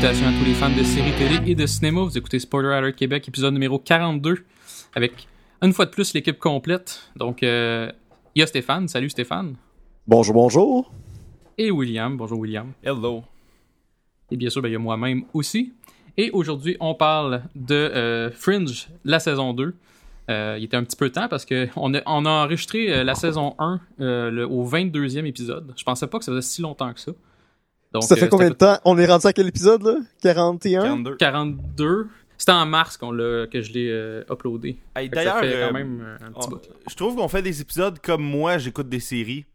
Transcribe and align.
Salutations 0.00 0.26
à 0.28 0.32
tous 0.38 0.44
les 0.44 0.52
fans 0.54 0.76
de 0.76 0.82
séries 0.82 1.12
télé 1.16 1.50
et 1.50 1.54
de 1.54 1.64
cinéma. 1.66 2.02
Vous 2.02 2.18
écoutez 2.18 2.38
Spoiler 2.38 2.68
Alert 2.74 2.96
Québec, 2.96 3.26
épisode 3.28 3.54
numéro 3.54 3.78
42, 3.78 4.44
avec 4.94 5.26
une 5.62 5.72
fois 5.72 5.86
de 5.86 5.90
plus 5.90 6.12
l'équipe 6.12 6.38
complète. 6.38 7.10
Donc, 7.16 7.42
euh, 7.42 7.90
il 8.34 8.40
y 8.40 8.42
a 8.42 8.46
Stéphane. 8.46 8.88
Salut 8.88 9.08
Stéphane. 9.08 9.56
Bonjour, 10.06 10.34
bonjour. 10.34 10.92
Et 11.56 11.70
William. 11.70 12.16
Bonjour 12.16 12.38
William. 12.40 12.72
Hello. 12.82 13.22
Et 14.30 14.36
bien 14.36 14.50
sûr, 14.50 14.60
ben, 14.60 14.68
il 14.68 14.72
y 14.72 14.76
a 14.76 14.78
moi-même 14.80 15.24
aussi. 15.32 15.72
Et 16.18 16.30
aujourd'hui, 16.30 16.76
on 16.80 16.94
parle 16.94 17.42
de 17.54 17.74
euh, 17.74 18.30
Fringe, 18.32 18.88
la 19.04 19.18
saison 19.18 19.54
2. 19.54 19.74
Euh, 20.28 20.56
il 20.58 20.64
était 20.64 20.76
un 20.76 20.84
petit 20.84 20.96
peu 20.96 21.08
temps 21.10 21.28
parce 21.28 21.46
qu'on 21.46 21.94
a, 21.94 22.00
on 22.06 22.24
a 22.26 22.30
enregistré 22.30 22.92
euh, 22.92 23.04
la 23.04 23.14
saison 23.14 23.54
1 23.58 23.80
euh, 24.00 24.30
le- 24.30 24.46
au 24.46 24.68
22e 24.68 25.24
épisode. 25.24 25.72
Je 25.76 25.84
pensais 25.84 26.06
pas 26.06 26.18
que 26.18 26.24
ça 26.24 26.32
faisait 26.32 26.42
si 26.42 26.60
longtemps 26.62 26.92
que 26.92 27.00
ça. 27.00 27.12
Donc, 28.00 28.08
ça 28.08 28.16
fait 28.16 28.24
euh, 28.26 28.28
combien 28.28 28.48
de 28.50 28.54
temps? 28.54 28.78
On 28.84 28.96
est 28.98 29.06
rendu 29.06 29.26
à 29.26 29.32
quel 29.32 29.46
épisode, 29.48 29.82
là? 29.82 29.96
41? 30.22 30.82
42. 30.82 31.10
pas 31.12 31.16
42. 31.16 32.08
C'était 32.38 32.52
en 32.52 32.66
mars 32.66 32.96
qu'on 32.98 33.12
l'a, 33.12 33.46
que 33.46 33.62
je 33.62 33.72
l'ai 33.72 33.88
euh, 33.90 34.22
uploadé. 34.30 34.78
Hey, 34.94 35.08
Fait 35.08 35.14
D'ailleurs, 35.16 35.34
ça 35.36 35.40
fait 35.40 35.54
euh, 35.56 35.66
quand 35.68 35.72
même 35.72 36.00
euh, 36.02 36.16
un 36.26 36.32
petit 36.32 36.46
on- 36.46 36.50
bout. 36.50 36.60
je 36.90 36.94
trouve 36.94 37.16
qu'on 37.16 37.28
fait 37.28 37.40
des 37.42 37.60
épisodes 37.62 37.98
comme 38.00 38.22
moi, 38.22 38.58
j'écoute 38.58 38.88
des 38.88 39.00
séries. 39.00 39.46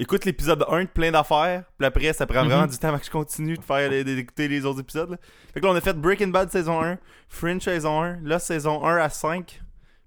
Écoute 0.00 0.24
l'épisode 0.24 0.64
1 0.68 0.82
de 0.84 0.88
plein 0.88 1.10
d'affaires, 1.10 1.64
puis 1.76 1.84
après, 1.84 2.12
ça 2.12 2.24
prend 2.24 2.44
vraiment 2.44 2.62
Mhm. 2.62 2.70
du 2.70 2.78
temps 2.78 2.96
que 2.96 3.04
je 3.04 3.10
continue 3.10 3.56
de 3.56 3.62
faire 3.64 3.90
les- 3.90 4.04
d'écouter 4.04 4.46
les 4.46 4.64
autres 4.64 4.78
épisodes. 4.78 5.10
là. 5.10 5.16
Fait 5.52 5.58
que 5.60 5.66
là, 5.66 5.72
on 5.72 5.74
a 5.76 5.80
fait 5.80 5.94
Breaking 5.98 6.28
Bad 6.28 6.52
saison 6.52 6.80
1, 6.80 6.98
Fringe 7.28 7.62
saison 7.62 8.00
1, 8.02 8.18
là, 8.22 8.38
saison 8.38 8.84
1 8.84 8.96
à 8.98 9.08
5. 9.08 9.60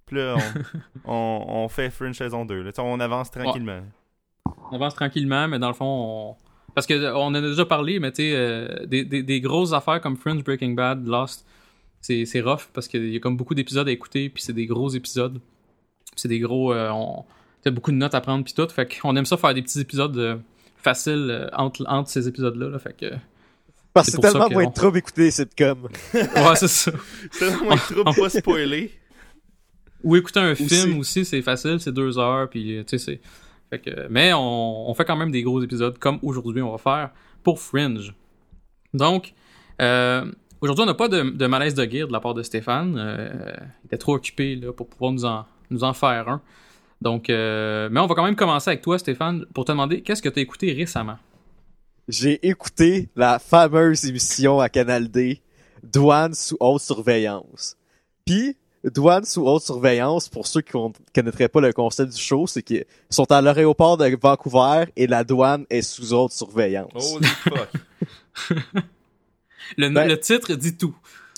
Puis 0.06 0.16
là, 0.16 0.36
on, 1.04 1.12
on, 1.14 1.46
on 1.64 1.68
fait 1.68 1.90
Fringe 1.90 2.16
saison 2.18 2.46
2. 2.46 2.62
Là. 2.62 2.72
On 2.78 3.00
avance 3.02 3.30
tranquillement. 3.32 3.82
On 4.72 4.76
avance 4.78 4.96
tranquillement, 4.96 5.50
mais 5.50 5.60
dans 5.60 5.68
le 5.68 5.74
fond, 5.74 5.86
on... 5.86 6.36
parce 6.76 6.88
que 6.88 6.94
euh, 6.94 7.16
on 7.16 7.26
en 7.26 7.36
a 7.36 7.42
déjà 7.42 7.66
parlé, 7.66 8.00
mais 8.00 8.12
tu 8.12 8.24
sais, 8.24 8.32
euh, 8.34 8.86
des, 8.86 9.04
des, 9.04 9.24
des 9.24 9.42
grosses 9.42 9.74
affaires 9.74 10.02
comme 10.02 10.18
Fringe, 10.18 10.44
Breaking 10.44 10.72
Bad, 10.72 11.06
Lost, 11.08 11.46
c'est 12.02 12.26
c'est 12.26 12.42
rough 12.42 12.68
parce 12.74 12.88
qu'il 12.88 13.10
y 13.12 13.16
a 13.16 13.20
comme 13.20 13.38
beaucoup 13.38 13.54
d'épisodes 13.56 13.88
à 13.88 13.92
écouter, 13.92 14.30
puis 14.30 14.44
c'est 14.44 14.54
des 14.54 14.66
gros 14.66 14.90
épisodes. 14.90 15.40
C'est 16.16 16.28
des 16.28 16.40
gros. 16.40 16.74
Euh, 16.74 16.90
on... 16.90 17.24
t'as 17.64 17.72
beaucoup 17.72 17.92
de 17.92 17.98
notes 17.98 18.16
à 18.16 18.22
prendre, 18.22 18.44
puis 18.44 18.54
tout. 18.54 18.68
Fait 18.70 19.00
qu'on 19.00 19.16
aime 19.16 19.26
ça 19.26 19.38
faire 19.38 19.54
des 19.54 19.62
petits 19.62 19.80
épisodes 19.80 20.18
euh, 20.18 20.38
faciles 20.78 21.28
euh, 21.30 21.48
entre, 21.54 21.86
entre 21.88 22.10
ces 22.10 22.28
épisodes-là. 22.28 22.70
Là, 22.70 22.80
fait 22.80 22.96
que. 22.98 23.16
Parce 23.94 24.08
que 24.08 24.12
C'est 24.12 24.18
c'est 24.22 24.22
pour 24.22 24.26
ça 24.26 24.32
tellement 24.40 24.50
moins 24.50 24.70
de 24.70 24.74
trouble 24.74 24.98
écouter 24.98 25.24
les 25.24 25.32
sitcoms. 25.32 25.88
Ouais, 26.14 26.56
c'est 26.56 26.68
ça. 26.68 26.92
C'est 27.32 27.46
vraiment 27.46 27.76
trop 27.78 28.04
pas 28.04 28.30
spoiler. 28.30 28.92
Ou 30.04 30.16
écouter 30.16 30.40
un 30.40 30.54
Aussi. 30.54 30.68
film 30.68 30.98
aussi, 30.98 31.24
c'est 31.26 31.44
facile, 31.44 31.80
c'est 31.80 31.92
deux 31.92 32.18
heures, 32.18 32.50
puis 32.50 32.84
tu 32.88 32.98
sais, 32.98 32.98
c'est. 32.98 33.22
Fait 33.72 33.80
que, 33.80 34.08
mais 34.10 34.34
on, 34.34 34.90
on 34.90 34.94
fait 34.94 35.06
quand 35.06 35.16
même 35.16 35.32
des 35.32 35.44
gros 35.44 35.64
épisodes, 35.64 35.98
comme 35.98 36.20
aujourd'hui 36.22 36.62
on 36.62 36.72
va 36.72 36.78
faire 36.78 37.12
pour 37.42 37.60
Fringe. 37.60 38.14
Donc, 38.94 39.34
euh, 39.82 40.30
aujourd'hui 40.60 40.84
on 40.84 40.88
n'a 40.88 40.94
pas 40.94 41.08
de, 41.08 41.22
de 41.22 41.48
malaise 41.48 41.74
de 41.74 41.86
guerre 41.86 42.08
de 42.08 42.12
la 42.12 42.20
part 42.20 42.34
de 42.34 42.44
Stéphane. 42.44 42.98
Euh, 42.98 43.56
il 43.84 43.88
était 43.88 43.98
trop 43.98 44.16
occupé 44.16 44.58
là, 44.58 44.74
pour 44.74 44.88
pouvoir 44.88 45.14
nous 45.14 45.24
en, 45.24 45.46
nous 45.70 45.84
en 45.86 45.94
faire 45.94 46.28
un. 46.28 46.42
Donc, 47.02 47.30
euh, 47.30 47.88
mais 47.90 48.02
on 48.02 48.08
va 48.08 48.14
quand 48.14 48.26
même 48.26 48.36
commencer 48.36 48.70
avec 48.70 48.82
toi, 48.82 49.00
Stéphane, 49.00 49.46
pour 49.54 49.64
te 49.64 49.72
demander 49.72 50.02
qu'est-ce 50.02 50.22
que 50.22 50.30
tu 50.30 50.40
as 50.40 50.42
écouté 50.44 50.74
récemment? 50.74 51.18
J'ai 52.08 52.46
écouté 52.46 53.10
la 53.16 53.40
fameuse 53.40 54.06
émission 54.06 54.60
à 54.60 54.68
Canal 54.68 55.10
D, 55.10 55.42
Douane 55.82 56.34
sous 56.34 56.58
haute 56.60 56.82
surveillance. 56.82 57.78
Puis, 58.26 58.58
Douane 58.84 59.26
sous 59.26 59.46
haute 59.46 59.62
surveillance, 59.64 60.28
pour 60.28 60.48
ceux 60.48 60.62
qui 60.62 60.76
ne 60.76 60.90
connaîtraient 61.14 61.50
pas 61.50 61.62
le 61.62 61.72
concept 61.72 62.14
du 62.14 62.22
show, 62.22 62.48
c'est 62.48 62.64
qu'ils 62.64 62.86
sont 63.12 63.32
à 63.32 63.42
l'aéroport 63.42 63.96
de 63.98 64.18
Vancouver 64.20 64.86
et 64.96 65.06
la 65.08 65.24
douane 65.24 65.66
est 65.70 65.84
sous 65.84 66.14
haute 66.14 66.32
surveillance. 66.32 67.14
Holy 67.16 67.28
fuck. 67.28 67.70
Le, 69.78 69.90
Ben- 69.90 70.08
le 70.08 70.20
titre 70.20 70.54
dit 70.56 70.76
tout. 70.76 70.96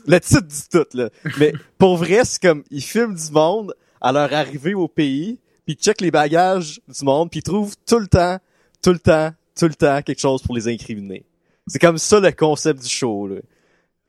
Le 0.08 0.20
titre 0.20 0.42
dit 0.42 0.64
tout, 0.72 0.86
là. 0.98 1.10
Mais 1.38 1.54
pour 1.78 1.98
vrai, 1.98 2.22
c'est 2.26 2.42
comme, 2.42 2.64
ils 2.72 2.82
filment 2.82 3.14
du 3.16 3.32
monde 3.32 3.74
à 4.02 4.12
leur 4.12 4.34
arrivée 4.34 4.74
au 4.74 4.88
pays, 4.88 5.40
puis 5.66 5.76
ils 5.76 5.82
checkent 5.84 6.02
les 6.02 6.12
bagages 6.12 6.82
du 6.88 7.06
monde, 7.06 7.30
puis 7.30 7.40
ils 7.40 7.44
trouvent 7.44 7.76
tout 7.88 8.00
le 8.00 8.08
temps, 8.08 8.38
tout 8.82 8.92
le 8.92 9.00
temps, 9.00 9.32
tout 9.58 9.68
le 9.68 9.76
temps 9.76 10.02
quelque 10.02 10.20
chose 10.20 10.42
pour 10.42 10.56
les 10.56 10.68
incriminer. 10.68 11.24
C'est 11.68 11.80
comme 11.80 11.98
ça 11.98 12.20
le 12.20 12.32
concept 12.32 12.82
du 12.82 12.90
show, 12.90 13.28
là. 13.28 13.36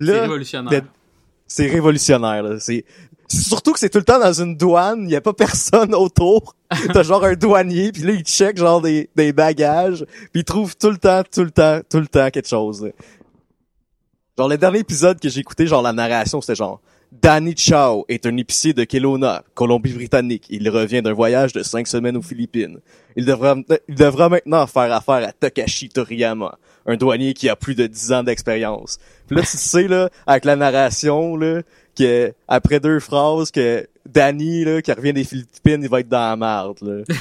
C'est 0.00 0.20
révolutionnaire. 0.20 0.82
de- 0.82 0.86
c'est 1.46 1.66
révolutionnaire, 1.68 2.42
là. 2.42 2.58
C'est 2.60 2.84
surtout 3.42 3.72
que 3.72 3.78
c'est 3.78 3.90
tout 3.90 3.98
le 3.98 4.04
temps 4.04 4.18
dans 4.18 4.32
une 4.32 4.56
douane, 4.56 5.04
il 5.04 5.10
y 5.10 5.16
a 5.16 5.20
pas 5.20 5.32
personne 5.32 5.94
autour. 5.94 6.54
T'as 6.92 7.02
genre 7.02 7.24
un 7.24 7.34
douanier, 7.34 7.92
puis 7.92 8.02
là, 8.02 8.12
il 8.12 8.22
check 8.22 8.56
genre 8.56 8.80
des, 8.80 9.10
des 9.14 9.32
bagages, 9.32 10.04
puis 10.32 10.40
il 10.40 10.44
trouve 10.44 10.76
tout 10.76 10.90
le 10.90 10.98
temps, 10.98 11.22
tout 11.30 11.44
le 11.44 11.50
temps, 11.50 11.80
tout 11.88 12.00
le 12.00 12.06
temps 12.06 12.30
quelque 12.30 12.48
chose. 12.48 12.90
Genre, 14.36 14.48
le 14.48 14.58
dernier 14.58 14.80
épisode 14.80 15.20
que 15.20 15.28
j'ai 15.28 15.40
écouté, 15.40 15.66
genre, 15.66 15.82
la 15.82 15.92
narration, 15.92 16.40
c'était 16.40 16.56
genre, 16.56 16.80
Danny 17.22 17.54
Chow 17.56 18.04
est 18.08 18.26
un 18.26 18.36
épicier 18.36 18.72
de 18.72 18.82
Kelowna, 18.82 19.44
Colombie-Britannique. 19.54 20.46
Il 20.50 20.68
revient 20.68 21.00
d'un 21.00 21.12
voyage 21.12 21.52
de 21.52 21.62
cinq 21.62 21.86
semaines 21.86 22.16
aux 22.16 22.22
Philippines. 22.22 22.80
Il 23.14 23.24
devra, 23.24 23.54
il 23.88 23.94
devra 23.94 24.28
maintenant 24.28 24.66
faire 24.66 24.92
affaire 24.92 25.28
à 25.28 25.30
Takashi 25.30 25.88
Toriyama, 25.88 26.58
un 26.86 26.96
douanier 26.96 27.32
qui 27.32 27.48
a 27.48 27.54
plus 27.54 27.76
de 27.76 27.86
dix 27.86 28.12
ans 28.12 28.24
d'expérience. 28.24 28.98
Puis 29.28 29.36
là, 29.36 29.42
tu 29.42 29.56
sais, 29.56 29.86
là, 29.86 30.10
avec 30.26 30.44
la 30.44 30.56
narration, 30.56 31.36
là, 31.36 31.62
que, 31.94 32.32
après 32.48 32.80
deux 32.80 33.00
phrases, 33.00 33.50
que 33.50 33.86
Danny, 34.06 34.64
là, 34.64 34.82
qui 34.82 34.92
revient 34.92 35.12
des 35.12 35.24
Philippines, 35.24 35.80
il 35.82 35.88
va 35.88 36.00
être 36.00 36.08
dans 36.08 36.30
la 36.30 36.36
merde, 36.36 36.78
là. 36.82 37.02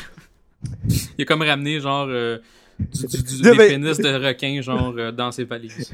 Il 1.17 1.23
a 1.23 1.25
comme 1.25 1.41
ramené 1.41 1.81
genre 1.81 2.07
euh, 2.09 2.37
du, 2.79 3.05
du- 3.07 3.23
du- 3.23 3.41
des 3.41 3.51
mais- 3.53 3.67
pénis 3.67 3.97
de 3.97 4.27
requin 4.27 4.61
genre 4.61 4.93
euh, 4.97 5.11
dans 5.11 5.31
ses 5.31 5.43
valises. 5.43 5.91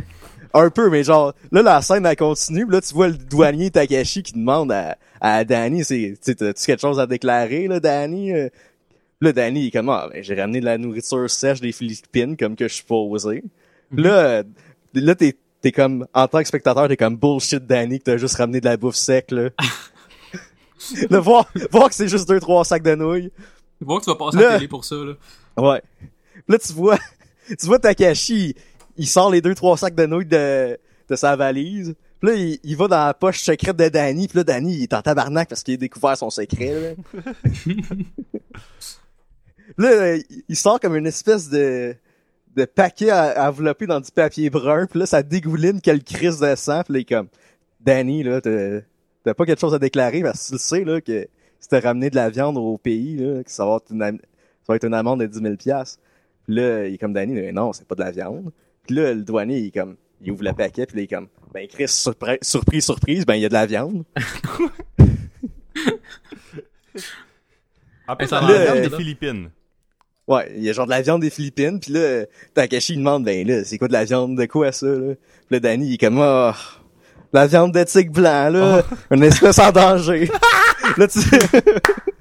Un 0.54 0.70
peu, 0.70 0.90
mais 0.92 1.04
genre, 1.04 1.34
là, 1.52 1.62
la 1.64 1.82
scène, 1.82 2.06
elle 2.06 2.16
continue, 2.16 2.66
là, 2.70 2.80
tu 2.82 2.94
vois 2.94 3.08
le 3.08 3.16
douanier 3.18 3.72
Takashi 3.72 4.22
qui 4.24 4.34
demande 4.34 4.72
à, 4.72 4.98
à 5.22 5.44
Danny, 5.44 5.84
c'est, 5.84 6.16
tu 6.24 6.36
quelque 6.36 6.80
chose 6.82 7.00
à 7.00 7.08
déclarer, 7.08 7.68
là, 7.68 7.80
Danny? 7.80 8.32
Euh, 8.34 8.50
Là, 9.22 9.34
Danny, 9.34 9.64
il 9.64 9.68
est 9.68 9.72
comme, 9.72 9.90
ah, 9.90 10.08
ben, 10.14 10.24
j'ai 10.24 10.34
ramené 10.34 10.62
de 10.62 10.66
la 10.66 10.78
nourriture 10.78 11.30
sèche 11.30 11.60
des 11.60 11.74
Philippines, 11.74 12.38
comme 12.38 12.56
que 12.56 12.70
je 12.70 12.76
suis 12.76 12.86
posé. 12.86 13.44
Puis 13.94 14.02
Là, 14.02 14.12
euh, 14.14 14.44
là, 14.94 15.14
t'es, 15.14 15.36
t'es 15.62 15.72
comme, 15.72 16.08
en 16.14 16.28
tant 16.28 16.40
que 16.40 16.48
spectateur, 16.48 16.88
t'es 16.88 16.98
comme 16.98 17.18
bullshit 17.18 17.66
Danny 17.66 18.00
que 18.00 18.06
t'as 18.06 18.18
juste 18.18 18.36
ramené 18.36 18.62
de 18.62 18.66
la 18.66 18.78
bouffe 18.78 18.96
sec, 18.96 19.32
là. 19.32 19.50
là, 21.10 21.20
voir, 21.20 21.52
voir 21.72 21.90
que 21.90 21.96
c'est 21.96 22.08
juste 22.08 22.28
deux, 22.28 22.40
trois 22.40 22.64
sacs 22.66 22.84
de 22.84 22.96
nouilles. 22.96 23.32
Vois 23.82 24.00
que 24.00 24.06
tu 24.06 24.10
vas 24.10 24.16
passer 24.16 24.38
à 24.38 24.42
la 24.42 24.56
télé 24.56 24.68
pour 24.68 24.86
ça, 24.86 24.96
là. 24.96 25.14
Ouais. 25.58 25.82
Là, 26.48 26.58
tu 26.58 26.74
vois, 26.74 26.98
tu 27.48 27.66
vois 27.66 27.80
Takashi, 27.80 28.56
il, 28.98 29.08
sort 29.08 29.30
les 29.30 29.42
deux, 29.42 29.56
trois 29.56 29.78
sacs 29.78 29.96
de 29.96 30.06
nouilles 30.06 30.26
de, 30.26 30.78
de 31.10 31.16
sa 31.16 31.36
valise. 31.36 31.96
Puis 32.20 32.30
là, 32.30 32.36
il, 32.36 32.60
il 32.64 32.76
va 32.76 32.88
dans 32.88 33.06
la 33.06 33.14
poche 33.14 33.40
secrète 33.40 33.78
de 33.78 33.90
Danny. 33.90 34.28
Puis 34.28 34.38
là, 34.38 34.44
Danny, 34.44 34.76
il 34.76 34.84
est 34.84 34.94
en 34.94 35.02
tabarnak 35.02 35.48
parce 35.48 35.64
qu'il 35.64 35.76
a 35.76 35.78
découvert 35.78 36.18
son 36.18 36.30
secret. 36.30 36.96
Là, 39.78 40.16
là 40.16 40.24
il 40.48 40.56
sort 40.56 40.80
comme 40.80 40.96
une 40.96 41.08
espèce 41.08 41.50
de, 41.50 41.96
de 42.60 42.66
paquet 42.66 43.10
à, 43.10 43.50
enveloppé 43.50 43.88
dans 43.88 44.00
du 44.00 44.12
papier 44.12 44.50
brun. 44.50 44.86
Puis 44.86 45.00
là, 45.00 45.06
ça 45.06 45.24
dégouline 45.24 45.82
quelle 45.82 46.04
crise 46.04 46.40
de 46.40 46.54
sang. 46.56 46.84
Puis 46.84 46.94
là, 46.94 47.00
il 47.00 47.02
est 47.02 47.06
comme, 47.06 47.28
Danny, 47.82 48.24
là, 48.24 48.42
t'as 48.42 49.34
pas 49.34 49.46
quelque 49.46 49.60
chose 49.62 49.74
à 49.74 49.80
déclarer 49.80 50.22
parce 50.22 50.44
que 50.44 50.48
tu 50.48 50.54
le 50.54 50.60
sais, 50.60 50.84
là, 50.84 51.02
que 51.02 51.28
si 51.60 51.68
t'as 51.70 51.80
ramené 51.80 52.10
de 52.10 52.16
la 52.16 52.30
viande 52.30 52.58
au 52.58 52.78
pays, 52.78 53.18
là, 53.18 53.44
que 53.44 53.52
ça 53.52 53.66
va 53.66 53.78
être 53.78 53.92
une, 53.92 54.02
am- 54.04 54.20
ça 54.20 54.66
va 54.74 54.76
être 54.76 54.86
une 54.86 54.94
amende 54.94 55.22
de 55.22 55.26
10 55.28 55.40
000 55.42 55.56
piastres. 55.56 56.00
Puis 56.46 56.56
là, 56.56 56.86
il 56.88 56.94
est 56.94 56.98
comme 56.98 57.14
Danny, 57.14 57.36
là, 57.40 57.52
non, 57.52 57.74
c'est 57.74 57.88
pas 57.88 57.96
de 57.96 58.02
la 58.02 58.12
viande. 58.12 58.52
Puis 58.88 58.96
là, 58.96 59.14
le 59.14 59.24
douanier, 59.24 59.60
il 59.60 59.68
est 59.68 59.72
comme, 59.72 59.96
il 60.22 60.32
ouvre 60.32 60.44
le 60.44 60.54
paquet, 60.54 60.86
puis 60.86 60.96
là, 60.98 61.02
il 61.02 61.06
est 61.06 61.08
comme, 61.16 61.28
ben 61.54 61.68
Chris, 61.68 61.86
surpri- 61.86 62.38
surprise, 62.42 62.86
surprise, 62.86 63.26
ben 63.26 63.36
il 63.36 63.42
y 63.42 63.46
a 63.46 63.50
de 63.50 63.54
la 63.54 63.66
viande. 63.66 64.04
En 68.08 68.16
plus, 68.16 68.28
ça 68.28 68.42
viande 68.42 68.90
des. 68.90 68.90
Philippines. 68.98 69.50
Ouais, 70.30 70.52
il 70.56 70.64
y 70.64 70.70
a 70.70 70.74
genre 70.74 70.86
de 70.86 70.92
la 70.92 71.02
viande 71.02 71.22
des 71.22 71.32
Philippines, 71.32 71.80
puis 71.80 71.92
là, 71.92 72.26
Takashi 72.54 72.94
il 72.94 73.00
demande, 73.00 73.26
ben 73.26 73.48
là, 73.48 73.64
c'est 73.64 73.80
quoi 73.80 73.88
de 73.88 73.94
la 73.94 74.04
viande 74.06 74.38
de 74.38 74.46
quoi 74.46 74.72
ça, 74.72 74.86
là? 74.86 75.16
Puis 75.16 75.50
là, 75.50 75.60
Danny, 75.60 75.88
il 75.88 75.94
est 75.96 75.98
comme, 75.98 76.18
de 76.18 76.54
la 77.34 77.48
viande 77.48 77.74
de 77.74 77.84
tigre 77.84 78.14
blanc, 78.14 78.50
là, 78.52 78.84
une 79.10 79.24
espèce 79.24 79.58
en 79.58 79.72
danger. 79.72 80.30
là, 80.98 81.08
tu... 81.08 81.20
là, 81.20 81.42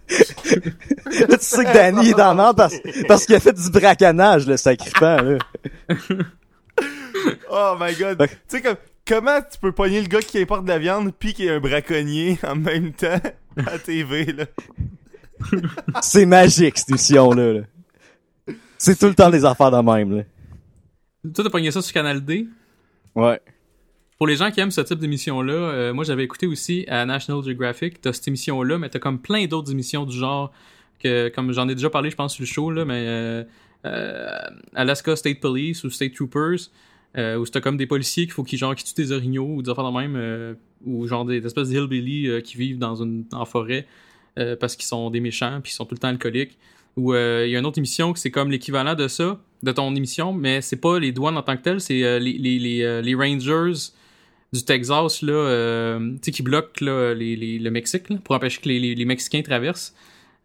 tu 0.09 1.37
sais 1.39 1.65
que 1.67 1.75
Danny 1.75 2.09
est 2.09 2.15
dans 2.15 2.29
la 2.29 2.35
merde 2.35 2.57
parce, 2.57 2.77
parce 3.07 3.27
qu'il 3.27 3.35
a 3.35 3.41
fait 3.41 3.53
du 3.53 3.69
braconnage, 3.71 4.47
le 4.47 4.57
sacripant, 4.57 5.19
là. 5.21 5.39
Oh 7.51 7.75
my 7.79 7.95
god. 7.95 8.17
Tu 8.27 8.29
sais, 8.47 8.63
comme, 8.63 8.77
comment 9.07 9.41
tu 9.41 9.59
peux 9.59 9.73
pogner 9.73 10.01
le 10.01 10.07
gars 10.07 10.21
qui 10.21 10.41
importe 10.41 10.65
de 10.65 10.69
la 10.69 10.79
viande 10.79 11.13
pis 11.13 11.35
qui 11.35 11.47
est 11.47 11.51
un 11.51 11.59
braconnier 11.59 12.39
en 12.47 12.55
même 12.55 12.93
temps 12.93 13.21
à 13.67 13.79
TV, 13.79 14.25
là? 14.27 14.45
C'est 16.01 16.27
magique, 16.27 16.79
cette 16.79 16.91
émission-là, 16.91 17.53
là. 17.55 17.61
C'est 18.79 18.99
tout 18.99 19.07
le 19.07 19.15
temps 19.15 19.31
des 19.31 19.45
affaires 19.45 19.71
de 19.71 19.79
même, 19.79 20.17
là. 20.17 20.23
Toi, 21.35 21.45
t'as 21.45 21.51
pogné 21.51 21.71
ça 21.71 21.83
sur 21.83 21.93
Canal 21.93 22.25
D? 22.25 22.47
Ouais. 23.15 23.41
Pour 24.17 24.27
les 24.27 24.37
gens 24.37 24.51
qui 24.51 24.61
aiment 24.61 24.71
ce 24.71 24.81
type 24.81 24.99
d'émission-là, 24.99 25.53
euh, 25.53 25.95
moi 25.95 26.05
j'avais 26.05 26.25
écouté 26.25 26.47
aussi 26.47 26.85
à 26.89 27.05
National 27.05 27.43
Geographic, 27.45 28.01
t'as 28.01 28.13
cette 28.13 28.27
émission-là, 28.27 28.79
mais 28.79 28.89
t'as 28.89 28.99
comme 28.99 29.21
plein 29.21 29.47
d'autres 29.47 29.71
émissions 29.71 30.05
du 30.05 30.17
genre 30.17 30.53
que, 30.99 31.29
comme 31.29 31.53
j'en 31.53 31.69
ai 31.69 31.75
déjà 31.75 31.91
parlé, 31.91 32.11
je 32.11 32.17
pense, 32.17 32.35
sur 32.35 32.43
le 32.43 32.47
show, 32.47 32.71
là, 32.71 32.85
mais 32.85 33.05
euh, 33.07 33.45
euh, 33.85 34.39
Alaska 34.75 35.15
State 35.15 35.39
Police 35.41 35.85
ou 35.85 35.91
State 35.91 36.15
Troopers, 36.15 36.71
où 37.17 37.47
c'était 37.47 37.61
comme 37.61 37.77
des 37.77 37.87
policiers 37.87 38.25
qu'il 38.25 38.33
faut 38.33 38.45
qu'ils 38.45 38.59
genre 38.59 38.77
qui 38.77 38.85
tuent 38.85 38.95
des 38.95 39.13
orignaux 39.13 39.55
ou 39.57 39.63
des 39.63 39.71
affaires 39.71 39.91
de 39.91 39.97
même, 39.97 40.57
ou 40.85 41.07
genre 41.07 41.25
des, 41.25 41.45
espèces 41.45 41.69
de 41.69 41.75
hillbilly 41.75 42.29
euh, 42.29 42.41
qui 42.41 42.57
vivent 42.57 42.79
dans 42.79 43.03
une 43.03 43.25
en 43.33 43.45
forêt 43.45 43.87
parce 44.61 44.77
qu'ils 44.77 44.87
sont 44.87 45.11
des 45.11 45.19
méchants 45.19 45.61
puis 45.61 45.73
ils 45.73 45.75
sont 45.75 45.85
tout 45.85 45.97
le 45.97 45.99
temps 45.99 46.07
alcooliques. 46.07 46.57
Ou 46.99 47.15
euh, 47.15 47.45
il 47.47 47.53
y 47.53 47.57
a 47.57 47.61
une 47.61 47.65
autre 47.65 47.79
émission 47.79 48.13
que 48.13 48.19
c'est 48.19 48.33
comme 48.33 48.51
l'équivalent 48.51 48.97
de 48.97 49.07
ça, 49.07 49.39
de 49.63 49.71
ton 49.71 49.95
émission, 49.95 50.33
mais 50.33 50.61
c'est 50.61 50.81
pas 50.81 50.99
les 50.99 51.13
douanes 51.13 51.39
en 51.39 51.43
tant 51.43 51.57
que 51.57 51.63
telles, 51.63 51.81
c'est 51.81 52.03
euh, 52.03 52.19
les, 52.19 52.33
les, 52.33 52.59
les, 52.59 52.83
euh, 52.83 53.01
les 53.01 53.15
Rangers 53.15 53.93
du 54.53 54.65
Texas 54.65 55.23
là, 55.23 56.01
qui 56.21 56.43
bloquent 56.43 56.85
là, 56.85 57.15
les, 57.15 57.59
le 57.61 57.71
Mexique 57.71 58.09
pour 58.25 58.35
empêcher 58.35 58.61
que 58.61 58.69
les 58.69 59.05
Mexicains 59.05 59.43
traversent. 59.43 59.95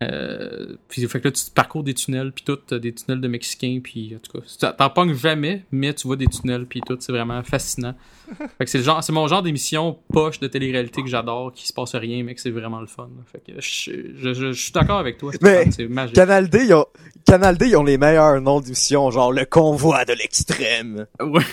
Euh, 0.02 0.76
puis 0.90 1.08
fait 1.08 1.22
que 1.22 1.28
là 1.30 1.32
tu 1.32 1.44
parcours 1.54 1.82
des 1.84 1.94
tunnels 1.94 2.34
puis 2.34 2.44
tout 2.44 2.58
des 2.78 2.94
tunnels 2.94 3.22
de 3.22 3.28
Mexicains 3.30 3.80
puis 3.82 4.14
en 4.14 4.20
tout 4.20 4.38
cas 4.42 4.74
t'en- 4.74 4.90
pognes 4.90 5.14
jamais 5.14 5.64
mais 5.72 5.94
tu 5.94 6.08
vois 6.08 6.18
des 6.18 6.26
tunnels 6.28 6.66
puis 6.66 6.82
tout 6.86 6.98
c'est 7.00 7.12
vraiment 7.14 7.42
fascinant. 7.44 7.96
Fait 8.58 8.66
que 8.66 8.70
c'est 8.72 8.80
le 8.80 8.84
genre 8.84 9.02
c'est 9.02 9.14
mon 9.14 9.28
genre 9.28 9.44
d'émission 9.44 9.98
poche 10.12 10.40
de 10.42 10.48
télé-réalité 10.48 11.04
que 11.04 11.08
j'adore 11.08 11.54
qui 11.54 11.68
se 11.68 11.72
passe 11.74 11.96
rien 11.96 12.24
mais 12.24 12.36
que 12.36 12.42
c'est 12.42 12.50
vraiment 12.52 12.82
le 12.82 12.88
fun. 12.88 13.08
Fait 13.32 13.40
que 13.46 13.62
je, 13.62 13.92
je, 14.18 14.34
je, 14.34 14.52
je 14.52 14.62
suis 14.62 14.72
d'accord 14.74 14.98
avec 14.98 15.18
toi 15.20 15.32
Mais 15.42 15.56
Stéphane, 15.62 15.72
c'est 15.72 15.88
magique. 15.88 16.16
Canal 16.16 16.50
D, 16.50 16.66
ils 16.66 16.74
ont, 16.74 16.86
Canal 17.26 17.58
D, 17.58 17.68
ils 17.68 17.78
ont 17.78 17.84
les 17.84 17.98
meilleurs 17.98 18.42
noms 18.42 18.60
d'émissions, 18.60 19.10
genre 19.12 19.32
le 19.32 19.46
convoi 19.46 20.04
de 20.04 20.14
l'extrême. 20.14 21.06
ouais. 21.22 21.44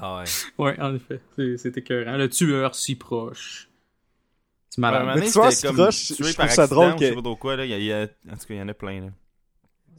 Ah 0.00 0.18
ouais. 0.18 0.24
ouais 0.58 0.80
en 0.80 0.94
effet 0.94 1.20
c'est 1.36 1.56
c'est 1.56 1.76
écœurant. 1.76 2.16
Le 2.16 2.28
tueur 2.28 2.74
si 2.74 2.96
proche 2.96 3.68
c'est 4.76 4.80
malade 4.82 5.18
Mais 5.18 5.26
tu 5.26 5.32
vois, 5.32 5.50
c'est 5.50 5.66
comme 5.66 5.76
proche, 5.76 6.12
je 6.18 6.32
trouve 6.32 6.50
ça 6.50 6.66
drôle 6.66 6.92
Je 7.00 7.08
que- 7.10 7.14
pas 7.14 7.22
trop 7.22 7.36
quoi, 7.36 7.56
là. 7.56 7.64
Il 7.64 7.70
y 7.70 7.74
a, 7.74 7.78
il 7.78 7.84
y 7.84 7.92
a- 7.92 8.02
En 8.02 8.36
tout 8.36 8.46
cas, 8.46 8.54
il 8.54 8.56
y 8.58 8.62
en 8.62 8.68
a 8.68 8.74
plein, 8.74 9.00
là. 9.00 9.06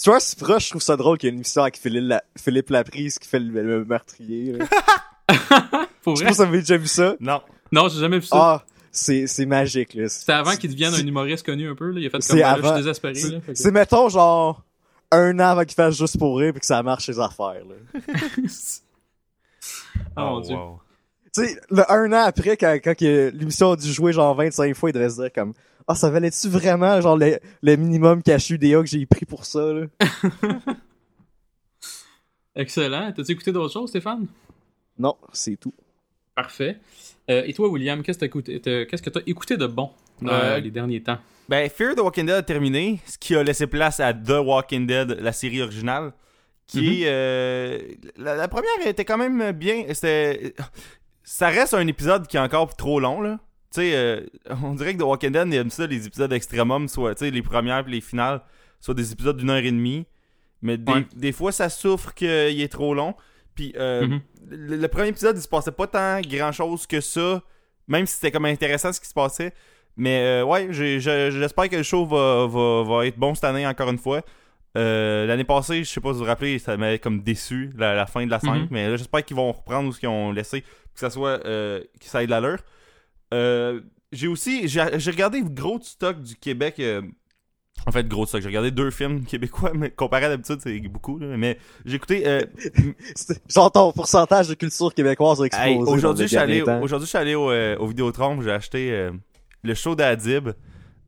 Tu 0.02 0.10
vois, 0.10 0.20
c'est 0.20 0.38
proche, 0.38 0.66
je 0.66 0.70
trouve 0.70 0.82
ça 0.82 0.96
drôle 0.96 1.18
qu'il 1.18 1.28
y 1.28 1.30
ait 1.30 1.34
une 1.34 1.40
émission 1.40 1.64
avec 1.64 1.78
Philippe, 1.78 2.04
La- 2.08 2.24
Philippe 2.40 2.70
Laprise 2.70 3.18
qui 3.18 3.28
fait 3.28 3.40
le, 3.40 3.64
le 3.64 3.84
meurtrier. 3.86 4.54
pour 6.04 6.16
Je 6.16 6.24
vrai? 6.24 6.26
sais 6.26 6.26
pas 6.26 6.32
si 6.34 6.38
vous 6.38 6.42
avez 6.44 6.60
déjà 6.60 6.78
vu 6.78 6.88
ça. 6.88 7.16
Non. 7.20 7.42
non 7.72 7.90
j'ai 7.90 8.00
jamais 8.00 8.20
vu 8.20 8.26
ça 8.28 8.38
Ah, 8.40 8.66
c'est, 8.92 9.26
c'est 9.28 9.46
magique, 9.48 9.94
là. 9.96 10.08
c'était 10.08 10.32
avant 10.34 10.56
qu'il 10.56 10.70
devienne 10.72 10.94
un 10.94 11.00
humoriste 11.06 11.46
connu 11.46 11.68
un 11.70 11.76
peu 11.76 11.90
là 11.92 12.00
il 12.00 12.06
a 12.08 12.10
fait 12.12 12.22
C'est 12.22 12.30
comme 12.34 12.40
ben 12.40 12.46
là, 12.48 12.54
je 12.56 12.60
avant. 12.60 12.68
suis 12.76 12.84
désespéré 12.84 13.16
C'est, 13.16 13.30
là, 13.32 13.40
que- 13.42 13.54
c'est, 13.56 13.72
mettons, 13.72 14.08
genre, 14.10 14.64
un 15.12 15.36
an 15.40 15.44
avant 15.50 15.64
qu'il 15.66 15.74
fasse 15.76 15.98
juste 15.98 16.18
pour 16.20 16.38
rire 16.38 16.54
pis 16.54 16.60
que 16.60 16.66
ça 16.68 16.82
marche 16.84 17.06
ses 17.08 17.20
affaires, 17.20 17.64
là. 17.68 17.76
oh 20.18 20.22
mon 20.22 20.40
dieu 20.42 20.56
wow. 20.56 20.80
Tu 21.34 21.46
sais, 21.46 21.60
le 21.70 21.90
un 21.92 22.12
an 22.14 22.24
après, 22.26 22.58
quand, 22.58 22.78
quand 22.84 23.00
l'émission 23.02 23.72
a 23.72 23.76
dû 23.76 23.92
jouer 23.92 24.14
genre 24.14 24.34
25 24.36 24.76
fois, 24.76 24.90
il 24.90 24.94
devrait 24.94 25.10
se 25.10 25.22
dire 25.22 25.32
comme, 25.34 25.54
ah, 25.88 25.96
ça 25.96 26.10
valait-tu 26.10 26.48
vraiment, 26.50 27.00
genre, 27.02 27.18
le, 27.18 27.38
le 27.62 27.76
minimum 27.76 28.22
cash 28.24 28.52
DA 28.52 28.80
que 28.82 28.88
j'ai 28.88 29.06
pris 29.06 29.26
pour 29.26 29.46
ça, 29.46 29.60
là? 29.74 29.86
excellent 32.56 33.12
t'as-tu 33.16 33.32
écouté 33.34 33.52
d'autres 33.52 33.74
choses 33.74 33.90
Stéphane? 33.90 34.28
Non, 34.98 35.16
c'est 35.32 35.58
tout. 35.58 35.74
Parfait. 36.34 36.78
Euh, 37.30 37.44
et 37.46 37.54
toi, 37.54 37.68
William, 37.70 38.02
qu'est-ce 38.02 38.18
que 38.18 38.22
t'as 38.22 38.26
écouté, 38.28 38.60
t'as- 38.62 38.86
qu'est-ce 38.86 39.02
que 39.04 39.10
t'as 39.12 39.20
écouté 39.28 39.58
de 39.58 39.68
bon 39.68 39.92
dans 40.22 40.32
Euh, 40.32 40.60
les 40.60 40.72
derniers 40.72 41.02
temps? 41.04 41.18
Ben, 41.50 41.70
Fear 41.70 41.96
the 41.96 42.00
Walking 42.00 42.26
Dead 42.26 42.36
a 42.36 42.42
terminé, 42.44 43.00
ce 43.06 43.18
qui 43.18 43.36
a 43.36 43.44
laissé 43.44 43.68
place 43.68 44.00
à 44.00 44.14
The 44.14 44.40
Walking 44.44 44.88
Dead, 44.88 45.18
la 45.22 45.32
série 45.34 45.62
originale, 45.62 46.14
qui 46.66 46.80
Mhm. 46.82 46.86
est... 46.86 47.04
euh, 47.06 47.80
la, 48.18 48.36
la 48.36 48.48
première 48.48 48.70
était 48.86 49.06
quand 49.06 49.18
même 49.18 49.52
bien. 49.52 49.86
C'était... 49.94 50.54
Ça 51.30 51.50
reste 51.50 51.74
un 51.74 51.86
épisode 51.88 52.26
qui 52.28 52.38
est 52.38 52.40
encore 52.40 52.74
trop 52.78 53.02
long, 53.02 53.20
là. 53.22 53.38
Tu 53.74 53.82
sais, 53.82 53.92
euh, 53.96 54.22
on 54.64 54.74
dirait 54.76 54.94
que 54.94 55.00
The 55.00 55.04
Walking 55.04 55.32
Dead 55.32 55.54
aime 55.54 55.70
ça, 55.70 55.86
les 55.86 56.08
épisodes 56.08 56.32
extrêmum, 56.32 56.88
soit, 56.88 57.16
tu 57.16 57.26
sais, 57.26 57.32
les 57.32 57.42
premières 57.42 57.84
puis 57.84 57.92
les 57.96 58.02
finales, 58.02 58.42
soit 58.80 58.94
des 58.94 59.12
épisodes 59.12 59.36
d'une 59.36 59.50
heure 59.50 59.58
et 59.58 59.72
demie. 59.72 60.06
Mais 60.62 60.78
des, 60.78 60.92
Ouais. 60.92 61.06
des 61.16 61.34
fois, 61.34 61.52
ça 61.52 61.68
souffre 61.68 62.14
qu'il 62.14 62.28
est 62.30 62.72
trop 62.72 62.94
long. 62.94 63.14
Puis 63.56 63.74
euh, 63.78 64.08
Mhm. 64.08 64.22
le, 64.52 64.78
le 64.78 64.88
premier 64.88 65.10
épisode, 65.10 65.36
il 65.38 65.42
se 65.42 65.50
passait 65.50 65.74
pas 65.74 65.88
tant 65.88 66.22
grand 66.22 66.54
chose 66.54 66.88
que 66.88 67.02
ça, 67.02 67.42
même 67.90 68.06
si 68.06 68.16
c'était 68.16 68.32
comme 68.32 68.46
intéressant 68.46 68.94
ce 68.94 69.02
qui 69.02 69.08
se 69.08 69.14
passait. 69.14 69.54
Mais 69.98 70.22
euh, 70.42 70.46
ouais, 70.46 70.68
j'espère 70.72 71.68
que 71.70 71.76
le 71.76 71.84
show 71.84 72.06
va, 72.06 72.48
va, 72.48 72.84
va 72.84 73.06
être 73.06 73.18
bon 73.18 73.36
cette 73.36 73.44
année 73.44 73.68
encore 73.68 73.90
une 73.90 73.98
fois. 73.98 74.22
Euh, 74.78 75.26
L'année 75.26 75.44
passée, 75.44 75.84
je 75.84 75.90
sais 75.90 76.00
pas 76.00 76.10
si 76.10 76.14
vous 76.14 76.20
vous 76.20 76.26
rappelez, 76.26 76.58
ça 76.60 76.78
m'avait 76.78 77.00
comme 77.00 77.22
déçu 77.22 77.72
la, 77.76 77.96
la 77.96 78.06
fin 78.06 78.24
de 78.26 78.32
la 78.32 78.40
5, 78.40 78.54
Mhm. 78.62 78.68
mais 78.72 78.90
là 78.90 78.96
j'espère 78.96 79.26
qu'ils 79.26 79.36
vont 79.36 79.52
reprendre 79.52 79.92
ce 79.94 80.00
qu'ils 80.00 80.10
ont 80.10 80.32
laissé, 80.32 80.64
que 80.98 81.02
ça 81.02 81.10
soit 81.10 81.46
euh, 81.46 81.80
que 82.00 82.06
ça 82.06 82.24
ait 82.24 82.26
de 82.26 82.32
l'allure. 82.32 82.60
Euh, 83.34 83.82
j'ai 84.12 84.28
aussi 84.28 84.68
j'ai 84.68 84.82
regardé 85.12 85.42
gros 85.44 85.80
stock 85.82 86.22
du 86.22 86.36
Québec. 86.36 86.76
euh, 86.80 87.02
en 87.86 87.92
fait, 87.92 88.08
gros 88.08 88.26
stock. 88.26 88.42
J'ai 88.42 88.48
regardé 88.48 88.72
deux 88.72 88.90
films 88.92 89.24
québécois, 89.28 89.72
mais 89.76 89.92
comparé 89.92 90.26
à 90.26 90.30
d'habitude, 90.30 90.60
c'est 90.62 90.80
beaucoup. 90.82 91.20
là. 91.20 91.38
Mais 91.38 91.58
j'ai 91.86 91.96
écouté. 91.96 92.28
euh, 92.28 92.42
Genre, 93.50 93.72
ton 93.72 93.92
pourcentage 93.92 94.48
de 94.50 94.56
culture 94.56 94.94
québécoise 94.94 95.42
a 95.42 95.46
explosé. 95.46 95.72
Hey, 95.72 95.78
aujourd'hui, 95.78 96.24
je 96.26 96.30
suis 96.30 96.38
allé, 96.38 96.64
suis 97.06 97.18
allé 97.18 97.36
au, 97.36 97.52
au 97.52 97.88
Vidéotron, 97.88 98.42
j'ai 98.42 98.52
acheté 98.52 99.10
le 99.64 99.74
show 99.74 99.96
d'Adib, 99.96 100.50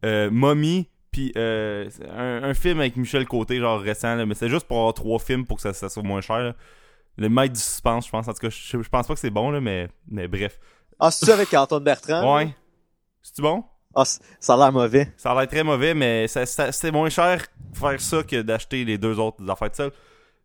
euh, 0.05 0.29
Mommy, 0.31 0.89
puis 1.11 1.31
euh, 1.37 1.89
un, 2.15 2.43
un 2.43 2.53
film 2.53 2.79
avec 2.79 2.95
Michel 2.97 3.25
Côté, 3.27 3.57
genre 3.59 3.79
récent, 3.79 4.15
là, 4.15 4.25
mais 4.25 4.35
c'est 4.35 4.49
juste 4.49 4.67
pour 4.67 4.77
avoir 4.77 4.93
trois 4.93 5.19
films 5.19 5.45
pour 5.45 5.57
que 5.57 5.63
ça, 5.63 5.73
ça 5.73 5.89
soit 5.89 6.03
moins 6.03 6.21
cher. 6.21 6.39
là. 6.39 6.55
Le 7.19 7.29
maître 7.29 7.53
du 7.53 7.59
suspense, 7.59 8.05
je 8.05 8.11
pense. 8.11 8.27
En 8.27 8.33
tout 8.33 8.39
cas, 8.39 8.49
je, 8.49 8.81
je 8.81 8.89
pense 8.89 9.05
pas 9.07 9.13
que 9.13 9.19
c'est 9.19 9.29
bon, 9.29 9.51
là, 9.51 9.59
mais, 9.61 9.87
mais 10.07 10.27
bref. 10.27 10.59
Ah, 10.99 11.11
c'est-tu 11.11 11.31
avec 11.31 11.53
Antoine 11.53 11.83
Bertrand? 11.83 12.37
Ouais. 12.37 12.55
C'est 13.21 13.41
bon? 13.41 13.63
Ah, 13.95 14.03
ça 14.05 14.53
a 14.53 14.57
l'air 14.57 14.71
mauvais. 14.71 15.11
Ça 15.17 15.31
a 15.31 15.35
l'air 15.39 15.47
très 15.47 15.63
mauvais, 15.63 15.93
mais 15.93 16.27
ça, 16.27 16.45
ça- 16.45 16.71
c'est 16.71 16.91
moins 16.91 17.09
cher 17.09 17.45
faire 17.73 17.99
ça 17.99 18.23
que 18.23 18.41
d'acheter 18.41 18.85
les 18.85 18.97
deux 18.97 19.19
autres 19.19 19.47
affaires 19.49 19.69
de 19.69 19.75
seul. 19.75 19.91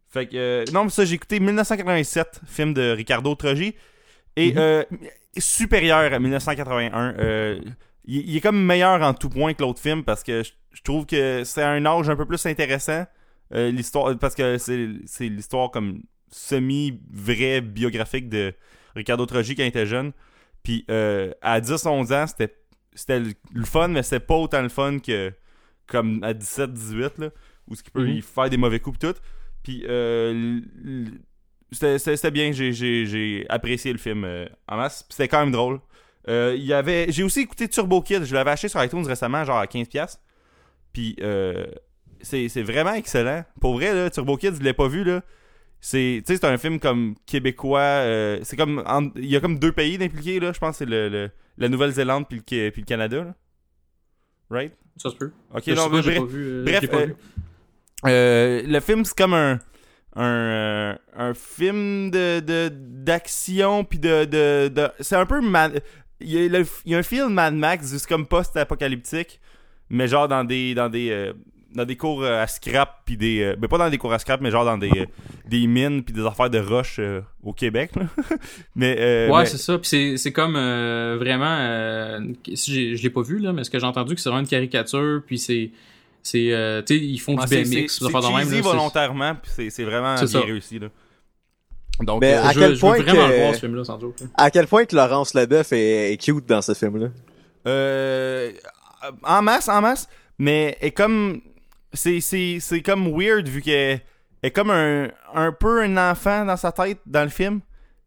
Fait 0.08 0.26
que, 0.26 0.36
euh, 0.36 0.64
non, 0.72 0.84
mais 0.84 0.90
ça, 0.90 1.04
j'ai 1.04 1.14
écouté 1.14 1.40
1987, 1.40 2.40
film 2.46 2.72
de 2.74 2.90
Ricardo 2.90 3.34
Trogi, 3.34 3.74
et 4.36 4.52
Mhm. 4.52 4.58
euh, 4.58 4.84
supérieur 5.38 6.12
à 6.12 6.18
1981. 6.18 7.14
Euh, 7.18 7.60
il, 8.04 8.28
il 8.30 8.36
est 8.36 8.40
comme 8.40 8.60
meilleur 8.64 9.02
en 9.02 9.14
tout 9.14 9.28
point 9.28 9.54
que 9.54 9.62
l'autre 9.62 9.80
film 9.80 10.04
parce 10.04 10.22
que 10.22 10.42
je, 10.42 10.52
je 10.72 10.82
trouve 10.82 11.06
que 11.06 11.42
c'est 11.44 11.62
un 11.62 11.84
âge 11.86 12.08
un 12.08 12.16
peu 12.16 12.26
plus 12.26 12.44
intéressant. 12.46 13.06
euh, 13.54 13.70
l'histoire 13.70 14.16
parce 14.18 14.34
que 14.34 14.56
c'est 14.58 14.88
c'est 15.06 15.28
l'histoire 15.28 15.70
comme 15.70 16.00
semi-vraie 16.34 17.60
biographique 17.60 18.28
de 18.28 18.52
Ricardo 18.96 19.24
Trogi 19.26 19.54
quand 19.54 19.62
il 19.62 19.68
était 19.68 19.86
jeune. 19.86 20.12
Puis 20.62 20.84
euh, 20.90 21.32
à 21.42 21.60
10-11 21.60 22.12
ans, 22.14 22.26
c'était 22.26 22.54
c'était 22.96 23.18
le, 23.20 23.64
fun, 23.64 23.88
mais 23.88 24.02
c'était 24.04 24.20
pas 24.24 24.36
autant 24.36 24.62
le 24.62 24.68
fun 24.68 24.98
que 25.00 25.32
comme 25.86 26.22
à 26.22 26.32
17-18, 26.32 27.20
là, 27.20 27.30
où 27.68 27.74
ce 27.74 27.82
qui 27.82 27.90
peut 27.90 28.04
Mhm. 28.06 28.12
y 28.16 28.22
faire 28.22 28.48
des 28.48 28.56
mauvais 28.56 28.78
coups 28.80 28.98
pis 28.98 29.06
tout. 29.06 29.14
Puis 29.64 29.84
euh, 29.88 30.60
c'était 31.72 31.98
c'était- 31.98 32.16
c'était 32.16 32.30
bien, 32.30 32.52
j'ai- 32.52 32.72
j'ai 32.72 33.04
j'ai 33.06 33.46
apprécié 33.48 33.92
le 33.92 33.98
film 33.98 34.24
euh, 34.24 34.46
en 34.68 34.76
masse. 34.76 35.02
Puis 35.02 35.16
c'était 35.16 35.28
quand 35.28 35.40
même 35.40 35.52
drôle. 35.52 35.80
Euh, 36.28 36.54
y 36.58 36.72
avait 36.72 37.06
J'ai 37.10 37.22
aussi 37.22 37.40
écouté 37.40 37.68
Turbo 37.68 38.00
Kid, 38.00 38.24
je 38.24 38.34
l'avais 38.34 38.52
acheté 38.52 38.68
sur 38.68 38.82
iTunes 38.82 39.04
récemment, 39.06 39.44
genre 39.44 39.58
à 39.58 39.66
15$. 39.66 40.18
Puis 40.92 41.16
c'est 42.22 42.48
c'est 42.48 42.62
vraiment 42.62 42.94
excellent. 42.94 43.44
Pour 43.60 43.74
vrai, 43.74 43.92
là, 43.92 44.08
Turbo 44.10 44.36
Kid, 44.36 44.54
je 44.56 44.62
l'ai 44.62 44.72
pas 44.72 44.88
vu, 44.88 45.04
là. 45.04 45.22
C'est 45.86 46.22
tu 46.26 46.32
sais, 46.32 46.40
c'est 46.40 46.46
un 46.46 46.56
film 46.56 46.80
comme 46.80 47.14
québécois. 47.26 47.80
euh, 47.80 48.38
c'est 48.42 48.56
comme. 48.56 48.82
Il 49.16 49.26
y 49.26 49.36
a 49.36 49.40
comme 49.40 49.58
deux 49.58 49.72
pays 49.72 50.02
impliqués, 50.02 50.40
là. 50.40 50.50
Je 50.54 50.58
pense 50.58 50.78
c'est 50.78 50.86
le, 50.86 51.10
le- 51.10 51.30
la 51.58 51.68
Nouvelle-Zélande 51.68 52.24
puis 52.26 52.38
le, 52.38 52.70
puis 52.70 52.80
le 52.80 52.86
Canada, 52.86 53.22
là. 53.24 53.34
Right? 54.48 54.72
Ça 54.96 55.10
se 55.10 55.14
peut. 55.16 55.30
Ok, 55.54 55.66
non, 55.68 55.90
pas, 55.90 56.00
bref. 56.00 56.18
pas 56.18 56.24
vu, 56.24 56.46
euh, 56.46 56.64
bref, 56.64 56.88
pas 56.90 56.96
euh, 56.96 57.06
vu. 57.06 57.14
Euh, 58.06 58.62
le 58.66 58.80
film, 58.80 59.04
c'est 59.04 59.16
comme 59.16 59.34
un. 59.34 59.58
Un, 60.16 60.96
un 61.16 61.34
film 61.34 62.10
de 62.10 62.38
de- 62.40 62.70
d'action 62.72 63.82
puis 63.84 63.98
de, 63.98 64.24
de, 64.24 64.68
de- 64.68 64.90
c'est 65.00 65.16
un 65.16 65.26
peu 65.26 65.40
Mad- 65.42 65.82
il 66.20 66.30
y, 66.30 66.38
a 66.38 66.48
le- 66.48 66.66
il 66.86 66.92
y 66.92 66.94
a 66.94 66.98
un 66.98 67.02
film 67.02 67.32
Mad 67.34 67.52
Max 67.54 67.86
c'est 67.86 68.06
comme 68.08 68.24
post-apocalyptique 68.24 69.40
mais 69.90 70.06
genre 70.06 70.28
dans 70.28 70.44
des 70.44 70.72
dans 70.76 70.88
des 70.88 71.10
dans 71.74 71.84
des 71.84 71.96
cours 71.96 72.22
euh, 72.22 72.42
à 72.42 72.46
scrap 72.46 73.00
puis 73.04 73.16
des 73.16 73.42
euh, 73.42 73.56
ben 73.56 73.68
pas 73.68 73.78
dans 73.78 73.90
des 73.90 73.98
cours 73.98 74.12
à 74.12 74.18
scrap 74.18 74.40
mais 74.40 74.50
genre 74.50 74.64
dans 74.64 74.78
des 74.78 74.90
euh, 74.96 75.06
des 75.48 75.66
mines 75.66 76.02
puis 76.04 76.14
des 76.14 76.24
affaires 76.24 76.50
de 76.50 76.58
roche 76.58 76.96
euh, 76.98 77.20
au 77.42 77.52
Québec 77.52 77.90
là. 77.96 78.02
mais 78.76 78.96
euh, 78.98 79.28
ouais, 79.30 79.40
mais- 79.40 79.46
c'est 79.46 79.58
ça. 79.58 79.78
Puis 79.78 79.88
c'est, 79.88 80.16
c'est 80.16 80.32
comme 80.32 80.54
euh, 80.56 81.16
vraiment. 81.18 81.56
euh, 81.58 82.20
si 82.54 82.72
j'ai- 82.72 82.96
je 82.96 83.02
l'ai 83.02 83.10
pas 83.10 83.22
vu, 83.22 83.38
là, 83.38 83.52
mais 83.52 83.64
ce 83.64 83.70
que 83.70 83.78
j'ai 83.78 83.86
entendu, 83.86 84.14
que 84.14 84.20
c'est 84.20 84.28
vraiment 84.28 84.42
une 84.44 84.48
caricature. 84.48 85.20
Puis 85.26 85.38
c'est. 85.38 85.70
c'est 86.22 86.52
euh, 86.52 86.80
tu 86.82 86.96
sais, 86.98 87.04
ils 87.04 87.18
font 87.18 87.36
Ah, 87.38 87.46
du 87.46 87.54
BMX, 87.54 87.64
c'est 87.64 88.10
cheesy 88.10 88.54
là, 88.56 88.60
volontairement 88.62 89.34
puis 89.34 89.50
c'est 89.54 89.70
c'est 89.70 89.84
vraiment 89.84 90.14
bien 90.14 90.26
ça. 90.26 90.40
réussi 90.40 90.78
là 90.78 90.88
donc 92.00 92.20
Mais 92.22 92.34
euh, 92.34 92.42
à 92.42 92.52
je, 92.52 92.58
quel 92.58 92.74
je 92.74 92.80
point 92.80 92.96
veux 92.96 93.02
vraiment 93.04 93.28
que- 93.28 93.32
le 93.32 93.38
voir, 93.38 93.54
ce 93.54 93.60
film-là, 93.60 93.84
sans 93.84 94.00
joke. 94.00 94.18
là. 94.20 94.26
À 94.36 94.50
quel 94.50 94.66
point 94.66 94.84
que 94.84 94.96
Laurence 94.96 95.32
Leboeuf 95.34 95.72
est, 95.72 96.12
est 96.12 96.16
cute 96.16 96.44
dans 96.46 96.60
ce 96.60 96.74
film-là? 96.74 97.06
Euh, 97.68 98.50
en 99.22 99.42
masse, 99.42 99.68
en 99.68 99.80
masse, 99.80 100.08
mais 100.38 100.76
est 100.80 100.90
comme 100.90 101.40
c'est 101.94 102.20
c'est 102.20 102.58
c'est 102.60 102.82
comme 102.82 103.08
weird 103.08 103.48
vu 103.48 103.62
qu'elle 103.62 104.00
est 104.42 104.50
comme 104.50 104.70
un 104.70 105.08
un 105.34 105.52
peu 105.52 105.82
un 105.82 105.96
enfant 106.10 106.44
dans 106.44 106.56
sa 106.56 106.72
tête 106.72 106.98
dans 107.06 107.22
le 107.22 107.30
film. 107.30 107.60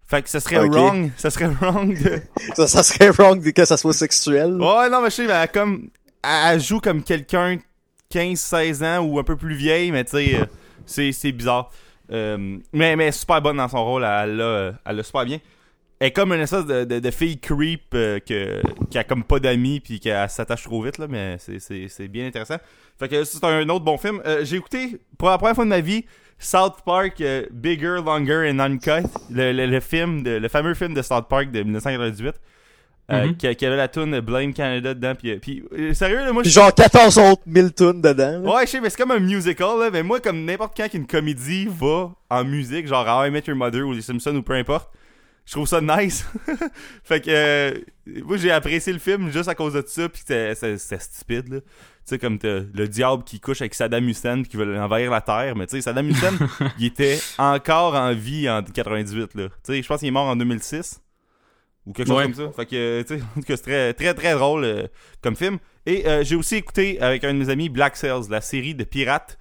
Fait 0.06 0.22
que 0.22 0.29
ça 0.29 0.39
serait 0.39 0.67
wrong, 0.67 1.12
ça 1.17 1.29
serait 1.29 1.48
wrong 1.48 1.98
de 2.01 2.22
Ça, 2.56 2.67
ça 2.67 2.84
serait 2.84 3.10
wrong 3.10 3.51
que 3.51 3.65
ça 3.65 3.77
soit 3.77 3.94
sexuel. 3.94 4.53
Ouais, 4.53 4.89
non 4.89 5.01
mais 5.01 5.10
je 5.10 5.15
sais 5.15 5.25
mais 5.25 5.34
elle 5.34 5.51
comme 5.51 5.89
elle, 6.24 6.60
joue 6.60 6.79
comme 6.79 7.03
quelqu'un 7.03 7.58
15 8.10 8.39
16 8.39 8.84
ans 8.84 9.00
ou 9.00 9.20
un 9.20 9.24
peu 9.24 9.36
plus 9.36 9.56
vieille 9.56 9.91
mais 9.91 10.03
tu 10.03 10.12
sais 10.12 10.36
euh, 10.36 10.46
c'est 10.86 11.12
c'est 11.12 11.32
bizarre. 11.32 11.72
Euh, 12.10 12.58
mais, 12.72 12.96
mais 12.96 13.12
super 13.12 13.41
bonne 13.41 13.58
dans 13.58 13.67
son 13.67 13.84
rôle, 13.84 14.03
elle 14.03 14.38
l'a 14.38 14.74
elle 14.86 14.96
l'a 14.96 15.03
super 15.03 15.25
bien. 15.25 15.39
Elle 16.00 16.08
est 16.08 16.12
comme 16.12 16.32
une 16.32 16.42
espèce 16.42 16.66
de, 16.66 16.84
de, 16.84 17.00
de 17.00 17.12
fille 17.12 17.39
creep 17.39 17.86
euh, 17.96 18.20
que, 18.20 18.62
qui 18.92 18.98
a 19.00 19.04
comme 19.04 19.24
pas 19.24 19.39
d'amis 19.39 19.80
puis 19.80 20.00
qui 20.00 20.10
s'attache 20.30 20.63
trop 20.63 20.82
vite, 20.84 21.00
là, 21.00 21.08
mais 21.10 21.38
c'est- 21.39 21.60
c'est 21.60 21.88
c'est 21.88 22.08
bien 22.08 22.27
intéressant. 22.27 22.58
Fait 23.00 23.08
que 23.10 23.24
c'est 23.24 23.44
un 23.44 23.68
autre 23.70 23.84
bon 23.86 23.98
film. 23.98 24.22
Euh, 24.25 24.46
J'ai 24.46 24.58
écouté, 24.58 25.00
pour 25.18 25.30
la 25.30 25.38
première 25.39 25.56
fois 25.56 25.63
de 25.66 25.70
ma 25.70 25.80
vie, 25.82 26.06
South 26.38 26.75
Park 26.86 27.20
euh, 27.22 27.46
Bigger, 27.51 27.98
Longer 28.06 28.48
and 28.51 28.60
Uncut, 28.60 29.08
le, 29.32 29.51
le, 29.51 29.66
le 29.66 29.80
film, 29.80 30.22
de, 30.22 30.32
le 30.38 30.48
fameux 30.50 30.75
film 30.75 30.94
de 30.94 31.01
South 31.01 31.27
Park 31.27 31.50
de 31.51 31.63
1998. 31.63 32.36
euh, 33.10 33.27
Mhm. 33.27 33.38
qui, 33.38 33.56
qui 33.56 33.66
avait 33.66 33.77
la 33.77 33.88
tune 33.88 34.20
Blame 34.20 34.54
Canada 34.54 34.94
dedans 34.94 35.13
puis, 35.16 35.38
puis 35.39 35.63
sérieux 35.96 36.18
là 36.25 36.34
moi 36.34 36.44
Puis 36.44 36.51
genre 36.51 36.75
14 36.75 37.18
autres 37.20 37.42
1000 37.46 37.74
tunes 37.74 38.01
dedans. 38.01 38.39
là. 38.44 38.56
Ouais, 38.56 38.66
je 38.66 38.72
sais, 38.72 38.82
mais 38.82 38.89
c'est 38.89 38.98
comme 39.01 39.12
un 39.12 39.20
musical, 39.20 39.80
là. 39.80 39.89
Mais 39.92 40.04
moi, 40.04 40.20
comme 40.20 40.44
n'importe 40.44 40.75
quand 40.75 40.89
qu'une 40.89 41.08
comédie 41.08 41.68
va 41.72 42.12
en 42.30 42.44
musique, 42.44 42.86
genre 42.86 43.08
How 43.08 43.25
I 43.27 43.32
Met 43.32 43.44
Your 43.48 43.56
Mother 43.56 43.88
ou 43.88 43.94
Les 43.94 44.01
Simpsons 44.01 44.36
ou 44.36 44.42
peu 44.44 44.54
importe, 44.56 44.89
je 45.48 45.54
trouve 45.54 45.68
ça 45.68 45.80
nice. 45.82 46.25
fait 47.04 47.22
que, 47.22 47.30
euh, 47.32 47.80
moi, 48.24 48.38
j'ai 48.38 48.51
apprécié 48.51 48.92
le 48.94 49.00
film 49.00 49.32
juste 49.32 49.48
à 49.48 49.56
cause 49.56 49.74
de 49.74 49.84
ça, 49.88 50.08
pis 50.10 50.20
c'était 50.20 50.75
stupide, 51.00 51.48
là. 51.51 51.62
Tu 51.62 52.12
sais, 52.13 52.20
comme 52.20 52.38
t'as 52.38 52.60
le 52.74 52.88
diable 52.88 53.24
qui 53.24 53.39
couche 53.39 53.62
avec 53.62 53.74
Saddam 53.74 54.08
Hussein 54.08 54.44
pis 54.44 54.50
qui 54.50 54.58
veut 54.58 54.80
envahir 54.80 55.10
la 55.10 55.22
Terre, 55.22 55.56
mais 55.56 55.66
tu 55.66 55.77
sais, 55.77 55.82
Saddam 55.82 56.10
Hussein, 56.10 56.34
il 56.80 56.86
était 56.86 57.18
encore 57.38 57.96
en 57.96 58.13
vie 58.13 58.50
en 58.50 58.62
98, 58.62 59.36
là. 59.36 59.48
Tu 59.50 59.54
sais, 59.63 59.82
je 59.82 59.88
pense 59.88 60.00
qu'il 60.00 60.10
est 60.10 60.12
mort 60.12 60.27
en 60.27 60.36
2006 60.36 61.01
ou 61.86 61.94
quelque 61.94 62.08
chose 62.08 62.18
Ouais. 62.18 62.24
comme 62.24 62.34
ça. 62.34 62.51
Fait 62.54 62.66
que, 62.66 63.01
tu 63.01 63.18
sais, 63.18 63.22
en 63.38 63.39
tout 63.39 63.48
cas, 63.48 63.56
c'est 63.58 63.63
très, 63.63 63.94
très, 63.94 64.13
très 64.13 64.34
drôle 64.36 64.63
euh, 64.66 64.88
comme 65.22 65.36
film. 65.38 65.60
Et 65.86 66.06
euh, 66.08 66.24
j'ai 66.25 66.36
aussi 66.36 66.56
écouté 66.56 67.00
avec 67.00 67.24
un 67.24 67.34
de 67.34 67.39
mes 67.39 67.50
amis 67.50 67.70
Black 67.70 67.96
Sails, 67.96 68.30
la 68.30 68.42
série 68.42 68.75
de 68.75 68.84
pirates. 68.84 69.38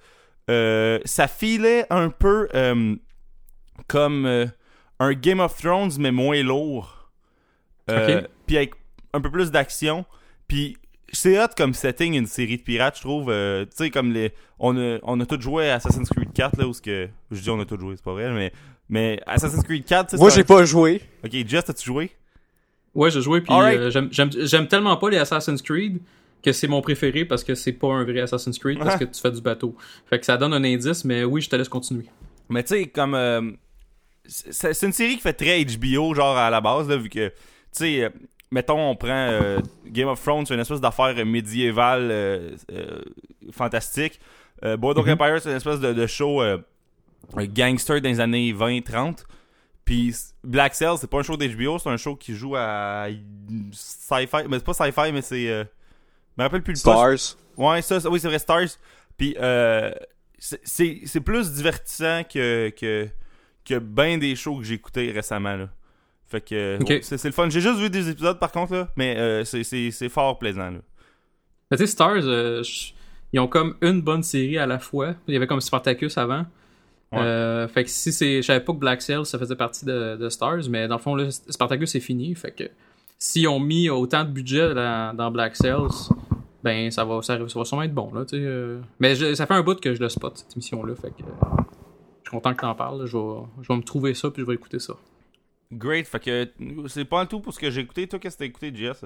Euh, 0.49 0.99
ça 1.03 1.27
filait 1.27 1.85
un 1.89 2.09
peu 2.09 2.47
euh, 2.55 2.95
comme 3.87 4.25
euh, 4.25 4.45
un 4.99 5.13
Game 5.13 5.39
of 5.39 5.57
Thrones, 5.57 5.91
mais 5.99 6.11
moins 6.11 6.41
lourd. 6.43 7.09
Euh, 7.89 8.21
Ok. 8.21 8.27
Puis 8.47 8.57
avec 8.57 8.71
un 9.13 9.21
peu 9.21 9.31
plus 9.31 9.51
d'action. 9.51 10.05
Puis 10.47 10.77
c'est 11.11 11.41
hot 11.41 11.47
comme 11.55 11.73
setting 11.73 12.13
une 12.15 12.25
série 12.25 12.57
de 12.57 12.63
pirates, 12.63 12.97
je 12.97 13.01
trouve. 13.01 13.29
Euh, 13.29 13.65
tu 13.65 13.71
sais, 13.75 13.89
comme 13.89 14.11
les. 14.13 14.33
On 14.59 14.75
a, 14.77 14.97
on 15.03 15.19
a 15.19 15.25
tous 15.25 15.39
joué 15.39 15.69
à 15.69 15.75
Assassin's 15.75 16.09
Creed 16.09 16.33
4, 16.33 16.57
là, 16.57 16.67
où 16.67 16.73
ce 16.73 16.81
que. 16.81 17.07
Je 17.31 17.39
dis 17.41 17.49
on 17.49 17.59
a 17.59 17.65
tous 17.65 17.79
joué, 17.79 17.95
c'est 17.95 18.03
pas 18.05 18.13
vrai, 18.13 18.31
mais. 18.31 18.51
Mais 18.89 19.19
Assassin's 19.27 19.63
Creed 19.63 19.83
4, 19.85 20.09
tu 20.09 20.15
sais, 20.15 20.21
Moi, 20.21 20.29
j'ai 20.29 20.41
un- 20.41 20.43
pas 20.45 20.63
joué. 20.63 21.01
Ok, 21.23 21.31
Just, 21.45 21.69
as-tu 21.69 21.85
joué? 21.85 22.11
Ouais, 22.95 23.11
j'ai 23.11 23.21
joué, 23.21 23.41
puis 23.41 23.53
euh, 23.53 23.91
j'aime- 24.11 24.67
tellement 24.67 24.95
pas 24.97 25.09
les 25.09 25.17
Assassin's 25.17 25.61
Creed 25.61 25.99
que 26.41 26.51
c'est 26.53 26.67
mon 26.67 26.81
préféré 26.81 27.25
parce 27.25 27.43
que 27.43 27.53
c'est 27.53 27.73
pas 27.73 27.89
un 27.89 28.03
vrai 28.05 28.21
Assassin's 28.21 28.57
Creed 28.57 28.79
parce 28.79 28.95
que 28.95 29.03
tu 29.05 29.19
fais 29.21 29.29
du 29.31 29.41
bateau. 29.41 29.75
Fait 30.09 30.19
que 30.19 30.25
ça 30.25 30.37
donne 30.37 30.53
un 30.53 30.63
indice, 30.63 31.03
mais 31.03 31.23
oui, 31.25 31.41
je 31.41 31.49
te 31.49 31.55
laisse 31.57 31.67
continuer. 31.69 32.05
Mais 32.49 32.63
tu 32.63 32.69
sais, 32.75 32.87
comme. 32.87 33.13
euh, 33.13 33.51
c'est 34.27 34.83
une 34.85 34.93
série 34.93 35.15
qui 35.15 35.21
fait 35.21 35.33
très 35.33 35.63
HBO, 35.63 36.13
genre 36.13 36.37
à 36.37 36.49
la 36.49 36.61
base, 36.61 36.87
là, 36.87 36.97
vu 36.97 37.09
que. 37.09 37.29
Tu 37.29 37.33
sais, 37.71 38.03
euh, 38.03 38.09
mettons, 38.51 38.79
on 38.89 38.95
prend 38.95 39.09
euh, 39.11 39.59
Game 39.85 40.07
of 40.07 40.21
Thrones, 40.23 40.45
c'est 40.45 40.53
une 40.53 40.59
espèce 40.59 40.81
d'affaire 40.81 41.25
médiévale 41.25 42.09
euh, 42.11 42.55
euh, 42.71 43.01
fantastique. 43.51 44.19
Euh, 44.65 44.75
Boardwalk 44.77 45.07
Mhm. 45.07 45.13
Empire, 45.13 45.41
c'est 45.41 45.49
une 45.51 45.57
espèce 45.57 45.79
de, 45.79 45.93
de 45.93 46.07
show 46.07 46.41
euh, 46.41 46.57
gangster 47.35 48.01
dans 48.01 48.09
les 48.09 48.19
années 48.19 48.53
20-30. 48.53 49.25
Puis 49.85 50.13
Black 50.43 50.75
Sails, 50.75 50.97
c'est 50.99 51.09
pas 51.09 51.19
un 51.19 51.23
show 51.23 51.37
d'HBO, 51.37 51.79
c'est 51.79 51.89
un 51.89 51.97
show 51.97 52.15
qui 52.15 52.33
joue 52.35 52.55
à 52.57 53.07
sci-fi. 53.71 54.47
Mais 54.49 54.57
c'est 54.59 54.65
pas 54.65 54.73
sci-fi, 54.73 55.11
mais 55.13 55.21
c'est. 55.21 55.47
euh, 55.49 55.63
je 55.63 56.41
me 56.41 56.43
rappelle 56.43 56.61
plus 56.63 56.73
le 56.73 56.81
poste. 56.83 57.17
Stars. 57.27 57.37
Ouais, 57.57 57.81
ça, 57.81 57.99
ça- 57.99 58.09
oui, 58.09 58.19
c'est 58.19 58.27
vrai, 58.27 58.39
Stars. 58.39 58.67
Puis, 59.17 59.35
euh, 59.39 59.91
c'est 60.39 61.19
plus 61.23 61.53
divertissant 61.53 62.21
que, 62.23 62.69
que, 62.69 63.07
que 63.67 63.79
ben 63.79 64.19
des 64.19 64.35
shows 64.35 64.57
que 64.57 64.63
j'ai 64.63 64.75
écoutés 64.75 65.11
récemment, 65.11 65.55
là. 65.55 65.69
Fait 66.27 66.41
que, 66.41 66.77
ouais, 66.83 66.99
c'est 67.01 67.23
le 67.23 67.31
fun. 67.31 67.49
J'ai 67.49 67.61
juste 67.61 67.79
vu 67.79 67.89
des 67.89 68.09
épisodes, 68.09 68.37
par 68.39 68.51
contre, 68.51 68.73
là, 68.73 68.87
mais 68.97 69.15
euh, 69.17 69.43
c'est- 69.45 70.09
fort 70.09 70.37
plaisant, 70.39 70.71
là. 70.71 70.79
Tu 71.71 71.77
sais, 71.77 71.87
Stars, 71.87 72.23
euh, 72.23 72.61
ils 73.33 73.39
ont 73.39 73.47
comme 73.47 73.75
une 73.81 74.01
bonne 74.01 74.23
série 74.23 74.57
à 74.57 74.65
la 74.65 74.79
fois. 74.79 75.15
Il 75.27 75.33
y 75.33 75.37
avait 75.37 75.47
comme 75.47 75.61
Spartacus 75.61 76.17
avant. 76.17 76.45
Ouais. 77.13 77.19
Euh, 77.19 77.67
fait 77.69 77.85
que 77.85 77.89
si 77.89 78.11
c'est. 78.11 78.37
Je 78.41 78.47
savais 78.47 78.59
pas 78.59 78.73
que 78.73 78.77
Black 78.79 79.01
Sails 79.01 79.25
ça 79.25 79.39
faisait 79.39 79.55
partie 79.55 79.85
de, 79.85 80.17
de 80.17 80.29
Stars, 80.29 80.67
mais 80.69 80.87
dans 80.89 80.95
le 80.97 81.01
fond, 81.01 81.15
là, 81.15 81.29
Spartacus 81.31 81.91
c'est 81.91 81.99
fini. 82.01 82.35
Fait 82.35 82.51
que 82.51 82.65
s'ils 83.17 83.47
ont 83.47 83.59
mis 83.61 83.89
autant 83.89 84.23
de 84.25 84.29
budget 84.29 84.73
dans, 84.73 85.15
dans 85.15 85.31
Black 85.31 85.55
Sails, 85.55 85.87
ben 86.63 86.91
ça 86.91 87.05
va, 87.05 87.21
ça, 87.21 87.37
ça 87.47 87.59
va 87.59 87.65
sûrement 87.65 87.83
être 87.83 87.93
bon. 87.93 88.11
Là. 88.13 88.25
Mais 88.99 89.15
je- 89.15 89.33
ça 89.35 89.45
fait 89.45 89.53
un 89.53 89.63
bout 89.63 89.79
que 89.79 89.93
je 89.93 90.01
le 90.01 90.09
spot, 90.09 90.37
cette 90.37 90.53
émission-là. 90.57 90.95
Fait 90.95 91.11
que. 91.11 91.23
Je 92.27 92.31
suis 92.31 92.37
content 92.41 92.53
que 92.53 92.59
t'en 92.59 92.75
parles. 92.75 93.05
Je 93.05 93.15
vais, 93.17 93.41
je 93.61 93.67
vais 93.69 93.77
me 93.77 93.83
trouver 93.83 94.13
ça 94.13 94.29
puis 94.29 94.41
je 94.41 94.47
vais 94.47 94.55
écouter 94.55 94.79
ça. 94.79 94.95
Great, 95.71 96.05
fait 96.07 96.19
que 96.19 96.49
c'est 96.87 97.05
pas 97.05 97.25
tout 97.25 97.39
pour 97.39 97.53
ce 97.53 97.59
que 97.59 97.71
j'ai 97.71 97.79
écouté. 97.81 98.05
Toi, 98.05 98.19
qu'est-ce 98.19 98.35
que 98.35 98.39
t'as 98.39 98.45
écouté, 98.47 98.71
Jess? 98.75 99.05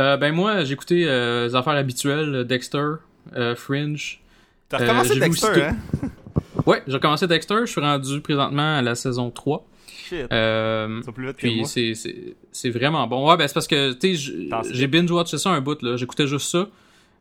Euh, 0.00 0.16
ben 0.16 0.34
moi, 0.34 0.64
j'ai 0.64 0.72
écouté 0.72 1.04
euh, 1.06 1.46
les 1.46 1.54
affaires 1.54 1.74
habituelles, 1.74 2.44
Dexter, 2.44 2.94
euh, 3.36 3.54
Fringe. 3.54 4.20
T'as 4.68 4.78
recommencé 4.78 5.20
Dexter, 5.20 5.48
aussi- 5.48 5.60
hein? 5.60 5.76
Ouais, 6.66 6.82
j'ai 6.88 6.94
recommencé 6.94 7.26
Dexter, 7.28 7.58
je 7.60 7.66
suis 7.66 7.80
rendu 7.80 8.20
présentement 8.20 8.78
à 8.78 8.82
la 8.82 8.96
saison 8.96 9.30
3. 9.30 9.64
Shit. 9.86 10.26
Ça 10.30 10.86
plus 11.14 11.26
vite 11.26 11.36
puis 11.36 11.64
c'est, 11.66 11.94
c'est, 11.94 12.34
c'est 12.50 12.70
vraiment 12.70 13.06
bon. 13.06 13.28
Ouais, 13.30 13.36
ben 13.36 13.46
c'est 13.46 13.54
parce 13.54 13.68
que, 13.68 13.92
tu 13.92 14.16
sais. 14.16 14.32
j'ai 14.72 14.86
binge-watché 14.88 15.38
ça 15.38 15.50
un 15.50 15.60
bout, 15.60 15.80
là. 15.82 15.96
J'écoutais 15.96 16.26
juste 16.26 16.50
ça. 16.50 16.66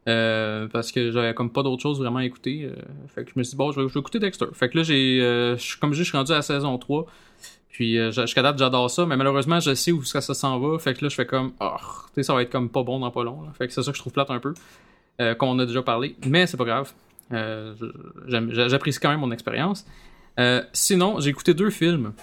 Euh, 0.08 0.68
parce 0.68 0.92
que 0.92 1.12
j'avais 1.12 1.34
comme 1.34 1.50
pas 1.50 1.64
d'autre 1.64 1.82
chose 1.82 2.00
vraiment 2.00 2.20
à 2.20 2.26
écouter. 2.26 2.66
euh, 2.66 2.76
fait 3.08 3.24
que 3.24 3.32
je 3.34 3.40
me 3.40 3.44
suis 3.44 3.52
dit, 3.52 3.58
bon, 3.58 3.72
je 3.72 3.82
vais, 3.82 3.88
écouter 3.88 4.20
Dexter. 4.20 4.48
Fait 4.54 4.70
que 4.70 4.78
là, 4.78 4.84
j'ai, 4.84 5.20
euh, 5.22 5.56
comme 5.80 5.94
je 5.94 6.00
dis, 6.00 6.04
je 6.04 6.10
suis 6.10 6.18
rendu 6.18 6.32
à 6.32 6.36
la 6.36 6.42
saison 6.42 6.78
3. 6.78 7.06
Puis 7.70 7.98
jusqu'à 8.12 8.44
date, 8.44 8.60
j'adore 8.60 8.92
ça, 8.92 9.06
mais 9.08 9.18
malheureusement, 9.18 9.60
je 9.60 9.74
sais 9.74 9.92
où 9.92 10.04
ça, 10.04 10.22
s'en 10.22 10.60
va. 10.60 10.78
Fait 10.78 10.94
que 10.94 11.04
là, 11.04 11.10
je 11.10 11.16
fais 11.16 11.26
comme, 11.26 11.54
oh, 11.60 11.72
tu 11.80 12.14
sais, 12.16 12.24
ça 12.24 12.36
va 12.36 12.44
être 12.44 12.52
comme 12.52 12.70
pas 12.70 12.84
bon 12.84 13.00
dans 13.00 13.10
pas 13.10 13.24
long. 13.24 13.40
Fait 13.58 13.68
que 13.68 13.74
c'est 13.74 13.82
ça 13.82 13.90
que 13.90 13.98
je 13.98 14.02
trouve 14.02 14.14
plate 14.14 14.30
un 14.30 14.40
peu. 14.40 14.54
qu'on 15.40 15.58
a 15.58 15.66
déjà 15.66 15.82
parlé. 15.82 16.16
Mais 16.28 16.46
c'est 16.46 16.58
pas 16.58 16.66
grave. 16.66 16.94
J'apprécie 18.28 19.00
quand 19.00 19.10
même 19.10 19.22
mon 19.22 19.32
expérience. 19.32 19.88
Sinon, 20.72 21.20
j'ai 21.20 21.32
écouté 21.32 21.56
deux 21.56 21.72
films. 21.72 22.14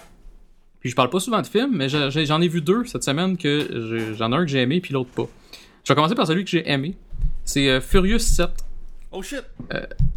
Puis 0.79 0.89
je 0.89 0.95
parle 0.95 1.09
pas 1.09 1.19
souvent 1.19 1.41
de 1.41 1.47
films, 1.47 1.75
mais 1.75 1.89
j'en 1.89 2.41
ai 2.41 2.47
vu 2.47 2.61
deux 2.61 2.85
cette 2.85 3.03
semaine 3.03 3.35
que 3.35 4.13
j'en 4.17 4.31
ai 4.31 4.35
un 4.35 4.45
que 4.45 4.51
j'ai 4.51 4.61
aimé 4.61 4.79
puis 4.79 4.93
l'autre 4.93 5.11
pas. 5.11 5.27
Je 5.83 5.91
vais 5.91 5.95
commencer 5.95 6.15
par 6.15 6.27
celui 6.27 6.45
que 6.45 6.49
j'ai 6.49 6.69
aimé. 6.69 6.95
C'est 7.51 7.69
euh, 7.69 7.81
Furious 7.81 8.19
7. 8.19 8.49
Oh 9.11 9.21
shit! 9.21 9.43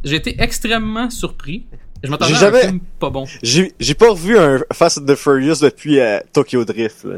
J'ai 0.04 0.16
été 0.16 0.36
extrêmement 0.40 1.10
surpris. 1.10 1.66
Je 2.02 2.10
m'attendais 2.10 2.34
à 2.34 2.46
un 2.48 2.52
film 2.52 2.80
pas 3.00 3.10
bon. 3.10 3.24
J'ai 3.42 3.72
j'ai 3.80 3.94
pas 3.94 4.10
revu 4.10 4.38
un 4.38 4.60
Fast 4.72 4.98
and 4.98 5.06
the 5.06 5.14
Furious 5.16 5.56
depuis 5.62 5.98
euh, 5.98 6.20
Tokyo 6.32 6.64
Drift. 6.64 7.04
là. 7.04 7.16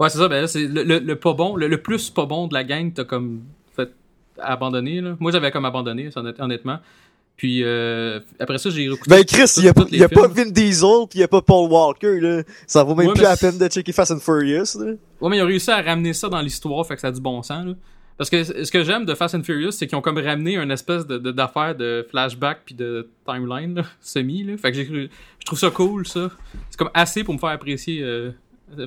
Ouais, 0.00 0.08
c'est 0.10 0.18
ça. 0.18 0.26
Ben 0.28 0.40
là, 0.40 0.46
c'est 0.48 0.66
le, 0.66 0.82
le- 0.82 0.98
le 0.98 1.16
pas 1.16 1.34
bon, 1.34 1.54
le, 1.54 1.68
le 1.68 1.80
plus 1.80 2.10
pas 2.10 2.26
bon 2.26 2.48
de 2.48 2.54
la 2.54 2.64
gang, 2.64 2.92
t'as 2.92 3.04
comme 3.04 3.42
fait 3.76 3.90
abandonner. 4.40 5.00
Là. 5.00 5.16
Moi, 5.20 5.30
j'avais 5.30 5.50
comme 5.52 5.64
abandonné, 5.64 6.10
honnêtement. 6.40 6.78
Puis 7.36 7.62
euh, 7.62 8.18
après 8.40 8.58
ça, 8.58 8.70
j'ai 8.70 8.84
écouté. 8.86 9.02
Ben 9.08 9.24
Chris, 9.24 9.44
il 9.58 9.64
y 9.64 9.68
a, 9.68 9.74
pas- 9.74 9.86
les 9.90 9.98
y 9.98 10.02
a 10.04 10.08
pas 10.08 10.28
films. 10.28 10.46
Vin 10.46 10.50
Diesel 10.50 11.06
pis 11.08 11.18
y 11.18 11.22
a 11.22 11.28
pas 11.28 11.40
Paul 11.42 11.70
Walker 11.70 12.18
là. 12.20 12.42
Ça 12.66 12.82
vaut 12.82 12.94
même 12.94 13.08
Ouais, 13.08 13.14
plus 13.14 13.22
la 13.22 13.36
peine 13.36 13.58
de 13.58 13.68
checker 13.68 13.92
Fast 13.92 14.10
and 14.12 14.18
Furious 14.20 14.76
là. 14.80 14.92
Ouais, 15.20 15.30
mais 15.30 15.36
ils 15.38 15.42
ont 15.42 15.46
réussi 15.46 15.70
à 15.70 15.80
ramener 15.82 16.14
ça 16.14 16.28
dans 16.28 16.40
l'histoire, 16.40 16.84
fait 16.86 16.94
que 16.96 17.00
ça 17.00 17.08
a 17.08 17.12
du 17.12 17.20
bon 17.20 17.42
sens, 17.42 17.64
là. 17.66 17.72
Parce 18.18 18.30
que 18.30 18.44
ce 18.44 18.70
que 18.70 18.84
j'aime 18.84 19.04
de 19.04 19.14
Fast 19.14 19.34
and 19.34 19.42
Furious, 19.42 19.72
c'est 19.72 19.86
qu'ils 19.86 19.96
ont 19.96 20.02
comme 20.02 20.18
ramené 20.18 20.56
une 20.56 20.70
espèce 20.70 21.06
de, 21.06 21.18
de- 21.18 21.32
d'affaire 21.32 21.74
de 21.74 22.06
flashback 22.10 22.60
puis 22.64 22.74
de 22.74 23.08
timeline, 23.26 23.74
là, 23.74 23.82
semi, 24.00 24.44
là. 24.44 24.56
Fait 24.56 24.70
que 24.70 24.76
j'ai- 24.78 25.10
je 25.40 25.44
trouve 25.46 25.58
ça 25.58 25.70
cool, 25.70 26.06
ça. 26.06 26.30
C'est 26.70 26.76
comme 26.78 26.90
assez 26.94 27.24
pour 27.24 27.34
me 27.34 27.38
faire 27.38 27.48
apprécier 27.50 28.02
euh, 28.02 28.30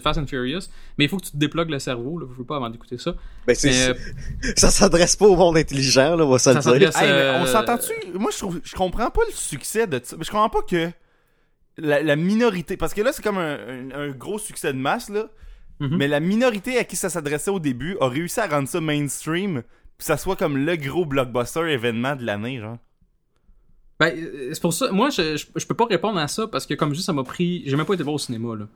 Fast 0.02 0.20
and 0.20 0.28
Furious. 0.28 0.62
Mais 0.98 1.06
il 1.06 1.10
faut 1.10 1.18
que 1.18 1.26
tu 1.26 1.32
te 1.32 1.38
déplugues 1.38 1.70
le 1.70 1.80
cerveau, 1.80 2.18
là. 2.20 2.28
Je 2.32 2.38
veux 2.38 2.46
pas 2.46 2.56
avant 2.58 2.70
d'écouter 2.70 2.98
ça. 2.98 3.14
Ben 3.48 3.56
Mais, 3.64 3.90
euh, 3.90 3.94
ça 4.56 4.70
s'adresse 4.72 5.16
pas 5.16 5.26
au 5.26 5.36
monde 5.36 5.58
intelligent 5.58 6.16
là, 6.16 6.26
on 6.26 6.30
va 6.30 6.38
se 6.40 6.54
Ça 6.54 6.72
le 6.72 6.80
dire. 6.80 6.90
Hey, 6.96 7.08
mais 7.08 7.12
euh, 7.12 7.42
on 7.42 7.46
s'entend-tu? 7.46 7.94
Moi, 8.18 8.32
je 8.32 8.38
trouve, 8.38 8.62
je 8.64 8.76
comprends 8.76 9.10
pas 9.12 9.22
le 9.28 9.34
succès 9.34 9.86
de 9.88 10.00
ça. 10.04 10.16
Je 10.22 10.30
comprends 10.32 10.50
pas 10.50 10.62
que 10.62 10.90
la, 11.78 12.02
la 12.02 12.16
minorité, 12.16 12.78
parce 12.78 12.94
que 12.94 13.02
là, 13.02 13.12
c'est 13.12 13.22
comme 13.24 13.38
un, 13.38 13.58
un- 13.58 13.92
un 13.92 14.10
gros 14.12 14.40
succès 14.40 14.72
de 14.72 14.78
masse, 14.78 15.10
là. 15.10 15.26
Mhm. 15.80 15.98
Mais 15.98 16.08
la 16.08 16.20
minorité 16.20 16.78
à 16.78 16.84
qui 16.84 16.96
ça 16.96 17.10
s'adressait 17.10 17.52
au 17.52 17.60
début 17.60 17.98
a 18.00 18.08
réussi 18.08 18.40
à 18.40 18.48
rendre 18.48 18.68
ça 18.68 18.80
mainstream, 18.82 19.62
puis 19.98 20.06
ça 20.06 20.18
soit 20.18 20.36
comme 20.36 20.58
le 20.58 20.76
gros 20.78 21.06
blockbuster 21.06 21.72
événement 21.72 22.16
de 22.16 22.24
l'année, 22.26 22.60
genre. 22.60 22.78
Ben, 24.00 24.14
euh, 24.18 24.50
c'est 24.54 24.62
pour 24.62 24.74
ça. 24.74 24.92
Moi, 24.92 25.10
je, 25.10 25.38
je, 25.38 25.46
je 25.56 25.66
peux 25.66 25.74
pas 25.74 25.86
répondre 25.86 26.20
à 26.20 26.28
ça 26.28 26.48
parce 26.48 26.66
que, 26.66 26.74
comme 26.74 26.92
je 26.92 26.98
dis, 27.00 27.04
ça 27.04 27.14
m'a 27.14 27.24
pris. 27.24 27.64
J'ai 27.66 27.76
même 27.78 27.86
pas 27.86 27.94
été 27.94 28.04
voir 28.04 28.16
au 28.16 28.20
cinéma, 28.20 28.56
là. 28.56 28.68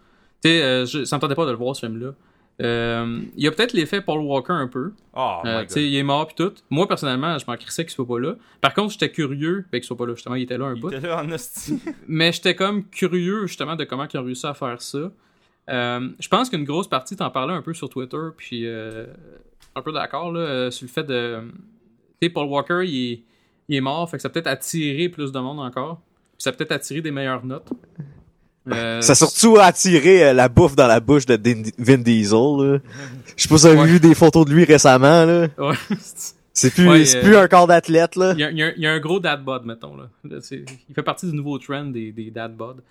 Tu 0.41 0.50
sais, 0.50 0.62
euh, 0.63 0.86
ça 1.06 1.18
me 1.18 1.20
tentait 1.22 1.36
pas 1.36 1.46
de 1.46 1.51
le 1.51 1.58
voir, 1.58 1.75
ce 1.75 1.86
film-là. 1.86 2.13
Euh, 2.62 3.22
Il 3.38 3.44
y 3.44 3.48
a 3.48 3.51
peut-être 3.51 3.72
l'effet 3.74 4.01
Paul 4.01 4.20
Walker 4.20 4.51
un 4.53 4.68
peu. 4.68 4.91
Oh, 5.13 5.39
Euh, 5.46 5.62
my 5.62 5.68
tu 5.68 5.74
sais, 5.74 5.86
il 5.88 5.96
est 5.96 6.03
mort 6.03 6.27
pis 6.27 6.36
tout. 6.36 6.53
Moi, 6.70 6.88
personnellement, 6.88 7.38
je 7.38 7.46
m'en 7.48 7.56
crissais 7.56 7.84
qu'il 7.86 7.94
soit 7.94 8.08
pas 8.08 8.20
là. 8.20 8.36
Par 8.62 8.74
contre, 8.74 8.91
j'étais 8.94 9.12
curieux. 9.12 9.65
Ben, 9.72 9.79
qu'il 9.79 9.88
soit 9.88 9.96
pas 9.98 10.06
là, 10.06 10.13
justement, 10.15 10.36
il 10.36 10.44
était 10.44 10.58
là 10.58 10.65
un 10.65 10.75
bout. 10.75 10.89
Il 10.91 10.98
était 10.98 11.08
là 11.08 11.24
en 11.24 11.32
hostie. 11.32 11.82
Mais 12.08 12.32
j'étais 12.34 12.56
comme 12.56 12.84
curieux, 12.86 13.48
justement, 13.48 13.75
de 13.77 13.84
comment 13.86 14.06
ils 14.13 14.18
ont 14.18 14.24
réussi 14.24 14.46
à 14.46 14.53
faire 14.53 14.82
ça. 14.82 15.12
Euh, 15.69 16.09
je 16.19 16.27
pense 16.27 16.49
qu'une 16.49 16.63
grosse 16.63 16.88
partie, 16.88 17.15
t'en 17.15 17.29
parlais 17.29 17.53
un 17.53 17.61
peu 17.61 17.73
sur 17.73 17.89
Twitter, 17.89 18.17
puis 18.38 18.65
euh, 18.65 19.05
un 19.75 19.81
peu 19.81 19.91
d'accord, 19.91 20.31
là, 20.31 20.39
euh, 20.39 20.71
sur 20.71 20.85
le 20.85 20.91
fait 20.91 21.03
de... 21.03 21.39
Tu 22.21 22.27
sais, 22.27 22.29
Paul 22.29 22.47
Walker, 22.47 22.81
il 22.85 23.11
est, 23.13 23.21
il 23.69 23.75
est 23.77 23.81
mort, 23.81 24.09
fait 24.09 24.17
que 24.17 24.21
ça 24.21 24.27
a 24.27 24.31
peut-être 24.31 24.47
attiré 24.47 25.09
plus 25.09 25.31
de 25.31 25.39
monde 25.39 25.59
encore. 25.59 26.01
ça 26.38 26.49
a 26.49 26.53
peut-être 26.53 26.71
attiré 26.71 27.01
des 27.01 27.11
meilleures 27.11 27.45
notes. 27.45 27.69
Euh, 28.71 29.01
Ça 29.01 29.13
a 29.13 29.15
surtout 29.15 29.57
attiré 29.57 30.33
la 30.33 30.47
bouffe 30.49 30.75
dans 30.75 30.88
la 30.88 30.99
bouche 30.99 31.25
de 31.25 31.35
Din- 31.38 31.63
Vin 31.77 31.97
Diesel. 31.97 32.38
là. 32.38 32.79
Je 33.35 33.43
sais 33.43 33.49
pas 33.49 33.57
si 33.57 33.63
vous 33.63 33.65
avez 33.67 33.79
Ouais. 33.79 33.88
vu 33.88 33.99
des 33.99 34.13
photos 34.13 34.45
de 34.45 34.53
lui 34.53 34.63
récemment. 34.65 35.25
là. 35.25 35.47
ouais. 35.57 35.75
C'est 36.53 36.73
plus, 36.73 36.88
Ouais, 36.89 37.05
c'est 37.05 37.19
euh, 37.19 37.23
plus 37.23 37.35
un 37.38 37.47
corps 37.47 37.67
d'athlète. 37.67 38.15
là. 38.15 38.33
il, 38.33 38.39
y 38.39 38.43
a, 38.43 38.51
y 38.51 38.61
un- 38.63 38.73
il 38.75 38.83
y 38.83 38.88
a 38.88 38.91
un 38.91 38.99
gros 38.99 39.19
dad 39.19 39.43
bod, 39.43 39.65
mettons. 39.65 39.95
Là. 39.95 40.09
Il 40.25 40.93
fait 40.93 41.03
partie 41.03 41.25
du 41.29 41.33
nouveau 41.35 41.57
trend 41.57 41.85
des, 41.85 42.11
des 42.11 42.31
dad 42.31 42.55
bod. 42.55 42.81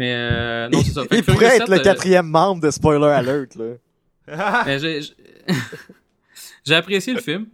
Mais 0.00 0.14
euh, 0.14 0.68
non, 0.70 0.82
c'est 0.82 0.92
ça. 0.92 1.02
Fait 1.04 1.18
Il 1.18 1.24
pourrait 1.24 1.36
Furious 1.50 1.62
être 1.62 1.66
7, 1.66 1.68
le 1.68 1.74
euh, 1.76 1.82
quatrième 1.82 2.26
membre 2.26 2.62
de 2.62 2.70
Spoiler 2.70 3.06
Alert. 3.12 3.54
Là. 3.56 4.62
Mais 4.66 4.78
j'ai 4.78 5.02
j'ai- 5.02 5.14
j'ai 6.64 6.74
apprécié 6.74 7.12
le 7.12 7.20
film. 7.20 7.46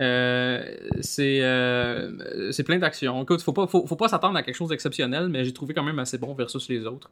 Euh, 0.00 0.62
c'est 1.00 1.40
euh, 1.42 2.52
c'est 2.52 2.62
plein 2.62 2.78
d'actions. 2.78 3.22
Écoute, 3.22 3.40
faut 3.42 3.52
pas 3.54 3.66
faut, 3.66 3.86
faut 3.86 3.96
pas 3.96 4.08
s'attendre 4.08 4.36
à 4.36 4.42
quelque 4.42 4.54
chose 4.54 4.68
d'exceptionnel, 4.68 5.28
mais 5.28 5.44
j'ai 5.44 5.52
trouvé 5.52 5.72
quand 5.74 5.82
même 5.82 5.98
assez 5.98 6.18
bon 6.18 6.34
versus 6.34 6.68
les 6.68 6.84
autres. 6.86 7.10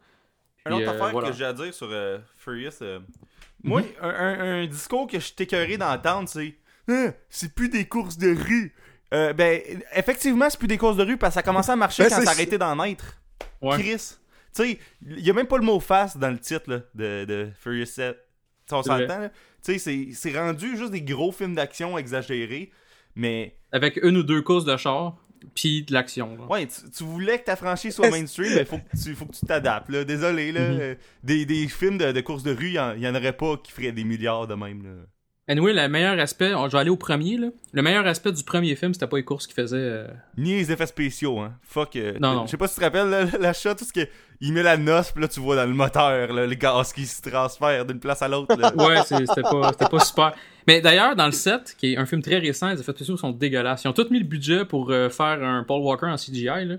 Une 0.66 0.74
autre 0.74 0.82
Puis, 0.82 0.88
euh, 0.88 0.92
affaire 0.94 1.10
voilà. 1.10 1.30
que 1.30 1.34
j'ai 1.34 1.44
à 1.44 1.52
dire 1.52 1.72
sur 1.74 1.88
euh, 1.90 2.18
Furious. 2.38 2.70
euh, 2.82 2.98
Moi, 3.64 3.82
un, 4.02 4.08
un- 4.08 4.62
un 4.62 4.66
discours 4.66 5.06
que 5.08 5.18
je 5.18 5.24
suis 5.24 5.34
écœuré 5.38 5.78
d'entendre, 5.78 6.28
c'est 6.28 6.54
Hein, 6.88 7.12
c'est 7.28 7.52
plus 7.52 7.68
des 7.68 7.86
courses 7.86 8.16
de 8.18 8.28
rue. 8.36 8.72
Euh, 9.12 9.32
ben, 9.32 9.60
effectivement, 9.96 10.48
c'est 10.50 10.58
plus 10.58 10.68
des 10.68 10.78
courses 10.78 10.96
de 10.96 11.02
rue 11.02 11.16
parce 11.16 11.30
que 11.32 11.34
ça 11.34 11.40
a 11.40 11.42
commencé 11.42 11.70
à 11.72 11.76
marcher 11.76 12.04
Ben, 12.04 12.10
quand 12.10 12.22
ça 12.22 12.30
a 12.30 12.32
arrêté 12.32 12.58
d'en 12.58 12.80
être. 12.84 13.04
Ouais. 13.60 13.78
Chris. 13.78 14.16
Tu 14.56 14.62
sais, 14.62 14.78
il 15.06 15.20
y 15.26 15.30
a 15.30 15.32
même 15.34 15.46
pas 15.46 15.58
le 15.58 15.64
mot 15.64 15.78
face 15.80 16.16
dans 16.16 16.30
le 16.30 16.38
titre 16.38 16.70
là, 16.70 16.80
de, 16.94 17.24
de 17.26 17.48
Furious 17.60 17.84
7. 17.86 18.16
Tu 18.16 18.70
sais, 18.70 18.74
on 18.74 18.82
s'entend, 18.82 19.18
là. 19.20 19.28
Tu 19.28 19.34
sais, 19.72 19.78
c'est- 19.78 20.08
c'est 20.12 20.38
rendu 20.38 20.76
juste 20.76 20.90
des 20.92 21.02
gros 21.02 21.30
films 21.32 21.54
d'action 21.54 21.96
exagérés. 21.98 22.70
Mais, 23.14 23.56
Avec 23.72 23.98
une 24.02 24.16
ou 24.16 24.22
deux 24.22 24.42
courses 24.42 24.64
de 24.64 24.76
char, 24.76 25.16
puis 25.54 25.82
de 25.84 25.92
l'action. 25.92 26.36
ouais, 26.50 26.66
tu, 26.66 26.90
tu 26.90 27.04
voulais 27.04 27.38
que 27.38 27.44
ta 27.44 27.56
franchise 27.56 27.94
soit 27.94 28.10
mainstream, 28.10 28.52
mais 28.54 28.64
faut 28.64 28.78
que 28.78 28.96
tu, 29.02 29.14
faut 29.14 29.26
que 29.26 29.34
tu 29.36 29.46
t'adaptes, 29.46 29.88
là. 29.90 30.04
Désolé, 30.04 30.52
là. 30.52 30.68
Mhm. 30.72 30.78
Euh, 30.80 30.94
des, 31.22 31.46
des 31.46 31.68
films 31.68 31.98
de, 31.98 32.12
de 32.12 32.20
courses 32.20 32.42
de 32.42 32.52
rue, 32.54 32.66
il 32.68 32.72
y, 32.74 32.78
en- 32.78 33.02
en 33.04 33.14
aurait 33.14 33.36
pas 33.36 33.56
qui 33.58 33.72
feraient 33.72 33.92
des 33.92 34.04
milliards 34.04 34.46
de 34.46 34.54
même, 34.54 34.82
là. 34.84 34.90
Anyway, 35.48 35.72
le 35.72 35.86
meilleur 35.88 36.18
aspect, 36.18 36.50
je 36.50 36.72
vais 36.72 36.78
aller 36.78 36.90
au 36.90 36.96
premier. 36.96 37.36
Là. 37.36 37.48
Le 37.72 37.80
meilleur 37.82 38.04
aspect 38.06 38.32
du 38.32 38.42
premier 38.42 38.74
film, 38.74 38.92
c'était 38.94 39.06
pas 39.06 39.16
les 39.16 39.22
courses 39.24 39.46
qu'il 39.46 39.54
faisait. 39.54 39.76
euh, 39.78 40.08
Ni 40.36 40.54
les 40.56 40.72
effets 40.72 40.86
spéciaux, 40.86 41.38
hein. 41.38 41.52
Fuck. 41.62 41.94
euh, 41.94 42.14
Non, 42.20 42.34
non. 42.34 42.46
Je 42.46 42.50
sais 42.50 42.56
pas 42.56 42.66
si 42.66 42.74
tu 42.74 42.80
te 42.80 42.84
rappelles 42.84 43.08
la, 43.08 43.24
la 43.38 43.52
shot, 43.52 43.74
tout 43.74 43.84
ce 43.84 43.92
que. 43.92 44.00
Il 44.40 44.52
met 44.52 44.62
la 44.64 44.76
noce, 44.76 45.12
pis 45.12 45.20
là, 45.20 45.28
tu 45.28 45.38
vois 45.40 45.54
dans 45.56 45.64
le 45.64 45.72
moteur, 45.72 46.32
là, 46.32 46.46
le 46.46 46.54
gaz 46.56 46.92
qui 46.92 47.06
se 47.06 47.22
transfère 47.22 47.86
d'une 47.86 48.00
place 48.00 48.20
à 48.22 48.28
l'autre, 48.28 48.54
là. 48.58 48.72
Ouais, 48.76 49.00
c'était 49.04 49.42
pas, 49.42 49.72
pas 49.72 50.00
super. 50.00 50.34
Mais 50.66 50.80
d'ailleurs, 50.80 51.14
dans 51.16 51.26
le 51.26 51.32
7, 51.32 51.76
qui 51.78 51.92
est 51.92 51.96
un 51.96 52.06
film 52.06 52.20
très 52.22 52.38
récent, 52.38 52.68
les 52.70 52.80
effets 52.80 52.92
spéciaux 52.92 53.16
sont 53.16 53.30
dégueulasses. 53.30 53.84
Ils 53.84 53.88
ont 53.88 53.92
tous 53.92 54.10
mis 54.10 54.18
le 54.18 54.26
budget 54.26 54.64
pour 54.64 54.90
euh, 54.90 55.08
faire 55.10 55.42
un 55.44 55.62
Paul 55.62 55.80
Walker 55.80 56.06
en 56.06 56.16
CGI, 56.16 56.44
là. 56.66 56.74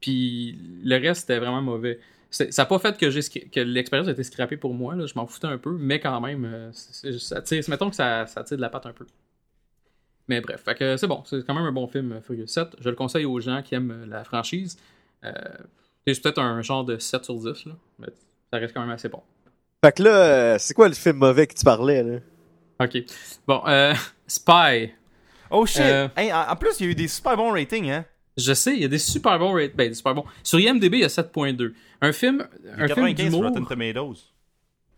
Puis 0.00 0.58
le 0.84 0.96
reste, 0.96 1.20
c'était 1.22 1.38
vraiment 1.38 1.62
mauvais. 1.62 1.98
C'est- 2.30 2.52
Ça 2.52 2.62
n'a 2.62 2.66
pas 2.66 2.78
fait 2.78 2.96
que, 2.98 3.58
l'expérience 3.60 4.08
a 4.08 4.12
été 4.12 4.22
scrappée 4.22 4.56
pour 4.56 4.74
moi, 4.74 4.94
là. 4.94 5.06
Je 5.06 5.14
m'en 5.14 5.26
foutais 5.26 5.46
un 5.46 5.58
peu, 5.58 5.76
mais 5.78 5.98
quand 6.00 6.20
même, 6.20 6.44
euh, 6.44 6.70
ça 6.72 7.40
tire- 7.42 7.62
mettons 7.68 7.88
que 7.90 7.96
ça, 7.96 8.26
ça 8.26 8.42
tire 8.44 8.56
de 8.58 8.62
la 8.62 8.68
patte 8.68 8.86
un 8.86 8.92
peu. 8.92 9.06
Mais 10.28 10.40
bref, 10.42 10.62
c'est 10.98 11.06
bon. 11.06 11.22
C'est 11.24 11.44
quand 11.46 11.54
même 11.54 11.64
un 11.64 11.72
bon 11.72 11.86
film, 11.86 12.12
euh, 12.12 12.20
Furious 12.20 12.46
7. 12.48 12.68
Je 12.80 12.90
le 12.90 12.94
conseille 12.96 13.24
aux 13.24 13.40
gens 13.40 13.62
qui 13.62 13.74
aiment 13.74 13.90
euh, 14.02 14.06
la 14.06 14.24
franchise. 14.24 14.76
Euh, 15.24 15.32
c'est 16.06 16.20
peut-être 16.22 16.38
un 16.38 16.60
genre 16.60 16.84
de 16.84 16.98
7 16.98 17.24
sur 17.24 17.36
10, 17.36 17.64
là. 17.64 17.72
Mais 17.98 18.08
ça 18.52 18.58
reste 18.58 18.74
quand 18.74 18.80
même 18.82 18.90
assez 18.90 19.08
bon. 19.08 19.22
Fait 19.82 19.92
que 19.96 20.02
là, 20.02 20.58
c'est 20.58 20.74
quoi 20.74 20.88
le 20.88 20.94
film 20.94 21.16
mauvais 21.16 21.46
que 21.46 21.54
tu 21.54 21.64
parlais? 21.64 22.02
Là? 22.02 22.18
Ok. 22.80 22.98
Bon, 23.46 23.62
euh, 23.66 23.94
Spy. 24.26 24.92
Oh 25.50 25.64
shit! 25.64 25.80
Euh. 25.80 26.08
Hey, 26.14 26.30
en, 26.30 26.42
en 26.50 26.56
plus, 26.56 26.78
il 26.80 26.84
y 26.84 26.88
a 26.88 26.92
eu 26.92 26.94
des 26.94 27.08
super 27.08 27.34
bons 27.36 27.52
ratings, 27.52 27.90
hein? 27.90 28.04
Je 28.38 28.52
sais, 28.54 28.74
il 28.74 28.80
y 28.80 28.84
a 28.84 28.88
des 28.88 28.98
super 28.98 29.38
bons 29.38 29.52
rate- 29.52 29.74
ben, 29.76 29.88
des 29.88 29.94
super 29.94 30.14
bons. 30.14 30.24
Sur 30.42 30.58
IMDb, 30.60 30.94
il 30.94 31.00
y 31.00 31.04
a 31.04 31.08
7.2. 31.08 31.74
Un 32.00 32.12
film, 32.12 32.46
un 32.76 32.86
film 32.86 32.88
95 32.88 33.30
sur 33.32 33.38
Rotten 33.40 33.52
d'humour. 33.54 33.68
Tomatoes. 33.68 34.14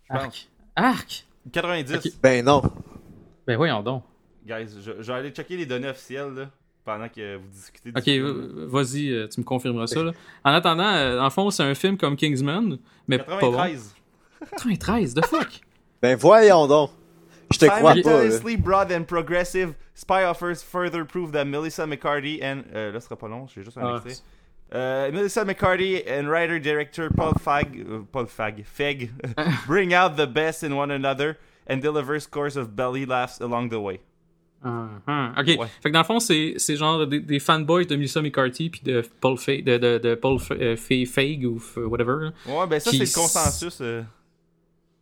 Je 0.04 0.08
pense. 0.14 0.22
Arc? 0.22 0.48
Arc. 0.76 1.26
90. 1.52 1.94
Ok. 1.96 2.12
Ben 2.22 2.44
non. 2.44 2.62
Ben 3.46 3.56
voyons 3.56 3.82
donc. 3.82 4.04
Guys, 4.46 4.66
je, 4.84 4.92
je 5.00 5.12
vais 5.12 5.18
aller 5.18 5.30
checker 5.30 5.56
les 5.56 5.66
données 5.66 5.88
officielles, 5.88 6.32
là, 6.34 6.50
pendant 6.84 7.08
que 7.08 7.36
vous 7.36 7.48
discutez 7.52 7.92
du 7.92 7.98
Ok, 7.98 8.04
film. 8.04 8.64
vas-y, 8.66 9.10
euh, 9.10 9.28
tu 9.28 9.40
me 9.40 9.44
confirmeras 9.44 9.86
ça. 9.86 10.02
Là. 10.02 10.12
En 10.44 10.52
attendant, 10.52 10.84
euh, 10.92 11.20
en 11.20 11.30
fond, 11.30 11.50
c'est 11.50 11.62
un 11.62 11.74
film 11.74 11.96
comme 11.96 12.16
Kingsman, 12.16 12.78
mais 13.08 13.18
pas 13.18 13.38
bon. 13.40 13.52
93. 13.52 13.94
93, 14.40 15.14
the 15.14 15.24
fuck? 15.26 15.60
Ben 16.02 16.16
voyons 16.16 16.66
donc. 16.66 16.90
Je 17.52 17.58
te 17.58 17.66
crois. 17.66 17.94
Simultaneously 17.94 18.56
broad 18.56 18.92
and 18.92 19.04
progressive, 19.04 19.74
Spy 19.94 20.24
offers 20.24 20.62
further 20.62 21.04
proof 21.04 21.32
that 21.32 21.44
Melissa 21.46 21.86
McCarthy 21.86 22.40
and... 22.42 22.62
Euh, 22.74 22.92
là, 22.92 23.00
ce 23.00 23.06
sera 23.08 23.16
pas 23.16 23.28
long, 23.28 23.46
j'ai 23.48 23.62
juste 23.64 23.76
un 23.78 23.82
Ah, 23.82 24.02
extrait. 24.04 24.22
Euh, 24.72 25.10
Melissa 25.12 25.44
McCarthy 25.44 26.02
and 26.08 26.28
writer-director 26.28 27.08
Paul 27.16 27.32
Fag... 27.42 27.84
euh, 27.88 28.02
Paul 28.12 28.26
Fag... 28.26 28.64
Feg 28.64 29.10
bring 29.66 29.92
out 29.94 30.16
the 30.16 30.26
best 30.26 30.62
in 30.62 30.72
one 30.76 30.90
another 30.92 31.36
and 31.68 31.78
deliver 31.80 32.20
scores 32.20 32.56
of 32.56 32.76
belly 32.76 33.04
laughs 33.04 33.40
along 33.40 33.68
the 33.70 33.80
way. 33.80 34.00
Ah, 34.62 34.88
ah. 35.08 35.32
Ok, 35.38 35.46
Ouais. 35.58 35.66
fait 35.82 35.88
que 35.88 35.92
dans 35.94 36.00
le 36.00 36.04
fond, 36.04 36.20
c'est 36.20 36.54
c'est 36.58 36.76
genre 36.76 37.06
des, 37.06 37.18
des 37.20 37.38
fanboys 37.40 37.86
de 37.86 37.96
Melissa 37.96 38.20
McCarthy 38.20 38.68
puis 38.70 38.82
de 38.84 39.02
Paul, 39.20 39.38
Fa 39.38 39.52
de, 39.56 39.78
de, 39.78 39.98
de 39.98 40.14
Paul 40.14 40.38
euh, 40.52 40.76
Fa- 40.76 41.06
Feig 41.06 41.46
ou 41.46 41.58
whatever. 41.88 42.28
Ouais, 42.46 42.66
ben 42.68 42.78
ça, 42.78 42.90
c'est 42.90 42.98
le 42.98 43.12
consensus. 43.14 43.78
euh. 43.80 44.02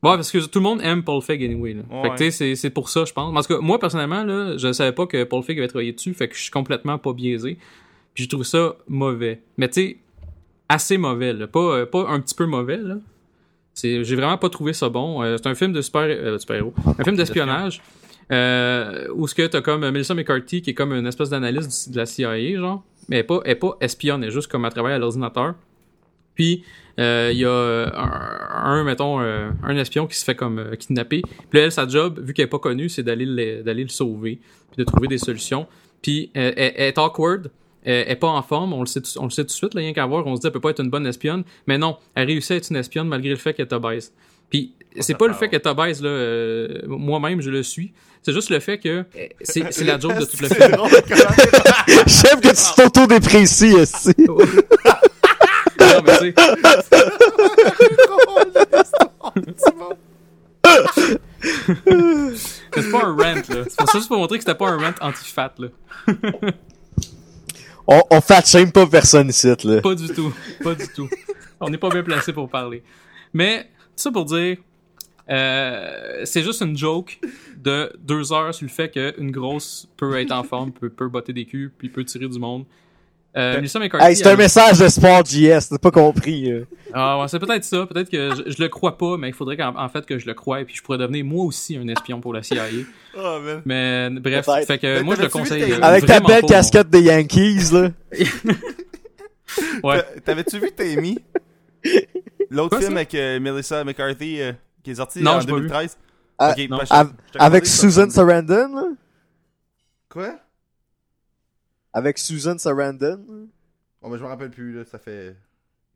Ouais, 0.02 0.14
parce 0.14 0.30
que 0.30 0.38
tout 0.46 0.58
le 0.60 0.62
monde 0.62 0.80
aime 0.82 1.02
Paul 1.02 1.20
Feig 1.22 1.42
anyway. 1.44 1.74
Là. 1.74 1.82
Fait 2.02 2.08
que 2.08 2.12
Ouais. 2.12 2.16
tu 2.16 2.30
sais, 2.30 2.54
c'est- 2.54 2.70
pour 2.70 2.88
ça, 2.88 3.04
je 3.04 3.12
pense. 3.12 3.34
Parce 3.34 3.46
que 3.48 3.54
moi, 3.54 3.78
personnellement, 3.80 4.22
là, 4.22 4.56
je 4.56 4.72
savais 4.72 4.92
pas 4.92 5.06
que 5.06 5.24
Paul 5.24 5.42
Feig 5.42 5.58
avait 5.58 5.66
travaillé 5.68 5.92
dessus, 5.92 6.14
fait 6.14 6.28
que 6.28 6.36
je 6.36 6.42
suis 6.42 6.50
complètement 6.52 6.98
pas 6.98 7.12
biaisé. 7.12 7.58
Puis 8.14 8.24
je 8.24 8.28
trouve 8.28 8.44
ça 8.44 8.76
mauvais. 8.88 9.40
Mais 9.56 9.68
tu 9.68 9.80
sais, 9.80 9.96
assez 10.68 10.98
mauvais, 10.98 11.32
là. 11.32 11.46
Pas, 11.48 11.58
euh, 11.60 11.86
pas 11.86 12.06
un 12.08 12.20
petit 12.20 12.34
peu 12.34 12.46
mauvais, 12.46 12.76
là. 12.76 12.96
J'ai 13.80 14.02
vraiment 14.16 14.38
pas 14.38 14.48
trouvé 14.48 14.72
ça 14.72 14.88
bon. 14.88 15.22
Euh, 15.22 15.36
c'est 15.36 15.48
un 15.48 15.54
film 15.54 15.72
de 15.72 15.80
super, 15.82 16.02
euh, 16.02 16.38
super-héros. 16.38 16.74
Un 16.98 17.04
film 17.04 17.16
d'espionnage. 17.16 17.80
Euh, 18.30 19.06
où 19.14 19.26
ce 19.26 19.34
que 19.34 19.46
t'as 19.46 19.62
comme 19.62 19.88
Melissa 19.88 20.14
McCarthy 20.14 20.60
qui 20.62 20.70
est 20.70 20.74
comme 20.74 20.92
une 20.92 21.06
espèce 21.06 21.30
d'analyste 21.30 21.90
de 21.90 21.96
la 21.96 22.04
CIA, 22.06 22.56
genre. 22.56 22.82
Mais 23.08 23.16
elle 23.16 23.20
est 23.20 23.24
pas, 23.24 23.40
elle 23.44 23.52
est 23.52 23.54
pas 23.54 23.76
espionne, 23.80 24.22
elle 24.22 24.28
est 24.28 24.32
juste 24.32 24.50
comme 24.50 24.64
elle 24.66 24.72
travaille 24.72 24.92
à 24.92 24.98
l'ordinateur. 24.98 25.54
Puis 26.38 26.62
euh, 27.00 27.30
il 27.32 27.38
y 27.38 27.44
a 27.44 27.48
euh, 27.48 27.90
un, 27.94 28.78
un, 28.78 28.84
mettons, 28.84 29.20
euh, 29.20 29.50
un 29.64 29.76
espion 29.76 30.06
qui 30.06 30.16
se 30.16 30.24
fait 30.24 30.34
comme 30.36 30.58
euh, 30.60 30.76
kidnapper. 30.76 31.20
Puis 31.50 31.58
là, 31.58 31.64
elle, 31.66 31.72
sa 31.72 31.86
job, 31.86 32.20
vu 32.22 32.32
qu'elle 32.32 32.44
est 32.44 32.48
pas 32.48 32.58
connue, 32.60 32.88
c'est 32.88 33.02
d'aller 33.02 33.26
le, 33.26 33.62
d'aller 33.62 33.82
le 33.82 33.88
sauver, 33.88 34.38
puis 34.70 34.76
de 34.78 34.84
trouver 34.84 35.08
des 35.08 35.18
solutions. 35.18 35.66
Puis 36.00 36.30
euh, 36.36 36.52
elle, 36.56 36.72
elle 36.76 36.88
est 36.88 36.98
awkward, 36.98 37.50
elle, 37.84 38.04
elle 38.06 38.12
est 38.12 38.16
pas 38.16 38.28
en 38.28 38.42
forme, 38.42 38.72
on 38.72 38.80
le 38.80 38.86
sait, 38.86 39.00
tout- 39.00 39.18
on 39.18 39.24
le 39.24 39.30
sait 39.30 39.42
tout 39.42 39.48
de 39.48 39.52
suite, 39.52 39.74
là, 39.74 39.80
rien 39.80 39.92
qu'à 39.92 40.06
voir, 40.06 40.26
on 40.26 40.36
se 40.36 40.40
dit 40.40 40.46
elle 40.46 40.52
peut 40.52 40.60
pas 40.60 40.70
être 40.70 40.80
une 40.82 40.90
bonne 40.90 41.06
espionne, 41.06 41.42
mais 41.66 41.76
non, 41.76 41.96
elle 42.14 42.26
réussit 42.28 42.52
à 42.52 42.56
être 42.56 42.70
une 42.70 42.76
espionne 42.76 43.08
malgré 43.08 43.30
le 43.30 43.36
fait 43.36 43.52
qu'elle 43.54 43.66
est 43.66 43.72
obèse. 43.74 44.12
Puis 44.50 44.72
c'est 45.00 45.16
pas 45.18 45.26
le 45.26 45.34
fait 45.34 45.48
qu'elle 45.48 45.60
est 45.60 45.66
obèse, 45.68 46.00
là, 46.02 46.08
euh, 46.08 46.82
moi-même 46.86 47.40
je 47.42 47.50
le 47.50 47.62
suis, 47.62 47.92
c'est 48.22 48.32
juste 48.32 48.50
le 48.50 48.58
fait 48.60 48.78
que 48.78 48.88
euh, 48.88 49.04
c'est 49.42 49.72
c'est 49.72 49.84
la 49.84 49.98
joke 49.98 50.18
de 50.18 50.24
tout 50.24 50.36
le 50.40 50.48
film. 50.54 50.72
Chef 52.08 52.40
que 52.40 52.48
tu 52.48 52.82
t'auto-déprécies, 52.82 53.74
C'est 62.72 62.90
pas 62.90 63.04
un 63.04 63.12
rant, 63.12 63.34
là. 63.34 63.42
C'est 63.44 63.76
pour 63.76 63.90
ça 63.90 63.98
juste 63.98 64.08
pour 64.08 64.18
montrer 64.18 64.38
que 64.38 64.44
c'était 64.44 64.56
pas 64.56 64.68
un 64.68 64.78
rant 64.78 64.94
anti-fat, 65.00 65.54
là. 65.58 65.68
On, 67.86 68.02
on 68.10 68.20
fat 68.20 68.44
shame 68.44 68.70
pas 68.70 68.86
personne 68.86 69.28
ici, 69.28 69.46
là. 69.64 69.80
Pas 69.80 69.94
du 69.94 70.08
tout. 70.08 70.34
Pas 70.62 70.74
du 70.74 70.88
tout. 70.88 71.08
On 71.60 71.70
n'est 71.70 71.78
pas 71.78 71.88
bien 71.88 72.02
placé 72.02 72.32
pour 72.32 72.48
parler. 72.48 72.82
Mais, 73.32 73.62
tout 73.62 74.02
ça 74.02 74.10
pour 74.10 74.26
dire, 74.26 74.58
euh, 75.30 76.22
c'est 76.24 76.42
juste 76.42 76.62
une 76.62 76.76
joke 76.76 77.18
de 77.56 77.92
deux 77.98 78.32
heures 78.32 78.54
sur 78.54 78.64
le 78.64 78.70
fait 78.70 78.90
qu'une 78.90 79.30
grosse 79.30 79.88
peut 79.96 80.18
être 80.18 80.32
en 80.32 80.42
forme, 80.42 80.72
peut, 80.72 80.90
peut 80.90 81.08
botter 81.08 81.32
des 81.32 81.44
culs, 81.44 81.72
puis 81.76 81.88
peut 81.88 82.04
tirer 82.04 82.28
du 82.28 82.38
monde. 82.38 82.64
Euh, 83.38 83.54
Melissa 83.56 83.78
McCarthy, 83.78 84.06
Hey, 84.06 84.16
c'est 84.16 84.26
un 84.26 84.30
elle- 84.32 84.36
message 84.38 84.78
de 84.80 84.88
Sport 84.88 85.24
JS, 85.24 85.68
t'as 85.70 85.78
pas 85.78 85.90
compris. 85.92 86.50
euh. 86.50 86.66
Ah 86.92 87.20
ouais, 87.20 87.28
c'est 87.28 87.38
peut-être 87.38 87.62
ça. 87.64 87.86
Peut-être 87.86 88.10
que 88.10 88.30
je, 88.34 88.50
je 88.50 88.62
le 88.62 88.68
crois 88.68 88.98
pas, 88.98 89.16
mais 89.16 89.28
il 89.28 89.34
faudrait 89.34 89.56
qu'en 89.56 89.74
en 89.76 89.88
fait 89.88 90.04
que 90.06 90.18
je 90.18 90.26
le 90.26 90.34
croie 90.34 90.60
et 90.60 90.64
puis 90.64 90.74
je 90.74 90.82
pourrais 90.82 90.98
devenir 90.98 91.24
moi 91.24 91.44
aussi 91.44 91.76
un 91.76 91.86
espion 91.88 92.20
pour 92.20 92.32
la 92.34 92.42
CIA. 92.42 92.64
Oh, 93.16 93.38
man. 93.64 94.12
Mais 94.14 94.20
bref, 94.20 94.46
fait 94.66 94.78
que 94.78 94.96
Mais 94.98 95.02
moi 95.02 95.14
je 95.16 95.22
le 95.22 95.28
conseille. 95.28 95.64
tes- 95.64 95.72
euh, 95.74 95.78
Avec 95.82 96.06
ta 96.06 96.18
belle 96.20 96.40
pas, 96.42 96.48
casquette 96.48 96.90
des 96.90 97.02
Yankees, 97.02 97.70
là. 97.72 97.90
Ouais. 99.82 99.98
T'a- 100.02 100.20
T'avais-tu 100.20 100.58
vu 100.58 100.70
Tammy? 100.72 101.18
L'autre 102.50 102.78
film 102.78 102.90
ça? 102.92 102.96
avec 102.96 103.14
euh, 103.14 103.40
Melissa 103.40 103.84
McCarthy 103.84 104.40
euh, 104.40 104.52
qui 104.82 104.90
est 104.90 104.94
sorti 104.96 105.22
Non, 105.22 105.32
en 105.32 105.40
j'ai 105.40 105.46
pas 105.46 105.54
vu. 105.54 105.60
2013? 105.68 105.98
Ah, 106.38 106.50
Ok, 106.56 106.68
non. 106.70 106.78
je- 106.84 106.94
Av- 106.94 107.12
je 107.32 107.38
te 107.38 107.42
avec. 107.42 107.66
Susan 107.66 108.10
Sarandon, 108.10 108.74
là? 108.74 108.84
Quoi? 110.08 110.34
Avec 111.92 112.18
Susan 112.18 112.56
Sarandon. 112.58 113.48
Oh, 114.02 114.10
ben, 114.10 114.16
je 114.16 114.22
me 114.22 114.28
rappelle 114.28 114.50
plus, 114.50 114.72
là. 114.76 114.84
Ça 114.84 114.98
fait 114.98 115.36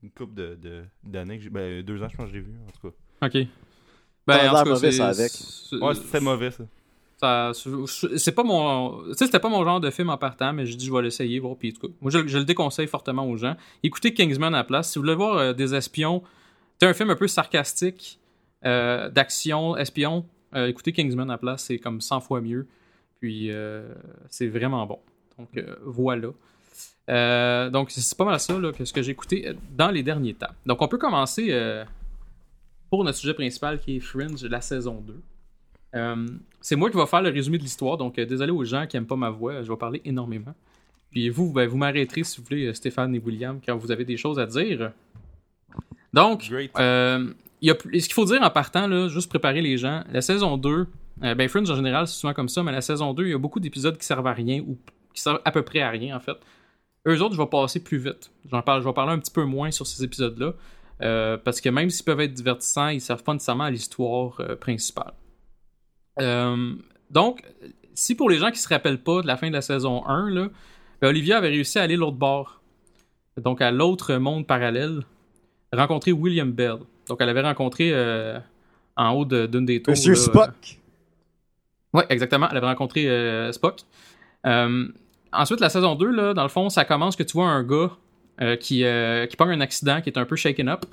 une 0.02 0.10
couple 0.10 0.34
de, 0.34 0.54
de, 0.60 0.82
d'années 1.04 1.38
que 1.38 1.44
j'ai. 1.44 1.50
Ben, 1.50 1.82
deux 1.82 2.02
ans, 2.02 2.08
je 2.10 2.16
pense 2.16 2.26
que 2.26 2.32
je 2.32 2.36
l'ai 2.38 2.44
vu, 2.44 2.52
en 2.66 2.70
tout 2.70 2.88
cas. 2.90 3.26
Ok. 3.26 3.32
Ça 3.32 4.34
a 4.34 4.36
Ben, 4.38 4.42
l'air 4.42 4.54
en 4.54 4.58
tout 4.58 4.64
cas, 4.64 4.70
mauvais, 4.70 4.90
c'est- 4.92 4.96
ça, 4.98 5.08
avec. 5.08 5.30
c'est- 5.30 5.76
Ouais, 5.76 5.94
c'était 5.94 6.20
mauvais, 6.20 6.50
ça. 6.50 6.64
Ça- 7.18 7.52
C'est 8.16 8.32
pas 8.32 8.42
mon. 8.42 9.04
Tu 9.04 9.14
sais, 9.14 9.26
c'était 9.26 9.38
pas 9.38 9.48
mon 9.48 9.62
genre 9.64 9.78
de 9.80 9.90
film 9.90 10.10
en 10.10 10.18
partant, 10.18 10.52
mais 10.52 10.66
j'ai 10.66 10.74
dit 10.74 10.86
je 10.86 10.92
vais 10.92 11.02
l'essayer, 11.02 11.38
voir. 11.38 11.56
Puis, 11.56 11.70
en 11.70 11.80
tout 11.80 11.86
cas, 11.88 11.94
moi, 12.00 12.10
je, 12.10 12.26
je 12.26 12.38
le 12.38 12.44
déconseille 12.44 12.88
fortement 12.88 13.24
aux 13.28 13.36
gens. 13.36 13.54
Écoutez 13.84 14.12
Kingsman 14.12 14.52
à 14.54 14.58
la 14.58 14.64
place. 14.64 14.90
Si 14.90 14.98
vous 14.98 15.04
voulez 15.04 15.14
voir 15.14 15.36
euh, 15.38 15.52
des 15.52 15.72
espions, 15.74 16.22
c'est 16.80 16.88
un 16.88 16.94
film 16.94 17.10
un 17.10 17.16
peu 17.16 17.28
sarcastique, 17.28 18.18
euh, 18.64 19.08
d'action, 19.08 19.76
espion. 19.76 20.26
euh, 20.54 20.66
écoutez 20.66 20.92
Kingsman 20.92 21.30
à 21.30 21.34
la 21.34 21.38
place, 21.38 21.64
c'est 21.64 21.78
comme 21.78 22.00
100 22.00 22.20
fois 22.20 22.40
mieux. 22.40 22.66
Puis, 23.20 23.52
euh, 23.52 23.94
c'est 24.28 24.48
vraiment 24.48 24.84
bon. 24.86 24.98
Donc, 25.38 25.48
euh, 25.56 25.76
voilà. 25.84 26.28
Euh, 27.10 27.70
donc, 27.70 27.90
c'est 27.90 28.16
pas 28.16 28.24
mal 28.24 28.38
ça 28.38 28.58
là, 28.58 28.72
que 28.72 28.84
ce 28.84 28.92
que 28.92 29.02
j'ai 29.02 29.12
écouté 29.12 29.48
euh, 29.48 29.54
dans 29.76 29.90
les 29.90 30.02
derniers 30.02 30.34
temps. 30.34 30.52
Donc, 30.66 30.80
on 30.82 30.88
peut 30.88 30.98
commencer 30.98 31.48
euh, 31.50 31.84
pour 32.90 33.04
notre 33.04 33.18
sujet 33.18 33.34
principal 33.34 33.80
qui 33.80 33.96
est 33.96 34.00
Fringe, 34.00 34.44
la 34.44 34.60
saison 34.60 35.00
2. 35.00 35.20
Euh, 35.94 36.26
c'est 36.60 36.76
moi 36.76 36.90
qui 36.90 36.96
vais 36.96 37.06
faire 37.06 37.22
le 37.22 37.30
résumé 37.30 37.58
de 37.58 37.62
l'histoire, 37.62 37.98
donc 37.98 38.16
désolé 38.16 38.50
aux 38.50 38.64
gens 38.64 38.86
qui 38.86 38.96
aiment 38.96 39.06
pas 39.06 39.16
ma 39.16 39.30
voix, 39.30 39.62
je 39.62 39.70
vais 39.70 39.76
parler 39.76 40.00
énormément. 40.04 40.54
Puis 41.10 41.28
vous, 41.28 41.52
ben, 41.52 41.68
vous 41.68 41.76
m'arrêterez 41.76 42.24
si 42.24 42.40
vous 42.40 42.46
voulez, 42.48 42.72
Stéphane 42.72 43.14
et 43.14 43.18
William, 43.18 43.60
quand 43.64 43.76
vous 43.76 43.90
avez 43.90 44.04
des 44.06 44.16
choses 44.16 44.38
à 44.38 44.46
dire. 44.46 44.92
Donc, 46.14 46.48
y 46.48 47.70
a, 47.70 47.74
ce 47.74 47.88
qu'il 47.88 48.12
faut 48.12 48.24
dire 48.24 48.40
en 48.42 48.50
partant, 48.50 48.86
là, 48.86 49.08
juste 49.08 49.28
préparer 49.28 49.60
les 49.60 49.76
gens, 49.76 50.02
la 50.10 50.22
saison 50.22 50.56
2, 50.56 50.86
euh, 51.22 51.34
ben 51.34 51.48
Fringe 51.48 51.70
en 51.70 51.76
général 51.76 52.08
c'est 52.08 52.18
souvent 52.18 52.32
comme 52.32 52.48
ça, 52.48 52.62
mais 52.62 52.72
la 52.72 52.80
saison 52.80 53.12
2, 53.12 53.24
il 53.24 53.30
y 53.30 53.34
a 53.34 53.38
beaucoup 53.38 53.60
d'épisodes 53.60 53.96
qui 53.96 54.04
servent 54.04 54.26
à 54.26 54.32
rien 54.32 54.60
ou 54.60 54.78
qui 55.14 55.22
servent 55.22 55.40
à 55.44 55.50
peu 55.52 55.62
près 55.62 55.80
à 55.80 55.90
rien 55.90 56.16
en 56.16 56.20
fait. 56.20 56.36
Eux 57.06 57.20
autres, 57.20 57.34
je 57.34 57.40
vais 57.40 57.46
passer 57.48 57.82
plus 57.82 57.98
vite. 57.98 58.30
J'en 58.50 58.62
parle, 58.62 58.80
je 58.82 58.86
vais 58.86 58.94
parler 58.94 59.12
un 59.12 59.18
petit 59.18 59.32
peu 59.32 59.44
moins 59.44 59.70
sur 59.70 59.86
ces 59.86 60.04
épisodes-là. 60.04 60.52
euh, 61.02 61.36
parce 61.36 61.60
que 61.60 61.68
même 61.68 61.90
s'ils 61.90 62.04
peuvent 62.04 62.20
être 62.20 62.32
divertissants, 62.34 62.88
ils 62.88 63.00
servent 63.00 63.24
pas 63.24 63.32
nécessairement 63.32 63.64
à 63.64 63.70
l'histoire 63.70 64.38
euh, 64.40 64.54
principale. 64.54 65.12
Euh, 66.20 66.74
donc, 67.10 67.42
si 67.94 68.14
pour 68.14 68.30
les 68.30 68.38
gens 68.38 68.50
qui 68.50 68.58
se 68.60 68.68
rappellent 68.68 69.02
pas 69.02 69.20
de 69.22 69.26
la 69.26 69.36
fin 69.36 69.48
de 69.48 69.52
la 69.54 69.62
saison 69.62 70.06
1, 70.06 70.30
là, 70.30 70.48
ben, 71.00 71.08
Olivia 71.08 71.38
avait 71.38 71.48
réussi 71.48 71.78
à 71.78 71.82
aller 71.82 71.96
l'autre 71.96 72.16
bord. 72.18 72.60
Donc 73.36 73.60
à 73.62 73.70
l'autre 73.72 74.14
monde 74.16 74.46
parallèle, 74.46 75.00
rencontrer 75.72 76.12
William 76.12 76.52
Bell. 76.52 76.76
Donc 77.08 77.18
elle 77.20 77.28
avait 77.30 77.40
rencontré 77.42 77.92
en 78.96 79.10
haut 79.12 79.24
de- 79.24 79.46
d'une 79.46 79.64
des 79.64 79.82
tours. 79.82 79.92
Monsieur 79.92 80.12
là, 80.12 80.18
Spock. 80.20 80.78
Ouais, 81.94 82.06
exactement. 82.10 82.46
Elle 82.50 82.58
avait 82.58 82.66
rencontré 82.66 83.52
Spock. 83.52 83.80
Euh, 84.46 84.88
ensuite, 85.32 85.60
la 85.60 85.68
saison 85.68 85.94
2, 85.94 86.10
là, 86.10 86.34
dans 86.34 86.42
le 86.42 86.48
fond, 86.48 86.68
ça 86.68 86.84
commence 86.84 87.16
que 87.16 87.22
tu 87.22 87.32
vois 87.32 87.48
un 87.48 87.62
gars 87.62 87.90
euh, 88.40 88.56
qui, 88.56 88.84
euh, 88.84 89.26
qui 89.26 89.36
un 89.38 89.60
accident, 89.60 90.00
qui 90.00 90.08
est 90.08 90.18
un 90.18 90.24
peu 90.24 90.36
shaken 90.36 90.68
up. 90.68 90.86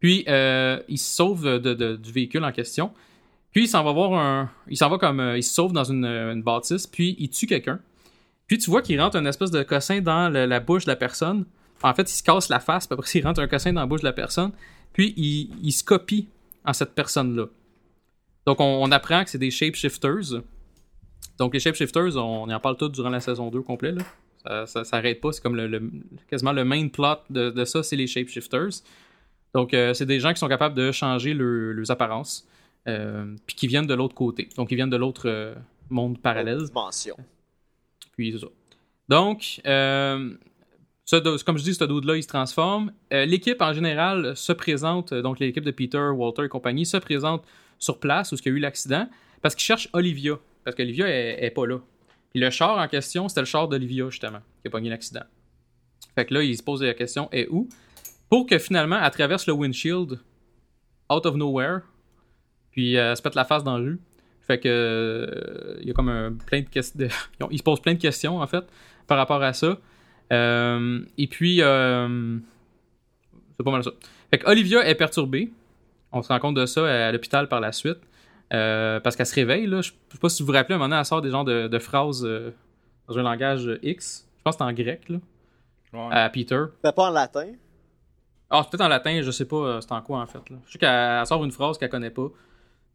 Puis, 0.00 0.24
euh, 0.28 0.80
il 0.88 0.98
se 0.98 1.14
sauve 1.14 1.58
du 1.58 2.12
véhicule 2.12 2.42
en 2.44 2.52
question. 2.52 2.90
Puis, 3.52 3.64
il 3.64 3.68
s'en 3.68 3.84
va 3.84 3.92
voir 3.92 4.14
un. 4.14 4.50
Il 4.68 4.76
s'en 4.76 4.88
va 4.88 4.96
comme. 4.96 5.20
il 5.36 5.42
se 5.42 5.52
sauve 5.52 5.72
dans 5.72 5.84
une, 5.84 6.06
une 6.06 6.42
bâtisse, 6.42 6.86
puis 6.86 7.16
il 7.18 7.28
tue 7.28 7.46
quelqu'un. 7.46 7.80
Puis, 8.46 8.58
tu 8.58 8.70
vois 8.70 8.80
qu'il 8.80 9.00
rentre 9.00 9.16
un 9.16 9.26
espèce 9.26 9.50
de 9.50 9.62
cossin 9.62 10.00
dans 10.00 10.32
la 10.32 10.60
bouche 10.60 10.84
de 10.84 10.90
la 10.90 10.96
personne. 10.96 11.44
En 11.82 11.94
fait, 11.94 12.10
il 12.10 12.14
se 12.14 12.22
casse 12.22 12.48
la 12.48 12.60
face, 12.60 12.86
puis 12.86 12.94
après, 12.94 13.10
il 13.14 13.24
rentre 13.24 13.40
un 13.40 13.46
cossin 13.46 13.72
dans 13.72 13.80
la 13.80 13.86
bouche 13.86 14.00
de 14.00 14.06
la 14.06 14.12
personne. 14.12 14.52
Puis, 14.92 15.12
il, 15.16 15.50
il 15.62 15.72
se 15.72 15.84
copie 15.84 16.28
en 16.64 16.72
cette 16.72 16.94
personne-là. 16.94 17.46
Donc, 18.46 18.60
on, 18.60 18.82
on 18.82 18.90
apprend 18.90 19.22
que 19.22 19.30
c'est 19.30 19.38
des 19.38 19.50
shapeshifters. 19.50 20.42
Donc, 21.38 21.54
les 21.54 21.60
shapeshifters, 21.60 22.16
on, 22.16 22.44
on 22.44 22.50
en 22.50 22.60
parle 22.60 22.76
tout 22.76 22.88
durant 22.88 23.08
la 23.10 23.20
saison 23.20 23.50
2 23.50 23.62
complet. 23.62 23.92
Là. 23.92 24.02
Ça, 24.44 24.66
ça 24.66 24.84
s'arrête 24.84 25.20
pas. 25.20 25.32
C'est 25.32 25.42
comme 25.42 25.56
le, 25.56 25.66
le- 25.66 25.90
quasiment 26.28 26.52
le 26.52 26.64
main 26.64 26.88
plot 26.88 27.16
de, 27.30 27.50
de 27.50 27.64
ça, 27.64 27.82
c'est 27.82 27.96
les 27.96 28.06
shapeshifters. 28.06 28.82
Donc, 29.54 29.74
euh, 29.74 29.92
c'est 29.94 30.06
des 30.06 30.20
gens 30.20 30.32
qui 30.32 30.38
sont 30.38 30.48
capables 30.48 30.74
de 30.74 30.92
changer 30.92 31.34
leur- 31.34 31.74
leurs 31.74 31.90
apparences. 31.90 32.46
euh, 32.88 33.34
puis 33.46 33.54
qui 33.56 33.66
viennent 33.66 33.86
de 33.86 33.92
l'autre 33.94 34.14
côté. 34.14 34.48
Donc, 34.56 34.70
ils 34.72 34.74
viennent 34.76 34.88
de 34.90 34.96
l'autre 34.96 35.28
euh, 35.28 35.54
monde 35.90 36.18
parallèle. 36.20 36.62
Dimension. 36.64 37.16
Puis 38.16 38.32
c'est 38.32 38.38
ça. 38.38 38.46
Donc, 39.08 39.60
ce 39.64 41.44
comme 41.44 41.58
je 41.58 41.62
dis, 41.64 41.74
ce 41.74 41.84
dude-là, 41.84 42.16
il 42.16 42.22
se 42.22 42.28
transforme. 42.28 42.92
L'équipe 43.10 43.60
en 43.60 43.72
général 43.72 44.36
se 44.36 44.52
présente, 44.52 45.12
donc 45.12 45.40
l'équipe 45.40 45.64
de 45.64 45.70
Peter, 45.72 46.08
Walter 46.14 46.44
et 46.44 46.48
compagnie, 46.48 46.86
se 46.86 46.96
présente 46.96 47.44
sur 47.78 47.98
place 47.98 48.32
où 48.32 48.36
il 48.36 48.46
y 48.46 48.48
a 48.48 48.52
eu 48.52 48.58
l'accident 48.60 49.08
parce 49.42 49.54
qu'ils 49.54 49.64
cherchent 49.64 49.88
Olivia. 49.92 50.38
Parce 50.64 50.76
qu'Olivia 50.76 51.08
est, 51.08 51.44
est 51.44 51.50
pas 51.50 51.66
là. 51.66 51.78
Puis 52.30 52.40
le 52.40 52.50
char 52.50 52.78
en 52.78 52.88
question, 52.88 53.28
c'était 53.28 53.40
le 53.40 53.46
char 53.46 53.68
d'Olivia, 53.68 54.08
justement, 54.08 54.40
qui 54.62 54.68
a 54.68 54.70
pogné 54.70 54.88
l'accident. 54.88 55.24
Fait 56.14 56.24
que 56.24 56.34
là, 56.34 56.42
il 56.42 56.56
se 56.56 56.62
pose 56.62 56.82
la 56.82 56.94
question 56.94 57.28
est 57.32 57.48
où? 57.48 57.68
Pour 58.28 58.46
que 58.46 58.58
finalement, 58.58 59.00
elle 59.02 59.10
traverse 59.10 59.46
le 59.46 59.52
windshield 59.52 60.20
out 61.10 61.26
of 61.26 61.34
nowhere, 61.34 61.80
puis 62.70 62.96
euh, 62.96 63.10
elle 63.10 63.16
se 63.16 63.22
pète 63.22 63.34
la 63.34 63.44
face 63.44 63.64
dans 63.64 63.76
la 63.76 63.84
rue. 63.84 64.00
Fait 64.46 64.58
que 64.58 64.68
euh, 64.68 65.76
il 65.80 65.88
y 65.88 65.90
a 65.90 65.94
comme 65.94 66.08
un, 66.08 66.32
plein 66.32 66.60
de 66.60 66.68
questions. 66.68 67.08
il 67.50 67.58
se 67.58 67.62
pose 67.62 67.80
plein 67.80 67.94
de 67.94 68.00
questions 68.00 68.38
en 68.40 68.46
fait 68.46 68.64
par 69.06 69.18
rapport 69.18 69.42
à 69.42 69.52
ça. 69.52 69.78
Euh, 70.32 71.00
et 71.18 71.26
puis 71.26 71.56
c'est 71.56 71.64
pas 73.64 73.70
mal 73.70 73.82
ça. 73.82 73.90
Fait 74.30 74.38
que 74.38 74.48
Olivia 74.48 74.86
est 74.86 74.94
perturbée. 74.94 75.50
On 76.12 76.22
se 76.22 76.28
rend 76.28 76.38
compte 76.38 76.56
de 76.56 76.66
ça 76.66 77.08
à 77.08 77.12
l'hôpital 77.12 77.48
par 77.48 77.60
la 77.60 77.72
suite. 77.72 77.98
Euh, 78.52 78.98
parce 79.00 79.16
qu'elle 79.16 79.26
se 79.26 79.34
réveille, 79.34 79.66
là. 79.66 79.80
Je 79.80 79.90
sais 79.90 80.18
pas 80.20 80.28
si 80.28 80.42
vous 80.42 80.48
vous 80.48 80.52
rappelez, 80.52 80.74
à 80.74 80.76
un 80.76 80.78
moment 80.78 80.88
donné, 80.88 81.00
elle 81.00 81.06
sort 81.06 81.22
des 81.22 81.30
genres 81.30 81.44
de, 81.44 81.68
de 81.68 81.78
phrases 81.78 82.24
euh, 82.24 82.50
dans 83.08 83.18
un 83.18 83.22
langage 83.22 83.70
X. 83.82 84.26
Je 84.38 84.42
pense 84.42 84.56
que 84.56 84.64
c'est 84.64 84.70
en 84.70 84.72
grec, 84.72 85.08
là. 85.08 85.18
Ouais. 85.92 86.08
À 86.10 86.30
Peter. 86.30 86.64
C'était 86.76 86.92
pas 86.92 87.08
en 87.08 87.10
latin? 87.10 87.52
Ah, 88.50 88.62
c'est 88.64 88.70
peut-être 88.70 88.84
en 88.84 88.88
latin, 88.88 89.22
je 89.22 89.30
sais 89.30 89.44
pas 89.44 89.56
euh, 89.56 89.80
c'est 89.80 89.92
en 89.92 90.02
quoi 90.02 90.18
en 90.18 90.26
fait. 90.26 90.50
Là. 90.50 90.56
Je 90.66 90.72
sais 90.72 90.78
qu'elle 90.78 90.88
elle 90.88 91.26
sort 91.26 91.44
une 91.44 91.52
phrase 91.52 91.78
qu'elle 91.78 91.88
connaît 91.88 92.10
pas, 92.10 92.28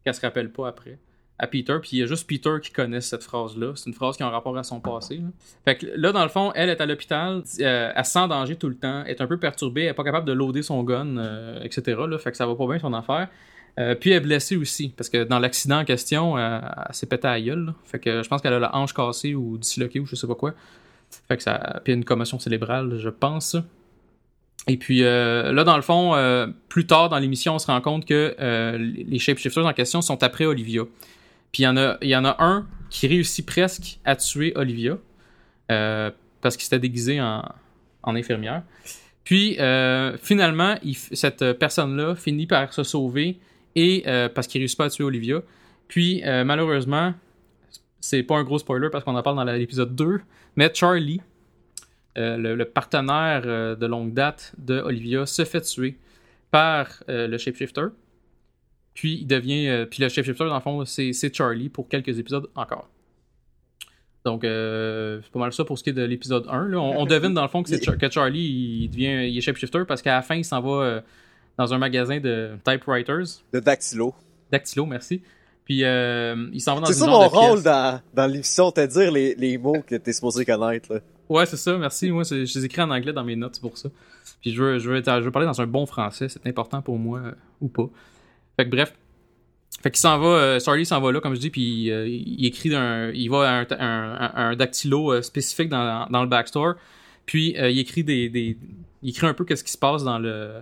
qu'elle 0.04 0.14
se 0.14 0.22
rappelle 0.22 0.52
pas 0.52 0.68
après. 0.68 1.00
À 1.38 1.48
Peter, 1.48 1.78
puis 1.82 1.92
il 1.94 2.00
y 2.00 2.04
a 2.04 2.06
juste 2.06 2.30
Peter 2.30 2.56
qui 2.62 2.72
connaît 2.72 3.02
cette 3.02 3.24
phrase-là. 3.24 3.74
C'est 3.76 3.88
une 3.90 3.94
phrase 3.94 4.16
qui 4.16 4.24
a 4.24 4.28
un 4.28 4.30
rapport 4.30 4.58
à 4.58 4.64
son 4.64 4.80
passé. 4.80 5.18
Là. 5.18 5.28
Fait 5.66 5.76
que 5.78 5.86
là, 5.96 6.14
dans 6.14 6.24
le 6.24 6.30
fond, 6.30 6.54
elle 6.56 6.70
est 6.70 6.80
à 6.80 6.86
l'hôpital, 6.86 7.44
euh, 7.60 7.92
elle 7.94 8.06
se 8.06 8.12
sent 8.12 8.20
en 8.20 8.28
danger 8.30 8.56
tout 8.56 8.70
le 8.70 8.78
temps, 8.78 9.04
elle 9.06 9.12
est 9.12 9.22
un 9.22 9.28
peu 9.28 9.38
perturbée, 9.38 9.84
elle 9.84 9.90
est 9.90 9.94
pas 9.94 10.06
capable 10.06 10.26
de 10.26 10.32
loader 10.32 10.62
son 10.62 10.82
gun, 10.84 11.18
euh, 11.18 11.62
etc. 11.62 12.02
Là, 12.08 12.18
fait 12.18 12.32
que 12.32 12.38
ça 12.38 12.46
va 12.46 12.56
pas 12.56 12.68
bien 12.68 12.80
son 12.80 12.94
affaire. 12.94 13.28
Euh, 13.78 13.96
puis 13.96 14.12
elle 14.12 14.18
est 14.18 14.22
blessée 14.22 14.56
aussi, 14.56 14.90
parce 14.96 15.10
que 15.10 15.24
dans 15.24 15.40
l'accident 15.40 15.80
en 15.80 15.86
question, 15.86 16.38
euh, 16.38 16.60
elle 16.88 16.96
s'est 16.96 17.08
pété 17.08 17.28
à 17.28 17.32
la 17.32 17.42
gueule. 17.42 17.74
Fait 17.84 18.00
que 18.00 18.24
je 18.24 18.30
pense 18.30 18.42
qu'elle 18.42 18.54
a 18.54 18.60
la 18.60 18.76
hanche 18.76 18.94
cassée 18.94 19.36
ou 19.36 19.58
disloquée 19.58 20.00
ou 20.00 20.06
je 20.06 20.16
sais 20.16 20.28
pas 20.28 20.36
quoi. 20.36 20.54
Fait 21.28 21.38
que 21.38 21.44
ça. 21.44 21.82
Puis 21.84 21.94
une 21.94 22.06
commotion 22.06 22.40
cérébrale, 22.40 22.98
je 22.98 23.10
pense. 23.10 23.58
Et 24.68 24.78
puis 24.78 25.04
euh, 25.04 25.52
là, 25.52 25.64
dans 25.64 25.76
le 25.76 25.82
fond, 25.82 26.16
euh, 26.16 26.48
plus 26.70 26.88
tard 26.88 27.10
dans 27.10 27.20
l'émission, 27.20 27.56
on 27.56 27.60
se 27.60 27.68
rend 27.68 27.82
compte 27.82 28.06
que 28.06 28.36
les 28.80 29.20
shapeshifters 29.20 29.66
en 29.66 29.74
question 29.74 30.02
sont 30.02 30.24
après 30.24 30.46
Olivia. 30.46 30.84
Puis 31.52 31.64
il 31.64 31.66
y 31.66 31.68
en 31.68 31.78
a, 31.78 31.98
y 32.02 32.16
en 32.16 32.26
a 32.26 32.36
un 32.40 32.66
qui 32.90 33.08
réussit 33.08 33.46
presque 33.46 34.00
à 34.06 34.16
tuer 34.16 34.54
Olivia 34.56 34.98
parce 35.68 36.56
qu'il 36.56 36.64
s'était 36.64 36.80
déguisé 36.80 37.22
en, 37.22 37.44
infirmière. 38.04 38.64
Puis 39.24 39.58
finalement, 40.22 40.76
cette 41.12 41.54
personne-là 41.54 42.16
finit 42.16 42.48
par 42.48 42.74
se 42.74 42.84
sauver 42.84 43.38
et 43.76 44.04
euh, 44.08 44.30
parce 44.30 44.48
qu'il 44.48 44.60
réussit 44.60 44.78
pas 44.78 44.86
à 44.86 44.90
tuer 44.90 45.04
Olivia. 45.04 45.42
Puis 45.88 46.24
euh, 46.26 46.44
malheureusement, 46.44 47.14
c'est 48.00 48.24
pas 48.24 48.38
un 48.38 48.44
gros 48.44 48.60
spoiler 48.60 48.90
parce 48.92 49.04
qu'on 49.04 49.16
en 49.16 49.24
parle 49.24 49.36
dans 49.38 49.44
l'épisode 49.44 49.96
2, 49.96 50.22
mais 50.56 50.72
Charlie, 50.74 51.22
euh, 52.18 52.38
le, 52.38 52.56
le 52.56 52.66
partenaire 52.66 53.44
euh, 53.46 53.76
de 53.76 53.86
longue 53.86 54.14
date 54.14 54.54
de 54.58 54.80
Olivia, 54.80 55.26
se 55.26 55.44
fait 55.46 55.62
tuer 55.62 55.98
par 56.52 57.04
le 57.08 57.38
shapeshifter. 57.38 57.88
Puis 58.94 59.18
il 59.22 59.28
devient. 59.28 59.86
puis 59.92 60.02
le 60.02 60.08
shapeshifter, 60.10 60.46
dans 60.46 60.56
le 60.56 60.62
fond, 60.62 60.86
c'est 60.86 61.34
Charlie 61.36 61.68
pour 61.70 61.90
quelques 61.90 62.18
épisodes 62.18 62.48
encore. 62.56 62.90
Donc, 64.24 64.44
euh, 64.44 65.20
c'est 65.24 65.32
pas 65.32 65.40
mal 65.40 65.54
ça 65.54 65.64
pour 65.66 65.78
ce 65.78 65.84
qui 65.84 65.92
est 65.92 65.94
de 65.94 66.02
l'épisode 66.04 66.46
1. 66.50 66.70
là. 66.70 66.78
On, 66.80 67.02
on 67.02 67.06
devine 67.06 67.34
dans 67.34 67.44
le 67.44 67.48
fond 67.48 67.62
que, 67.62 67.70
c'est 67.70 67.84
Char- 67.84 67.98
que 67.98 68.10
Charlie 68.10 68.42
il 68.84 68.90
devient 68.90 69.30
il 69.30 69.38
est 69.38 69.42
shapeshifter 69.42 69.84
parce 69.88 70.02
qu'à 70.02 70.16
la 70.16 70.22
fin, 70.24 70.36
il 70.36 70.44
s'en 70.46 70.62
va 70.62 70.70
euh, 70.84 71.02
dans 71.58 71.74
un 71.74 71.78
magasin 71.78 72.20
de 72.20 72.52
typewriters. 72.64 73.42
De 73.54 73.60
Dactylo. 73.60 74.14
Dactylo, 74.52 74.86
merci. 74.86 75.22
Puis 75.66 75.84
euh, 75.84 76.48
il 76.54 76.62
s'en 76.62 76.76
va 76.76 76.82
dans 76.82 76.86
C'est 76.88 76.94
une 76.94 77.00
ça 77.00 77.06
genre 77.08 77.22
mon 77.24 77.28
rôle 77.28 77.64
dans, 77.64 78.00
dans 78.14 78.28
l'émission, 78.28 78.72
t'as 78.72 78.86
dire 78.86 79.12
les, 79.12 79.34
les 79.36 79.58
mots 79.58 79.82
que 79.86 79.96
t'es 79.96 80.14
supposé 80.14 80.46
connaître. 80.46 80.94
Là. 80.94 81.00
Ouais, 81.28 81.46
c'est 81.48 81.58
ça, 81.58 81.76
merci. 81.78 82.12
Moi, 82.12 82.24
c'est- 82.24 82.46
je 82.46 82.60
les 82.60 82.66
écris 82.66 82.82
en 82.84 82.92
anglais 82.92 83.14
dans 83.14 83.24
mes 83.24 83.36
notes, 83.36 83.56
c'est 83.56 83.62
pour 83.62 83.78
ça. 83.78 83.90
Puis 84.42 84.52
je 84.52 84.62
veux, 84.62 84.78
je 84.78 84.88
veux, 84.90 84.98
être- 84.98 85.20
je 85.20 85.26
veux 85.26 85.32
parler 85.32 85.48
dans 85.48 85.60
un 85.62 85.66
bon 85.66 85.88
français, 85.88 86.30
c'est 86.30 86.46
important 86.46 86.84
pour 86.84 87.00
moi 87.00 87.20
euh, 87.20 87.32
ou 87.62 87.68
pas. 87.68 87.90
Fait 88.58 88.66
que 88.66 88.70
bref. 88.70 88.94
Fait 89.82 89.90
qu'il 89.90 90.00
s'en 90.00 90.20
va, 90.20 90.28
euh, 90.28 90.60
Charlie 90.60 90.86
s'en 90.86 91.02
va 91.02 91.12
là, 91.12 91.20
comme 91.20 91.34
je 91.36 91.40
dis, 91.40 91.50
puis 91.50 91.92
euh, 91.92 92.08
il 92.08 92.46
écrit 92.46 92.74
un, 92.76 93.10
il 93.12 93.30
va 93.30 93.66
à 93.68 93.76
un, 93.84 94.50
un, 94.52 94.56
dactylo 94.56 95.22
spécifique 95.24 95.70
dans, 95.70 96.08
dans 96.12 96.22
le 96.22 96.30
backstore, 96.30 96.76
puis 97.26 97.56
il 97.58 97.80
écrit 97.80 98.04
des, 98.04 98.30
des, 98.30 98.58
il 99.06 99.10
écrit 99.12 99.28
un 99.28 99.34
peu 99.36 99.46
qu'est-ce 99.46 99.64
qui 99.64 99.72
se 99.72 99.78
passe 99.78 100.04
dans 100.04 100.18
le, 100.18 100.62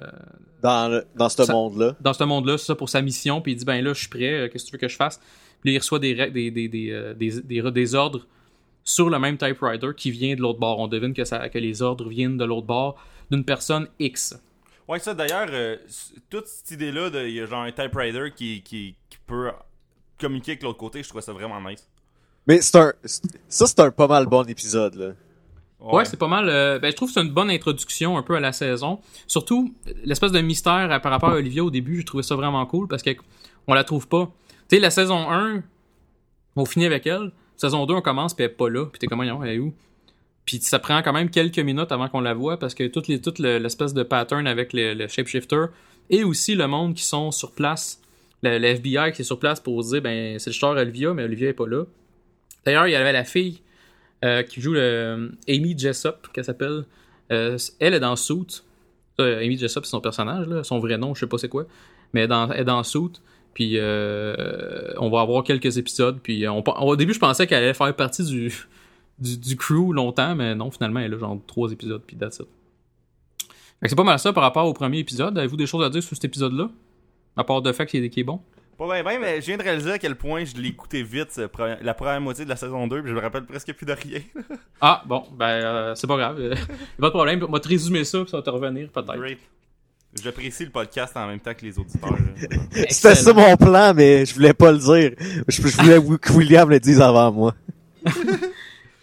Dans, 0.62 0.92
le, 0.92 1.06
dans 1.16 1.30
ce 1.30 1.50
monde-là. 1.50 1.96
dans 2.02 2.14
ce 2.14 2.24
monde-là, 2.26 2.58
c'est 2.58 2.66
ça 2.66 2.76
pour 2.76 2.90
sa 2.90 3.02
mission, 3.02 3.40
puis 3.42 3.54
il 3.54 3.56
dit 3.56 3.64
ben 3.66 3.82
là, 3.84 3.94
je 3.94 4.00
suis 4.00 4.10
prêt, 4.10 4.34
euh, 4.34 4.50
qu'est-ce 4.50 4.66
que 4.66 4.70
tu 4.72 4.76
veux 4.76 4.80
que 4.80 4.88
je 4.90 4.98
fasse? 4.98 5.18
Puis 5.62 5.70
là, 5.72 5.76
il 5.76 5.78
reçoit 5.78 6.00
des, 6.00 6.14
des, 6.30 6.52
des, 6.52 6.68
des, 6.68 6.90
euh, 6.92 7.14
des, 7.14 7.42
des, 7.42 7.72
des 7.72 7.96
ordres 7.96 8.28
sur 8.84 9.10
le 9.10 9.18
même 9.18 9.38
typewriter 9.38 9.88
qui 9.96 10.12
vient 10.12 10.36
de 10.36 10.42
l'autre 10.42 10.60
bord. 10.60 10.80
On 10.80 10.90
devine 10.90 11.14
que, 11.14 11.24
ça, 11.24 11.48
que 11.48 11.58
les 11.58 11.82
ordres 11.82 12.10
viennent 12.10 12.36
de 12.38 12.44
l'autre 12.44 12.68
bord 12.68 12.96
d'une 13.32 13.46
personne 13.46 13.88
X. 13.98 14.36
Ouais, 14.90 15.00
ça 15.00 15.14
d'ailleurs, 15.14 15.48
euh, 15.52 15.78
toute 16.30 16.48
cette 16.48 16.72
idée-là, 16.72 17.10
de- 17.10 17.26
il 17.26 17.36
y 17.36 17.40
a 17.40 17.46
genre 17.46 17.64
un 17.64 17.72
typewriter 17.72 18.32
qui, 18.36 18.62
qui, 18.62 18.96
qui 19.10 19.18
peut 19.26 19.52
communiquer 20.20 20.52
avec 20.52 20.64
l'autre 20.64 20.80
côté, 20.80 21.02
je 21.02 21.08
trouve 21.08 21.22
ça 21.22 21.32
vraiment 21.32 21.62
nice. 21.62 21.88
Mais 22.46 22.60
c'est 22.62 22.78
un, 22.78 22.92
ça 23.48 23.68
c'est 23.68 23.80
un 23.80 23.92
pas 23.92 24.08
mal 24.08 24.26
bon 24.26 24.44
épisode, 24.50 24.96
là. 24.96 25.12
Ouais, 25.84 26.06
c'est 26.06 26.18
pas 26.18 26.28
mal. 26.28 26.48
euh, 26.48 26.80
ben, 26.80 26.92
je 26.92 26.96
trouve 26.96 27.10
que 27.10 27.14
c'est 27.14 27.22
une 27.22 27.34
bonne 27.34 27.50
introduction 27.50 28.18
un 28.18 28.24
peu 28.24 28.36
à 28.36 28.40
la 28.40 28.54
saison. 28.54 29.00
Surtout, 29.28 29.74
l'espèce 30.06 30.32
de 30.32 30.40
mystère 30.40 30.88
par 31.02 31.12
rapport 31.12 31.32
à 31.32 31.36
Olivia 31.36 31.64
au 31.64 31.70
début, 31.70 31.98
j'ai 31.98 32.06
trouvé 32.06 32.24
ça 32.24 32.36
vraiment 32.36 32.66
cool 32.66 32.88
parce 32.88 33.04
que 33.04 33.12
on 33.68 33.74
la 33.74 33.84
trouve 33.84 34.08
pas. 34.08 34.32
Tu 34.70 34.76
sais, 34.76 34.80
la 34.80 34.90
saison 34.90 35.30
1, 35.30 35.62
on 36.56 36.66
finit 36.66 36.86
avec 36.86 37.06
elle. 37.06 37.32
Saison 37.58 37.86
2, 37.86 37.96
on 37.96 38.02
commence, 38.02 38.34
puis 38.34 38.46
elle 38.46 38.52
est 38.52 38.54
pas 38.54 38.70
là. 38.70 38.86
Puis 38.86 39.00
t'es 39.00 39.08
comme, 39.08 39.20
voyons, 39.20 39.44
elle 39.44 39.56
est 39.56 39.60
où? 39.60 39.74
Puis 40.46 40.60
ça 40.62 40.80
prend 40.80 41.02
quand 41.02 41.14
même 41.14 41.30
quelques 41.30 41.60
minutes 41.60 41.92
avant 41.92 42.10
qu'on 42.10 42.22
la 42.22 42.34
voit 42.34 42.58
parce 42.58 42.74
que 42.74 42.88
toute 42.88 43.08
les, 43.08 43.60
l'espèce 43.60 43.94
de 43.94 44.04
pattern 44.04 44.46
avec 44.48 44.72
le, 44.74 45.08
shapeshifter 45.08 45.66
et 46.10 46.24
aussi 46.24 46.56
le 46.56 46.68
monde 46.68 46.96
qui 46.96 47.04
sont 47.04 47.32
sur 47.32 47.52
place, 47.54 48.02
le, 48.42 48.62
FBI 48.62 49.12
qui 49.14 49.22
est 49.22 49.26
sur 49.26 49.40
place 49.40 49.60
pour 49.60 49.82
dire, 49.84 50.02
ben, 50.02 50.38
c'est 50.40 50.50
le 50.50 50.56
tueur 50.56 50.72
Olivia, 50.72 51.14
mais 51.14 51.24
Olivia 51.24 51.50
est 51.50 51.54
pas 51.54 51.68
là. 51.68 51.86
D'ailleurs, 52.66 52.88
il 52.88 52.92
y 52.92 52.96
avait 52.96 53.14
la 53.14 53.24
fille 53.24 53.62
euh, 54.24 54.44
qui 54.44 54.62
joue 54.62 54.74
le 54.74 55.32
Amy 55.48 55.78
Jessup, 55.78 56.28
qu'elle 56.34 56.46
s'appelle. 56.46 56.86
Euh, 57.32 57.58
elle 57.80 57.94
est 57.94 58.00
dans 58.00 58.16
Suit. 58.16 58.64
Euh, 59.20 59.44
Amy 59.44 59.58
Jessup, 59.58 59.86
c'est 59.86 59.92
son 59.92 60.02
personnage, 60.02 60.48
son 60.64 60.80
vrai 60.80 60.98
nom, 60.98 61.14
je 61.14 61.22
sais 61.22 61.28
pas 61.28 61.38
c'est 61.38 61.50
quoi. 61.50 61.66
Mais 62.14 62.22
elle 62.22 62.26
est 62.26 62.64
dans, 62.66 62.80
elle 62.80 62.86
Suit. 62.86 63.22
Puis 63.54 63.78
euh, 63.78 64.94
on 64.98 65.10
va 65.10 65.22
avoir 65.22 65.44
quelques 65.44 65.78
épisodes. 65.78 66.20
Puis 66.22 66.48
au 66.48 66.96
début, 66.96 67.14
je 67.14 67.20
pensais 67.20 67.46
qu'elle 67.46 67.64
allait 67.64 67.74
faire 67.74 67.96
partie 67.96 68.24
du, 68.24 68.52
du, 69.20 69.56
crew 69.56 69.94
longtemps, 69.94 70.36
mais 70.36 70.56
non, 70.56 70.72
finalement, 70.72 71.02
elle 71.02 71.14
a 71.14 71.18
genre 71.18 71.40
trois 71.46 71.72
épisodes. 71.72 72.02
Puis 72.06 72.18
that's 72.18 72.40
it. 72.40 72.48
C'est 73.86 73.96
pas 73.96 74.04
mal 74.04 74.18
ça 74.18 74.32
par 74.32 74.44
rapport 74.44 74.66
au 74.66 74.74
premier 74.74 75.00
épisode. 75.00 75.38
Avez-vous 75.38 75.58
des 75.58 75.66
choses 75.66 75.84
à 75.84 75.90
dire 75.90 76.02
sur 76.02 76.16
cet 76.16 76.26
épisode-là? 76.26 76.70
À 77.36 77.44
part 77.44 77.62
le 77.62 77.74
fait 77.74 77.86
qu'il 77.86 78.04
est, 78.04 78.10
qu'il 78.10 78.22
est 78.22 78.24
bon? 78.24 78.40
Pas 78.78 78.86
bien, 78.86 79.04
ben, 79.04 79.22
mais 79.22 79.42
je 79.42 79.46
viens 79.46 79.58
de 79.58 79.64
réaliser 79.64 79.92
à 79.92 80.00
quel 80.00 80.16
point 80.16 80.46
je 80.46 80.56
l'ai 80.60 80.70
écouté 80.70 81.04
vite 81.04 81.40
la 81.82 81.94
première 81.94 82.22
moitié 82.22 82.44
de 82.44 82.50
la 82.50 82.56
saison 82.56 82.88
2, 82.88 83.02
puis 83.02 83.10
je 83.12 83.16
me 83.16 83.22
rappelle 83.22 83.46
presque 83.46 83.74
plus 83.74 83.86
de 83.86 83.94
rien. 83.94 84.20
Ah, 84.86 85.02
bon, 85.06 85.24
ben, 85.32 85.46
euh, 85.46 85.96
c'est 85.96 86.08
pas 86.08 86.18
grave. 86.18 86.38
Euh, 86.42 86.56
pas 87.00 87.08
de 87.08 87.14
problème. 87.14 87.46
On 87.48 87.52
va 87.52 87.62
te 87.62 87.70
résumer 87.70 88.04
ça, 88.04 88.20
puis 88.20 88.30
ça 88.30 88.38
va 88.38 88.44
te 88.44 88.50
revenir 88.50 88.90
peut-être. 88.90 89.16
Great. 89.16 89.40
J'apprécie 90.22 90.66
le 90.66 90.72
podcast 90.72 91.16
en 91.16 91.26
même 91.28 91.40
temps 91.40 91.54
que 91.54 91.66
les 91.66 91.80
auditeurs. 91.80 92.18
C'était 92.90 93.16
ça 93.16 93.34
mon 93.34 93.56
plan, 93.56 93.94
mais 93.96 94.26
je 94.26 94.34
voulais 94.34 94.54
pas 94.54 94.74
le 94.74 94.78
dire. 94.78 95.14
Je, 95.48 95.62
je 95.62 95.78
voulais 95.82 96.18
que 96.20 96.34
William 96.34 96.70
le 96.70 96.82
dise 96.82 97.00
avant 97.00 97.32
moi. 97.32 97.56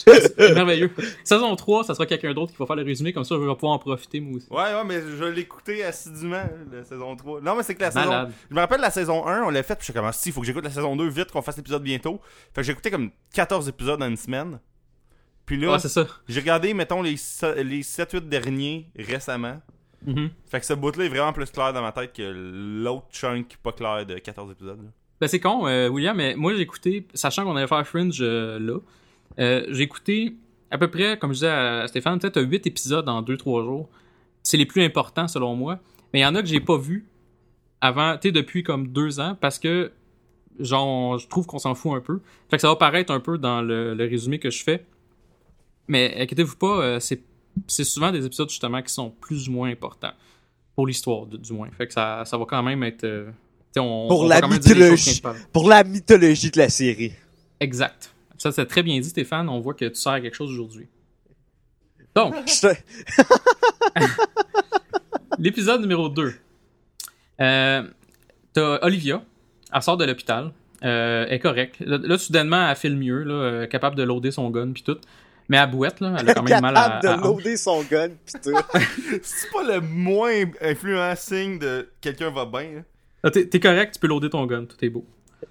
C'est 0.06 0.54
merveilleux. 0.54 0.90
Saison 1.24 1.54
3, 1.56 1.84
ça 1.84 1.94
sera 1.94 2.06
quelqu'un 2.06 2.32
d'autre 2.34 2.52
qui 2.52 2.58
va 2.58 2.66
faire 2.66 2.76
le 2.76 2.82
résumé, 2.82 3.12
comme 3.12 3.24
ça 3.24 3.34
je 3.34 3.40
vais 3.40 3.54
pouvoir 3.54 3.72
en 3.72 3.78
profiter 3.78 4.20
moi 4.20 4.36
aussi. 4.36 4.46
ouais, 4.50 4.56
ouais, 4.58 4.84
mais 4.86 5.00
je 5.00 5.24
l'ai 5.24 5.42
écouté 5.42 5.84
assidûment, 5.84 6.42
la 6.72 6.84
saison 6.84 7.14
3. 7.16 7.40
Non, 7.40 7.54
mais 7.56 7.62
c'est 7.62 7.74
que 7.74 7.80
la 7.82 7.90
saison. 7.90 8.28
Je 8.50 8.54
me 8.54 8.60
rappelle 8.60 8.80
la 8.80 8.90
saison 8.90 9.26
1, 9.26 9.42
on 9.44 9.50
l'a 9.50 9.62
fait, 9.62 9.74
puis 9.74 9.86
je 9.86 9.92
suis 9.92 9.92
comme, 9.92 10.10
si, 10.12 10.28
il 10.30 10.32
faut 10.32 10.40
que 10.40 10.46
j'écoute 10.46 10.64
la 10.64 10.70
saison 10.70 10.96
2 10.96 11.08
vite, 11.08 11.30
qu'on 11.30 11.42
fasse 11.42 11.56
l'épisode 11.56 11.82
bientôt. 11.82 12.20
Fait 12.54 12.60
que 12.60 12.66
j'ai 12.66 12.72
écouté 12.72 12.90
comme 12.90 13.10
14 13.34 13.68
épisodes 13.68 14.02
en 14.02 14.08
une 14.08 14.16
semaine. 14.16 14.58
Puis 15.46 15.56
là, 15.58 15.72
Ouais, 15.72 15.78
c'est 15.78 15.88
ça. 15.88 16.06
j'ai 16.28 16.40
regardé, 16.40 16.72
mettons, 16.74 17.02
les, 17.02 17.12
les 17.12 17.82
7-8 17.82 18.28
derniers 18.28 18.86
récemment. 18.96 19.60
Mhm. 20.06 20.30
Fait 20.50 20.60
que 20.60 20.66
ce 20.66 20.72
bout-là 20.74 21.04
est 21.04 21.08
vraiment 21.08 21.32
plus 21.32 21.50
clair 21.50 21.72
dans 21.72 21.82
ma 21.82 21.92
tête 21.92 22.12
que 22.14 22.22
l'autre 22.22 23.06
chunk 23.12 23.56
pas 23.62 23.72
clair 23.72 24.06
de 24.06 24.14
14 24.18 24.52
épisodes. 24.52 24.78
là. 24.82 24.88
Ben 25.20 25.26
c'est 25.28 25.40
con, 25.40 25.66
euh, 25.66 25.88
William, 25.88 26.16
mais 26.16 26.34
moi 26.34 26.54
j'ai 26.54 26.62
écouté, 26.62 27.06
sachant 27.12 27.44
qu'on 27.44 27.54
allait 27.54 27.66
faire 27.66 27.86
Fringe 27.86 28.16
euh, 28.22 28.58
là, 28.58 28.78
euh, 29.38 29.66
j'ai 29.70 29.82
écouté 29.82 30.36
à 30.70 30.78
peu 30.78 30.88
près, 30.90 31.18
comme 31.18 31.30
je 31.30 31.34
disais 31.38 31.48
à 31.48 31.86
Stéphane, 31.88 32.18
peut-être 32.18 32.40
8 32.42 32.66
épisodes 32.66 33.08
en 33.08 33.22
2-3 33.22 33.64
jours. 33.64 33.88
C'est 34.42 34.56
les 34.56 34.66
plus 34.66 34.82
importants 34.82 35.28
selon 35.28 35.54
moi. 35.56 35.78
Mais 36.12 36.20
il 36.20 36.22
y 36.22 36.26
en 36.26 36.34
a 36.34 36.42
que 36.42 36.48
j'ai 36.48 36.60
pas 36.60 36.76
vu 36.78 37.06
avant, 37.80 38.14
tu 38.18 38.28
sais, 38.28 38.32
depuis 38.32 38.62
comme 38.62 38.88
deux 38.88 39.20
ans, 39.20 39.36
parce 39.40 39.58
que 39.58 39.92
genre, 40.58 41.18
je 41.18 41.26
trouve 41.28 41.46
qu'on 41.46 41.58
s'en 41.58 41.74
fout 41.74 41.92
un 41.96 42.00
peu. 42.00 42.20
Fait 42.50 42.56
que 42.56 42.60
ça 42.60 42.68
va 42.68 42.76
paraître 42.76 43.12
un 43.12 43.20
peu 43.20 43.38
dans 43.38 43.62
le, 43.62 43.94
le 43.94 44.04
résumé 44.04 44.38
que 44.38 44.50
je 44.50 44.62
fais. 44.62 44.84
Mais 45.88 46.14
inquiétez-vous 46.20 46.56
pas, 46.56 46.80
euh, 46.82 47.00
c'est 47.00 47.84
souvent 47.84 48.12
des 48.12 48.24
épisodes 48.24 48.48
justement 48.48 48.82
qui 48.82 48.92
sont 48.92 49.10
plus 49.10 49.48
ou 49.48 49.52
moins 49.52 49.70
importants. 49.70 50.12
Pour 50.76 50.86
l'histoire, 50.86 51.26
du 51.26 51.52
moins. 51.52 51.68
Fait 51.76 51.86
que 51.86 51.92
ça, 51.92 52.22
ça 52.24 52.38
va 52.38 52.44
quand 52.46 52.62
même 52.62 52.82
être. 52.84 53.04
euh, 53.04 53.30
on, 53.76 54.06
Pour 54.08 54.22
on 54.22 54.28
la 54.28 54.40
mythologie. 54.46 55.20
Pour 55.52 55.68
la 55.68 55.84
mythologie 55.84 56.50
de 56.50 56.58
la 56.58 56.68
série. 56.68 57.12
Exact. 57.58 58.14
Ça, 58.40 58.52
c'est 58.52 58.64
très 58.64 58.82
bien 58.82 58.98
dit, 58.98 59.08
Stéphane. 59.08 59.50
On 59.50 59.60
voit 59.60 59.74
que 59.74 59.84
tu 59.84 59.94
sers 59.96 60.12
à 60.12 60.20
quelque 60.22 60.34
chose 60.34 60.50
aujourd'hui. 60.50 60.88
Donc, 62.14 62.34
l'épisode 65.38 65.80
numéro 65.82 66.08
2. 66.08 66.32
Euh, 67.40 67.82
T'as 68.52 68.78
Olivia. 68.82 69.22
Elle 69.72 69.82
sort 69.82 69.96
de 69.96 70.04
l'hôpital. 70.04 70.52
Euh, 70.82 71.26
elle 71.28 71.34
est 71.34 71.38
correcte. 71.38 71.76
Là, 71.80 71.98
là, 72.02 72.18
soudainement, 72.18 72.68
elle 72.68 72.76
file 72.76 72.96
mieux, 72.96 73.22
là, 73.22 73.34
euh, 73.34 73.66
capable 73.66 73.94
de 73.96 74.02
loader 74.02 74.30
son 74.30 74.50
gun 74.50 74.72
puis 74.72 74.82
tout. 74.82 74.96
Mais 75.48 75.56
elle 75.58 75.70
bouette, 75.70 76.00
là. 76.00 76.16
Elle 76.18 76.30
a 76.30 76.34
quand 76.34 76.42
même 76.42 76.60
mal 76.62 76.76
à. 76.76 77.00
capable 77.00 77.06
à- 77.06 77.16
de 77.16 77.22
loader 77.22 77.56
son 77.56 77.82
gun 77.82 78.08
pis 78.24 78.32
tout. 78.42 78.56
C'est 79.22 79.50
pas 79.52 79.62
le 79.64 79.80
moins 79.80 80.32
influent 80.62 81.14
signe 81.16 81.58
de 81.58 81.90
quelqu'un 82.00 82.30
va 82.30 82.46
bien. 82.46 82.78
hein. 82.78 82.84
Ah, 83.22 83.30
T'es 83.30 83.46
t'es 83.46 83.60
correct, 83.60 83.94
tu 83.94 84.00
peux 84.00 84.06
loader 84.06 84.30
ton 84.30 84.46
gun. 84.46 84.64
Tout 84.64 84.82
est 84.84 84.88
beau. 84.88 85.04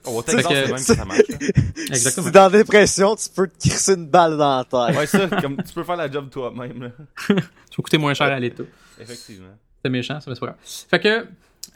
Fait 0.04 0.36
Texas, 0.36 0.48
que- 0.48 0.68
même 0.68 0.76
que 0.76 0.80
ça 0.82 1.06
marche. 1.06 1.20
hein. 1.20 1.38
Exactement. 1.90 2.26
Si 2.28 2.32
t'es 2.32 2.40
dans 2.40 2.44
la 2.52 2.58
dépression, 2.58 3.16
tu 3.16 3.30
peux 3.30 3.48
te 3.48 3.58
crisser 3.60 3.94
une 3.96 4.08
balle 4.08 4.38
dans 4.38 4.58
la 4.58 4.64
tête. 4.64 4.98
Ouais, 4.98 5.06
ça, 5.08 5.28
comme 5.42 5.58
tu 5.58 5.74
peux 5.74 5.84
faire 5.84 5.96
la 5.98 6.10
job 6.12 6.30
toi-même. 6.30 6.84
là. 6.84 6.90
Tu 7.70 7.76
vas 7.78 7.84
coûter 7.84 7.98
moins 7.98 8.14
cher 8.14 8.28
à 8.28 8.40
l'État. 8.40 8.64
Effectivement. 9.00 9.48
C'est 9.84 9.90
méchant, 9.92 10.20
ça, 10.20 10.32
grave. 10.34 10.56
Fait 10.90 11.00
que. 11.00 11.26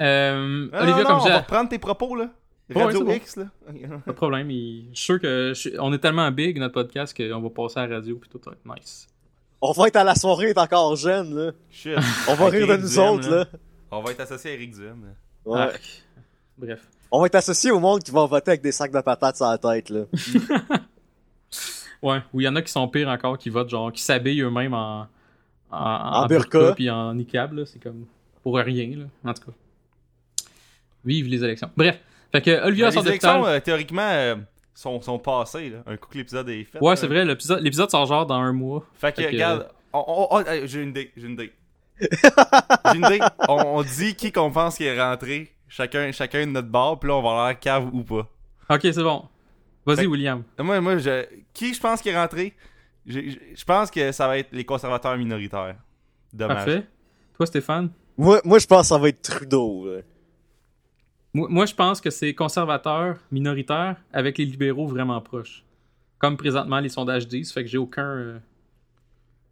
Euh, 0.01 0.67
Non, 0.71 0.79
Olivia, 0.79 1.03
non, 1.03 1.03
comme 1.03 1.17
non, 1.17 1.23
je 1.23 1.25
on 1.27 1.29
va 1.29 1.37
reprendre 1.39 1.69
tes 1.69 1.77
propos, 1.79 2.15
là. 2.15 2.29
Ouais, 2.73 2.83
Radio 2.83 3.03
bon. 3.03 3.11
X, 3.13 3.35
là. 3.35 3.45
Pas 4.05 4.11
de 4.11 4.15
problème. 4.15 4.49
il- 4.49 4.89
Je 4.93 4.95
suis 4.97 5.05
sûr 5.05 5.19
que 5.21 5.49
je 5.53 5.59
suis- 5.59 5.73
on 5.79 5.93
est 5.93 5.99
tellement 5.99 6.29
big 6.31 6.57
notre 6.57 6.73
podcast 6.73 7.15
qu'on 7.15 7.39
va 7.41 7.49
passer 7.49 7.79
à 7.79 7.87
la 7.87 7.97
radio 7.97 8.15
puis 8.17 8.29
tout 8.29 8.39
va 8.45 8.53
être 8.53 8.65
nice. 8.79 9.07
On 9.61 9.71
va 9.73 9.87
être 9.87 9.95
à 9.97 10.03
la 10.03 10.15
soirée, 10.15 10.53
t'es 10.53 10.59
encore 10.59 10.95
jeune, 10.95 11.35
là. 11.35 11.51
Shit. 11.69 11.93
On 12.27 12.33
va 12.35 12.47
rire 12.47 12.67
de 12.67 12.77
nous 12.77 12.87
Duhem, 12.89 13.03
autres, 13.09 13.29
là. 13.29 13.45
On 13.91 14.01
va 14.01 14.11
être 14.11 14.21
associé 14.21 14.51
à 14.51 14.53
Eric 14.55 14.71
Duhem. 14.73 15.03
là. 15.05 15.51
Ouais. 15.67 15.71
Ah, 15.73 15.77
bref. 16.57 16.81
On 17.15 17.19
va 17.21 17.27
être 17.27 17.35
associés 17.35 17.69
au 17.71 17.79
monde 17.79 18.01
qui 18.01 18.09
va 18.11 18.25
voter 18.25 18.51
avec 18.51 18.61
des 18.63 18.71
sacs 18.71 18.91
de 18.91 18.99
patates 18.99 19.35
sur 19.37 19.45
la 19.45 19.57
tête, 19.59 19.89
là. 19.89 20.01
Ouais. 22.01 22.17
Ou 22.33 22.41
il 22.41 22.43
y 22.43 22.47
en 22.47 22.55
a 22.57 22.61
qui 22.61 22.71
sont 22.71 22.87
pires 22.89 23.07
encore, 23.07 23.37
qui 23.37 23.49
votent 23.49 23.69
genre, 23.69 23.91
qui 23.91 24.01
s'habillent 24.01 24.41
eux-mêmes 24.41 24.73
en 24.73 25.07
en, 25.71 25.77
En 25.77 26.27
burqa. 26.27 26.73
puis 26.73 26.89
en 26.89 27.13
niqab 27.13 27.53
là. 27.53 27.63
C'est 27.65 27.79
comme 27.81 28.05
pour 28.43 28.57
rien 28.57 28.97
là. 28.97 29.05
En 29.29 29.33
tout 29.33 29.43
cas. 29.45 30.45
Vive 31.05 31.27
les 31.27 31.43
élections. 31.43 31.69
Bref. 31.77 31.99
Fait 32.31 32.41
que 32.41 32.65
Olivia 32.65 32.91
sort 32.91 33.03
les 33.03 33.09
élections, 33.09 33.45
euh, 33.45 33.59
théoriquement, 33.59 34.01
euh, 34.09 34.35
sont, 34.73 34.99
sont 35.01 35.17
passées, 35.19 35.69
là. 35.69 35.77
Un 35.85 35.95
coup 35.97 36.09
que 36.09 36.17
l'épisode 36.17 36.49
est 36.49 36.63
fait. 36.65 36.79
Ouais, 36.81 36.89
là. 36.91 36.95
c'est 36.97 37.07
vrai. 37.07 37.23
L'épisode 37.23 37.61
l'épisode 37.61 37.89
sort 37.89 38.05
genre 38.05 38.25
dans 38.25 38.35
un 38.35 38.51
mois. 38.51 38.83
Fait 38.95 39.11
que, 39.13 39.21
Fait 39.21 39.27
que- 39.29 39.33
regarde, 39.33 39.69
on- 39.93 40.03
on- 40.07 40.27
on- 40.31 40.45
hey, 40.45 40.67
j'ai 40.67 40.81
une 40.81 40.89
idée, 40.89 41.11
j'ai 41.15 41.27
une 41.27 41.33
idée. 41.33 41.53
j'ai 42.01 42.97
une 42.97 43.05
idée. 43.05 43.19
On, 43.47 43.53
on 43.77 43.83
dit 43.83 44.15
qui 44.15 44.31
qu'on 44.31 44.51
pense 44.51 44.75
qui 44.75 44.83
est 44.83 44.99
rentré, 45.01 45.52
chacun, 45.73 46.11
chacun 46.11 46.45
de 46.45 46.51
notre 46.51 46.67
bord, 46.67 46.99
puis 46.99 47.09
là, 47.09 47.15
on 47.15 47.21
va 47.21 47.29
avoir 47.29 47.47
l'air 47.47 47.59
cave 47.59 47.89
ou 47.93 48.03
pas. 48.03 48.29
Ok, 48.69 48.81
c'est 48.81 49.03
bon. 49.03 49.25
Vas-y, 49.85 49.97
Fait- 49.97 50.05
William. 50.07 50.43
Moi, 50.59 50.79
moi 50.79 50.97
je, 50.97 51.25
qui 51.53 51.73
je 51.73 51.79
pense 51.79 52.01
qui 52.01 52.09
est 52.09 52.17
rentré? 52.17 52.53
Je 53.05 53.65
pense 53.65 53.91
que 53.91 54.11
ça 54.11 54.27
va 54.27 54.37
être 54.37 54.51
les 54.53 54.63
conservateurs 54.63 55.17
minoritaires. 55.17 55.75
Dommage. 56.31 56.55
Parfait. 56.57 56.87
Toi, 57.35 57.45
Stéphane? 57.45 57.89
Moi, 58.17 58.39
moi 58.45 58.59
je 58.59 58.67
pense 58.67 58.81
que 58.81 58.87
ça 58.87 58.97
va 58.97 59.09
être 59.09 59.21
Trudeau, 59.21 59.87
là. 59.87 60.01
Moi, 61.33 61.47
moi, 61.49 61.65
je 61.65 61.73
pense 61.73 61.99
que 61.99 62.11
c'est 62.11 62.35
conservateur 62.35 63.17
minoritaire 63.31 63.95
avec 64.13 64.37
les 64.37 64.45
libéraux 64.45 64.85
vraiment 64.85 65.19
proches. 65.19 65.65
Comme 66.19 66.37
présentement 66.37 66.79
les 66.79 66.89
sondages 66.89 67.27
disent, 67.27 67.51
fait 67.51 67.63
que 67.63 67.69
j'ai 67.69 67.79
aucun 67.79 68.05
euh, 68.05 68.39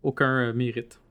aucun 0.03 0.49
euh, 0.49 0.53
mérite. 0.53 1.01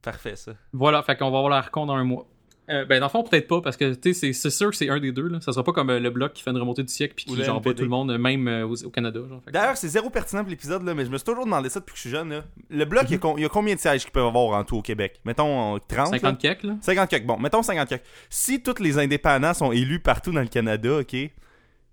Parfait, 0.00 0.36
ça. 0.36 0.52
Voilà, 0.72 1.02
fait 1.02 1.16
qu'on 1.16 1.30
va 1.30 1.38
avoir 1.38 1.50
la 1.50 1.60
recon 1.60 1.86
dans 1.86 1.94
un 1.96 2.04
mois. 2.04 2.26
Euh, 2.70 2.84
ben 2.84 3.00
dans 3.00 3.06
le 3.06 3.10
fond 3.10 3.24
peut-être 3.24 3.48
pas 3.48 3.60
parce 3.60 3.76
que 3.76 3.92
tu 3.94 4.14
sais 4.14 4.20
c'est- 4.20 4.32
c'est 4.32 4.50
sûr 4.50 4.70
que 4.70 4.76
c'est 4.76 4.88
un 4.88 5.00
des 5.00 5.10
deux 5.10 5.26
là. 5.26 5.40
Ça 5.40 5.50
sera 5.52 5.64
pas 5.64 5.72
comme 5.72 5.90
euh, 5.90 5.98
le 5.98 6.10
bloc 6.10 6.32
qui 6.32 6.42
fait 6.44 6.50
une 6.52 6.58
remontée 6.58 6.84
du 6.84 6.92
siècle 6.92 7.14
puis 7.16 7.24
qui 7.24 7.42
genre 7.42 7.60
tout 7.60 7.74
le 7.76 7.88
monde 7.88 8.12
euh, 8.12 8.18
même 8.18 8.46
euh, 8.46 8.64
au, 8.66 8.76
au 8.84 8.90
Canada 8.90 9.18
genre. 9.28 9.42
D'ailleurs, 9.52 9.76
c'est 9.76 9.88
zéro 9.88 10.10
pertinent 10.10 10.42
pour 10.42 10.50
l'épisode, 10.50 10.84
là, 10.84 10.94
mais 10.94 11.04
je 11.04 11.10
me 11.10 11.18
suis 11.18 11.24
toujours 11.24 11.44
demandé 11.44 11.68
ça 11.70 11.80
depuis 11.80 11.92
que 11.94 11.96
je 11.98 12.02
suis 12.02 12.10
jeune. 12.10 12.28
Là. 12.30 12.44
Le 12.70 12.84
bloc, 12.84 13.02
Mhm. 13.02 13.08
il, 13.10 13.20
y 13.20 13.26
a 13.26 13.40
y 13.40 13.44
a 13.44 13.48
combien 13.48 13.74
de 13.74 13.80
sièges 13.80 14.02
qu'ils 14.02 14.12
peuvent 14.12 14.26
avoir 14.26 14.58
en 14.60 14.62
tout 14.62 14.76
au 14.76 14.82
Québec? 14.82 15.20
Mettons 15.24 15.74
euh, 15.74 15.78
30 15.88 16.12
là? 16.12 16.18
50 16.18 16.38
kek 16.38 16.62
là. 16.62 16.76
50 16.80 17.10
quelques. 17.10 17.26
Bon, 17.26 17.36
mettons 17.36 17.62
50 17.64 17.88
quelques. 17.88 18.04
Si 18.30 18.62
tous 18.62 18.80
les 18.80 18.96
indépendants 18.98 19.54
sont 19.54 19.72
élus 19.72 19.98
partout 19.98 20.30
dans 20.30 20.40
le 20.40 20.46
Canada, 20.46 21.00
ok, 21.00 21.16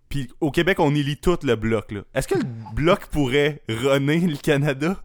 puis 0.07 0.27
au 0.39 0.51
Québec, 0.51 0.79
on 0.79 0.93
élit 0.93 1.17
tout 1.17 1.37
le 1.43 1.55
bloc, 1.55 1.91
là. 1.91 2.01
Est-ce 2.13 2.27
que 2.27 2.35
le 2.37 2.45
bloc 2.75 3.07
pourrait 3.07 3.63
runner 3.69 4.19
le 4.19 4.37
Canada? 4.37 4.97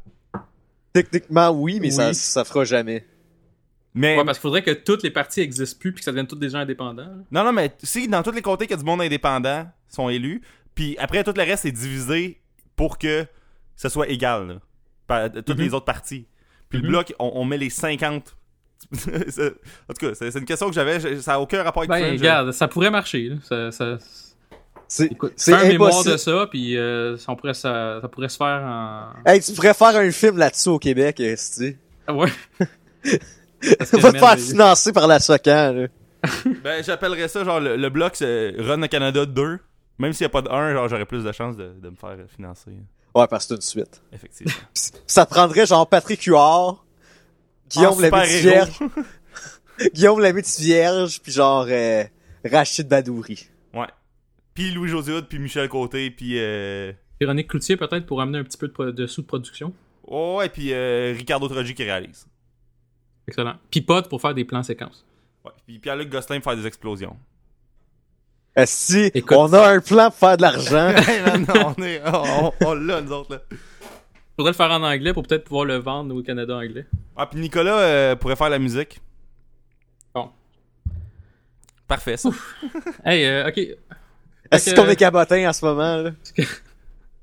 Techniquement, 0.92 1.50
oui, 1.50 1.78
mais 1.80 1.90
ça, 1.90 2.12
ça 2.14 2.44
fera 2.44 2.64
jamais. 2.64 3.04
Mais, 3.94 4.16
Ouais 4.18 4.24
parce 4.24 4.38
qu'il 4.38 4.42
faudrait 4.42 4.62
que 4.62 4.72
toutes 4.72 5.02
les 5.04 5.10
parties 5.10 5.40
existent 5.40 5.78
plus 5.78 5.92
puis 5.92 6.00
que 6.00 6.04
ça 6.04 6.10
devienne 6.10 6.26
tous 6.26 6.34
des 6.36 6.48
gens 6.48 6.58
indépendants. 6.58 7.02
là. 7.06 7.12
non, 7.30 7.44
non, 7.44 7.52
mais 7.52 7.72
si 7.82 8.08
dans 8.08 8.22
tous 8.22 8.32
les 8.32 8.42
comtés 8.42 8.66
qu'il 8.66 8.72
y 8.76 8.78
a 8.78 8.82
du 8.82 8.84
monde 8.84 9.00
indépendant 9.02 9.66
sont 9.88 10.08
élus, 10.08 10.42
puis 10.74 10.96
après 10.98 11.22
tout 11.22 11.32
le 11.36 11.42
reste 11.42 11.64
est 11.64 11.72
divisé 11.72 12.40
pour 12.74 12.98
que 12.98 13.24
ce 13.76 13.88
soit 13.88 14.08
égal, 14.08 14.48
là, 14.48 14.54
par 15.06 15.30
toutes 15.30 15.50
Mhm. 15.58 15.64
les 15.64 15.74
autres 15.74 15.84
parties. 15.84 16.26
Puis 16.68 16.78
le 16.80 16.84
Mhm. 16.84 16.90
bloc, 16.90 17.14
on, 17.20 17.30
on 17.36 17.44
met 17.44 17.58
les 17.58 17.70
50. 17.70 18.36
C'est- 18.92 19.46
en 19.88 19.94
tout 19.94 20.06
cas, 20.08 20.14
c'est 20.14 20.36
une 20.38 20.44
question 20.44 20.68
que 20.68 20.74
j'avais, 20.74 20.98
ça 21.20 21.32
n'a 21.32 21.40
aucun 21.40 21.62
rapport 21.62 21.84
avec 21.84 21.90
Ben 21.90 22.12
regarde, 22.18 22.50
ça 22.52 22.66
pourrait 22.68 22.90
marcher 22.90 23.28
là. 23.28 23.36
Ça, 23.42 23.70
ça- 23.70 23.98
C'est 24.88 25.08
un 25.52 25.64
mémoire 25.68 25.90
impossible. 25.90 26.12
de 26.12 26.16
ça, 26.18 26.46
puis 26.50 26.76
euh, 26.76 27.16
ça, 27.16 27.32
on 27.32 27.36
pourrait, 27.36 27.54
ça, 27.54 28.00
ça 28.02 28.08
pourrait 28.08 28.28
se 28.28 28.36
faire 28.36 28.62
en... 28.62 29.12
Hey, 29.24 29.40
tu 29.40 29.52
pourrais 29.52 29.72
faire 29.74 29.96
un 29.96 30.10
film 30.10 30.36
là-dessus 30.36 30.68
au 30.68 30.78
Québec, 30.78 31.18
esti. 31.20 31.76
Ah 32.06 32.12
ouais? 32.14 32.28
Vas 33.92 34.12
te 34.12 34.18
faire 34.18 34.38
financer 34.38 34.92
par 34.92 35.06
la 35.06 35.20
Socan, 35.20 35.72
là. 35.72 35.86
Ben, 36.62 36.82
j'appellerais 36.82 37.28
ça, 37.28 37.44
genre, 37.44 37.60
le, 37.60 37.76
le 37.76 37.90
bloc, 37.90 38.16
c'est 38.16 38.54
Run 38.58 38.82
à 38.82 38.88
Canada 38.88 39.26
2. 39.26 39.58
Même 39.98 40.12
s'il 40.12 40.24
n'y 40.24 40.26
a 40.26 40.30
pas 40.30 40.42
de 40.42 40.48
1, 40.48 40.72
genre, 40.72 40.88
j'aurais 40.88 41.04
plus 41.06 41.22
de 41.22 41.32
chances 41.32 41.56
de, 41.56 41.72
de 41.80 41.90
me 41.90 41.96
faire 41.96 42.16
financer. 42.34 42.70
Ouais, 43.14 43.26
parce 43.28 43.46
que 43.46 43.48
c'est 43.48 43.54
une 43.56 43.60
suite. 43.60 44.02
Effectivement. 44.12 44.52
Ça 45.06 45.24
te 45.24 45.30
prendrait 45.30 45.66
genre 45.66 45.88
Patrick 45.88 46.22
Huard, 46.22 46.84
Guillaume 47.70 47.98
En 47.98 48.00
la. 48.00 48.24
Vierge, 48.24 48.78
Guillaume 49.94 50.20
la 50.20 50.32
Vierge, 50.32 51.20
puis 51.22 51.32
genre 51.32 51.66
euh, 51.68 52.04
Rachid 52.44 52.88
Badouri. 52.88 53.48
Ouais. 53.72 53.86
Puis 54.54 54.70
Louis-José 54.72 55.12
Hood, 55.12 55.26
puis 55.28 55.38
Michel 55.38 55.68
Côté, 55.68 56.10
puis... 56.10 56.38
Euh... 56.38 56.92
Véronique 57.20 57.48
Cloutier, 57.48 57.76
peut-être, 57.76 58.06
pour 58.06 58.20
amener 58.20 58.38
un 58.38 58.44
petit 58.44 58.58
peu 58.58 58.68
de, 58.68 58.90
de 58.90 59.06
sous 59.06 59.22
de 59.22 59.26
production. 59.26 59.72
Oh, 60.06 60.36
ouais, 60.38 60.48
puis 60.48 60.72
euh, 60.72 61.14
Ricardo 61.16 61.48
Trogi 61.48 61.74
qui 61.74 61.84
réalise. 61.84 62.26
Excellent. 63.28 63.54
Pod 63.86 64.08
pour 64.08 64.20
faire 64.20 64.34
des 64.34 64.44
plans 64.44 64.62
séquences. 64.62 65.04
Ouais. 65.44 65.52
Puis 65.66 65.78
Pierre-Luc 65.78 66.08
Gosselin 66.10 66.40
pour 66.40 66.52
faire 66.52 66.60
des 66.60 66.66
explosions. 66.66 67.16
Si 68.66 69.10
Écoute. 69.14 69.36
on 69.36 69.52
a 69.52 69.68
un 69.72 69.80
plan 69.80 70.10
pour 70.10 70.18
faire 70.18 70.36
de 70.36 70.42
l'argent. 70.42 70.92
on 71.76 71.82
est... 71.82 72.00
On, 72.06 72.52
on 72.64 72.74
l'a, 72.74 73.00
nous 73.00 73.12
autres, 73.12 73.32
là. 73.34 73.40
Faudrait 74.36 74.52
le 74.52 74.56
faire 74.56 74.70
en 74.70 74.82
anglais 74.82 75.12
pour 75.12 75.22
peut-être 75.24 75.44
pouvoir 75.44 75.64
le 75.64 75.76
vendre 75.76 76.14
au 76.14 76.22
Canada 76.22 76.56
anglais. 76.56 76.86
Ah, 77.16 77.26
puis 77.26 77.40
Nicolas 77.40 77.78
euh, 77.78 78.16
pourrait 78.16 78.36
faire 78.36 78.50
la 78.50 78.58
musique. 78.58 79.00
Bon. 80.14 80.30
Parfait, 81.86 82.16
ça. 82.16 82.30
Hey, 83.04 83.24
euh, 83.24 83.48
ok. 83.48 83.58
Est-ce 84.50 84.70
que- 84.70 84.76
qu'on 84.80 84.88
est 84.88 84.96
cabotin 84.96 85.48
en 85.48 85.52
ce 85.52 85.64
moment, 85.64 85.96
là? 85.96 86.10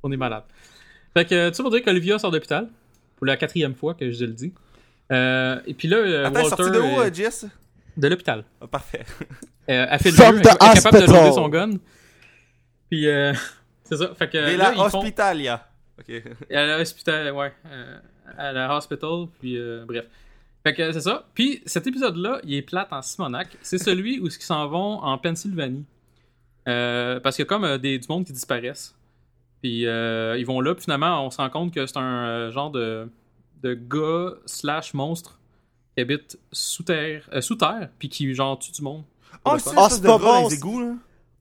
On 0.04 0.12
est 0.12 0.18
malade. 0.18 0.44
Fait 1.14 1.26
que, 1.26 1.50
tu 1.50 1.56
sais, 1.56 1.62
pour 1.62 1.72
dire 1.72 1.84
qu'Olivia 1.84 2.18
sort 2.18 2.32
d'hôpital. 2.32 2.68
Pour 3.18 3.26
la 3.28 3.38
quatrième 3.38 3.76
fois 3.76 3.94
que 3.94 4.10
je 4.12 4.26
le 4.26 4.32
dis. 4.34 4.54
Euh, 5.12 5.60
et 5.66 5.74
puis 5.74 5.88
là, 5.88 5.98
euh, 5.98 6.26
Attends, 6.26 6.36
Walter... 6.36 6.50
sorti 6.50 6.72
de 6.72 6.80
où, 6.80 7.00
euh, 7.02 7.14
Jess? 7.14 7.46
de 7.98 8.08
l'hopital. 8.08 8.44
Ah, 8.62 8.68
parfait. 8.68 9.06
Euh, 9.70 9.86
elle 9.90 10.00
fait 10.00 10.12
le 10.12 10.22
elle, 10.22 10.36
elle 10.36 10.40
est 10.40 10.44
capable 10.44 10.98
de 10.98 11.04
hospital. 11.04 11.08
loader 11.08 11.32
son 11.34 11.50
gun. 11.50 11.72
Puis, 12.90 13.08
euh, 13.08 13.34
c'est 13.84 13.98
ça. 13.98 14.14
Fait 14.16 14.30
que 14.30 14.38
Et 14.38 14.58
là, 14.58 14.72
la 14.72 14.86
ils 14.86 14.90
font... 14.90 15.00
Hospitalia. 15.00 15.68
Ok. 16.00 16.24
À 16.52 16.78
l'hôpital, 16.78 17.32
ouais. 17.32 17.54
euh, 17.72 17.98
à 18.38 18.52
la 18.52 18.76
hospital, 18.76 19.28
puis 19.40 19.58
euh, 19.58 19.86
bref. 19.86 20.06
Fait 20.64 20.74
que 20.74 20.92
c'est 20.92 21.02
ça. 21.02 21.26
Puis 21.34 21.62
cet 21.66 21.88
épisode-là, 21.88 22.40
il 22.44 22.56
est 22.56 22.62
plate 22.62 22.92
en 22.92 23.02
Simonac. 23.02 23.50
C'est 23.62 23.78
celui 23.78 24.20
où 24.20 24.28
ils 24.28 24.32
s'en 24.32 24.68
vont 24.68 25.00
en 25.02 25.18
Pennsylvanie. 25.18 25.86
Euh, 26.68 27.20
parce 27.20 27.36
qu'il 27.36 27.44
y 27.44 27.48
a 27.48 27.50
comme 27.50 27.64
euh, 27.64 27.78
des, 27.78 27.98
du 27.98 28.08
monde 28.08 28.26
qui 28.26 28.34
disparaissent. 28.34 28.96
Puis 29.62 29.86
euh, 29.86 30.38
ils 30.38 30.46
vont 30.46 30.60
là, 30.62 30.74
puis 30.76 30.84
finalement, 30.84 31.26
on 31.26 31.30
se 31.32 31.38
rend 31.38 31.50
compte 31.50 31.74
que 31.74 31.86
c'est 31.86 31.98
un 31.98 32.28
euh, 32.28 32.52
genre 32.52 32.72
de, 32.72 33.08
de 33.64 33.74
gars 33.74 34.34
slash 34.46 34.94
monstre 34.94 35.40
qui 35.96 36.02
habite 36.02 36.40
sous 36.52 36.84
terre, 36.84 37.30
euh, 37.34 37.42
sous 37.42 37.56
terre, 37.56 37.90
puis 38.00 38.10
qui 38.10 38.34
genre 38.34 38.58
tue 38.60 38.72
du 38.72 38.82
monde. 38.82 39.04
Oh, 39.46 39.56
c'est 39.58 39.72
Ah, 39.78 39.88
pas 39.90 39.98
pas 40.00 40.18
bon, 40.18 40.44
les 40.44 40.50
c'est- 40.50 40.56
égouts, 40.58 40.80
là. 40.82 40.94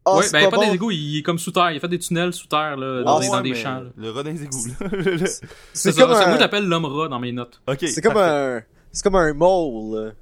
Ah, 0.07 0.17
ouais, 0.17 0.25
ben 0.33 0.49
pas, 0.51 0.57
bon. 0.57 0.67
des 0.67 0.75
égouts, 0.75 0.91
il 0.91 1.19
est 1.19 1.23
comme 1.23 1.39
sous 1.39 1.51
terre. 1.53 1.71
Il 1.73 1.77
a 1.77 1.81
fait 1.81 1.89
des 1.89 1.99
tunnels 1.99 2.33
sous 2.33 2.47
terre 2.47 2.77
là, 2.77 3.03
dans, 3.03 3.21
des, 3.21 3.27
ouais, 3.27 3.33
dans 3.37 3.41
des 3.43 3.55
champs. 3.55 3.81
là. 3.81 3.91
Le 3.97 4.11
rat 4.11 4.23
dans 4.23 4.31
les 4.31 4.43
égouts, 4.43 4.67
C'est 5.75 5.93
ça. 5.93 6.07
Moi, 6.07 6.25
un, 6.27 6.39
j'appelle 6.39 6.65
l'homme 6.67 6.87
rat 6.87 7.09
dans 7.09 7.19
mes 7.19 7.33
notes. 7.33 7.61
C'est 7.79 8.01
comme 8.01 8.17
un, 8.17 8.63
c'est 8.93 9.03
comme 9.03 9.17
un 9.17 9.33
mole, 9.35 9.95
là. 10.07 10.13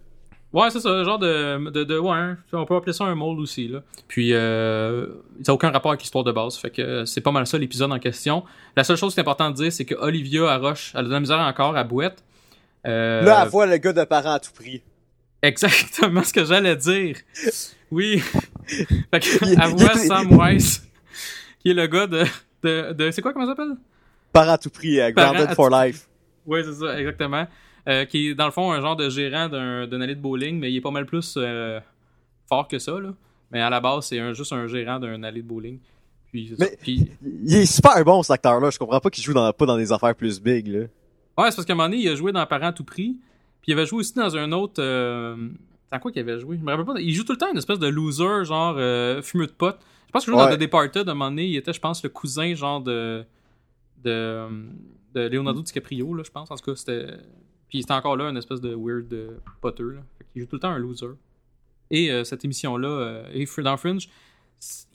Ouais, 0.53 0.71
c'est 0.71 0.81
ça, 0.81 1.05
genre 1.05 1.19
de, 1.19 1.71
de, 1.71 1.85
de- 1.85 1.99
ouais, 1.99 2.35
on 2.55 2.65
peut 2.65 2.75
appeler 2.77 2.95
ça 2.95 3.05
un 3.05 3.15
mold 3.15 3.39
aussi 3.39 3.69
là. 3.69 3.81
Puis 4.09 4.33
euh, 4.33 5.07
ça 5.43 5.53
n'a 5.53 5.55
aucun 5.55 5.71
rapport 5.71 5.91
avec 5.91 6.01
l'histoire 6.01 6.25
de 6.25 6.33
base, 6.33 6.57
fait 6.57 6.71
que 6.71 6.81
euh, 6.81 7.05
c'est 7.05 7.21
pas 7.21 7.33
mal 7.33 7.47
ça 7.47 7.59
l'épisode 7.59 7.93
en 7.93 7.99
question. 7.99 8.45
La 8.75 8.83
seule 8.85 8.97
chose 8.97 9.13
qui 9.13 9.21
est 9.21 9.23
importante 9.23 9.55
de 9.57 9.63
dire, 9.65 9.73
c'est 9.73 9.85
que 9.85 9.95
Olivia 9.95 10.51
Arroche, 10.51 10.93
elle 10.95 11.01
a 11.01 11.03
de 11.05 11.11
la 11.11 11.21
misère 11.21 11.39
encore 11.41 11.77
à 11.77 11.85
bouette. 11.85 12.25
Euh, 12.87 13.23
Là, 13.23 13.43
elle 13.45 13.49
voit 13.51 13.67
le 13.67 13.77
gars 13.77 13.93
de 13.93 14.05
parents 14.05 14.33
à 14.35 14.41
tout 14.41 14.53
prix. 14.55 14.81
exactement 15.43 16.23
ce 16.23 16.33
que 16.33 16.45
j'allais 16.45 16.77
dire. 16.77 17.17
Oui. 17.91 18.19
fait 18.67 19.21
que 19.21 19.45
elle 19.45 19.71
voit 19.77 19.95
Sam 19.97 20.29
Weiss, 20.39 20.83
qui 21.61 21.71
est 21.71 21.75
le 21.75 21.87
gars 21.89 22.07
de, 22.07 22.25
de, 22.63 22.93
de 22.95 23.11
c'est 23.11 23.21
quoi 23.21 23.33
comment 23.35 23.45
ça 23.47 23.53
s'appelle? 23.53 23.77
Parents 24.33 24.53
à 24.53 24.59
tout 24.59 24.71
prix, 24.71 24.97
Parents 25.15 25.35
Grounded 25.35 25.55
for 25.55 25.69
Life. 25.71 26.07
Oui, 26.47 26.61
c'est 26.65 26.73
ça, 26.75 26.99
exactement. 26.99 27.47
Euh, 27.89 28.05
qui 28.05 28.29
est 28.29 28.35
dans 28.35 28.45
le 28.45 28.51
fond 28.51 28.71
un 28.71 28.81
genre 28.83 28.97
de 28.97 29.09
gérant 29.09 29.49
d'un, 29.49 30.01
allée 30.01 30.15
de 30.15 30.21
bowling, 30.21 30.59
mais 30.59 30.71
il 30.71 30.77
est 30.77 30.81
pas 30.83 30.91
mal 30.91 31.07
plus 31.07 31.35
euh, 31.39 31.81
fort 32.49 32.69
que 32.69 32.79
ça. 32.79 33.01
Là. 33.01 33.15
Mais 33.51 33.61
à 33.63 33.71
la 33.71 33.81
base, 33.81 34.07
c'est 34.07 34.19
un, 34.19 34.35
juste 34.35 34.53
un 34.53 34.67
gérant 34.67 34.99
d'un 35.01 35.23
allée 35.23 35.41
de 35.43 35.47
bowling. 35.49 35.79
Puis. 36.31 36.55
Mais- 36.59 36.77
Puis- 36.83 37.11
Il 37.45 37.55
est 37.55 37.65
super 37.67 38.05
bon, 38.05 38.23
cet 38.23 38.33
acteur-là. 38.33 38.69
Je 38.71 38.79
comprends 38.79 39.01
pas 39.01 39.09
qu'il 39.09 39.25
joue 39.25 39.33
dans, 39.33 39.51
pas 39.55 39.65
dans 39.65 39.79
des 39.79 39.91
affaires 39.91 40.15
plus 40.15 40.39
big, 40.41 40.67
là. 40.69 40.81
ouais, 40.81 40.87
c'est 41.51 41.57
parce 41.57 41.65
qu'à 41.65 41.73
un 41.73 41.77
moment 41.77 41.89
donné, 41.89 42.03
il 42.03 42.09
a 42.11 42.15
joué 42.15 42.31
dans 42.33 42.45
Parents 42.45 42.67
à 42.67 42.73
tout 42.75 42.85
prix. 42.85 43.17
Puis 43.63 43.71
il 43.71 43.73
avait 43.73 43.87
joué 43.87 44.01
aussi 44.01 44.13
dans 44.13 44.37
un 44.37 44.53
autre. 44.53 44.83
Euh... 44.83 45.35
Dans 45.91 45.99
quoi 45.99 46.13
qu'il 46.13 46.21
avait 46.21 46.39
joué? 46.39 46.59
Je 46.59 46.63
me 46.63 46.71
rappelle 46.71 46.85
pas. 46.85 47.01
Il 47.01 47.15
joue 47.15 47.25
tout 47.25 47.33
le 47.33 47.39
temps 47.39 47.51
une 47.51 47.57
espèce 47.57 47.79
de 47.79 47.87
loser, 47.89 48.45
genre 48.45 48.75
euh, 48.77 49.23
fumeux 49.23 49.47
de 49.47 49.53
pote. 49.53 49.79
Je 50.09 50.13
pense 50.13 50.27
que 50.27 50.31
joue 50.31 50.37
dans 50.37 50.45
Ouais. 50.47 50.57
The 50.57 50.61
Departed, 50.61 51.09
à 51.09 51.13
un 51.13 51.15
moment 51.15 51.31
donné, 51.31 51.47
il 51.47 51.57
était, 51.57 51.73
je 51.73 51.81
pense, 51.81 52.03
le 52.03 52.11
cousin, 52.11 52.55
genre 52.55 52.83
de. 52.83 53.25
de, 54.05 54.47
de 55.15 55.21
Leonardo 55.29 55.63
DiCaprio, 55.63 56.13
là, 56.15 56.23
je 56.27 56.31
pense. 56.31 56.51
En 56.51 56.57
tout 56.57 56.71
cas, 56.71 56.77
c'était. 56.77 57.07
Puis 57.69 57.83
c'était 57.83 57.93
encore 57.95 58.17
là, 58.17 58.29
une 58.31 58.37
espèce 58.37 58.61
de 58.61 58.75
weird 58.75 59.13
euh, 59.13 59.39
poteux. 59.61 59.91
Là. 59.91 60.01
Qu'il 60.33 60.43
joue 60.43 60.49
tout 60.49 60.57
le 60.57 60.61
temps 60.61 60.71
un 60.71 60.79
loser. 60.79 61.07
Et 61.91 62.11
euh, 62.11 62.25
cette 62.25 62.45
émission-là, 62.45 62.89
euh, 62.89 63.31
et 63.33 63.47
dans 63.63 63.77
Fringe, 63.77 64.09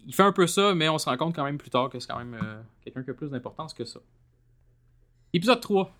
il 0.05 0.13
fait 0.13 0.23
un 0.23 0.31
peu 0.31 0.45
ça, 0.47 0.75
mais 0.75 0.89
on 0.89 0.97
se 0.97 1.05
rend 1.09 1.17
compte 1.17 1.35
quand 1.35 1.43
même 1.43 1.57
plus 1.57 1.69
tard 1.69 1.89
que 1.89 1.99
c'est 1.99 2.07
quand 2.09 2.17
même 2.19 2.33
euh, 2.35 2.61
quelqu'un 2.83 3.03
qui 3.03 3.09
a 3.09 3.13
plus 3.13 3.29
d'importance 3.29 3.73
que 3.73 3.85
ça. 3.85 3.99
Épisode 5.33 5.59
3. 5.61 5.85
Tu 5.85 5.91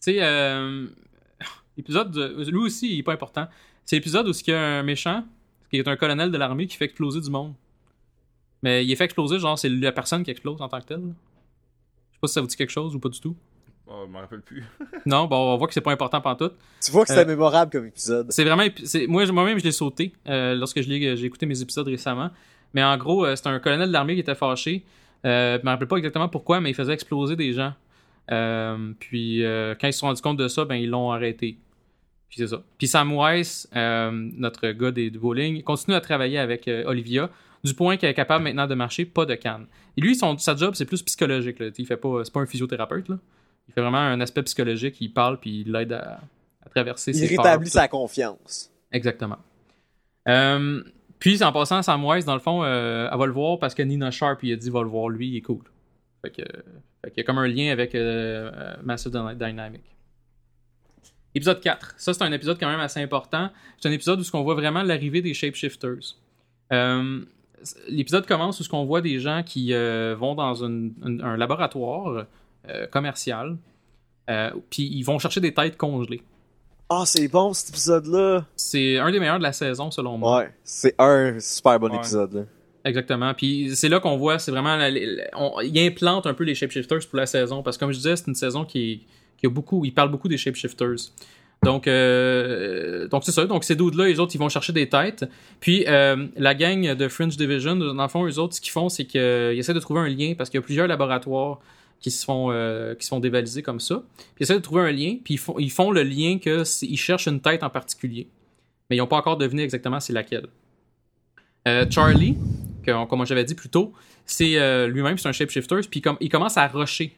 sais, 0.00 0.22
euh, 0.22 0.86
l'épisode, 1.76 2.10
de- 2.10 2.50
lui 2.50 2.58
aussi, 2.58 2.94
il 2.94 2.98
est 3.00 3.02
pas 3.02 3.12
important. 3.12 3.48
C'est 3.84 3.96
l'épisode 3.96 4.28
où 4.28 4.30
il 4.32 4.50
y 4.50 4.52
a 4.52 4.78
un 4.78 4.82
méchant, 4.82 5.24
qui 5.70 5.76
est 5.78 5.88
un 5.88 5.96
colonel 5.96 6.30
de 6.30 6.38
l'armée, 6.38 6.66
qui 6.66 6.76
fait 6.76 6.86
exploser 6.86 7.20
du 7.20 7.30
monde. 7.30 7.54
Mais 8.62 8.84
il 8.84 8.90
est 8.90 8.96
fait 8.96 9.04
exploser, 9.04 9.38
genre, 9.38 9.58
c'est 9.58 9.68
la 9.68 9.92
personne 9.92 10.22
qui 10.22 10.30
explose 10.30 10.60
en 10.62 10.68
tant 10.68 10.80
que 10.80 10.86
telle. 10.86 11.00
Je 11.02 12.14
sais 12.14 12.20
pas 12.20 12.28
si 12.28 12.34
ça 12.34 12.40
vous 12.40 12.46
dit 12.46 12.56
quelque 12.56 12.70
chose 12.70 12.94
ou 12.94 13.00
pas 13.00 13.08
du 13.08 13.20
tout. 13.20 13.36
Oh, 13.92 14.04
je 14.06 14.10
m'en 14.12 14.20
rappelle 14.20 14.40
plus. 14.42 14.64
Non, 15.06 15.26
bon, 15.26 15.36
on 15.54 15.56
voit 15.56 15.66
que 15.66 15.74
c'est 15.74 15.80
pas 15.80 15.90
important 15.92 16.20
pantoute. 16.20 16.54
Tu 16.84 16.92
vois 16.92 17.02
que 17.02 17.08
c'était 17.08 17.22
Euh, 17.22 17.26
mémorable 17.26 17.70
comme 17.72 17.86
épisode. 17.86 18.26
C'est 18.30 18.44
vraiment. 18.44 18.64
Moi, 19.08 19.26
moi-même, 19.32 19.58
je 19.58 19.64
l'ai 19.64 19.72
sauté 19.72 20.12
euh, 20.28 20.54
lorsque 20.54 20.80
je 20.80 20.88
l'ai- 20.88 21.16
j'ai 21.16 21.26
écouté 21.26 21.46
mes 21.46 21.60
épisodes 21.60 21.88
récemment. 21.88 22.30
Mais 22.72 22.84
en 22.84 22.96
gros, 22.96 23.24
euh, 23.26 23.34
c'est 23.34 23.48
un 23.48 23.58
colonel 23.58 23.88
de 23.88 23.92
l'armée 23.92 24.14
qui 24.14 24.20
était 24.20 24.34
fâché. 24.36 24.84
Euh, 25.26 25.58
je 25.60 25.64
me 25.66 25.70
rappelle 25.70 25.88
pas 25.88 25.96
exactement 25.96 26.28
pourquoi, 26.28 26.60
mais 26.60 26.70
il 26.70 26.74
faisait 26.74 26.92
exploser 26.92 27.34
des 27.36 27.52
gens. 27.52 27.72
Euh, 28.30 28.92
puis 29.00 29.44
euh, 29.44 29.74
quand 29.80 29.88
ils 29.88 29.92
se 29.92 29.98
sont 29.98 30.06
rendus 30.06 30.22
compte 30.22 30.36
de 30.36 30.46
ça, 30.46 30.64
ben 30.64 30.76
ils 30.76 30.88
l'ont 30.88 31.10
arrêté. 31.10 31.58
Puis 32.28 32.38
c'est 32.38 32.46
ça. 32.46 32.62
Puis 32.78 32.86
Sam 32.86 33.12
Weiss, 33.12 33.68
euh, 33.74 34.10
notre 34.12 34.70
gars 34.70 34.92
des, 34.92 35.10
du 35.10 35.18
bowling, 35.18 35.62
continue 35.64 35.96
à 35.96 36.00
travailler 36.00 36.38
avec 36.38 36.68
euh, 36.68 36.84
Olivia, 36.86 37.28
du 37.64 37.74
point 37.74 37.96
qu'elle 37.96 38.10
est 38.10 38.14
capable 38.14 38.44
maintenant 38.44 38.68
de 38.68 38.74
marcher, 38.76 39.04
pas 39.04 39.26
de 39.26 39.34
canne. 39.34 39.66
Et 39.96 40.00
lui, 40.00 40.14
son, 40.14 40.38
sa 40.38 40.54
job, 40.54 40.74
c'est 40.76 40.84
plus 40.84 41.02
psychologique. 41.02 41.58
Là. 41.58 41.70
Il 41.76 41.86
fait 41.86 41.96
pas, 41.96 42.22
c'est 42.24 42.32
pas 42.32 42.40
un 42.40 42.46
physiothérapeute. 42.46 43.08
Là. 43.08 43.18
Il 43.70 43.72
fait 43.72 43.80
vraiment 43.82 43.98
un 43.98 44.20
aspect 44.20 44.42
psychologique. 44.42 45.00
Il 45.00 45.12
parle 45.12 45.38
puis 45.38 45.60
il 45.60 45.70
l'aide 45.70 45.92
à, 45.92 46.20
à 46.66 46.68
traverser 46.68 47.12
Il 47.12 47.14
ses 47.28 47.36
peurs, 47.36 47.44
rétablit 47.44 47.70
sa 47.70 47.86
confiance. 47.86 48.68
Exactement. 48.90 49.38
Euh, 50.28 50.82
puis 51.20 51.40
en 51.44 51.52
passant, 51.52 51.80
Samwise, 51.82 52.24
dans 52.24 52.34
le 52.34 52.40
fond, 52.40 52.64
euh, 52.64 53.08
elle 53.10 53.18
va 53.18 53.26
le 53.26 53.32
voir 53.32 53.58
parce 53.60 53.74
que 53.74 53.82
Nina 53.82 54.10
Sharp 54.10 54.42
il 54.42 54.52
a 54.52 54.56
dit 54.56 54.70
va 54.70 54.82
le 54.82 54.88
voir 54.88 55.08
lui, 55.08 55.28
il 55.28 55.36
est 55.36 55.40
cool. 55.42 55.62
Fait 56.22 56.30
que, 56.30 56.42
fait 57.04 57.10
qu'il 57.10 57.18
y 57.18 57.20
a 57.20 57.24
comme 57.24 57.38
un 57.38 57.46
lien 57.46 57.70
avec 57.70 57.94
euh, 57.94 58.50
euh, 58.52 58.74
Massive 58.82 59.12
Dyna- 59.12 59.34
Dynamic. 59.34 59.82
Épisode 61.34 61.60
4. 61.60 61.94
Ça, 61.96 62.12
c'est 62.12 62.24
un 62.24 62.32
épisode 62.32 62.58
quand 62.58 62.68
même 62.68 62.80
assez 62.80 63.00
important. 63.00 63.50
C'est 63.78 63.88
un 63.88 63.92
épisode 63.92 64.20
où 64.20 64.24
on 64.34 64.42
voit 64.42 64.56
vraiment 64.56 64.82
l'arrivée 64.82 65.22
des 65.22 65.32
shapeshifters. 65.32 66.16
L'épisode 67.88 68.26
commence 68.26 68.58
où 68.60 68.74
on 68.74 68.84
voit 68.84 69.00
des 69.00 69.18
gens 69.20 69.42
qui 69.44 69.72
vont 69.72 70.34
dans 70.34 70.64
une- 70.64 70.92
une- 71.04 71.20
un 71.22 71.36
laboratoire 71.36 72.26
commercial. 72.90 73.56
euh, 74.28 74.50
Puis 74.70 74.82
ils 74.92 75.02
vont 75.02 75.18
chercher 75.18 75.40
des 75.40 75.52
têtes 75.54 75.76
congelées. 75.76 76.22
Ah, 76.88 77.04
c'est 77.06 77.28
bon 77.28 77.52
cet 77.52 77.70
épisode-là. 77.70 78.44
C'est 78.56 78.98
un 78.98 79.10
des 79.12 79.20
meilleurs 79.20 79.38
de 79.38 79.44
la 79.44 79.52
saison, 79.52 79.90
selon 79.90 80.18
moi. 80.18 80.38
Ouais, 80.40 80.50
c'est 80.64 80.94
un 80.98 81.38
super 81.38 81.78
bon 81.78 81.90
Ouais. 81.90 81.96
épisode. 81.96 82.32
Là. 82.34 82.42
Exactement. 82.84 83.32
Puis 83.34 83.76
c'est 83.76 83.88
là 83.88 84.00
qu'on 84.00 84.16
voit, 84.16 84.38
c'est 84.38 84.50
vraiment. 84.50 84.76
la- 84.76 84.90
la- 84.90 85.24
on- 85.36 85.60
il 85.60 85.78
implante 85.78 86.26
un 86.26 86.34
peu 86.34 86.44
les 86.44 86.54
shapeshifters 86.54 87.06
pour 87.08 87.18
la 87.18 87.26
saison. 87.26 87.62
Parce 87.62 87.76
que 87.76 87.80
comme 87.80 87.92
je 87.92 87.98
disais, 87.98 88.16
c'est 88.16 88.26
une 88.26 88.34
saison 88.34 88.64
qui, 88.64 89.04
qui 89.38 89.46
a 89.46 89.50
beaucoup. 89.50 89.84
Il 89.84 89.92
parle 89.94 90.10
beaucoup 90.10 90.28
des 90.28 90.36
shapeshifters. 90.38 90.96
Donc, 91.62 91.86
euh, 91.86 93.06
donc 93.08 93.22
c'est 93.24 93.32
ça. 93.32 93.44
Donc 93.44 93.64
ces 93.64 93.76
dudes-là, 93.76 94.06
les 94.06 94.18
autres, 94.18 94.34
ils 94.34 94.38
vont 94.38 94.48
chercher 94.48 94.72
des 94.72 94.88
têtes. 94.88 95.26
Puis 95.60 95.84
euh, 95.86 96.26
la 96.36 96.54
gang 96.54 96.94
de 96.94 97.08
Fringe 97.08 97.36
Division, 97.36 97.76
dans 97.76 97.92
le 98.02 98.08
fond, 98.08 98.26
eux 98.26 98.38
autres, 98.38 98.54
ce 98.56 98.60
qu'ils 98.62 98.72
font, 98.72 98.88
c'est 98.88 99.04
qu'ils 99.04 99.20
essaient 99.58 99.74
de 99.74 99.80
trouver 99.80 100.00
un 100.00 100.08
lien 100.08 100.32
parce 100.36 100.48
qu'il 100.50 100.58
y 100.58 100.62
a 100.62 100.64
plusieurs 100.64 100.86
laboratoires 100.88 101.60
qui 102.00 102.10
se 102.10 102.24
font 102.24 102.50
euh, 102.50 102.94
qui 102.94 103.04
se 103.04 103.10
font 103.10 103.20
dévaliser 103.20 103.62
comme 103.62 103.80
ça. 103.80 104.02
Puis 104.16 104.26
ils 104.40 104.42
essaient 104.44 104.54
de 104.54 104.60
trouver 104.60 104.82
un 104.82 104.92
lien. 104.92 105.16
Puis 105.22 105.34
ils 105.34 105.38
font, 105.38 105.58
ils 105.58 105.70
font 105.70 105.90
le 105.90 106.02
lien 106.02 106.38
que 106.38 106.64
ils 106.84 106.96
cherchent 106.96 107.28
une 107.28 107.40
tête 107.40 107.62
en 107.62 107.70
particulier. 107.70 108.28
Mais 108.88 108.96
ils 108.96 108.98
n'ont 109.00 109.06
pas 109.06 109.18
encore 109.18 109.36
deviné 109.36 109.62
exactement 109.62 110.00
c'est 110.00 110.12
laquelle. 110.12 110.46
Euh, 111.68 111.86
Charlie, 111.90 112.36
que 112.82 113.04
comme 113.06 113.26
j'avais 113.26 113.44
dit 113.44 113.54
plus 113.54 113.68
tôt, 113.68 113.92
c'est 114.24 114.56
euh, 114.56 114.88
lui-même, 114.88 115.18
c'est 115.18 115.28
un 115.28 115.32
shapeshifter, 115.32 115.80
puis 115.90 116.00
comme, 116.00 116.16
il 116.20 116.30
commence 116.30 116.56
à 116.56 116.66
rusher 116.66 117.16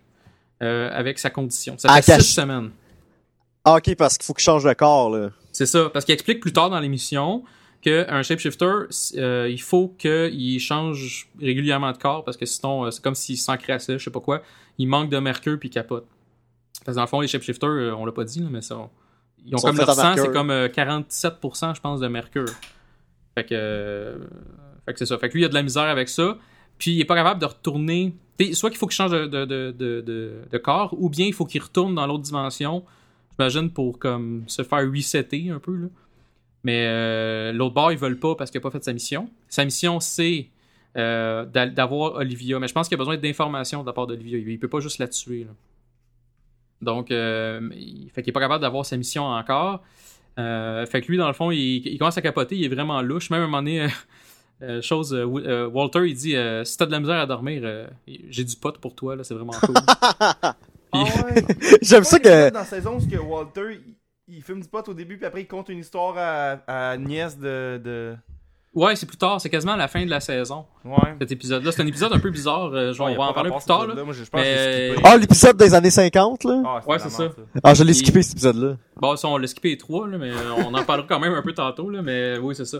avec 0.60 1.18
sa 1.18 1.28
condition. 1.28 1.74
Ça 1.76 1.90
À 1.90 2.00
fait 2.00 2.20
six 2.20 2.34
semaines. 2.34 2.70
Ah, 3.64 3.78
ok, 3.78 3.96
parce 3.96 4.16
qu'il 4.16 4.24
faut 4.24 4.32
qu'il 4.32 4.44
change 4.44 4.62
de 4.62 4.72
corps, 4.74 5.10
là. 5.10 5.30
C'est 5.50 5.66
ça, 5.66 5.90
parce 5.92 6.04
qu'il 6.04 6.12
explique 6.12 6.38
plus 6.38 6.52
tard 6.52 6.70
dans 6.70 6.78
l'émission 6.78 7.42
qu'un 7.82 8.22
shapeshifter, 8.22 8.86
euh, 9.16 9.48
il 9.50 9.60
faut 9.60 9.88
qu'il 9.98 10.58
change 10.60 11.28
régulièrement 11.40 11.92
de 11.92 11.98
corps, 11.98 12.24
parce 12.24 12.36
que 12.36 12.46
sinon, 12.46 12.86
euh, 12.86 12.90
c'est 12.90 13.02
comme 13.02 13.14
s'il 13.14 13.36
s'encrassait, 13.36 13.98
je 13.98 14.04
sais 14.04 14.10
pas 14.10 14.20
quoi. 14.20 14.42
Il 14.78 14.86
manque 14.88 15.10
de 15.10 15.18
mercure, 15.18 15.58
puis 15.58 15.68
il 15.68 15.72
capote. 15.72 16.06
Parce 16.84 16.94
que 16.94 16.96
dans 16.96 17.02
le 17.02 17.08
fond, 17.08 17.20
les 17.20 17.28
shapeshifters, 17.28 17.68
euh, 17.68 17.92
on 17.94 18.06
l'a 18.06 18.12
pas 18.12 18.24
dit, 18.24 18.40
là, 18.40 18.48
mais 18.50 18.62
ça, 18.62 18.88
ils 19.44 19.54
ont 19.54 19.58
comme 19.58 19.76
leur 19.76 19.86
sang, 19.94 20.14
c'est 20.16 20.32
comme 20.32 20.50
euh, 20.50 20.68
47%, 20.68 21.74
je 21.74 21.80
pense, 21.80 22.00
de 22.00 22.08
mercure. 22.08 22.48
Fait 23.34 23.44
que, 23.44 23.48
euh, 23.52 24.18
fait 24.86 24.92
que 24.92 24.98
c'est 24.98 25.06
ça. 25.06 25.18
Fait 25.18 25.28
que 25.28 25.34
lui, 25.34 25.42
il 25.42 25.44
a 25.44 25.48
de 25.48 25.54
la 25.54 25.62
misère 25.62 25.82
avec 25.84 26.08
ça. 26.08 26.38
Puis 26.78 26.92
il 26.92 27.00
est 27.00 27.04
pas 27.04 27.14
capable 27.14 27.40
de 27.40 27.46
retourner. 27.46 28.14
Soit 28.54 28.70
qu'il 28.70 28.78
faut 28.78 28.86
qu'il 28.88 28.96
change 28.96 29.12
de, 29.12 29.26
de, 29.26 29.44
de, 29.44 29.74
de, 29.76 30.00
de- 30.00 30.40
de 30.50 30.58
corps, 30.58 30.94
ou 30.98 31.08
bien 31.08 31.26
il 31.26 31.32
faut 31.32 31.44
qu'il 31.46 31.62
retourne 31.62 31.94
dans 31.94 32.06
l'autre 32.06 32.22
dimension. 32.24 32.84
J'imagine 33.38 33.70
pour 33.70 33.98
comme 33.98 34.42
se 34.48 34.62
faire 34.62 34.90
resetter 34.90 35.50
un 35.50 35.58
peu. 35.60 35.76
Là. 35.76 35.86
Mais 36.64 36.86
euh, 36.86 37.52
l'autre 37.52 37.74
bord, 37.74 37.90
ils 37.92 37.98
veulent 37.98 38.18
pas 38.18 38.34
parce 38.36 38.50
qu'il 38.50 38.58
a 38.58 38.60
pas 38.60 38.70
fait 38.70 38.82
sa 38.84 38.92
mission. 38.92 39.28
Sa 39.48 39.64
mission, 39.64 39.98
c'est 40.00 40.48
euh, 40.96 41.44
d'a- 41.44 41.66
d'avoir 41.66 42.14
Olivia. 42.14 42.58
Mais 42.60 42.68
je 42.68 42.72
pense 42.72 42.88
qu'il 42.88 42.94
a 42.96 42.98
besoin 42.98 43.16
d'informations 43.16 43.82
de 43.82 43.86
la 43.86 43.92
part 43.92 44.06
d'Olivia. 44.06 44.38
Il, 44.38 44.48
il 44.48 44.58
peut 44.58 44.68
pas 44.68 44.80
juste 44.80 44.98
la 44.98 45.08
tuer. 45.08 45.44
là. 45.44 45.50
Donc, 46.80 47.10
euh, 47.10 47.68
il 47.76 48.10
fait 48.12 48.22
qu'il 48.22 48.30
est 48.30 48.32
pas 48.32 48.40
capable 48.40 48.62
d'avoir 48.62 48.84
sa 48.86 48.96
mission 48.96 49.24
encore. 49.24 49.82
Euh, 50.38 50.86
fait 50.86 51.00
que 51.02 51.08
lui, 51.08 51.18
dans 51.18 51.26
le 51.28 51.32
fond, 51.32 51.50
il, 51.50 51.86
il 51.86 51.98
commence 51.98 52.16
à 52.18 52.22
capoter. 52.22 52.56
Il 52.56 52.64
est 52.64 52.74
vraiment 52.74 53.02
louche. 53.02 53.30
Même 53.30 53.40
à 53.40 53.44
un 53.44 53.46
moment 53.46 53.58
donné, 53.62 53.86
chose, 54.82 55.12
Walter, 55.14 56.08
il 56.08 56.14
dit 56.14 56.36
euh, 56.36 56.64
Si 56.64 56.76
t'as 56.78 56.86
de 56.86 56.92
la 56.92 57.00
misère 57.00 57.16
à 57.18 57.26
dormir, 57.26 57.62
euh, 57.64 57.86
j'ai 58.30 58.44
du 58.44 58.54
pot 58.56 58.76
pour 58.78 58.94
toi. 58.94 59.16
là 59.16 59.24
C'est 59.24 59.34
vraiment 59.34 59.52
cool. 59.52 59.74
Ah 60.94 61.04
ouais. 61.04 61.42
J'aime 61.80 62.04
ça 62.04 62.18
que. 62.20 62.50
Dans 62.50 62.58
la 62.58 62.64
saison, 62.66 62.98
que 63.00 63.16
Walter, 63.16 63.62
il, 63.82 63.94
il 64.34 64.42
fume 64.42 64.60
du 64.60 64.68
pot 64.68 64.86
au 64.88 64.94
début, 64.94 65.16
puis 65.16 65.26
après 65.26 65.42
il 65.42 65.46
conte 65.46 65.68
une 65.68 65.78
histoire 65.78 66.14
à, 66.16 66.90
à 66.92 66.96
Nièce 66.96 67.38
de. 67.38 67.80
de... 67.84 68.14
ouais, 68.74 68.96
c'est 68.96 69.06
plus 69.06 69.16
tard. 69.16 69.40
C'est 69.40 69.50
quasiment 69.50 69.72
à 69.72 69.76
la 69.76 69.88
fin 69.88 70.04
de 70.04 70.10
la 70.10 70.20
saison. 70.20 70.64
Ouais. 70.84 71.14
Cet 71.20 71.32
épisode-là. 71.32 71.72
C'est 71.72 71.82
un 71.82 71.86
épisode 71.86 72.12
un 72.12 72.18
peu 72.18 72.30
bizarre. 72.30 72.72
euh, 72.72 72.92
genre, 72.92 73.08
Ouais, 73.08 73.14
on 73.14 73.18
va 73.18 73.24
en 73.30 73.32
parler 73.32 73.50
plus 73.50 73.64
tard. 73.64 73.86
là. 73.86 73.94
épisode-là. 73.94 74.04
Moi, 74.04 74.14
je 74.14 74.24
je 74.24 74.30
pense 74.30 74.40
que 74.40 74.46
je 74.46 74.50
l'ai 74.52 74.56
Mais- 74.88 74.92
skippé. 74.94 75.08
Ah, 75.08 75.16
l'épisode 75.16 75.56
des 75.56 75.74
années 75.74 75.90
50, 75.90 76.44
là? 76.44 76.62
Ah, 76.66 76.80
Ouais, 76.86 76.98
c'est 76.98 77.10
ça. 77.10 77.28
Ah, 77.62 77.74
je 77.74 77.84
l'ai 77.84 77.94
skippé 77.94 78.22
cet 78.22 78.32
épisode-là. 78.32 78.76
Bon, 78.96 79.16
ça, 79.16 79.28
on 79.28 79.36
l'a 79.36 79.46
skippé 79.46 79.70
les 79.70 79.78
trois, 79.78 80.08
là, 80.08 80.18
mais 80.18 80.30
euh, 80.30 80.52
on 80.66 80.72
en 80.74 80.84
parlera 80.84 81.06
quand 81.08 81.20
même 81.20 81.34
un 81.34 81.42
peu 81.42 81.52
tantôt, 81.52 81.90
là, 81.90 82.02
mais 82.02 82.38
oui, 82.38 82.54
c'est 82.54 82.64
ça. 82.64 82.78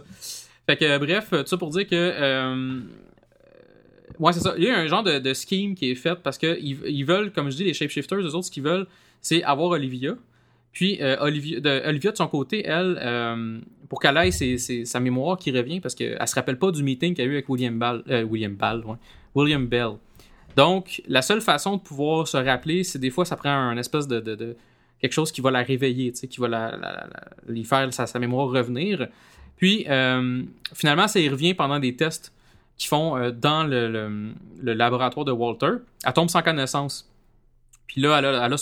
Fait 0.67 0.77
que, 0.77 0.85
euh, 0.85 0.99
bref, 0.99 1.31
tout 1.31 1.47
ça 1.47 1.57
pour 1.57 1.71
dire 1.71 1.87
que. 1.89 1.95
euh, 1.95 2.81
ouais, 4.19 4.33
c'est 4.33 4.41
ça. 4.41 4.55
Il 4.57 4.65
y 4.65 4.71
a 4.71 4.79
un 4.79 4.87
genre 4.87 5.03
de, 5.03 5.19
de 5.19 5.35
scheme 5.35 5.75
qui 5.75 5.91
est 5.91 5.95
fait 5.97 6.15
parce 6.17 6.39
que 6.39 6.59
ils, 6.61 6.79
ils 6.87 7.05
veulent, 7.05 7.33
comme 7.33 7.51
je 7.51 7.57
dis, 7.57 7.65
les 7.65 7.75
shapeshifters, 7.75 8.19
eux 8.19 8.35
autres, 8.35 8.47
ce 8.47 8.51
qu'ils 8.51 8.63
veulent, 8.63 8.87
c'est 9.21 9.43
avoir 9.43 9.71
Olivia. 9.71 10.15
Puis, 10.73 10.99
euh, 11.03 11.17
Olivia, 11.21 11.61
de, 11.61 11.83
Olivia, 11.87 12.13
de 12.13 12.17
son 12.17 12.29
côté, 12.29 12.67
elle, 12.67 12.99
euh, 13.03 13.59
pour 13.89 14.01
qu'elle 14.01 14.33
ses- 14.33 14.57
ses- 14.57 14.85
sa 14.87 15.01
mémoire 15.01 15.37
qui 15.37 15.51
revient, 15.51 15.81
parce 15.81 15.95
qu'elle 15.95 16.27
se 16.27 16.35
rappelle 16.35 16.59
pas 16.59 16.71
du 16.71 16.83
meeting 16.83 17.15
qu'elle 17.15 17.29
a 17.29 17.33
eu 17.33 17.35
avec 17.35 17.49
William 17.49 17.79
Ball. 17.79 18.03
euh, 18.09 18.25
William 18.25 19.67
Bell. 19.67 19.93
Donc, 20.57 21.03
la 21.09 21.23
seule 21.23 21.41
façon 21.43 21.77
de 21.77 21.83
pouvoir 21.83 22.27
se 22.27 22.37
rappeler, 22.39 22.85
c'est 22.85 22.99
des 22.99 23.11
fois, 23.11 23.25
ça 23.25 23.37
prend 23.37 23.51
un 23.51 23.77
espèce 23.77 24.09
de, 24.09 24.57
quelque 25.01 25.13
chose 25.13 25.31
qui 25.33 25.41
va 25.41 25.51
la 25.51 25.63
réveiller, 25.63 26.13
qui 26.13 26.41
va 26.41 26.49
la, 26.49 27.09
lui 27.49 27.65
faire 27.65 27.93
sa, 27.93 28.19
mémoire 28.19 28.49
revenir. 28.49 29.09
Puis, 29.57 29.85
finalement, 30.75 31.09
ça 31.09 31.21
y 31.21 31.29
revient 31.29 31.55
pendant 31.55 31.79
des 31.79 31.97
tests 31.97 32.33
qu'ils 32.77 32.89
font 32.89 33.31
dans 33.31 33.65
le 33.65 34.35
laboratoire 34.63 35.25
de 35.25 35.33
Walter. 35.33 35.73
Elle 36.05 36.13
tombe 36.13 36.29
sans 36.31 36.43
connaissance. 36.43 37.12
Puis 37.87 38.01
là, 38.01 38.19
elle, 38.19 38.55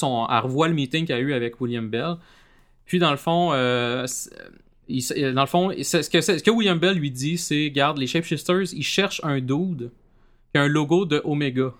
revoit 0.42 0.68
le 0.68 0.74
meeting 0.74 1.06
qu'elle 1.06 1.16
a 1.16 1.20
eu 1.20 1.32
avec 1.32 1.60
William 1.60 1.88
Bell. 1.88 2.16
Puis, 2.84 2.98
dans 2.98 3.10
le 3.12 3.16
fond, 3.16 3.50
euh, 3.52 4.06
c'est- 4.06 4.30
il- 4.88 5.32
dans 5.34 5.42
le 5.42 5.46
fond, 5.46 5.70
ce 5.70 6.42
que, 6.42 6.50
William 6.50 6.78
Bell 6.78 6.96
lui 6.98 7.10
dit, 7.10 7.38
c'est, 7.38 7.70
garde, 7.70 7.98
les 7.98 8.06
shapeshifters, 8.08 8.72
ils 8.72 8.82
cherchent 8.82 9.20
un 9.22 9.38
dude 9.40 9.90
qui 10.52 10.58
a 10.58 10.62
un 10.62 10.68
logo 10.68 11.04
de 11.06 11.20
Omega. 11.24 11.72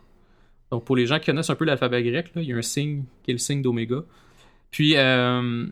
Donc, 0.71 0.85
pour 0.85 0.95
les 0.95 1.07
gens 1.07 1.19
qui 1.19 1.27
connaissent 1.27 1.51
un 1.51 1.57
peu 1.57 1.65
l'alphabet 1.65 2.03
grec, 2.05 2.31
là, 2.35 2.43
il 2.43 2.49
y 2.49 2.53
a 2.53 2.57
un 2.57 2.63
signe 2.63 3.03
qui 3.25 3.33
est 3.33 3.35
le 3.35 3.39
signe 3.39 3.61
d'Omega. 3.63 4.05
Puis, 4.71 4.97
euh, 4.97 5.67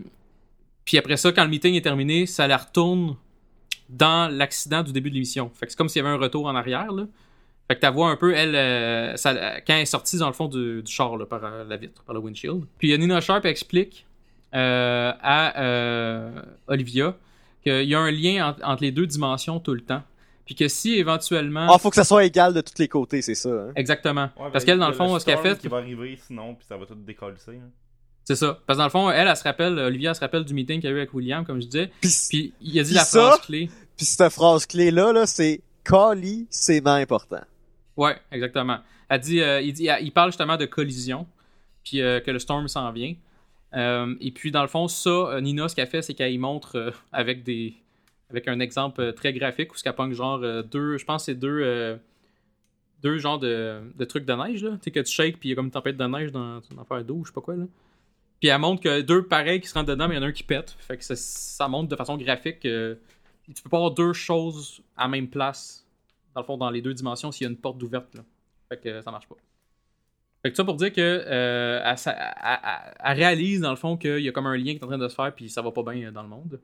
puis 0.84 0.98
après 0.98 1.16
ça, 1.16 1.30
quand 1.30 1.44
le 1.44 1.50
meeting 1.50 1.74
est 1.74 1.82
terminé, 1.82 2.26
ça 2.26 2.48
la 2.48 2.56
retourne 2.56 3.16
dans 3.88 4.28
l'accident 4.28 4.82
du 4.82 4.92
début 4.92 5.10
de 5.10 5.14
l'émission. 5.14 5.52
C'est 5.54 5.76
comme 5.76 5.88
s'il 5.88 6.02
y 6.02 6.04
avait 6.04 6.14
un 6.14 6.18
retour 6.18 6.46
en 6.46 6.56
arrière. 6.56 6.90
Là. 6.90 7.06
Fait 7.68 7.76
que 7.78 7.86
tu 7.86 7.92
vois 7.92 8.08
un 8.10 8.16
peu, 8.16 8.34
elle, 8.34 8.54
euh, 8.54 9.16
ça- 9.16 9.60
quand 9.60 9.74
elle 9.74 9.82
est 9.82 9.86
sortie 9.86 10.16
dans 10.16 10.26
le 10.28 10.32
fond 10.32 10.48
du, 10.48 10.82
du 10.82 10.90
char 10.90 11.16
là, 11.18 11.26
par 11.26 11.44
euh, 11.44 11.64
la 11.68 11.76
vitre, 11.76 12.02
par 12.04 12.14
le 12.14 12.20
windshield. 12.20 12.64
Puis 12.78 12.96
Nina 12.98 13.20
Sharp 13.20 13.44
explique 13.44 14.06
euh, 14.54 15.12
à 15.22 15.60
euh, 15.62 16.30
Olivia 16.66 17.14
qu'il 17.62 17.82
y 17.84 17.94
a 17.94 18.00
un 18.00 18.10
lien 18.10 18.54
en- 18.64 18.70
entre 18.72 18.82
les 18.82 18.90
deux 18.92 19.06
dimensions 19.06 19.60
tout 19.60 19.74
le 19.74 19.82
temps. 19.82 20.02
Puis 20.46 20.54
que 20.54 20.66
si 20.68 20.94
éventuellement. 20.94 21.66
Ah, 21.70 21.76
faut 21.78 21.90
que 21.90 21.96
ça 21.96 22.04
soit 22.04 22.24
égal 22.24 22.54
de 22.54 22.62
tous 22.62 22.78
les 22.78 22.88
côtés, 22.88 23.20
c'est 23.20 23.34
ça. 23.34 23.50
hein. 23.50 23.72
Exactement. 23.76 24.30
Ouais, 24.38 24.50
Parce 24.50 24.64
ben, 24.64 24.72
qu'elle, 24.72 24.78
dans 24.78 24.86
le 24.88 24.92
y 24.94 24.94
a 24.94 24.98
fond, 24.98 25.18
ce 25.18 25.26
qu'elle 25.26 25.36
fait. 25.38 25.58
qui 25.58 25.68
va 25.68 25.76
arriver 25.76 26.18
sinon, 26.26 26.54
puis 26.54 26.64
ça 26.66 26.78
va 26.78 26.86
tout 26.86 26.94
décoller. 26.94 27.34
hein. 27.48 27.68
C'est 28.24 28.36
ça. 28.36 28.58
Parce 28.66 28.78
que 28.78 28.80
dans 28.80 28.84
le 28.84 28.90
fond, 28.90 29.10
elle, 29.10 29.28
elle 29.28 29.36
se 29.36 29.42
rappelle, 29.44 29.78
Olivia, 29.78 30.10
elle 30.10 30.16
se 30.16 30.20
rappelle 30.20 30.44
du 30.44 30.54
meeting 30.54 30.80
qu'elle 30.80 30.92
a 30.92 30.94
eu 30.94 30.98
avec 31.00 31.12
William, 31.12 31.44
comme 31.44 31.60
je 31.60 31.66
disais. 31.66 31.90
Puis, 32.00 32.10
Puis 32.30 32.52
il 32.62 32.80
a 32.80 32.82
dit 32.82 32.94
la 32.94 33.04
ça- 33.04 33.20
phrase 33.20 33.40
clé. 33.42 33.68
puis 33.96 34.06
cette 34.06 34.30
phrase 34.32 34.64
clé-là, 34.64 35.12
là, 35.12 35.26
c'est 35.26 35.60
Cali, 35.84 36.46
c'est 36.50 36.86
important. 36.86 37.40
Ouais, 37.98 38.16
exactement. 38.30 38.78
Elle 39.08 39.20
dit, 39.20 39.40
euh, 39.42 39.60
il, 39.60 39.72
dit, 39.72 39.88
il 40.00 40.12
parle 40.12 40.30
justement 40.30 40.56
de 40.56 40.66
collision, 40.66 41.26
puis 41.82 42.00
euh, 42.00 42.20
que 42.20 42.30
le 42.30 42.38
storm 42.38 42.68
s'en 42.68 42.92
vient. 42.92 43.14
Euh, 43.74 44.14
et 44.20 44.30
puis, 44.30 44.52
dans 44.52 44.62
le 44.62 44.68
fond, 44.68 44.86
ça, 44.86 45.10
euh, 45.10 45.40
Nina, 45.40 45.68
ce 45.68 45.74
qu'elle 45.74 45.88
fait, 45.88 46.00
c'est 46.00 46.14
qu'elle 46.14 46.32
y 46.32 46.38
montre 46.38 46.94
avec 47.12 47.42
des 47.42 47.74
avec 48.30 48.46
un 48.46 48.60
exemple 48.60 49.14
très 49.14 49.32
graphique 49.32 49.72
où 49.72 49.76
ce 49.76 49.82
qu'elle 49.82 49.94
pogne 49.94 50.12
genre 50.12 50.38
deux, 50.62 50.98
je 50.98 51.04
pense 51.06 51.24
c'est 51.24 51.34
deux, 51.34 51.98
deux 53.02 53.16
genres 53.16 53.38
de, 53.38 53.80
de 53.96 54.04
trucs 54.04 54.26
de 54.26 54.34
neige, 54.34 54.62
là. 54.62 54.72
Tu 54.72 54.78
sais, 54.84 54.90
que 54.90 55.00
tu 55.00 55.10
shakes, 55.10 55.40
puis 55.40 55.48
il 55.48 55.50
y 55.50 55.52
a 55.54 55.56
comme 55.56 55.66
une 55.66 55.72
tempête 55.72 55.96
de 55.96 56.04
neige 56.04 56.30
dans 56.30 56.60
une 56.70 56.78
affaire 56.78 57.02
d'eau, 57.04 57.22
je 57.24 57.28
sais 57.28 57.34
pas 57.34 57.40
quoi, 57.40 57.56
là. 57.56 57.64
Puis 58.38 58.50
elle 58.50 58.60
montre 58.60 58.82
que 58.82 59.00
deux 59.00 59.24
pareils 59.24 59.60
qui 59.60 59.66
se 59.66 59.74
rentrent 59.74 59.88
dedans, 59.88 60.08
mais 60.08 60.14
il 60.14 60.18
y 60.18 60.20
en 60.20 60.24
a 60.24 60.26
un 60.26 60.32
qui 60.32 60.42
pète. 60.42 60.76
Fait 60.78 60.98
que 60.98 61.04
ça, 61.04 61.16
ça 61.16 61.68
montre 61.68 61.88
de 61.88 61.96
façon 61.96 62.18
graphique 62.18 62.60
que 62.60 62.98
tu 63.46 63.62
peux 63.62 63.70
pas 63.70 63.78
avoir 63.78 63.92
deux 63.92 64.12
choses 64.12 64.82
à 64.94 65.08
même 65.08 65.28
place, 65.28 65.87
dans 66.38 66.42
le 66.42 66.46
fond, 66.46 66.56
dans 66.56 66.70
les 66.70 66.82
deux 66.82 66.94
dimensions, 66.94 67.32
s'il 67.32 67.46
y 67.46 67.48
a 67.48 67.50
une 67.50 67.56
porte 67.56 67.82
ouverte, 67.82 68.14
là. 68.14 68.22
Fait 68.68 68.76
que 68.76 69.00
ça 69.02 69.10
marche 69.10 69.26
pas. 69.26 69.34
Fait 70.42 70.50
que 70.50 70.56
ça 70.56 70.62
pour 70.62 70.76
dire 70.76 70.92
que 70.92 71.00
euh, 71.26 71.94
elle, 73.04 73.16
réalise 73.16 73.60
dans 73.60 73.70
le 73.70 73.76
fond 73.76 73.96
qu'il 73.96 74.20
y 74.20 74.28
a 74.28 74.32
comme 74.32 74.46
un 74.46 74.56
lien 74.56 74.72
qui 74.72 74.78
est 74.78 74.84
en 74.84 74.86
train 74.86 74.98
de 74.98 75.08
se 75.08 75.14
faire 75.14 75.34
puis 75.34 75.50
ça 75.50 75.62
va 75.62 75.72
pas 75.72 75.82
bien 75.82 76.08
euh, 76.08 76.10
dans 76.12 76.22
le 76.22 76.28
monde. 76.28 76.60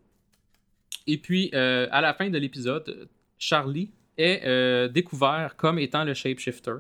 Et 1.09 1.19
puis 1.19 1.51
euh, 1.55 1.89
à 1.91 2.01
la 2.01 2.15
fin 2.15 2.31
de 2.31 2.39
l'épisode, 2.39 3.09
Charlie 3.37 3.91
est 4.17 4.89
découvert 4.91 5.57
comme 5.57 5.81
étant 5.81 6.05
le 6.05 6.15
shapeshifter. 6.15 6.77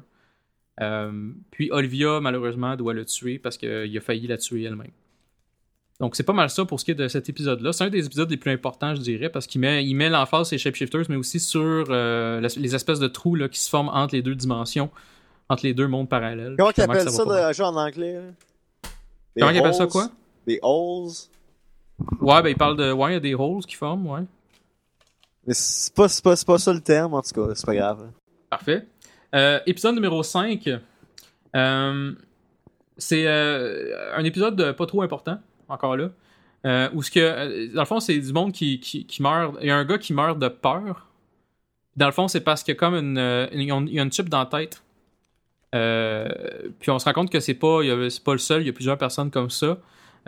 Puis 1.51 1.71
Olivia 1.73 2.21
malheureusement 2.21 2.77
doit 2.77 2.95
le 2.95 3.05
tuer 3.05 3.41
parce 3.41 3.59
qu'il 3.59 3.97
a 3.97 4.01
failli 4.01 4.29
la 4.29 4.39
tuer 4.39 4.63
elle-même. 4.63 4.93
Donc 6.01 6.17
c'est 6.17 6.25
pas 6.25 6.33
mal 6.33 6.51
ça 6.51 6.65
pour 6.65 6.81
ce 6.81 6.85
qui 6.85 6.91
est 6.91 6.97
de 6.97 7.07
cet 7.07 7.29
épisode-là. 7.29 7.73
C'est 7.73 7.85
un 7.85 7.91
des 7.91 8.05
épisodes 8.05 8.29
les 8.29 8.37
plus 8.37 8.51
importants, 8.51 8.95
je 8.95 9.01
dirais, 9.01 9.29
parce 9.29 9.47
qu'il 9.47 9.61
met, 9.61 9.85
il 9.85 9.95
met 9.95 10.11
l'emphase 10.11 10.49
sur 10.49 10.55
les 10.55 10.59
shapeshifters, 10.59 11.05
mais 11.09 11.17
aussi 11.17 11.39
sur 11.39 11.87
euh, 11.89 12.41
les 12.41 12.75
espèces 12.75 12.99
de 12.99 13.07
trous 13.07 13.37
là, 13.37 13.49
qui 13.49 13.61
se 13.61 13.71
forment 13.71 13.91
entre 13.91 14.15
les 14.15 14.23
deux 14.23 14.35
dimensions, 14.35 14.91
entre 15.49 15.65
les 15.65 15.73
deux 15.73 15.87
mondes 15.87 16.09
parallèles. 16.09 16.57
Comment 16.59 16.71
Puis 16.71 16.83
qu'ils 16.83 16.91
appellent 16.91 17.11
ça, 17.11 17.25
de 17.25 17.53
jeu 17.53 17.65
en 17.65 17.77
anglais? 17.77 18.21
Comment 19.39 19.53
ils 19.53 19.59
appellent 19.59 19.75
ça 19.75 19.87
quoi? 19.87 20.11
Des 20.47 20.59
holes? 20.63 21.13
Ouais, 22.21 22.43
ben 22.43 22.49
il 22.49 22.57
parle 22.57 22.77
de. 22.77 22.91
Ouais, 22.91 23.13
il 23.13 23.15
y 23.15 23.17
a 23.17 23.21
des 23.21 23.35
holes 23.35 23.65
qui 23.65 23.77
forment, 23.77 24.07
ouais. 24.09 24.23
Mais 25.47 25.55
c'est 25.55 25.95
pas, 25.95 26.09
c'est 26.09 26.25
pas, 26.25 26.35
c'est 26.35 26.47
pas 26.47 26.59
ça 26.59 26.73
le 26.73 26.81
terme, 26.81 27.15
en 27.15 27.23
tout 27.23 27.41
cas, 27.41 27.55
c'est 27.55 27.67
pas 27.67 27.75
grave. 27.75 28.11
Parfait. 28.51 28.87
Euh, 29.35 29.61
épisode 29.67 29.95
numéro 29.95 30.23
5. 30.25 30.69
Euh, 31.55 32.13
c'est 32.97 33.29
un 33.29 34.25
épisode 34.25 34.57
de 34.57 34.73
pas 34.73 34.87
trop 34.87 35.03
important, 35.03 35.39
encore 35.75 35.97
là. 35.97 36.11
Euh, 36.67 36.89
ce 37.03 37.11
que. 37.11 37.21
euh, 37.21 37.69
Dans 37.75 37.83
le 37.83 37.87
fond, 37.87 38.01
c'est 38.01 38.19
du 38.19 38.33
monde 38.33 38.53
qui, 38.53 38.81
qui, 38.81 39.23
meurt. 39.23 39.57
Il 39.61 39.69
y 39.69 39.71
a 39.71 39.77
un 39.77 39.85
gars 39.85 39.99
qui 39.99 40.13
meurt 40.13 40.39
de 40.39 40.49
peur. 40.49 41.07
Dans 41.97 42.07
le 42.07 42.13
fond, 42.13 42.29
c'est 42.29 42.41
parce 42.41 42.63
qu'il 42.63 42.75
y 42.75 42.77
a 42.77 42.79
comme 42.79 42.95
une. 42.95 43.19
euh, 43.19 43.47
il 43.53 43.63
y 43.63 43.99
a 43.99 44.03
une 44.03 44.13
chip 44.13 44.29
dans 44.29 44.41
la 44.41 44.47
tête. 44.47 44.83
Puis 45.73 46.91
on 46.91 46.99
se 46.99 47.05
rend 47.05 47.13
compte 47.13 47.31
que 47.31 47.41
c'est 47.41 47.55
pas, 47.55 47.81
c'est 48.09 48.23
pas 48.23 48.33
le 48.33 48.39
seul, 48.39 48.63
il 48.63 48.67
y 48.67 48.71
a 48.71 48.73
plusieurs 48.73 48.99
personnes 48.99 49.31
comme 49.31 49.51
ça. 49.51 49.79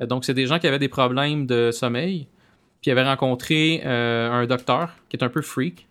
Donc 0.03 0.25
c'est 0.25 0.35
des 0.35 0.47
gens 0.47 0.59
qui 0.59 0.67
avaient 0.67 0.81
des 0.81 0.89
problèmes 0.89 1.47
de 1.47 1.71
sommeil, 1.71 2.27
puis 2.83 2.89
ils 2.89 2.91
avaient 2.91 3.05
rencontré 3.05 3.81
un 3.85 4.45
docteur 4.47 4.91
qui 5.09 5.17
est 5.17 5.23
un 5.23 5.29
peu 5.29 5.43
freak. 5.43 5.87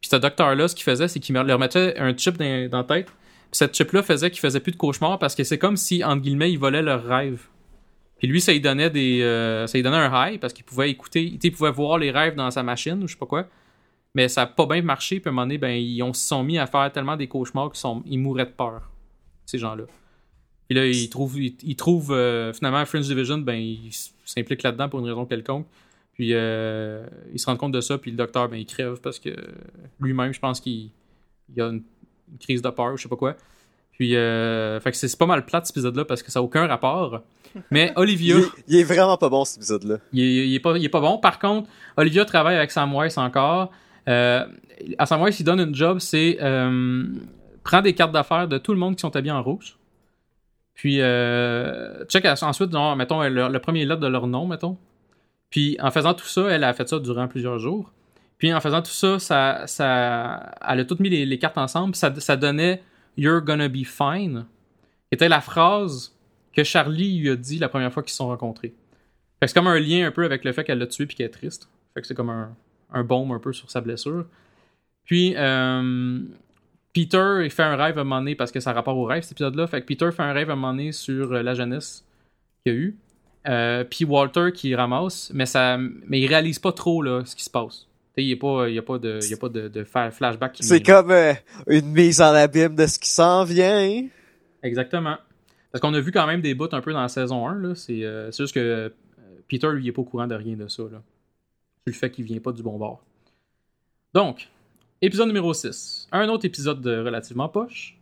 Puis 0.00 0.10
ce 0.10 0.16
docteur-là, 0.16 0.68
ce 0.68 0.74
qu'il 0.74 0.84
faisait, 0.84 1.08
c'est 1.08 1.20
qu'il 1.20 1.34
leur 1.34 1.58
mettait 1.58 1.98
un 1.98 2.16
chip 2.16 2.36
dans, 2.36 2.68
la 2.70 2.84
tête. 2.84 3.06
Puis 3.06 3.58
cette 3.58 3.74
chip-là 3.74 4.02
faisait 4.02 4.30
qu'il 4.30 4.40
faisait 4.40 4.60
plus 4.60 4.72
de 4.72 4.76
cauchemars 4.76 5.18
parce 5.18 5.34
que 5.34 5.44
c'est 5.44 5.58
comme 5.58 5.76
si, 5.76 6.02
entre 6.04 6.22
guillemets, 6.22 6.52
il 6.52 6.58
volait 6.58 6.82
leurs 6.82 7.04
rêves. 7.04 7.46
Puis 8.20 8.28
lui, 8.28 8.40
ça 8.40 8.52
lui 8.52 8.60
donnait 8.60 8.90
des, 8.90 9.22
euh, 9.22 9.66
ça 9.66 9.78
un 9.78 10.28
high 10.28 10.38
parce 10.38 10.52
qu'il 10.52 10.64
pouvait 10.64 10.90
écouter, 10.90 11.38
il 11.42 11.52
pouvait 11.52 11.70
voir 11.72 11.98
les 11.98 12.10
rêves 12.10 12.34
dans 12.34 12.50
sa 12.50 12.62
machine 12.62 13.02
ou 13.02 13.08
je 13.08 13.14
sais 13.14 13.18
pas 13.18 13.26
quoi. 13.26 13.46
Mais 14.14 14.28
ça 14.28 14.42
a 14.42 14.46
pas 14.46 14.66
bien 14.66 14.82
marché, 14.82 15.20
puis 15.20 15.28
à 15.28 15.30
un 15.30 15.32
moment 15.32 15.46
donné, 15.46 15.56
ben, 15.56 15.70
ils 15.70 16.04
se 16.14 16.28
sont 16.28 16.44
mis 16.44 16.58
à 16.58 16.66
faire 16.66 16.92
tellement 16.92 17.16
des 17.16 17.28
cauchemars 17.28 17.70
qu'ils 17.70 17.78
sont, 17.78 18.02
ils 18.06 18.18
mouraient 18.18 18.44
de 18.44 18.50
peur, 18.50 18.90
ces 19.46 19.58
gens-là. 19.58 19.84
Puis 20.68 20.76
là, 20.76 20.86
ils 20.86 21.08
trouvent, 21.08 21.40
ils, 21.40 21.76
trouvent 21.76 22.12
euh, 22.12 22.52
finalement 22.52 22.84
Fringe 22.84 23.06
Division, 23.06 23.38
ben, 23.38 23.54
ils 23.54 23.90
s'impliquent 24.24 24.64
là-dedans 24.64 24.88
pour 24.88 25.00
une 25.00 25.06
raison 25.06 25.24
quelconque. 25.24 25.66
Puis 26.12 26.34
euh, 26.34 27.06
ils 27.32 27.38
se 27.40 27.46
rendent 27.46 27.58
compte 27.58 27.72
de 27.72 27.80
ça, 27.80 27.96
puis 27.96 28.10
le 28.10 28.18
docteur, 28.18 28.50
ben, 28.50 28.56
il 28.56 28.66
crève 28.66 29.00
parce 29.00 29.18
que 29.18 29.30
lui-même, 29.98 30.34
je 30.34 30.40
pense 30.40 30.60
qu'il 30.60 30.90
il 31.54 31.62
a 31.62 31.68
une, 31.68 31.82
crise 32.38 32.62
de 32.62 32.70
peur, 32.70 32.96
je 32.96 33.02
sais 33.02 33.08
pas 33.08 33.16
quoi. 33.16 33.36
Puis, 33.92 34.14
euh, 34.14 34.78
fait 34.80 34.92
que 34.92 34.96
c'est 34.96 35.18
pas 35.18 35.26
mal 35.26 35.44
plate 35.44 35.66
cet 35.66 35.76
épisode-là 35.76 36.04
parce 36.04 36.22
que 36.22 36.30
ça 36.30 36.38
a 36.38 36.42
aucun 36.42 36.66
rapport. 36.66 37.22
Mais 37.70 37.92
Olivia. 37.96 38.36
Il, 38.36 38.42
est- 38.42 38.48
il 38.68 38.76
est 38.76 38.84
vraiment 38.84 39.16
pas 39.16 39.28
bon 39.28 39.44
cet 39.44 39.58
épisode-là. 39.58 39.96
Il 40.12 40.20
est, 40.22 40.48
il 40.48 40.54
est 40.54 40.60
pas, 40.60 40.76
il 40.76 40.84
est 40.84 40.88
pas 40.88 41.00
bon. 41.00 41.18
Par 41.18 41.38
contre, 41.38 41.68
Olivia 41.96 42.24
travaille 42.24 42.56
avec 42.56 42.70
Samwise 42.70 43.18
encore. 43.18 43.70
Euh, 44.08 44.44
à 44.98 45.06
Samwise, 45.06 45.38
il 45.40 45.44
donne 45.44 45.60
une 45.60 45.74
job, 45.74 45.98
c'est 45.98 46.38
euh, 46.40 47.04
prend 47.64 47.82
des 47.82 47.92
cartes 47.94 48.12
d'affaires 48.12 48.48
de 48.48 48.58
tout 48.58 48.72
le 48.72 48.78
monde 48.78 48.96
qui 48.96 49.00
sont 49.00 49.14
habillés 49.16 49.32
en 49.32 49.42
rouge. 49.42 49.76
Puis, 50.74 51.00
euh, 51.00 52.04
check 52.06 52.24
ensuite, 52.24 52.72
genre, 52.72 52.96
mettons, 52.96 53.22
le, 53.22 53.48
le 53.48 53.58
premier 53.58 53.84
lettre 53.84 54.00
de 54.00 54.06
leur 54.06 54.26
nom, 54.26 54.46
mettons. 54.46 54.78
Puis, 55.50 55.76
en 55.80 55.90
faisant 55.90 56.14
tout 56.14 56.26
ça, 56.26 56.48
elle 56.50 56.64
a 56.64 56.72
fait 56.72 56.88
ça 56.88 56.98
durant 56.98 57.28
plusieurs 57.28 57.58
jours. 57.58 57.92
Puis, 58.38 58.54
en 58.54 58.60
faisant 58.60 58.80
tout 58.80 58.90
ça, 58.90 59.18
ça, 59.18 59.66
ça 59.66 60.52
elle 60.66 60.80
a 60.80 60.84
toutes 60.86 61.00
mis 61.00 61.10
les, 61.10 61.26
les 61.26 61.38
cartes 61.38 61.58
ensemble. 61.58 61.94
Ça, 61.94 62.14
ça 62.18 62.36
donnait 62.36 62.82
You're 63.18 63.42
gonna 63.42 63.68
be 63.68 63.84
fine, 63.84 64.46
qui 65.10 65.14
était 65.16 65.28
la 65.28 65.42
phrase 65.42 66.16
que 66.54 66.64
Charlie 66.64 67.18
lui 67.18 67.30
a 67.30 67.36
dit 67.36 67.58
la 67.58 67.68
première 67.68 67.92
fois 67.92 68.02
qu'ils 68.02 68.10
se 68.10 68.16
sont 68.16 68.28
rencontrés. 68.28 68.74
Fait 69.38 69.46
que 69.46 69.48
c'est 69.48 69.54
comme 69.54 69.68
un 69.68 69.78
lien 69.78 70.06
un 70.06 70.10
peu 70.10 70.24
avec 70.24 70.44
le 70.44 70.52
fait 70.52 70.64
qu'elle 70.64 70.78
l'a 70.78 70.86
tué 70.86 71.06
puis 71.06 71.16
qu'elle 71.16 71.26
est 71.26 71.30
triste. 71.30 71.68
Fait 71.94 72.00
que 72.00 72.06
c'est 72.06 72.14
comme 72.14 72.30
un, 72.30 72.54
un 72.92 73.04
baume 73.04 73.32
un 73.32 73.38
peu 73.38 73.52
sur 73.52 73.70
sa 73.70 73.80
blessure. 73.80 74.26
Puis, 75.04 75.34
euh, 75.36 76.20
Peter, 76.92 77.40
il 77.42 77.50
fait 77.50 77.62
un 77.62 77.76
rêve 77.76 77.98
à 77.98 78.02
un 78.02 78.04
moment 78.04 78.20
donné, 78.20 78.34
parce 78.34 78.52
que 78.52 78.60
ça 78.60 78.70
a 78.70 78.72
rapport 78.74 78.96
au 78.96 79.04
rêve, 79.04 79.22
cet 79.22 79.32
épisode-là. 79.32 79.66
Fait 79.66 79.80
que 79.80 79.86
Peter 79.86 80.10
fait 80.12 80.22
un 80.22 80.32
rêve 80.32 80.50
à 80.50 80.52
un 80.52 80.56
moment 80.56 80.72
donné 80.72 80.92
sur 80.92 81.32
euh, 81.32 81.42
la 81.42 81.54
jeunesse 81.54 82.04
qu'il 82.64 82.72
y 82.72 82.76
a 82.76 82.78
eu. 82.78 82.96
Euh, 83.48 83.84
puis 83.84 84.04
Walter 84.04 84.52
qui 84.52 84.74
ramasse, 84.74 85.30
mais, 85.32 85.46
ça, 85.46 85.78
mais 85.78 86.20
il 86.20 86.26
réalise 86.26 86.58
pas 86.58 86.72
trop 86.72 87.02
là, 87.02 87.22
ce 87.24 87.34
qui 87.34 87.44
se 87.44 87.50
passe. 87.50 87.86
Il 88.16 88.26
n'y 88.26 88.34
a 88.34 88.36
pas, 88.36 88.68
il 88.68 88.74
y 88.74 88.78
a 88.78 88.82
pas 88.82 88.98
de, 88.98 89.18
il 89.22 89.30
y 89.30 89.32
a 89.32 89.36
pas 89.38 89.48
de, 89.48 89.84
flashback 89.84 90.58
C'est 90.60 90.82
comme 90.82 91.10
euh, 91.10 91.32
une 91.68 91.86
mise 91.86 92.20
en 92.20 92.34
abîme 92.34 92.74
de 92.74 92.86
ce 92.86 92.98
qui 92.98 93.08
s'en 93.08 93.44
vient. 93.44 94.08
Exactement. 94.62 95.16
Parce 95.72 95.80
qu'on 95.80 95.94
a 95.94 96.00
vu 96.00 96.12
quand 96.12 96.26
même 96.26 96.40
des 96.40 96.54
bouts 96.54 96.68
un 96.72 96.80
peu 96.80 96.92
dans 96.92 97.02
la 97.02 97.08
saison 97.08 97.46
1. 97.46 97.54
là. 97.60 97.74
C'est 97.74 98.04
euh, 98.04 98.30
c'est 98.30 98.42
juste 98.42 98.54
que 98.54 98.60
euh, 98.60 98.88
Peter, 99.48 99.68
lui, 99.72 99.84
il 99.84 99.88
est 99.88 99.92
pas 99.92 100.02
au 100.02 100.04
courant 100.04 100.26
de 100.26 100.34
rien 100.34 100.56
de 100.56 100.68
ça. 100.68 100.82
Là. 100.84 101.02
C'est 101.84 101.92
le 101.92 101.96
fait 101.96 102.10
qu'il 102.10 102.24
vient 102.24 102.40
pas 102.40 102.52
du 102.52 102.62
bon 102.62 102.78
bord. 102.78 103.02
Donc, 104.14 104.48
épisode 105.00 105.28
numéro 105.28 105.54
6. 105.54 106.08
Un 106.12 106.28
autre 106.28 106.44
épisode 106.44 106.80
de 106.80 106.98
relativement 106.98 107.48
poche. 107.48 107.96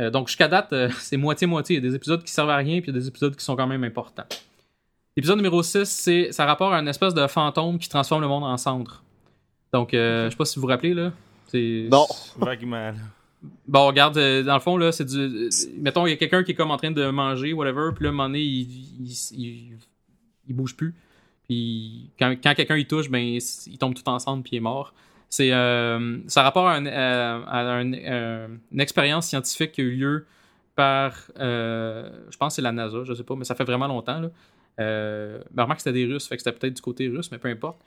Euh, 0.00 0.10
donc, 0.10 0.28
jusqu'à 0.28 0.48
date, 0.48 0.72
euh, 0.72 0.90
c'est 0.98 1.16
moitié-moitié. 1.16 1.76
Il 1.76 1.84
y 1.84 1.86
a 1.86 1.88
des 1.90 1.96
épisodes 1.96 2.22
qui 2.22 2.32
servent 2.32 2.50
à 2.50 2.56
rien, 2.56 2.80
puis 2.80 2.90
il 2.90 2.94
y 2.94 2.96
a 2.96 3.00
des 3.00 3.08
épisodes 3.08 3.34
qui 3.36 3.44
sont 3.44 3.56
quand 3.56 3.66
même 3.66 3.84
importants. 3.84 4.24
L'épisode 5.16 5.36
numéro 5.36 5.62
6, 5.62 5.84
c'est, 5.84 6.32
ça 6.32 6.46
rapporte 6.46 6.72
à 6.72 6.78
une 6.78 6.88
espèce 6.88 7.14
de 7.14 7.26
fantôme 7.26 7.78
qui 7.78 7.88
transforme 7.88 8.22
le 8.22 8.28
monde 8.28 8.44
en 8.44 8.56
cendre. 8.56 9.02
Donc, 9.72 9.92
euh, 9.94 10.26
je 10.26 10.30
sais 10.30 10.36
pas 10.36 10.44
si 10.44 10.56
vous 10.56 10.62
vous 10.62 10.68
rappelez, 10.68 10.94
là. 10.94 11.12
C'est... 11.48 11.88
Non. 11.90 12.06
Vaguement. 12.36 12.92
Bon, 13.66 13.86
regarde, 13.88 14.16
euh, 14.18 14.42
dans 14.42 14.54
le 14.54 14.60
fond, 14.60 14.76
là, 14.76 14.92
c'est 14.92 15.04
du. 15.04 15.18
euh, 15.18 15.48
Mettons, 15.78 16.06
il 16.06 16.10
y 16.10 16.12
a 16.12 16.16
quelqu'un 16.16 16.44
qui 16.44 16.52
est 16.52 16.54
comme 16.54 16.70
en 16.70 16.76
train 16.76 16.90
de 16.92 17.10
manger, 17.10 17.52
whatever, 17.52 17.90
puis 17.94 18.04
là, 18.04 18.10
à 18.10 18.12
un 18.12 18.14
moment 18.14 18.28
donné, 18.28 18.40
il, 18.40 18.60
il, 19.00 19.12
il, 19.38 19.78
il 20.48 20.54
bouge 20.54 20.76
plus. 20.76 20.94
Puis 21.48 22.10
quand, 22.18 22.30
quand 22.42 22.54
quelqu'un 22.54 22.76
il 22.76 22.86
touche, 22.86 23.10
ben, 23.10 23.18
ils 23.20 23.78
tombent 23.78 23.94
tout 23.94 24.08
ensemble, 24.08 24.42
puis 24.44 24.52
il 24.54 24.56
est 24.58 24.60
mort. 24.60 24.94
C'est, 25.28 25.52
euh, 25.52 26.18
ça 26.28 26.42
rapporte 26.42 26.68
à, 26.68 26.72
un- 26.74 26.86
à- 26.86 27.42
à 27.46 27.60
un- 27.80 27.92
une 28.70 28.80
expérience 28.80 29.26
scientifique 29.26 29.72
qui 29.72 29.80
a 29.80 29.84
eu 29.84 29.96
lieu 29.96 30.26
par. 30.76 31.16
je 31.36 32.36
pense 32.38 32.52
que 32.52 32.54
c'est 32.56 32.62
la 32.62 32.72
NASA, 32.72 33.02
je 33.04 33.14
sais 33.14 33.24
pas, 33.24 33.34
mais 33.34 33.44
ça 33.44 33.54
fait 33.54 33.64
vraiment 33.64 33.88
longtemps, 33.88 34.20
là. 34.20 34.30
Euh, 34.80 35.42
ben, 35.50 35.64
remarque 35.64 35.78
que 35.80 35.82
c'était 35.82 36.06
des 36.06 36.12
Russes, 36.12 36.26
fait 36.28 36.36
que 36.36 36.42
c'était 36.42 36.56
peut-être 36.56 36.74
du 36.76 36.82
côté 36.82 37.08
russe, 37.08 37.30
mais 37.30 37.38
peu 37.38 37.48
importe. 37.48 37.78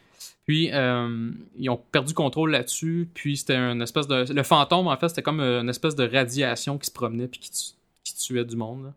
Puis, 0.46 0.70
euh, 0.72 1.32
ils 1.58 1.70
ont 1.70 1.80
perdu 1.92 2.14
contrôle 2.14 2.52
là-dessus. 2.52 3.10
Puis, 3.14 3.38
c'était 3.38 3.56
une 3.56 3.82
espèce 3.82 4.08
de. 4.08 4.32
Le 4.32 4.44
fantôme, 4.44 4.88
en 4.88 4.96
fait, 4.98 5.10
c'était 5.10 5.24
comme 5.24 5.40
une 5.40 5.70
espèce 5.70 5.96
de 5.96 6.08
radiation 6.08 6.78
qui 6.78 6.86
se 6.88 6.92
promenait 6.92 7.28
puis 7.28 7.40
qui, 7.40 7.52
tu- 7.52 7.74
qui 8.04 8.16
tuait 8.16 8.46
du 8.46 8.56
monde. 8.56 8.94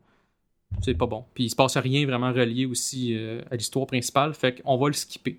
C'est 0.83 0.93
pas 0.95 1.07
bon. 1.07 1.25
Puis, 1.35 1.45
il 1.45 1.51
se 1.51 1.57
passe 1.57 1.77
rien 1.79 2.05
vraiment 2.07 2.33
relié 2.33 2.67
aussi 2.67 3.15
euh, 3.17 3.41
à 3.51 3.57
l'histoire 3.57 3.87
principale. 3.87 4.35
Fait 4.35 4.61
qu'on 4.61 4.77
va 4.77 4.89
le 4.89 4.93
skipper. 4.93 5.39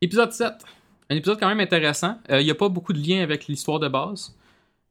Épisode 0.00 0.32
7. 0.32 0.52
Un 1.10 1.16
épisode 1.16 1.38
quand 1.38 1.48
même 1.48 1.60
intéressant. 1.60 2.18
Euh, 2.30 2.40
Il 2.40 2.44
n'y 2.44 2.50
a 2.50 2.54
pas 2.54 2.68
beaucoup 2.68 2.92
de 2.92 2.98
lien 3.06 3.22
avec 3.22 3.46
l'histoire 3.46 3.78
de 3.78 3.88
base. 3.88 4.34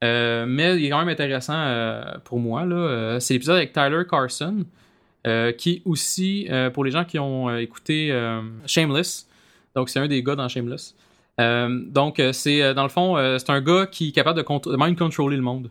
Euh, 0.03 0.45
mais 0.47 0.75
il 0.77 0.85
est 0.85 0.89
quand 0.89 0.99
même 0.99 1.09
intéressant 1.09 1.55
euh, 1.57 2.03
pour 2.25 2.39
moi. 2.39 2.65
là. 2.65 2.75
Euh, 2.75 3.19
c'est 3.19 3.33
l'épisode 3.33 3.55
avec 3.57 3.73
Tyler 3.73 4.03
Carson. 4.09 4.65
euh, 5.25 5.53
qui 5.53 5.81
aussi, 5.85 6.47
euh, 6.49 6.69
pour 6.69 6.83
les 6.83 6.91
gens 6.91 7.05
qui 7.05 7.17
ont 7.17 7.47
euh, 7.49 7.57
écouté 7.59 8.11
euh, 8.11 8.41
Shameless, 8.67 9.25
donc, 9.76 9.89
c'est 9.89 9.99
un 9.99 10.07
des 10.07 10.21
gars 10.24 10.36
dans 10.36 10.47
Shameless. 10.47 10.95
Euh, 11.39 11.84
donc, 11.88 12.19
euh, 12.19 12.32
c'est 12.32 12.61
euh, 12.61 12.74
dans 12.74 12.84
le 12.84 12.89
fond, 12.89 13.15
c'est 13.39 13.49
un 13.49 13.61
gars 13.61 13.88
qui 13.88 14.09
est 14.09 14.11
capable 14.11 14.41
de, 14.41 14.78
mind 14.78 14.97
contrôler 14.97 15.36
le 15.36 15.41
monde. 15.41 15.69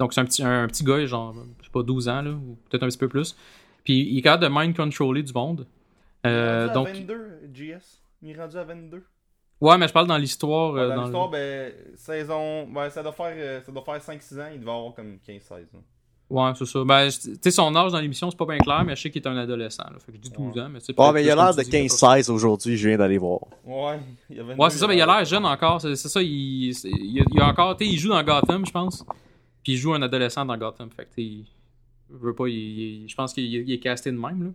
Donc, 0.00 0.12
c'est 0.12 0.20
un 0.20 0.24
petit, 0.24 0.42
un, 0.42 0.66
petit 0.66 0.82
gars, 0.82 1.04
genre, 1.06 1.34
je 1.60 1.66
sais 1.66 1.70
pas, 1.70 1.82
12 1.82 2.08
ans, 2.08 2.22
là, 2.22 2.30
ou 2.30 2.58
peut-être 2.68 2.82
un 2.82 2.88
petit 2.88 2.98
peu 2.98 3.08
plus. 3.08 3.36
Puis, 3.84 4.08
il 4.10 4.18
est 4.18 4.22
capable 4.22 4.44
de 4.44 4.48
mind 4.50 4.76
contrôler 4.76 5.22
du 5.22 5.32
monde. 5.32 5.66
Euh, 6.26 6.66
Il 6.66 6.70
est 6.70 6.74
rendu 6.74 6.74
donc, 6.74 6.88
à 6.88 6.92
22, 6.92 7.40
GS. 7.52 8.00
Il 8.22 8.30
est 8.30 8.40
rendu 8.40 8.56
à 8.56 8.64
22. 8.64 9.04
ouais, 9.60 9.78
mais 9.78 9.86
je 9.86 9.92
parle 9.92 10.06
dans 10.08 10.16
l'histoire. 10.16 10.74
dans 10.74 10.96
dans 10.96 11.02
l'histoire, 11.02 11.28
ben, 11.28 11.72
saison. 11.96 12.66
Ben, 12.66 12.90
ça 12.90 13.02
doit 13.02 13.12
faire, 13.12 13.62
ça 13.62 13.70
doit 13.70 13.84
faire 13.84 13.98
5-6 13.98 14.40
ans. 14.40 14.48
Il 14.52 14.60
devait 14.60 14.70
avoir 14.70 14.94
comme 14.94 15.18
15-16. 15.26 15.50
là. 15.50 15.80
Ouais, 16.34 16.50
c'est 16.56 16.66
ça. 16.66 16.82
Ben, 16.84 17.08
tu 17.08 17.36
sais, 17.40 17.50
son 17.52 17.76
âge 17.76 17.92
dans 17.92 18.00
l'émission, 18.00 18.28
c'est 18.30 18.36
pas 18.36 18.44
bien 18.46 18.58
clair, 18.58 18.82
mais 18.84 18.96
je 18.96 19.02
sais 19.02 19.10
qu'il 19.10 19.22
est 19.22 19.28
un 19.28 19.36
adolescent. 19.36 19.84
Là, 19.84 19.98
fait 20.04 20.10
que 20.12 20.18
je 20.18 20.22
dis 20.22 20.30
12 20.30 20.58
ans, 20.58 20.68
mais 20.68 20.80
c'est 20.80 20.92
Oh, 20.96 21.10
mais 21.12 21.22
il 21.24 21.30
a 21.30 21.36
l'air 21.36 21.54
de 21.54 21.62
15-16 21.62 22.28
aujourd'hui, 22.30 22.76
je 22.76 22.88
viens 22.88 22.98
d'aller 22.98 23.18
voir. 23.18 23.40
Ouais, 23.64 24.00
il 24.30 24.36
y 24.36 24.40
a 24.40 24.42
22. 24.42 24.60
Ouais, 24.60 24.70
c'est 24.70 24.78
ça, 24.78 24.86
mais 24.88 24.96
il 24.96 25.00
a 25.02 25.06
l'air 25.06 25.24
jeune 25.24 25.46
encore. 25.46 25.80
C'est 25.80 25.94
ça, 25.96 26.20
il, 26.22 26.70
il, 26.70 27.20
a- 27.20 27.24
il 27.32 27.40
a 27.40 27.46
encore, 27.46 27.76
tu 27.76 27.84
sais, 27.86 27.92
il 27.92 27.98
joue 27.98 28.08
dans 28.08 28.22
Gotham, 28.24 28.66
je 28.66 28.72
pense. 28.72 29.04
Puis 29.62 29.74
il 29.74 29.76
joue 29.76 29.94
un 29.94 30.02
adolescent 30.02 30.44
dans 30.44 30.56
Gotham. 30.56 30.90
Fait 30.90 31.04
que, 31.04 31.14
tu 31.14 31.22
sais, 31.22 31.22
il 31.22 31.46
veut 32.10 32.34
pas, 32.34 32.48
il- 32.48 32.54
il- 33.04 33.08
je 33.08 33.14
pense 33.14 33.32
qu'il 33.32 33.44
il 33.44 33.70
est 33.72 33.78
casté 33.78 34.10
de 34.10 34.16
même, 34.18 34.42
là. 34.42 34.50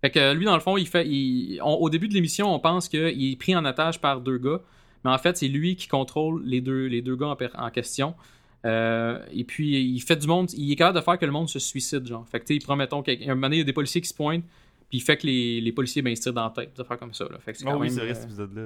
Fait 0.00 0.10
que 0.10 0.32
lui, 0.32 0.44
dans 0.44 0.54
le 0.54 0.60
fond, 0.60 0.76
il 0.76 0.86
fait. 0.86 1.06
il- 1.08 1.60
on- 1.62 1.74
au 1.74 1.90
début 1.90 2.08
de 2.08 2.14
l'émission, 2.14 2.52
on 2.54 2.58
pense 2.58 2.88
qu'il 2.88 3.32
est 3.32 3.36
pris 3.36 3.54
en 3.54 3.64
otage 3.64 4.00
par 4.00 4.20
deux 4.20 4.38
gars. 4.38 4.60
Mais 5.04 5.10
en 5.10 5.18
fait, 5.18 5.36
c'est 5.36 5.48
lui 5.48 5.74
qui 5.74 5.88
contrôle 5.88 6.42
les 6.44 6.60
deux, 6.60 6.86
les 6.86 7.02
deux 7.02 7.16
gars 7.16 7.36
en 7.58 7.70
question. 7.70 8.14
Euh, 8.64 9.18
et 9.32 9.44
puis, 9.44 9.80
il 9.82 10.00
fait 10.00 10.16
du 10.16 10.26
monde. 10.26 10.50
Il 10.56 10.70
est 10.70 10.76
capable 10.76 10.98
de 10.98 11.04
faire 11.04 11.18
que 11.18 11.26
le 11.26 11.32
monde 11.32 11.48
se 11.48 11.58
suicide, 11.58 12.06
genre. 12.06 12.26
Fait 12.28 12.38
que, 12.40 12.44
tu 12.44 12.54
sais, 12.54 12.56
il 12.56 12.64
prend, 12.64 12.76
mettons, 12.76 13.02
quelqu'un- 13.02 13.30
un 13.30 13.34
moment 13.34 13.46
donné, 13.48 13.56
il 13.56 13.60
y 13.60 13.62
a 13.62 13.64
des 13.64 13.72
policiers 13.72 14.00
qui 14.00 14.08
se 14.08 14.14
pointent. 14.14 14.44
Puis 14.88 14.98
il 14.98 15.00
fait 15.00 15.16
que 15.16 15.26
les, 15.26 15.60
les 15.60 15.72
policiers, 15.72 16.02
ben, 16.02 16.10
ils 16.10 16.16
se 16.16 16.22
tirent 16.22 16.32
dans 16.34 16.44
la 16.44 16.50
tête. 16.50 16.72
Des 16.76 16.80
affaires 16.82 16.98
comme 16.98 17.14
ça, 17.14 17.24
là. 17.24 17.38
Fait 17.40 17.52
que 17.52 17.58
c'est 17.58 17.64
Ah 17.66 17.72
quand 17.72 17.78
oui, 17.80 17.88
même, 17.88 17.96
vrai, 17.98 18.10
euh, 18.10 18.14
cet 18.14 18.24
épisode-là. 18.24 18.62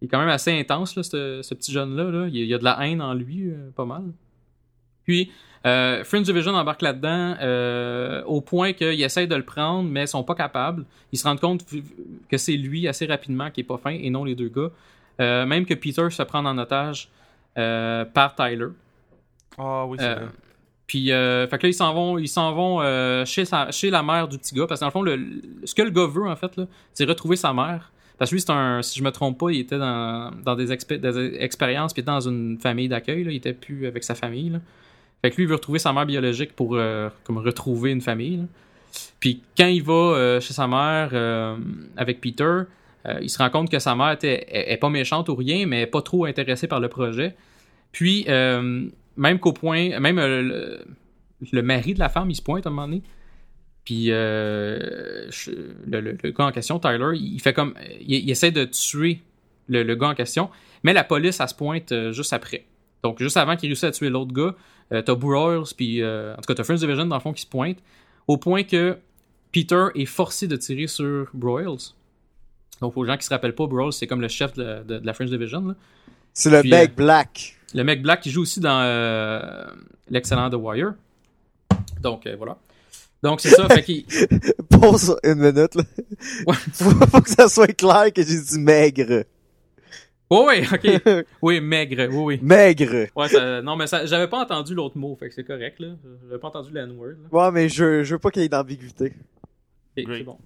il 0.00 0.04
est 0.04 0.08
quand 0.08 0.20
même 0.20 0.28
assez 0.28 0.52
intense, 0.52 0.94
là, 0.94 1.02
ce, 1.02 1.40
ce 1.42 1.54
petit 1.54 1.72
jeune-là. 1.72 2.10
Là. 2.10 2.28
Il, 2.28 2.36
y 2.44 2.54
a, 2.54 2.58
de 2.58 2.64
la 2.64 2.86
haine 2.86 3.00
en 3.02 3.14
lui, 3.14 3.50
euh, 3.50 3.70
pas 3.74 3.86
mal. 3.86 4.04
Puis, 5.04 5.30
euh, 5.66 6.04
Fringe 6.04 6.22
Division 6.24 6.52
embarque 6.54 6.82
là-dedans 6.82 7.34
euh, 7.40 8.22
au 8.24 8.40
point 8.40 8.72
qu'ils 8.72 9.02
essayent 9.02 9.26
de 9.28 9.34
le 9.34 9.42
prendre, 9.44 9.88
mais 9.88 10.04
ils 10.04 10.08
sont 10.08 10.22
pas 10.22 10.34
capables. 10.34 10.84
Ils 11.12 11.18
se 11.18 11.24
rendent 11.26 11.40
compte 11.40 11.64
que 12.28 12.36
c'est 12.38 12.56
lui 12.56 12.86
assez 12.86 13.06
rapidement 13.06 13.50
qui 13.50 13.60
est 13.62 13.64
pas 13.64 13.78
fin 13.78 13.90
et 13.90 14.08
non 14.10 14.24
les 14.24 14.34
deux 14.34 14.48
gars. 14.48 14.70
Euh, 15.20 15.44
même 15.44 15.66
que 15.66 15.74
Peter 15.74 16.08
se 16.10 16.22
prend 16.22 16.44
en 16.44 16.56
otage 16.56 17.08
par 17.54 18.34
Tyler. 18.36 18.68
Ah 19.58 19.86
oui, 19.86 19.96
c'est 20.00 20.06
Euh, 20.06 20.14
vrai. 20.14 20.24
Puis, 20.86 21.12
euh, 21.12 21.46
fait 21.46 21.58
que 21.58 21.62
là, 21.66 21.70
ils 21.70 21.74
s'en 21.74 21.94
vont, 21.94 22.18
ils 22.18 22.28
s'en 22.28 22.52
vont 22.52 22.80
euh, 22.82 23.24
chez, 23.24 23.44
sa- 23.44 23.70
chez 23.70 23.90
la 23.90 24.02
mère 24.02 24.26
du 24.26 24.38
petit 24.38 24.54
gars. 24.56 24.66
Parce 24.66 24.80
que 24.80 24.84
dans 24.84 24.88
le 24.88 24.92
fond, 24.92 25.02
le, 25.02 25.20
ce 25.64 25.74
que 25.74 25.82
le 25.82 25.90
gars 25.90 26.06
veut, 26.06 26.26
en 26.26 26.34
fait, 26.34 26.56
là, 26.56 26.66
c'est 26.92 27.04
retrouver 27.04 27.36
sa 27.36 27.52
mère. 27.52 27.92
Parce 28.18 28.30
que 28.30 28.34
lui, 28.34 28.40
c'est 28.40 28.50
un, 28.50 28.82
si 28.82 28.98
je 28.98 29.04
me 29.04 29.10
trompe 29.12 29.38
pas, 29.38 29.50
il 29.50 29.60
était 29.60 29.78
dans, 29.78 30.32
dans 30.44 30.56
des, 30.56 30.72
expé- 30.72 30.98
des 30.98 31.36
expériences, 31.42 31.92
puis 31.94 32.02
dans 32.02 32.20
une 32.20 32.58
famille 32.58 32.88
d'accueil. 32.88 33.22
là. 33.24 33.30
Il 33.30 33.36
était 33.36 33.52
plus 33.52 33.86
avec 33.86 34.02
sa 34.02 34.14
famille. 34.16 34.50
Là. 34.50 34.58
Fait 35.22 35.30
que 35.30 35.36
lui, 35.36 35.44
il 35.44 35.48
veut 35.48 35.54
retrouver 35.54 35.78
sa 35.78 35.92
mère 35.92 36.06
biologique 36.06 36.54
pour 36.56 36.74
euh, 36.74 37.08
comme 37.24 37.38
retrouver 37.38 37.92
une 37.92 38.00
famille. 38.00 38.38
là. 38.38 38.44
Puis 39.20 39.42
quand 39.56 39.68
il 39.68 39.82
va 39.84 40.40
chez 40.40 40.52
sa 40.52 40.66
mère 40.66 41.10
avec 41.96 42.20
Peter, 42.20 42.62
il 43.22 43.30
se 43.30 43.38
rend 43.38 43.48
compte 43.48 43.70
que 43.70 43.78
sa 43.78 43.94
mère 43.94 44.10
était, 44.10 44.44
est, 44.50 44.72
est 44.72 44.76
pas 44.78 44.88
méchante 44.90 45.28
ou 45.28 45.36
rien, 45.36 45.64
mais 45.66 45.86
pas 45.86 46.02
trop 46.02 46.24
intéressée 46.24 46.66
par 46.66 46.80
le 46.80 46.88
projet. 46.88 47.36
Puis, 47.92 48.24
euh, 48.28 48.86
même 49.16 49.38
qu'au 49.38 49.52
point, 49.52 49.98
même 50.00 50.18
euh, 50.18 50.78
le, 51.52 51.62
mari 51.62 51.94
de 51.94 51.98
la 51.98 52.08
femme, 52.08 52.30
il 52.30 52.34
se 52.34 52.42
pointe 52.42 52.66
à 52.66 52.70
un 52.70 52.72
moment 52.72 52.88
donné. 52.88 53.02
Puis, 53.84 54.06
euh, 54.08 55.28
le, 55.86 56.12
gars 56.30 56.46
en 56.46 56.52
question, 56.52 56.78
Tyler, 56.78 57.12
il 57.14 57.40
fait 57.40 57.52
comme. 57.52 57.74
Il, 58.00 58.30
essaie 58.30 58.50
de 58.50 58.64
tuer 58.64 59.20
le, 59.68 59.94
gars 59.94 60.08
en 60.08 60.14
question, 60.14 60.50
mais 60.82 60.92
la 60.92 61.04
police, 61.04 61.40
elle 61.40 61.48
se 61.48 61.54
pointe 61.54 61.92
euh, 61.92 62.12
juste 62.12 62.32
après. 62.32 62.66
Donc, 63.02 63.18
juste 63.20 63.36
avant 63.36 63.56
qu'il 63.56 63.68
réussisse 63.68 63.84
à 63.84 63.90
tuer 63.90 64.10
l'autre 64.10 64.32
gars, 64.32 64.54
t'as 64.90 65.14
Broyles, 65.14 65.72
puis 65.76 66.04
en 66.04 66.34
tout 66.36 66.46
cas, 66.48 66.54
t'as 66.54 66.64
Fringe 66.64 66.80
Division 66.80 67.06
dans 67.06 67.16
le 67.16 67.20
fond 67.20 67.32
qui 67.32 67.42
se 67.42 67.46
pointe, 67.46 67.78
au 68.26 68.36
point 68.36 68.64
que 68.64 68.98
Peter 69.52 69.86
est 69.94 70.04
forcé 70.04 70.48
de 70.48 70.56
tirer 70.56 70.86
sur 70.86 71.28
Broyles. 71.32 71.94
Donc, 72.82 72.92
pour 72.92 73.04
les 73.04 73.10
gens 73.10 73.16
qui 73.16 73.24
se 73.24 73.30
rappellent 73.30 73.54
pas, 73.54 73.66
Brawls, 73.66 73.92
c'est 73.92 74.06
comme 74.06 74.20
le 74.20 74.28
chef 74.28 74.52
de 74.54 75.00
la 75.02 75.14
French 75.14 75.30
Division. 75.30 75.64
là. 75.64 75.74
C'est 76.32 76.50
le 76.50 76.60
Puis, 76.60 76.70
mec 76.70 76.90
euh, 76.90 76.94
black. 76.94 77.56
Le 77.74 77.84
mec 77.84 78.02
Black 78.02 78.20
qui 78.22 78.30
joue 78.30 78.42
aussi 78.42 78.60
dans 78.60 78.80
euh, 78.82 79.64
l'excellent 80.08 80.50
The 80.50 80.54
Wire. 80.54 80.94
Donc, 82.02 82.26
euh, 82.26 82.34
voilà. 82.36 82.56
Donc, 83.22 83.40
c'est 83.40 83.50
ça. 83.50 83.68
fait 83.68 83.82
qu'il- 83.82 84.06
Pause 84.70 85.16
une 85.22 85.34
minute, 85.40 85.74
là. 85.74 85.82
Ouais. 86.46 86.54
faut, 86.72 86.90
faut 86.90 87.20
que 87.20 87.30
ça 87.30 87.48
soit 87.48 87.72
clair 87.76 88.12
que 88.12 88.22
j'ai 88.22 88.40
dit 88.40 88.58
maigre. 88.58 89.24
Oh, 90.30 90.48
oui, 90.48 90.64
ok. 90.72 91.24
Oui, 91.42 91.60
maigre. 91.60 92.08
Oui, 92.10 92.36
oui. 92.36 92.40
Maigre. 92.42 93.08
Ouais, 93.14 93.28
ça- 93.28 93.60
non, 93.62 93.76
mais 93.76 93.86
ça, 93.86 94.06
j'avais 94.06 94.28
pas 94.28 94.38
entendu 94.40 94.74
l'autre 94.74 94.96
mot, 94.96 95.14
fait 95.16 95.28
que 95.28 95.34
c'est 95.34 95.44
correct, 95.44 95.78
là. 95.80 95.88
J'avais 96.28 96.40
pas 96.40 96.48
entendu 96.48 96.70
le 96.72 96.80
N-word, 96.80 97.08
là. 97.10 97.28
Ouais, 97.46 97.50
mais 97.52 97.68
je, 97.68 98.02
je 98.04 98.14
veux 98.14 98.18
pas 98.18 98.30
qu'il 98.30 98.42
y 98.42 98.44
ait 98.44 98.48
d'ambiguïté. 98.48 99.12
Ok, 99.96 100.04
Great. 100.04 100.18
c'est 100.18 100.24
bon. 100.24 100.38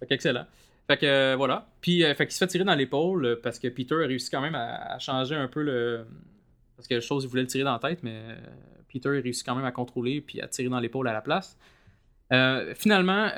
Fait 0.00 0.06
que 0.06 0.14
excellent. 0.14 0.46
Fait 0.86 0.98
que 0.98 1.06
euh, 1.06 1.34
voilà. 1.36 1.66
Puis, 1.80 2.04
euh, 2.04 2.14
fait 2.14 2.26
qu'il 2.26 2.34
se 2.34 2.38
fait 2.38 2.46
tirer 2.46 2.64
dans 2.64 2.74
l'épaule 2.74 3.24
euh, 3.24 3.40
parce 3.42 3.58
que 3.58 3.68
Peter 3.68 3.94
a 3.94 4.06
réussi 4.06 4.30
quand 4.30 4.42
même 4.42 4.54
à, 4.54 4.98
changer 4.98 5.34
un 5.34 5.48
peu 5.48 5.62
le. 5.62 6.06
Parce 6.76 6.88
que 6.88 7.00
chose, 7.00 7.24
il 7.24 7.28
voulait 7.28 7.42
le 7.42 7.48
tirer 7.48 7.64
dans 7.64 7.72
la 7.72 7.78
tête, 7.78 8.02
mais 8.02 8.20
Peter 8.92 9.08
a 9.08 9.12
réussi 9.12 9.44
quand 9.44 9.54
même 9.54 9.64
à 9.64 9.72
contrôler 9.72 10.20
puis 10.20 10.40
à 10.40 10.48
tirer 10.48 10.68
dans 10.68 10.80
l'épaule 10.80 11.06
à 11.08 11.12
la 11.12 11.20
place. 11.20 11.56
Finalement, 12.74 13.28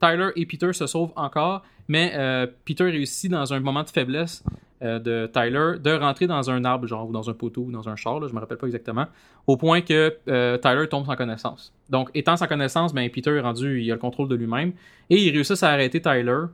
Tyler 0.00 0.30
et 0.34 0.46
Peter 0.46 0.72
se 0.72 0.86
sauvent 0.86 1.12
encore, 1.14 1.62
mais 1.88 2.48
Peter 2.64 2.84
réussit 2.84 3.30
dans 3.30 3.52
un 3.52 3.60
moment 3.60 3.82
de 3.82 3.90
faiblesse 3.90 4.42
de 4.80 5.26
Tyler 5.26 5.78
de 5.78 5.92
rentrer 5.92 6.26
dans 6.26 6.50
un 6.50 6.64
arbre, 6.64 6.86
genre, 6.86 7.06
ou 7.06 7.12
dans 7.12 7.28
un 7.28 7.34
poteau, 7.34 7.64
ou 7.64 7.70
dans 7.70 7.86
un 7.86 7.96
char, 7.96 8.18
là, 8.18 8.28
je 8.28 8.34
me 8.34 8.40
rappelle 8.40 8.56
pas 8.56 8.66
exactement, 8.66 9.06
au 9.46 9.58
point 9.58 9.82
que 9.82 10.56
Tyler 10.56 10.88
tombe 10.88 11.04
sans 11.04 11.16
connaissance. 11.16 11.74
Donc, 11.90 12.10
étant 12.14 12.38
sans 12.38 12.46
connaissance, 12.46 12.94
ben, 12.94 13.08
Peter 13.10 13.30
est 13.36 13.40
rendu, 13.40 13.82
il 13.82 13.90
a 13.90 13.94
le 13.94 14.00
contrôle 14.00 14.28
de 14.28 14.36
lui-même, 14.36 14.72
et 15.10 15.22
il 15.22 15.30
réussit 15.32 15.62
à 15.62 15.68
arrêter 15.68 16.00
Tyler, 16.00 16.46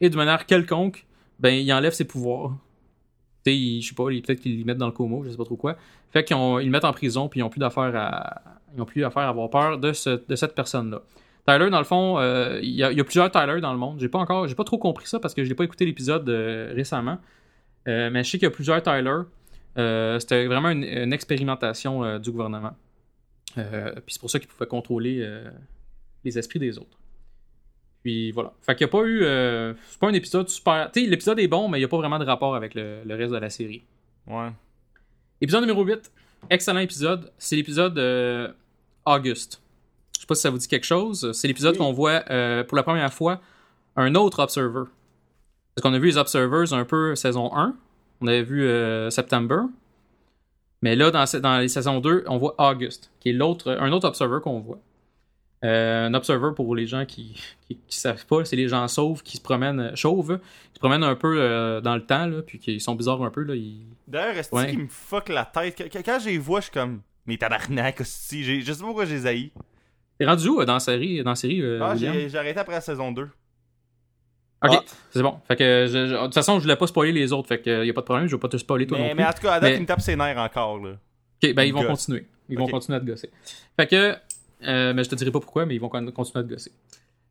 et 0.00 0.10
de 0.10 0.16
manière 0.16 0.46
quelconque, 0.46 1.06
ben, 1.38 1.50
il 1.50 1.72
enlève 1.72 1.92
ses 1.92 2.04
pouvoirs. 2.06 2.56
Tu 3.44 3.52
sais, 3.52 3.56
il- 3.56 3.82
je 3.82 3.88
sais 3.88 3.94
pas, 3.94 4.04
peut-être 4.04 4.40
qu'ils 4.40 4.58
le 4.58 4.64
mettent 4.64 4.78
dans 4.78 4.86
le 4.86 4.92
coma, 4.92 5.18
je 5.24 5.30
sais 5.30 5.36
pas 5.36 5.44
trop 5.44 5.56
quoi. 5.56 5.76
Fait 6.10 6.24
qu'ils 6.24 6.36
ils 6.36 6.66
le 6.66 6.70
mettent 6.70 6.84
en 6.84 6.92
prison, 6.92 7.28
puis 7.28 7.40
ils 7.40 7.42
ont 7.42 7.50
plus 7.50 7.60
d'affaires 7.60 7.92
à, 7.94 8.42
ils 8.76 8.84
plus 8.84 9.04
à 9.04 9.08
avoir 9.08 9.50
peur 9.50 9.78
de, 9.78 9.88
de 9.88 10.36
cette 10.36 10.54
personne-là. 10.54 11.02
Tyler, 11.46 11.70
dans 11.70 11.78
le 11.78 11.84
fond, 11.84 12.18
euh, 12.18 12.58
il 12.60 12.70
y, 12.74 12.82
a, 12.82 13.04
plusieurs 13.04 13.30
Tyler 13.30 13.60
dans 13.60 13.72
le 13.72 13.78
monde. 13.78 14.00
J'ai 14.00 14.08
pas 14.08 14.18
encore, 14.18 14.48
j'ai 14.48 14.56
pas 14.56 14.64
trop 14.64 14.78
compris 14.78 15.06
ça 15.06 15.20
parce 15.20 15.32
que 15.32 15.44
j'ai 15.44 15.54
pas 15.54 15.62
écouté 15.62 15.84
l'épisode 15.84 16.28
euh, 16.28 16.72
récemment. 16.74 17.18
Euh, 17.86 18.10
mais 18.10 18.24
je 18.24 18.30
sais 18.30 18.38
qu'il 18.38 18.46
y 18.46 18.50
a 18.50 18.54
plusieurs 18.54 18.82
Tyler. 18.82 19.20
C'était 20.18 20.46
vraiment 20.46 20.70
une, 20.70 20.82
une 20.82 21.12
expérimentation 21.12 22.18
du 22.18 22.32
gouvernement. 22.32 22.72
Puis 23.54 23.62
c'est 24.08 24.20
pour 24.20 24.30
ça 24.30 24.40
qu'ils 24.40 24.48
pouvaient 24.48 24.66
contrôler 24.66 25.24
les 26.24 26.38
esprits 26.38 26.58
des 26.58 26.78
autres. 26.78 26.98
Puis 28.06 28.30
voilà. 28.30 28.52
Fait 28.62 28.76
qu'il 28.76 28.84
n'y 28.86 28.90
a 28.90 28.92
pas 28.92 29.02
eu. 29.04 29.24
euh, 29.24 29.74
c'est 29.88 29.98
pas 29.98 30.06
un 30.06 30.12
épisode 30.12 30.48
super. 30.48 30.88
Tu 30.92 31.00
sais, 31.00 31.06
l'épisode 31.08 31.40
est 31.40 31.48
bon, 31.48 31.66
mais 31.68 31.78
il 31.78 31.80
n'y 31.80 31.86
a 31.86 31.88
pas 31.88 31.96
vraiment 31.96 32.20
de 32.20 32.24
rapport 32.24 32.54
avec 32.54 32.76
le, 32.76 33.02
le 33.04 33.14
reste 33.16 33.32
de 33.32 33.36
la 33.38 33.50
série. 33.50 33.82
Ouais. 34.28 34.50
Épisode 35.40 35.62
numéro 35.62 35.82
8. 35.82 36.12
Excellent 36.48 36.78
épisode. 36.78 37.32
C'est 37.36 37.56
l'épisode 37.56 37.98
euh, 37.98 38.52
August. 39.04 39.60
Je 40.14 40.20
sais 40.20 40.26
pas 40.28 40.36
si 40.36 40.42
ça 40.42 40.50
vous 40.50 40.58
dit 40.58 40.68
quelque 40.68 40.86
chose. 40.86 41.32
C'est 41.32 41.48
l'épisode 41.48 41.72
Oui. 41.72 41.78
qu'on 41.78 41.92
voit 41.92 42.22
euh, 42.30 42.62
pour 42.62 42.76
la 42.76 42.84
première 42.84 43.12
fois 43.12 43.40
un 43.96 44.14
autre 44.14 44.38
Observer. 44.40 44.84
Parce 45.74 45.82
qu'on 45.82 45.92
a 45.92 45.98
vu 45.98 46.06
les 46.06 46.16
Observers 46.16 46.72
un 46.74 46.84
peu 46.84 47.16
saison 47.16 47.50
1. 47.56 47.74
On 48.20 48.28
avait 48.28 48.44
vu 48.44 48.62
euh, 48.62 49.10
September. 49.10 49.62
Mais 50.80 50.94
là, 50.94 51.10
dans 51.10 51.58
les 51.58 51.66
saisons 51.66 51.98
2, 51.98 52.22
on 52.28 52.38
voit 52.38 52.54
August, 52.58 53.10
qui 53.18 53.30
est 53.30 53.32
l'autre, 53.32 53.72
un 53.80 53.90
autre 53.90 54.06
Observer 54.06 54.38
qu'on 54.44 54.60
voit. 54.60 54.78
Euh, 55.64 56.06
un 56.06 56.14
Observer, 56.14 56.50
pour 56.54 56.76
les 56.76 56.86
gens 56.86 57.06
qui, 57.06 57.34
qui, 57.66 57.76
qui 57.86 57.98
savent 57.98 58.26
pas, 58.26 58.44
c'est 58.44 58.56
les 58.56 58.68
gens 58.68 58.86
sauves 58.88 59.22
qui 59.22 59.38
se 59.38 59.42
promènent, 59.42 59.96
chauves, 59.96 60.38
qui 60.38 60.74
se 60.74 60.78
promènent 60.78 61.02
un 61.02 61.14
peu 61.16 61.36
euh, 61.40 61.80
dans 61.80 61.94
le 61.96 62.04
temps, 62.04 62.26
là, 62.26 62.42
puis 62.42 62.58
qui 62.58 62.78
sont 62.78 62.94
bizarres 62.94 63.22
un 63.22 63.30
peu. 63.30 63.42
Là, 63.42 63.54
ils, 63.54 63.86
D'ailleurs, 64.06 64.36
est-ce 64.36 64.54
Ouais. 64.54 64.68
qu'il 64.68 64.78
me 64.80 64.88
fuck 64.88 65.28
la 65.30 65.44
tête? 65.46 65.82
Quand, 66.04 66.18
je 66.20 66.26
les 66.28 66.38
vois, 66.38 66.60
je 66.60 66.64
suis 66.64 66.72
comme. 66.72 67.00
Mais 67.26 67.36
tabarnak, 67.38 67.96
je 67.98 68.04
sais 68.04 68.62
pas 68.64 68.74
pourquoi 68.84 69.04
je 69.06 69.14
les 69.14 69.26
haïs. 69.26 69.50
T'es 70.18 70.26
rendu 70.26 70.48
où 70.48 70.60
euh, 70.60 70.64
dans 70.64 70.74
la 70.74 70.80
série, 70.80 71.22
dans 71.24 71.30
la 71.30 71.36
série 71.36 71.60
euh, 71.60 71.80
Ah, 71.82 71.96
j'ai 71.96 72.28
j'ai 72.28 72.38
arrêté 72.38 72.60
après 72.60 72.72
la 72.74 72.80
saison 72.80 73.10
2. 73.10 73.22
Ok, 73.22 73.28
Ah. 74.72 74.80
c'est 75.10 75.22
bon. 75.22 75.38
Fait 75.48 75.56
que 75.56 75.86
je- 75.88 76.06
je- 76.06 76.14
de 76.14 76.24
toute 76.24 76.34
façon, 76.34 76.56
je 76.58 76.62
voulais 76.62 76.76
pas 76.76 76.86
spoiler 76.86 77.12
les 77.12 77.32
autres, 77.32 77.48
fait 77.48 77.60
que 77.60 77.84
y 77.84 77.90
a 77.90 77.92
pas 77.92 78.00
de 78.00 78.06
problème, 78.06 78.26
je 78.26 78.34
vais 78.36 78.40
pas 78.40 78.48
te 78.48 78.56
spoiler 78.56 78.86
toi 78.86 78.96
non 78.98 79.04
Mais, 79.04 79.10
plus. 79.10 79.16
mais 79.22 79.26
en 79.28 79.32
tout 79.32 79.42
cas, 79.42 79.52
à 79.54 79.60
date, 79.60 79.70
Mais- 79.70 79.76
il 79.76 79.82
me 79.82 79.86
tape 79.86 80.00
ses 80.00 80.16
nerfs 80.16 80.38
encore, 80.38 80.78
là. 80.78 80.92
Ok, 81.42 81.52
ben 81.54 81.62
ils 81.64 81.72
vont 81.74 81.80
gosse. 81.82 81.88
continuer. 81.90 82.26
Ils 82.48 82.56
vont 82.58 82.66
continuer 82.68 82.96
à 82.96 83.00
te 83.00 83.04
gosser. 83.06 83.30
Fait 83.78 83.86
que, 83.88 84.14
euh, 84.62 84.92
mais 84.94 85.04
je 85.04 85.08
te 85.08 85.14
dirai 85.14 85.30
pas 85.30 85.40
pourquoi, 85.40 85.66
mais 85.66 85.74
ils 85.74 85.80
vont 85.80 85.88
con- 85.88 86.10
continuer 86.10 86.40
à 86.40 86.44
te 86.44 86.52
gosser. 86.52 86.72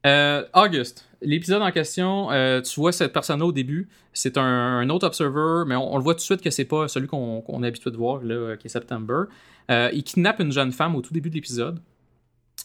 Euh, 0.06 0.44
August, 0.54 1.08
l'épisode 1.22 1.64
en 1.64 1.72
question, 1.72 2.32
euh, 2.32 2.62
tu 2.62 2.80
vois 2.80 2.92
cette 2.92 3.12
personne-là 3.12 3.46
au 3.46 3.52
début, 3.52 3.90
c'est 4.14 4.38
un, 4.38 4.88
autre 4.90 5.08
observer, 5.08 5.64
mais 5.68 5.76
on, 5.76 5.98
le 5.98 6.04
voit 6.04 6.14
tout 6.14 6.20
de 6.20 6.24
suite 6.24 6.42
que 6.42 6.52
c'est 6.52 6.66
pas 6.66 6.88
celui 6.88 7.08
qu'on 7.08 7.64
est 7.64 7.68
habitué 7.68 7.90
de 7.90 7.98
voir, 7.98 8.22
là, 8.24 8.56
qui 8.56 8.68
est 8.68 8.70
September. 8.70 9.24
Il 9.70 10.04
kidnappe 10.04 10.40
une 10.40 10.52
jeune 10.52 10.72
femme 10.72 10.96
au 10.96 11.02
tout 11.02 11.12
début 11.12 11.30
de 11.30 11.36
l'épisode, 11.36 11.80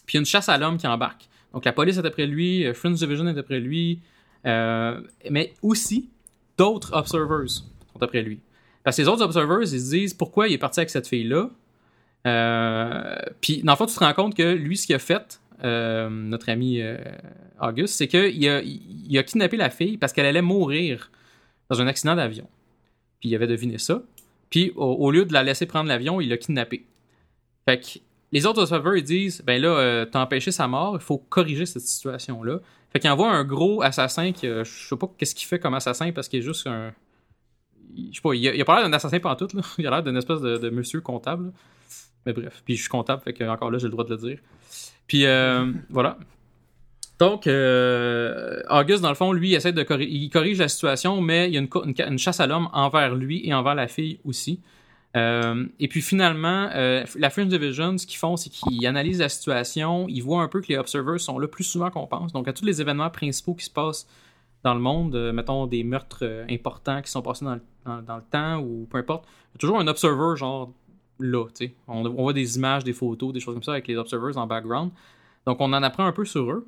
puis 0.04 0.18
une 0.18 0.26
chasse 0.26 0.50
à 0.50 0.58
l'homme 0.58 0.76
qui 0.76 0.86
embarque. 0.86 1.28
Donc 1.54 1.64
la 1.64 1.72
police 1.72 1.96
est 1.96 2.06
après 2.06 2.26
lui, 2.26 2.66
Friends 2.74 2.92
Division 2.92 3.26
est 3.26 3.38
après 3.38 3.58
lui, 3.58 4.00
mais 4.44 5.54
aussi 5.62 6.11
d'autres 6.58 6.94
observers 6.94 7.48
sont 7.48 8.02
après 8.02 8.20
lui. 8.20 8.40
Parce 8.84 8.96
que 8.96 9.02
les 9.02 9.08
autres 9.08 9.22
observers, 9.22 9.62
ils 9.62 9.68
se 9.68 9.90
disent 9.90 10.14
pourquoi 10.14 10.48
il 10.48 10.54
est 10.54 10.58
parti 10.58 10.80
avec 10.80 10.90
cette 10.90 11.06
fille-là? 11.06 11.50
Euh, 12.26 13.16
puis, 13.40 13.62
dans 13.62 13.72
le 13.72 13.76
fond, 13.76 13.86
tu 13.86 13.94
te 13.94 14.00
rends 14.00 14.12
compte 14.14 14.34
que 14.34 14.54
lui, 14.54 14.76
ce 14.76 14.86
qu'il 14.86 14.96
a 14.96 14.98
fait, 14.98 15.40
euh, 15.64 16.08
notre 16.08 16.48
ami 16.48 16.80
euh, 16.80 16.98
Auguste, 17.60 17.94
c'est 17.94 18.08
qu'il 18.08 18.48
a, 18.48 19.22
kidnappé 19.22 19.56
la 19.56 19.70
fille 19.70 19.96
parce 19.96 20.12
qu'elle 20.12 20.26
allait 20.26 20.42
mourir 20.42 21.10
dans 21.68 21.80
un 21.80 21.86
accident 21.86 22.16
d'avion. 22.16 22.48
Puis, 23.20 23.30
il 23.30 23.34
avait 23.34 23.46
deviné 23.46 23.78
ça. 23.78 24.02
Puis, 24.50 24.72
au, 24.76 25.10
lieu 25.10 25.24
de 25.24 25.32
la 25.32 25.42
laisser 25.42 25.66
prendre 25.66 25.88
l'avion, 25.88 26.20
il 26.20 26.28
l'a 26.28 26.36
kidnappée. 26.36 26.84
Fait 27.66 27.80
que 27.80 28.00
les 28.32 28.46
autres 28.46 28.62
observers, 28.62 28.96
ils 28.96 29.04
disent 29.04 29.42
ben 29.44 29.60
là, 29.60 29.68
euh, 29.68 30.04
t'as 30.04 30.22
empêché 30.22 30.52
sa 30.52 30.68
mort, 30.68 30.96
il 30.96 31.02
faut 31.02 31.18
corriger 31.18 31.66
cette 31.66 31.82
situation-là. 31.82 32.60
Fait 32.92 32.98
qu'il 32.98 33.10
envoie 33.10 33.30
un 33.30 33.44
gros 33.44 33.82
assassin 33.82 34.32
qui, 34.32 34.46
euh, 34.46 34.64
je 34.64 34.88
sais 34.88 34.96
pas 34.96 35.10
qu'est-ce 35.18 35.34
qu'il 35.34 35.46
fait 35.46 35.58
comme 35.58 35.74
assassin 35.74 36.12
parce 36.12 36.28
qu'il 36.28 36.40
est 36.40 36.42
juste 36.42 36.66
un. 36.66 36.92
Je 37.96 38.14
sais 38.14 38.20
pas, 38.22 38.34
il 38.34 38.48
a, 38.48 38.62
a 38.62 38.64
pas 38.64 38.76
l'air 38.76 38.88
d'un 38.88 38.92
assassin 38.92 39.18
pantoute, 39.18 39.52
là. 39.54 39.62
Il 39.78 39.86
a 39.86 39.90
l'air 39.90 40.02
d'une 40.02 40.16
espèce 40.16 40.40
de, 40.40 40.70
monsieur 40.70 41.00
comptable. 41.00 41.52
Mais 42.26 42.32
bref, 42.32 42.62
puis 42.64 42.76
je 42.76 42.80
suis 42.82 42.88
comptable, 42.90 43.22
fait 43.22 43.32
que 43.32 43.44
encore 43.44 43.70
là, 43.70 43.78
j'ai 43.78 43.86
le 43.86 43.90
droit 43.92 44.04
de 44.04 44.10
le 44.10 44.16
dire. 44.16 44.38
Puis 45.06 45.24
euh, 45.26 45.72
voilà. 45.90 46.18
Donc, 47.18 47.46
euh, 47.46 48.62
Auguste, 48.70 49.02
dans 49.02 49.10
le 49.10 49.14
fond, 49.14 49.32
lui, 49.32 49.50
il 49.50 49.54
essaie 49.54 49.72
de 49.74 49.82
corri- 49.82 50.08
il 50.08 50.30
corrige 50.30 50.58
la 50.58 50.68
situation, 50.68 51.20
mais 51.20 51.48
il 51.48 51.54
y 51.54 51.58
a 51.58 52.06
une, 52.08 52.18
chasse 52.18 52.40
à 52.40 52.46
l'homme 52.46 52.68
envers 52.72 53.14
lui 53.14 53.46
et 53.46 53.52
envers 53.52 53.74
la 53.74 53.88
fille 53.88 54.20
aussi. 54.24 54.60
Euh, 55.16 55.66
et 55.80 55.88
puis 55.88 56.00
finalement, 56.00 56.70
euh, 56.74 57.04
la 57.18 57.28
Fringe 57.30 57.48
Division, 57.48 57.98
ce 57.98 58.06
qu'ils 58.06 58.18
font, 58.18 58.36
c'est 58.36 58.48
qu'ils 58.48 58.86
analysent 58.86 59.18
la 59.18 59.28
situation, 59.28 60.06
ils 60.08 60.20
voient 60.22 60.40
un 60.42 60.48
peu 60.48 60.62
que 60.62 60.68
les 60.68 60.78
observers 60.78 61.20
sont 61.20 61.38
là 61.38 61.46
plus 61.48 61.64
souvent 61.64 61.90
qu'on 61.90 62.06
pense. 62.06 62.32
Donc, 62.32 62.48
à 62.48 62.52
tous 62.54 62.64
les 62.64 62.80
événements 62.80 63.10
principaux 63.10 63.54
qui 63.54 63.66
se 63.66 63.70
passent 63.70 64.06
dans 64.62 64.72
le 64.74 64.80
monde, 64.80 65.32
mettons 65.34 65.66
des 65.66 65.84
meurtres 65.84 66.44
importants 66.48 67.02
qui 67.02 67.10
sont 67.10 67.22
passés 67.22 67.44
dans 67.44 67.54
le, 67.56 67.62
dans- 67.84 68.02
dans 68.02 68.16
le 68.16 68.22
temps 68.30 68.60
ou 68.60 68.86
peu 68.90 68.96
importe, 68.98 69.24
il 69.26 69.54
y 69.54 69.56
a 69.56 69.58
toujours 69.58 69.78
un 69.80 69.86
observer, 69.88 70.36
genre 70.36 70.72
là. 71.20 71.46
On, 71.88 72.04
on 72.06 72.22
voit 72.22 72.32
des 72.32 72.56
images, 72.56 72.84
des 72.84 72.92
photos, 72.92 73.32
des 73.32 73.40
choses 73.40 73.54
comme 73.54 73.62
ça 73.62 73.72
avec 73.72 73.88
les 73.88 73.96
observers 73.96 74.36
en 74.36 74.46
background. 74.46 74.90
Donc, 75.46 75.60
on 75.60 75.72
en 75.72 75.82
apprend 75.82 76.04
un 76.04 76.12
peu 76.12 76.24
sur 76.24 76.50
eux. 76.50 76.66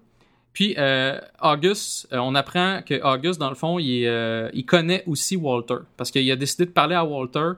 Puis, 0.53 0.75
euh, 0.77 1.19
August, 1.41 2.09
euh, 2.13 2.19
on 2.19 2.35
apprend 2.35 2.83
que 2.85 3.03
August, 3.03 3.41
dans 3.41 3.49
le 3.49 3.55
fond, 3.55 3.79
euh, 3.81 4.51
il 4.53 4.67
connaît 4.67 5.03
aussi 5.07 5.37
Walter. 5.37 5.79
Parce 5.97 6.11
qu'il 6.11 6.31
a 6.31 6.37
décidé 6.37 6.67
de 6.67 6.71
parler 6.71 6.95
à 6.95 7.05
Walter. 7.05 7.53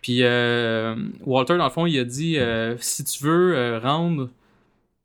Puis, 0.00 0.22
Walter, 0.22 1.56
dans 1.58 1.64
le 1.64 1.70
fond, 1.70 1.86
il 1.86 1.98
a 1.98 2.04
dit 2.04 2.38
si 2.78 3.04
tu 3.04 3.24
veux 3.24 3.78
rendre. 3.82 4.30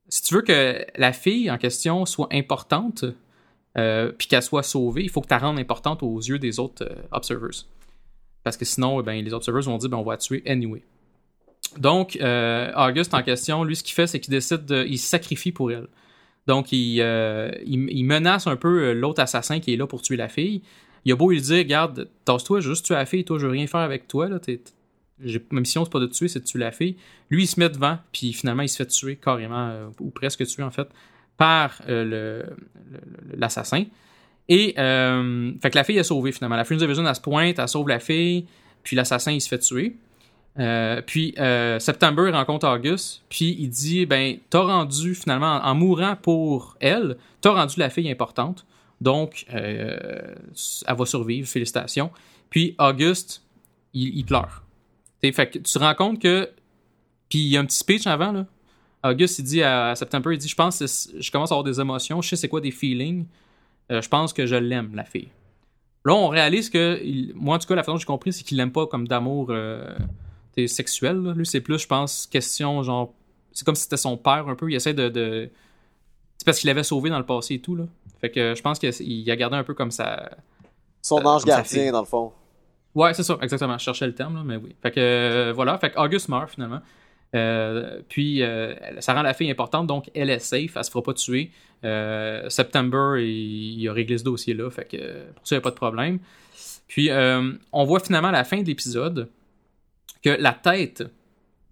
Si 0.09 0.23
tu 0.23 0.35
veux 0.35 0.41
que 0.41 0.85
la 0.95 1.11
fille 1.11 1.51
en 1.51 1.57
question 1.57 2.05
soit 2.05 2.29
importante, 2.31 3.05
puis 3.73 4.27
qu'elle 4.27 4.43
soit 4.43 4.63
sauvée, 4.63 5.03
il 5.03 5.09
faut 5.09 5.21
que 5.21 5.27
tu 5.27 5.33
la 5.33 5.39
rendes 5.39 5.59
importante 5.59 6.03
aux 6.03 6.19
yeux 6.19 6.39
des 6.39 6.59
autres 6.59 6.87
observers. 7.11 7.65
Parce 8.43 8.55
que 8.55 8.65
sinon, 8.65 9.01
eh 9.01 9.03
ben, 9.03 9.23
les 9.23 9.33
observers 9.33 9.63
vont 9.63 9.77
dire 9.77 9.89
ben, 9.89 9.97
on 9.97 10.03
va 10.03 10.17
tuer 10.17 10.43
anyway. 10.45 10.81
Donc, 11.79 12.17
euh, 12.21 12.71
August 12.75 13.13
en 13.13 13.21
question, 13.21 13.63
lui, 13.63 13.75
ce 13.75 13.83
qu'il 13.83 13.93
fait, 13.93 14.07
c'est 14.07 14.19
qu'il 14.19 14.31
décide 14.31 14.65
de. 14.65 14.85
Il 14.87 14.97
se 14.97 15.07
sacrifie 15.07 15.51
pour 15.51 15.71
elle. 15.71 15.87
Donc, 16.47 16.71
il, 16.71 17.01
euh, 17.01 17.51
menace 17.67 18.47
un 18.47 18.55
peu 18.55 18.83
euh, 18.83 18.93
l'autre 18.93 19.21
assassin 19.21 19.59
qui 19.59 19.73
est 19.73 19.77
là 19.77 19.85
pour 19.85 20.01
tuer 20.01 20.15
la 20.15 20.29
fille. 20.29 20.61
Il 21.05 21.11
a 21.11 21.15
beau 21.15 21.31
lui 21.31 21.41
dire 21.41 21.57
Regarde, 21.57 22.09
tasse-toi, 22.25 22.61
juste 22.61 22.85
tuer 22.85 22.95
la 22.95 23.05
fille, 23.05 23.23
toi, 23.23 23.37
je 23.37 23.45
veux 23.45 23.51
rien 23.51 23.67
faire 23.67 23.81
avec 23.81 24.07
toi. 24.07 24.29
Là, 24.29 24.39
ma 25.51 25.59
mission, 25.59 25.83
c'est 25.83 25.91
pas 25.91 25.99
de 25.99 26.07
te 26.07 26.13
tuer, 26.13 26.27
c'est 26.27 26.39
de 26.39 26.45
tuer 26.45 26.59
la 26.59 26.71
fille. 26.71 26.95
Lui, 27.29 27.43
il 27.43 27.47
se 27.47 27.59
met 27.59 27.69
devant, 27.69 27.97
puis 28.11 28.33
finalement, 28.33 28.63
il 28.63 28.69
se 28.69 28.77
fait 28.77 28.85
tuer 28.85 29.15
carrément, 29.17 29.91
ou 29.99 30.09
presque 30.09 30.45
tuer 30.45 30.63
en 30.63 30.71
fait, 30.71 30.87
par 31.37 31.81
l'assassin. 33.35 33.85
Et, 34.49 34.73
fait 34.75 35.69
que 35.69 35.75
la 35.75 35.83
fille 35.83 35.97
est 35.97 36.03
sauvée 36.03 36.31
finalement. 36.31 36.55
La 36.55 36.65
Fringe 36.65 36.79
Division, 36.79 37.05
elle 37.05 37.15
se 37.15 37.21
pointe, 37.21 37.59
elle 37.59 37.67
sauve 37.67 37.87
la 37.87 37.99
fille, 37.99 38.45
puis 38.83 38.95
l'assassin, 38.95 39.31
il 39.31 39.41
se 39.41 39.47
fait 39.47 39.59
tuer. 39.59 39.95
Euh, 40.59 41.01
puis 41.05 41.35
euh, 41.37 41.77
September 41.79 42.31
rencontre 42.31 42.67
August, 42.67 43.21
puis 43.29 43.55
il 43.59 43.69
dit 43.69 44.05
ben 44.07 44.37
t'as 44.49 44.61
rendu 44.61 45.13
finalement 45.13 45.61
en, 45.63 45.75
mourant 45.75 46.15
pour 46.15 46.75
elle, 46.79 47.17
t'as 47.41 47.51
rendu 47.51 47.79
la 47.79 47.89
fille 47.89 48.09
importante. 48.09 48.65
Donc, 48.99 49.45
euh, 49.53 50.33
elle 50.87 50.95
va 50.95 51.05
survivre, 51.05 51.47
félicitations. 51.47 52.09
Puis 52.49 52.75
Auguste, 52.79 53.43
il, 53.93 54.17
il 54.17 54.25
pleure. 54.25 54.63
Fait 55.21 55.47
que 55.47 55.59
tu 55.59 55.71
te 55.71 55.77
rends 55.79 55.93
compte 55.95 56.19
que. 56.21 56.49
Puis 57.29 57.39
il 57.39 57.47
y 57.49 57.57
a 57.57 57.59
un 57.59 57.65
petit 57.65 57.77
speech 57.77 58.07
avant, 58.07 58.31
là. 58.31 58.45
Auguste, 59.03 59.37
il 59.39 59.43
dit 59.43 59.61
à 59.61 59.93
September, 59.95 60.31
il 60.33 60.39
dit 60.39 60.47
Je 60.47 60.55
pense 60.55 60.79
que 60.79 60.85
je 61.19 61.31
commence 61.31 61.51
à 61.51 61.55
avoir 61.55 61.63
des 61.63 61.79
émotions, 61.79 62.21
je 62.21 62.29
sais 62.29 62.35
c'est 62.35 62.47
quoi 62.49 62.61
des 62.61 62.71
feelings. 62.71 63.25
Euh, 63.91 64.01
je 64.01 64.09
pense 64.09 64.33
que 64.33 64.45
je 64.47 64.55
l'aime, 64.55 64.95
la 64.95 65.03
fille. 65.03 65.29
Là, 66.03 66.13
on 66.15 66.29
réalise 66.29 66.69
que, 66.69 66.99
il- 67.03 67.33
moi 67.35 67.55
en 67.55 67.59
tout 67.59 67.67
cas, 67.67 67.75
la 67.75 67.83
façon 67.83 67.93
dont 67.93 67.99
j'ai 67.99 68.05
compris, 68.05 68.33
c'est 68.33 68.43
qu'il 68.43 68.57
l'aime 68.57 68.71
pas 68.71 68.87
comme 68.87 69.07
d'amour 69.07 69.51
sexuel. 70.65 71.17
là. 71.21 71.33
Lui, 71.33 71.45
c'est 71.45 71.61
plus, 71.61 71.77
je 71.77 71.87
pense, 71.87 72.25
question 72.25 72.81
genre. 72.81 73.13
C'est 73.51 73.65
comme 73.65 73.75
si 73.75 73.83
c'était 73.83 73.97
son 73.97 74.17
père 74.17 74.47
un 74.47 74.55
peu. 74.55 74.69
Il 74.71 74.75
essaie 74.75 74.95
de. 74.95 75.09
de... 75.09 75.49
C'est 76.39 76.45
parce 76.45 76.59
qu'il 76.59 76.67
l'avait 76.67 76.83
sauvé 76.83 77.09
dans 77.11 77.19
le 77.19 77.25
passé 77.25 77.55
et 77.55 77.59
tout. 77.59 77.75
Là. 77.75 77.83
Fait 78.21 78.31
que 78.31 78.55
je 78.55 78.61
pense 78.61 78.79
qu'il 78.79 79.29
a 79.29 79.35
gardé 79.35 79.55
un 79.57 79.63
peu 79.63 79.73
comme 79.75 79.91
ça. 79.91 80.31
Son 81.01 81.19
Euh, 81.19 81.25
ange 81.25 81.45
gardien, 81.45 81.91
dans 81.91 82.01
le 82.01 82.05
fond. 82.07 82.31
Ouais, 82.95 83.13
c'est 83.13 83.23
ça, 83.23 83.37
exactement. 83.41 83.77
Je 83.77 83.83
cherchais 83.83 84.07
le 84.07 84.15
terme, 84.15 84.35
là, 84.35 84.43
mais 84.43 84.55
oui. 84.55 84.75
Fait 84.81 84.91
que 84.91 84.99
euh, 84.99 85.53
voilà, 85.53 85.77
fait 85.77 85.91
que 85.91 85.99
August 85.99 86.29
meurt 86.29 86.49
finalement. 86.49 86.81
Euh, 87.35 87.99
puis 88.07 88.41
ça 88.99 89.13
rend 89.13 89.21
la 89.21 89.33
fille 89.33 89.51
importante, 89.51 89.85
donc 89.85 90.09
elle 90.15 90.29
est 90.29 90.39
safe, 90.39 90.75
elle 90.75 90.83
se 90.83 90.89
fera 90.89 91.03
pas 91.03 91.13
tuer. 91.13 91.51
September, 92.49 93.15
il, 93.19 93.81
il 93.81 93.89
a 93.89 93.93
réglé 93.93 94.17
ce 94.17 94.23
dossier-là, 94.23 94.69
fait 94.71 94.85
que 94.85 95.25
pour 95.33 95.45
ça, 95.47 95.55
il 95.55 95.57
n'y 95.57 95.61
a 95.61 95.61
pas 95.61 95.71
de 95.71 95.75
problème. 95.75 96.19
Puis 96.87 97.09
on 97.11 97.83
voit 97.85 97.99
finalement 97.99 98.29
à 98.29 98.31
la 98.33 98.43
fin 98.43 98.61
de 98.61 98.65
l'épisode 98.67 99.29
que 100.23 100.29
la 100.29 100.53
tête 100.53 101.03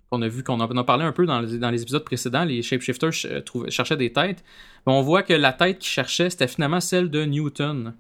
qu'on 0.10 0.22
a 0.22 0.28
vu, 0.28 0.44
qu'on 0.44 0.60
en 0.60 0.78
a 0.78 0.84
parlé 0.84 1.04
un 1.04 1.12
peu 1.12 1.26
dans 1.26 1.42
les, 1.42 1.82
épisodes 1.82 2.04
précédents, 2.04 2.46
les 2.46 2.62
shapeshifters 2.62 3.12
euh, 3.26 3.70
cherchaient 3.70 3.98
des 3.98 4.14
têtes. 4.14 4.44
Mais 4.86 4.94
on 4.94 5.02
voit 5.02 5.24
que 5.24 5.34
la 5.34 5.54
tête 5.54 5.80
qu'ils 5.80 5.90
cherchaient, 5.90 6.30
c'était 6.30 6.48
finalement 6.48 6.80
celle 6.80 7.10
de 7.10 7.26
Newton. 7.26 7.94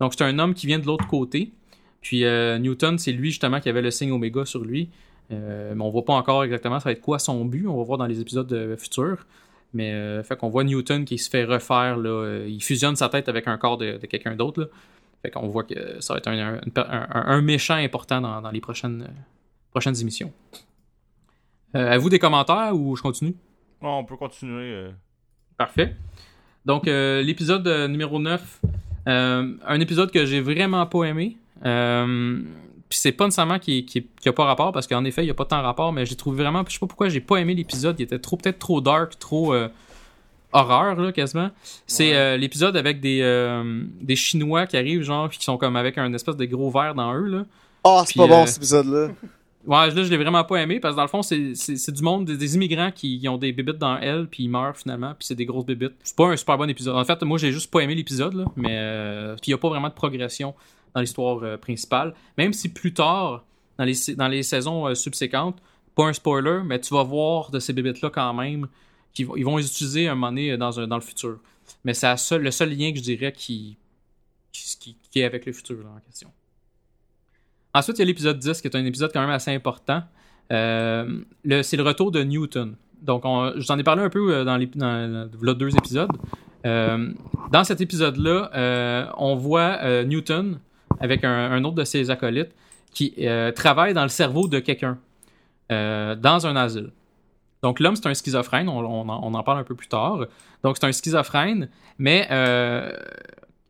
Donc 0.00 0.14
c'est 0.16 0.24
un 0.24 0.38
homme 0.38 0.54
qui 0.54 0.66
vient 0.66 0.78
de 0.78 0.86
l'autre 0.86 1.06
côté. 1.06 1.52
Puis 2.00 2.24
euh, 2.24 2.58
Newton, 2.58 2.98
c'est 2.98 3.12
lui 3.12 3.30
justement 3.30 3.60
qui 3.60 3.68
avait 3.68 3.82
le 3.82 3.90
signe 3.90 4.12
Oméga 4.12 4.44
sur 4.44 4.64
lui. 4.64 4.90
Euh, 5.30 5.74
mais 5.74 5.82
on 5.82 5.90
voit 5.90 6.04
pas 6.04 6.14
encore 6.14 6.42
exactement 6.42 6.80
ça 6.80 6.84
va 6.88 6.92
être 6.92 7.02
quoi 7.02 7.18
son 7.18 7.44
but. 7.44 7.66
On 7.66 7.76
va 7.76 7.82
voir 7.82 7.98
dans 7.98 8.06
les 8.06 8.20
épisodes 8.20 8.76
futurs. 8.78 9.26
Mais 9.74 10.22
fait 10.22 10.36
qu'on 10.36 10.48
voit 10.48 10.64
Newton 10.64 11.04
qui 11.04 11.18
se 11.18 11.28
fait 11.28 11.44
refaire. 11.44 11.98
Il 12.46 12.62
fusionne 12.62 12.96
sa 12.96 13.10
tête 13.10 13.28
avec 13.28 13.46
un 13.48 13.58
corps 13.58 13.76
de, 13.76 13.98
quelqu'un 13.98 14.34
d'autre. 14.34 14.70
Fait 15.20 15.30
qu'on 15.30 15.48
voit 15.48 15.64
que 15.64 16.00
ça 16.00 16.14
va 16.14 16.18
être 16.18 16.28
un, 16.28 17.42
méchant 17.42 17.74
important 17.74 18.22
dans, 18.22 18.50
les 18.50 18.62
prochaines, 18.62 19.06
prochaines 19.70 20.00
émissions. 20.00 20.32
Euh, 21.74 21.92
à 21.92 21.98
vous 21.98 22.08
des 22.08 22.18
commentaires 22.18 22.74
ou 22.74 22.96
je 22.96 23.02
continue? 23.02 23.34
On 23.80 24.04
peut 24.04 24.16
continuer. 24.16 24.72
euh. 24.72 24.90
Parfait. 25.56 25.94
Donc, 26.64 26.88
euh, 26.88 27.22
l'épisode 27.22 27.66
euh, 27.68 27.88
numéro 27.88 28.18
9, 28.18 28.60
euh, 29.06 29.52
un 29.66 29.80
épisode 29.80 30.10
que 30.10 30.24
j'ai 30.26 30.40
vraiment 30.40 30.84
pas 30.86 31.04
aimé. 31.04 31.36
Euh, 31.64 32.40
puis 32.88 32.98
c'est 32.98 33.12
pas 33.12 33.24
nécessairement 33.26 33.58
qui, 33.58 33.84
qui, 33.84 34.06
qui 34.20 34.28
a 34.28 34.32
pas 34.32 34.44
rapport, 34.44 34.72
parce 34.72 34.86
qu'en 34.86 35.04
effet, 35.04 35.24
il 35.24 35.26
y 35.28 35.30
a 35.30 35.34
pas 35.34 35.44
tant 35.44 35.60
rapport, 35.62 35.92
mais 35.92 36.06
j'ai 36.06 36.16
trouvé 36.16 36.42
vraiment, 36.42 36.64
je 36.66 36.72
sais 36.72 36.78
pas 36.78 36.86
pourquoi 36.86 37.08
j'ai 37.10 37.20
pas 37.20 37.36
aimé 37.36 37.54
l'épisode, 37.54 37.96
il 37.98 38.04
était 38.04 38.18
trop 38.18 38.36
peut-être 38.36 38.58
trop 38.58 38.80
dark, 38.80 39.18
trop 39.18 39.52
euh, 39.52 39.68
horreur, 40.52 40.96
là, 40.96 41.12
quasiment. 41.12 41.50
C'est 41.86 42.10
Ouais. 42.10 42.16
euh, 42.16 42.36
l'épisode 42.38 42.76
avec 42.76 43.00
des, 43.00 43.20
euh, 43.22 43.82
des 44.00 44.16
Chinois 44.16 44.66
qui 44.66 44.76
arrivent, 44.78 45.02
genre, 45.02 45.28
puis 45.28 45.38
qui 45.38 45.44
sont 45.44 45.58
comme 45.58 45.76
avec 45.76 45.98
un 45.98 46.12
espèce 46.14 46.36
de 46.36 46.44
gros 46.46 46.70
verre 46.70 46.94
dans 46.94 47.14
eux, 47.14 47.26
là. 47.26 47.44
Ah, 47.84 48.02
c'est 48.06 48.16
pas 48.16 48.26
bon 48.26 48.46
cet 48.46 48.56
épisode-là. 48.58 49.08
Ouais, 49.68 49.90
là, 49.90 50.02
je 50.02 50.10
l'ai 50.10 50.16
vraiment 50.16 50.44
pas 50.44 50.56
aimé 50.56 50.80
parce 50.80 50.94
que 50.94 50.96
dans 50.96 51.02
le 51.02 51.08
fond, 51.08 51.22
c'est, 51.22 51.90
du 51.92 52.02
monde, 52.02 52.24
des, 52.24 52.54
immigrants 52.54 52.90
qui, 52.90 53.22
ont 53.28 53.36
des 53.36 53.52
bébites 53.52 53.76
dans 53.76 53.98
elle, 53.98 54.26
puis 54.26 54.44
ils 54.44 54.48
meurent 54.48 54.76
finalement, 54.76 55.14
puis 55.14 55.26
c'est 55.26 55.34
des 55.34 55.44
grosses 55.44 55.66
bébites. 55.66 55.92
C'est 56.02 56.16
pas 56.16 56.28
un 56.28 56.36
super 56.36 56.56
bon 56.56 56.70
épisode. 56.70 56.96
En 56.96 57.04
fait, 57.04 57.22
moi, 57.22 57.36
j'ai 57.36 57.52
juste 57.52 57.70
pas 57.70 57.80
aimé 57.80 57.94
l'épisode, 57.94 58.46
mais 58.56 58.78
euh, 58.78 59.36
il 59.46 59.50
y 59.50 59.52
a 59.52 59.58
pas 59.58 59.68
vraiment 59.68 59.88
de 59.88 59.94
progression 59.94 60.54
dans 60.94 61.02
l'histoire 61.02 61.42
euh, 61.42 61.58
principale. 61.58 62.14
Même 62.38 62.54
si 62.54 62.70
plus 62.70 62.94
tard, 62.94 63.44
dans 63.76 63.84
les, 63.84 63.94
dans 64.16 64.28
les 64.28 64.42
saisons 64.42 64.86
euh, 64.86 64.94
subséquentes, 64.94 65.58
pas 65.94 66.04
un 66.04 66.12
spoiler, 66.12 66.60
mais 66.64 66.80
tu 66.80 66.94
vas 66.94 67.02
voir 67.02 67.50
de 67.50 67.58
ces 67.58 67.72
bébites-là 67.72 68.10
quand 68.10 68.32
même, 68.32 68.68
qu'ils 69.12 69.26
vont, 69.26 69.36
ils 69.36 69.44
vont 69.44 69.58
les 69.58 69.66
utiliser 69.66 70.08
un 70.08 70.14
moment 70.14 70.28
donné 70.28 70.52
euh, 70.52 70.56
dans, 70.56 70.70
dans 70.86 70.96
le 70.96 71.02
futur. 71.02 71.38
Mais 71.84 71.92
c'est 71.92 72.38
le 72.38 72.50
seul 72.50 72.70
lien 72.70 72.90
que 72.92 72.98
je 72.98 73.02
dirais 73.02 73.32
qui, 73.32 73.76
qui, 74.52 74.96
est 75.16 75.24
avec 75.24 75.44
le 75.44 75.52
futur 75.52 75.84
en 75.94 76.00
question. 76.00 76.30
Ensuite, 77.78 77.96
il 77.98 78.00
y 78.00 78.02
a 78.02 78.06
l'épisode 78.06 78.40
10, 78.40 78.60
qui 78.60 78.66
est 78.66 78.76
un 78.76 78.84
épisode 78.84 79.12
quand 79.12 79.20
même 79.20 79.30
assez 79.30 79.54
important. 79.54 80.02
Euh, 80.50 81.20
c'est 81.62 81.76
le 81.76 81.84
retour 81.84 82.10
de 82.10 82.24
Newton. 82.24 82.74
Donc, 83.02 83.22
on, 83.24 83.52
je 83.56 83.64
t'en 83.68 83.78
ai 83.78 83.84
parlé 83.84 84.02
un 84.02 84.08
peu 84.08 84.34
euh, 84.34 84.44
dans 84.44 84.56
les 84.56 84.66
deux 85.54 85.76
épisodes. 85.76 86.10
Euh, 86.66 87.12
dans 87.52 87.62
cet 87.62 87.80
épisode-là, 87.80 89.14
on 89.16 89.36
voit 89.36 90.02
Newton 90.02 90.58
avec 90.98 91.22
un, 91.22 91.62
autre 91.62 91.76
de 91.76 91.84
ses 91.84 92.10
acolytes 92.10 92.50
qui 92.92 93.14
travaille 93.54 93.94
dans 93.94 94.02
le 94.02 94.08
cerveau 94.08 94.48
de 94.48 94.58
quelqu'un 94.58 94.98
dans 95.70 96.46
un 96.46 96.56
asile. 96.56 96.90
Donc, 97.62 97.78
l'homme, 97.78 97.94
c'est 97.94 98.08
un 98.08 98.14
schizophrène. 98.14 98.68
On, 98.68 99.08
en, 99.08 99.42
parle 99.44 99.58
un 99.58 99.64
peu 99.64 99.76
plus 99.76 99.88
tard. 99.88 100.26
Donc, 100.64 100.78
c'est 100.80 100.86
un 100.86 100.90
schizophrène, 100.90 101.68
mais 101.96 102.26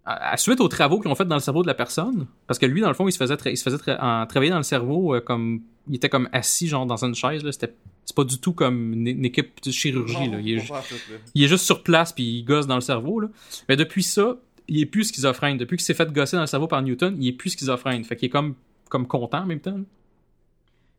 à, 0.08 0.32
à 0.32 0.36
suite 0.36 0.60
aux 0.60 0.68
travaux 0.68 1.00
qu'ils 1.00 1.10
ont 1.10 1.14
fait 1.14 1.24
dans 1.26 1.34
le 1.36 1.40
cerveau 1.40 1.62
de 1.62 1.66
la 1.68 1.74
personne, 1.74 2.26
parce 2.46 2.58
que 2.58 2.66
lui, 2.66 2.80
dans 2.80 2.88
le 2.88 2.94
fond, 2.94 3.06
il 3.08 3.12
se 3.12 3.18
faisait, 3.18 3.34
tra- 3.34 3.50
il 3.50 3.56
se 3.56 3.62
faisait 3.62 3.76
tra- 3.76 3.98
en- 4.00 4.26
travailler 4.26 4.50
dans 4.50 4.56
le 4.58 4.62
cerveau 4.62 5.14
euh, 5.14 5.20
comme. 5.20 5.60
Il 5.90 5.96
était 5.96 6.08
comme 6.10 6.28
assis, 6.32 6.68
genre, 6.68 6.84
dans 6.84 7.02
une 7.04 7.14
chaise. 7.14 7.42
Là, 7.44 7.50
c'était, 7.52 7.74
c'est 8.04 8.14
pas 8.14 8.24
du 8.24 8.38
tout 8.38 8.52
comme 8.52 8.92
une, 8.92 9.06
une 9.06 9.24
équipe 9.24 9.62
de 9.64 9.70
chirurgie. 9.70 10.28
Là. 10.30 10.38
Il, 10.40 10.52
est, 10.54 10.58
ju- 10.58 10.68
Pas 10.68 10.82
tout, 10.86 10.94
là. 11.10 11.16
il 11.34 11.42
est 11.44 11.48
juste 11.48 11.64
sur 11.64 11.82
place, 11.82 12.12
puis 12.12 12.24
il 12.24 12.44
gosse 12.44 12.66
dans 12.66 12.74
le 12.74 12.82
cerveau. 12.82 13.20
Là. 13.20 13.28
Mais 13.70 13.76
depuis 13.76 14.02
ça, 14.02 14.36
il 14.68 14.80
est 14.80 14.86
plus 14.86 15.04
schizophrène. 15.08 15.56
Depuis 15.56 15.76
qu'il 15.78 15.84
s'est 15.86 15.94
fait 15.94 16.12
gosser 16.12 16.36
dans 16.36 16.42
le 16.42 16.46
cerveau 16.46 16.66
par 16.68 16.82
Newton, 16.82 17.16
il 17.18 17.28
est 17.28 17.32
plus 17.32 17.50
schizophrène. 17.50 18.04
Fait 18.04 18.16
qu'il 18.16 18.26
est 18.26 18.30
comme, 18.30 18.54
comme 18.90 19.06
content 19.06 19.38
en 19.42 19.46
même 19.46 19.60
temps. 19.60 19.78
là. 19.78 19.84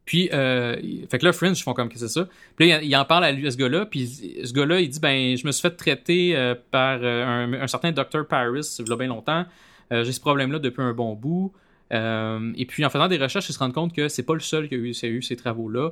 Puis, 0.10 0.28
euh, 0.34 0.76
fait 1.08 1.20
que 1.20 1.26
là, 1.26 1.32
Fringe, 1.32 1.60
ils 1.60 1.62
font 1.62 1.76
comme 1.76 1.88
que 1.88 2.00
c'est 2.00 2.08
ça. 2.08 2.28
Puis 2.56 2.70
là, 2.70 2.82
il, 2.82 2.96
en 2.96 3.06
parle 3.06 3.26
à 3.26 3.32
lui, 3.32 3.46
à 3.46 3.52
ce 3.52 3.58
gars-là. 3.58 3.86
Puis 3.86 4.08
ce 4.44 4.52
gars-là, 4.54 4.80
il 4.80 4.90
dit 4.90 5.00
Ben, 5.00 5.38
je 5.38 5.46
me 5.46 5.52
suis 5.52 5.62
fait 5.62 5.76
traiter 5.76 6.36
euh, 6.36 6.56
par 6.72 6.98
euh, 7.04 7.24
un, 7.24 7.54
un 7.54 7.68
certain 7.68 7.92
Dr. 7.92 8.26
Paris, 8.28 8.62
il 8.80 8.90
y 8.90 8.92
a 8.92 8.96
bien 8.96 9.06
longtemps. 9.06 9.46
J'ai 9.92 10.12
ce 10.12 10.20
problème-là 10.20 10.58
depuis 10.58 10.82
un 10.82 10.94
bon 10.94 11.14
bout. 11.14 11.54
Et 11.92 12.66
puis, 12.68 12.84
en 12.84 12.90
faisant 12.90 13.08
des 13.08 13.18
recherches, 13.18 13.50
ils 13.50 13.54
se 13.54 13.60
rendent 13.60 13.74
compte 13.74 13.94
que 13.94 14.10
c'est 14.10 14.24
pas 14.24 14.34
le 14.34 14.40
seul 14.40 14.68
qui 14.68 14.74
a 14.74 14.78
eu, 14.80 14.92
qui 14.94 15.06
a 15.06 15.10
eu 15.10 15.22
ces 15.22 15.36
travaux-là. 15.36 15.92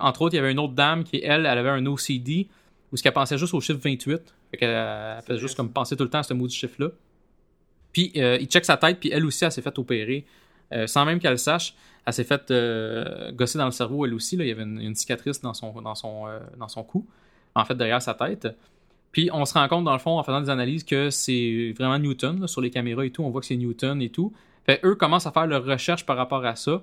Entre 0.00 0.22
autres, 0.22 0.34
il 0.34 0.38
y 0.38 0.40
avait 0.40 0.50
une 0.50 0.58
autre 0.58 0.74
dame 0.74 1.04
qui, 1.04 1.20
elle, 1.22 1.46
elle 1.46 1.58
avait 1.58 1.68
un 1.68 1.86
OCD 1.86 2.48
où 2.90 2.96
ce 2.96 3.04
qu'elle 3.04 3.12
pensait 3.12 3.38
juste 3.38 3.54
au 3.54 3.60
chiffre 3.60 3.78
28. 3.80 4.20
Fait 4.50 4.56
qu'elle 4.56 4.68
elle 4.70 5.22
fait 5.22 5.38
juste 5.38 5.56
comme 5.56 5.70
penser 5.70 5.96
tout 5.96 6.02
le 6.02 6.10
temps 6.10 6.18
à 6.18 6.22
ce 6.24 6.34
maudit 6.34 6.56
chiffre-là. 6.56 6.88
Puis 7.92 8.10
il 8.14 8.46
check 8.46 8.64
sa 8.64 8.76
tête, 8.76 8.98
puis 8.98 9.10
elle 9.12 9.24
aussi, 9.24 9.44
elle 9.44 9.52
s'est 9.52 9.62
fait 9.62 9.78
opérer. 9.78 10.26
Sans 10.86 11.04
même 11.04 11.20
qu'elle 11.20 11.32
le 11.32 11.36
sache, 11.36 11.74
elle 12.04 12.12
s'est 12.12 12.24
fait 12.24 12.50
euh, 12.50 13.30
gosser 13.32 13.58
dans 13.58 13.66
le 13.66 13.70
cerveau, 13.70 14.04
elle 14.04 14.14
aussi. 14.14 14.36
Là. 14.36 14.44
Il 14.44 14.48
y 14.48 14.52
avait 14.52 14.64
une, 14.64 14.80
une 14.80 14.94
cicatrice 14.94 15.40
dans 15.40 15.54
son, 15.54 15.80
dans, 15.80 15.94
son, 15.94 16.26
euh, 16.26 16.40
dans 16.58 16.68
son 16.68 16.82
cou, 16.82 17.06
en 17.54 17.64
fait, 17.64 17.74
derrière 17.74 18.02
sa 18.02 18.14
tête. 18.14 18.48
Puis 19.12 19.30
on 19.32 19.44
se 19.44 19.54
rend 19.54 19.68
compte, 19.68 19.84
dans 19.84 19.92
le 19.92 19.98
fond, 19.98 20.18
en 20.18 20.24
faisant 20.24 20.40
des 20.40 20.50
analyses, 20.50 20.84
que 20.84 21.10
c'est 21.10 21.74
vraiment 21.78 21.98
Newton. 21.98 22.40
là, 22.40 22.46
sur 22.46 22.60
les 22.60 22.70
caméras 22.70 23.04
et 23.04 23.10
tout, 23.10 23.22
on 23.22 23.30
voit 23.30 23.40
que 23.40 23.46
c'est 23.46 23.56
Newton 23.56 24.00
et 24.02 24.08
tout. 24.08 24.32
Fait 24.66 24.80
eux 24.84 24.94
commencent 24.94 25.26
à 25.26 25.32
faire 25.32 25.46
leur 25.46 25.64
recherche 25.64 26.06
par 26.06 26.16
rapport 26.16 26.44
à 26.44 26.56
ça. 26.56 26.82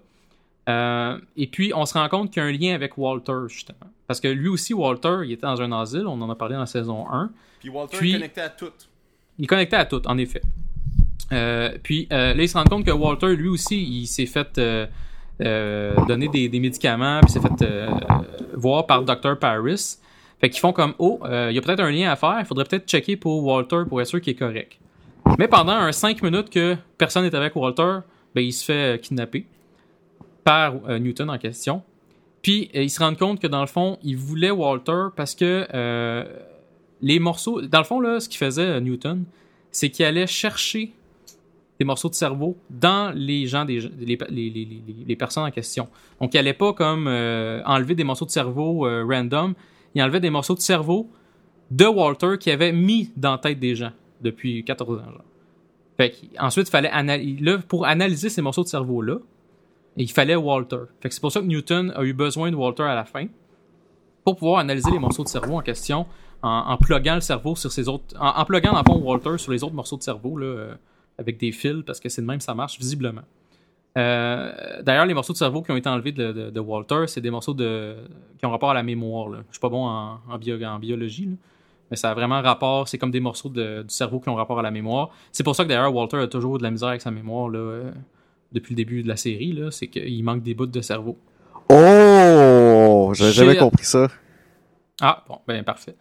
Euh, 0.70 1.18
et 1.36 1.48
puis, 1.48 1.74
on 1.76 1.86
se 1.86 1.96
rend 1.96 2.08
compte 2.08 2.32
qu'il 2.32 2.42
y 2.42 2.46
a 2.46 2.48
un 2.48 2.52
lien 2.52 2.76
avec 2.76 2.98
Walter, 2.98 3.34
justement. 3.48 3.80
Parce 4.08 4.20
que 4.20 4.28
lui 4.28 4.48
aussi, 4.48 4.74
Walter, 4.74 5.20
il 5.26 5.32
était 5.32 5.48
dans 5.48 5.62
un 5.62 5.72
asile, 5.72 6.06
on 6.06 6.22
en 6.22 6.30
a 6.30 6.36
parlé 6.36 6.54
dans 6.54 6.62
la 6.62 6.66
saison 6.66 7.12
1. 7.12 7.32
Puis 7.60 7.70
Walter 7.70 7.98
Puis- 7.98 8.12
est 8.12 8.14
connecté 8.14 8.42
à 8.42 8.50
tout. 8.50 8.72
Il 9.38 9.46
est 9.46 9.48
connecté 9.48 9.76
à 9.76 9.86
tout, 9.86 10.06
en 10.08 10.18
effet. 10.18 10.42
Puis 11.30 12.08
euh, 12.12 12.34
là, 12.34 12.44
il 12.44 12.50
se 12.50 12.58
rend 12.58 12.64
compte 12.66 12.86
que 12.86 12.92
Walter, 12.92 13.36
lui 13.36 13.48
aussi, 13.48 13.82
il 13.82 14.08
s'est 14.08 14.26
fait 14.26 14.60
euh, 15.42 15.94
donner 16.06 16.28
des, 16.28 16.60
médicaments, 16.60 17.22
puis 17.22 17.32
s'est 17.32 17.40
fait 17.40 17.62
euh, 17.62 17.90
voir 18.54 18.86
par 18.86 19.04
Dr. 19.04 19.38
Paris. 19.40 19.98
Fait 20.42 20.50
qu'ils 20.50 20.60
font 20.60 20.74
comme, 20.74 20.94
oh, 21.00 21.20
euh, 21.24 21.48
il 21.50 21.56
y 21.56 21.58
a 21.58 21.62
peut-être 21.62 21.80
un 21.80 21.92
lien 21.92 22.12
à 22.12 22.16
faire, 22.16 22.38
il 22.40 22.46
faudrait 22.46 22.66
peut-être 22.66 22.88
checker 22.88 23.16
pour 23.16 23.44
Walter 23.46 23.84
pour 23.88 24.02
être 24.02 24.08
sûr 24.08 24.20
qu'il 24.20 24.32
est 24.32 24.38
correct. 24.38 24.78
Mais 25.38 25.48
pendant 25.48 25.74
un 25.74 25.92
5 25.92 26.22
minutes 26.24 26.50
que 26.50 26.76
personne 26.98 27.24
n'est 27.24 27.36
avec 27.36 27.56
Walter, 27.56 28.00
ben, 28.36 28.42
il 28.42 28.52
se 28.52 28.66
fait 28.66 29.02
kidnapper 29.02 29.46
par 30.44 30.74
Newton 31.00 31.30
en 31.30 31.38
question. 31.38 31.84
Puis 32.42 32.70
ils 32.74 32.90
se 32.90 33.00
rendent 33.00 33.18
compte 33.18 33.40
que 33.40 33.48
dans 33.48 33.62
le 33.62 33.68
fond, 33.68 33.98
il 34.04 34.18
voulait 34.18 34.52
Walter 34.52 35.08
parce 35.16 35.36
que 35.36 35.68
les 37.02 37.20
morceaux. 37.20 37.62
Dans 37.62 37.80
le 37.80 37.84
fond, 37.84 38.00
là, 38.00 38.20
ce 38.20 38.28
qu'il 38.28 38.40
faisait 38.40 38.80
Newton, 38.82 39.24
c'est 39.72 39.90
qu'il 39.90 40.06
allait 40.06 40.28
chercher 40.28 40.94
des 41.80 41.86
morceaux 41.86 42.10
de 42.10 42.14
cerveau 42.14 42.58
dans 42.70 43.14
les 43.16 43.48
gens, 43.48 43.64
des, 43.64 43.80
les, 43.80 45.16
personnes 45.16 45.46
en 45.46 45.52
question. 45.52 45.88
Donc, 46.20 46.34
il 46.34 46.38
allait 46.38 46.54
pas 46.54 46.74
comme 46.74 47.08
euh, 47.08 47.62
enlever 47.66 47.96
des 47.96 48.04
morceaux 48.04 48.26
de 48.26 48.32
cerveau 48.32 48.86
euh, 48.86 49.06
random. 49.10 49.54
Il 49.96 50.04
enlevait 50.04 50.20
des 50.20 50.30
morceaux 50.30 50.56
de 50.56 50.60
cerveau 50.60 51.10
de 51.72 51.86
Walter 51.86 52.38
qu'il 52.38 52.52
avait 52.52 52.74
mis 52.74 53.12
dans 53.16 53.32
la 53.32 53.38
tête 53.38 53.60
des 53.60 53.76
gens 53.76 53.92
depuis 54.22 54.64
14 54.66 55.00
ans. 55.00 55.04
Genre. 55.06 55.24
Fait 55.96 56.14
ensuite, 56.38 56.68
il 56.68 56.72
fallait 56.72 56.92
là, 57.40 57.58
pour 57.60 57.86
analyser 57.86 58.30
ces 58.30 58.42
morceaux 58.42 58.64
de 58.64 58.70
cerveau-là, 58.70 59.18
il 59.96 60.12
fallait 60.12 60.36
Walter. 60.36 60.82
C'est 61.02 61.22
pour 61.22 61.32
ça 61.32 61.40
que 61.40 61.46
Newton 61.46 61.94
a 61.96 62.04
eu 62.04 62.14
besoin 62.14 62.52
de 62.52 62.56
Walter 62.56 62.84
à 62.84 62.96
la 62.96 63.06
fin 63.06 63.28
pour 64.24 64.36
pouvoir 64.36 64.60
analyser 64.60 64.92
les 64.92 65.00
morceaux 65.00 65.24
de 65.24 65.30
cerveau 65.30 65.58
en 65.58 65.62
question 65.62 66.06
en, 66.42 66.50
en 66.50 66.78
pluguant 66.78 67.16
le 67.16 67.22
cerveau 67.22 67.56
sur 67.56 67.72
ses 67.72 67.88
autres, 67.88 68.16
en, 68.20 68.30
en 68.30 68.46
pluguant 68.46 68.82
fond 68.86 69.00
Walter 69.00 69.38
sur 69.38 69.52
les 69.52 69.64
autres 69.64 69.76
morceaux 69.76 69.98
de 69.98 70.04
cerveau 70.04 70.38
là, 70.38 70.46
euh, 70.46 70.76
avec 71.20 71.38
des 71.38 71.52
fils 71.52 71.84
parce 71.86 72.00
que 72.00 72.10
c'est 72.10 72.22
de 72.22 72.28
même 72.28 72.40
ça 72.40 72.56
marche 72.56 72.80
visiblement. 72.80 73.22
Euh, 73.98 74.82
D'ailleurs, 74.84 75.06
les 75.06 75.14
morceaux 75.14 75.34
de 75.34 75.38
cerveau 75.38 75.62
qui 75.62 75.72
ont 75.72 75.76
été 75.76 75.90
enlevés 75.90 76.12
de, 76.12 76.32
de- 76.32 76.50
de 76.52 76.60
Walter, 76.60 77.06
c'est 77.08 77.22
des 77.22 77.32
morceaux 77.32 77.54
de, 77.54 77.96
qui 78.38 78.46
ont 78.46 78.52
rapport 78.52 78.72
à 78.72 78.74
la 78.74 78.84
mémoire. 78.84 79.30
Là. 79.30 79.40
Je 79.50 79.54
suis 79.56 79.60
pas 79.60 79.70
bon 79.70 79.86
en, 79.86 80.20
en, 80.30 80.38
bio- 80.38 80.64
en 80.64 80.80
biologie, 80.80 81.26
là. 81.26 81.36
mais 81.92 81.98
ça 81.98 82.12
a 82.12 82.14
vraiment 82.14 82.42
rapport. 82.42 82.88
C'est 82.88 82.98
comme 82.98 83.12
des 83.12 83.20
morceaux 83.20 83.50
de- 83.50 83.82
du 83.84 83.94
cerveau 83.94 84.20
qui 84.20 84.30
ont 84.30 84.36
rapport 84.36 84.60
à 84.60 84.62
la 84.62 84.72
mémoire. 84.72 85.10
C'est 85.32 85.44
pour 85.44 85.56
ça 85.56 85.64
que 85.64 85.70
d'ailleurs 85.70 85.94
Walter 85.94 86.18
a 86.18 86.28
toujours 86.28 86.58
de 86.60 86.64
la 86.64 86.72
misère 86.72 86.90
avec 86.90 87.02
sa 87.02 87.12
mémoire 87.12 87.50
là, 87.50 87.60
euh, 87.60 87.92
depuis 88.52 88.74
le 88.74 88.78
début 88.78 89.04
de 89.04 89.08
la 89.08 89.18
série. 89.18 89.60
C'est 89.72 89.88
qu'il 89.88 90.24
manque 90.24 90.44
des 90.44 90.54
bouts 90.54 90.68
de 90.68 90.82
cerveau. 90.82 91.18
Oh! 91.72 93.12
J'avais 93.16 93.32
jamais 93.32 93.54
compris 93.58 93.86
ça. 93.86 94.08
Ah, 95.02 95.24
bon, 95.28 95.40
ben 95.48 95.64
parfait. 95.64 95.96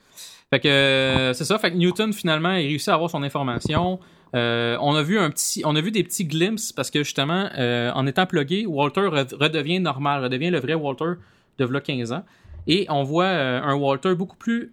Fait 0.51 0.61
que 0.61 0.69
euh, 0.69 1.33
c'est 1.33 1.45
ça. 1.45 1.59
Fait 1.59 1.71
que 1.71 1.77
Newton 1.77 2.13
finalement 2.13 2.53
il 2.53 2.67
réussit 2.69 2.89
à 2.89 2.95
avoir 2.95 3.11
son 3.11 3.23
information. 3.23 3.99
Euh, 4.35 4.77
on 4.81 4.95
a 4.95 5.03
vu 5.03 5.19
un 5.19 5.31
petit, 5.31 5.63
on 5.65 5.75
a 5.77 5.81
vu 5.81 5.91
des 5.91 6.05
petits 6.05 6.25
glimpses 6.25 6.73
parce 6.73 6.91
que 6.91 7.03
justement, 7.03 7.49
euh, 7.57 7.91
en 7.93 8.07
étant 8.07 8.27
plugué, 8.27 8.67
Walter 8.67 9.03
re- 9.03 9.35
redevient 9.35 9.81
normal, 9.81 10.23
redevient 10.25 10.51
le 10.51 10.61
vrai 10.61 10.75
Walter 10.75 11.13
de 11.59 11.65
v'là 11.65 11.81
15 11.81 12.13
ans. 12.13 12.25
Et 12.67 12.87
on 12.91 13.03
voit 13.05 13.25
euh, 13.25 13.63
un 13.63 13.75
Walter 13.75 14.15
beaucoup 14.15 14.37
plus 14.37 14.73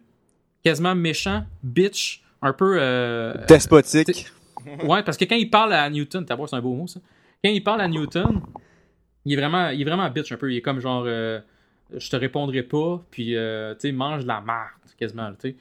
quasiment 0.64 0.96
méchant, 0.96 1.46
bitch, 1.64 2.22
un 2.42 2.52
peu. 2.54 2.78
Despotique. 4.04 4.28
Ouais, 4.84 5.04
parce 5.04 5.16
que 5.18 5.26
quand 5.26 5.36
il 5.36 5.50
parle 5.50 5.74
à 5.74 5.90
Newton, 5.90 6.26
t'as 6.26 6.36
c'est 6.48 6.56
un 6.56 6.62
beau 6.62 6.74
mot 6.74 6.88
ça. 6.88 7.00
Quand 7.44 7.52
il 7.52 7.64
parle 7.64 7.82
à 7.82 7.88
Newton, 7.88 8.42
il 9.24 9.34
est 9.34 9.36
vraiment, 9.36 9.70
il 9.70 9.82
est 9.82 9.86
vraiment 9.86 10.10
bitch 10.10 10.32
un 10.32 10.38
peu. 10.38 10.52
Il 10.52 10.58
est 10.58 10.62
comme 10.62 10.80
genre, 10.80 11.06
je 11.06 12.10
te 12.10 12.16
répondrai 12.16 12.64
pas, 12.64 13.02
puis 13.12 13.28
tu 13.28 13.36
sais, 13.80 13.92
mange 13.92 14.24
de 14.24 14.28
la 14.28 14.42
merde 14.42 14.70
quasiment, 15.00 15.32
tu 15.34 15.50
sais. 15.50 15.56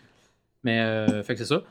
Mais 0.64 1.06
fait 1.22 1.34
que 1.34 1.38
c'est 1.38 1.44
ça. 1.44 1.62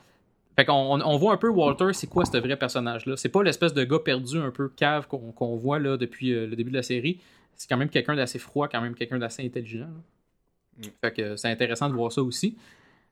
Fait 0.56 0.64
qu'on 0.64 1.00
on, 1.00 1.16
voit 1.16 1.32
un 1.32 1.36
peu 1.36 1.48
Walter, 1.48 1.92
c'est 1.92 2.06
quoi 2.06 2.24
ce 2.24 2.36
vrai 2.36 2.56
personnage-là? 2.56 3.16
C'est 3.16 3.28
pas 3.28 3.42
l'espèce 3.42 3.74
de 3.74 3.82
gars 3.82 3.98
perdu 3.98 4.38
un 4.38 4.50
peu 4.50 4.68
cave 4.68 5.08
qu'on 5.08 5.56
voit 5.56 5.80
là 5.80 5.96
depuis 5.96 6.32
euh, 6.32 6.46
le 6.46 6.54
début 6.54 6.70
de 6.70 6.76
la 6.76 6.82
série. 6.82 7.18
C'est 7.56 7.68
quand 7.68 7.76
même 7.76 7.88
quelqu'un 7.88 8.14
d'assez 8.14 8.38
froid, 8.38 8.68
quand 8.68 8.80
même 8.80 8.94
quelqu'un 8.94 9.18
d'assez 9.18 9.44
intelligent. 9.44 9.86
là. 9.86 10.88
Fait 11.00 11.12
que 11.12 11.36
c'est 11.36 11.48
intéressant 11.48 11.88
de 11.88 11.94
voir 11.94 12.12
ça 12.12 12.22
aussi. 12.22 12.56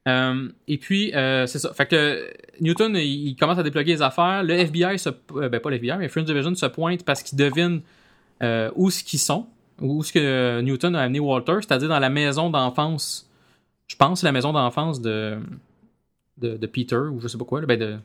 Euh, 0.08 0.48
et 0.66 0.78
puis, 0.78 1.14
euh, 1.14 1.46
c'est 1.46 1.58
ça. 1.58 1.72
Fait 1.72 1.86
que 1.86 2.30
Newton, 2.60 2.96
il, 2.96 3.28
il 3.28 3.36
commence 3.36 3.58
à 3.58 3.62
déploguer 3.62 3.92
les 3.92 4.02
affaires. 4.02 4.42
Le 4.42 4.54
FBI, 4.54 4.98
se, 4.98 5.10
ben 5.10 5.60
pas 5.60 5.70
le 5.70 5.76
FBI, 5.76 5.96
mais 5.98 6.08
Fringe 6.08 6.24
Division 6.24 6.54
se 6.54 6.66
pointe 6.66 7.04
parce 7.04 7.22
qu'il 7.22 7.38
devine 7.38 7.82
euh, 8.42 8.70
où 8.74 8.90
ce 8.90 9.04
qu'ils 9.04 9.20
sont, 9.20 9.46
où 9.80 10.02
ce 10.02 10.12
que 10.12 10.60
Newton 10.60 10.96
a 10.96 11.02
amené 11.02 11.20
Walter, 11.20 11.58
c'est-à-dire 11.60 11.88
dans 11.88 12.00
la 12.00 12.10
maison 12.10 12.50
d'enfance. 12.50 13.28
Je 13.86 13.96
pense 13.96 14.22
la 14.22 14.32
maison 14.32 14.52
d'enfance 14.52 15.00
de, 15.00 15.38
de, 16.38 16.56
de 16.56 16.66
Peter, 16.66 16.96
ou 16.96 17.20
je 17.20 17.28
sais 17.28 17.38
pas 17.38 17.44
quoi, 17.44 17.60
là, 17.60 17.66
ben 17.66 17.78
de 17.78 17.96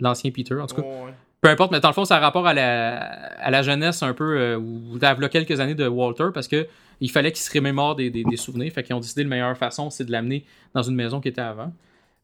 l'ancien 0.00 0.30
Peter, 0.30 0.54
en 0.54 0.66
tout 0.66 0.76
cas. 0.76 0.82
Ouais. 0.82 1.14
Peu 1.40 1.48
importe, 1.48 1.72
mais 1.72 1.80
dans 1.80 1.88
le 1.88 1.94
fond, 1.94 2.04
ça 2.04 2.16
a 2.16 2.20
rapport 2.20 2.46
à 2.46 2.54
la, 2.54 2.98
à 3.00 3.50
la 3.50 3.62
jeunesse 3.62 4.02
un 4.02 4.14
peu, 4.14 4.38
euh, 4.38 4.56
ou 4.58 4.96
v'là 4.96 5.28
quelques 5.28 5.58
années 5.60 5.74
de 5.74 5.86
Walter, 5.88 6.28
parce 6.32 6.46
que 6.48 6.66
il 7.00 7.10
fallait 7.10 7.32
qu'il 7.32 7.40
se 7.42 7.52
remémore 7.52 7.96
des, 7.96 8.10
des, 8.10 8.22
des 8.22 8.36
souvenirs. 8.36 8.72
Fait 8.72 8.84
qu'ils 8.84 8.94
ont 8.94 9.00
décidé 9.00 9.24
la 9.24 9.28
meilleure 9.28 9.56
façon, 9.56 9.90
c'est 9.90 10.04
de 10.04 10.12
l'amener 10.12 10.44
dans 10.72 10.82
une 10.82 10.94
maison 10.94 11.20
qui 11.20 11.28
était 11.28 11.40
avant. 11.40 11.72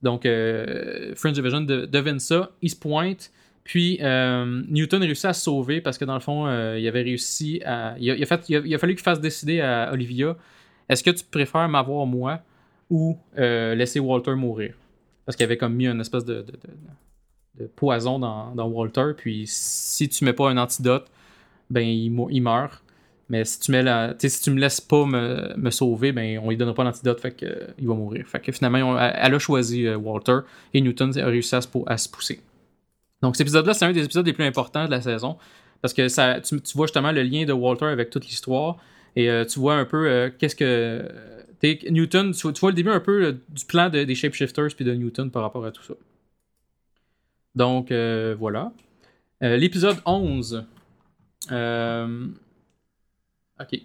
Donc, 0.03 0.25
euh, 0.25 1.13
Fringe 1.17 1.33
Division 1.33 1.63
de- 1.63 1.85
devine 1.87 2.21
ça. 2.21 2.51
Il 2.63 2.71
se 2.71 2.77
pointe. 2.77 3.33
Puis, 3.65 3.99
euh, 4.01 4.63
Newton 4.69 5.03
réussit 5.03 5.25
à 5.25 5.33
se 5.33 5.43
sauver 5.43 5.81
parce 5.81 5.99
que 5.99 6.05
dans 6.05 6.15
le 6.15 6.21
fond, 6.21 6.47
euh, 6.47 6.79
il 6.79 6.87
avait 6.87 7.03
réussi 7.03 7.61
à. 7.67 7.97
Il 7.99 8.09
a, 8.13 8.15
il 8.15 8.23
a 8.23 8.27
fait, 8.27 8.49
il 8.49 8.57
a, 8.57 8.61
il 8.61 8.73
a 8.73 8.79
fallu 8.79 8.95
qu'il 8.95 9.03
fasse 9.03 9.21
décider 9.21 9.61
à 9.61 9.91
Olivia 9.93 10.37
est-ce 10.89 11.03
que 11.03 11.11
tu 11.11 11.25
préfères 11.25 11.69
m'avoir 11.69 12.07
moi 12.07 12.39
ou 12.89 13.19
euh, 13.37 13.75
laisser 13.75 13.99
Walter 13.99 14.35
mourir 14.37 14.75
Parce 15.29 15.37
qu'il 15.37 15.45
avait 15.45 15.59
comme 15.59 15.75
mis 15.75 15.87
une 15.87 16.01
espèce 16.01 16.25
de, 16.25 16.43
poison 17.77 18.19
dans, 18.19 18.67
Walter. 18.67 19.13
Puis, 19.15 19.45
si 19.47 20.09
tu 20.09 20.25
mets 20.25 20.33
pas 20.33 20.49
un 20.49 20.57
antidote, 20.57 21.05
ben 21.69 21.83
il, 21.83 22.41
meurt. 22.41 22.83
Mais 23.29 23.45
si 23.45 23.61
tu 23.61 23.71
mets 23.73 23.83
la, 23.83 24.15
si 24.19 24.41
tu 24.41 24.51
me 24.51 24.59
laisses 24.59 24.81
pas 24.81 25.05
me, 25.05 25.71
sauver, 25.71 26.13
ben 26.13 26.41
on 26.43 26.49
lui 26.49 26.57
donnera 26.57 26.75
pas 26.75 26.83
l'antidote, 26.83 27.21
fait 27.21 27.33
que 27.33 27.45
euh, 27.45 27.67
il 27.79 27.87
va 27.87 27.93
mourir. 27.93 28.27
Fait 28.27 28.41
que 28.41 28.51
finalement, 28.53 28.99
elle 28.99 29.35
a 29.35 29.39
choisi 29.39 29.87
euh, 29.87 29.99
Walter 29.99 30.39
et 30.73 30.81
Newton 30.81 31.13
a 31.19 31.27
réussi 31.27 31.55
à 31.55 31.61
se, 31.61 32.09
pousser. 32.09 32.41
Donc 33.21 33.37
cet 33.37 33.43
épisode-là, 33.43 33.75
c'est 33.75 33.85
un 33.85 33.93
des 33.93 34.05
épisodes 34.05 34.25
les 34.25 34.33
plus 34.33 34.47
importants 34.47 34.87
de 34.87 34.91
la 34.91 35.03
saison 35.03 35.37
parce 35.83 35.93
que 35.93 36.09
ça, 36.09 36.41
tu, 36.41 36.59
vois 36.75 36.87
justement 36.87 37.13
le 37.13 37.23
lien 37.23 37.45
de 37.45 37.53
Walter 37.53 37.85
avec 37.85 38.09
toute 38.09 38.25
l'histoire 38.25 38.79
et 39.15 39.29
euh, 39.29 39.45
tu 39.45 39.59
vois 39.59 39.75
un 39.75 39.85
peu 39.85 40.33
qu'est-ce 40.39 40.57
que 40.57 41.07
Newton, 41.63 42.33
tu, 42.33 42.43
vois- 42.43 42.53
tu 42.53 42.61
vois 42.61 42.71
le 42.71 42.77
début 42.77 42.91
un 42.91 43.01
peu 43.01 43.25
euh, 43.27 43.33
du 43.49 43.65
plan 43.65 43.89
de- 43.91 44.05
des 44.05 44.15
shapeshifters 44.15 44.75
puis 44.77 44.85
de 44.85 44.93
Newton 44.95 45.31
par 45.31 45.43
rapport 45.43 45.65
à 45.65 45.73
tout 45.73 45.83
ça. 45.83 45.95
Donc 47.55 47.91
euh, 47.91 48.35
voilà. 48.39 48.73
Euh, 49.43 49.57
L'épisode 49.57 49.99
11. 50.07 50.65
Euh, 51.51 52.27
Ok. 53.61 53.81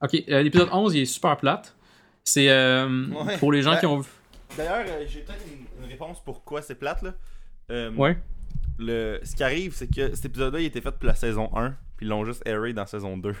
Ok, 0.00 0.12
l'épisode 0.28 0.68
11, 0.70 0.94
il 0.94 1.00
est 1.02 1.04
super 1.06 1.36
plate. 1.36 1.74
C'est 2.22 2.46
Ouais. 2.48 3.36
pour 3.38 3.50
les 3.52 3.62
gens 3.62 3.72
Ben, 3.72 3.78
qui 3.80 3.86
ont 3.86 3.98
vu. 4.00 4.10
D'ailleurs, 4.56 4.86
j'ai 5.08 5.20
peut-être 5.20 5.44
une, 5.46 5.82
une 5.84 5.90
réponse 5.90 6.22
pourquoi 6.24 6.62
c'est 6.62 6.76
plate 6.76 7.02
là. 7.02 7.90
Ouais. 7.96 8.16
le, 8.78 9.18
ce 9.24 9.34
qui 9.34 9.42
arrive, 9.42 9.74
c'est 9.74 9.92
que 9.92 10.14
cet 10.14 10.26
épisode-là, 10.26 10.60
il 10.60 10.66
était 10.66 10.80
fait 10.80 10.92
pour 10.92 11.06
la 11.06 11.14
saison 11.16 11.50
1, 11.56 11.70
puis 11.96 12.06
ils 12.06 12.08
l'ont 12.08 12.24
juste 12.24 12.42
airé 12.46 12.72
dans 12.72 12.86
saison 12.86 13.16
2. 13.18 13.34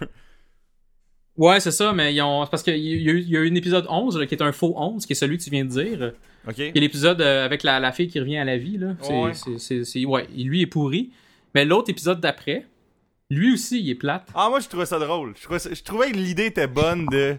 Ouais, 1.38 1.60
c'est 1.60 1.70
ça, 1.70 1.92
mais 1.92 2.12
ils 2.14 2.20
ont. 2.20 2.44
c'est 2.44 2.50
parce 2.50 2.62
qu'il 2.62 2.76
y, 2.76 3.08
a 3.08 3.12
eu- 3.12 3.20
il 3.20 3.30
y 3.30 3.36
a 3.36 3.40
eu 3.40 3.50
un 3.50 3.54
épisode 3.54 3.86
11 3.88 4.18
là, 4.18 4.26
qui 4.26 4.34
est 4.34 4.42
un 4.42 4.52
faux 4.52 4.74
11, 4.76 5.06
qui 5.06 5.12
est 5.12 5.16
celui 5.16 5.38
que 5.38 5.42
tu 5.44 5.50
viens 5.50 5.64
de 5.64 5.70
dire. 5.70 6.12
ok? 6.46 6.54
Qui 6.54 6.62
est 6.62 6.72
l'épisode 6.74 7.20
euh, 7.22 7.44
avec 7.44 7.62
la, 7.62 7.78
la 7.80 7.92
fille 7.92 8.08
qui 8.08 8.18
revient 8.20 8.38
à 8.38 8.44
la 8.44 8.58
vie. 8.58 8.76
Là. 8.76 8.88
C'est, 9.00 9.12
Ouais. 9.12 9.32
c'est- 9.34 9.58
c'est- 9.58 9.84
c'est- 9.84 10.04
ouais, 10.04 10.26
lui 10.36 10.62
est 10.62 10.66
pourri. 10.66 11.10
Mais 11.54 11.64
l'autre 11.64 11.88
épisode 11.90 12.20
d'après, 12.20 12.66
lui 13.30 13.54
aussi, 13.54 13.80
il 13.80 13.88
est 13.88 13.94
plate. 13.94 14.26
Ah, 14.34 14.48
moi, 14.50 14.58
je 14.60 14.68
trouvais 14.68 14.84
ça 14.86 14.98
drôle. 14.98 15.32
Je 15.36 15.42
trouvais, 15.44 15.58
ça- 15.60 15.72
je 15.72 15.82
trouvais 15.82 16.10
que 16.10 16.16
l'idée 16.16 16.46
était 16.46 16.66
bonne 16.66 17.06
de. 17.06 17.36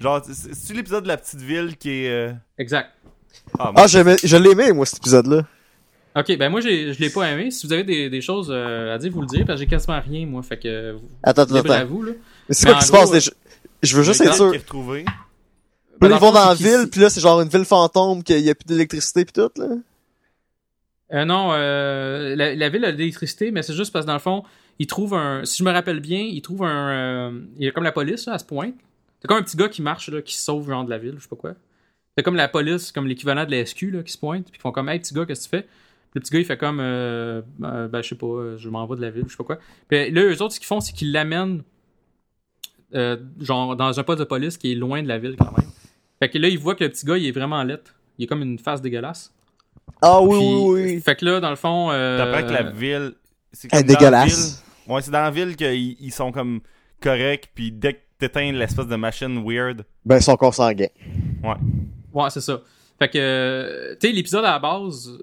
Genre, 0.00 0.22
c'est- 0.24 0.54
c'est 0.54 0.72
l'épisode 0.74 1.02
de 1.02 1.08
la 1.08 1.16
petite 1.18 1.40
ville 1.40 1.76
qui 1.76 1.90
est. 1.90 2.08
euh, 2.10 2.32
Exact. 2.56 2.90
Ah, 3.58 3.72
moi, 3.72 3.82
Ah, 3.82 3.86
j'aimais- 3.86 4.16
je 4.22 4.36
l'aimais, 4.36 4.72
moi, 4.72 4.86
cet 4.86 4.98
épisode-là. 4.98 5.44
Ok, 6.16 6.36
ben 6.38 6.48
moi, 6.48 6.60
j'ai, 6.60 6.92
je 6.92 7.00
l'ai 7.00 7.10
pas 7.10 7.30
aimé. 7.30 7.50
Si 7.52 7.66
vous 7.66 7.72
avez 7.72 7.84
des, 7.84 8.10
des 8.10 8.20
choses 8.20 8.48
euh, 8.50 8.94
à 8.94 8.98
dire, 8.98 9.12
vous 9.12 9.20
le 9.20 9.26
direz, 9.28 9.44
parce 9.44 9.58
que 9.60 9.64
j'ai 9.64 9.70
quasiment 9.70 10.00
rien, 10.00 10.26
moi. 10.26 10.42
Fait 10.42 10.58
que. 10.58 10.92
vous- 10.92 11.08
Attends, 11.22 11.42
à 11.42 11.58
attends. 11.58 11.86
vous, 11.86 12.02
là. 12.02 12.12
Mais 12.48 12.54
c'est 12.54 12.66
quoi 12.66 12.78
qui 12.80 12.86
se 12.86 12.92
passe 12.92 13.10
déjà? 13.12 13.30
Je 13.82 13.96
veux 13.96 14.02
juste 14.02 14.20
être 14.20 14.34
sûr. 14.34 14.50
qui 14.50 14.58
retrouvé. 14.58 15.04
Ben, 16.00 16.08
ils 16.10 16.18
vont 16.18 16.32
dans 16.32 16.48
la 16.48 16.54
ville, 16.54 16.88
puis 16.90 17.00
là, 17.00 17.10
c'est 17.10 17.20
genre 17.20 17.40
une 17.40 17.48
ville 17.48 17.64
fantôme, 17.64 18.22
qu'il 18.24 18.40
y 18.40 18.50
a 18.50 18.54
plus 18.54 18.64
d'électricité 18.66 19.24
puis 19.24 19.32
tout, 19.34 19.50
là. 19.56 19.66
Euh, 21.12 21.24
non, 21.24 21.50
euh, 21.52 22.34
la, 22.36 22.54
la 22.54 22.68
ville 22.68 22.84
a 22.84 22.92
de 22.92 22.96
l'électricité, 22.96 23.50
mais 23.50 23.62
c'est 23.62 23.74
juste 23.74 23.92
parce 23.92 24.04
que 24.04 24.08
dans 24.08 24.14
le 24.14 24.20
fond, 24.20 24.44
ils 24.78 24.86
trouvent 24.86 25.14
un. 25.14 25.44
Si 25.44 25.58
je 25.58 25.64
me 25.64 25.72
rappelle 25.72 26.00
bien, 26.00 26.20
ils 26.20 26.40
trouvent 26.42 26.62
un. 26.64 26.90
euh, 27.30 27.40
il 27.58 27.64
y 27.64 27.68
a 27.68 27.72
comme 27.72 27.82
la 27.84 27.92
police 27.92 28.26
là, 28.26 28.34
à 28.34 28.38
ce 28.38 28.44
point. 28.44 28.70
C'est 29.20 29.26
comme 29.28 29.36
un 29.38 29.42
petit 29.42 29.56
gars 29.56 29.68
qui 29.68 29.82
marche, 29.82 30.08
là, 30.08 30.22
qui 30.22 30.34
se 30.34 30.42
sauve 30.44 30.68
genre 30.68 30.84
de 30.84 30.90
la 30.90 30.98
ville, 30.98 31.14
je 31.18 31.22
sais 31.22 31.28
pas 31.28 31.36
quoi. 31.36 31.52
C'est 32.16 32.22
comme 32.24 32.36
la 32.36 32.48
police, 32.48 32.90
comme 32.92 33.06
l'équivalent 33.06 33.44
de 33.44 33.50
la 33.50 33.64
SQ 33.66 33.90
là, 33.92 34.02
qui 34.02 34.12
se 34.12 34.18
pointe, 34.18 34.44
puis 34.46 34.58
ils 34.58 34.60
font 34.62 34.72
comme 34.72 34.88
Hey 34.88 35.00
petit 35.00 35.12
gars, 35.14 35.26
qu'est-ce 35.26 35.48
que 35.48 35.56
tu 35.56 35.62
fais? 35.62 35.68
Le 36.14 36.20
petit 36.20 36.32
gars 36.32 36.38
il 36.40 36.44
fait 36.44 36.56
comme 36.56 36.80
euh, 36.80 37.40
euh, 37.62 37.88
ben 37.88 38.02
je 38.02 38.08
sais 38.08 38.14
pas, 38.16 38.26
euh, 38.26 38.56
je 38.58 38.68
m'en 38.68 38.84
vais 38.86 38.96
de 38.96 39.00
la 39.00 39.10
ville, 39.10 39.24
je 39.26 39.30
sais 39.30 39.36
pas 39.36 39.44
quoi. 39.44 39.58
Puis 39.88 40.10
là, 40.10 40.22
eux 40.24 40.42
autres, 40.42 40.54
ce 40.54 40.58
qu'ils 40.60 40.66
font, 40.66 40.80
c'est 40.80 40.92
qu'ils 40.92 41.12
l'amènent 41.12 41.62
euh, 42.94 43.16
genre 43.40 43.76
dans 43.76 43.98
un 43.98 44.02
poste 44.02 44.18
de 44.18 44.24
police 44.24 44.56
qui 44.58 44.72
est 44.72 44.74
loin 44.74 45.02
de 45.02 45.08
la 45.08 45.18
ville 45.18 45.36
quand 45.38 45.52
même. 45.56 45.68
Fait 46.18 46.28
que 46.28 46.38
là, 46.38 46.48
ils 46.48 46.58
voient 46.58 46.74
que 46.74 46.84
le 46.84 46.90
petit 46.90 47.06
gars 47.06 47.16
il 47.16 47.26
est 47.26 47.30
vraiment 47.32 47.62
lettre. 47.62 47.94
Il 48.18 48.24
est 48.24 48.26
comme 48.26 48.42
une 48.42 48.58
face 48.58 48.82
dégueulasse. 48.82 49.32
Ah 50.02 50.20
oui, 50.20 50.38
Puis- 50.38 50.46
oui, 50.46 50.82
oui. 50.94 51.00
Fait 51.00 51.14
que 51.16 51.24
là, 51.24 51.40
dans 51.40 51.50
le 51.50 51.56
fond. 51.56 51.90
Euh, 51.90 52.18
T'apprends 52.18 52.46
que 52.48 52.52
la 52.52 52.62
ville. 52.70 53.12
C'est 53.52 53.72
est 53.72 53.82
dégueulasse. 53.84 54.62
ville- 54.86 54.92
Ouais, 54.94 55.02
c'est 55.02 55.10
dans 55.10 55.22
la 55.22 55.30
ville 55.30 55.54
qu'ils 55.56 55.96
ils 56.00 56.12
sont 56.12 56.32
comme 56.32 56.60
corrects, 57.00 57.50
puis 57.54 57.70
dès 57.70 57.94
que 57.94 57.98
t'éteins 58.18 58.52
l'espèce 58.52 58.86
de 58.88 58.96
machine 58.96 59.42
weird. 59.46 59.84
Ben, 60.04 60.20
son 60.20 60.36
corps 60.36 60.54
sanguin. 60.54 60.88
Ouais, 62.12 62.30
c'est 62.30 62.40
ça. 62.40 62.60
Fait 62.98 63.08
que, 63.08 63.96
tu 64.00 64.08
sais, 64.08 64.12
l'épisode 64.12 64.44
à 64.44 64.52
la 64.52 64.58
base, 64.58 65.16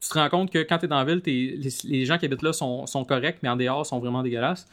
tu- 0.00 0.06
tu 0.06 0.08
te 0.08 0.18
rends 0.18 0.28
compte 0.28 0.50
que 0.50 0.58
quand 0.62 0.78
t'es 0.78 0.86
dans 0.88 0.98
la 0.98 1.04
ville, 1.04 1.20
t'es- 1.22 1.54
les, 1.56 1.70
les 1.84 2.04
gens 2.04 2.18
qui 2.18 2.26
habitent 2.26 2.42
là 2.42 2.52
sont, 2.52 2.86
sont 2.86 3.04
corrects, 3.04 3.38
mais 3.42 3.48
en 3.48 3.56
dehors 3.56 3.84
sont 3.86 3.98
vraiment 3.98 4.22
dégueulasses. 4.22 4.66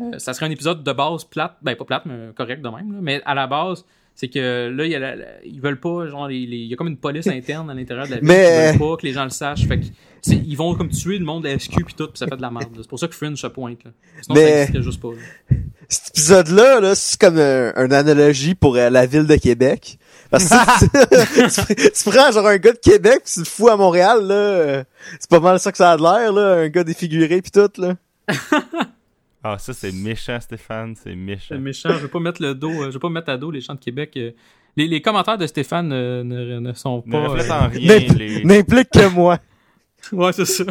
Euh, 0.00 0.18
ça 0.18 0.34
serait 0.34 0.46
un 0.46 0.50
épisode 0.50 0.82
de 0.82 0.92
base 0.92 1.24
plate, 1.24 1.56
ben 1.62 1.76
pas 1.76 1.84
plate, 1.84 2.02
mais 2.06 2.30
correct 2.36 2.60
de 2.62 2.68
même. 2.68 2.92
là. 2.92 2.98
Mais 3.00 3.22
à 3.24 3.34
la 3.34 3.46
base, 3.46 3.84
c'est 4.16 4.28
que 4.28 4.68
là, 4.68 4.84
il 4.84 4.90
y 4.90 4.94
a 4.94 4.98
la- 4.98 5.14
la- 5.16 5.44
ils 5.44 5.60
veulent 5.60 5.78
pas, 5.80 6.06
genre, 6.08 6.26
les- 6.28 6.46
les- 6.46 6.56
il 6.58 6.66
y 6.66 6.72
a 6.74 6.76
comme 6.76 6.88
une 6.88 6.96
police 6.96 7.26
interne 7.28 7.70
à 7.70 7.74
l'intérieur 7.74 8.06
de 8.06 8.10
la 8.12 8.16
ville. 8.18 8.26
Mais- 8.26 8.70
Ils 8.74 8.78
veulent 8.78 8.88
pas 8.90 8.96
que 8.96 9.06
les 9.06 9.12
gens 9.12 9.24
le 9.24 9.30
sachent. 9.30 9.66
Fait 9.66 9.78
que, 9.80 9.84
ils 10.32 10.56
vont 10.56 10.74
comme 10.74 10.88
tuer 10.88 11.18
le 11.18 11.24
monde 11.24 11.44
de 11.44 11.48
SQ 11.48 11.84
puis 11.84 11.94
tout, 11.94 12.06
puis 12.08 12.18
ça 12.18 12.26
fait 12.26 12.36
de 12.36 12.42
la 12.42 12.50
merde. 12.50 12.70
C'est 12.76 12.88
pour 12.88 12.98
ça 12.98 13.06
que 13.08 13.14
Fringe 13.14 13.40
se 13.40 13.46
pointe. 13.46 13.84
Là. 13.84 13.90
Sinon, 14.22 14.34
ça 14.34 14.40
Mais- 14.40 14.60
existait 14.62 14.82
juste 14.82 15.00
pas. 15.00 15.08
là. 15.12 15.56
Cet 15.88 16.08
épisode-là, 16.10 16.80
là, 16.80 16.94
c'est 16.94 17.20
comme 17.20 17.38
un, 17.38 17.72
une 17.76 17.92
analogie 17.92 18.54
pour 18.54 18.74
euh, 18.76 18.90
la 18.90 19.06
ville 19.06 19.26
de 19.26 19.36
Québec. 19.36 19.98
Parce 20.30 20.48
que 20.48 20.78
tu, 20.78 21.74
tu- 21.76 21.90
tu 21.92 22.10
prends 22.10 22.32
genre 22.32 22.46
un 22.46 22.56
gars 22.58 22.72
de 22.72 22.78
Québec 22.78 23.22
pis 23.24 23.32
tu 23.34 23.38
le 23.40 23.44
fous 23.44 23.68
à 23.68 23.76
Montréal, 23.76 24.26
là. 24.26 24.34
euh, 24.34 24.84
C'est 25.20 25.30
pas 25.30 25.40
mal 25.40 25.58
ça 25.60 25.70
que 25.70 25.78
ça 25.78 25.92
a 25.92 25.96
de 25.96 26.02
l'air, 26.02 26.32
là. 26.32 26.54
Un 26.62 26.68
gars 26.68 26.84
défiguré 26.84 27.40
pis 27.42 27.50
tout, 27.50 27.70
là. 27.78 27.94
Ah, 29.42 29.58
ça, 29.58 29.74
c'est 29.74 29.92
méchant, 29.92 30.40
Stéphane, 30.40 30.94
c'est 30.96 31.14
méchant. 31.14 31.46
C'est 31.50 31.58
méchant. 31.58 31.90
Je 31.90 31.98
veux 31.98 32.08
pas 32.08 32.20
mettre 32.20 32.40
le 32.40 32.54
dos, 32.54 32.70
euh, 32.70 32.86
je 32.86 32.94
veux 32.94 32.98
pas 32.98 33.10
mettre 33.10 33.28
à 33.30 33.36
dos 33.36 33.50
les 33.50 33.60
champs 33.60 33.74
de 33.74 33.80
Québec. 33.80 34.12
euh. 34.16 34.30
Les, 34.76 34.88
les 34.88 35.00
commentaires 35.02 35.38
de 35.38 35.46
Stéphane 35.46 35.88
ne, 35.88 36.22
ne, 36.24 36.58
ne 36.58 36.72
sont 36.72 37.02
Ne 37.06 37.12
pas. 37.12 37.18
euh, 37.18 37.50
en 37.50 37.68
rien 37.68 37.98
N'implique 37.98 38.18
les... 38.18 38.44
n'implique 38.44 38.90
que 38.90 39.06
moi. 39.08 39.38
Ouais, 40.12 40.32
c'est 40.32 40.46
ça. 40.46 40.64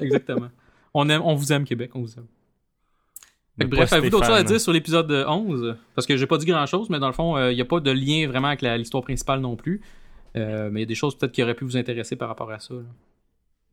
Exactement. 0.00 0.48
On, 0.94 1.08
aime, 1.08 1.22
on 1.24 1.34
vous 1.34 1.52
aime, 1.52 1.64
Québec, 1.64 1.90
on 1.94 2.00
vous 2.00 2.12
aime. 2.16 2.26
Bref, 3.58 3.92
avez-vous 3.92 4.10
d'autres 4.10 4.26
choses 4.26 4.36
à 4.36 4.42
dire 4.42 4.60
sur 4.60 4.72
l'épisode 4.72 5.10
11 5.10 5.76
Parce 5.94 6.06
que 6.06 6.16
j'ai 6.16 6.26
pas 6.26 6.38
dit 6.38 6.46
grand 6.46 6.66
chose, 6.66 6.88
mais 6.90 6.98
dans 6.98 7.06
le 7.06 7.12
fond, 7.12 7.38
il 7.48 7.54
n'y 7.54 7.60
a 7.60 7.66
pas 7.66 7.80
de 7.80 7.90
lien 7.90 8.26
vraiment 8.28 8.48
avec 8.48 8.62
l'histoire 8.62 9.02
principale 9.02 9.40
non 9.40 9.56
plus. 9.56 9.82
Euh, 10.36 10.70
mais 10.70 10.80
il 10.80 10.82
y 10.82 10.86
a 10.86 10.86
des 10.86 10.94
choses 10.94 11.16
peut-être 11.16 11.32
qui 11.32 11.42
auraient 11.42 11.54
pu 11.54 11.64
vous 11.64 11.76
intéresser 11.76 12.16
par 12.16 12.28
rapport 12.28 12.50
à 12.50 12.58
ça. 12.58 12.74
là. 12.74 12.80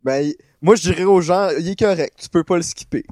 Ben, 0.03 0.31
moi, 0.61 0.75
je 0.75 0.83
dirais 0.83 1.03
aux 1.03 1.21
gens, 1.21 1.49
il 1.57 1.67
est 1.67 1.79
correct, 1.79 2.13
tu 2.21 2.29
peux 2.29 2.43
pas 2.43 2.55
le 2.55 2.61
skipper. 2.61 3.03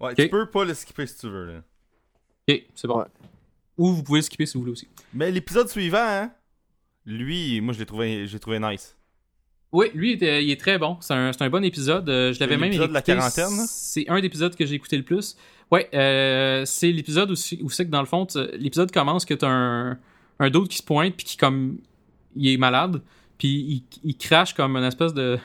Ouais, 0.00 0.14
tu 0.14 0.28
peux 0.28 0.48
pas 0.48 0.64
le 0.64 0.72
skipper 0.72 1.06
si 1.06 1.18
tu 1.18 1.28
veux. 1.28 1.44
Là. 1.46 1.62
Ok, 2.48 2.62
c'est 2.74 2.88
bon. 2.88 2.98
Ouais. 2.98 3.06
Ou 3.76 3.92
vous 3.92 4.02
pouvez 4.02 4.22
skipper 4.22 4.46
si 4.46 4.54
vous 4.54 4.60
voulez 4.60 4.72
aussi. 4.72 4.88
Mais 5.12 5.30
l'épisode 5.30 5.68
suivant, 5.68 5.98
hein, 6.00 6.30
lui, 7.04 7.60
moi 7.60 7.74
je 7.74 7.78
l'ai 7.78 7.86
trouvé, 7.86 8.26
trouvé 8.40 8.58
nice. 8.58 8.96
Oui, 9.72 9.86
lui, 9.94 10.10
il, 10.10 10.14
était- 10.14 10.44
il 10.44 10.50
est 10.50 10.60
très 10.60 10.78
bon. 10.78 10.96
C'est 11.00 11.14
un, 11.14 11.32
c'est 11.32 11.42
un 11.42 11.50
bon 11.50 11.62
épisode. 11.64 12.08
Euh, 12.08 12.32
je 12.32 12.40
l'avais 12.40 12.56
même 12.56 12.70
l'épisode 12.70 12.88
de 12.88 12.94
la 12.94 13.00
écouté. 13.00 13.14
quarantaine, 13.16 13.56
là? 13.56 13.64
C'est 13.68 14.08
un 14.08 14.18
des 14.20 14.26
épisodes 14.26 14.54
que 14.56 14.66
j'ai 14.66 14.74
écouté 14.74 14.96
le 14.96 15.04
plus. 15.04 15.36
Ouais, 15.70 15.88
euh, 15.94 16.64
c'est 16.64 16.90
l'épisode 16.90 17.30
où, 17.30 17.36
c'est- 17.36 17.60
où 17.62 17.70
c'est 17.70 17.84
que 17.86 17.90
dans 17.90 18.00
le 18.00 18.06
fond, 18.06 18.26
l'épisode 18.58 18.90
commence 18.90 19.24
que 19.24 19.34
t'as 19.34 19.48
un, 19.48 19.96
un 20.40 20.50
d'autre 20.50 20.68
qui 20.68 20.78
se 20.78 20.82
pointe 20.82 21.14
puis 21.14 21.24
qui 21.24 21.36
comme 21.36 21.78
il 22.34 22.48
est 22.48 22.56
malade 22.56 23.00
puis 23.38 23.48
il, 23.48 23.82
il 24.04 24.16
crache 24.16 24.54
comme 24.54 24.76
une 24.76 24.84
espèce 24.84 25.14
de 25.14 25.38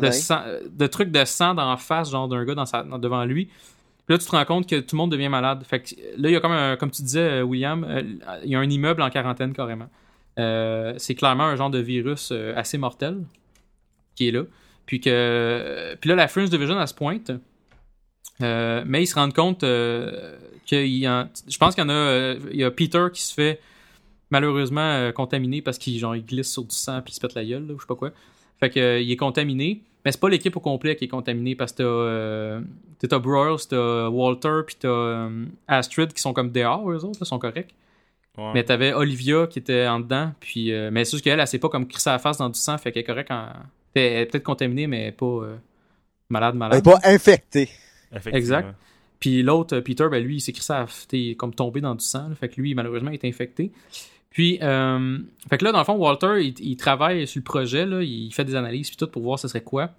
de, 0.00 0.06
sang, 0.12 0.40
de 0.68 0.86
truc 0.88 1.10
de 1.12 1.24
sang 1.24 1.54
dans 1.54 1.70
la 1.70 1.76
face 1.76 2.10
genre 2.10 2.26
d'un 2.28 2.44
gars 2.44 2.54
dans 2.54 2.66
sa, 2.66 2.82
dans- 2.82 2.98
devant 2.98 3.24
lui. 3.24 3.46
Puis 3.46 4.14
là, 4.14 4.18
tu 4.18 4.26
te 4.26 4.30
rends 4.32 4.44
compte 4.44 4.68
que 4.68 4.76
tout 4.80 4.94
le 4.94 4.98
monde 4.98 5.10
devient 5.12 5.28
malade. 5.28 5.64
Fait 5.68 5.80
que 5.80 5.94
là, 6.16 6.28
il 6.28 6.32
y 6.32 6.36
a 6.36 6.40
comme 6.40 6.52
un, 6.52 6.76
comme 6.76 6.90
tu 6.90 7.02
disais, 7.02 7.20
euh, 7.20 7.42
William, 7.42 7.82
euh, 7.84 8.02
il 8.44 8.50
y 8.50 8.54
a 8.54 8.58
un 8.60 8.68
immeuble 8.70 9.02
en 9.02 9.10
quarantaine 9.10 9.52
carrément. 9.52 9.88
Euh, 10.38 10.94
c'est 10.98 11.14
clairement 11.14 11.44
un 11.44 11.56
genre 11.56 11.70
de 11.70 11.78
virus 11.78 12.30
euh, 12.30 12.52
assez 12.56 12.78
mortel 12.78 13.22
qui 14.14 14.28
est 14.28 14.32
là. 14.32 14.42
Puis 14.84 15.00
que, 15.00 15.96
puis 16.00 16.08
là, 16.10 16.16
la 16.16 16.28
Fringe 16.28 16.50
Division 16.50 16.80
elle 16.80 16.86
se 16.88 16.94
pointe. 16.94 17.32
Euh, 18.42 18.84
mais 18.86 19.02
ils 19.02 19.06
se 19.06 19.14
rendent 19.14 19.34
compte 19.34 19.64
euh, 19.64 20.36
qu'il 20.66 20.86
y 20.88 21.08
en, 21.08 21.28
je 21.48 21.56
pense 21.56 21.74
qu'il 21.74 21.84
y 21.84 21.86
en 21.86 21.90
a, 21.90 22.34
il 22.52 22.56
y 22.58 22.64
a 22.64 22.70
Peter 22.70 23.06
qui 23.12 23.22
se 23.22 23.32
fait 23.32 23.60
malheureusement 24.30 25.10
contaminé 25.12 25.62
parce 25.62 25.78
qu'il 25.78 25.98
genre 25.98 26.16
glisse 26.16 26.52
sur 26.52 26.64
du 26.64 26.74
sang 26.74 27.00
puis 27.00 27.12
il 27.12 27.14
se 27.14 27.20
pète 27.20 27.34
la 27.34 27.44
gueule 27.44 27.62
ou 27.70 27.76
je 27.76 27.82
sais 27.82 27.86
pas 27.88 27.94
quoi. 27.94 28.10
Fait 28.60 28.68
que 28.68 29.00
il 29.00 29.10
est 29.10 29.16
contaminé, 29.16 29.82
mais 30.04 30.12
c'est 30.12 30.20
pas 30.20 30.28
l'équipe 30.28 30.54
au 30.56 30.60
complet 30.60 30.96
qui 30.96 31.04
est 31.04 31.08
contaminée 31.08 31.54
parce 31.54 31.72
que 31.72 32.62
t'as 32.98 33.08
t'as- 33.08 33.18
Broyles, 33.18 33.66
t'as 33.68 34.08
Walter 34.08 34.60
puis 34.66 34.76
t'as 34.80 35.28
Astrid 35.66 36.12
qui 36.12 36.20
sont 36.20 36.32
comme 36.34 36.50
dehors 36.50 36.90
eux 36.90 37.04
autres, 37.04 37.20
là, 37.20 37.24
sont 37.26 37.38
corrects. 37.38 37.74
Ouais. 38.38 38.50
Mais 38.54 38.64
t'avais 38.64 38.92
Olivia 38.92 39.46
qui 39.46 39.58
était 39.58 39.86
en 39.86 40.00
dedans, 40.00 40.32
puis 40.40 40.72
euh, 40.72 40.90
mais 40.92 41.04
c'est 41.04 41.12
juste 41.12 41.24
qu'elle, 41.24 41.40
elle 41.40 41.46
s'est 41.46 41.58
pas 41.58 41.68
comme 41.68 41.86
crissé 41.88 42.10
la 42.10 42.18
face 42.18 42.38
dans 42.38 42.48
du 42.50 42.58
sang, 42.58 42.76
fait 42.78 42.92
qu'elle 42.92 43.00
est 43.00 43.06
correcte 43.06 43.30
en... 43.30 43.48
Elle 43.94 44.02
est 44.02 44.26
peut-être 44.26 44.44
contaminée, 44.44 44.86
mais 44.86 45.10
pas 45.10 45.24
euh, 45.26 45.56
malade, 46.28 46.52
Elle 46.54 46.58
malade. 46.58 46.78
est 46.78 46.90
pas 46.90 47.00
infectée. 47.04 47.70
Exact. 48.26 48.74
Puis 49.20 49.42
l'autre, 49.42 49.76
euh, 49.76 49.80
Peter, 49.80 50.06
ben 50.10 50.22
lui, 50.22 50.36
il 50.36 50.40
s'est 50.40 50.52
crissé 50.52 50.72
à... 50.74 50.86
t'es 51.08 51.34
comme 51.38 51.54
tombé 51.54 51.80
dans 51.80 51.94
du 51.94 52.04
sang, 52.04 52.28
là, 52.28 52.34
fait 52.34 52.50
que 52.50 52.60
lui, 52.60 52.74
malheureusement, 52.74 53.10
il 53.10 53.14
est 53.14 53.24
infecté. 53.24 53.72
Puis, 54.28 54.58
euh, 54.60 55.18
fait 55.48 55.56
que 55.56 55.64
là, 55.64 55.72
dans 55.72 55.78
le 55.78 55.84
fond, 55.84 55.94
Walter, 55.94 56.42
il, 56.42 56.54
il 56.60 56.76
travaille 56.76 57.26
sur 57.26 57.38
le 57.38 57.44
projet, 57.44 57.86
là, 57.86 58.02
il 58.02 58.30
fait 58.34 58.44
des 58.44 58.54
analyses, 58.54 58.88
puis 58.88 58.98
tout, 58.98 59.06
pour 59.06 59.22
voir 59.22 59.38
ce 59.38 59.48
serait 59.48 59.62
quoi 59.62 59.92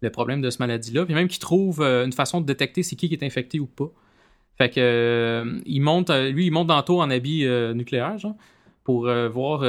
le 0.00 0.10
problème 0.10 0.40
de 0.40 0.50
cette 0.50 0.60
maladie-là. 0.60 1.04
Puis 1.04 1.14
même 1.14 1.28
qu'il 1.28 1.38
trouve 1.38 1.82
euh, 1.82 2.04
une 2.04 2.12
façon 2.12 2.40
de 2.40 2.46
détecter 2.46 2.82
c'est 2.82 2.96
qui 2.96 3.08
qui 3.08 3.14
est 3.14 3.24
infecté 3.24 3.60
ou 3.60 3.66
pas. 3.66 3.90
Fait 4.58 4.70
que 4.70 4.80
euh, 4.80 5.60
il 5.66 5.80
monte, 5.80 6.08
euh, 6.10 6.30
lui, 6.30 6.46
il 6.46 6.50
monte 6.50 6.68
dans 6.68 6.82
tour 6.82 7.00
en 7.00 7.10
habit 7.10 7.44
euh, 7.44 7.74
nucléaire, 7.74 8.18
genre, 8.18 8.36
pour 8.84 9.02
voir 9.32 9.60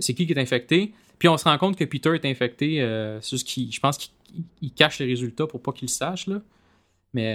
c'est 0.00 0.14
qui 0.14 0.26
qui 0.26 0.32
est 0.32 0.38
infecté. 0.40 0.92
Puis 1.18 1.28
on 1.28 1.38
se 1.38 1.44
rend 1.44 1.56
compte 1.58 1.76
que 1.76 1.84
Peter 1.84 2.10
est 2.14 2.24
infecté. 2.24 2.78
c'est 3.22 3.30
juste 3.36 3.46
qu'il, 3.46 3.72
je 3.72 3.80
pense 3.80 3.96
qu'il 3.96 4.10
il 4.60 4.72
cache 4.72 4.98
les 4.98 5.06
résultats 5.06 5.46
pour 5.46 5.62
pas 5.62 5.72
qu'il 5.72 5.86
le 5.86 5.92
sache 5.92 6.26
là. 6.26 6.42
Mais 7.14 7.34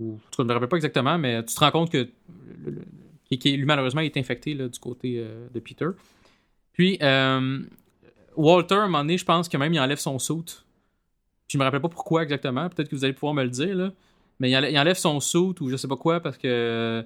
ou 0.00 0.18
je 0.36 0.42
me 0.42 0.52
rappelle 0.52 0.68
pas 0.70 0.76
exactement, 0.76 1.18
mais 1.18 1.44
tu 1.44 1.54
te 1.54 1.60
rends 1.60 1.70
compte 1.70 1.92
que 1.92 2.08
qui- 3.28 3.38
qui- 3.38 3.56
lui 3.56 3.66
malheureusement 3.66 4.00
il 4.00 4.06
est 4.06 4.16
infecté 4.16 4.54
là, 4.54 4.66
du 4.66 4.78
côté 4.78 5.22
de 5.54 5.60
Peter. 5.60 5.88
Puis 6.72 6.98
Walter, 8.34 8.74
à 8.76 8.78
un 8.78 8.86
moment 8.86 8.98
donné, 9.00 9.18
je 9.18 9.24
pense 9.26 9.48
que 9.48 9.56
même 9.58 9.72
il 9.74 9.80
enlève 9.80 9.98
son 9.98 10.18
suit. 10.18 10.62
Je 11.48 11.58
me 11.58 11.62
rappelle 11.64 11.80
pas 11.82 11.88
pourquoi 11.88 12.22
exactement. 12.22 12.68
Peut-être 12.68 12.88
que 12.88 12.96
vous 12.96 13.04
allez 13.04 13.12
pouvoir 13.14 13.34
me 13.34 13.42
le 13.44 13.50
dire 13.50 13.74
là. 13.76 13.92
Mais 14.40 14.50
il 14.50 14.56
enlève, 14.56 14.70
il 14.72 14.78
enlève 14.78 14.96
son 14.96 15.18
suit 15.20 15.54
ou 15.60 15.70
je 15.70 15.76
sais 15.76 15.88
pas 15.88 15.96
quoi 15.96 16.20
parce 16.20 16.36
que 16.36 16.46
euh, 16.46 17.02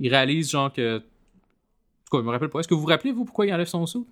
il 0.00 0.08
réalise 0.08 0.50
genre 0.50 0.72
que. 0.72 0.98
En 0.98 1.00
tout 1.00 2.16
cas, 2.16 2.18
je 2.18 2.26
me 2.26 2.30
rappelle 2.30 2.48
pas. 2.48 2.60
Est-ce 2.60 2.68
que 2.68 2.74
vous 2.74 2.80
vous 2.80 2.86
rappelez 2.86 3.12
vous 3.12 3.24
pourquoi 3.24 3.46
il 3.46 3.52
enlève 3.52 3.66
son 3.66 3.84
suit? 3.86 4.04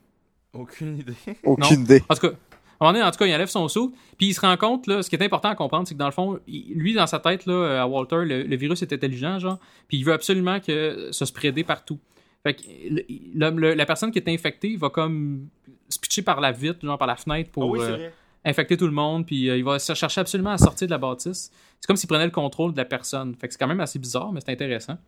Aucune 0.52 0.98
idée. 0.98 1.14
Aucune 1.44 1.82
idée. 1.82 2.02
En 2.08 2.14
tout 2.14 2.20
cas, 2.28 2.28
à 2.28 2.30
un 2.30 2.86
moment 2.88 2.92
donné, 2.92 3.04
en 3.04 3.10
tout 3.10 3.18
cas, 3.18 3.26
il 3.26 3.34
enlève 3.34 3.48
son 3.48 3.66
saut, 3.68 3.92
puis 4.18 4.28
il 4.28 4.34
se 4.34 4.40
rend 4.40 4.56
compte, 4.56 4.86
là, 4.88 5.02
ce 5.02 5.08
qui 5.08 5.16
est 5.16 5.22
important 5.22 5.48
à 5.48 5.54
comprendre, 5.54 5.86
c'est 5.88 5.94
que 5.94 5.98
dans 5.98 6.06
le 6.06 6.12
fond, 6.12 6.38
il- 6.46 6.74
lui, 6.74 6.92
dans 6.92 7.06
sa 7.06 7.18
tête, 7.20 7.46
là, 7.46 7.82
à 7.82 7.86
Walter, 7.86 8.24
le, 8.24 8.42
le 8.42 8.56
virus 8.56 8.82
est 8.82 8.92
intelligent, 8.92 9.38
genre, 9.38 9.58
puis 9.88 9.96
il 9.98 10.04
veut 10.04 10.12
absolument 10.12 10.60
que 10.60 11.08
se 11.12 11.24
spreader 11.24 11.64
partout. 11.64 11.98
Fait 12.42 12.54
que 12.54 12.62
le- 12.90 13.04
le- 13.34 13.50
le- 13.60 13.74
la 13.74 13.86
personne 13.86 14.10
qui 14.10 14.18
est 14.18 14.28
infectée 14.28 14.76
va 14.76 14.90
comme 14.90 15.46
se 15.88 15.98
pitcher 15.98 16.22
par 16.22 16.40
la 16.40 16.52
vitre, 16.52 16.80
genre 16.84 16.98
par 16.98 17.08
la 17.08 17.16
fenêtre 17.16 17.50
pour 17.50 17.62
Ah 17.62 17.66
oui, 17.66 17.78
c'est 17.80 17.86
euh, 17.86 17.96
vrai. 17.96 18.14
Infecter 18.44 18.76
tout 18.76 18.86
le 18.86 18.92
monde, 18.92 19.26
puis 19.26 19.48
euh, 19.48 19.56
il 19.56 19.64
va 19.64 19.78
chercher 19.78 20.20
absolument 20.20 20.50
à 20.50 20.58
sortir 20.58 20.86
de 20.86 20.90
la 20.90 20.98
bâtisse. 20.98 21.50
C'est 21.80 21.86
comme 21.86 21.96
s'il 21.96 22.08
prenait 22.08 22.24
le 22.24 22.30
contrôle 22.30 22.72
de 22.72 22.76
la 22.76 22.84
personne. 22.84 23.34
Fait 23.34 23.48
que 23.48 23.54
c'est 23.54 23.58
quand 23.58 23.66
même 23.66 23.80
assez 23.80 23.98
bizarre, 23.98 24.32
mais 24.32 24.40
c'est 24.40 24.52
intéressant. 24.52 24.98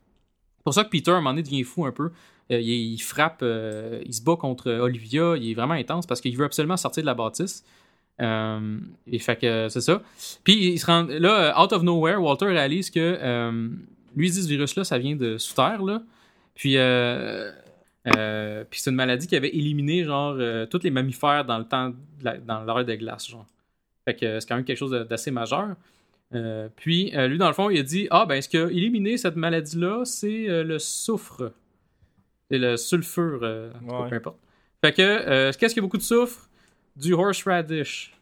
C'est 0.59 0.65
pour 0.65 0.75
ça 0.75 0.85
que 0.85 0.89
Peter, 0.89 1.11
à 1.11 1.15
un 1.15 1.17
moment 1.19 1.31
donné, 1.31 1.43
devient 1.43 1.63
fou 1.63 1.85
un 1.85 1.93
peu. 1.93 2.11
Euh, 2.51 2.61
il, 2.61 2.99
frappe, 2.99 3.41
euh, 3.43 4.03
il 4.05 4.15
se 4.15 4.23
bat 4.23 4.37
contre 4.37 4.71
Olivia, 4.71 5.37
il 5.37 5.51
est 5.51 5.55
vraiment 5.55 5.75
intense 5.75 6.07
parce 6.07 6.21
qu'il 6.21 6.37
veut 6.37 6.45
absolument 6.45 6.77
sortir 6.77 7.03
de 7.03 7.07
la 7.07 7.15
bâtisse. 7.15 7.65
Et 8.19 9.19
fait 9.19 9.37
que 9.37 9.69
c'est 9.69 9.83
ça. 9.83 10.03
Puis 10.43 10.73
il 10.73 10.79
se 10.79 10.87
rend, 10.87 11.03
là, 11.03 11.55
out 11.63 11.73
of 11.73 11.83
nowhere, 11.83 12.21
Walter 12.21 12.47
réalise 12.47 12.91
que 12.91 13.61
lui 14.17 14.31
dit 14.31 14.43
ce 14.43 14.49
virus-là, 14.49 14.85
ça 14.85 14.97
vient 14.97 15.15
de 15.15 15.37
sous 15.37 15.55
terre, 15.55 15.83
là. 15.83 16.03
Puis, 16.55 16.77
euh, 18.07 18.65
puis 18.71 18.81
c'est 18.81 18.91
une 18.91 18.97
maladie 18.97 19.27
qui 19.27 19.35
avait 19.37 19.49
éliminé 19.55 20.05
genre 20.05 20.37
euh, 20.39 20.67
tous 20.67 20.83
les 20.85 20.91
mammifères 20.91 21.45
dans 21.45 21.59
le 21.59 21.65
temps, 21.65 21.89
de 21.91 21.95
la- 22.25 22.37
dans 22.39 22.63
l'heure 22.63 22.85
de 22.85 22.95
glace, 22.95 23.29
genre. 23.29 23.47
Fait 24.05 24.15
que 24.15 24.39
c'est 24.39 24.49
quand 24.49 24.57
même 24.57 24.65
quelque 24.65 24.79
chose 24.79 24.93
d'assez 25.09 25.31
majeur. 25.31 25.75
Euh, 26.35 26.69
puis 26.77 27.13
euh, 27.17 27.27
lui, 27.29 27.39
dans 27.39 27.49
le 27.49 27.55
fond, 27.55 27.71
il 27.71 27.79
a 27.79 27.83
dit 27.83 28.07
Ah, 28.11 28.27
ben, 28.27 28.41
ce 28.41 28.49
qui 28.49 28.57
a 28.59 28.67
éliminé 28.69 29.17
cette 29.17 29.37
maladie-là, 29.37 30.05
c'est 30.05 30.49
euh, 30.49 30.63
le 30.65 30.79
soufre. 30.79 31.53
Et 32.51 32.59
le 32.59 32.77
sulfure, 32.77 33.41
cas, 33.41 33.79
Ouais. 34.03 34.09
peu 34.09 34.17
importe. 34.17 34.39
Fait 34.85 34.93
que, 34.93 35.51
qu'est-ce 35.57 35.75
qu'il 35.75 35.79
y 35.79 35.81
a 35.81 35.83
beaucoup 35.83 35.97
de 35.97 36.03
soufre? 36.03 36.49
Du 36.95 37.13
horseradish. 37.13 38.13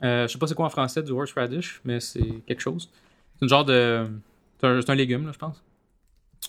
Je 0.00 0.26
sais 0.28 0.38
pas 0.38 0.46
c'est 0.46 0.54
quoi 0.54 0.66
en 0.66 0.70
français 0.70 1.02
du 1.02 1.12
horseradish, 1.12 1.80
mais 1.84 2.00
c'est 2.00 2.24
quelque 2.46 2.60
chose. 2.60 2.90
C'est 3.34 3.42
une 3.44 3.48
genre 3.48 3.64
de. 3.64 4.06
C'est 4.58 4.66
un, 4.66 4.80
c'est 4.80 4.90
un 4.90 4.94
légume, 4.94 5.26
là, 5.26 5.32
je 5.32 5.38
pense. 5.38 5.62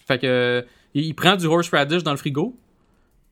Fait 0.07 0.17
que, 0.19 0.65
il, 0.93 1.05
il 1.05 1.13
prend 1.13 1.35
du 1.35 1.45
horseradish 1.45 2.03
dans 2.03 2.11
le 2.11 2.17
frigo. 2.17 2.55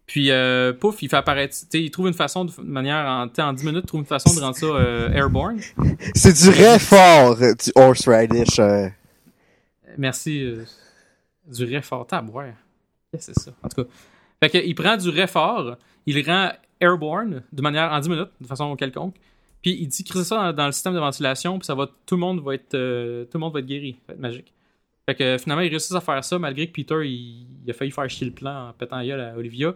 Puis, 0.08 0.30
euh, 0.32 0.74
pouf, 0.74 1.02
il 1.04 1.10
fait 1.10 1.16
apparaître. 1.16 1.56
il 1.74 1.90
trouve 1.90 2.08
une 2.08 2.14
façon, 2.14 2.44
de, 2.46 2.52
manière, 2.62 3.06
en, 3.06 3.28
en 3.42 3.54
10 3.54 3.64
minutes, 3.66 3.84
il 3.84 3.88
trouve 3.88 4.00
une 4.02 4.06
façon 4.06 4.34
de 4.36 4.42
rendre 4.42 4.58
ça 4.58 4.66
euh, 4.66 5.10
airborne. 5.14 5.60
C'est 6.16 6.34
du 6.34 6.50
réfort, 6.50 7.38
euh, 7.42 7.54
du 7.54 7.72
horseradish. 7.76 8.60
euh. 8.60 8.88
Merci. 9.98 10.46
du 11.48 11.64
réfort. 11.64 12.08
Tabouère. 12.08 12.56
Qu'est-ce 13.12 13.28
que 13.28 13.34
c'est 13.36 13.40
ça? 13.46 13.52
En 13.64 13.70
tout 13.70 13.84
cas. 13.84 13.90
Fait 14.44 14.50
que, 14.50 14.58
il 14.66 14.74
prend 14.76 14.98
du 14.98 15.10
réfort, 15.10 15.78
il 16.06 16.16
le 16.16 16.24
rend 16.26 16.52
airborne 16.80 17.44
de 17.52 17.62
manière 17.62 17.92
en 17.92 18.00
10 18.00 18.10
minutes, 18.10 18.30
de 18.42 18.48
façon 18.48 18.76
quelconque. 18.76 19.16
Puis 19.62 19.78
il 19.80 19.88
dit 19.88 20.04
crée 20.04 20.24
ça 20.24 20.36
dans, 20.36 20.54
dans 20.54 20.66
le 20.66 20.72
système 20.72 20.94
de 20.96 21.00
ventilation, 21.00 21.60
puis 21.60 21.66
ça 21.68 21.76
va, 21.76 21.88
tout 22.06 22.16
le 22.16 22.22
monde 22.22 22.42
va 22.42 22.56
être, 22.56 22.74
euh, 22.74 23.26
tout 23.26 23.38
le 23.38 23.42
monde 23.42 23.54
va 23.54 23.60
être 23.60 23.66
guéri, 23.68 23.98
ça 24.02 24.08
va 24.10 24.14
être 24.16 24.20
magique. 24.20 24.54
Fait 25.12 25.16
que 25.16 25.38
finalement, 25.38 25.62
ils 25.62 25.70
réussissent 25.70 25.92
à 25.96 26.00
faire 26.02 26.24
ça, 26.24 26.40
malgré 26.40 26.68
que 26.68 26.72
Peter, 26.72 26.96
il, 27.04 27.46
il 27.66 27.70
a 27.70 27.74
failli 27.74 27.92
faire 27.92 28.10
chier 28.10 28.28
le 28.28 28.34
plan 28.34 28.70
en 28.70 28.74
pétant 28.74 28.98
la 28.98 29.06
gueule 29.06 29.20
à 29.20 29.36
Olivia. 29.38 29.74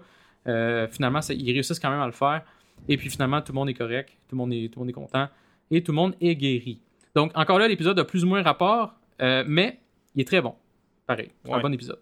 Euh, 0.47 0.87
finalement, 0.87 1.21
ça- 1.21 1.33
ils 1.33 1.51
réussissent 1.51 1.79
quand 1.79 1.89
même 1.89 1.99
à 1.99 2.05
le 2.05 2.11
faire. 2.13 2.43
Et 2.87 2.95
puis 2.97 3.09
finalement, 3.09 3.41
tout 3.41 3.51
le 3.51 3.55
monde 3.55 3.69
est 3.69 3.73
correct, 3.73 4.09
tout 4.29 4.35
le 4.35 4.37
monde 4.37 4.53
est, 4.53 4.69
tout 4.71 4.79
le 4.79 4.81
monde 4.85 4.89
est 4.89 4.93
content, 4.93 5.27
et 5.71 5.83
tout 5.83 5.91
le 5.91 5.95
monde 5.95 6.15
est 6.21 6.35
guéri. 6.35 6.79
Donc 7.15 7.31
encore 7.35 7.59
là, 7.59 7.67
l'épisode 7.67 7.97
a 7.99 8.05
plus 8.05 8.23
ou 8.23 8.27
moins 8.27 8.41
rapport, 8.43 8.93
euh, 9.21 9.43
mais 9.47 9.79
il 10.13 10.21
est 10.21 10.25
très 10.25 10.41
bon. 10.41 10.55
Pareil, 11.07 11.31
c'est 11.43 11.51
un 11.51 11.55
Ouais. 11.57 11.61
bon 11.61 11.73
épisode. 11.73 11.99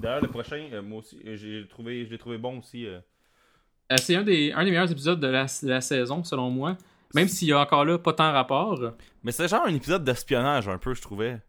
D'ailleurs, 0.00 0.20
le 0.22 0.28
prochain, 0.28 0.64
euh, 0.72 0.80
moi 0.82 1.00
aussi, 1.00 1.18
euh, 1.26 1.36
j'ai 1.36 1.66
trouvé, 1.68 2.04
je 2.06 2.10
l'ai 2.10 2.18
trouvé 2.18 2.38
bon 2.38 2.58
aussi. 2.60 2.86
euh. 2.86 3.00
Euh, 3.92 3.96
c'est 3.96 4.14
un 4.16 4.22
des, 4.22 4.52
un 4.52 4.64
des 4.64 4.70
meilleurs 4.70 4.90
épisodes 4.90 5.18
de 5.20 5.26
la, 5.26 5.44
de 5.44 5.68
la 5.68 5.80
saison, 5.80 6.22
selon 6.24 6.50
moi. 6.50 6.76
Même 7.14 7.26
s'il 7.28 7.48
y 7.48 7.52
a 7.52 7.58
encore 7.60 7.84
là 7.86 7.98
pas 7.98 8.12
tant 8.12 8.32
rapport. 8.32 8.78
Mais 9.24 9.32
c'est 9.32 9.48
genre 9.48 9.64
un 9.66 9.74
épisode 9.74 10.04
d'espionnage 10.04 10.68
un 10.68 10.76
peu, 10.78 10.92
je 10.94 11.00
trouvais. 11.00 11.40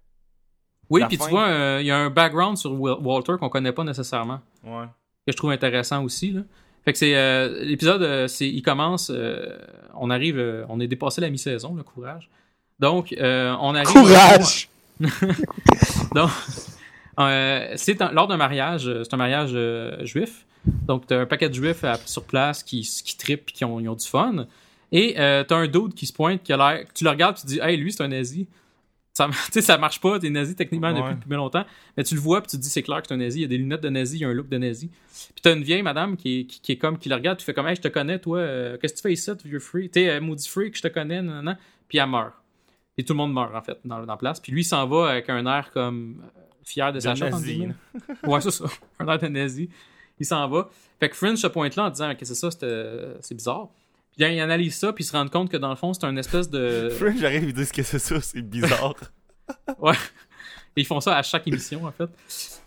Oui, 0.89 1.01
puis 1.07 1.17
tu 1.17 1.29
vois, 1.29 1.47
euh, 1.47 1.77
il 1.81 1.85
y 1.87 1.91
a 1.91 1.97
un 1.97 2.09
background 2.09 2.57
sur 2.57 2.73
Walter 2.79 3.33
qu'on 3.39 3.49
connaît 3.49 3.71
pas 3.71 3.83
nécessairement. 3.83 4.39
Ouais. 4.63 4.85
que 5.25 5.31
je 5.31 5.37
trouve 5.37 5.51
intéressant 5.51 6.03
aussi. 6.03 6.31
Là. 6.31 6.41
Fait 6.85 6.93
que 6.93 6.97
c'est 6.97 7.15
euh, 7.15 7.63
l'épisode, 7.63 8.01
euh, 8.01 8.27
c'est 8.27 8.47
il 8.49 8.61
commence, 8.61 9.11
euh, 9.13 9.57
on 9.95 10.09
arrive, 10.09 10.39
euh, 10.39 10.65
on 10.69 10.79
est 10.79 10.87
dépassé 10.87 11.21
la 11.21 11.29
mi-saison, 11.29 11.75
le 11.75 11.83
courage. 11.83 12.29
Donc 12.79 13.13
euh, 13.19 13.53
on 13.59 13.75
arrive. 13.75 13.89
Courage! 13.89 14.69
Donc 16.15 16.29
Euh, 17.19 17.73
c'est 17.75 17.99
lors 18.13 18.27
d'un 18.27 18.37
mariage, 18.37 18.89
c'est 19.03 19.13
un 19.13 19.17
mariage 19.17 19.51
euh, 19.53 20.05
juif. 20.05 20.45
Donc, 20.65 21.05
t'as 21.05 21.19
un 21.21 21.25
paquet 21.25 21.49
de 21.49 21.53
juifs 21.53 21.83
à- 21.83 21.97
sur 22.05 22.23
place 22.23 22.63
qui, 22.63 22.81
qui 22.81 23.17
trippent 23.17 23.49
et 23.49 23.51
qui 23.51 23.65
ont, 23.65 23.77
ils 23.81 23.89
ont 23.89 23.95
du 23.95 24.05
fun. 24.05 24.45
Et 24.93 25.15
euh, 25.19 25.43
t'as 25.43 25.57
un 25.57 25.67
dude 25.67 25.93
qui 25.95 26.05
se 26.05 26.13
pointe, 26.13 26.41
qui 26.43 26.53
a 26.53 26.57
l'air. 26.57 26.85
Tu 26.93 27.03
le 27.03 27.09
regardes, 27.09 27.35
tu 27.35 27.41
te 27.41 27.47
dis, 27.47 27.59
hey, 27.61 27.75
lui, 27.75 27.91
c'est 27.91 28.03
un 28.03 28.07
nazi. 28.07 28.47
Ça, 29.13 29.27
tu 29.47 29.51
sais, 29.53 29.61
ça 29.61 29.77
marche 29.77 29.99
pas, 29.99 30.19
t'es 30.19 30.29
nazi 30.29 30.55
techniquement 30.55 30.91
depuis, 30.93 31.03
Ouais. 31.03 31.15
depuis 31.15 31.33
longtemps. 31.33 31.65
Mais 31.97 32.03
tu 32.03 32.15
le 32.15 32.21
vois, 32.21 32.41
puis 32.41 32.51
tu 32.51 32.57
te 32.57 32.61
dis, 32.61 32.69
c'est 32.69 32.83
clair 32.83 33.01
que 33.01 33.07
c'est 33.07 33.13
un 33.13 33.17
nazi. 33.17 33.39
Il 33.39 33.41
y 33.41 33.45
a 33.45 33.47
des 33.47 33.57
lunettes 33.57 33.81
de 33.81 33.89
nazi, 33.89 34.17
il 34.17 34.21
y 34.21 34.25
a 34.25 34.29
un 34.29 34.33
look 34.33 34.47
de 34.49 34.57
nazi. 34.57 34.87
Puis 34.87 35.41
t'as 35.41 35.55
une 35.55 35.63
vieille 35.63 35.81
madame 35.81 36.15
qui 36.15 36.41
est, 36.41 36.45
qui, 36.45 36.61
qui 36.61 36.71
est 36.73 36.77
comme, 36.77 36.97
qui 36.97 37.09
le 37.09 37.15
regarde, 37.15 37.37
tu 37.37 37.45
fais 37.45 37.53
comme, 37.53 37.67
hey, 37.67 37.75
je 37.75 37.81
te 37.81 37.87
connais, 37.89 38.19
toi, 38.19 38.39
euh, 38.39 38.77
qu'est-ce 38.77 38.93
que 38.93 38.97
tu 38.99 39.03
fais 39.03 39.13
ici, 39.13 39.31
tu 39.37 39.47
vieux 39.47 39.59
free? 39.59 39.89
T'es 39.89 40.07
euh, 40.09 40.21
maudit 40.21 40.47
freak, 40.47 40.77
je 40.77 40.81
te 40.83 40.87
connais, 40.87 41.21
nan, 41.21 41.43
nan. 41.43 41.57
Puis 41.87 41.97
elle 41.97 42.07
meurt. 42.09 42.33
Et 42.97 43.03
tout 43.03 43.13
le 43.13 43.17
monde 43.17 43.33
meurt, 43.33 43.53
en 43.55 43.61
fait, 43.61 43.77
dans, 43.83 43.99
dans 43.99 44.05
la 44.05 44.17
place. 44.17 44.39
Puis 44.39 44.51
lui, 44.51 44.61
il 44.61 44.65
s'en 44.65 44.85
va 44.87 45.09
avec 45.09 45.29
un 45.29 45.45
air 45.45 45.71
comme 45.71 46.21
euh, 46.23 46.41
fier 46.63 46.91
de 46.93 46.99
sa 46.99 47.13
De 47.13 47.19
nazi, 47.21 47.53
guillemets. 47.55 47.75
Ouais, 48.23 48.41
c'est 48.41 48.51
ça. 48.51 48.65
Un 48.99 49.07
air 49.07 49.17
de 49.19 49.27
nazi. 49.27 49.69
Il 50.19 50.25
s'en 50.25 50.47
va. 50.49 50.69
Fait 50.99 51.09
que 51.09 51.15
Fringe 51.15 51.37
se 51.37 51.47
pointe 51.47 51.75
là 51.77 51.85
en 51.85 51.89
disant 51.89 52.13
que 52.13 52.25
c'est 52.25 52.35
ça, 52.35 52.51
c'est, 52.51 52.63
euh, 52.63 53.15
c'est 53.21 53.35
bizarre. 53.35 53.69
Puis 54.19 54.27
là, 54.27 54.33
il 54.33 54.39
analyse 54.41 54.75
ça, 54.75 54.91
puis 54.91 55.05
il 55.05 55.07
se 55.07 55.13
rend 55.13 55.25
compte 55.29 55.49
que 55.49 55.55
dans 55.55 55.69
le 55.69 55.77
fond, 55.77 55.93
c'est 55.93 56.03
un 56.03 56.17
espèce 56.17 56.49
de. 56.49 56.89
J'arrive, 57.17 57.45
ils 57.45 57.53
disent 57.53 57.71
que 57.71 57.83
c'est 57.83 57.99
ça, 57.99 58.19
c'est 58.19 58.41
bizarre. 58.41 58.93
Ouais. 59.79 59.95
Et 60.75 60.81
ils 60.81 60.85
font 60.85 60.99
ça 60.99 61.15
à 61.17 61.23
chaque 61.23 61.47
émission, 61.47 61.85
en 61.85 61.91
fait. 61.93 62.09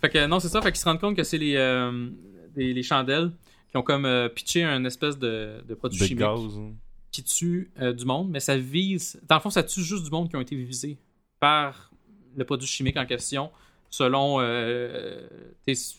Fait 0.00 0.08
que 0.08 0.26
non, 0.26 0.40
c'est 0.40 0.48
ça. 0.48 0.62
Fait 0.62 0.72
qu'ils 0.72 0.80
se 0.80 0.84
rendent 0.86 0.98
compte 1.00 1.14
que 1.14 1.22
c'est 1.24 1.36
les, 1.36 1.54
euh, 1.56 2.08
les 2.56 2.82
chandelles 2.82 3.30
qui 3.70 3.76
ont 3.76 3.82
comme 3.82 4.04
euh, 4.06 4.28
pitché 4.30 4.64
un 4.64 4.82
espèce 4.86 5.16
de, 5.18 5.62
de 5.68 5.74
produit 5.74 6.00
de 6.00 6.04
chimique 6.06 6.20
gaz. 6.24 6.40
hein. 6.56 6.72
qui 7.12 7.22
tue 7.22 7.70
euh, 7.80 7.92
du 7.92 8.04
monde, 8.06 8.30
mais 8.30 8.40
ça 8.40 8.56
vise. 8.56 9.20
Dans 9.28 9.36
le 9.36 9.40
fond, 9.42 9.50
ça 9.50 9.62
tue 9.62 9.82
juste 9.82 10.04
du 10.04 10.10
monde 10.10 10.28
qui 10.30 10.36
ont 10.36 10.40
été 10.40 10.56
visés 10.56 10.96
par 11.38 11.92
le 12.34 12.44
produit 12.44 12.66
chimique 12.66 12.96
en 12.96 13.04
question, 13.06 13.50
selon, 13.90 14.38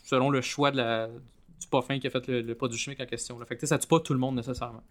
selon 0.04 0.30
le 0.32 0.42
choix 0.42 0.72
de 0.72 0.78
la, 0.78 1.08
du 1.62 1.68
parfum 1.68 2.00
qui 2.00 2.08
a 2.08 2.10
fait 2.10 2.28
le, 2.28 2.42
le 2.42 2.56
produit 2.56 2.78
chimique 2.80 3.00
en 3.00 3.06
question. 3.06 3.38
Là. 3.40 3.46
Fait 3.46 3.56
que 3.56 3.66
ça 3.68 3.78
tue 3.78 3.88
pas 3.88 4.00
tout 4.00 4.14
le 4.14 4.20
monde 4.20 4.36
nécessairement. 4.36 4.84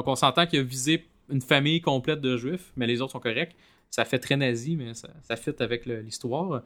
Donc 0.00 0.08
on 0.08 0.16
s'entend 0.16 0.46
qu'il 0.46 0.60
a 0.60 0.62
visé 0.62 1.04
une 1.30 1.42
famille 1.42 1.82
complète 1.82 2.22
de 2.22 2.38
juifs, 2.38 2.72
mais 2.76 2.86
les 2.86 3.02
autres 3.02 3.12
sont 3.12 3.20
corrects. 3.20 3.54
Ça 3.90 4.06
fait 4.06 4.18
très 4.18 4.36
nazi, 4.38 4.76
mais 4.76 4.94
ça, 4.94 5.08
ça 5.22 5.36
fit 5.36 5.52
avec 5.60 5.84
l'histoire. 5.84 6.62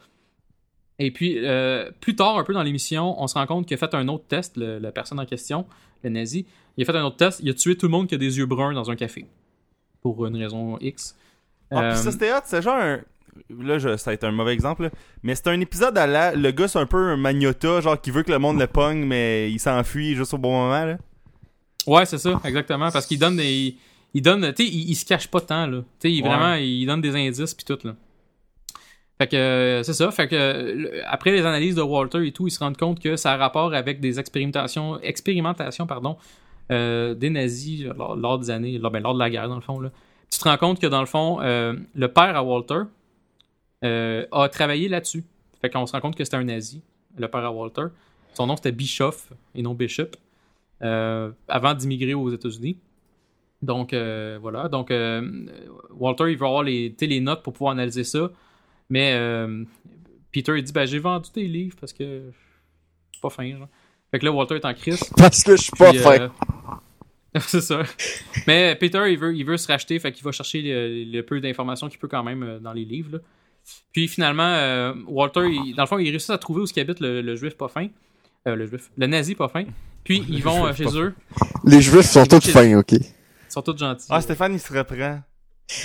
Et 1.01 1.11
puis, 1.11 1.39
euh, 1.45 1.91
plus 2.01 2.15
tard, 2.15 2.39
un 2.39 2.45
peu 2.45 2.53
dans 2.55 2.63
l'émission, 2.63 3.21
on 3.21 3.27
se 3.27 3.35
rend 3.35 3.47
compte 3.47 3.67
qu'il 3.67 3.75
a 3.75 3.79
fait 3.79 3.93
un 3.95 4.07
autre 4.07 4.25
test, 4.29 4.57
le- 4.57 4.79
la 4.79 4.93
personne 4.93 5.19
en 5.19 5.27
question, 5.27 5.67
le 6.05 6.11
nazi. 6.11 6.47
Il 6.77 6.83
a 6.83 6.87
fait 6.93 6.97
un 6.97 7.05
autre 7.05 7.17
test, 7.17 7.41
il 7.43 7.51
a 7.51 7.55
tué 7.55 7.77
tout 7.77 7.87
le 7.87 7.91
monde 7.91 8.07
qui 8.09 8.15
a 8.15 8.19
des 8.19 8.39
yeux 8.39 8.47
bruns 8.47 8.73
dans 8.73 8.89
un 8.91 8.95
café. 8.95 9.27
Pour 10.01 10.25
une 10.27 10.37
raison 10.37 10.79
X. 10.79 11.17
Ah, 11.73 11.83
Euh, 11.83 11.91
pis 11.93 11.99
ça, 11.99 12.13
c'était 12.13 12.33
hot. 12.33 12.37
C'est 12.45 12.63
genre 12.63 12.77
un. 12.77 13.01
Là, 13.51 13.79
je... 13.81 13.97
ça 13.97 14.11
va 14.11 14.15
être 14.15 14.23
un 14.25 14.31
mauvais 14.31 14.53
exemple, 14.53 14.85
là. 14.85 14.91
mais 15.25 15.35
c'est 15.35 15.49
un 15.49 15.61
épisode 15.61 15.99
à 15.99 16.07
la. 16.07 16.35
Le 16.37 16.51
gars, 16.53 16.69
c'est 16.69 16.79
un 16.79 16.87
peu 16.87 17.09
un 17.09 17.17
magnota, 17.17 17.81
genre 17.81 18.01
qui 18.01 18.13
veut 18.13 18.23
que 18.23 18.31
le 18.31 18.39
monde 18.39 18.61
le 18.61 18.69
pogne, 18.69 19.05
mais 19.05 19.51
il 19.51 19.59
s'enfuit 19.59 20.15
juste 20.15 20.35
au 20.35 20.39
bon 20.39 20.53
moment, 20.53 20.85
là. 20.85 20.99
Ouais, 21.87 22.07
c'est 22.07 22.19
ça, 22.19 22.41
exactement. 22.45 22.91
Parce 22.91 23.07
qu'il 23.07 23.19
donne 23.19 23.37
des. 23.37 23.75
Il 24.15 24.23
donne. 24.23 24.53
Tu 24.55 24.65
sais, 24.65 24.71
il, 24.73 24.91
il 24.91 24.95
se 24.95 25.05
cache 25.05 25.29
pas 25.29 25.41
tant, 25.41 25.67
là. 25.67 25.79
Tu 25.79 25.85
sais, 26.09 26.13
il- 26.13 26.23
Ouais. 26.23 26.29
vraiment, 26.29 26.55
il 26.55 26.87
donne 26.87 27.01
des 27.01 27.15
indices 27.17 27.55
puis 27.55 27.65
tout, 27.65 27.79
là. 27.85 27.95
Fait 29.19 29.29
que 29.29 29.37
euh, 29.37 29.83
c'est 29.85 29.93
ça. 29.93 30.11
Fait 30.11 30.27
que 30.27 30.35
euh, 30.35 31.01
après 31.07 31.31
les 31.31 31.43
analyses 31.47 31.77
de 31.77 31.83
Walter 31.83 32.27
et 32.27 32.33
tout, 32.33 32.49
il 32.49 32.51
se 32.51 32.59
rend 32.59 32.73
compte 32.73 32.99
que 33.01 33.15
ça 33.17 33.33
a 33.33 33.37
rapport 33.37 33.73
avec 33.73 34.01
des 34.01 34.19
expérimentations, 34.19 34.99
expérimentations 35.03 35.87
pardon, 35.87 36.17
euh, 36.73 37.15
des 37.15 37.31
nazis 37.31 37.85
lors, 37.97 38.17
lors 38.17 38.39
des 38.41 38.51
années, 38.51 38.77
lors, 38.79 38.91
ben, 38.91 39.01
lors 39.03 39.15
de 39.15 39.21
la 39.21 39.31
guerre 39.31 39.49
dans 39.49 39.55
le 39.55 39.61
fond. 39.61 39.79
Là. 39.79 39.91
Tu 40.31 40.39
te 40.41 40.45
rends 40.49 40.57
compte 40.57 40.81
que 40.81 40.89
dans 40.89 40.99
le 41.01 41.07
fond, 41.07 41.39
euh, 41.43 41.75
le 41.95 42.09
père 42.09 42.35
à 42.37 42.43
Walter 42.43 42.81
euh, 43.85 44.27
a 44.33 44.49
travaillé 44.49 44.89
là-dessus. 44.89 45.23
Fait 45.61 45.71
qu'on 45.71 45.87
se 45.87 45.93
rend 45.93 46.01
compte 46.01 46.17
que 46.17 46.25
c'était 46.25 46.37
un 46.37 46.45
nazi, 46.45 46.83
le 47.17 47.29
père 47.29 47.45
à 47.45 47.53
Walter. 47.53 47.85
Son 48.35 48.49
nom 48.49 48.57
c'était 48.57 48.73
Bischoff 48.73 49.29
et 49.55 49.63
non 49.63 49.75
Bishop. 49.75 50.09
Euh, 50.85 51.31
avant 51.49 51.75
d'immigrer 51.75 52.15
aux 52.15 52.31
États-Unis. 52.31 52.79
Donc 53.63 53.93
euh, 53.93 54.39
voilà. 54.41 54.69
Donc 54.69 54.91
euh, 54.91 55.47
Walter 55.91 56.25
il 56.31 56.37
veut 56.37 56.47
avoir 56.47 56.63
les, 56.63 56.95
les 57.01 57.21
notes 57.21 57.43
pour 57.43 57.53
pouvoir 57.55 57.73
analyser 57.73 58.05
ça. 58.05 58.31
Mais 58.91 59.13
euh, 59.15 59.65
Peter 60.33 60.53
il 60.57 60.63
dit 60.63 60.73
ben 60.73 60.85
j'ai 60.87 60.99
vendu 60.99 61.31
tes 61.31 61.47
livres 61.47 61.77
parce 61.81 61.93
que 61.93 62.05
je 62.05 63.13
suis 63.13 63.21
pas 63.23 63.31
fin. 63.31 63.49
Genre. 63.57 63.69
Fait 64.11 64.19
que 64.19 64.25
là 64.27 64.33
Walter 64.33 64.57
est 64.57 64.65
en 64.67 64.75
crise. 64.75 65.03
Parce 65.17 65.43
que 65.43 65.57
je 65.57 65.63
suis 65.63 65.73
pas 65.79 65.93
fin. 65.95 66.31
c'est 67.41 67.63
ça. 67.63 67.83
Mais 68.47 68.77
Peter, 68.77 69.03
il 69.11 69.19
veut, 69.19 69.35
il 69.35 69.45
veut 69.45 69.57
se 69.57 69.67
racheter, 69.67 69.99
fait 69.99 70.13
qu'il 70.13 70.23
va 70.23 70.31
chercher 70.31 70.63
le, 70.63 71.05
le 71.11 71.23
peu 71.23 71.41
d'informations 71.41 71.89
qu'il 71.89 71.99
peut 71.99 72.07
quand 72.07 72.23
même 72.23 72.61
dans 72.61 72.73
les 72.73 72.85
livres. 72.85 73.13
là. 73.15 73.19
Puis 73.93 74.07
finalement, 74.07 74.43
euh, 74.45 74.95
Walter, 75.09 75.41
il- 75.51 75.75
dans 75.75 75.83
le 75.83 75.89
fond, 75.89 75.99
il 75.99 76.09
réussit 76.11 76.31
à 76.31 76.39
trouver 76.39 76.61
où 76.63 76.67
ce 76.67 76.79
habite 76.79 77.01
le, 77.01 77.23
le 77.23 77.35
juif 77.35 77.55
pas 77.57 77.67
fin. 77.67 77.89
Euh, 78.47 78.55
le 78.55 78.67
juif. 78.67 78.91
Le 78.97 79.07
nazi 79.09 79.35
pas 79.35 79.49
fin. 79.49 79.65
Puis 80.05 80.25
ils 80.29 80.43
vont 80.43 80.67
euh, 80.67 80.73
chez 80.75 80.87
eux. 80.99 81.15
Les 81.65 81.81
juifs 81.81 82.07
sont 82.11 82.27
tous 82.27 82.49
fins, 82.51 82.79
ok. 82.79 82.93
Ils 82.93 83.03
sont 83.49 83.63
tous 83.63 83.77
gentils. 83.77 84.07
Ah, 84.11 84.21
Stéphane, 84.21 84.53
il 84.55 84.61
se 84.61 84.73
reprend. 84.73 85.21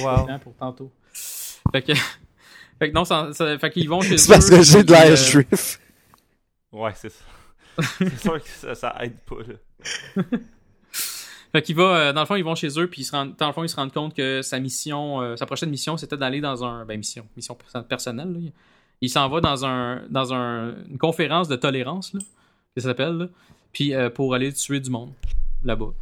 Wow. 0.02 0.28
Pour 0.44 0.56
tantôt. 0.56 0.92
Fait 1.72 1.82
que. 1.82 1.94
Fait 2.80 2.90
que 2.90 2.96
non, 2.96 3.04
ça, 3.04 3.30
ça- 3.34 3.58
fait 3.60 3.72
qu'ils 3.72 3.90
vont 3.90 4.00
chez 4.00 4.14
eux. 4.14 4.18
C'est 4.18 4.32
parce 4.32 4.50
que 4.50 4.62
j'ai 4.62 4.84
de 4.86 4.92
l'air 4.94 5.12
euh, 5.12 5.16
juif. 5.18 5.80
Ouais, 6.72 6.94
c'est 6.96 7.10
ça. 7.10 7.26
c'est 7.98 8.20
sûr 8.22 8.42
que 8.42 8.48
ça, 8.50 8.74
ça 8.76 8.96
aide 9.02 9.18
pas, 9.26 9.36
là. 9.46 10.24
Fait 11.52 11.62
qu'il 11.64 11.76
va, 11.76 11.84
euh, 11.84 12.14
dans 12.14 12.22
le 12.22 12.26
fond, 12.28 12.36
ils 12.36 12.44
vont 12.44 12.56
chez 12.56 12.80
eux, 12.80 12.88
puis 12.88 13.02
ils 13.02 13.06
se 13.06 13.12
rendent, 13.12 13.36
dans 13.38 13.48
le 13.48 13.54
fond, 13.54 13.64
ils 13.64 13.70
se 13.70 13.76
rendent 13.76 13.92
compte 13.92 14.16
que 14.16 14.42
sa 14.44 14.60
mission, 14.60 15.20
euh, 15.22 15.36
sa 15.36 15.46
prochaine 15.48 15.70
mission, 15.72 15.98
c'était 15.98 16.16
d'aller 16.16 16.42
dans 16.42 16.64
un, 16.64 16.86
ben 16.86 16.98
mission, 16.98 17.26
mission 17.36 17.56
perso- 17.56 17.82
personnelle. 17.88 18.32
là. 18.32 18.40
Il 19.02 19.10
s'en 19.10 19.28
va 19.30 19.42
dans 19.42 19.66
un, 19.66 20.04
dans 20.10 20.34
un, 20.34 20.76
une 20.90 20.98
conférence 21.00 21.48
de 21.48 21.56
tolérance, 21.56 22.14
là, 22.14 22.20
que 22.76 22.82
ça 22.82 22.90
s'appelle, 22.90 23.14
là, 23.18 23.26
puis 23.74 23.94
euh, 23.94 24.10
pour 24.10 24.34
aller 24.34 24.52
tuer 24.54 24.80
du 24.80 24.90
monde 24.90 25.12
là-bas. 25.64 25.94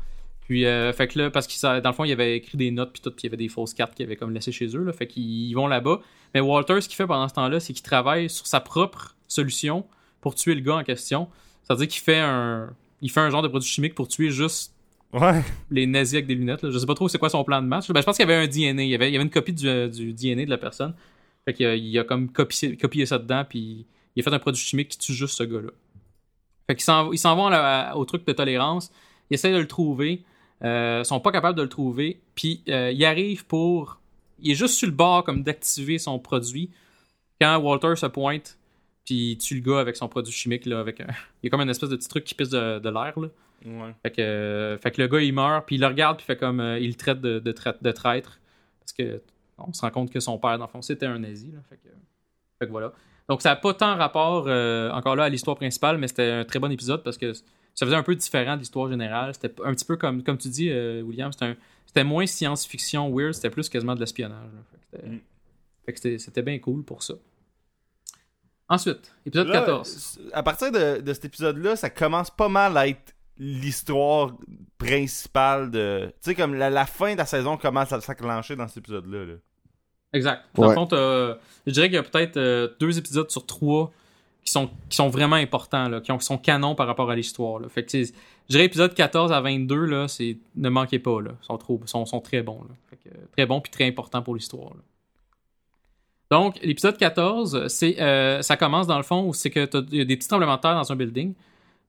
Puis, 0.41 0.65
euh, 0.65 0.93
fait 0.93 1.07
que 1.09 1.19
là, 1.19 1.29
parce 1.29 1.45
qu'il 1.45 1.59
dans 1.61 1.89
le 1.89 1.93
fond, 1.93 2.05
il 2.05 2.11
avait 2.13 2.37
écrit 2.37 2.57
des 2.57 2.71
notes, 2.71 2.93
puis 2.93 3.01
tout, 3.01 3.11
puis 3.11 3.23
il 3.23 3.25
y 3.25 3.27
avait 3.27 3.37
des 3.37 3.49
fausses 3.49 3.73
cartes 3.73 3.93
qu'il 3.95 4.05
avait 4.05 4.15
comme 4.15 4.31
laissées 4.33 4.53
chez 4.53 4.67
eux, 4.77 4.83
là, 4.83 4.93
fait 4.93 5.05
qu'ils 5.07 5.53
vont 5.53 5.67
là-bas. 5.67 5.99
Mais 6.33 6.39
Walter, 6.39 6.79
ce 6.79 6.87
qu'il 6.87 6.95
fait 6.95 7.05
pendant 7.07 7.27
ce 7.27 7.33
temps-là, 7.33 7.59
c'est 7.59 7.73
qu'il 7.73 7.83
travaille 7.83 8.29
sur 8.29 8.47
sa 8.47 8.61
propre 8.61 9.15
solution 9.27 9.85
pour 10.21 10.35
tuer 10.35 10.55
le 10.55 10.61
gars 10.61 10.75
en 10.75 10.83
question. 10.83 11.27
C'est-à-dire 11.63 11.87
qu'il 11.89 12.01
fait 12.01 12.19
un, 12.19 12.69
il 13.01 13.11
fait 13.11 13.19
un 13.19 13.29
genre 13.29 13.41
de 13.41 13.49
produit 13.49 13.67
chimique 13.69 13.93
pour 13.93 14.07
tuer 14.07 14.29
juste 14.29 14.73
Ouais. 15.13 15.41
les 15.71 15.85
nazis 15.87 16.15
avec 16.15 16.27
des 16.27 16.35
lunettes. 16.35 16.61
Là. 16.63 16.69
Je 16.71 16.77
sais 16.77 16.85
pas 16.85 16.93
trop 16.93 17.07
c'est 17.07 17.17
quoi 17.17 17.29
son 17.29 17.43
plan 17.43 17.61
de 17.61 17.67
match. 17.67 17.89
Ben, 17.89 18.01
je 18.01 18.05
pense 18.05 18.17
qu'il 18.17 18.27
y 18.27 18.31
avait 18.31 18.43
un 18.43 18.47
DNA. 18.47 18.83
Il 18.83 18.89
y 18.89 18.95
avait, 18.95 19.09
il 19.09 19.13
y 19.13 19.15
avait 19.15 19.23
une 19.23 19.29
copie 19.31 19.53
du, 19.53 19.89
du 19.89 20.13
DNA 20.13 20.45
de 20.45 20.49
la 20.49 20.57
personne. 20.57 20.93
Fait 21.45 21.53
qu'il 21.53 21.65
a, 21.65 21.75
il 21.75 21.97
a 21.97 22.03
comme 22.03 22.29
copié, 22.29 22.75
copié 22.75 23.05
ça 23.05 23.17
dedans, 23.17 23.43
puis 23.47 23.85
il 24.15 24.19
a 24.19 24.23
fait 24.23 24.33
un 24.33 24.39
produit 24.39 24.61
chimique 24.61 24.89
qui 24.89 24.97
tue 24.97 25.13
juste 25.13 25.35
ce 25.37 25.43
gars-là. 25.43 25.69
Fait 26.67 26.75
qu'ils 26.75 26.83
s'en, 26.83 27.11
ils 27.11 27.17
s'en 27.17 27.35
vont 27.35 27.47
à 27.47 27.93
au 27.95 28.05
truc 28.05 28.25
de 28.27 28.33
tolérance. 28.33 28.91
Ils 29.29 29.35
essayent 29.35 29.53
de 29.53 29.59
le 29.59 29.67
trouver. 29.67 30.23
Euh, 30.63 31.03
sont 31.03 31.19
pas 31.19 31.31
capables 31.31 31.57
de 31.57 31.61
le 31.63 31.69
trouver. 31.69 32.19
Puis 32.35 32.61
euh, 32.69 32.91
il 32.91 33.03
arrive 33.05 33.45
pour. 33.45 33.99
Il 34.39 34.51
est 34.51 34.55
juste 34.55 34.75
sur 34.75 34.87
le 34.87 34.93
bord 34.93 35.23
comme 35.23 35.43
d'activer 35.43 35.97
son 35.97 36.19
produit. 36.19 36.69
Quand 37.41 37.57
Walter 37.57 37.95
se 37.95 38.05
pointe, 38.07 38.57
puis 39.05 39.31
il 39.31 39.37
tue 39.37 39.55
le 39.55 39.61
gars 39.61 39.79
avec 39.79 39.95
son 39.95 40.07
produit 40.09 40.33
chimique. 40.33 40.65
Là, 40.65 40.79
avec 40.79 40.99
un- 41.01 41.07
Il 41.41 41.45
y 41.45 41.47
a 41.47 41.49
comme 41.49 41.61
une 41.61 41.69
espèce 41.69 41.89
de 41.89 41.95
petit 41.95 42.09
truc 42.09 42.23
qui 42.25 42.35
pisse 42.35 42.49
de, 42.49 42.79
de 42.79 42.89
l'air. 42.89 43.13
Là. 43.19 43.27
Ouais. 43.65 43.95
Fait 44.03 44.11
que, 44.11 44.21
euh, 44.21 44.77
fait 44.77 44.91
que 44.91 45.01
le 45.01 45.07
gars 45.07 45.19
il 45.21 45.33
meurt, 45.33 45.65
puis 45.65 45.75
il 45.77 45.81
le 45.81 45.87
regarde, 45.87 46.17
puis 46.17 46.25
fait 46.25 46.37
comme 46.37 46.59
euh, 46.59 46.79
il 46.79 46.89
le 46.89 46.93
traite 46.95 47.21
de, 47.21 47.39
de 47.39 47.91
traître. 47.91 48.39
Parce 48.79 48.93
que 48.93 49.21
on 49.57 49.73
se 49.73 49.81
rend 49.81 49.89
compte 49.89 50.11
que 50.11 50.19
son 50.19 50.37
père, 50.37 50.57
dans 50.59 50.65
le 50.65 50.69
fond, 50.71 50.81
c'était 50.83 51.07
un 51.07 51.17
nazi. 51.19 51.51
Là, 51.51 51.59
fait, 51.69 51.77
que, 51.77 51.89
fait 52.59 52.65
que 52.67 52.71
voilà. 52.71 52.93
Donc 53.29 53.41
ça 53.41 53.49
n'a 53.49 53.55
pas 53.57 53.73
tant 53.73 53.95
rapport 53.97 54.45
euh, 54.47 54.89
encore 54.91 55.15
là 55.15 55.25
à 55.25 55.29
l'histoire 55.29 55.57
principale, 55.57 55.97
mais 55.97 56.07
c'était 56.07 56.31
un 56.31 56.45
très 56.45 56.59
bon 56.59 56.71
épisode 56.71 57.03
parce 57.03 57.17
que 57.17 57.33
ça 57.33 57.85
faisait 57.85 57.95
un 57.95 58.03
peu 58.03 58.15
différent 58.15 58.55
de 58.55 58.59
l'histoire 58.59 58.89
générale. 58.89 59.33
C'était 59.33 59.53
un 59.63 59.73
petit 59.73 59.85
peu 59.85 59.97
comme, 59.97 60.23
comme 60.23 60.37
tu 60.37 60.47
dis, 60.49 60.69
euh, 60.69 61.01
William, 61.01 61.31
c'était 61.85 62.03
moins 62.03 62.25
science-fiction 62.25 63.13
weird, 63.13 63.33
c'était 63.33 63.49
plus 63.49 63.67
quasiment 63.69 63.95
de 63.95 63.99
l'espionnage. 63.99 64.49
là. 64.53 64.99
Fait 65.85 65.93
que 65.93 65.99
c'était- 65.99 66.15
Mm. 66.15 66.19
c'était- 66.19 66.41
bien 66.41 66.59
cool 66.59 66.83
pour 66.83 67.03
ça. 67.03 67.13
Ensuite, 68.69 69.13
épisode 69.25 69.47
Là, 69.47 69.59
14. 69.59 70.19
À 70.33 70.43
partir 70.43 70.71
de, 70.71 70.99
de 71.01 71.13
cet 71.13 71.25
épisode-là, 71.25 71.75
ça 71.77 71.89
commence 71.89 72.29
pas 72.29 72.49
mal 72.49 72.75
à 72.77 72.87
être 72.87 73.13
l'histoire 73.37 74.33
principale 74.77 75.71
de. 75.71 76.07
Tu 76.21 76.31
sais, 76.31 76.35
comme 76.35 76.53
la, 76.55 76.69
la 76.69 76.85
fin 76.85 77.13
de 77.13 77.17
la 77.17 77.25
saison 77.25 77.55
commence 77.57 77.93
à 77.93 78.01
s'enclencher 78.01 78.55
dans 78.55 78.67
cet 78.67 78.77
épisode-là. 78.77 79.25
là. 79.25 79.33
Exact. 80.13 80.43
Dans 80.55 80.63
Ouais. 80.63 80.69
le 80.69 80.73
fond, 80.75 80.87
je 80.91 81.71
dirais 81.71 81.87
qu'il 81.87 81.95
y 81.95 81.99
a 81.99 82.03
peut-être 82.03 82.37
euh, 82.37 82.69
deux 82.79 82.97
épisodes 82.97 83.29
sur 83.29 83.45
trois 83.45 83.91
qui 84.43 84.51
sont, 84.51 84.69
qui 84.89 84.95
sont 84.95 85.09
vraiment 85.09 85.35
importants, 85.35 85.89
là, 85.89 85.99
qui, 85.99 86.11
ont, 86.11 86.17
qui 86.17 86.25
sont 86.25 86.37
canons 86.37 86.75
par 86.75 86.87
rapport 86.87 87.09
à 87.11 87.15
l'histoire. 87.15 87.59
là. 87.59 87.67
Fait 87.69 87.83
que, 87.83 87.89
tu 87.91 88.05
je 88.05 88.53
dirais 88.53 88.63
épisode 88.65 88.93
14 88.93 89.33
à 89.33 89.41
22, 89.41 89.85
là, 89.85 90.07
c'est, 90.07 90.37
ne 90.55 90.69
manquez 90.69 90.99
pas. 90.99 91.19
Là. 91.21 91.31
Ils 91.41 91.45
sont, 91.45 91.57
trop, 91.57 91.81
sont, 91.85 92.05
sont 92.05 92.21
très 92.21 92.41
bons. 92.41 92.61
Là. 92.61 92.75
Fait 92.89 92.95
que, 92.95 93.13
euh, 93.13 93.19
très 93.35 93.45
bons 93.45 93.59
puis 93.59 93.69
très 93.71 93.85
importants 93.85 94.21
pour 94.21 94.35
l'histoire. 94.35 94.71
Donc, 96.31 96.57
l'épisode 96.61 96.97
14, 96.97 97.67
c'est, 97.67 98.01
euh, 98.01 98.41
ça 98.41 98.55
commence 98.57 98.87
dans 98.87 98.97
le 98.97 99.03
fond 99.03 99.27
où 99.27 99.33
c'est 99.33 99.49
que 99.49 99.65
t'as 99.65 99.81
il 99.91 99.97
y 99.97 100.01
a 100.01 100.05
des 100.05 100.15
petits 100.15 100.27
tremblements 100.29 100.55
de 100.55 100.61
terre 100.61 100.75
dans 100.75 100.89
un 100.91 100.95
building. 100.95 101.33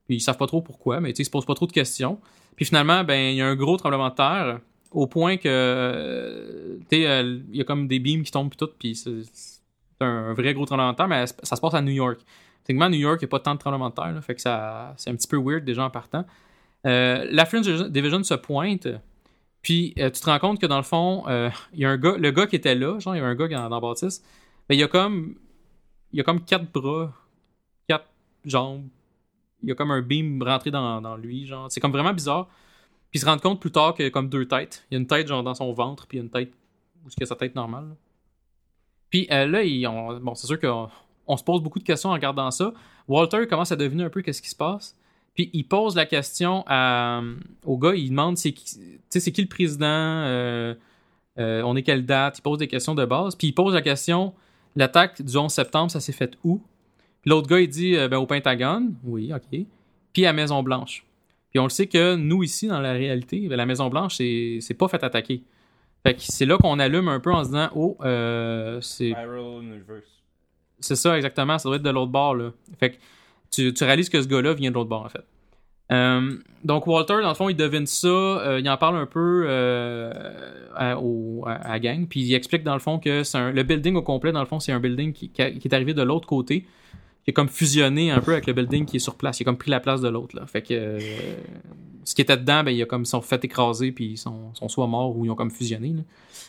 Puis 0.05 0.17
ils 0.17 0.19
savent 0.21 0.37
pas 0.37 0.47
trop 0.47 0.61
pourquoi, 0.61 0.99
mais 0.99 1.09
tu 1.13 1.17
sais, 1.17 1.21
ils 1.23 1.25
se 1.25 1.29
posent 1.31 1.45
pas 1.45 1.55
trop 1.55 1.67
de 1.67 1.71
questions. 1.71 2.19
Puis 2.57 2.65
finalement, 2.65 3.03
ben, 3.05 3.31
il 3.31 3.35
y 3.37 3.41
a 3.41 3.47
un 3.47 3.55
gros 3.55 3.77
tremblement 3.77 4.09
de 4.09 4.15
terre 4.15 4.59
au 4.91 5.07
point 5.07 5.37
que 5.37 5.43
euh, 5.45 6.77
tu 6.89 6.97
sais, 6.97 7.23
il 7.23 7.55
y 7.55 7.61
a 7.61 7.63
comme 7.63 7.87
des 7.87 7.99
beams 7.99 8.23
qui 8.23 8.31
tombent 8.31 8.49
puis 8.49 8.57
tout, 8.57 8.69
puis 8.79 8.95
c'est 8.95 9.23
un 10.01 10.33
vrai 10.33 10.53
gros 10.53 10.65
tremblement 10.65 10.91
de 10.91 10.97
terre, 10.97 11.07
mais 11.07 11.25
ça 11.27 11.55
se 11.55 11.61
passe 11.61 11.73
à 11.73 11.81
New 11.81 11.91
York. 11.91 12.19
Techniquement, 12.63 12.89
New 12.89 12.99
York, 12.99 13.19
il 13.21 13.25
n'y 13.25 13.29
a 13.29 13.31
pas 13.31 13.39
tant 13.39 13.55
de 13.55 13.59
tremblements 13.59 13.89
de 13.89 13.95
terre, 13.95 14.11
là, 14.11 14.21
fait 14.21 14.35
que 14.35 14.41
ça, 14.41 14.93
c'est 14.97 15.09
un 15.09 15.15
petit 15.15 15.27
peu 15.27 15.37
weird 15.37 15.63
déjà 15.63 15.83
en 15.83 15.89
partant. 15.89 16.25
Euh, 16.85 17.27
la 17.29 17.45
Fringe 17.45 17.89
Division 17.89 18.23
se 18.23 18.33
pointe, 18.35 18.87
puis 19.61 19.93
euh, 19.97 20.09
tu 20.09 20.21
te 20.21 20.25
rends 20.25 20.39
compte 20.39 20.59
que 20.59 20.65
dans 20.65 20.77
le 20.77 20.83
fond, 20.83 21.23
euh, 21.27 21.49
il 21.73 21.79
y 21.79 21.85
a 21.85 21.89
un 21.89 21.97
gars, 21.97 22.15
le 22.17 22.31
gars 22.31 22.47
qui 22.47 22.55
était 22.55 22.75
là, 22.75 22.99
genre 22.99 23.15
il 23.15 23.19
y 23.19 23.21
a 23.21 23.25
un 23.25 23.35
gars 23.35 23.47
dans, 23.47 23.69
dans 23.69 23.81
Baptiste, 23.81 24.25
ben, 24.67 24.75
il 24.75 24.79
y 24.79 24.83
a 24.83 24.87
comme, 24.87 25.35
il 26.13 26.17
y 26.17 26.21
a 26.21 26.23
comme 26.23 26.43
quatre 26.43 26.71
bras, 26.71 27.11
quatre 27.87 28.07
jambes, 28.45 28.87
il 29.61 29.69
y 29.69 29.71
a 29.71 29.75
comme 29.75 29.91
un 29.91 30.01
beam 30.01 30.41
rentré 30.41 30.71
dans, 30.71 31.01
dans 31.01 31.17
lui, 31.17 31.45
genre, 31.45 31.67
c'est 31.69 31.79
comme 31.79 31.91
vraiment 31.91 32.13
bizarre. 32.13 32.47
Puis 33.11 33.17
il 33.17 33.19
se 33.21 33.25
rend 33.25 33.37
compte 33.37 33.59
plus 33.59 33.71
tard 33.71 33.95
qu'il 33.95 34.05
y 34.05 34.07
a 34.07 34.11
comme 34.11 34.29
deux 34.29 34.47
têtes. 34.47 34.85
Il 34.89 34.95
y 34.95 34.97
a 34.97 34.99
une 34.99 35.07
tête 35.07 35.27
genre 35.27 35.43
dans 35.43 35.55
son 35.55 35.71
ventre, 35.73 36.05
puis 36.07 36.17
il 36.17 36.21
y 36.21 36.21
a 36.21 36.25
une 36.25 36.29
tête 36.29 36.51
où 37.05 37.09
c'est 37.09 37.25
sa 37.25 37.35
tête 37.35 37.55
normale. 37.55 37.87
Puis 39.09 39.27
euh, 39.31 39.47
là, 39.47 39.63
il- 39.63 39.87
on- 39.87 40.19
bon, 40.19 40.35
c'est 40.35 40.47
sûr 40.47 40.59
qu'on 40.59 40.89
on 41.27 41.37
se 41.37 41.43
pose 41.43 41.61
beaucoup 41.61 41.79
de 41.79 41.83
questions 41.83 42.09
en 42.11 42.13
regardant 42.13 42.51
ça. 42.51 42.73
Walter 43.07 43.47
commence 43.47 43.71
à 43.71 43.75
deviner 43.75 44.03
un 44.03 44.09
peu 44.09 44.21
qu'est-ce 44.21 44.41
qui 44.41 44.49
se 44.49 44.55
passe. 44.55 44.95
Puis 45.33 45.49
il 45.53 45.63
pose 45.63 45.95
la 45.95 46.05
question 46.05 46.63
à- 46.67 47.21
au 47.65 47.77
gars, 47.77 47.95
il 47.95 48.09
demande 48.09 48.37
c'est 48.37 48.51
qui, 48.51 48.77
le 49.41 49.47
président, 49.47 49.85
euh, 49.87 50.75
euh, 51.39 51.61
on 51.63 51.75
est 51.75 51.83
quelle 51.83 52.05
date, 52.05 52.37
il 52.39 52.41
pose 52.41 52.59
des 52.59 52.67
questions 52.67 52.93
de 52.93 53.05
base. 53.05 53.35
Puis 53.35 53.47
il 53.47 53.53
pose 53.53 53.73
la 53.73 53.81
question, 53.81 54.33
l'attaque 54.75 55.21
du 55.21 55.35
11 55.37 55.51
septembre, 55.51 55.89
ça 55.91 55.99
s'est 55.99 56.11
fait 56.11 56.37
où? 56.43 56.61
Puis 57.21 57.29
l'autre 57.31 57.47
gars, 57.47 57.59
il 57.59 57.69
dit 57.69 57.95
euh, 57.95 58.07
ben, 58.07 58.17
au 58.17 58.25
Pentagone, 58.27 58.95
oui, 59.03 59.31
ok. 59.33 59.61
Puis 60.13 60.25
à 60.25 60.33
Maison 60.33 60.61
Blanche. 60.61 61.05
Puis 61.51 61.59
on 61.59 61.63
le 61.63 61.69
sait 61.69 61.87
que 61.87 62.15
nous 62.15 62.43
ici, 62.43 62.67
dans 62.67 62.79
la 62.79 62.93
réalité, 62.93 63.47
la 63.49 63.65
Maison 63.65 63.89
Blanche, 63.89 64.15
c'est 64.17 64.77
pas 64.77 64.87
fait 64.87 65.03
attaquer. 65.03 65.43
Fait 66.03 66.13
que 66.13 66.21
c'est 66.21 66.45
là 66.45 66.57
qu'on 66.57 66.79
allume 66.79 67.07
un 67.09 67.19
peu 67.19 67.31
en 67.33 67.43
se 67.43 67.49
disant, 67.49 67.69
oh, 67.75 67.97
euh, 68.03 68.79
c'est 68.81 69.13
c'est 70.79 70.95
ça, 70.95 71.17
exactement. 71.17 71.57
Ça 71.57 71.67
doit 71.67 71.75
être 71.75 71.83
de 71.83 71.89
l'autre 71.89 72.11
bord, 72.11 72.35
là. 72.35 72.51
Fait 72.79 72.91
que 72.91 72.95
tu, 73.51 73.73
tu 73.73 73.83
réalises 73.83 74.09
que 74.09 74.21
ce 74.21 74.27
gars-là 74.27 74.53
vient 74.53 74.69
de 74.69 74.75
l'autre 74.75 74.89
bord, 74.89 75.03
en 75.05 75.09
fait. 75.09 75.25
Euh, 75.91 76.37
donc, 76.63 76.85
Walter, 76.87 77.15
dans 77.21 77.29
le 77.29 77.33
fond, 77.33 77.49
il 77.49 77.55
devine 77.55 77.87
ça. 77.87 78.07
euh, 78.07 78.59
il 78.59 78.69
en 78.69 78.77
parle 78.77 78.95
un 78.97 79.07
peu 79.07 79.45
euh, 79.47 80.13
à, 80.75 80.97
au- 80.99 81.43
à- 81.47 81.79
gang. 81.79 82.05
Puis 82.07 82.21
il 82.21 82.33
explique, 82.35 82.63
dans 82.63 82.75
le 82.75 82.79
fond, 82.79 82.99
que 82.99 83.23
c'est 83.23 83.37
un- 83.39 83.51
le 83.51 83.63
building 83.63 83.95
au 83.95 84.03
complet, 84.03 84.31
dans 84.31 84.39
le 84.39 84.45
fond, 84.45 84.59
c'est 84.59 84.71
un 84.71 84.79
building 84.79 85.11
qui, 85.13 85.29
qui 85.29 85.41
est 85.41 85.73
arrivé 85.73 85.93
de 85.95 86.03
l'autre 86.03 86.27
côté. 86.27 86.65
Qui 87.29 87.31
est 87.31 87.33
comme 87.33 87.49
fusionné 87.49 88.09
un 88.09 88.21
peu 88.21 88.31
avec 88.31 88.47
le 88.47 88.53
building 88.53 88.85
qui 88.85 88.95
est 88.95 88.99
sur 88.99 89.13
place. 89.13 89.39
Il 89.39 89.43
a 89.43 89.45
comme 89.45 89.57
pris 89.57 89.69
la 89.69 89.79
place 89.79 90.01
de 90.01 90.09
l'autre, 90.09 90.35
là. 90.35 90.47
Fait 90.47 90.63
que 90.63 90.73
euh, 90.73 90.99
ce 92.03 92.15
qui 92.15 92.21
était 92.21 92.37
dedans, 92.37 92.63
ben, 92.63 92.71
il 92.71 92.81
a 92.81 92.85
comme, 92.85 93.03
ils 93.03 93.05
sont 93.05 93.21
fait 93.21 93.43
écraser, 93.45 93.91
puis 93.91 94.05
ils 94.05 94.17
sont, 94.17 94.53
sont 94.55 94.67
soit 94.67 94.87
morts 94.87 95.15
ou 95.15 95.25
ils 95.25 95.29
ont 95.29 95.35
comme 95.35 95.51
fusionné, 95.51 95.89
là. 95.89 96.01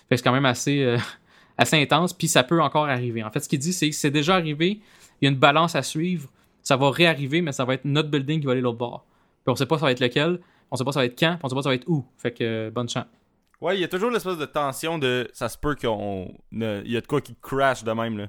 Fait 0.09 0.15
que 0.15 0.17
c'est 0.17 0.23
quand 0.23 0.33
même 0.33 0.47
assez. 0.47 0.83
euh, 0.83 0.97
assez 1.59 1.77
intense, 1.77 2.15
puis 2.15 2.27
ça 2.27 2.43
peut 2.43 2.63
encore 2.63 2.87
arriver. 2.87 3.23
En 3.23 3.31
fait, 3.31 3.41
ce 3.41 3.49
qu'il 3.49 3.59
dit, 3.59 3.75
c'est 3.75 3.91
que 3.91 3.95
c'est 3.95 4.11
déjà 4.11 4.35
arrivé, 4.35 4.81
il 5.21 5.25
y 5.25 5.29
a 5.29 5.31
une 5.31 5.39
balance 5.39 5.75
à 5.75 5.83
suivre, 5.83 6.31
ça 6.63 6.77
va 6.79 6.91
réarriver, 6.91 7.43
mais 7.43 7.53
ça 7.53 7.67
va 7.67 7.75
être 7.75 7.85
notre 7.85 8.09
building 8.09 8.41
qui 8.41 8.47
va 8.47 8.53
aller 8.53 8.63
l'autre 8.63 8.79
bord. 8.79 9.05
Puis 9.45 9.53
on 9.53 9.57
sait 9.57 9.67
pas 9.67 9.77
ça 9.77 9.85
va 9.85 9.93
être 9.93 10.01
lequel, 10.01 10.41
on 10.71 10.77
sait 10.77 10.85
pas 10.85 10.93
ça 10.93 11.01
va 11.01 11.07
être 11.07 11.19
quand, 11.19 11.33
puis 11.33 11.41
on 11.43 11.49
sait 11.51 11.55
pas 11.55 11.63
ça 11.63 11.69
va 11.69 11.75
être 11.75 11.87
où. 11.89 12.03
Fait 12.17 12.33
que 12.33 12.43
euh, 12.43 12.71
bonne 12.71 12.89
chance. 12.89 13.05
Ouais, 13.61 13.77
il 13.77 13.81
y 13.81 13.85
a 13.85 13.89
toujours 13.89 14.11
l'espèce 14.11 14.39
de 14.39 14.47
tension 14.47 14.99
de 14.99 15.29
ça 15.35 15.51
se 15.51 15.59
peut 15.59 15.75
qu'on 15.75 16.33
il 16.51 16.91
y 16.91 16.97
a 16.97 17.01
de 17.03 17.07
quoi 17.07 17.21
qui 17.21 17.37
crash 17.43 17.85
de 17.85 17.93
même 17.93 18.17
là. 18.17 18.29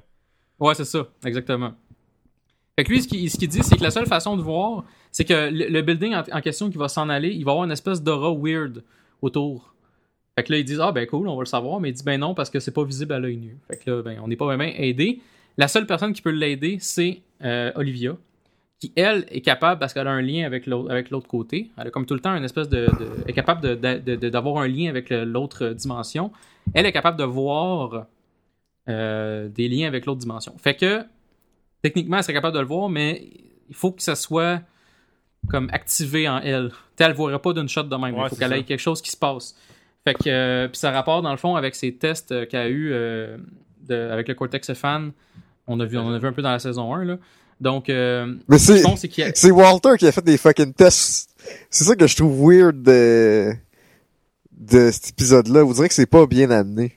Ouais, 0.60 0.74
c'est 0.74 0.84
ça, 0.84 1.08
exactement. 1.24 1.72
Fait 2.76 2.84
que 2.84 2.90
lui, 2.90 3.02
ce 3.02 3.08
qu'il 3.08 3.48
dit, 3.48 3.62
c'est 3.62 3.76
que 3.76 3.82
la 3.82 3.90
seule 3.90 4.06
façon 4.06 4.36
de 4.36 4.42
voir, 4.42 4.84
c'est 5.10 5.24
que 5.24 5.50
le, 5.50 5.82
building 5.82 6.14
en, 6.14 6.40
question 6.40 6.70
qui 6.70 6.78
va 6.78 6.88
s'en 6.88 7.08
aller, 7.10 7.28
il 7.28 7.44
va 7.44 7.52
avoir 7.52 7.66
une 7.66 7.72
espèce 7.72 8.02
d'aura 8.02 8.32
weird 8.34 8.82
autour. 9.20 9.74
Fait 10.36 10.44
que 10.44 10.52
là, 10.52 10.58
ils 10.58 10.64
disent, 10.64 10.80
ah 10.80 10.90
ben 10.90 11.06
cool, 11.06 11.28
on 11.28 11.36
va 11.36 11.42
le 11.42 11.46
savoir, 11.46 11.80
mais 11.80 11.90
il 11.90 11.92
dit, 11.92 12.02
ben 12.02 12.18
non, 12.18 12.34
parce 12.34 12.48
que 12.48 12.60
c'est 12.60 12.70
pas 12.70 12.84
visible 12.84 13.12
à 13.12 13.18
l'œil 13.18 13.36
nu. 13.36 13.58
Fait 13.68 13.76
que 13.76 13.90
là, 13.90 14.02
ben, 14.02 14.18
on 14.22 14.28
n'est 14.28 14.36
pas 14.36 14.46
vraiment 14.46 14.64
aidé. 14.64 15.20
La 15.58 15.68
seule 15.68 15.86
personne 15.86 16.14
qui 16.14 16.22
peut 16.22 16.30
l'aider, 16.30 16.78
c'est 16.80 17.20
euh, 17.44 17.72
Olivia, 17.74 18.16
qui, 18.78 18.90
elle, 18.96 19.26
est 19.30 19.42
capable, 19.42 19.78
parce 19.78 19.92
qu'elle 19.92 20.08
a 20.08 20.12
un 20.12 20.22
lien 20.22 20.46
avec 20.46 20.66
l'autre 20.66 21.28
côté, 21.28 21.70
elle 21.76 21.88
a 21.88 21.90
comme 21.90 22.06
tout 22.06 22.14
le 22.14 22.20
temps 22.20 22.34
une 22.34 22.44
espèce 22.44 22.70
de... 22.70 22.88
est 23.26 23.34
capable 23.34 23.76
d'avoir 23.76 24.62
un 24.62 24.68
lien 24.68 24.88
avec 24.88 25.10
l'autre 25.10 25.68
dimension. 25.68 26.32
Elle 26.72 26.86
est 26.86 26.92
capable 26.92 27.18
de 27.18 27.24
voir 27.24 28.06
euh, 28.88 29.48
des 29.48 29.68
liens 29.68 29.88
avec 29.88 30.06
l'autre 30.06 30.20
dimension. 30.20 30.54
Fait 30.56 30.74
que, 30.74 31.04
techniquement, 31.82 32.16
elle 32.18 32.22
serait 32.22 32.32
capable 32.34 32.54
de 32.54 32.60
le 32.60 32.66
voir, 32.66 32.88
mais 32.88 33.28
il 33.68 33.74
faut 33.74 33.92
que 33.92 34.02
ça 34.02 34.14
soit 34.14 34.60
comme 35.48 35.68
activé 35.72 36.28
en 36.28 36.38
elle. 36.38 36.70
T'sais, 36.96 37.04
elle 37.04 37.10
ne 37.10 37.16
voit 37.16 37.42
pas 37.42 37.52
d'une 37.52 37.68
shot 37.68 37.82
de 37.84 37.96
même. 37.96 38.14
Ouais, 38.14 38.22
il 38.24 38.28
faut 38.30 38.36
qu'elle 38.36 38.52
ait 38.52 38.62
quelque 38.64 38.78
chose 38.80 39.02
qui 39.02 39.10
se 39.10 39.16
passe. 39.16 39.54
Fait 40.04 40.14
que, 40.14 40.28
euh, 40.28 40.68
puis 40.68 40.78
ça 40.78 40.90
rapporte 40.90 41.22
dans 41.22 41.30
le 41.30 41.36
fond 41.36 41.54
avec 41.56 41.74
ses 41.74 41.94
tests 41.94 42.32
euh, 42.32 42.46
qu'elle 42.46 42.60
a 42.60 42.68
eu 42.68 42.90
euh, 42.92 43.36
de- 43.88 44.10
avec 44.10 44.28
le 44.28 44.34
Cortex 44.34 44.72
fan. 44.74 45.12
On 45.66 45.78
a 45.80 45.84
vu, 45.84 45.96
on 45.98 46.12
a 46.12 46.18
vu 46.18 46.26
un 46.26 46.32
peu 46.32 46.42
dans 46.42 46.50
la 46.50 46.58
saison 46.58 46.92
1 46.94 47.04
là. 47.04 47.18
Donc, 47.60 47.88
euh, 47.88 48.34
Mais 48.48 48.58
a- 49.22 49.32
c'est 49.34 49.50
Walter 49.52 49.90
qui 49.98 50.06
a 50.08 50.12
fait 50.12 50.24
des 50.24 50.36
fucking 50.36 50.72
tests. 50.74 51.30
C'est 51.70 51.84
ça 51.84 51.94
que 51.94 52.06
je 52.08 52.16
trouve 52.16 52.36
weird 52.50 52.82
de, 52.82 53.52
de 54.52 54.90
cet 54.90 55.10
épisode-là. 55.10 55.62
Vous 55.62 55.74
direz 55.74 55.88
que 55.88 55.94
c'est 55.94 56.06
pas 56.06 56.26
bien 56.26 56.50
amené. 56.50 56.96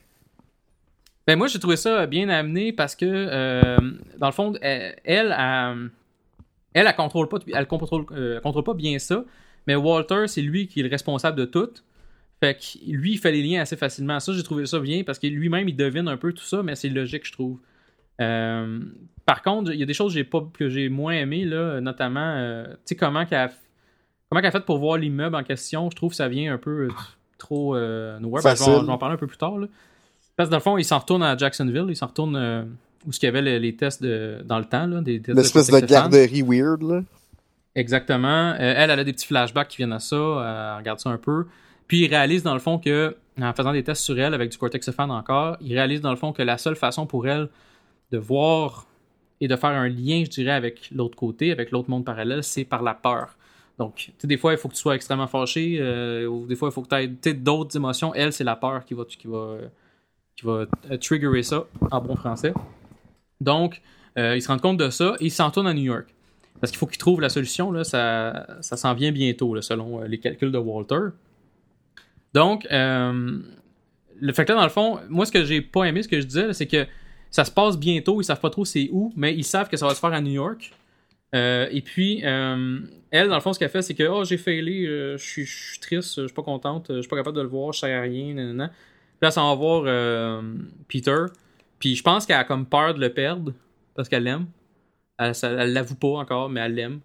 Ben 1.27 1.37
moi 1.37 1.47
j'ai 1.47 1.59
trouvé 1.59 1.75
ça 1.75 2.05
bien 2.05 2.29
amené 2.29 2.71
parce 2.71 2.95
que 2.95 3.05
euh, 3.05 3.77
dans 4.19 4.27
le 4.27 4.31
fond 4.33 4.53
elle 4.61 4.95
elle 5.03 5.35
elle, 5.37 5.89
elle, 6.73 6.87
elle 6.87 6.95
contrôle 6.95 7.27
pas 7.29 7.39
elle 7.53 7.65
contrôle 7.67 8.05
euh, 8.11 8.39
contrôle 8.41 8.63
pas 8.63 8.73
bien 8.75 8.99
ça 8.99 9.23
mais 9.65 9.75
Walter 9.75 10.27
c'est 10.27 10.41
lui 10.43 10.67
qui 10.67 10.81
est 10.81 10.83
le 10.83 10.89
responsable 10.89 11.37
de 11.37 11.45
tout 11.45 11.69
fait 12.39 12.55
que 12.55 12.77
lui 12.91 13.13
il 13.13 13.17
fait 13.17 13.31
les 13.31 13.41
liens 13.41 13.61
assez 13.61 13.75
facilement 13.75 14.19
ça 14.19 14.33
j'ai 14.33 14.43
trouvé 14.43 14.67
ça 14.67 14.79
bien 14.79 15.03
parce 15.03 15.17
que 15.17 15.25
lui-même 15.27 15.67
il 15.67 15.75
devine 15.75 16.07
un 16.07 16.17
peu 16.17 16.31
tout 16.31 16.43
ça 16.43 16.61
mais 16.61 16.75
c'est 16.75 16.89
logique 16.89 17.25
je 17.25 17.31
trouve 17.31 17.59
Euh, 18.21 18.79
par 19.25 19.41
contre 19.41 19.73
il 19.73 19.79
y 19.79 19.83
a 19.83 19.85
des 19.85 19.93
choses 19.95 20.13
que 20.13 20.19
j'ai 20.19 20.23
pas 20.23 20.41
que 20.53 20.69
j'ai 20.69 20.87
moins 20.89 21.13
aimé 21.13 21.43
là 21.43 21.81
notamment 21.81 22.63
tu 22.65 22.71
sais 22.85 22.95
comment 22.95 23.25
qu'elle 23.25 23.39
a- 23.49 23.51
comment 24.29 24.41
qu'elle 24.41 24.49
a 24.55 24.59
fait 24.59 24.63
pour 24.65 24.77
voir 24.77 24.97
l'immeuble 24.97 25.35
en 25.35 25.43
question 25.43 25.89
je 25.89 25.95
trouve 25.95 26.11
que 26.11 26.15
ça 26.15 26.27
vient 26.29 26.53
un 26.53 26.57
peu 26.59 26.87
trop 27.39 27.75
nowhere. 27.75 28.41
Ben, 28.43 28.55
je, 28.55 28.63
vais 28.63 28.71
en, 28.71 28.73
Facile. 28.73 28.73
je 28.81 28.85
vais 28.85 28.91
en 28.91 28.97
parler 28.97 29.15
un 29.15 29.17
peu 29.17 29.27
plus 29.27 29.37
tard 29.37 29.57
là. 29.57 29.67
Parce 30.35 30.49
que 30.49 30.51
dans 30.51 30.57
le 30.57 30.63
fond, 30.63 30.77
il 30.77 30.83
s'en 30.83 30.99
retourne 30.99 31.23
à 31.23 31.37
Jacksonville, 31.37 31.85
il 31.89 31.95
s'en 31.95 32.07
retourne 32.07 32.35
euh, 32.35 32.63
où 33.07 33.11
ce 33.11 33.19
qu'il 33.19 33.27
y 33.27 33.29
avait 33.29 33.41
les, 33.41 33.59
les 33.59 33.75
tests 33.75 34.01
de, 34.01 34.41
dans 34.45 34.59
le 34.59 34.65
temps, 34.65 34.87
là, 34.87 35.01
des 35.01 35.21
tests 35.21 35.37
L'espèce 35.37 35.67
de 35.67 35.71
Fan. 35.77 35.85
garderie 35.85 36.41
weird, 36.41 36.81
là. 36.81 37.01
Exactement. 37.75 38.51
Euh, 38.51 38.55
elle, 38.59 38.89
elle 38.89 38.99
a 38.99 39.03
des 39.03 39.13
petits 39.13 39.27
flashbacks 39.27 39.67
qui 39.67 39.77
viennent 39.77 39.93
à 39.93 39.99
ça, 39.99 40.15
elle 40.15 40.79
regarde 40.79 40.99
ça 40.99 41.09
un 41.09 41.17
peu. 41.17 41.45
Puis 41.87 42.05
il 42.05 42.07
réalise 42.07 42.43
dans 42.43 42.53
le 42.53 42.59
fond 42.59 42.79
que, 42.79 43.15
en 43.39 43.53
faisant 43.53 43.73
des 43.73 43.83
tests 43.83 44.03
sur 44.03 44.19
elle 44.19 44.33
avec 44.33 44.49
du 44.49 44.57
Cortex 44.57 44.91
fan 44.91 45.11
encore, 45.11 45.57
il 45.61 45.73
réalise 45.73 46.01
dans 46.01 46.11
le 46.11 46.15
fond 46.17 46.31
que 46.31 46.41
la 46.41 46.57
seule 46.57 46.75
façon 46.75 47.05
pour 47.05 47.27
elle 47.27 47.49
de 48.11 48.17
voir 48.17 48.87
et 49.41 49.47
de 49.47 49.55
faire 49.55 49.71
un 49.71 49.89
lien, 49.89 50.23
je 50.25 50.29
dirais, 50.29 50.51
avec 50.51 50.89
l'autre 50.93 51.15
côté, 51.17 51.51
avec 51.51 51.71
l'autre 51.71 51.89
monde 51.89 52.05
parallèle, 52.05 52.43
c'est 52.43 52.63
par 52.63 52.81
la 52.81 52.93
peur. 52.93 53.35
Donc, 53.77 53.95
tu 53.95 54.11
sais, 54.17 54.27
des 54.27 54.37
fois, 54.37 54.53
il 54.53 54.57
faut 54.57 54.69
que 54.69 54.73
tu 54.73 54.79
sois 54.79 54.95
extrêmement 54.95 55.27
fâché, 55.27 55.77
euh, 55.81 56.25
ou 56.25 56.45
des 56.47 56.55
fois, 56.55 56.69
il 56.69 56.71
faut 56.71 56.81
que 56.81 56.87
tu 56.87 57.29
aies 57.29 57.33
d'autres 57.33 57.75
émotions. 57.75 58.13
Elle, 58.15 58.31
c'est 58.31 58.45
la 58.45 58.55
peur 58.55 58.85
qui 58.85 58.93
va, 58.93 59.03
qui 59.03 59.27
va, 59.27 59.37
euh, 59.37 59.67
qui 60.35 60.45
va 60.45 60.65
euh, 60.91 60.97
triggerer 60.97 61.43
ça, 61.43 61.65
en 61.91 62.01
bon 62.01 62.15
français. 62.15 62.53
Donc, 63.41 63.81
euh, 64.17 64.35
il 64.35 64.41
se 64.41 64.47
rend 64.47 64.59
compte 64.59 64.77
de 64.77 64.89
ça 64.89 65.15
et 65.19 65.25
il 65.25 65.31
s'en 65.31 65.51
tourne 65.51 65.67
à 65.67 65.73
New 65.73 65.83
York. 65.83 66.07
Parce 66.59 66.71
qu'il 66.71 66.77
faut 66.77 66.87
qu'il 66.87 66.97
trouve 66.97 67.21
la 67.21 67.29
solution, 67.29 67.71
là, 67.71 67.83
ça, 67.83 68.47
ça 68.61 68.77
s'en 68.77 68.93
vient 68.93 69.11
bientôt, 69.11 69.59
selon 69.61 70.01
euh, 70.01 70.07
les 70.07 70.19
calculs 70.19 70.51
de 70.51 70.57
Walter. 70.57 71.09
Donc, 72.33 72.65
le 72.69 74.33
fait 74.33 74.45
que 74.45 74.51
là, 74.51 74.57
dans 74.57 74.63
le 74.63 74.69
fond, 74.69 74.99
moi, 75.09 75.25
ce 75.25 75.31
que 75.31 75.45
j'ai 75.45 75.61
pas 75.61 75.85
aimé, 75.85 76.03
ce 76.03 76.07
que 76.09 76.19
je 76.19 76.25
disais, 76.25 76.53
c'est 76.53 76.67
que 76.67 76.85
ça 77.31 77.45
se 77.45 77.51
passe 77.51 77.77
bientôt, 77.77 78.19
ils 78.19 78.25
savent 78.25 78.41
pas 78.41 78.49
trop 78.49 78.65
c'est 78.65 78.89
où, 78.91 79.13
mais 79.15 79.33
ils 79.33 79.45
savent 79.45 79.69
que 79.69 79.77
ça 79.77 79.87
va 79.87 79.93
se 79.93 79.99
faire 80.01 80.11
à 80.11 80.19
New 80.19 80.33
York. 80.33 80.73
Et 81.33 81.81
puis, 81.85 82.19
elle, 82.23 83.29
dans 83.29 83.35
le 83.35 83.39
fond, 83.39 83.53
ce 83.53 83.59
qu'elle 83.59 83.69
fait, 83.69 83.81
c'est 83.81 83.93
que, 83.93 84.03
oh, 84.03 84.25
j'ai 84.25 84.37
failé, 84.37 84.85
je 84.85 85.17
suis- 85.17 85.79
triste, 85.79 86.21
je 86.21 86.25
suis 86.25 86.33
pas 86.35 86.43
contente, 86.43 86.87
je 86.89 86.99
suis 86.99 87.09
pas 87.09 87.15
capable 87.15 87.37
de 87.37 87.41
le 87.41 87.47
voir, 87.47 87.71
je 87.71 87.79
sers 87.79 87.97
à 87.97 88.01
rien, 88.01 88.33
nanana. 88.33 88.69
Puis 89.19 89.27
là, 89.27 89.31
ça 89.31 89.41
va 89.41 89.53
voir 89.55 89.83
euh, 89.85 90.41
Peter. 90.87 91.25
Puis 91.79 91.95
je 91.95 92.03
pense 92.03 92.25
qu'elle 92.25 92.37
a 92.37 92.43
comme 92.43 92.65
peur 92.65 92.93
de 92.93 92.99
le 92.99 93.13
perdre, 93.13 93.53
parce 93.95 94.09
qu'elle 94.09 94.23
l'aime. 94.23 94.45
Elle, 95.17 95.33
elle 95.41 95.73
l'avoue 95.73 95.95
pas 95.95 96.07
encore, 96.09 96.49
mais 96.49 96.59
elle 96.61 96.75
l'aime. 96.75 96.99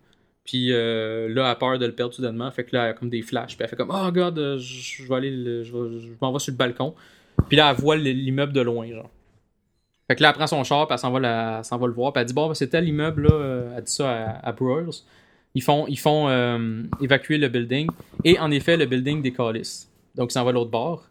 Puis 0.45 0.73
euh, 0.73 1.29
là, 1.29 1.45
elle 1.45 1.51
a 1.51 1.55
peur 1.55 1.79
de 1.79 1.87
le 1.87 1.93
perdre 1.93 2.13
soudainement. 2.13 2.51
Fait 2.51 2.65
que 2.65 2.75
là, 2.75 2.85
elle 2.85 2.91
a 2.91 2.93
comme 2.95 3.11
des 3.11 3.23
flashs. 3.23 3.57
Puis 3.57 3.59
elle 3.61 3.69
fait 3.69 3.77
comme 3.77 3.93
Oh 3.95 4.11
god, 4.11 4.39
euh, 4.39 4.59
je 4.59 5.05
vais 5.05 5.15
aller, 5.15 5.31
le- 5.31 5.63
je, 5.63 5.73
m'en 6.21 6.33
vais 6.33 6.39
sur 6.41 6.53
le 6.53 6.57
balcon. 6.57 6.95
Puis 7.49 7.57
là, 7.57 7.71
elle 7.71 7.81
voit 7.81 7.97
l'immeuble 7.97 8.53
de 8.53 8.61
loin, 8.61 8.89
genre. 8.89 9.11
Fait 10.09 10.17
que 10.17 10.23
là, 10.23 10.31
elle 10.31 10.35
prend 10.35 10.49
son 10.49 10.65
char, 10.65 10.89
puis 10.89 10.95
elle 10.95 10.99
s'en 10.99 11.13
va, 11.13 11.59
elle 11.59 11.65
s'en 11.65 11.79
va 11.79 11.87
le 11.87 11.93
voir. 11.93 12.13
Puis 12.13 12.21
elle 12.21 12.27
dit 12.27 12.35
Bon, 12.35 12.49
ben, 12.49 12.55
c'est 12.55 12.69
tel 12.69 12.89
immeuble, 12.89 13.29
là. 13.29 13.75
Elle 13.77 13.85
dit 13.85 13.93
ça 13.93 14.11
à, 14.11 14.49
à 14.49 14.53
Brewers. 14.53 15.05
Ils 15.55 15.63
font, 15.63 15.87
ils 15.89 15.99
font 15.99 16.29
évacuer 17.01 17.39
le 17.39 17.49
building. 17.49 17.89
Et 18.25 18.39
en 18.39 18.51
effet, 18.51 18.77
le 18.77 18.87
building 18.87 19.23
décalisse. 19.23 19.89
Donc, 20.17 20.31
ils 20.31 20.35
s'en 20.35 20.43
va 20.45 20.51
à 20.51 20.53
l'autre 20.53 20.71
bord. 20.71 21.05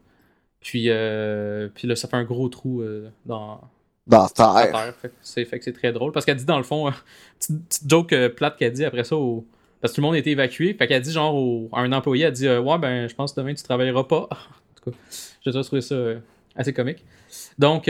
Puis, 0.62 0.86
euh, 0.90 1.70
puis 1.74 1.88
là, 1.88 1.96
ça 1.96 2.08
fait 2.08 2.18
un 2.18 2.24
gros 2.24 2.50
trou 2.50 2.82
euh, 2.82 3.10
dans, 3.26 3.62
Dans 4.08 4.28
terre. 4.28 4.72
terre. 4.72 4.94
Fait 5.02 5.08
que 5.10 5.14
c'est 5.22 5.46
fait 5.46 5.60
que 5.60 5.66
c'est 5.66 5.74
très 5.74 5.92
drôle. 5.94 6.12
Parce 6.12 6.26
qu'elle 6.26 6.38
dit 6.38 6.46
dans 6.46 6.58
le 6.58 6.64
fond, 6.64 6.92
petite, 7.40 7.66
petite 7.68 7.90
joke 7.90 8.14
euh, 8.14 8.30
plate 8.30 8.58
qu'elle 8.58 8.74
dit 8.74 8.86
après 8.86 9.04
ça 9.04 9.16
au. 9.16 9.46
Parce 9.82 9.94
que 9.94 9.96
tout 9.96 10.02
le 10.02 10.08
monde 10.08 10.16
a 10.16 10.20
été 10.20 10.32
évacué. 10.32 10.74
Fait 10.74 10.88
qu'elle 10.88 11.02
dit 11.02 11.12
genre 11.14 11.34
au- 11.36 11.70
à 11.72 11.80
un 11.82 11.92
employé, 11.94 12.26
elle 12.26 12.34
dit 12.34 12.50
Ouais, 12.50 12.78
ben 12.78 13.08
je 13.08 13.16
pense 13.16 13.32
que 13.34 13.40
demain 13.40 13.54
tu 13.54 13.64
travailleras 13.64 14.04
pas. 14.04 14.28
en 14.32 14.82
tout 14.84 14.92
cas, 14.92 14.98
j'ai 15.46 15.52
trouvé 15.64 15.82
ça 15.82 15.96
assez 16.56 16.74
comique. 16.74 17.04
Donc, 17.58 17.88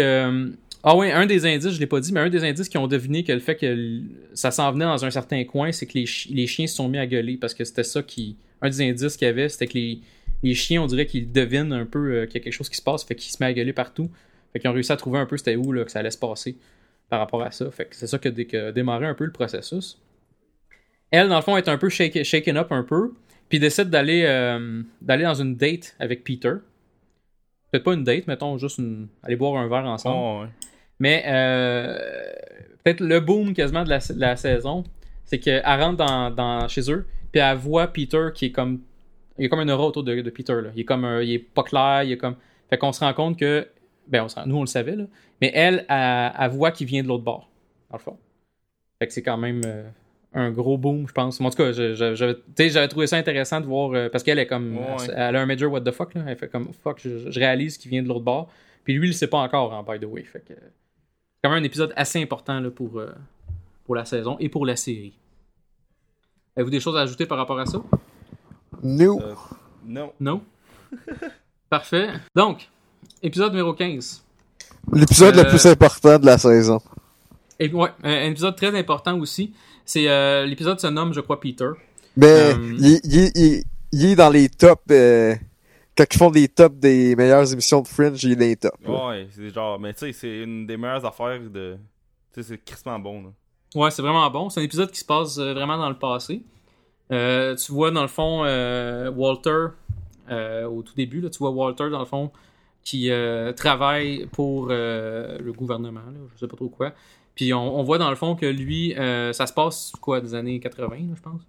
Ah 0.83 0.95
oui, 0.95 1.11
un 1.11 1.25
des 1.25 1.45
indices, 1.45 1.71
je 1.71 1.79
l'ai 1.79 1.87
pas 1.87 1.99
dit, 1.99 2.13
mais 2.13 2.19
un 2.21 2.29
des 2.29 2.43
indices 2.45 2.69
qui 2.69 2.77
ont 2.77 2.87
deviné 2.87 3.23
que 3.25 3.33
le 3.33 3.39
fait 3.39 3.55
que 3.57 4.01
ça 4.33 4.49
s'en 4.51 4.71
venait 4.71 4.85
dans 4.85 5.03
un 5.03 5.11
certain 5.11 5.43
coin, 5.43 5.71
c'est 5.73 5.85
que 5.85 5.93
les, 5.97 6.05
chi- 6.05 6.33
les 6.33 6.47
chiens 6.47 6.67
se 6.67 6.75
sont 6.75 6.87
mis 6.87 6.97
à 6.99 7.05
gueuler 7.07 7.35
parce 7.37 7.53
que 7.53 7.65
c'était 7.65 7.83
ça 7.83 8.01
qui. 8.03 8.37
Un 8.61 8.69
des 8.69 8.81
indices 8.89 9.17
qu'il 9.17 9.25
y 9.25 9.29
avait, 9.29 9.49
c'était 9.49 9.67
que 9.67 9.73
les, 9.73 9.99
les 10.44 10.53
chiens, 10.53 10.82
on 10.82 10.86
dirait 10.88 11.06
qu'ils 11.06 11.32
devinent 11.32 11.74
un 11.74 11.86
peu 11.86 12.14
euh, 12.14 12.26
qu'il 12.26 12.36
y 12.36 12.41
a 12.41 12.44
quelque 12.44 12.53
chose 12.53 12.70
qui 12.70 12.78
se 12.78 12.82
passe, 12.82 13.03
fait 13.03 13.16
qu'ils 13.16 13.32
se 13.32 13.38
mettent 13.41 13.52
à 13.52 13.53
gueuler 13.53 13.74
partout. 13.74 14.10
Fait 14.53 14.60
qu'ils 14.60 14.70
ont 14.70 14.74
réussi 14.74 14.91
à 14.91 14.98
trouver 14.98 15.20
un 15.20 15.26
peu 15.26 15.38
c'était 15.38 15.56
où 15.56 15.72
là, 15.72 15.84
que 15.84 15.91
ça 15.91 15.99
allait 15.99 16.11
se 16.11 16.18
passer 16.18 16.57
par 17.10 17.20
rapport 17.20 17.41
à 17.44 17.52
ça. 17.52 17.70
Fait 17.72 17.86
que 17.86 17.95
c'est 17.95 18.07
ça 18.07 18.18
qui 18.18 18.28
a, 18.56 18.72
démarré 18.72 19.06
un 19.06 19.14
peu 19.14 19.26
le 19.26 19.32
processus. 19.32 20.02
Elle, 21.11 21.30
dans 21.30 21.36
le 21.38 21.41
fond, 21.41 21.57
est 21.57 21.68
un 21.68 21.78
peu 21.78 21.90
shake- 21.90 22.24
shaken 22.24 22.57
up 22.57 22.72
un 22.72 22.84
peu, 22.84 23.14
puis 23.49 23.60
décide 23.60 23.90
d'aller 23.90 24.24
euh, 24.26 24.82
d'aller 25.02 25.24
dans 25.24 25.34
une 25.36 25.56
date 25.56 25.95
avec 25.99 26.24
Peter. 26.24 26.53
Peut-être 27.72 27.84
pas 27.84 27.94
une 27.94 28.03
date, 28.03 28.28
mettons 28.28 28.57
juste 28.57 28.80
une... 28.80 29.07
aller 29.24 29.36
boire 29.36 29.61
un 29.61 29.68
verre 29.68 29.86
ensemble. 29.86 30.18
Oh, 30.18 30.41
ouais. 30.44 30.49
Mais 30.99 31.24
euh, 31.28 31.98
peut-être 32.84 32.99
le 33.02 33.20
boom 33.20 33.53
quasiment 33.53 33.84
de 33.84 33.90
la, 33.90 33.99
de 33.99 34.20
la 34.20 34.36
saison, 34.36 34.84
c'est 35.26 35.40
qu'elle 35.40 35.64
rentre 35.66 35.98
dans, 35.98 36.32
dans- 36.32 36.68
chez 36.68 36.91
eux, 36.91 37.06
puis 37.32 37.41
elle 37.41 37.57
voit 37.57 37.88
Peter 37.88 38.30
qui 38.34 38.45
est 38.45 38.52
comme. 38.52 38.82
Il 39.40 39.44
y 39.44 39.45
a 39.45 39.49
comme 39.49 39.60
un 39.60 39.70
aura 39.70 39.86
autour 39.88 40.03
de, 40.03 40.22
de 40.22 40.30
Peter. 40.30 40.53
Là. 40.61 40.70
Il 40.76 40.82
est 40.82 40.86
comme 40.86 41.06
un- 41.06 41.22
il 41.22 41.32
est 41.34 41.40
pas 41.40 41.64
clair, 41.64 42.03
il 42.03 42.11
est 42.11 42.18
comme. 42.18 42.36
Fait 42.70 42.78
qu'on 42.78 42.91
se 42.91 42.99
rend 42.99 43.14
compte 43.14 43.38
que. 43.40 43.68
Ben, 44.07 44.24
on 44.24 44.30
se 44.30 44.36
rend- 44.36 44.45
nous 44.45 44.57
on 44.57 44.61
le 44.61 44.68
savait, 44.68 44.95
là. 44.95 45.06
Mais 45.41 45.52
elle, 45.56 45.86
elle, 45.90 46.32
elle 46.40 46.52
voit 46.52 46.72
qu'il 46.72 46.88
vient 46.88 47.02
de 47.03 47.07
l'autre 47.07 47.24
bord, 47.24 47.49
dans 47.90 47.98
le 47.98 48.02
fond. 48.03 48.18
Fait 48.99 49.07
que 49.07 49.14
c'est 49.14 49.24
quand 49.24 49.38
même 49.38 49.61
euh, 49.66 49.88
un 50.34 50.52
gros 50.52 50.78
boom, 50.78 51.07
je 51.07 51.14
pense. 51.14 51.40
En 51.40 51.49
tout 51.49 51.56
cas, 51.57 51.72
je- 51.72 51.94
je- 51.94 52.36
j'avais 52.70 52.88
trouvé 52.88 53.07
ça 53.07 53.18
intéressant 53.18 53.61
de 53.61 53.66
voir. 53.66 53.91
euh, 53.94 54.10
parce 54.10 54.24
qu'elle 54.24 54.40
est 54.40 54.48
comme. 54.48 54.78
Ouais. 54.78 54.84
Elle, 55.07 55.14
elle 55.18 55.36
a 55.38 55.41
un 55.41 55.45
major 55.45 55.72
what 55.72 55.82
the 55.82 55.91
fuck, 55.91 56.14
là. 56.16 56.24
Elle 56.28 56.36
fait 56.38 56.49
comme 56.49 56.74
fuck, 56.74 56.99
je, 57.02 57.30
je 57.32 57.40
réalise 57.40 57.78
qu'il 57.78 57.90
vient 57.91 58.03
de 58.03 58.07
l'autre 58.07 58.20
bord. 58.26 58.52
Puis 58.84 58.94
lui, 58.94 59.07
il 59.07 59.11
le 59.11 59.14
sait 59.16 59.28
pas 59.28 59.38
encore, 59.40 59.74
hein, 59.74 59.86
by 59.88 59.99
the 59.99 60.06
way. 60.10 60.24
Fait 60.24 60.40
que 60.40 60.53
c'est 60.53 61.41
quand 61.44 61.49
même 61.52 61.61
un 61.61 61.66
épisode 61.66 61.94
assez 61.95 62.22
important 62.22 62.60
là, 62.60 62.70
pour, 62.72 62.99
euh, 62.99 63.10
pour 63.86 63.95
la 63.95 64.03
saison 64.06 64.36
et 64.40 64.49
pour 64.49 64.66
la 64.66 64.76
série. 64.76 65.14
Avez-vous 66.56 66.72
des 66.72 66.80
choses 66.80 66.98
à 66.98 67.02
ajouter 67.02 67.26
par 67.26 67.38
rapport 67.38 67.60
à 67.60 67.66
ça? 67.66 67.82
Nous. 68.83 69.19
Euh, 69.21 69.33
non. 69.85 70.13
Non? 70.19 70.41
Parfait. 71.69 72.09
Donc, 72.35 72.67
épisode 73.21 73.51
numéro 73.51 73.73
15. 73.73 74.23
L'épisode 74.93 75.37
euh, 75.37 75.43
le 75.43 75.49
plus 75.49 75.65
important 75.65 76.17
de 76.17 76.25
la 76.25 76.37
saison. 76.37 76.79
Et, 77.59 77.71
ouais, 77.71 77.89
un, 78.03 78.11
un 78.11 78.29
épisode 78.31 78.55
très 78.55 78.77
important 78.77 79.17
aussi. 79.19 79.53
C'est 79.85 80.09
euh, 80.09 80.45
L'épisode 80.45 80.79
se 80.79 80.87
nomme, 80.87 81.13
je 81.13 81.19
crois, 81.21 81.39
Peter. 81.39 81.69
Mais 82.15 82.53
Euh, 82.53 82.75
il, 82.79 82.85
est- 82.95 83.01
il, 83.05 83.19
est- 83.19 83.31
il, 83.35 83.43
est- 83.53 83.63
il 83.91 84.05
est 84.05 84.15
dans 84.15 84.29
les 84.29 84.49
tops. 84.49 84.81
euh, 84.91 85.35
quand 85.97 86.05
ils 86.11 86.17
font 86.17 86.31
des 86.31 86.47
tops 86.47 86.75
des 86.77 87.15
meilleures 87.15 87.51
émissions 87.51 87.81
de 87.81 87.87
Fringe, 87.87 88.23
il 88.23 88.31
est 88.31 88.35
dans 88.35 88.45
les 88.45 88.55
tops. 88.55 88.77
Ouais, 88.87 89.27
c'est 89.35 89.49
genre, 89.53 89.79
mais 89.79 89.93
tu 89.93 89.99
sais, 89.99 90.13
c'est 90.13 90.37
une 90.43 90.65
des 90.65 90.77
meilleures 90.77 91.05
affaires 91.05 91.39
de. 91.41 91.77
Tu 92.33 92.41
sais, 92.41 92.49
c'est 92.49 92.63
crissement 92.63 92.97
bon, 92.99 93.23
là. 93.23 93.29
Ouais, 93.75 93.91
c'est 93.91 94.01
vraiment 94.01 94.29
bon. 94.31 94.49
C'est 94.49 94.61
un 94.61 94.63
épisode 94.63 94.89
qui 94.91 94.99
se 94.99 95.05
passe 95.05 95.37
euh, 95.37 95.53
vraiment 95.53 95.77
dans 95.77 95.89
le 95.89 95.97
passé. 95.99 96.41
Euh, 97.11 97.56
tu 97.56 97.72
vois, 97.72 97.91
dans 97.91 98.02
le 98.02 98.07
fond, 98.07 98.44
euh, 98.45 99.10
Walter, 99.11 99.68
euh, 100.30 100.65
au 100.65 100.84
tout 100.84 100.94
début, 100.95 101.22
là, 101.22 101.30
tu 101.30 101.40
vois 101.40 101.52
Walter, 101.52 101.90
dans 101.90 101.99
le 101.99 102.06
fond, 102.06 102.31
qui 102.84 103.11
travaille 103.56 104.27
pour 104.31 104.68
le 104.69 105.52
gouvernement, 105.52 105.99
là, 105.99 106.19
je 106.34 106.40
sais 106.40 106.48
pas 106.48 106.56
trop 106.56 106.69
quoi. 106.69 106.94
Puis 107.36 107.53
on, 107.53 107.80
on 107.80 107.84
voit, 107.84 107.98
dans 107.98 108.10
le 108.10 108.15
fond, 108.15 108.36
que 108.36 108.45
lui, 108.45 108.94
ça 108.95 109.48
se 109.48 109.53
passe, 109.53 109.94
quoi, 110.02 110.22
des 110.22 110.34
années 110.34 110.60
80, 110.60 110.90
là, 110.90 110.98
je 111.15 111.22
pense? 111.22 111.41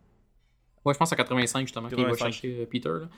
Ouais, 0.85 0.95
je 0.95 0.99
pense 0.99 1.13
à 1.13 1.17
85, 1.17 1.67
justement, 1.67 1.89
qu'il 1.89 1.99
va 1.99 2.05
85. 2.05 2.33
chercher 2.33 2.67
Peter. 2.67 2.89
Là. 2.89 3.09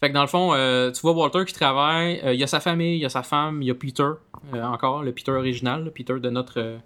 Fait 0.00 0.08
que 0.08 0.14
dans 0.14 0.22
le 0.22 0.26
fond, 0.26 0.54
euh, 0.54 0.90
tu 0.90 1.00
vois 1.02 1.12
Walter 1.12 1.44
qui 1.46 1.54
travaille, 1.54 2.20
euh, 2.24 2.34
il 2.34 2.40
y 2.40 2.42
a 2.42 2.48
sa 2.48 2.58
famille, 2.58 2.96
il 2.96 3.00
y 3.00 3.04
a 3.04 3.08
sa 3.08 3.22
femme, 3.22 3.62
il 3.62 3.68
y 3.68 3.70
a 3.70 3.74
Peter, 3.74 4.10
euh, 4.54 4.62
encore, 4.64 5.04
le 5.04 5.12
Peter 5.12 5.30
original, 5.30 5.84
le 5.84 5.92
Peter 5.92 6.18
de 6.18 6.30
notre, 6.30 6.60
de 6.60 6.80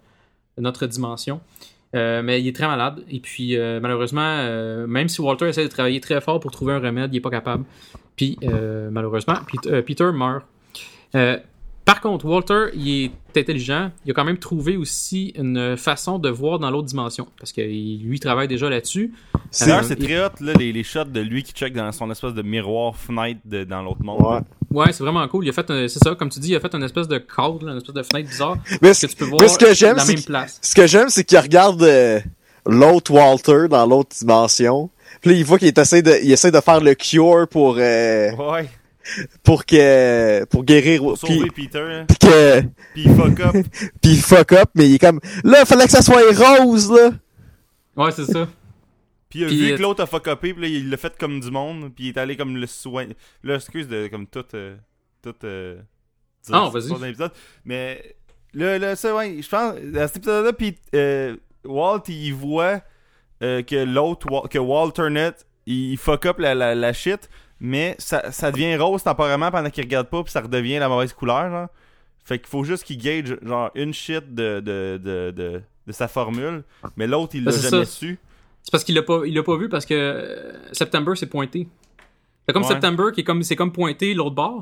notre 0.58 0.86
dimension. 0.86 1.40
Euh, 1.96 2.22
mais 2.22 2.40
il 2.40 2.46
est 2.48 2.54
très 2.54 2.66
malade. 2.66 3.02
Et 3.10 3.20
puis, 3.20 3.56
euh, 3.56 3.80
malheureusement, 3.80 4.20
euh, 4.40 4.86
même 4.86 5.08
si 5.08 5.20
Walter 5.20 5.48
essaie 5.48 5.64
de 5.64 5.68
travailler 5.68 6.00
très 6.00 6.20
fort 6.20 6.38
pour 6.40 6.50
trouver 6.50 6.74
un 6.74 6.78
remède, 6.78 7.12
il 7.12 7.16
n'est 7.16 7.20
pas 7.20 7.30
capable. 7.30 7.64
Puis, 8.16 8.38
malheureusement, 8.90 9.36
Pete- 9.50 9.80
Peter 9.82 10.10
meurt. 10.12 10.44
Euh, 11.88 11.92
par 11.92 12.00
contre, 12.00 12.24
Walter, 12.26 12.66
il 12.74 13.04
est 13.34 13.38
intelligent. 13.40 13.90
Il 14.04 14.10
a 14.10 14.14
quand 14.14 14.24
même 14.24 14.38
trouvé 14.38 14.76
aussi 14.76 15.32
une 15.36 15.76
façon 15.76 16.18
de 16.18 16.28
voir 16.28 16.58
dans 16.58 16.70
l'autre 16.70 16.88
dimension. 16.88 17.28
Parce 17.38 17.52
que 17.52 17.60
lui, 17.60 18.16
il 18.16 18.20
travaille 18.20 18.48
déjà 18.48 18.68
là-dessus. 18.68 19.12
C'est 19.50 19.70
Euh, 19.70 19.82
c'est 19.82 19.98
il- 19.98 20.04
très 20.04 20.24
hot, 20.24 20.30
là, 20.40 20.52
les, 20.58 20.72
les 20.72 20.82
shots 20.82 21.04
de 21.04 21.20
lui 21.20 21.42
qui 21.42 21.52
check 21.52 21.72
dans 21.72 21.90
son 21.92 22.10
espèce 22.10 22.34
de 22.34 22.42
miroir 22.42 22.96
fenêtre 22.96 23.40
de- 23.44 23.64
dans 23.64 23.82
l'autre 23.82 24.02
monde. 24.02 24.20
Ouais. 24.20 24.40
Ouais, 24.86 24.92
c'est 24.92 25.04
vraiment 25.04 25.26
cool. 25.28 25.44
Il 25.46 25.48
a 25.50 25.52
fait, 25.52 25.70
un- 25.70 25.86
c'est 25.88 26.00
ça, 26.02 26.14
comme 26.16 26.28
tu 26.28 26.40
dis, 26.40 26.50
il 26.50 26.56
a 26.56 26.60
fait 26.60 26.74
une 26.74 26.82
espèce 26.82 27.06
de 27.08 27.18
cadre, 27.18 27.64
là, 27.64 27.72
une 27.72 27.78
espèce 27.78 27.94
de 27.94 28.02
fenêtre 28.02 28.28
bizarre. 28.28 28.56
Mais 28.82 28.88
Que 28.88 28.94
ce, 28.94 29.06
tu 29.06 29.16
peux 29.16 29.24
voir 29.26 29.40
mais 29.40 29.48
ce 29.48 29.58
que 29.58 29.72
j'aime, 29.74 29.96
la 29.96 30.02
c'est 30.04 30.12
même 30.14 30.20
que- 30.22 30.26
place. 30.26 30.58
ce 30.60 30.74
que 30.74 30.86
j'aime, 30.86 31.08
c'est 31.08 31.24
qu'il 31.24 31.38
regarde 31.38 31.82
euh, 31.82 32.20
l'autre 32.66 33.12
Walter 33.12 33.68
dans 33.70 33.86
l'autre 33.86 34.10
dimension. 34.18 34.90
Puis 35.20 35.30
là, 35.30 35.36
il 35.36 35.44
voit 35.44 35.58
qu'il 35.58 35.72
essaie 35.74 36.02
de, 36.02 36.12
il 36.22 36.32
essaie 36.32 36.50
de 36.50 36.60
faire 36.60 36.80
le 36.80 36.94
cure 36.94 37.46
pour 37.48 37.76
euh, 37.78 38.32
Ouais, 38.32 38.68
pour 39.42 39.64
que 39.64 40.44
pour 40.46 40.64
guérir 40.64 41.00
pour 41.00 41.18
puis 41.18 41.50
Peter, 41.50 41.80
là. 41.80 42.04
puis 42.06 42.18
que 42.18 42.60
Puis 42.94 43.04
il 43.04 43.14
fuck 43.14 43.40
up. 43.40 43.54
puis 44.02 44.10
il 44.12 44.20
fuck 44.20 44.52
up 44.52 44.70
mais 44.74 44.88
il 44.88 44.94
est 44.94 44.98
comme 44.98 45.20
là 45.44 45.64
fallait 45.64 45.84
que 45.84 45.90
ça 45.90 46.02
soit 46.02 46.22
rose 46.34 46.90
là 46.90 47.10
Ouais, 47.96 48.12
c'est 48.12 48.26
ça. 48.26 48.46
Puis 49.28 49.40
il 49.40 49.44
a 49.44 49.48
Puis, 49.48 49.70
vu 49.70 49.76
que 49.76 49.82
l'autre 49.82 50.02
a 50.02 50.06
fuck 50.06 50.26
upé, 50.26 50.52
puis 50.52 50.62
là, 50.62 50.68
il 50.68 50.90
l'a 50.90 50.96
fait 50.96 51.16
comme 51.18 51.40
du 51.40 51.50
monde, 51.50 51.92
puis 51.94 52.04
il 52.04 52.08
est 52.08 52.18
allé 52.18 52.36
comme 52.36 52.56
le 52.56 52.66
soin. 52.66 53.06
Là, 53.42 53.54
excuse 53.54 53.88
de 53.88 54.06
comme 54.08 54.26
tout. 54.26 54.44
Euh, 54.54 54.76
tout 55.22 55.34
euh, 55.44 55.80
dire 56.44 56.54
Ah, 56.54 56.70
vas-y. 56.72 57.30
Mais 57.64 58.16
là, 58.52 58.78
là, 58.78 58.96
ça, 58.96 59.14
ouais, 59.14 59.40
je 59.40 59.48
pense, 59.48 59.74
dans 59.74 60.06
cet 60.06 60.18
épisode-là, 60.18 60.52
puis 60.52 60.76
euh, 60.94 61.36
Walt, 61.64 62.02
il 62.08 62.32
voit 62.32 62.82
euh, 63.42 63.62
que 63.62 63.76
l'autre, 63.76 64.48
que 64.48 64.58
Walternet, 64.58 65.46
il 65.66 65.96
fuck 65.96 66.26
up 66.26 66.38
la, 66.38 66.54
la, 66.54 66.74
la 66.74 66.92
shit, 66.92 67.28
mais 67.60 67.94
ça, 67.98 68.30
ça 68.32 68.50
devient 68.52 68.76
rose 68.76 69.02
temporairement 69.02 69.50
pendant 69.50 69.70
qu'il 69.70 69.84
regarde 69.84 70.08
pas, 70.08 70.22
puis 70.22 70.32
ça 70.32 70.40
redevient 70.40 70.78
la 70.78 70.88
mauvaise 70.88 71.12
couleur, 71.12 71.50
genre. 71.50 71.68
Fait 72.24 72.38
qu'il 72.38 72.48
faut 72.48 72.64
juste 72.64 72.84
qu'il 72.84 72.98
gauge, 73.02 73.38
genre, 73.42 73.70
une 73.74 73.94
shit 73.94 74.34
de, 74.34 74.60
de, 74.60 75.00
de, 75.02 75.30
de, 75.30 75.62
de 75.86 75.92
sa 75.92 76.08
formule, 76.08 76.64
mais 76.96 77.06
l'autre, 77.06 77.34
il 77.36 77.44
l'a 77.44 77.52
Ben, 77.52 77.56
c'est 77.56 77.70
jamais 77.70 77.84
ça. 77.84 77.90
su. 77.92 78.18
C'est 78.62 78.70
parce 78.72 78.82
qu'il 78.82 78.96
l'a 78.96 79.02
pas, 79.02 79.20
il 79.24 79.32
l'a 79.34 79.44
pas 79.44 79.56
vu 79.56 79.68
parce 79.68 79.86
que 79.86 79.94
euh, 79.94 80.52
September 80.72 81.12
c'est 81.14 81.28
pointé. 81.28 81.68
C'est 82.46 82.52
comme 82.52 82.62
Ouais. 82.62 82.68
September 82.68 83.04
qui 83.14 83.20
est 83.20 83.24
comme, 83.24 83.42
c'est 83.44 83.54
comme 83.56 83.70
pointé 83.72 84.12
l'autre 84.12 84.34
bord. 84.34 84.60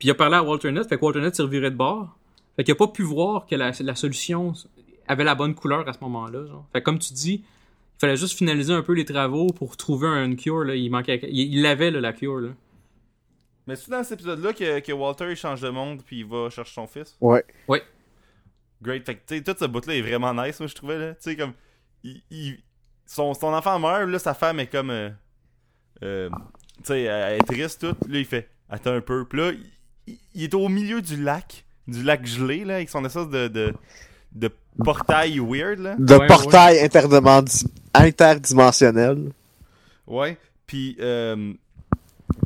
Puis 0.00 0.08
il 0.08 0.10
a 0.10 0.14
parlé 0.14 0.34
à 0.36 0.42
Walter 0.42 0.72
Net, 0.72 0.88
fait 0.88 0.98
que 0.98 1.04
Walter 1.04 1.20
Net 1.20 1.36
s'est 1.36 1.42
reviré 1.42 1.70
de 1.70 1.76
bord. 1.76 2.16
Fait 2.56 2.64
qu'il 2.64 2.72
a 2.72 2.74
pas 2.74 2.88
pu 2.88 3.04
voir 3.04 3.46
que 3.46 3.54
la, 3.54 3.70
la 3.80 3.94
solution 3.94 4.52
avait 5.06 5.22
la 5.22 5.36
bonne 5.36 5.54
couleur 5.54 5.88
à 5.88 5.92
ce 5.92 5.98
moment-là. 6.00 6.46
Genre. 6.46 6.66
Fait 6.72 6.80
que 6.80 6.84
comme 6.84 6.98
tu 6.98 7.12
dis, 7.12 7.44
fallait 8.02 8.16
juste 8.16 8.36
finaliser 8.36 8.72
un 8.72 8.82
peu 8.82 8.92
les 8.92 9.04
travaux 9.04 9.46
pour 9.48 9.76
trouver 9.76 10.06
un 10.08 10.34
cure. 10.36 10.64
Là. 10.64 10.74
Il 10.74 10.90
manquait, 10.90 11.18
il, 11.24 11.54
il 11.54 11.62
l'avait 11.62 11.90
là, 11.90 12.00
la 12.00 12.12
cure. 12.12 12.38
Là. 12.38 12.50
Mais 13.66 13.76
c'est 13.76 13.90
dans 13.90 14.02
cet 14.04 14.18
épisode-là 14.20 14.52
que, 14.52 14.80
que 14.80 14.92
Walter 14.92 15.26
il 15.30 15.36
change 15.36 15.60
de 15.60 15.68
monde 15.70 16.02
puis 16.04 16.20
il 16.20 16.26
va 16.26 16.50
chercher 16.50 16.74
son 16.74 16.86
fils. 16.86 17.16
ouais 17.68 17.82
Great. 18.82 19.06
Fait 19.06 19.14
que, 19.14 19.20
tu 19.26 19.36
sais, 19.36 19.42
tout 19.44 19.54
ce 19.58 19.64
bout-là 19.66 19.94
est 19.94 20.02
vraiment 20.02 20.34
nice, 20.34 20.58
moi, 20.58 20.66
je 20.66 20.74
trouvais, 20.74 20.98
là. 20.98 21.10
Tu 21.14 21.18
sais, 21.20 21.36
comme. 21.36 21.52
Il, 22.02 22.20
il- 22.30 22.58
son, 23.06 23.32
son 23.34 23.48
enfant 23.48 23.78
meurt, 23.78 24.08
là, 24.08 24.18
sa 24.18 24.34
femme 24.34 24.58
est 24.58 24.66
comme. 24.66 24.90
euh, 24.90 25.10
euh, 26.02 26.28
tu 26.78 26.84
sais, 26.84 27.02
elle 27.02 27.34
est 27.40 27.44
triste, 27.44 27.80
toute. 27.80 28.08
Là, 28.08 28.18
il 28.18 28.24
fait. 28.24 28.48
Attends 28.68 28.94
un 28.94 29.00
peu. 29.00 29.24
Puis 29.24 29.38
là, 29.38 29.52
il, 30.08 30.18
il 30.34 30.42
est 30.42 30.54
au 30.54 30.68
milieu 30.68 31.00
du 31.00 31.22
lac. 31.22 31.64
Du 31.86 32.02
lac 32.02 32.26
gelé, 32.26 32.64
là, 32.64 32.74
avec 32.76 32.88
son 32.88 33.04
espèce 33.04 33.28
de. 33.28 33.46
de, 33.46 33.72
de 34.32 34.50
portail 34.84 35.38
weird, 35.38 35.78
là. 35.78 35.94
de 35.98 36.14
Ouais, 36.16 36.26
portail 36.26 36.78
interdimen- 36.84 37.44
interdimensionnel 37.94 39.32
Ouais. 40.06 40.36
Puis, 40.66 40.96
euh, 41.00 41.52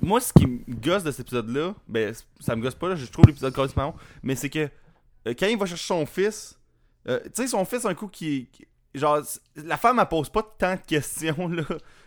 moi, 0.02 0.20
ce 0.20 0.32
qui 0.32 0.46
me 0.46 0.58
gosse 0.68 1.04
de 1.04 1.10
cet 1.10 1.20
épisode-là, 1.20 1.74
ben, 1.88 2.12
ça 2.40 2.54
me 2.56 2.62
gosse 2.62 2.74
pas, 2.74 2.88
là, 2.88 2.96
je 2.96 3.06
trouve 3.06 3.26
l'épisode 3.26 3.54
complètement 3.54 3.90
bon, 3.90 3.94
mais 4.22 4.34
c'est 4.36 4.50
que 4.50 4.68
euh, 5.26 5.34
quand 5.38 5.46
il 5.46 5.56
va 5.58 5.66
chercher 5.66 5.86
son 5.86 6.06
fils, 6.06 6.58
euh, 7.08 7.20
tu 7.24 7.30
sais, 7.42 7.46
son 7.48 7.64
fils, 7.64 7.84
un 7.84 7.94
coup 7.94 8.08
qui. 8.08 8.48
qui- 8.52 8.66
genre, 8.94 9.20
la 9.56 9.76
femme, 9.76 9.98
elle 10.00 10.06
pose 10.08 10.28
pas 10.28 10.42
tant 10.58 10.74
de 10.74 10.80
questions, 10.86 11.48
là, 11.48 11.62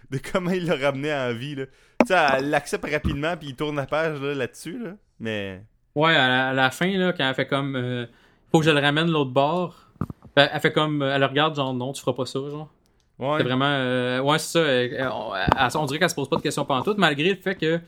de 0.10 0.20
comment 0.32 0.52
il 0.52 0.66
l'a 0.66 0.76
ramené 0.76 1.12
à 1.12 1.28
la 1.28 1.34
vie, 1.34 1.56
là. 1.56 1.66
Tu 2.02 2.08
sais, 2.08 2.16
elle 2.38 2.50
l'accepte 2.50 2.90
rapidement, 2.90 3.36
puis 3.38 3.50
il 3.50 3.56
tourne 3.56 3.76
la 3.76 3.86
page, 3.86 4.20
là, 4.22 4.34
là-dessus, 4.34 4.78
là. 4.80 4.92
Mais. 5.20 5.64
Ouais, 5.96 6.16
à 6.16 6.28
la, 6.28 6.50
à 6.50 6.54
la 6.54 6.72
fin, 6.72 6.96
là, 6.98 7.14
quand 7.14 7.28
elle 7.28 7.36
fait 7.36 7.48
comme. 7.48 7.76
euh, 7.76 8.06
faut 8.52 8.60
que 8.60 8.66
je 8.66 8.72
le 8.72 8.80
ramène 8.80 9.08
de 9.08 9.12
l'autre 9.12 9.32
bord. 9.32 9.88
Elle, 10.36 10.50
elle 10.54 10.60
fait 10.62 10.72
comme. 10.74 11.02
Elle 11.02 11.20
le 11.22 11.26
regarde, 11.28 11.56
genre, 11.56 11.74
non, 11.74 11.92
tu 11.94 12.02
feras 12.02 12.14
pas 12.16 12.26
ça, 12.26 12.40
genre. 12.50 12.72
Ouais. 13.20 13.38
C'est 13.38 13.44
vraiment. 13.44 13.66
euh, 13.68 14.22
ouais, 14.22 14.40
c'est 14.40 14.52
ça. 14.54 14.60
euh, 14.60 15.10
on, 15.12 15.34
elle- 15.36 15.70
on 15.78 15.86
dirait 15.86 16.00
qu'elle 16.00 16.10
se 16.10 16.16
pose 16.16 16.30
pas 16.30 16.38
de 16.38 16.42
questions 16.42 16.64
pendant 16.66 16.84
tout, 16.84 16.96
malgré 16.98 17.30
le 17.30 17.36
fait 17.42 17.56
que. 17.56 17.80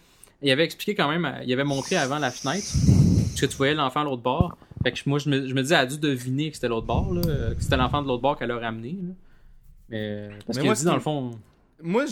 Il 0.43 0.49
avait 0.49 0.63
expliqué 0.63 0.95
quand 0.95 1.07
même, 1.07 1.31
il 1.45 1.53
avait 1.53 1.63
montré 1.63 1.95
avant 1.97 2.17
la 2.17 2.31
fenêtre, 2.31 2.65
que 3.39 3.45
tu 3.45 3.57
voyais 3.57 3.75
l'enfant 3.75 4.01
à 4.01 4.03
l'autre 4.05 4.23
bord. 4.23 4.57
Fait 4.81 4.91
que 4.91 4.99
moi, 5.05 5.19
je 5.19 5.29
me, 5.29 5.47
je 5.47 5.53
me 5.53 5.61
disais, 5.61 5.75
elle 5.75 5.81
a 5.81 5.85
dû 5.85 5.99
deviner 5.99 6.49
que 6.49 6.55
c'était 6.55 6.67
l'autre 6.67 6.87
bord, 6.87 7.13
là, 7.13 7.21
euh, 7.27 7.53
que 7.53 7.61
c'était 7.61 7.77
l'enfant 7.77 8.01
de 8.01 8.07
l'autre 8.07 8.23
bord 8.23 8.39
qu'elle 8.39 8.49
a 8.49 8.57
ramené. 8.57 8.97
là. 9.03 9.13
Mais. 9.89 10.29
Parce 10.47 10.57
Mais 10.57 10.65
moi, 10.65 10.73
dit, 10.73 10.83
dans 10.83 10.95
le 10.95 10.99
fond. 10.99 11.31
Moi, 11.83 12.05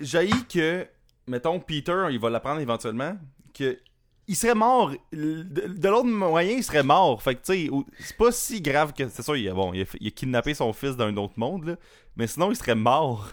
j'haïs 0.00 0.46
que, 0.48 0.86
mettons, 1.26 1.58
Peter, 1.58 2.06
il 2.10 2.20
va 2.20 2.30
l'apprendre 2.30 2.60
éventuellement, 2.60 3.16
que 3.52 3.76
il 4.28 4.36
serait 4.36 4.54
mort. 4.54 4.92
De, 5.12 5.88
l'autre 5.88 6.06
moyen, 6.06 6.52
il 6.58 6.62
serait 6.62 6.84
mort. 6.84 7.20
Fait 7.20 7.34
que, 7.34 7.40
tu 7.44 7.66
sais, 7.66 7.70
c'est 7.98 8.16
pas 8.16 8.30
si 8.30 8.60
grave 8.60 8.92
que. 8.92 9.08
C'est 9.08 9.22
sûr, 9.22 9.36
il 9.36 9.48
a, 9.48 9.54
bon, 9.54 9.72
il 9.72 9.82
a, 9.82 9.84
il 10.00 10.06
a 10.06 10.10
kidnappé 10.12 10.54
son 10.54 10.72
fils 10.72 10.96
d'un 10.96 11.16
autre 11.16 11.34
monde, 11.36 11.64
là. 11.64 11.76
Mais 12.16 12.26
sinon, 12.26 12.50
il 12.50 12.56
serait 12.56 12.74
mort. 12.74 13.28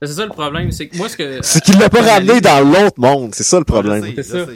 C'est 0.00 0.08
ça 0.08 0.24
le 0.24 0.32
problème, 0.32 0.72
c'est 0.72 0.88
que 0.88 0.96
moi, 0.96 1.08
ce 1.08 1.16
que. 1.16 1.42
C'est 1.42 1.62
qu'il 1.62 1.78
l'a 1.78 1.88
pas 1.88 2.02
ramené 2.02 2.40
dans 2.40 2.60
l'autre 2.68 2.98
monde, 3.00 3.34
c'est 3.34 3.44
ça 3.44 3.58
le 3.58 3.64
problème. 3.64 4.02
C'est 4.16 4.22
ça. 4.24 4.46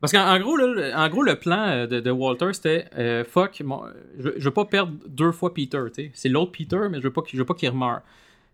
Parce 0.00 0.10
qu'en 0.12 0.26
en 0.28 0.40
gros, 0.40 0.56
là, 0.56 0.66
le- 0.66 0.92
en 0.96 1.08
gros, 1.08 1.22
le 1.22 1.36
plan 1.36 1.68
euh, 1.68 1.86
de, 1.86 2.00
de 2.00 2.10
Walter, 2.10 2.48
c'était 2.52 2.86
euh, 2.98 3.22
fuck, 3.24 3.62
je, 3.62 4.22
veux- 4.22 4.34
je 4.36 4.44
veux 4.44 4.50
pas 4.50 4.64
perdre 4.64 4.92
deux 5.06 5.30
fois 5.30 5.54
Peter, 5.54 5.78
tu 5.94 6.02
sais. 6.06 6.10
C'est 6.14 6.28
l'autre 6.28 6.50
Peter, 6.50 6.80
mais 6.90 6.98
je 6.98 7.04
veux 7.04 7.12
pas, 7.12 7.22
qu'il- 7.22 7.36
je 7.36 7.42
veux 7.42 7.46
pas 7.46 7.54
qu'il 7.54 7.70
meure. 7.70 8.00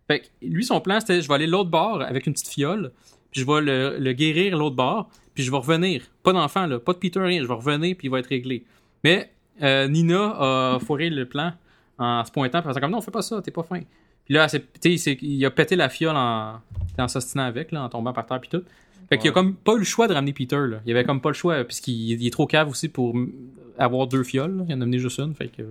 Fait 0.06 0.20
que 0.20 0.26
lui, 0.42 0.62
son 0.64 0.82
plan, 0.82 1.00
c'était 1.00 1.22
je 1.22 1.28
vais 1.28 1.32
aller 1.34 1.46
l'autre 1.46 1.70
bord 1.70 2.02
avec 2.02 2.26
une 2.26 2.34
petite 2.34 2.48
fiole, 2.48 2.92
puis 3.30 3.40
je 3.40 3.46
vais 3.46 3.62
le, 3.62 3.96
le 3.98 4.12
guérir 4.12 4.58
l'autre 4.58 4.76
bord, 4.76 5.08
puis 5.34 5.42
je 5.42 5.50
vais 5.50 5.56
revenir. 5.56 6.02
Pas 6.22 6.34
d'enfant, 6.34 6.66
là, 6.66 6.78
pas 6.78 6.92
de 6.92 6.98
Peter, 6.98 7.20
rien. 7.20 7.40
Je 7.42 7.48
vais 7.48 7.54
revenir, 7.54 7.96
puis 7.96 8.08
il 8.08 8.10
va 8.10 8.18
être 8.18 8.26
réglé. 8.26 8.64
Mais 9.02 9.30
euh, 9.62 9.88
Nina 9.88 10.36
a 10.38 10.78
foiré 10.80 11.08
le 11.08 11.24
plan 11.24 11.52
en 11.96 12.22
se 12.26 12.30
pointant, 12.30 12.60
puis 12.60 12.70
en 12.70 12.74
comme 12.74 12.90
non, 12.90 13.00
fais 13.00 13.10
pas 13.10 13.22
ça, 13.22 13.40
t'es 13.40 13.50
pas 13.50 13.62
fin. 13.62 13.80
Puis 14.28 14.34
là, 14.34 14.46
il, 14.84 15.44
a 15.46 15.50
pété 15.50 15.74
la 15.74 15.88
fiole 15.88 16.14
en, 16.16 16.60
en 16.98 17.08
s'ostinant 17.08 17.44
avec, 17.44 17.72
là, 17.72 17.82
en 17.82 17.88
tombant 17.88 18.12
par 18.12 18.26
terre, 18.26 18.40
puis 18.40 18.50
tout. 18.50 18.62
Fait 19.08 19.16
qu'il 19.16 19.28
a 19.28 19.30
Ouais. 19.30 19.34
comme 19.34 19.54
pas 19.54 19.72
eu 19.72 19.78
le 19.78 19.84
choix 19.84 20.06
de 20.06 20.12
ramener 20.12 20.34
Peter, 20.34 20.58
là. 20.68 20.80
Il 20.84 20.92
avait 20.92 21.04
comme 21.04 21.20
pas 21.22 21.30
le 21.30 21.34
choix, 21.34 21.64
puisqu'il 21.64 22.20
il 22.20 22.26
est 22.26 22.30
trop 22.30 22.46
cave 22.46 22.68
aussi 22.68 22.88
pour 22.88 23.16
avoir 23.78 24.06
deux 24.06 24.22
fioles, 24.22 24.58
là. 24.58 24.64
Il 24.68 24.74
en 24.74 24.80
a 24.80 24.84
amené 24.84 24.98
juste 24.98 25.18
une, 25.18 25.34
fait 25.34 25.48
que... 25.48 25.62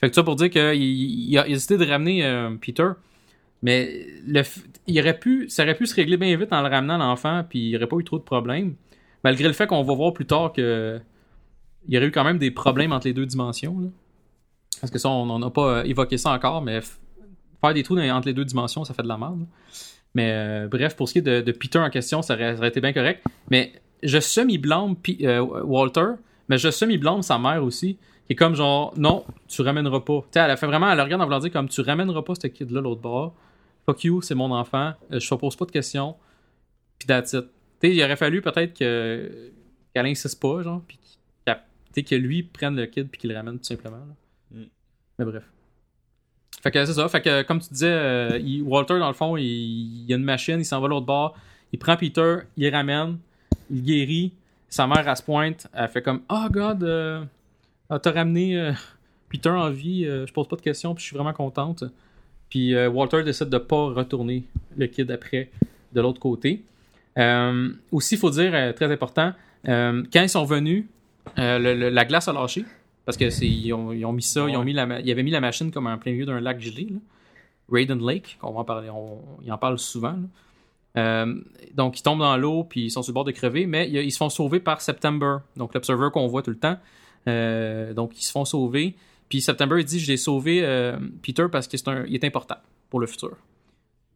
Fait 0.00 0.08
que 0.08 0.14
ça 0.14 0.22
pour 0.22 0.36
dire 0.36 0.50
qu'il 0.50 0.74
il 0.82 1.38
a 1.38 1.48
hésité 1.48 1.78
de 1.78 1.86
ramener 1.86 2.24
euh, 2.24 2.50
Peter, 2.60 2.90
mais 3.62 4.06
le, 4.26 4.42
il 4.86 5.00
aurait 5.00 5.18
pu, 5.18 5.48
ça 5.48 5.62
aurait 5.64 5.74
pu 5.74 5.86
se 5.86 5.94
régler 5.94 6.16
bien 6.16 6.36
vite 6.36 6.52
en 6.52 6.62
le 6.62 6.68
ramenant 6.68 6.98
l'enfant, 6.98 7.44
puis 7.48 7.70
il 7.70 7.76
aurait 7.76 7.86
pas 7.88 7.96
eu 7.96 8.04
trop 8.04 8.18
de 8.18 8.22
problèmes. 8.22 8.74
Malgré 9.24 9.48
le 9.48 9.54
fait 9.54 9.66
qu'on 9.66 9.82
va 9.82 9.94
voir 9.94 10.12
plus 10.12 10.26
tard 10.26 10.52
que 10.52 11.00
il 11.88 11.94
y 11.94 11.96
aurait 11.96 12.06
eu 12.08 12.12
quand 12.12 12.24
même 12.24 12.38
des 12.38 12.50
problèmes 12.50 12.92
entre 12.92 13.06
les 13.06 13.14
deux 13.14 13.26
dimensions. 13.26 13.80
là. 13.80 13.88
Parce 14.80 14.90
que 14.92 14.98
ça, 14.98 15.08
on 15.08 15.26
n'en 15.26 15.42
a 15.42 15.50
pas 15.50 15.78
euh, 15.78 15.82
évoqué 15.84 16.18
ça 16.18 16.30
encore, 16.30 16.62
mais 16.62 16.80
faire 17.60 17.74
des 17.74 17.82
trous 17.82 17.96
dans- 17.96 18.02
entre 18.16 18.28
les 18.28 18.34
deux 18.34 18.44
dimensions, 18.44 18.84
ça 18.84 18.94
fait 18.94 19.02
de 19.02 19.08
la 19.08 19.18
merde. 19.18 19.46
Mais 20.14 20.30
euh, 20.32 20.68
bref, 20.68 20.96
pour 20.96 21.08
ce 21.08 21.14
qui 21.14 21.18
est 21.20 21.22
de, 21.22 21.40
de 21.40 21.52
Peter 21.52 21.78
en 21.78 21.90
question, 21.90 22.22
ça 22.22 22.34
aurait, 22.34 22.52
ça 22.54 22.58
aurait 22.58 22.68
été 22.68 22.80
bien 22.80 22.92
correct. 22.92 23.24
Mais 23.50 23.72
je 24.02 24.18
semi-blâme 24.18 24.96
euh, 25.22 25.40
Walter, 25.40 26.06
mais 26.48 26.58
je 26.58 26.70
semi-blâme 26.70 27.22
sa 27.22 27.38
mère 27.38 27.62
aussi, 27.62 27.94
qui 28.26 28.32
est 28.32 28.36
comme 28.36 28.54
genre, 28.54 28.92
non, 28.96 29.24
tu 29.48 29.62
ramèneras 29.62 30.00
pas. 30.00 30.20
Tu 30.22 30.26
sais, 30.32 30.40
elle 30.40 30.50
a 30.50 30.56
fait 30.56 30.66
vraiment, 30.66 30.90
elle 30.90 30.96
le 30.98 31.04
regarde 31.04 31.22
en 31.22 31.26
voulant 31.26 31.38
dire 31.38 31.52
comme, 31.52 31.68
tu 31.68 31.80
ramèneras 31.80 32.22
pas 32.22 32.34
ce 32.34 32.46
kid-là 32.48 32.80
l'autre 32.80 33.00
bord. 33.00 33.34
Fuck 33.86 34.04
you, 34.04 34.20
c'est 34.22 34.34
mon 34.34 34.50
enfant, 34.52 34.92
euh, 35.12 35.20
je 35.20 35.28
te 35.28 35.34
pose 35.34 35.54
pas 35.56 35.64
de 35.64 35.70
questions. 35.70 36.16
Puis 36.98 37.06
that's 37.06 37.32
it. 37.32 37.44
Tu 37.80 37.88
sais, 37.88 37.94
il 37.94 38.02
aurait 38.02 38.16
fallu 38.16 38.42
peut-être 38.42 38.76
que 38.78 39.52
qu'elle 39.94 40.06
insiste 40.06 40.40
pas, 40.40 40.62
genre, 40.62 40.82
puis 40.86 40.98
que 42.04 42.14
lui 42.14 42.44
prenne 42.44 42.76
le 42.76 42.86
kid 42.86 43.08
puis 43.08 43.20
qu'il 43.20 43.30
le 43.30 43.36
ramène 43.36 43.58
tout 43.58 43.64
simplement. 43.64 43.96
là. 43.96 44.58
Mm. 44.58 44.64
Mais 45.18 45.24
bref. 45.24 45.42
Fait 46.62 46.70
que 46.70 46.84
c'est 46.84 46.92
ça. 46.92 47.08
Fait 47.08 47.22
que 47.22 47.42
comme 47.42 47.60
tu 47.60 47.70
disais, 47.70 47.90
euh, 47.90 48.62
Walter, 48.64 48.98
dans 48.98 49.08
le 49.08 49.14
fond, 49.14 49.36
il, 49.36 50.04
il 50.06 50.12
a 50.12 50.16
une 50.16 50.24
machine, 50.24 50.58
il 50.58 50.64
s'en 50.64 50.80
va 50.80 50.86
à 50.86 50.90
l'autre 50.90 51.06
bord, 51.06 51.36
il 51.72 51.78
prend 51.78 51.96
Peter, 51.96 52.38
il 52.56 52.68
ramène, 52.74 53.18
il 53.70 53.82
guérit. 53.82 54.32
Sa 54.68 54.86
mère, 54.86 55.06
elle 55.08 55.16
se 55.16 55.22
pointe, 55.22 55.66
elle 55.74 55.88
fait 55.88 56.02
comme 56.02 56.20
Oh 56.28 56.46
God, 56.48 56.84
euh, 56.84 57.24
t'as 57.88 58.12
ramené 58.12 58.56
euh, 58.56 58.72
Peter 59.28 59.50
en 59.50 59.68
vie, 59.70 60.04
euh, 60.06 60.26
je 60.26 60.32
pose 60.32 60.46
pas 60.46 60.54
de 60.56 60.60
questions, 60.60 60.94
puis 60.94 61.02
je 61.02 61.08
suis 61.08 61.16
vraiment 61.16 61.32
contente. 61.32 61.84
Puis 62.48 62.76
Walter 62.86 63.22
décide 63.22 63.48
de 63.48 63.58
pas 63.58 63.86
retourner 63.92 64.42
le 64.76 64.86
kid 64.88 65.08
après 65.12 65.50
de 65.92 66.00
l'autre 66.00 66.18
côté. 66.18 66.64
Aussi, 67.92 68.14
il 68.16 68.18
faut 68.18 68.30
dire, 68.30 68.74
très 68.74 68.90
important, 68.90 69.34
quand 69.64 70.02
ils 70.14 70.28
sont 70.28 70.44
venus, 70.44 70.86
la 71.36 72.04
glace 72.04 72.26
a 72.26 72.32
lâché. 72.32 72.64
Parce 73.10 73.16
que 73.16 73.30
c'est 73.30 73.46
ils 73.48 73.72
ont, 73.72 73.92
ils 73.92 74.04
ont 74.04 74.12
mis 74.12 74.22
ça, 74.22 74.48
ils 74.48 74.56
ont 74.56 74.64
mis 74.64 74.72
la, 74.72 75.00
ils 75.00 75.10
avaient 75.10 75.22
mis 75.24 75.32
la 75.32 75.40
machine 75.40 75.70
comme 75.72 75.86
en 75.88 75.98
plein 75.98 76.12
milieu 76.12 76.26
d'un 76.26 76.40
lac 76.40 76.60
gelé. 76.60 76.86
là. 76.90 76.98
Raiden 77.72 78.04
Lake, 78.06 78.38
qu'on 78.40 78.52
va 78.52 78.60
en 78.60 78.64
parler, 78.64 78.88
on, 78.90 79.18
il 79.44 79.52
en 79.52 79.58
parle 79.58 79.78
souvent. 79.78 80.16
Euh, 80.96 81.40
donc 81.74 81.98
ils 81.98 82.02
tombent 82.02 82.18
dans 82.20 82.36
l'eau 82.36 82.64
puis 82.64 82.84
ils 82.86 82.90
sont 82.90 83.02
sur 83.02 83.10
le 83.12 83.14
bord 83.14 83.24
de 83.24 83.30
crever, 83.32 83.66
mais 83.66 83.88
ils, 83.88 83.96
ils 83.96 84.10
se 84.10 84.16
font 84.18 84.28
sauver 84.28 84.58
par 84.60 84.80
September, 84.80 85.38
donc 85.56 85.74
l'observer 85.74 86.08
qu'on 86.12 86.26
voit 86.28 86.42
tout 86.42 86.50
le 86.50 86.58
temps. 86.58 86.78
Euh, 87.28 87.92
donc 87.94 88.18
ils 88.18 88.22
se 88.24 88.30
font 88.32 88.44
sauver. 88.44 88.94
Puis 89.28 89.40
September 89.40 89.76
il 89.78 89.84
dit 89.84 89.98
je 90.00 90.08
l'ai 90.10 90.16
sauvé 90.16 90.60
euh, 90.64 90.96
Peter 91.22 91.46
parce 91.50 91.66
qu'il 91.68 91.78
est, 91.78 91.88
un- 91.88 92.04
il 92.06 92.14
est 92.14 92.24
important 92.24 92.56
pour 92.90 92.98
le 93.00 93.06
futur. 93.06 93.36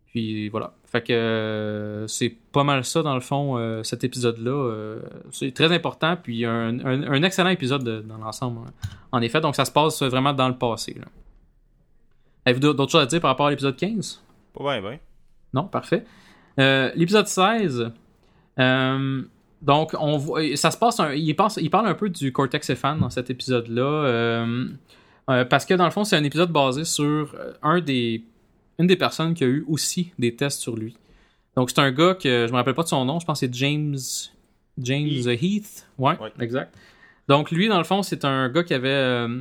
Puis 0.06 0.48
voilà. 0.48 0.72
Fait 0.94 1.02
que 1.02 1.12
euh, 1.12 2.06
c'est 2.06 2.28
pas 2.52 2.62
mal 2.62 2.84
ça 2.84 3.02
dans 3.02 3.14
le 3.16 3.20
fond, 3.20 3.58
euh, 3.58 3.82
cet 3.82 4.04
épisode-là. 4.04 4.50
euh, 4.52 5.00
c'est 5.32 5.52
très 5.52 5.72
important, 5.74 6.16
puis 6.16 6.44
un, 6.44 6.78
un- 6.86 7.02
un 7.12 7.22
excellent 7.24 7.48
épisode 7.50 7.82
de- 7.82 8.00
dans 8.00 8.16
l'ensemble. 8.18 8.60
hein. 8.64 8.70
En 9.10 9.20
effet, 9.20 9.40
donc 9.40 9.56
ça 9.56 9.64
se 9.64 9.72
passe 9.72 10.00
vraiment 10.04 10.32
dans 10.32 10.46
le 10.48 10.56
passé. 10.56 10.96
Avez-vous 12.44 12.60
d'autres 12.74 12.92
choses 12.92 13.02
à 13.02 13.06
dire 13.06 13.20
par 13.20 13.30
rapport 13.30 13.46
à 13.46 13.50
l'épisode 13.50 13.76
15 13.76 14.22
Ouais, 14.60 14.80
ouais. 14.80 15.00
non, 15.52 15.64
parfait. 15.64 16.04
L'épisode 16.56 17.26
16, 17.26 17.90
euh, 18.60 19.22
donc 19.62 19.96
on 19.98 20.16
voit, 20.16 20.42
ça 20.56 20.70
se 20.70 20.78
passe, 20.78 21.00
un- 21.00 21.12
il, 21.12 21.34
pense, 21.34 21.56
il 21.56 21.70
parle 21.70 21.88
un 21.88 21.94
peu 21.94 22.08
du 22.08 22.32
Cortex 22.32 22.72
Fan 22.74 23.00
dans 23.00 23.10
cet 23.10 23.30
épisode-là, 23.30 24.46
parce 25.50 25.64
que 25.64 25.74
dans 25.74 25.86
le 25.86 25.90
fond, 25.90 26.04
c'est 26.04 26.16
un 26.16 26.22
épisode 26.24 26.52
basé 26.52 26.84
sur 26.84 27.34
un 27.62 27.80
des, 27.80 28.22
une 28.78 28.86
des 28.86 28.96
personnes 28.96 29.34
qui 29.34 29.44
a 29.44 29.46
eu 29.46 29.64
aussi 29.68 30.12
des 30.18 30.34
tests 30.34 30.60
sur 30.60 30.76
lui. 30.76 30.96
Donc 31.56 31.70
c'est 31.70 31.78
un 31.80 31.92
gars 31.92 32.14
que 32.14 32.46
je 32.46 32.52
me 32.52 32.56
rappelle 32.56 32.74
pas 32.74 32.82
de 32.82 32.88
son 32.88 33.04
nom, 33.04 33.20
je 33.20 33.26
pense 33.26 33.40
que 33.40 33.46
c'est 33.46 33.54
James 33.54 33.96
James 34.78 35.08
Heath. 35.40 35.86
Ouais, 35.98 36.18
Ouais. 36.18 36.32
exact. 36.40 36.74
Donc 37.28 37.50
lui, 37.50 37.68
dans 37.68 37.78
le 37.78 37.84
fond, 37.84 38.02
c'est 38.02 38.24
un 38.24 38.48
gars 38.48 38.64
qui 38.64 38.74
avait 38.74 38.88
euh, 38.88 39.40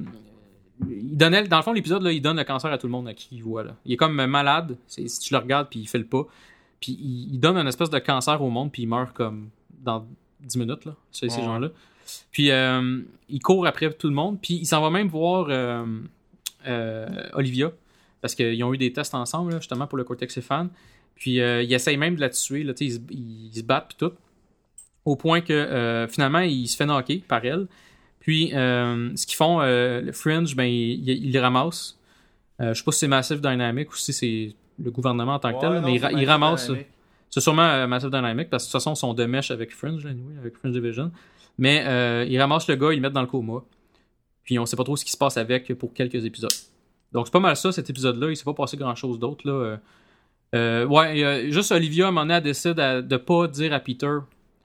il 0.87 1.17
donnait, 1.17 1.47
dans 1.47 1.57
le 1.57 1.63
fond, 1.63 1.73
l'épisode, 1.73 2.01
là, 2.03 2.11
il 2.11 2.21
donne 2.21 2.37
le 2.37 2.43
cancer 2.43 2.71
à 2.71 2.77
tout 2.77 2.87
le 2.87 2.91
monde 2.91 3.07
à 3.07 3.13
qui 3.13 3.29
il 3.35 3.43
voit. 3.43 3.63
Là. 3.63 3.75
Il 3.85 3.93
est 3.93 3.97
comme 3.97 4.13
malade. 4.25 4.77
C'est- 4.87 5.07
Si 5.07 5.19
tu 5.19 5.33
le 5.33 5.39
regardes, 5.39 5.69
puis 5.69 5.79
il 5.81 5.87
fait 5.87 5.97
le 5.99 6.05
pas. 6.05 6.23
Puis 6.81 6.93
il, 6.99 7.33
il 7.33 7.39
donne 7.39 7.57
une 7.57 7.67
espèce 7.67 7.89
de 7.89 7.99
cancer 7.99 8.41
au 8.41 8.49
monde, 8.49 8.71
puis 8.71 8.83
il 8.83 8.87
meurt 8.87 9.13
comme 9.15 9.49
dans 9.79 10.05
10 10.41 10.57
minutes, 10.57 10.85
là, 10.85 10.95
ces, 11.11 11.29
ces 11.29 11.37
Ouais. 11.39 11.43
gens-là. 11.45 11.69
Puis 12.31 12.51
euh, 12.51 13.01
il 13.29 13.39
court 13.39 13.65
après 13.65 13.91
tout 13.93 14.07
le 14.09 14.13
monde, 14.15 14.37
puis 14.41 14.55
il 14.55 14.65
s'en 14.65 14.81
va 14.81 14.89
même 14.89 15.07
voir 15.07 15.47
euh, 15.49 15.85
euh, 16.67 17.07
Olivia, 17.33 17.71
parce 18.23 18.33
qu'ils 18.33 18.63
ont 18.63 18.73
eu 18.73 18.77
des 18.79 18.91
tests 18.91 19.13
ensemble, 19.13 19.51
là, 19.51 19.59
justement, 19.59 19.85
pour 19.85 19.99
le 19.99 20.03
Cortex 20.03 20.39
fan. 20.41 20.69
Puis 21.15 21.39
euh, 21.39 21.61
il 21.61 21.71
essaye 21.71 21.97
même 21.97 22.15
de 22.15 22.21
la 22.21 22.29
tuer, 22.29 22.63
là, 22.63 22.73
ils, 22.79 22.93
se- 22.93 22.99
ils 23.11 23.51
se 23.53 23.61
battent, 23.61 23.89
puis 23.89 23.97
tout. 24.07 24.13
Au 25.05 25.15
point 25.15 25.41
que 25.41 25.53
euh, 25.53 26.07
finalement, 26.07 26.39
il 26.39 26.67
se 26.67 26.75
fait 26.75 26.85
knocker 26.87 27.17
par 27.27 27.43
elle. 27.45 27.67
Puis, 28.21 28.51
euh, 28.55 29.11
ce 29.17 29.27
qu'ils 29.27 29.35
font, 29.35 29.59
le 29.61 30.11
Fringe, 30.13 30.55
ben, 30.55 30.63
ils 30.63 31.07
il, 31.07 31.31
les 31.31 31.39
ramassent. 31.39 31.99
Je 32.59 32.73
sais 32.73 32.83
pas 32.83 32.91
si 32.93 32.99
c'est 32.99 33.07
Massive 33.09 33.41
Dynamic 33.41 33.91
ou 33.91 33.95
si 33.97 34.13
c'est 34.13 34.55
le 34.81 34.89
gouvernement 34.91 35.33
en 35.35 35.39
tant 35.39 35.53
que 35.53 35.59
tel, 35.59 35.69
Ouais, 35.71 35.81
mais 35.81 35.91
ils, 35.91 35.95
ils 35.97 36.01
Massive 36.01 36.27
ramassent. 36.29 36.71
C'est 37.29 37.41
sûrement 37.41 37.87
Massive 37.87 38.09
Dynamic 38.11 38.49
parce 38.49 38.63
que 38.63 38.69
de 38.69 38.71
toute 38.71 38.79
façon, 38.81 38.93
ils 38.93 38.99
sont 38.99 39.13
de 39.13 39.25
mèche 39.25 39.51
avec 39.51 39.75
Fringe, 39.75 40.05
anyway, 40.05 40.37
avec 40.39 40.55
Fringe 40.57 40.71
Division. 40.71 41.11
Mais 41.57 41.83
ils 42.29 42.39
ramassent 42.39 42.67
le 42.69 42.75
gars, 42.77 42.93
ils 42.93 42.95
le 42.95 43.01
mettent 43.01 43.11
dans 43.13 43.21
le 43.21 43.27
coma. 43.27 43.61
Puis 44.45 44.57
on 44.59 44.65
sait 44.65 44.75
pas 44.77 44.83
trop 44.85 44.95
ce 44.95 45.03
qui 45.05 45.11
se 45.11 45.17
passe 45.17 45.35
avec 45.37 45.73
pour 45.75 45.93
quelques 45.93 46.23
épisodes. 46.25 46.51
Donc 47.13 47.27
c'est 47.27 47.31
pas 47.31 47.39
mal 47.39 47.55
ça, 47.55 47.71
cet 47.71 47.89
épisode-là. 47.89 48.29
Il 48.31 48.35
s'est 48.37 48.43
pas 48.43 48.53
passé 48.53 48.75
grand-chose 48.77 49.19
d'autre. 49.19 49.47
là. 49.47 49.53
Euh, 49.53 49.77
euh, 50.55 50.85
ouais, 50.85 51.23
euh, 51.23 51.51
juste 51.51 51.71
Olivia, 51.71 52.05
à 52.05 52.07
un 52.09 52.11
moment 52.11 52.21
donné, 52.21 52.33
elle 52.35 52.43
décide 52.43 52.79
à- 52.79 53.01
de 53.01 53.17
pas 53.17 53.47
dire 53.47 53.73
à 53.73 53.79
Peter. 53.79 54.17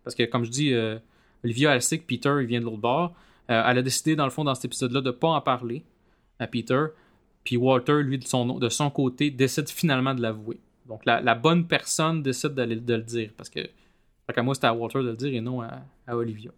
Parce 0.05 0.15
que, 0.15 0.23
comme 0.25 0.45
je 0.45 0.51
dis, 0.51 0.73
euh, 0.75 0.99
Olivia, 1.45 1.75
elle 1.75 1.83
sait 1.83 1.99
que 1.99 2.05
Peter, 2.07 2.35
il 2.41 2.47
vient 2.47 2.61
de 2.61 2.65
l'autre 2.65 2.79
bord. 2.79 3.15
Elle 3.49 3.79
a 3.79 3.83
décidé, 3.83 4.15
dans 4.17 4.25
le 4.25 4.31
fond, 4.31 4.45
dans 4.45 4.55
cet 4.55 4.67
épisode-là, 4.67 5.01
de 5.01 5.11
pas 5.11 5.29
en 5.29 5.41
parler 5.41 5.83
à 6.39 6.47
Peter. 6.47 6.85
Puis 7.45 7.57
Walter, 7.57 8.03
lui, 8.03 8.19
de 8.19 8.25
son, 8.27 8.59
de 8.59 8.69
son 8.69 8.91
côté, 8.91 9.31
décide 9.31 9.69
finalement 9.71 10.15
de 10.15 10.21
l'avouer. 10.21 10.59
Donc 10.87 11.05
la, 11.07 11.21
la 11.23 11.35
bonne 11.35 11.67
personne 11.67 12.23
décide 12.23 12.53
de 12.55 12.95
le 12.95 13.03
dire. 13.03 13.31
Parce 13.37 13.49
que, 13.49 13.61
qu'à 14.35 14.43
moi, 14.43 14.55
c'était 14.55 14.67
à 14.67 14.75
Walter 14.75 14.99
de 14.99 15.05
le 15.09 15.17
dire 15.17 15.33
et 15.35 15.41
non 15.41 15.63
à, 15.63 15.81
à 16.07 16.17
Olivia. 16.17 16.51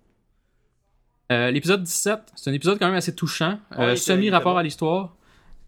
L'épisode 1.30 1.84
17, 1.84 2.18
c'est 2.34 2.50
un 2.50 2.54
épisode 2.54 2.78
quand 2.80 2.86
même 2.86 2.96
assez 2.96 3.14
touchant. 3.14 3.60
Ouais, 3.78 3.94
Semi-rapport 3.94 4.54
bon. 4.54 4.58
à 4.58 4.62
l'histoire, 4.64 5.14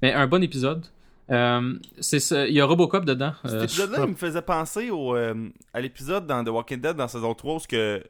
mais 0.02 0.12
un 0.12 0.26
bon 0.26 0.42
épisode. 0.42 0.84
Euh, 1.30 1.78
c'est 2.00 2.18
il 2.48 2.54
y 2.54 2.60
a 2.60 2.64
Robocop 2.66 3.04
dedans. 3.04 3.32
Cet 3.44 3.52
Euh, 3.54 3.62
épisode-là, 3.64 4.06
me 4.06 4.14
faisait 4.14 4.42
penser 4.42 4.90
au, 4.90 5.16
euh, 5.16 5.48
à 5.72 5.80
l'épisode 5.80 6.26
dans 6.26 6.44
The 6.44 6.48
Walking 6.48 6.80
Dead 6.80 6.96
dans 6.96 7.08
saison 7.08 7.32
3 7.34 7.54
où 7.54 7.58
ce 7.60 7.68
que. 7.68 8.02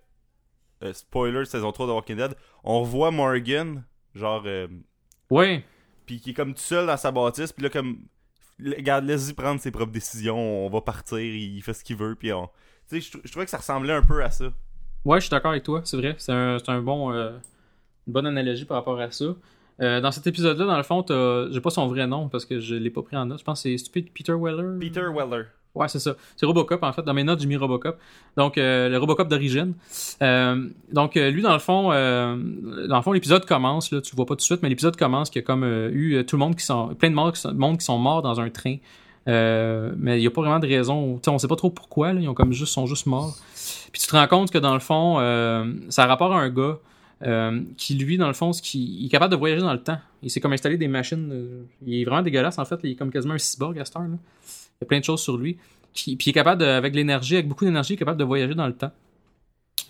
spoiler, 0.93 1.44
saison 1.44 1.70
3 1.70 1.86
de 1.86 1.93
Walking 1.93 2.16
Dead, 2.16 2.35
on 2.64 2.81
revoit 2.81 3.10
Morgan, 3.10 3.85
genre. 4.14 4.44
Ouais, 5.31 5.64
puis 6.06 6.20
qui 6.20 6.31
est 6.31 6.35
comme 6.35 6.55
tout 6.55 6.60
seul 6.60 6.86
dans 6.86 6.97
sa 6.97 7.12
bâtisse, 7.12 7.52
puis 7.52 7.62
là, 7.62 7.69
comme. 7.70 7.98
Regarde, 8.64 9.05
laisse-y 9.06 9.32
prendre 9.35 9.60
ses 9.60 9.70
propres 9.70 9.93
décisions, 9.93 10.39
on 10.66 10.69
va 10.70 10.81
partir, 10.82 11.19
il 11.19 11.60
fait 11.62 11.73
ce 11.74 11.82
qu'il 11.85 11.97
veut, 11.97 12.14
puis 12.14 12.32
on. 12.32 12.48
Tu 12.89 12.97
sais, 12.97 13.01
je 13.01 13.10
trou- 13.10 13.20
je 13.24 13.31
trouvais 13.31 13.44
que 13.47 13.51
ça 13.51 13.56
ressemblait 13.59 13.93
un 13.94 14.02
peu 14.02 14.23
à 14.23 14.31
ça. 14.31 14.47
Ouais, 15.05 15.19
je 15.19 15.23
suis 15.27 15.31
d'accord 15.31 15.51
avec 15.52 15.64
toi, 15.64 15.81
c'est 15.85 15.97
vrai. 15.97 16.14
C'est 16.19 16.32
un, 16.32 16.59
un 16.69 16.81
bon, 16.82 17.10
une 17.12 17.40
bonne 18.06 18.27
analogie 18.27 18.64
par 18.64 18.77
rapport 18.77 19.01
à 19.01 19.10
ça. 19.10 19.24
Euh, 19.81 20.01
dans 20.01 20.12
cet 20.12 20.27
épisode-là, 20.27 20.66
dans 20.66 20.77
le 20.77 20.82
fond, 20.82 21.05
j'ai 21.51 21.61
pas 21.61 21.70
son 21.70 21.86
vrai 21.89 22.07
nom 22.07 22.28
parce 22.28 22.44
que 22.44 22.61
je 22.61 22.74
l'ai 22.74 22.90
pas 22.90 23.03
pris 23.03 23.16
en 23.16 23.27
note. 23.27 23.39
Je 23.39 23.44
pense 23.44 23.62
que 23.62 23.70
c'est 23.70 23.78
stupide 23.78 24.09
Peter 24.12 24.35
Weller. 24.35 24.78
Peter 24.78 25.07
Weller. 25.12 25.47
Ouais, 25.74 25.89
c'est 25.89 26.01
ça. 26.01 26.15
C'est 26.36 26.44
Robocop, 26.44 26.82
en 26.82 26.93
fait. 26.93 27.03
Dans 27.03 27.15
mes 27.15 27.24
notes, 27.24 27.40
j'ai 27.40 27.47
mis 27.47 27.57
Robocop. 27.57 27.99
Donc, 28.36 28.59
euh, 28.59 28.90
le 28.90 28.99
Robocop 28.99 29.28
d'origine. 29.28 29.73
Euh, 30.20 30.69
donc, 30.93 31.16
euh, 31.16 31.31
lui, 31.31 31.40
dans 31.40 31.55
le 31.55 31.59
fond, 31.59 31.90
euh, 31.93 32.36
dans 32.89 32.97
le 32.97 33.03
fond, 33.03 33.12
l'épisode 33.12 33.47
commence, 33.47 33.90
là, 33.90 34.03
tu 34.03 34.12
le 34.12 34.16
vois 34.16 34.27
pas 34.27 34.35
tout 34.35 34.39
de 34.39 34.43
suite, 34.43 34.62
mais 34.62 34.69
l'épisode 34.69 34.97
commence 34.97 35.31
qu'il 35.31 35.40
y 35.40 35.44
a 35.44 35.47
comme 35.47 35.65
eu 35.65 36.24
tout 36.27 36.36
le 36.36 36.40
monde 36.40 36.57
qui 36.57 36.65
sont, 36.65 36.94
plein 36.94 37.09
de 37.09 37.15
monde 37.15 37.32
qui 37.32 37.40
sont, 37.40 37.55
monde 37.55 37.78
qui 37.78 37.86
sont 37.86 37.99
morts 37.99 38.20
dans 38.20 38.39
un 38.39 38.51
train. 38.51 38.77
Mais 39.27 40.19
il 40.19 40.23
y 40.23 40.27
a 40.27 40.31
pas 40.31 40.43
vraiment 40.43 40.59
de 40.59 40.69
raison. 40.69 41.15
Tu 41.15 41.20
sais, 41.24 41.31
on 41.31 41.39
sait 41.39 41.49
pas 41.49 41.57
trop 41.57 41.70
pourquoi, 41.70 42.12
là. 42.12 42.20
Ils 42.20 42.28
ont 42.28 42.35
comme 42.35 42.53
juste, 42.53 42.73
sont 42.73 42.86
juste 42.86 43.07
morts. 43.07 43.35
Puis 43.93 44.01
tu 44.01 44.07
te 44.07 44.15
rends 44.15 44.28
compte 44.28 44.51
que 44.51 44.59
dans 44.59 44.74
le 44.74 44.81
fond, 44.81 45.16
ça 45.89 46.05
a 46.05 46.07
rapport 46.07 46.35
à 46.35 46.40
un 46.40 46.51
gars 46.51 46.78
euh, 47.23 47.61
qui, 47.77 47.94
lui, 47.94 48.16
dans 48.16 48.27
le 48.28 48.32
fond, 48.35 48.51
est 48.53 49.09
capable 49.11 49.31
de 49.32 49.36
voyager 49.36 49.62
dans 49.62 49.73
le 49.73 49.82
temps. 49.82 49.99
Il 50.23 50.31
s'est 50.31 50.40
comme 50.40 50.53
installé 50.53 50.77
des 50.77 50.89
machines. 50.89 51.31
euh, 51.32 51.62
il 51.86 52.01
est 52.01 52.05
vraiment 52.05 52.23
dégueulasse, 52.23 52.59
en 52.59 52.65
fait. 52.65 52.78
Il 52.85 52.90
est 52.90 52.94
comme 52.94 53.11
quasiment 53.11 53.35
un 53.35 53.39
cyborg 53.39 53.78
à. 53.78 53.82
Il 53.97 54.09
y 54.11 54.85
a 54.85 54.86
plein 54.86 54.99
de 55.01 55.05
choses 55.05 55.20
sur 55.23 55.36
lui. 55.36 55.57
Qui- 55.94 56.16
puis 56.16 56.27
il 56.27 56.31
est 56.31 56.32
capable, 56.35 56.62
avec 56.65 56.94
l'énergie, 56.94 57.35
avec 57.35 57.49
beaucoup 57.49 57.65
d'énergie, 57.65 57.97
capable 57.97 58.19
de 58.19 58.24
voyager 58.24 58.55
dans 58.55 58.66
le 58.66 58.73
temps. 58.74 58.93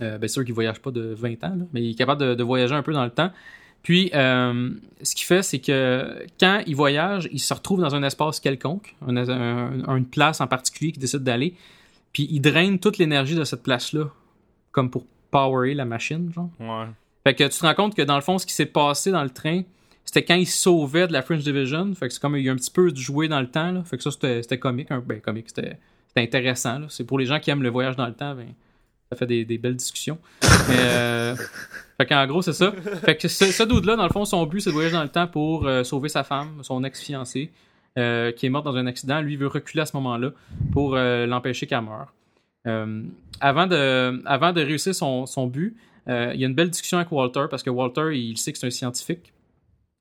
Euh, 0.00 0.18
bien 0.18 0.28
sûr 0.28 0.44
qu'il 0.44 0.54
voyage 0.54 0.80
pas 0.80 0.90
de 0.90 1.14
20 1.14 1.44
ans, 1.44 1.56
mais 1.72 1.82
il 1.82 1.90
est 1.90 1.94
capable 1.94 2.34
de, 2.36 2.42
voyager 2.42 2.74
un 2.74 2.82
peu 2.82 2.92
dans 2.92 3.04
le 3.04 3.10
temps. 3.10 3.30
Puis, 3.82 4.10
ce 4.12 5.14
qu'il 5.14 5.26
fait, 5.26 5.42
c'est 5.42 5.58
que 5.58 6.24
quand 6.40 6.62
il 6.66 6.74
voyage, 6.76 7.28
il 7.32 7.40
se 7.40 7.52
retrouve 7.52 7.80
dans 7.80 7.94
un 7.94 8.02
espace 8.02 8.40
quelconque, 8.40 8.94
un- 9.06 9.16
un- 9.16 9.96
une 9.96 10.06
place 10.06 10.40
en 10.40 10.46
particulier 10.46 10.92
qu'il 10.92 11.00
décide 11.00 11.22
d'aller, 11.24 11.54
puis 12.12 12.26
il 12.30 12.40
draine 12.40 12.78
toute 12.78 12.98
l'énergie 12.98 13.34
de 13.34 13.44
cette 13.44 13.62
place-là, 13.62 14.04
comme 14.70 14.90
pour 14.90 15.04
powerer 15.30 15.74
la 15.74 15.84
machine, 15.84 16.32
genre. 16.32 16.50
Ouais. 16.60 16.86
Fait 17.24 17.34
que 17.34 17.44
tu 17.44 17.58
te 17.58 17.66
rends 17.66 17.74
compte 17.74 17.94
que 17.94 18.02
dans 18.02 18.16
le 18.16 18.22
fond, 18.22 18.38
ce 18.38 18.46
qui 18.46 18.54
s'est 18.54 18.66
passé 18.66 19.10
dans 19.10 19.22
le 19.22 19.30
train, 19.30 19.62
c'était 20.04 20.24
quand 20.24 20.34
il 20.34 20.46
sauvait 20.46 21.06
de 21.06 21.12
la 21.12 21.22
French 21.22 21.42
Division. 21.42 21.94
Fait 21.94 22.08
que 22.08 22.14
c'est 22.14 22.20
comme 22.20 22.36
il 22.36 22.44
y 22.44 22.48
a 22.48 22.52
un 22.52 22.56
petit 22.56 22.70
peu 22.70 22.90
de 22.90 22.96
jouer 22.96 23.28
dans 23.28 23.40
le 23.40 23.46
temps. 23.46 23.72
Là. 23.72 23.82
Fait 23.84 23.96
que 23.96 24.02
ça, 24.02 24.10
c'était 24.10 24.58
comique. 24.58 24.90
Un, 24.90 24.98
ben, 24.98 25.20
comique, 25.20 25.46
c'était 25.48 25.78
intéressant. 26.16 26.80
C'est 26.88 27.04
pour 27.04 27.18
les 27.18 27.26
gens 27.26 27.38
qui 27.38 27.50
aiment 27.50 27.62
le 27.62 27.70
voyage 27.70 27.96
dans 27.96 28.06
le 28.06 28.14
temps, 28.14 28.34
ben, 28.34 28.48
ça 29.10 29.16
fait 29.16 29.44
des, 29.44 29.58
belles 29.58 29.76
discussions. 29.76 30.18
Mais, 30.68 30.76
euh, 30.78 31.36
fait 31.98 32.06
qu'en 32.06 32.26
gros, 32.26 32.42
c'est 32.42 32.52
ça. 32.52 32.72
Fait 33.04 33.16
que 33.16 33.28
ce, 33.28 33.46
ce 33.46 33.62
dude-là, 33.62 33.96
dans 33.96 34.04
le 34.04 34.12
fond, 34.12 34.24
son 34.24 34.44
but, 34.46 34.60
c'est 34.60 34.70
de 34.70 34.74
voyager 34.74 34.94
dans 34.94 35.02
le 35.02 35.08
temps 35.08 35.26
pour 35.26 35.66
euh, 35.66 35.84
sauver 35.84 36.08
sa 36.08 36.24
femme, 36.24 36.60
son 36.62 36.82
ex-fiancée, 36.82 37.50
euh, 37.98 38.32
qui 38.32 38.46
est 38.46 38.48
morte 38.48 38.64
dans 38.64 38.76
un 38.76 38.86
accident. 38.86 39.20
Lui, 39.20 39.34
il 39.34 39.38
veut 39.38 39.48
reculer 39.48 39.82
à 39.82 39.86
ce 39.86 39.96
moment-là 39.96 40.30
pour 40.72 40.96
euh, 40.96 41.26
l'empêcher 41.26 41.66
qu'elle 41.66 41.82
meure. 41.82 42.12
Avant, 43.40 43.66
de, 43.66 44.22
avant 44.26 44.52
de 44.52 44.62
réussir 44.62 44.94
son, 44.94 45.46
but, 45.46 45.76
il 46.06 46.40
y 46.40 46.44
a 46.44 46.48
une 46.48 46.54
belle 46.54 46.70
discussion 46.70 46.98
avec 46.98 47.12
Walter 47.12 47.44
parce 47.50 47.62
que 47.62 47.70
Walter, 47.70 48.10
il 48.12 48.36
sait 48.36 48.52
que 48.52 48.58
c'est 48.58 48.66
un 48.66 48.70
scientifique 48.70 49.32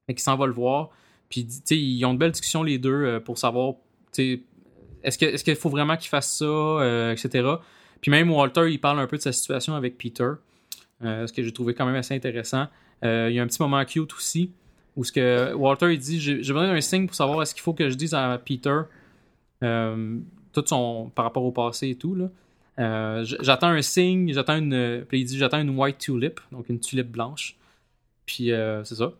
et 0.07 0.14
qu'il 0.14 0.22
s'en 0.22 0.36
va 0.36 0.45
le 0.45 0.53
voir. 0.53 0.90
Puis, 1.30 1.48
ils 1.69 2.06
ont 2.06 2.11
une 2.11 2.18
belle 2.18 2.32
discussion 2.32 2.61
les 2.61 2.78
deux 2.78 2.91
euh, 2.91 3.19
pour 3.19 3.38
savoir, 3.38 3.76
est-ce 4.18 5.44
qu'il 5.44 5.56
faut 5.56 5.69
vraiment 5.69 5.95
qu'il 5.95 6.10
fasse 6.10 6.38
ça, 6.38 6.45
euh, 6.45 7.14
etc. 7.14 7.48
Puis 8.02 8.11
même 8.11 8.30
Walter, 8.32 8.69
il 8.69 8.80
parle 8.80 8.99
un 8.99 9.07
peu 9.07 9.18
de 9.18 9.22
sa 9.22 9.32
situation 9.32 9.76
avec 9.76 9.98
Peter, 9.98 10.32
euh, 11.03 11.26
ce 11.26 11.32
que 11.32 11.41
j'ai 11.41 11.53
trouvé 11.53 11.73
quand 11.73 11.86
même 11.86 11.95
assez 11.95 12.14
intéressant. 12.14 12.68
Euh, 13.06 13.28
il 13.30 13.36
y 13.36 13.40
a 13.40 13.44
un 13.44 13.48
petit 13.48 13.61
moment 13.61 13.84
cute 13.86 14.14
aussi 14.14 14.52
où 14.98 15.03
ce 15.06 15.11
que 15.11 15.53
Walter 15.53 15.94
il 15.94 15.99
dit, 15.99 16.19
j'ai 16.19 16.36
besoin 16.36 16.68
d'un 16.68 16.82
signe 16.82 17.07
pour 17.07 17.15
savoir 17.15 17.41
est-ce 17.41 17.56
qu'il 17.56 17.64
faut 17.64 17.73
que 17.73 17.90
je 17.90 17.95
dise 17.95 18.14
à 18.14 18.38
Peter 18.38 18.82
euh, 19.64 20.18
tout 20.52 20.64
son 20.65 21.10
par 21.15 21.23
rapport 21.23 21.44
au 21.44 21.52
passé 21.52 21.90
et 21.90 21.95
tout 21.95 22.14
là. 22.14 22.30
Euh, 22.80 23.23
j'attends 23.41 23.68
un 23.68 23.81
signe, 23.81 24.34
j'attends 24.34 24.57
une. 24.57 25.06
Puis 25.07 25.22
il 25.22 25.26
dit 25.26 25.38
j'attends 25.38 25.60
une 25.61 25.77
white 25.77 25.98
tulip, 25.98 26.39
donc 26.52 26.69
une 26.69 26.80
tulipe 26.80 27.11
blanche. 27.11 27.56
Puis 28.26 28.52
euh, 28.52 28.84
c'est 28.84 28.95
ça. 28.95 29.11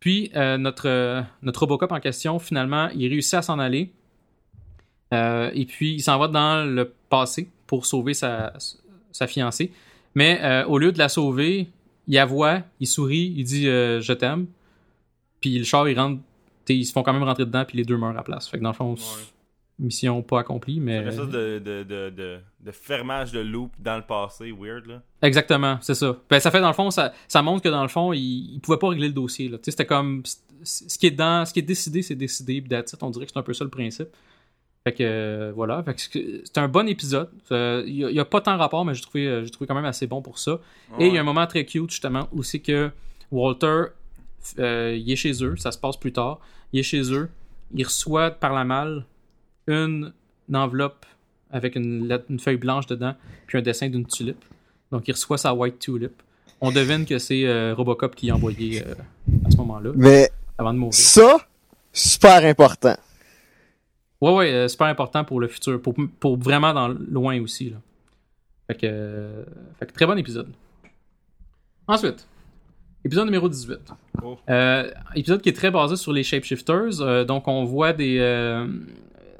Puis 0.00 0.30
euh, 0.36 0.56
notre, 0.58 0.88
euh, 0.88 1.22
notre 1.42 1.60
Robocop 1.60 1.92
en 1.92 2.00
question, 2.00 2.38
finalement, 2.38 2.88
il 2.94 3.08
réussit 3.08 3.34
à 3.34 3.42
s'en 3.42 3.58
aller. 3.58 3.90
Euh, 5.12 5.50
et 5.54 5.66
puis 5.66 5.94
il 5.94 6.00
s'en 6.00 6.18
va 6.18 6.28
dans 6.28 6.64
le 6.68 6.92
passé 7.08 7.48
pour 7.66 7.84
sauver 7.86 8.14
sa, 8.14 8.52
sa 9.12 9.26
fiancée. 9.26 9.72
Mais 10.14 10.40
euh, 10.42 10.64
au 10.66 10.78
lieu 10.78 10.92
de 10.92 10.98
la 10.98 11.08
sauver, 11.08 11.68
il 12.06 12.14
la 12.14 12.26
voit, 12.26 12.62
il 12.80 12.86
sourit, 12.86 13.32
il 13.36 13.44
dit 13.44 13.68
euh, 13.68 14.00
je 14.00 14.12
t'aime. 14.12 14.46
Puis 15.40 15.58
le 15.58 15.64
char, 15.64 15.88
il 15.88 15.98
rentre. 15.98 16.20
Ils 16.68 16.86
se 16.86 16.92
font 16.92 17.02
quand 17.02 17.12
même 17.12 17.24
rentrer 17.24 17.46
dedans, 17.46 17.64
puis 17.64 17.76
les 17.78 17.84
deux 17.84 17.96
meurent 17.96 18.10
à 18.10 18.14
la 18.14 18.22
place. 18.22 18.46
Fait 18.48 18.56
que 18.58 18.62
dans 18.62 18.70
le 18.70 18.76
fond, 18.76 18.92
Ouais. 18.92 18.98
Mission 19.80 20.22
pas 20.22 20.40
accomplie, 20.40 20.78
mais. 20.80 21.10
C'est 21.10 21.18
de, 21.18 21.58
de, 21.58 21.82
de, 21.82 22.10
de, 22.10 22.38
de 22.60 22.70
fermage 22.72 23.32
de 23.32 23.40
loop 23.40 23.72
dans 23.78 23.96
le 23.96 24.02
passé, 24.02 24.52
weird 24.52 24.86
là. 24.86 25.02
Exactement, 25.22 25.78
c'est 25.80 25.94
ça. 25.94 26.16
Ben, 26.28 26.38
ça 26.40 26.50
fait 26.50 26.60
dans 26.60 26.68
le 26.68 26.74
fond, 26.74 26.90
ça, 26.90 27.12
ça 27.28 27.42
montre 27.42 27.62
que 27.62 27.68
dans 27.68 27.82
le 27.82 27.88
fond, 27.88 28.12
il, 28.12 28.54
il 28.54 28.60
pouvait 28.60 28.78
pas 28.78 28.88
régler 28.88 29.08
le 29.08 29.14
dossier. 29.14 29.48
Là. 29.48 29.58
C'était 29.62 29.86
comme 29.86 30.22
ce 30.62 30.98
qui 30.98 31.06
est 31.06 31.10
dans, 31.10 31.44
ce 31.46 31.52
qui 31.52 31.58
est 31.60 31.62
décidé, 31.62 32.02
c'est 32.02 32.14
décidé. 32.14 32.62
That's 32.62 32.92
it. 32.92 33.02
on 33.02 33.10
dirait 33.10 33.26
que 33.26 33.32
c'est 33.32 33.38
un 33.38 33.42
peu 33.42 33.54
ça 33.54 33.64
le 33.64 33.70
principe. 33.70 34.08
Fait 34.84 34.92
que 34.92 35.02
euh, 35.02 35.52
voilà, 35.54 35.82
fait 35.82 35.94
que 35.94 36.42
c'est 36.44 36.58
un 36.58 36.68
bon 36.68 36.88
épisode. 36.88 37.28
Euh, 37.52 37.82
Il 37.86 37.96
y, 37.96 38.18
a- 38.20 38.24
pas 38.24 38.40
tant 38.40 38.56
rapport, 38.56 38.84
mais 38.84 38.94
j'ai 38.94 39.02
trouvé, 39.02 39.26
euh, 39.26 39.46
trouvé 39.46 39.66
quand 39.66 39.74
même 39.74 39.84
assez 39.84 40.06
bon 40.06 40.22
pour 40.22 40.38
ça. 40.38 40.58
Et 40.98 41.08
il 41.08 41.14
y 41.14 41.18
a 41.18 41.20
un 41.20 41.24
moment 41.24 41.46
très 41.46 41.66
cute 41.66 41.90
justement 41.90 42.28
où 42.32 42.42
c'est 42.42 42.60
que 42.60 42.90
Walter, 43.30 43.84
euh, 44.58 44.96
il 44.98 45.10
est 45.12 45.16
chez 45.16 45.44
eux, 45.44 45.54
ça 45.56 45.70
se 45.70 45.78
passe 45.78 45.98
plus 45.98 46.12
tard. 46.12 46.40
Il 46.72 46.80
est 46.80 46.82
chez 46.82 47.12
eux, 47.12 47.28
il 47.74 47.84
reçoit 47.84 48.30
par 48.30 48.54
la 48.54 48.64
malle 48.64 49.04
une, 49.66 50.12
une 50.48 50.56
enveloppe 50.56 51.06
avec 51.50 51.74
une, 51.76 52.06
lettre- 52.08 52.26
une 52.30 52.38
feuille 52.38 52.56
blanche 52.56 52.86
dedans, 52.86 53.14
puis 53.46 53.58
un 53.58 53.62
dessin 53.62 53.88
d'une 53.88 54.06
tulipe. 54.06 54.44
Donc 54.92 55.06
il 55.08 55.12
reçoit 55.12 55.38
sa 55.38 55.54
white 55.54 55.78
tulip. 55.78 56.22
On 56.60 56.70
devine 56.72 57.06
que 57.06 57.18
c'est 57.18 57.46
euh, 57.46 57.74
Robocop 57.74 58.14
qui 58.14 58.26
l'a 58.26 58.34
envoyé 58.36 58.82
euh, 58.86 58.94
à 59.46 59.50
ce 59.50 59.56
moment-là, 59.56 59.92
Mais 59.96 60.30
avant 60.58 60.72
de 60.74 60.78
mourir. 60.78 60.94
ça, 60.94 61.38
super 61.92 62.44
important. 62.44 62.96
Ouais, 64.20 64.34
ouais, 64.34 64.52
euh, 64.52 64.68
super 64.68 64.88
important 64.88 65.24
pour 65.24 65.40
le 65.40 65.48
futur, 65.48 65.80
pour, 65.80 65.94
pour 66.18 66.36
vraiment 66.36 66.74
dans 66.74 66.88
le 66.88 66.98
loin 67.10 67.40
aussi. 67.40 67.70
Là. 67.70 67.76
Fait 68.66 68.74
que, 68.76 68.80
euh, 68.86 69.44
fait 69.78 69.86
que 69.86 69.92
très 69.92 70.06
bon 70.06 70.18
épisode. 70.18 70.48
Ensuite, 71.86 72.26
épisode 73.04 73.24
numéro 73.24 73.48
18. 73.48 73.78
Oh. 74.22 74.36
Euh, 74.50 74.90
épisode 75.14 75.40
qui 75.40 75.48
est 75.48 75.54
très 75.56 75.70
basé 75.70 75.96
sur 75.96 76.12
les 76.12 76.22
shapeshifters. 76.22 77.00
Euh, 77.00 77.24
donc, 77.24 77.48
on 77.48 77.64
voit 77.64 77.92
des. 77.94 78.18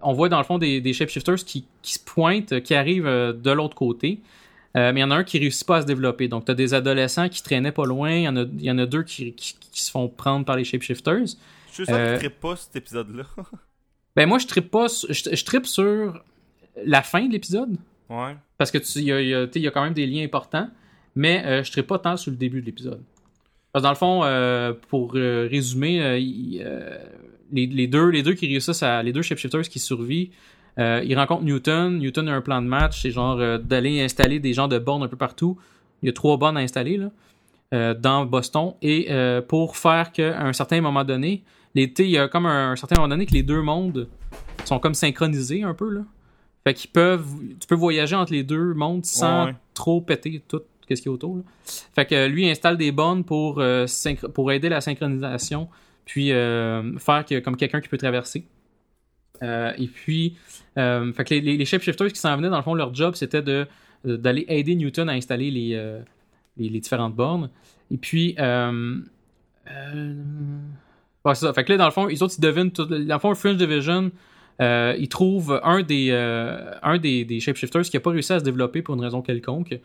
On 0.02 0.12
voit 0.12 0.28
dans 0.28 0.38
le 0.38 0.44
fond 0.44 0.58
des, 0.58 0.80
des 0.80 0.92
shapeshifters 0.92 1.36
qui, 1.44 1.66
qui 1.82 1.94
se 1.94 1.98
pointent, 1.98 2.60
qui 2.60 2.74
arrivent 2.74 3.06
euh, 3.06 3.32
de 3.32 3.50
l'autre 3.50 3.74
côté. 3.74 4.20
Euh, 4.76 4.92
mais 4.92 5.00
il 5.00 5.02
y 5.02 5.04
en 5.04 5.10
a 5.10 5.16
un 5.16 5.24
qui 5.24 5.38
réussit 5.38 5.66
pas 5.66 5.78
à 5.78 5.82
se 5.82 5.86
développer. 5.86 6.28
Donc, 6.28 6.44
tu 6.44 6.52
as 6.52 6.54
des 6.54 6.74
adolescents 6.74 7.28
qui 7.28 7.42
traînaient 7.42 7.72
pas 7.72 7.84
loin. 7.86 8.12
Il 8.12 8.22
y 8.22 8.28
en 8.28 8.36
a, 8.36 8.42
il 8.42 8.62
y 8.64 8.70
en 8.70 8.78
a 8.78 8.86
deux 8.86 9.02
qui, 9.02 9.32
qui, 9.32 9.56
qui 9.58 9.82
se 9.82 9.90
font 9.90 10.08
prendre 10.08 10.44
par 10.44 10.56
les 10.56 10.64
shapeshifters. 10.64 11.26
Je 11.68 11.72
suis 11.72 11.84
sûr 11.86 11.94
Euh, 11.94 12.18
pas 12.40 12.56
cet 12.56 12.76
épisode-là. 12.76 13.24
Ben 14.16 14.28
moi, 14.28 14.38
je 14.38 14.46
trippe 14.48 14.70
pas, 14.72 14.88
sur- 14.88 15.12
je, 15.12 15.34
je 15.34 15.44
trippe 15.44 15.66
sur 15.66 16.20
la 16.84 17.00
fin 17.02 17.26
de 17.26 17.32
l'épisode 17.32 17.76
ouais. 18.08 18.34
parce 18.58 18.72
que 18.72 18.78
tu, 18.78 18.98
y 19.02 19.12
a, 19.12 19.20
y 19.20 19.48
y 19.54 19.70
quand 19.70 19.84
même 19.84 19.94
des 19.94 20.04
liens 20.06 20.24
importants, 20.24 20.68
mais 21.14 21.44
euh, 21.46 21.62
je 21.62 21.70
trippe 21.70 21.86
pas 21.86 22.00
tant 22.00 22.16
sur 22.16 22.32
le 22.32 22.36
début 22.36 22.60
de 22.60 22.66
l'épisode. 22.66 23.00
Parce 23.72 23.82
que 23.82 23.86
dans 23.86 23.90
le 23.90 23.96
fond, 23.96 24.76
pour 24.88 25.12
résumer, 25.12 26.18
les, 27.52 27.66
les 27.66 27.86
deux, 27.86 28.08
les 28.08 28.22
deux 28.22 28.34
qui 28.34 28.46
réussissent 28.46 28.82
à, 28.82 29.02
les 29.02 29.12
deux 29.12 29.22
shapeshifters 29.22 29.68
qui 29.68 29.78
survivent, 29.78 30.30
euh, 30.78 31.02
ils 31.04 31.16
rencontrent 31.16 31.42
Newton. 31.42 31.98
Newton 31.98 32.28
a 32.28 32.34
un 32.34 32.40
plan 32.40 32.62
de 32.62 32.66
match, 32.66 33.02
c'est 33.02 33.10
genre 33.10 33.38
euh, 33.40 33.58
d'aller 33.58 34.00
installer 34.00 34.38
des 34.40 34.52
genres 34.54 34.68
de 34.68 34.78
bornes 34.78 35.02
un 35.02 35.08
peu 35.08 35.16
partout. 35.16 35.58
Il 36.02 36.06
y 36.06 36.08
a 36.08 36.12
trois 36.12 36.36
bornes 36.36 36.56
à 36.56 36.60
installer 36.60 36.96
là, 36.96 37.10
euh, 37.74 37.94
dans 37.94 38.24
Boston 38.24 38.72
et 38.82 39.08
pour 39.48 39.76
faire 39.76 40.12
qu'à 40.12 40.40
un 40.40 40.52
certain 40.52 40.80
moment 40.80 41.04
donné, 41.04 41.42
sais, 41.74 41.90
il 41.98 42.10
y 42.10 42.18
a 42.18 42.28
comme 42.28 42.46
un, 42.46 42.72
un 42.72 42.76
certain 42.76 42.96
moment 42.96 43.08
donné 43.08 43.26
que 43.26 43.32
les 43.34 43.42
deux 43.42 43.62
mondes 43.62 44.08
sont 44.64 44.78
comme 44.78 44.94
synchronisés 44.94 45.62
un 45.62 45.74
peu 45.74 45.90
là. 45.90 46.02
Fait 46.64 46.74
qu'ils 46.74 46.90
peuvent, 46.90 47.26
tu 47.58 47.66
peux 47.66 47.74
voyager 47.74 48.14
entre 48.16 48.32
les 48.32 48.42
deux 48.42 48.74
mondes 48.74 49.04
sans 49.04 49.46
Ouais. 49.46 49.54
trop 49.74 50.00
péter 50.00 50.42
tout 50.46 50.60
ce 50.88 50.94
qui 50.94 51.08
est 51.08 51.08
autour. 51.08 51.36
là. 51.36 51.42
Fait 51.94 52.04
que 52.06 52.26
lui 52.26 52.46
il 52.46 52.50
installe 52.50 52.76
des 52.76 52.92
bornes 52.92 53.24
pour 53.24 53.62
aider 54.52 54.68
la 54.68 54.80
synchronisation, 54.80 55.68
puis 56.10 56.32
euh, 56.32 56.98
faire 56.98 57.24
comme 57.44 57.56
quelqu'un 57.56 57.80
qui 57.80 57.88
peut 57.88 57.96
traverser. 57.96 58.44
Euh, 59.44 59.72
et 59.78 59.86
puis, 59.86 60.36
euh, 60.76 61.12
fait 61.12 61.22
que 61.22 61.34
les, 61.34 61.64
shapeshifters 61.64 62.08
qui 62.08 62.18
s'en 62.18 62.36
venaient, 62.36 62.50
dans 62.50 62.56
le 62.56 62.64
fond, 62.64 62.74
leur 62.74 62.92
job, 62.92 63.14
c'était 63.14 63.42
de 63.42 63.68
d'aller 64.04 64.44
aider 64.48 64.74
Newton 64.74 65.08
à 65.08 65.12
installer 65.12 65.50
les, 65.52 66.00
les, 66.56 66.80
différentes 66.80 67.14
bornes. 67.14 67.50
Et 67.92 67.96
puis, 67.98 68.34
c'est 68.36 68.44
ça. 71.34 71.52
Fait 71.52 71.64
que 71.64 71.72
là, 71.72 71.78
dans 71.78 71.84
le 71.84 71.90
fond, 71.92 72.08
ils 72.08 72.24
autres, 72.24 72.34
ils 72.38 72.40
devinent 72.40 72.72
tout. 72.72 72.86
Dans 72.86 72.96
le 73.14 73.18
fond, 73.20 73.32
Fringe 73.36 73.58
Division, 73.58 74.10
euh, 74.60 74.96
ils 74.98 75.08
trouvent 75.08 75.60
un 75.62 75.82
des, 75.82 76.10
un 76.82 76.98
des, 76.98 77.24
des 77.24 77.38
shapeshifters 77.38 77.82
qui 77.82 77.96
n'a 77.96 78.00
pas 78.00 78.10
réussi 78.10 78.32
à 78.32 78.40
se 78.40 78.44
développer 78.44 78.82
pour 78.82 78.96
une 78.96 79.02
raison 79.02 79.22
quelconque. 79.22 79.78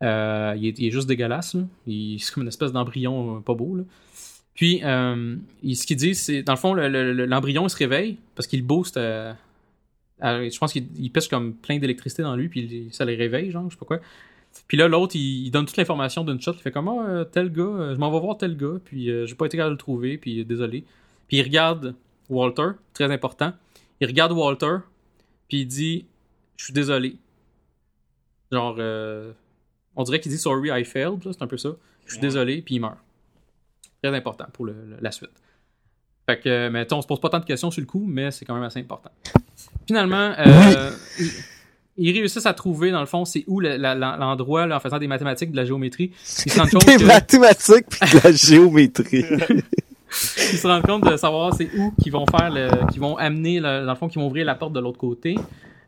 Il, 0.00 0.06
est, 0.06 0.78
il 0.78 0.90
juste 0.90 1.06
dégueulasse. 1.06 1.54
Il- 1.86 2.18
C'est 2.18 2.32
comme 2.32 2.42
une 2.42 2.48
espèce 2.48 2.72
d'embryon 2.72 3.42
pas 3.42 3.54
beau. 3.54 3.76
Puis, 4.58 4.80
euh, 4.82 5.36
il- 5.62 5.76
ce 5.76 5.86
qu'il 5.86 5.96
dit, 5.96 6.16
c'est. 6.16 6.42
Dans 6.42 6.54
le 6.54 6.58
fond, 6.58 6.74
le- 6.74 6.88
le- 6.88 7.12
le- 7.12 7.26
l'embryon 7.26 7.64
il 7.66 7.70
se 7.70 7.76
réveille 7.76 8.18
parce 8.34 8.48
qu'il 8.48 8.62
booste. 8.64 8.96
euh, 8.96 9.32
à- 10.20 10.48
je 10.48 10.58
pense 10.58 10.72
qu'il 10.72 10.88
il 10.98 11.12
pêche 11.12 11.28
comme 11.28 11.54
plein 11.54 11.78
d'électricité 11.78 12.22
dans 12.24 12.34
lui, 12.34 12.48
puis 12.48 12.88
ça 12.90 13.04
les 13.04 13.14
réveille, 13.14 13.52
genre, 13.52 13.66
je 13.68 13.74
sais 13.74 13.78
pas 13.78 13.86
quoi. 13.86 14.00
Puis 14.66 14.76
là, 14.76 14.88
l'autre, 14.88 15.14
il, 15.14 15.46
il 15.46 15.50
donne 15.52 15.64
toute 15.64 15.76
l'information 15.76 16.24
d'une 16.24 16.40
shot. 16.40 16.54
Il 16.54 16.58
fait 16.60 16.72
comme, 16.72 16.88
euh, 16.88 17.22
tel 17.24 17.52
gars, 17.52 17.62
euh, 17.62 17.94
je 17.94 18.00
m'en 18.00 18.10
vais 18.10 18.18
voir 18.18 18.36
tel 18.36 18.56
gars, 18.56 18.80
puis 18.84 19.10
euh, 19.12 19.26
j'ai 19.26 19.36
pas 19.36 19.46
été 19.46 19.56
capable 19.58 19.70
de 19.70 19.74
le 19.74 19.78
trouver, 19.78 20.18
puis 20.18 20.44
désolé. 20.44 20.82
Puis 21.28 21.36
il 21.36 21.42
regarde 21.44 21.94
Walter, 22.28 22.70
très 22.94 23.12
important. 23.12 23.52
Il 24.00 24.08
regarde 24.08 24.32
Walter, 24.32 24.78
puis 25.48 25.58
il 25.60 25.66
dit, 25.66 26.04
je 26.56 26.64
suis 26.64 26.74
désolé. 26.74 27.14
Genre, 28.50 28.76
on 29.94 30.02
dirait 30.02 30.18
qu'il 30.20 30.32
dit 30.32 30.38
sorry, 30.38 30.70
I 30.70 30.84
failed, 30.84 31.20
c'est 31.22 31.42
un 31.42 31.46
peu 31.46 31.58
ça. 31.58 31.76
Je 32.06 32.12
suis 32.14 32.18
Ouais. 32.18 32.22
désolé, 32.22 32.62
puis 32.62 32.74
il 32.76 32.80
meurt. 32.80 32.96
Très 34.02 34.14
important 34.16 34.46
pour 34.52 34.66
le- 34.66 34.72
le- 34.72 34.96
la 35.00 35.10
suite. 35.10 35.30
Fait 36.26 36.38
que, 36.38 36.48
euh, 36.48 36.70
mais 36.70 36.86
on 36.92 37.00
se 37.02 37.06
pose 37.06 37.20
pas 37.20 37.30
tant 37.30 37.40
de 37.40 37.44
questions 37.44 37.70
sur 37.70 37.80
le 37.80 37.86
coup, 37.86 38.04
mais 38.06 38.30
c'est 38.30 38.44
quand 38.44 38.54
même 38.54 38.62
assez 38.62 38.80
important. 38.80 39.10
Finalement, 39.86 40.34
euh, 40.38 40.90
ils, 41.18 41.30
ils 41.96 42.12
réussissent 42.18 42.46
à 42.46 42.52
trouver, 42.54 42.90
dans 42.90 43.00
le 43.00 43.06
fond, 43.06 43.24
c'est 43.24 43.44
où 43.46 43.60
l'endroit, 43.60 44.68
en 44.70 44.80
faisant 44.80 44.98
des 44.98 45.08
mathématiques, 45.08 45.50
de 45.52 45.56
la 45.56 45.64
géométrie. 45.64 46.12
Ils 46.46 46.52
se 46.52 46.58
rendent 46.60 46.70
compte 46.70 46.86
Des 46.86 46.96
que- 46.96 47.04
mathématiques 47.04 47.86
pis 47.88 48.14
de 48.14 48.20
la 48.22 48.32
géométrie. 48.32 49.24
ils 50.52 50.58
se 50.58 50.66
rendent 50.66 50.82
compte 50.86 51.10
de 51.10 51.16
savoir 51.16 51.54
c'est 51.54 51.68
où 51.76 51.92
qu'ils 52.02 52.12
vont 52.12 52.24
faire 52.26 52.50
le, 52.50 52.70
qu'ils 52.92 53.00
vont 53.00 53.16
amener 53.16 53.58
le- 53.60 53.84
dans 53.84 53.92
le 53.92 53.98
fond 53.98 54.08
qu'ils 54.08 54.20
vont 54.20 54.26
ouvrir 54.28 54.44
la 54.46 54.54
porte 54.54 54.72
de 54.74 54.80
l'autre 54.80 54.98
côté 54.98 55.36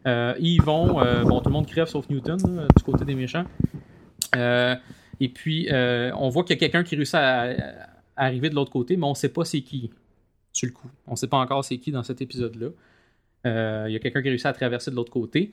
Euh, 0.07 0.35
ils 0.41 0.61
vont 0.63 1.01
euh, 1.03 1.25
bon 1.25 1.41
tout 1.41 1.49
le 1.51 1.53
monde 1.53 1.67
crève 1.67 1.87
sauf 1.87 2.09
Newton 2.09 2.39
là, 2.57 2.63
du 2.75 2.83
côté 2.83 3.05
des 3.05 3.15
méchants 3.15 3.45
Euh, 4.37 4.75
et 5.21 5.29
puis 5.29 5.69
euh, 5.71 6.11
on 6.17 6.29
voit 6.31 6.43
qu'il 6.45 6.55
y 6.55 6.59
a 6.59 6.61
quelqu'un 6.61 6.83
qui 6.83 6.97
réussit 6.97 7.15
à 7.17 7.49
arriver 8.25 8.51
de 8.51 8.55
l'autre 8.55 8.71
côté 8.71 8.97
mais 8.97 9.07
on 9.07 9.15
sait 9.15 9.29
pas 9.29 9.45
c'est 9.45 9.61
qui 9.61 9.91
sur 10.53 10.67
le 10.67 10.73
coup 10.73 10.89
on 11.07 11.17
sait 11.17 11.29
pas 11.29 11.39
encore 11.39 11.65
c'est 11.65 11.79
qui 11.79 11.93
dans 11.93 12.03
cet 12.03 12.21
épisode 12.21 12.57
là 12.57 12.69
il 13.89 13.93
y 13.93 13.97
a 13.97 13.99
quelqu'un 13.99 14.23
qui 14.23 14.29
réussit 14.29 14.47
à 14.47 14.53
traverser 14.53 14.91
de 14.91 14.97
l'autre 14.97 15.13
côté 15.13 15.51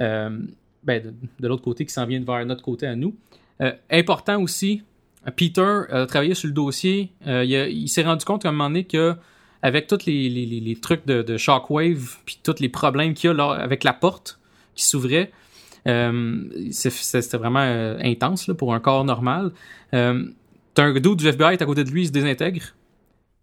Euh, 0.00 0.38
ben, 0.82 1.14
de, 1.38 1.48
l'autre 1.48 1.62
côté 1.62 1.84
qui 1.84 1.92
s'en 1.92 2.06
vient 2.06 2.20
vers 2.20 2.44
notre 2.46 2.62
côté 2.62 2.86
à 2.86 2.96
nous 2.96 3.14
Euh, 3.60 3.72
important 3.90 4.40
aussi 4.40 4.82
Peter 5.36 5.82
a 5.90 6.06
travaillé 6.06 6.34
sur 6.34 6.48
le 6.48 6.54
dossier. 6.54 7.12
Euh, 7.26 7.44
il 7.44 7.88
s'est 7.88 8.02
rendu 8.02 8.24
compte 8.24 8.46
à 8.46 8.48
un 8.48 8.52
moment 8.52 8.68
donné 8.68 8.84
que 8.84 9.14
avec 9.62 9.86
tous 9.86 10.06
les, 10.06 10.78
trucs 10.80 11.06
de, 11.06 11.36
shockwave 11.36 12.16
puis 12.24 12.38
tous 12.42 12.60
les 12.60 12.70
problèmes 12.70 13.12
qu'il 13.12 13.28
y 13.28 13.30
a 13.30 13.34
là, 13.34 13.50
avec 13.50 13.84
la 13.84 13.92
porte 13.92 14.40
qui 14.74 14.84
s'ouvrait, 14.84 15.30
euh, 15.86 16.70
c'était 16.70 17.36
vraiment 17.36 17.60
euh, 17.60 17.98
intense 18.02 18.50
pour 18.56 18.74
un 18.74 18.80
corps 18.80 19.04
normal. 19.04 19.52
T'as 20.74 20.84
un 20.84 20.92
dude 20.92 21.16
du 21.16 21.26
FBI 21.26 21.54
est 21.54 21.62
à 21.62 21.66
côté 21.66 21.84
de 21.84 21.90
lui, 21.90 22.02
il 22.02 22.06
se 22.06 22.12
désintègre. 22.12 22.62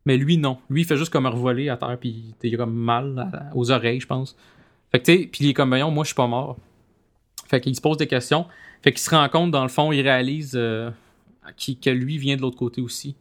Mais 0.06 0.16
lui, 0.16 0.38
non. 0.38 0.58
Lui, 0.70 0.82
il 0.82 0.86
fait 0.86 0.96
juste 0.96 1.12
comme 1.12 1.26
revoler 1.26 1.70
à 1.70 1.76
terre, 1.76 1.98
puis 2.00 2.34
il 2.42 2.56
a 2.56 2.58
comme 2.58 2.74
mal 2.74 3.50
aux 3.54 3.72
oreilles, 3.72 4.00
je 4.00 4.08
pense. 4.08 4.38
Fait 4.92 5.00
que, 5.00 5.12
tu 5.12 5.28
puis 5.28 5.46
il 5.46 5.50
est 5.50 5.54
comme, 5.54 5.70
voyons, 5.70 5.92
moi, 5.92 6.04
je 6.04 6.08
suis 6.08 6.16
pas 6.16 6.28
mort. 6.28 6.58
Fait 7.48 7.60
qu'il 7.60 7.76
se 7.76 7.82
pose 7.82 7.98
des 7.98 8.08
questions. 8.08 8.46
Fait 8.82 8.92
qu'il 8.92 9.02
se 9.02 9.10
rend 9.10 9.28
compte, 9.28 9.52
dans 9.52 9.64
le 9.64 9.70
fond, 9.70 9.92
il 9.92 10.02
réalise 10.02 10.54
euh, 10.56 10.92
que 11.82 11.90
lui 11.90 12.18
vient 12.18 12.38
de 12.38 12.42
l'autre 12.42 12.58
côté 12.58 12.82
aussi. 12.82 13.16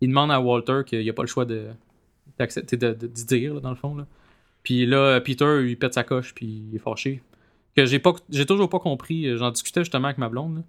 Il 0.00 0.08
demande 0.08 0.32
à 0.32 0.40
Walter 0.40 0.80
qu'il 0.84 1.08
a 1.08 1.12
pas 1.12 1.22
le 1.22 1.28
choix 1.28 1.44
de 1.44 1.68
d'accepter 2.38 2.76
de, 2.76 2.92
de, 2.94 3.06
dire, 3.06 3.54
là, 3.54 3.60
dans 3.60 3.70
le 3.70 3.76
fond. 3.76 3.94
Là. 3.94 4.06
Puis 4.62 4.86
là, 4.86 5.20
Peter, 5.20 5.64
il 5.64 5.78
pète 5.78 5.94
sa 5.94 6.02
coche, 6.02 6.34
puis 6.34 6.64
il 6.70 6.74
est 6.74 6.80
fâché. 6.80 7.22
Que 7.76 7.86
j'ai 7.86 7.98
pas 7.98 8.14
j'ai 8.30 8.46
toujours 8.46 8.68
pas 8.68 8.80
compris. 8.80 9.36
J'en 9.36 9.50
discutais 9.50 9.80
justement 9.82 10.06
avec 10.06 10.18
ma 10.18 10.28
blonde. 10.28 10.56
là. 10.56 10.62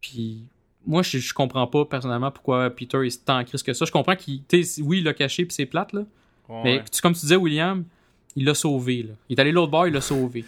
Puis 0.00 0.44
moi, 0.86 1.02
je, 1.02 1.18
je 1.18 1.34
comprends 1.34 1.66
pas 1.66 1.84
personnellement 1.84 2.30
pourquoi 2.30 2.70
Peter 2.70 3.06
est 3.06 3.24
tant 3.24 3.38
en 3.40 3.44
crise 3.44 3.62
que 3.62 3.72
ça. 3.72 3.84
Je 3.84 3.92
comprends 3.92 4.16
qu'il. 4.16 4.42
Oui, 4.82 4.98
il 4.98 5.04
l'a 5.04 5.14
caché, 5.14 5.44
puis 5.44 5.54
c'est 5.54 5.66
plate, 5.66 5.92
là. 5.92 6.02
Ouais. 6.48 6.60
Mais 6.64 6.84
tu- 6.90 7.00
comme 7.02 7.12
tu 7.12 7.20
disais, 7.20 7.36
William, 7.36 7.84
il 8.36 8.44
l'a 8.44 8.54
sauvé. 8.54 9.02
Là. 9.02 9.14
Il 9.28 9.36
est 9.36 9.40
allé 9.40 9.52
l'autre 9.52 9.70
bord, 9.70 9.86
il 9.86 9.92
l'a 9.92 10.00
sauvé. 10.00 10.44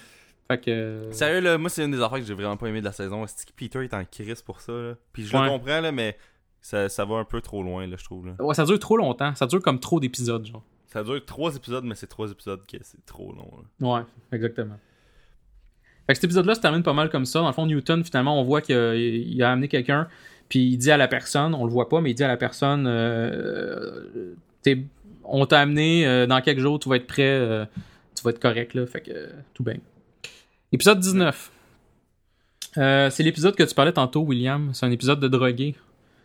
Fait 0.49 0.59
que. 0.59 0.71
euh, 0.71 1.13
Sérieux, 1.13 1.41
là, 1.41 1.59
moi, 1.59 1.69
c'est 1.71 1.85
une 1.85 1.91
des 1.93 2.01
affaires 2.01 2.19
que 2.19 2.25
j'ai 2.25 2.35
vraiment 2.35 2.57
pas 2.57 2.67
aimé 2.69 2.81
de 2.81 2.87
la 2.87 2.93
saison. 2.93 3.25
C'est 3.27 3.47
que 3.47 3.53
Peter 3.55 3.85
est 3.85 3.93
en 3.95 4.05
crise 4.05 4.43
pour 4.43 4.61
ça, 4.61 4.73
là? 4.73 4.95
Puis 5.13 5.25
je 5.27 5.37
Ouais. 5.37 5.45
le 5.45 5.51
comprends, 5.51 5.81
là, 5.81 5.93
mais 5.93 6.17
ça, 6.63 6.89
ça 6.89 7.05
va 7.05 7.17
un 7.17 7.25
peu 7.25 7.41
trop 7.41 7.63
loin, 7.63 7.87
là, 7.87 7.97
je 7.99 8.05
trouve, 8.05 8.27
là. 8.27 8.35
Ouais, 8.41 8.55
ça 8.55 8.65
dure 8.65 8.79
trop 8.79 8.97
longtemps. 8.97 9.35
Ça 9.35 9.47
dure 9.47 9.61
comme 9.63 9.79
trop 9.79 10.01
d'épisodes, 10.01 10.47
genre. 10.47 10.63
Ça 10.87 11.05
dure 11.05 11.25
trois 11.25 11.55
épisodes, 11.55 11.85
mais 11.85 11.95
c'est 11.95 12.09
trois 12.09 12.31
épisodes 12.31 12.67
que 12.67 12.77
c'est 12.83 13.05
trop 13.07 13.33
long, 13.33 13.51
là. 13.81 13.87
Ouais, 13.99 14.03
exactement. 14.33 14.79
Fait 16.11 16.15
que 16.15 16.17
cet 16.17 16.25
épisode-là 16.25 16.57
se 16.57 16.61
termine 16.61 16.83
pas 16.83 16.93
mal 16.93 17.09
comme 17.09 17.25
ça. 17.25 17.39
Dans 17.39 17.47
le 17.47 17.53
fond, 17.53 17.67
Newton, 17.67 18.03
finalement, 18.03 18.41
on 18.41 18.43
voit 18.43 18.61
qu'il 18.63 18.75
a, 19.45 19.49
amené 19.53 19.69
quelqu'un, 19.69 20.09
puis 20.49 20.59
il 20.59 20.77
dit 20.77 20.91
à 20.91 20.97
la 20.97 21.07
personne, 21.07 21.55
on 21.55 21.65
le 21.65 21.71
voit 21.71 21.89
pas, 21.89 22.01
mais 22.01 22.11
il 22.11 22.15
dit 22.15 22.25
à 22.25 22.27
la 22.27 22.37
personne 22.37 22.85
euh, 22.89 24.35
t'es- 24.61 24.83
On 25.23 25.47
t'a 25.47 25.61
amené, 25.61 26.05
euh, 26.09 26.27
dans 26.27 26.41
quelques 26.41 26.59
jours, 26.59 26.81
tu 26.81 26.89
vas 26.89 26.97
être 26.97 27.07
prêt, 27.07 27.23
euh, 27.23 27.65
tu 28.17 28.25
vas 28.25 28.31
être 28.31 28.41
correct, 28.41 28.75
là. 28.75 28.89
Fait 28.89 29.03
que 29.03 29.13
euh, 29.13 29.29
tout 29.55 29.63
bien. 29.63 29.77
Épisode 30.73 30.99
19. 30.99 31.53
Euh, 32.79 33.09
c'est 33.11 33.23
l'épisode 33.23 33.55
que 33.55 33.63
tu 33.63 33.75
parlais 33.77 33.93
tantôt, 33.93 34.23
William. 34.23 34.71
C'est 34.75 34.87
un 34.87 34.91
épisode 34.91 35.21
de 35.21 35.29
drogué. 35.29 35.77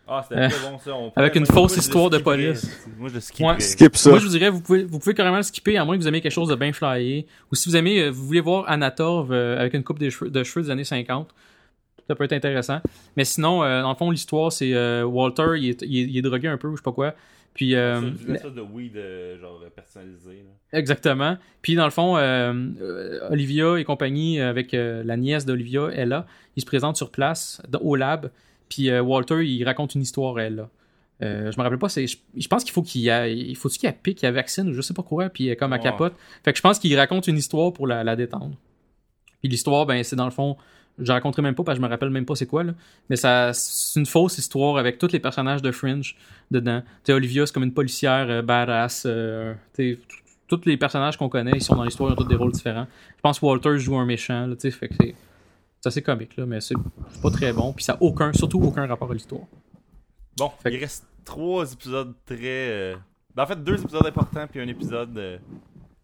Ah, 0.08 0.24
c'était 0.28 0.40
Euh, 0.40 0.48
très 0.48 0.70
bon, 0.70 0.78
ça. 0.78 0.94
On 0.94 1.12
avec 1.16 1.34
une 1.34 1.46
fausse 1.46 1.76
histoire 1.76 2.10
de 2.10 2.18
police. 2.18 2.68
Moi, 2.96 3.08
je. 3.08 3.42
Ouais. 3.44 3.58
Skip 3.60 3.96
ça. 3.96 4.10
Moi, 4.10 4.18
je 4.20 4.24
vous 4.24 4.30
dirais, 4.30 4.50
vous 4.50 4.60
pouvez, 4.60 4.84
vous 4.84 4.98
pouvez 4.98 5.14
carrément 5.14 5.36
le 5.38 5.42
skipper, 5.42 5.76
à 5.78 5.84
moins 5.84 5.96
que 5.96 6.02
vous 6.02 6.08
aimiez 6.08 6.20
quelque 6.20 6.32
chose 6.32 6.48
de 6.48 6.54
bien 6.54 6.72
flyé. 6.72 7.26
Ou 7.50 7.54
si 7.56 7.68
vous 7.68 7.76
aimez, 7.76 8.02
euh, 8.02 8.10
vous 8.10 8.24
voulez 8.26 8.40
voir 8.40 8.68
Anatorv 8.68 9.32
euh, 9.32 9.58
avec 9.58 9.74
une 9.74 9.82
coupe 9.82 9.98
de 9.98 10.08
cheveux, 10.10 10.30
de 10.30 10.44
cheveux 10.44 10.64
des 10.64 10.70
années 10.70 10.84
50. 10.84 11.28
Ça 12.08 12.14
peut 12.14 12.22
être 12.24 12.32
intéressant. 12.34 12.80
Mais 13.16 13.24
sinon, 13.24 13.64
euh, 13.64 13.82
dans 13.82 13.88
le 13.90 13.96
fond, 13.96 14.10
l'histoire, 14.12 14.52
c'est 14.52 14.72
euh, 14.74 15.02
Walter, 15.04 15.54
il 15.58 15.70
est, 15.70 15.82
il, 15.82 15.98
est, 15.98 16.02
il 16.04 16.16
est 16.18 16.22
drogué 16.22 16.46
un 16.46 16.56
peu, 16.56 16.68
ou 16.68 16.72
je 16.72 16.76
sais 16.76 16.84
pas 16.84 16.92
quoi. 16.92 17.14
Puis, 17.52 17.74
euh, 17.74 18.00
C'est 18.20 18.28
une 18.28 18.38
sorte 18.38 18.54
de 18.54 18.60
weed, 18.60 18.96
euh, 18.96 19.40
genre, 19.40 19.58
personnalisé, 19.74 20.44
là. 20.44 20.78
exactement. 20.78 21.36
Puis, 21.62 21.74
dans 21.74 21.86
le 21.86 21.90
fond, 21.90 22.16
euh, 22.16 22.52
Olivia 23.30 23.76
et 23.78 23.84
compagnie, 23.84 24.40
avec 24.40 24.72
euh, 24.74 25.02
la 25.04 25.16
nièce 25.16 25.46
d'Olivia, 25.46 25.88
Ella, 25.92 26.26
ils 26.54 26.60
se 26.60 26.66
présentent 26.66 26.96
sur 26.98 27.10
place, 27.10 27.60
au 27.80 27.96
lab. 27.96 28.30
Puis, 28.68 28.90
euh, 28.90 29.02
Walter, 29.02 29.46
il 29.46 29.64
raconte 29.64 29.94
une 29.94 30.02
histoire 30.02 30.36
à 30.36 30.44
Ella. 30.44 30.68
Euh, 31.22 31.50
je 31.50 31.58
me 31.58 31.62
rappelle 31.62 31.78
pas, 31.78 31.88
c'est, 31.88 32.06
je, 32.06 32.18
je 32.36 32.48
pense 32.48 32.62
qu'il 32.62 32.72
faut 32.72 32.82
qu'il 32.82 33.00
y 33.00 33.10
a, 33.10 33.26
il 33.28 33.56
faut 33.56 33.68
qu'il 33.68 33.84
y 33.84 33.86
a 33.86 33.92
pique, 33.92 34.18
qu'il 34.18 34.26
y 34.26 34.28
a 34.28 34.32
vaccine 34.32 34.68
ou 34.68 34.74
je 34.74 34.82
sais 34.82 34.92
pas 34.92 35.02
quoi, 35.02 35.30
puis 35.30 35.50
euh, 35.50 35.54
comme 35.54 35.72
à 35.72 35.78
capote. 35.78 36.14
Fait 36.44 36.52
que 36.52 36.58
je 36.58 36.62
pense 36.62 36.78
qu'il 36.78 36.96
raconte 36.98 37.26
une 37.26 37.38
histoire 37.38 37.72
pour 37.72 37.86
la, 37.86 38.04
la 38.04 38.16
détendre. 38.16 38.56
Puis 39.40 39.48
l'histoire, 39.48 39.86
ben 39.86 40.02
c'est 40.04 40.16
dans 40.16 40.26
le 40.26 40.30
fond, 40.30 40.56
je 40.98 41.10
raconterai 41.10 41.40
même 41.42 41.54
pas 41.54 41.64
parce 41.64 41.78
que 41.78 41.82
je 41.82 41.86
me 41.86 41.90
rappelle 41.90 42.10
même 42.10 42.26
pas 42.26 42.34
c'est 42.34 42.46
quoi 42.46 42.64
là, 42.64 42.74
mais 43.08 43.16
ça, 43.16 43.52
c'est 43.54 43.98
une 43.98 44.06
fausse 44.06 44.36
histoire 44.36 44.76
avec 44.76 44.98
tous 44.98 45.12
les 45.12 45.20
personnages 45.20 45.62
de 45.62 45.70
Fringe 45.70 46.16
dedans. 46.50 46.82
Tu 46.82 46.86
sais, 47.04 47.12
Olivia 47.14 47.46
c'est 47.46 47.52
comme 47.52 47.62
une 47.64 47.74
policière 47.74 48.26
euh, 48.28 48.42
badass. 48.42 49.06
tous 50.48 50.60
les 50.66 50.76
personnages 50.76 51.16
qu'on 51.16 51.30
connaît, 51.30 51.52
ils 51.54 51.62
sont 51.62 51.76
dans 51.76 51.84
l'histoire, 51.84 52.10
ils 52.10 52.12
ont 52.12 52.16
tous 52.16 52.28
des 52.28 52.36
rôles 52.36 52.52
différents. 52.52 52.86
Je 53.16 53.22
pense 53.22 53.40
que 53.40 53.46
Walter 53.46 53.78
joue 53.78 53.96
un 53.96 54.06
méchant, 54.06 54.46
là, 54.46 54.54
tu 54.54 54.62
sais, 54.62 54.70
fait 54.70 54.88
que 54.88 54.94
c'est, 55.00 55.14
c'est 55.90 56.00
assez 56.00 56.02
comique 56.02 56.36
là, 56.36 56.46
mais 56.46 56.60
c'est, 56.60 56.74
pas 57.22 57.30
très 57.30 57.52
bon, 57.52 57.72
puis 57.72 57.84
ça 57.84 57.92
a 57.94 57.96
aucun, 58.02 58.32
surtout 58.32 58.60
aucun 58.60 58.86
rapport 58.86 59.10
à 59.10 59.14
l'histoire. 59.14 59.42
Bon, 60.38 60.50
Fait 60.62 60.70
il 60.72 60.76
que- 60.76 60.82
reste 60.84 61.06
trois 61.24 61.72
épisodes 61.72 62.12
très. 62.26 62.38
euh, 62.42 62.96
Ben, 63.34 63.42
en 63.42 63.46
fait, 63.46 63.62
deux 63.62 63.80
épisodes 63.80 64.06
importants, 64.06 64.46
puis 64.50 64.60
un 64.60 64.68
épisode 64.68 65.16
euh, 65.18 65.38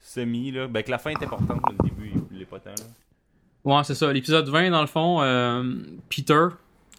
semi, 0.01 0.51
là. 0.53 0.67
Ben, 0.69 0.83
que 0.83 0.91
la 0.91 0.99
fin 0.99 1.11
est 1.11 1.23
importante, 1.23 1.61
mais 1.67 1.75
le 1.83 1.89
début, 1.89 2.13
il 2.31 2.39
l'est 2.39 2.45
pas 2.45 2.59
tant, 2.61 2.71
là. 2.71 3.77
Ouais, 3.77 3.85
c'est 3.85 3.95
ça. 3.95 4.13
L'épisode 4.13 4.49
20, 4.49 4.71
dans 4.71 4.81
le 4.81 4.87
fond, 4.87 5.23
euh, 5.23 5.75
Peter, 6.09 6.47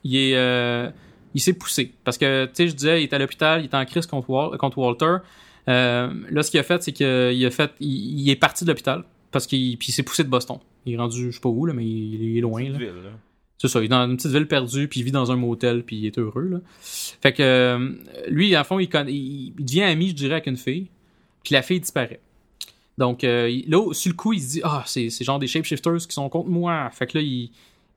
il 0.04 0.16
est, 0.16 0.36
euh, 0.38 0.90
il 1.34 1.42
s'est 1.42 1.54
poussé. 1.54 1.94
Parce 2.04 2.18
que, 2.18 2.46
tu 2.46 2.52
sais, 2.54 2.68
je 2.70 2.74
disais, 2.76 3.02
il 3.02 3.04
est 3.04 3.14
à 3.14 3.18
l'hôpital, 3.20 3.62
il 3.62 3.66
est 3.66 3.76
en 3.76 3.84
crise 3.86 4.06
contre, 4.08 4.30
Wal- 4.30 4.58
contre 4.58 4.78
Walter. 4.78 5.18
Là, 5.68 6.44
ce 6.44 6.50
qu'il 6.52 6.60
a 6.60 6.64
fait, 6.64 6.82
c'est 6.84 6.92
qu'il 6.94 7.46
a 7.46 7.52
fait, 7.52 7.72
il, 7.80 8.22
il 8.22 8.30
est 8.30 8.36
parti 8.36 8.64
de 8.66 8.70
l'hôpital. 8.70 9.04
Parce 9.32 9.46
qu'il 9.48 9.78
puis 9.78 9.90
il 9.90 9.92
s'est 9.92 10.04
poussé 10.04 10.24
de 10.24 10.30
Boston. 10.30 10.58
Il 10.86 10.94
est 10.94 10.98
rendu, 10.98 11.28
je 11.32 11.36
sais 11.36 11.40
pas 11.42 11.50
où, 11.50 11.66
là, 11.66 11.74
mais 11.74 11.86
il, 11.86 12.38
est 12.38 12.42
loin, 12.42 12.64
là. 12.64 12.78
Ville, 12.78 12.88
là. 12.88 13.12
C'est 13.58 13.68
ça, 13.70 13.80
il 13.80 13.86
est 13.86 13.88
dans 13.88 14.06
une 14.10 14.18
petite 14.18 14.32
ville 14.32 14.48
perdue, 14.48 14.88
puis 14.90 15.00
il 15.00 15.04
vit 15.04 15.12
dans 15.12 15.32
un 15.32 15.38
motel, 15.38 15.84
puis 15.84 15.96
il 15.96 16.06
est 16.06 16.18
heureux, 16.20 16.44
là. 16.44 16.58
Fait 16.82 17.32
que, 17.32 17.42
euh, 17.44 17.90
lui, 18.28 18.54
à 18.56 18.64
fond, 18.66 18.80
il, 18.80 18.88
conna- 18.90 19.10
il, 19.10 19.54
il 19.58 19.66
devient 19.66 19.84
ami, 19.84 20.10
je 20.10 20.16
dirais, 20.16 20.34
avec 20.34 20.48
une 20.48 20.58
fille, 20.58 20.88
puis 21.44 21.54
la 21.54 21.62
fille 21.62 21.80
disparaît. 21.80 22.20
Donc, 22.98 23.24
euh, 23.24 23.50
là, 23.68 23.94
sur 23.94 24.12
le 24.12 24.16
coup, 24.16 24.34
il 24.34 24.42
se 24.42 24.50
dit, 24.52 24.62
ah, 24.64 24.84
c'est 24.86 25.10
c'est 25.10 25.24
genre 25.24 25.40
des 25.40 25.48
shapeshifters 25.48 25.98
qui 26.08 26.14
sont 26.14 26.28
contre 26.30 26.50
moi. 26.50 26.90
Fait 26.92 27.08
que 27.08 27.18
là, 27.18 27.24
il, 27.24 27.50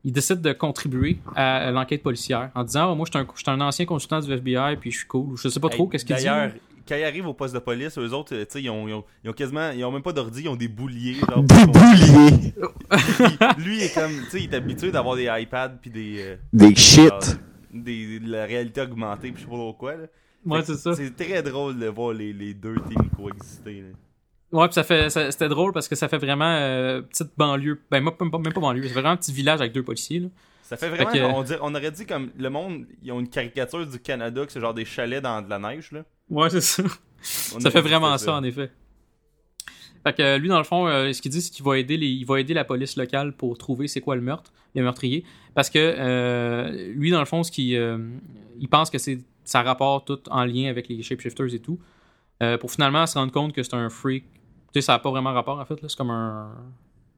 il 0.05 0.11
décide 0.11 0.41
de 0.41 0.53
contribuer 0.53 1.17
à, 1.35 1.57
à 1.67 1.71
l'enquête 1.71 2.01
policière 2.01 2.49
en 2.55 2.63
disant, 2.63 2.91
ah, 2.91 2.95
moi, 2.95 3.05
je 3.05 3.17
suis 3.41 3.49
un, 3.51 3.53
un 3.53 3.61
ancien 3.67 3.85
consultant 3.85 4.19
du 4.21 4.31
FBI, 4.31 4.77
puis 4.79 4.91
je 4.91 4.99
suis 4.99 5.07
cool. 5.07 5.35
Je 5.37 5.49
sais 5.49 5.59
pas 5.59 5.69
trop 5.69 5.83
Hey, 5.83 5.89
qu'est-ce 5.91 6.05
qu'il 6.05 6.15
dit. 6.15 6.23
D'ailleurs, 6.23 6.51
quand 6.87 6.95
ils 6.95 7.03
arrivent 7.03 7.27
au 7.27 7.33
poste 7.33 7.53
de 7.53 7.59
police, 7.59 7.97
eux 7.97 8.13
autres, 8.13 8.35
euh, 8.35 8.45
tu 8.45 8.51
sais, 8.53 8.61
ils 8.63 8.69
ont, 8.69 8.87
ils, 8.87 8.93
ont, 8.93 9.03
ils 9.23 9.29
ont 9.29 9.33
quasiment. 9.33 9.71
Ils 9.71 9.83
ont 9.85 9.91
même 9.91 10.01
pas 10.01 10.13
d'ordi, 10.13 10.41
ils 10.43 10.49
ont 10.49 10.55
des 10.55 10.67
bouliers. 10.67 11.15
Genre, 11.29 11.43
Des 11.43 11.65
bouliers. 11.65 12.53
Puis, 13.55 13.63
lui, 13.65 13.77
il 13.77 13.83
est 13.83 13.93
comme. 13.93 14.11
Tu 14.25 14.29
sais, 14.29 14.41
il 14.43 14.51
est 14.53 14.55
habitué 14.55 14.91
d'avoir 14.91 15.15
des 15.15 15.29
iPads, 15.31 15.77
puis 15.81 15.89
des. 15.89 16.15
euh, 16.19 16.35
Des 16.53 16.75
shit. 16.75 17.07
genre, 17.09 17.19
des, 17.73 18.19
de 18.19 18.29
la 18.31 18.45
réalité 18.45 18.81
augmentée, 18.81 19.31
puis 19.31 19.41
je 19.41 19.45
sais 19.45 19.49
pas 19.51 19.57
trop 19.57 19.73
quoi, 19.73 19.95
là. 19.95 20.05
Ouais, 20.45 20.61
c'est 20.63 20.75
ça. 20.77 20.93
C'est 20.95 21.15
très 21.15 21.43
drôle 21.43 21.77
de 21.77 21.87
voir 21.87 22.13
les, 22.13 22.31
les 22.31 22.53
deux 22.53 22.75
teams 22.75 23.09
coexister, 23.15 23.81
là. 23.81 23.87
Ouais, 24.53 24.67
puis 24.67 24.75
ça 24.75 24.83
fait, 24.83 25.09
ça- 25.09 25.29
c'était 25.29 25.49
drôle 25.49 25.73
parce 25.73 25.89
que 25.89 25.95
ça 25.95 26.07
fait 26.07 26.17
vraiment 26.19 26.45
euh, 26.57 27.01
petite 27.01 27.31
banlieue. 27.35 27.81
Ben, 27.91 28.01
même 28.01 28.13
pas, 28.15 28.23
même 28.39 28.53
pas 28.53 28.61
banlieue, 28.61 28.83
c'est 28.83 28.93
vraiment 28.93 29.09
un 29.09 29.17
petit 29.17 29.33
village 29.33 29.59
avec 29.59 29.73
deux 29.73 29.83
policiers, 29.83 30.19
là. 30.21 30.27
Ça 30.63 30.77
fait 30.77 30.87
vraiment. 30.89 31.09
Fait 31.11 31.19
que- 31.19 31.23
on, 31.25 31.43
dirait- 31.43 31.59
on 31.61 31.75
aurait 31.75 31.91
dit 31.91 32.05
comme 32.05 32.29
le 32.37 32.49
monde, 32.49 32.85
ils 33.03 33.11
ont 33.11 33.19
une 33.19 33.29
caricature 33.29 33.85
du 33.85 33.99
Canada 33.99 34.45
que 34.45 34.51
c'est 34.53 34.61
genre 34.61 34.73
des 34.73 34.85
chalets 34.85 35.21
dans 35.21 35.41
de 35.41 35.49
la 35.49 35.59
neige, 35.59 35.91
là. 35.91 36.03
Ouais, 36.29 36.49
c'est 36.49 36.61
ça. 36.61 36.83
On 37.55 37.59
Ça 37.59 37.71
fait 37.71 37.81
vraiment 37.81 38.17
ça, 38.17 38.35
en 38.35 38.43
effet. 38.43 38.71
Fait 40.03 40.13
que 40.13 40.37
lui, 40.37 40.47
dans 40.47 40.57
le 40.57 40.63
fond, 40.63 40.87
euh, 40.87 41.11
ce 41.11 41.21
qu'il 41.21 41.31
dit, 41.31 41.41
c'est 41.41 41.51
qu'il 41.51 41.65
va 41.65 41.77
aider 41.77 41.97
les, 41.97 42.07
il 42.07 42.25
va 42.25 42.39
aider 42.39 42.53
la 42.53 42.63
police 42.63 42.95
locale 42.95 43.33
pour 43.33 43.57
trouver 43.57 43.87
c'est 43.87 43.99
quoi 43.99 44.15
le 44.15 44.21
meurtre, 44.21 44.53
le 44.75 44.83
meurtrier. 44.83 45.23
Parce 45.53 45.69
que 45.69 45.79
euh, 45.79 46.93
lui, 46.93 47.11
dans 47.11 47.19
le 47.19 47.25
fond, 47.25 47.43
ce 47.43 47.51
qu'il, 47.51 47.75
euh, 47.75 47.97
il 48.59 48.69
pense 48.69 48.89
que 48.89 48.97
c'est 48.97 49.19
ça 49.43 49.63
rapporte 49.63 50.07
tout 50.07 50.29
en 50.29 50.45
lien 50.45 50.69
avec 50.69 50.89
les 50.89 51.01
shapeshifters 51.01 51.53
et 51.53 51.59
tout. 51.59 51.79
Euh, 52.43 52.57
pour 52.57 52.71
finalement 52.71 53.05
se 53.07 53.17
rendre 53.17 53.31
compte 53.31 53.53
que 53.53 53.63
c'est 53.63 53.73
un 53.73 53.89
freak. 53.89 54.23
Tu 54.25 54.29
sais, 54.75 54.81
ça 54.81 54.93
n'a 54.93 54.99
pas 54.99 55.09
vraiment 55.09 55.33
rapport 55.33 55.59
en 55.59 55.65
fait. 55.65 55.81
là. 55.81 55.89
C'est 55.89 55.97
comme 55.97 56.11
un. 56.11 56.51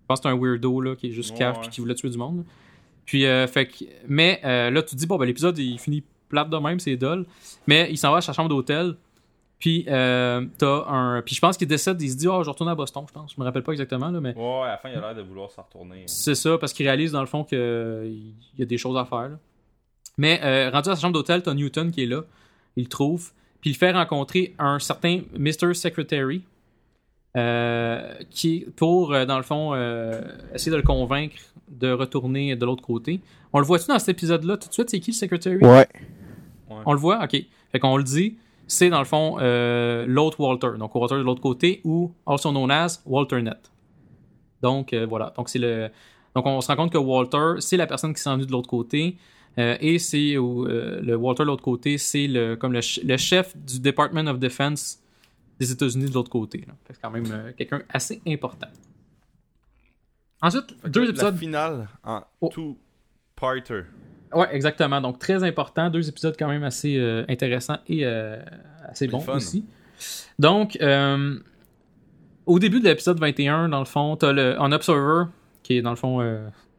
pense 0.08 0.20
que 0.20 0.30
c'est 0.30 0.34
un 0.34 0.38
weirdo 0.40 0.80
là, 0.80 0.96
qui 0.96 1.08
est 1.08 1.12
juste 1.12 1.38
Ouais, 1.38 1.52
puis 1.60 1.70
qui 1.70 1.82
voulait 1.82 1.96
tuer 1.96 2.10
du 2.10 2.18
monde. 2.18 2.46
Puis, 3.06 3.26
euh, 3.26 3.48
fait 3.48 3.66
que, 3.66 3.86
mais 4.08 4.40
euh, 4.46 4.70
là, 4.70 4.84
tu 4.84 4.92
te 4.92 4.96
dis, 4.96 5.08
bon, 5.08 5.18
ben, 5.18 5.26
l'épisode, 5.26 5.58
il 5.58 5.80
finit 5.80 6.04
plate 6.30 6.50
de 6.50 6.58
même, 6.58 6.80
c'est 6.80 6.96
dull. 6.96 7.26
Mais 7.68 7.88
il 7.92 7.98
s'en 7.98 8.12
va 8.12 8.18
à 8.18 8.22
sa 8.22 8.32
chambre 8.34 8.50
d'hôtel. 8.50 8.96
Puis, 9.60 9.84
euh, 9.90 10.46
t'as 10.58 10.86
un. 10.88 11.22
Puis, 11.22 11.36
je 11.36 11.42
pense 11.42 11.58
qu'il 11.58 11.68
décède, 11.68 12.02
il 12.02 12.10
se 12.10 12.16
dit, 12.16 12.28
oh, 12.30 12.42
je 12.44 12.50
retourne 12.50 12.70
à 12.70 12.76
Boston, 12.76 13.04
je 13.08 13.12
pense. 13.14 13.34
Je 13.36 13.42
me 13.42 13.46
rappelle 13.46 13.64
pas 13.64 13.74
exactement, 13.74 14.10
là, 14.10 14.22
mais 14.22 14.34
Ouais, 14.36 14.62
à 14.64 14.68
la 14.70 14.78
fin, 14.78 14.90
il 14.90 14.96
a 14.96 15.02
l'air 15.02 15.16
de 15.16 15.22
vouloir 15.22 15.52
s'en 15.52 15.64
retourner. 15.64 16.04
c'est 16.06 16.36
ça, 16.36 16.58
parce 16.58 16.72
qu'il 16.72 16.86
réalise 16.88 17.12
dans 17.12 17.20
le 17.20 17.28
fond 17.28 17.44
qu'il 17.44 18.34
y 18.58 18.62
a 18.62 18.66
des 18.66 18.78
choses 18.78 18.98
à 18.98 19.04
faire. 19.04 19.30
là. 19.30 19.38
Mais 20.18 20.40
euh, 20.44 20.70
rendu 20.70 20.90
à 20.90 20.96
sa 20.96 21.02
chambre 21.02 21.14
d'hôtel, 21.14 21.44
t'as 21.44 21.54
Newton 21.54 21.92
qui 21.92 22.04
est 22.04 22.08
là. 22.08 22.22
Il 22.78 22.84
le 22.84 22.90
trouve. 22.90 23.32
Puis 23.62 23.72
il 23.72 23.76
fait 23.76 23.92
rencontrer 23.92 24.54
un 24.60 24.80
certain 24.80 25.22
Mr. 25.38 25.74
Secretary. 25.74 26.42
Euh, 27.38 28.14
qui 28.30 28.66
pour, 28.76 29.14
euh, 29.14 29.26
dans 29.26 29.38
le 29.38 29.44
fond, 29.44 29.74
euh, 29.74 30.22
essayer 30.54 30.72
de 30.72 30.78
le 30.78 30.84
convaincre 30.84 31.36
de 31.70 31.92
retourner 31.92 32.56
de 32.56 32.66
l'autre 32.66 32.84
côté. 32.84 33.22
On 33.54 33.60
le 33.60 33.66
voit-tu 33.66 33.88
dans 33.88 34.00
cet 34.00 34.10
épisode-là 34.10 34.58
tout 34.58 34.68
de 34.68 34.74
suite? 34.74 34.90
C'est 34.90 35.00
qui 35.00 35.12
le 35.12 35.16
Secretary? 35.16 35.58
Ouais. 35.58 35.88
On 36.86 36.94
le 36.94 37.00
voit? 37.00 37.24
OK. 37.24 37.36
Fait 37.72 37.80
qu'on 37.80 37.98
le 37.98 38.04
dit. 38.04 38.38
C'est 38.68 38.90
dans 38.90 39.00
le 39.00 39.06
fond 39.06 39.38
euh, 39.40 40.06
l'autre 40.08 40.40
Walter. 40.40 40.78
Donc 40.78 40.94
Walter 40.94 41.16
de 41.16 41.22
l'autre 41.22 41.42
côté 41.42 41.82
ou 41.84 42.12
also 42.26 42.52
known 42.52 42.70
as 42.70 43.02
Walter 43.06 43.42
Net. 43.42 43.72
Donc 44.62 44.94
euh, 44.94 45.06
voilà. 45.08 45.34
Donc 45.36 45.50
c'est 45.50 45.60
le. 45.60 45.90
Donc 46.36 46.46
on 46.46 46.62
se 46.62 46.68
rend 46.68 46.76
compte 46.76 46.92
que 46.92 46.98
Walter, 46.98 47.60
c'est 47.60 47.78
la 47.78 47.88
personne 47.88 48.14
qui 48.14 48.22
s'est 48.22 48.30
venue 48.30 48.46
de 48.46 48.52
l'autre 48.52 48.70
côté. 48.70 49.18
Euh, 49.58 49.76
et 49.82 49.98
c'est 49.98 50.36
euh, 50.36 51.02
le 51.02 51.16
Walter 51.16 51.44
de 51.44 51.48
l'autre 51.48 51.64
côté, 51.64 51.98
c'est 51.98 52.28
le 52.28 52.56
comme 52.56 52.74
le, 52.74 52.82
ch- 52.82 53.04
le 53.04 53.18
chef 53.18 53.58
du 53.58 53.80
Department 53.80 54.28
of 54.28 54.38
Defense 54.38 55.02
des 55.60 55.72
États-Unis 55.72 56.10
de 56.10 56.14
l'autre 56.14 56.30
côté. 56.30 56.60
Fait 56.60 56.94
C'est 56.94 57.02
quand 57.02 57.12
même 57.12 57.26
euh, 57.32 57.52
quelqu'un 57.58 57.82
assez 57.90 58.22
important. 58.28 58.68
Ensuite, 60.42 60.76
deux 60.88 61.04
La 61.04 61.10
épisodes. 61.10 61.36
finale 61.38 61.88
en 62.04 62.22
Oh. 62.42 62.50
two-parter. 62.54 63.82
Ouais, 64.34 64.48
exactement. 64.56 65.02
Donc, 65.02 65.20
très 65.20 65.44
important. 65.44 65.90
Deux 65.90 66.08
épisodes 66.08 66.36
quand 66.38 66.48
même 66.48 66.64
assez 66.64 66.98
euh, 66.98 67.26
intéressants 67.28 67.80
et 67.88 68.06
euh, 68.06 68.40
assez 68.88 69.08
bons 69.08 69.28
aussi. 69.30 69.66
Donc, 70.38 70.78
euh, 70.82 71.38
au 72.46 72.60
début 72.60 72.80
de 72.80 72.86
l'épisode 72.86 73.20
21, 73.20 73.70
dans 73.70 73.80
le 73.80 73.86
fond, 73.86 74.16
t'as 74.16 74.32
le 74.32 74.56
On 74.60 74.72
Observer, 74.72 75.26
qui 75.64 75.78
est 75.78 75.82
dans 75.82 75.90
le 75.90 75.96
fond 75.98 76.22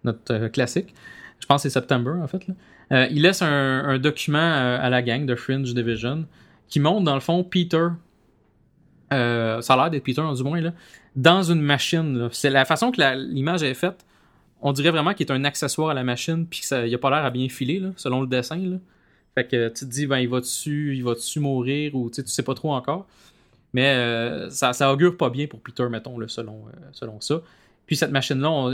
notre 0.05 0.49
classique. 0.49 0.95
Je 1.39 1.47
pense 1.47 1.63
que 1.63 1.69
c'est 1.69 1.75
September, 1.79 2.13
en 2.23 2.27
fait. 2.29 2.47
là. 2.47 3.09
Il 3.11 3.23
laisse 3.23 3.43
un, 3.43 3.85
un 3.85 3.99
document 3.99 4.39
à 4.39 4.89
la 4.89 5.03
gang 5.03 5.27
de 5.27 5.35
Fringe 5.35 5.75
Division 5.75 6.27
qui 6.69 6.81
montre, 6.81 7.05
dans 7.05 7.15
le 7.15 7.21
fond, 7.21 7.45
Peter. 7.45 7.89
Euh, 9.13 9.61
ça 9.61 9.75
a 9.75 9.77
l'air 9.77 9.91
d'être 9.91 10.05
Peter, 10.05 10.23
du 10.35 10.43
moins, 10.43 10.61
là, 10.61 10.73
dans 11.17 11.43
une 11.43 11.61
machine. 11.61 12.29
C'est 12.33 12.51
la 12.51 12.65
façon 12.65 12.91
que 12.91 13.01
l'image 13.33 13.63
est 13.63 13.75
faite 13.75 14.05
on 14.63 14.73
dirait 14.73 14.91
vraiment 14.91 15.15
qu'il 15.15 15.27
est 15.27 15.33
un 15.33 15.45
accessoire 15.45 15.91
à 15.91 15.95
la 15.95 16.05
machine 16.05 16.47
puis 16.47 16.61
qu'il 16.61 16.95
a 16.95 16.99
pas 16.99 17.11
l'air 17.11 17.25
à 17.25 17.31
bien 17.31 17.49
filer 17.49 17.83
selon 17.97 18.21
le 18.21 18.27
dessin. 18.27 18.79
Fait 19.35 19.47
que 19.47 19.69
tu 19.69 19.85
te 19.87 19.91
dis 19.91 20.07
ben 20.07 20.19
il 20.19 20.29
va 20.29 20.41
dessus, 20.41 21.01
va 21.03 21.15
mourir 21.37 21.95
ou 21.95 22.11
tu 22.11 22.23
sais 22.27 22.43
pas 22.43 22.55
trop 22.55 22.73
encore. 22.73 23.07
Mais 23.73 23.89
euh, 23.89 24.51
ça, 24.51 24.93
augure 24.93 25.17
pas 25.17 25.31
bien 25.31 25.47
pour 25.47 25.61
Peter 25.61 25.89
mettons 25.89 26.17
selon 26.29 26.65
euh, 26.67 26.87
selon 26.93 27.21
ça. 27.21 27.41
Puis 27.87 27.97
cette 27.97 28.11
machine 28.11 28.41
là 28.41 28.71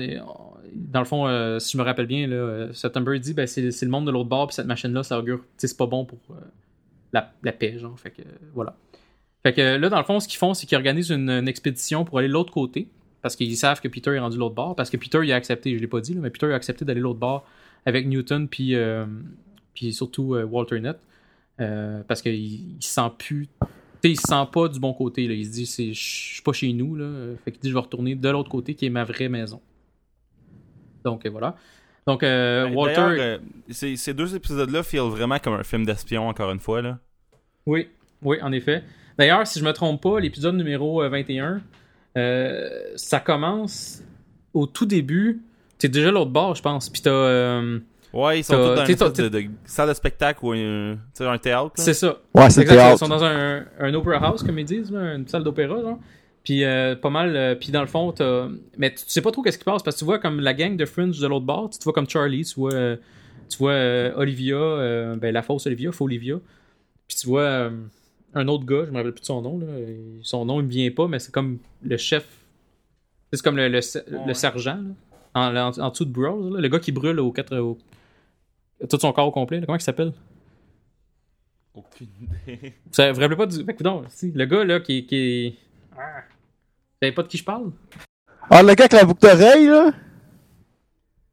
dans 0.74 1.00
le 1.00 1.06
fond 1.06 1.58
si 1.58 1.72
je 1.72 1.78
me 1.78 1.82
rappelle 1.82 2.06
bien 2.06 2.26
là 2.26 2.68
September 2.72 3.18
dit 3.18 3.32
ben 3.32 3.46
c'est 3.46 3.62
le 3.62 3.88
monde 3.88 4.06
de 4.06 4.10
l'autre 4.10 4.28
bord 4.28 4.48
puis 4.48 4.54
cette 4.54 4.66
machine 4.66 4.92
là 4.92 5.02
ça 5.02 5.18
augure 5.18 5.42
c'est 5.56 5.74
pas 5.76 5.86
bon 5.86 6.04
pour 6.04 6.18
la, 7.12 7.32
la 7.42 7.52
paix 7.52 7.78
genre 7.78 7.98
fait 7.98 8.10
que 8.10 8.22
voilà. 8.52 8.74
Fait 9.46 9.52
que 9.52 9.76
là 9.76 9.88
dans 9.88 9.98
le 9.98 10.04
fond 10.04 10.18
ce 10.18 10.26
qu'ils 10.26 10.38
font 10.38 10.54
c'est 10.54 10.66
qu'ils 10.66 10.76
organisent 10.76 11.10
une, 11.10 11.30
une 11.30 11.46
expédition 11.46 12.04
pour 12.04 12.18
aller 12.18 12.26
de 12.26 12.32
l'autre 12.32 12.52
côté 12.52 12.88
parce 13.22 13.36
qu'ils 13.36 13.56
savent 13.56 13.80
que 13.80 13.86
Peter 13.86 14.10
est 14.10 14.18
rendu 14.18 14.34
de 14.36 14.40
l'autre 14.40 14.54
bord. 14.56 14.74
Parce 14.76 14.88
que 14.90 14.96
Peter, 14.96 15.18
il 15.24 15.32
a 15.32 15.36
accepté, 15.36 15.74
je 15.76 15.80
l'ai 15.80 15.86
pas 15.88 16.00
dit, 16.00 16.14
là, 16.14 16.20
mais 16.20 16.30
Peter 16.30 16.46
a 16.52 16.54
accepté 16.54 16.84
d'aller 16.84 17.00
de 17.00 17.04
l'autre 17.04 17.18
bord 17.18 17.44
avec 17.84 18.06
Newton, 18.06 18.46
puis, 18.48 18.74
euh, 18.76 19.04
puis 19.74 19.92
surtout 19.92 20.34
euh, 20.34 20.44
Walter 20.44 20.78
Net. 20.80 20.96
euh, 21.60 22.02
parce 22.06 22.22
qu'il 22.22 22.34
il 22.34 22.76
se 22.80 22.90
sent 22.94 23.10
plus. 23.18 23.48
Il 24.04 24.14
se 24.16 24.28
sent 24.28 24.44
pas 24.52 24.68
du 24.68 24.78
bon 24.78 24.92
côté. 24.92 25.26
Là. 25.26 25.34
Il 25.34 25.44
se 25.46 25.50
dit 25.50 25.66
c'est- 25.66 25.92
Je 25.92 26.00
suis 26.34 26.42
pas 26.42 26.52
chez 26.52 26.72
nous. 26.72 26.94
Là. 26.94 27.34
Fait 27.44 27.50
qu'il 27.50 27.60
dit 27.60 27.68
Je 27.70 27.74
vais 27.74 27.80
retourner 27.80 28.14
de 28.14 28.28
l'autre 28.28 28.48
côté 28.50 28.74
qui 28.74 28.86
est 28.86 28.90
ma 28.90 29.02
vraie 29.04 29.28
maison. 29.28 29.60
Donc 31.04 31.26
voilà. 31.26 31.56
Donc 32.06 32.22
euh, 32.22 32.66
Ben, 32.66 32.74
Walter. 32.74 33.38
ces, 33.70 33.96
ces 33.96 34.14
deux 34.14 34.36
épisodes-là 34.36 34.82
filent 34.84 35.00
vraiment 35.10 35.38
comme 35.40 35.54
un 35.54 35.64
film 35.64 35.84
d'espion, 35.84 36.28
encore 36.28 36.50
une 36.52 36.60
fois. 36.60 36.82
là. 36.82 36.98
Oui, 37.64 37.88
oui, 38.22 38.38
en 38.42 38.52
effet. 38.52 38.84
D'ailleurs, 39.18 39.46
si 39.46 39.58
je 39.58 39.64
me 39.64 39.72
trompe 39.72 40.02
pas, 40.02 40.20
l'épisode 40.20 40.54
numéro 40.56 41.02
euh, 41.02 41.08
21, 41.08 41.60
euh, 42.16 42.68
ça 42.96 43.20
commence 43.20 44.02
au 44.54 44.66
tout 44.66 44.86
début. 44.86 45.42
T'es 45.78 45.88
déjà 45.88 46.10
l'autre 46.10 46.30
bord, 46.30 46.54
je 46.54 46.62
pense. 46.62 46.88
Puis 46.88 47.02
t'as. 47.02 47.10
euh, 47.10 47.78
Ouais, 48.12 48.38
ils 48.40 48.44
sont 48.44 48.54
tous 48.56 48.74
dans 48.74 48.86
une 48.86 49.24
de, 49.24 49.28
de 49.28 49.44
salle 49.66 49.88
de 49.90 49.94
spectacle 49.94 50.38
ou 50.42 50.52
un, 50.52 50.92
un 51.20 51.38
théâtre. 51.38 51.72
là. 51.76 51.84
c'est 51.84 51.92
ça. 51.92 52.16
Ouais, 52.34 52.48
c'est 52.48 52.62
Exact, 52.62 52.74
Ils 52.74 52.78
théâtre. 52.78 52.98
sont 52.98 53.08
dans 53.08 53.22
un, 53.24 53.64
un 53.78 53.92
opera 53.94 54.16
house, 54.16 54.42
comme 54.42 54.58
ils 54.58 54.64
disent, 54.64 54.90
là, 54.90 55.14
une 55.16 55.28
salle 55.28 55.42
d'opéra, 55.44 55.82
genre. 55.82 55.98
Puis 56.42 56.64
euh, 56.64 56.94
pas 56.96 57.10
mal. 57.10 57.36
euh, 57.36 57.54
puis 57.56 57.70
dans 57.72 57.82
le 57.82 57.86
fond, 57.88 58.12
t'as. 58.12 58.48
Mais 58.78 58.94
tu 58.94 59.02
sais 59.06 59.20
pas 59.20 59.32
trop 59.32 59.42
qu'est-ce 59.42 59.58
qui 59.58 59.64
passe 59.64 59.82
parce 59.82 59.96
que 59.96 59.98
tu 59.98 60.04
vois 60.06 60.18
comme 60.18 60.40
la 60.40 60.54
gang 60.54 60.76
de 60.76 60.84
Fringe 60.86 61.18
de 61.18 61.26
l'autre 61.26 61.44
bord. 61.44 61.68
Tu 61.70 61.78
te 61.78 61.84
vois 61.84 61.92
comme 61.92 62.08
Charlie, 62.08 62.44
tu 62.44 62.54
vois, 62.54 62.72
euh, 62.72 62.96
tu 63.50 63.58
vois 63.58 63.72
euh, 63.72 64.12
Olivia, 64.16 64.56
euh, 64.56 65.16
ben 65.16 65.34
la 65.34 65.42
fausse 65.42 65.66
Olivia, 65.66 65.92
faux 65.92 66.04
Olivia. 66.04 66.36
Puis 67.08 67.18
tu 67.18 67.26
vois 67.26 67.40
euh, 67.42 67.70
un 68.36 68.46
autre 68.48 68.64
gars, 68.64 68.84
je 68.86 68.90
me 68.90 68.96
rappelle 68.98 69.12
plus 69.12 69.22
de 69.22 69.26
son 69.26 69.42
nom. 69.42 69.58
Là. 69.58 69.66
Son 70.22 70.44
nom 70.44 70.60
il 70.60 70.66
me 70.66 70.70
vient 70.70 70.90
pas, 70.92 71.08
mais 71.08 71.18
c'est 71.18 71.32
comme 71.32 71.58
le 71.82 71.96
chef. 71.96 72.26
C'est 73.32 73.42
comme 73.42 73.56
le, 73.56 73.68
le, 73.68 73.80
le 74.08 74.18
Ouais. 74.26 74.34
sergent, 74.34 74.78
là, 75.34 75.50
en, 75.50 75.56
en, 75.56 75.78
en 75.86 75.90
dessous 75.90 76.04
de 76.04 76.10
Bros, 76.12 76.50
là, 76.50 76.60
le 76.60 76.68
gars 76.68 76.78
qui 76.78 76.92
brûle 76.92 77.18
au 77.18 77.32
quatre, 77.32 77.56
au- 77.58 77.76
tout 78.88 78.98
son 79.00 79.12
corps 79.12 79.26
au 79.26 79.32
complet. 79.32 79.58
là. 79.60 79.66
Comment 79.66 79.78
il 79.78 79.82
s'appelle? 79.82 80.12
Aucune 81.74 82.06
idée. 82.46 82.74
vous 82.96 83.14
vous 83.14 83.20
rappelez 83.20 83.36
pas 83.36 83.46
du. 83.46 83.64
Non, 83.84 84.04
si, 84.08 84.30
le 84.32 84.44
gars 84.46 84.64
là 84.64 84.80
qui, 84.80 85.04
qui 85.06 85.16
est. 85.16 85.54
Ah. 85.96 86.20
Vous 86.28 86.98
savez 87.02 87.12
pas 87.12 87.22
de 87.22 87.28
qui 87.28 87.36
je 87.38 87.44
parle? 87.44 87.70
Ah, 88.48 88.62
le 88.62 88.68
gars 88.74 88.84
avec 88.84 88.92
la 88.92 89.04
boucle 89.04 89.20
d'oreille, 89.22 89.66
là? 89.66 89.92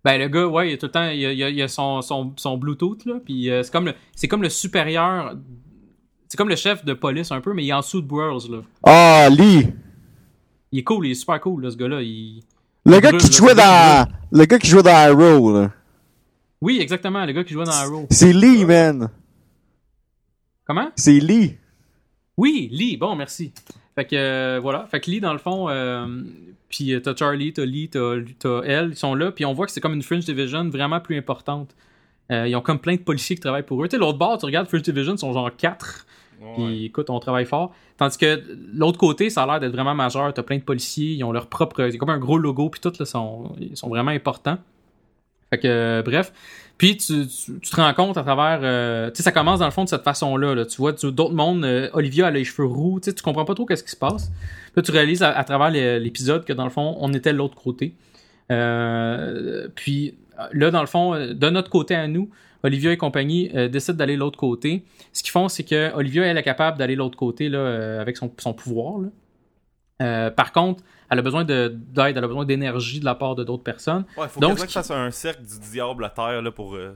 Ben 0.03 0.17
le 0.19 0.27
gars, 0.27 0.47
ouais, 0.47 0.71
il 0.71 0.73
a 0.73 0.77
tout 0.77 0.87
le 0.87 0.91
temps. 0.91 0.99
A- 1.01 1.13
il 1.13 1.61
a 1.61 1.67
son, 1.69 2.01
son, 2.01 2.33
son 2.35 2.57
Bluetooth 2.57 3.05
là. 3.05 3.19
Puis 3.23 3.49
euh, 3.49 3.63
c'est 3.63 3.71
comme 3.71 3.85
le. 3.85 3.93
C'est 4.15 4.27
comme 4.27 4.41
le 4.41 4.49
supérieur. 4.49 5.35
C'est 6.33 6.37
comme 6.37 6.49
le 6.49 6.55
chef 6.55 6.83
de 6.83 6.95
police 6.95 7.31
un 7.31 7.41
peu, 7.41 7.53
mais 7.53 7.63
il 7.63 7.69
est 7.69 7.73
en 7.73 7.81
dessous 7.81 8.01
de 8.01 8.07
Burroughs 8.07 8.49
là. 8.49 8.61
Ah, 8.81 9.29
Lee. 9.29 9.67
Il 10.71 10.79
est 10.79 10.83
cool, 10.83 11.05
il 11.05 11.11
est 11.11 11.13
super 11.13 11.39
cool 11.39 11.61
là, 11.61 11.69
ce 11.69 11.77
gars-là. 11.77 12.01
Il... 12.01 12.41
Le 12.87 12.99
gars 12.99 13.09
brûle, 13.09 13.21
qui 13.21 13.29
là, 13.29 13.37
jouait 13.37 13.53
dans, 13.53 14.07
le 14.31 14.45
gars 14.45 14.57
qui 14.57 14.67
jouait 14.67 14.81
dans 14.81 14.95
Arrow, 14.95 15.53
là. 15.53 15.71
Oui, 16.59 16.79
exactement, 16.81 17.23
le 17.23 17.33
gars 17.33 17.43
qui 17.43 17.53
jouait 17.53 17.65
dans 17.65 17.71
Arrow. 17.71 18.07
C'est 18.09 18.33
Lee, 18.33 18.65
man. 18.65 19.11
Comment? 20.65 20.89
C'est 20.95 21.19
Lee. 21.19 21.55
Oui, 22.35 22.67
Lee, 22.71 22.97
bon, 22.97 23.15
merci. 23.15 23.53
Fait 23.93 24.05
que 24.05 24.15
euh, 24.15 24.59
voilà, 24.59 24.87
fait 24.87 25.01
que 25.01 25.11
Lee 25.11 25.19
dans 25.19 25.33
le 25.33 25.37
fond, 25.37 25.69
euh, 25.69 26.07
puis 26.67 26.95
euh, 26.95 26.99
t'as 26.99 27.15
Charlie, 27.15 27.53
t'as 27.53 27.63
Lee, 27.63 27.89
t'as 27.89 28.15
t'as 28.39 28.63
elle, 28.63 28.89
ils 28.89 28.97
sont 28.97 29.13
là, 29.13 29.31
puis 29.31 29.45
on 29.45 29.53
voit 29.53 29.67
que 29.67 29.71
c'est 29.71 29.81
comme 29.81 29.93
une 29.93 30.01
Fringe 30.01 30.25
Division 30.25 30.67
vraiment 30.67 30.99
plus 30.99 31.15
importante. 31.15 31.75
Euh, 32.31 32.47
ils 32.47 32.55
ont 32.55 32.61
comme 32.61 32.79
plein 32.79 32.95
de 32.95 33.01
policiers 33.01 33.35
qui 33.35 33.41
travaillent 33.41 33.61
pour 33.61 33.83
eux. 33.83 33.87
Tu 33.87 33.95
sais, 33.95 33.99
l'autre 33.99 34.17
bord, 34.17 34.37
tu 34.37 34.45
regardes 34.45 34.67
Fringe 34.67 34.81
Division, 34.81 35.13
ils 35.13 35.19
sont 35.19 35.33
genre 35.33 35.55
4. 35.55 36.07
Puis 36.55 36.85
écoute, 36.85 37.09
on 37.09 37.19
travaille 37.19 37.45
fort. 37.45 37.73
Tandis 37.97 38.17
que 38.17 38.41
l'autre 38.73 38.97
côté, 38.97 39.29
ça 39.29 39.43
a 39.43 39.45
l'air 39.45 39.59
d'être 39.59 39.71
vraiment 39.71 39.95
majeur. 39.95 40.33
T'as 40.33 40.43
plein 40.43 40.57
de 40.57 40.63
policiers, 40.63 41.13
ils 41.13 41.23
ont 41.23 41.31
leur 41.31 41.47
propre. 41.47 41.89
C'est 41.89 41.97
comme 41.97 42.09
un 42.09 42.19
gros 42.19 42.37
logo, 42.37 42.69
puis 42.69 42.81
tout, 42.81 42.93
là, 42.99 43.05
sont, 43.05 43.55
ils 43.59 43.77
sont 43.77 43.89
vraiment 43.89 44.11
importants. 44.11 44.57
Fait 45.49 45.59
que, 45.59 45.67
euh, 45.67 46.01
bref. 46.03 46.33
Puis 46.77 46.97
tu, 46.97 47.27
tu, 47.27 47.59
te 47.59 47.75
rends 47.75 47.93
compte 47.93 48.17
à 48.17 48.23
travers. 48.23 48.59
euh, 48.63 49.09
tu 49.11 49.17
sais, 49.17 49.23
ça 49.23 49.31
commence 49.31 49.59
dans 49.59 49.65
le 49.65 49.71
fond 49.71 49.83
de 49.83 49.89
cette 49.89 50.03
façon-là. 50.03 50.55
là. 50.55 50.65
Tu 50.65 50.77
vois 50.77 50.91
d'autres 50.91 51.33
mondes. 51.35 51.63
euh, 51.63 51.89
Olivia 51.93 52.27
a 52.27 52.31
les 52.31 52.43
cheveux 52.43 52.67
roux. 52.67 52.99
Tu 52.99 53.13
comprends 53.23 53.45
pas 53.45 53.53
trop 53.53 53.65
qu'est-ce 53.65 53.83
qui 53.83 53.91
se 53.91 53.95
passe. 53.95 54.29
Puis 54.29 54.73
là, 54.77 54.81
tu 54.81 54.91
réalises 54.91 55.21
à, 55.21 55.29
à 55.29 55.43
travers 55.43 55.69
l'épisode 55.99 56.43
que 56.45 56.53
dans 56.53 56.63
le 56.63 56.71
fond, 56.71 56.97
on 56.99 57.13
était 57.13 57.31
de 57.31 57.37
l'autre 57.37 57.55
côté. 57.55 57.93
Euh, 58.51 59.67
puis 59.75 60.15
là, 60.51 60.71
dans 60.71 60.81
le 60.81 60.87
fond, 60.87 61.13
de 61.13 61.49
notre 61.49 61.69
côté 61.69 61.95
à 61.95 62.07
nous, 62.07 62.29
Olivia 62.63 62.91
et 62.91 62.97
compagnie 62.97 63.49
euh, 63.55 63.67
décident 63.67 63.97
d'aller 63.97 64.15
de 64.15 64.19
l'autre 64.19 64.37
côté. 64.39 64.83
Ce 65.11 65.21
qu'ils 65.21 65.31
font, 65.31 65.49
c'est 65.49 65.63
que 65.63 65.93
Olivia, 65.95 66.25
elle 66.25 66.37
est 66.37 66.43
capable 66.43 66.77
d'aller 66.77 66.93
de 66.93 66.99
l'autre 66.99 67.17
côté 67.17 67.49
là, 67.49 67.57
euh, 67.59 68.01
avec 68.01 68.17
son, 68.17 68.31
son 68.37 68.53
pouvoir. 68.53 68.99
là. 68.99 69.07
Euh, 70.01 70.31
par 70.31 70.51
contre, 70.51 70.83
elle 71.09 71.19
a 71.19 71.21
besoin 71.21 71.43
de- 71.43 71.67
d'aide, 71.75 72.17
elle 72.17 72.23
a 72.23 72.27
besoin 72.27 72.45
d'énergie 72.45 72.99
de 72.99 73.05
la 73.05 73.15
part 73.15 73.35
de 73.35 73.43
d'autres 73.43 73.63
personnes. 73.63 74.05
Ouais, 74.17 74.27
faut 74.27 74.39
Donc, 74.39 74.57
que 74.59 74.65
je 74.67 74.71
fasse 74.71 74.91
un 74.91 75.11
cercle 75.11 75.43
du 75.43 75.59
diable 75.71 76.03
à 76.05 76.09
terre 76.09 76.41
là, 76.41 76.51
pour. 76.51 76.75
euh, 76.75 76.93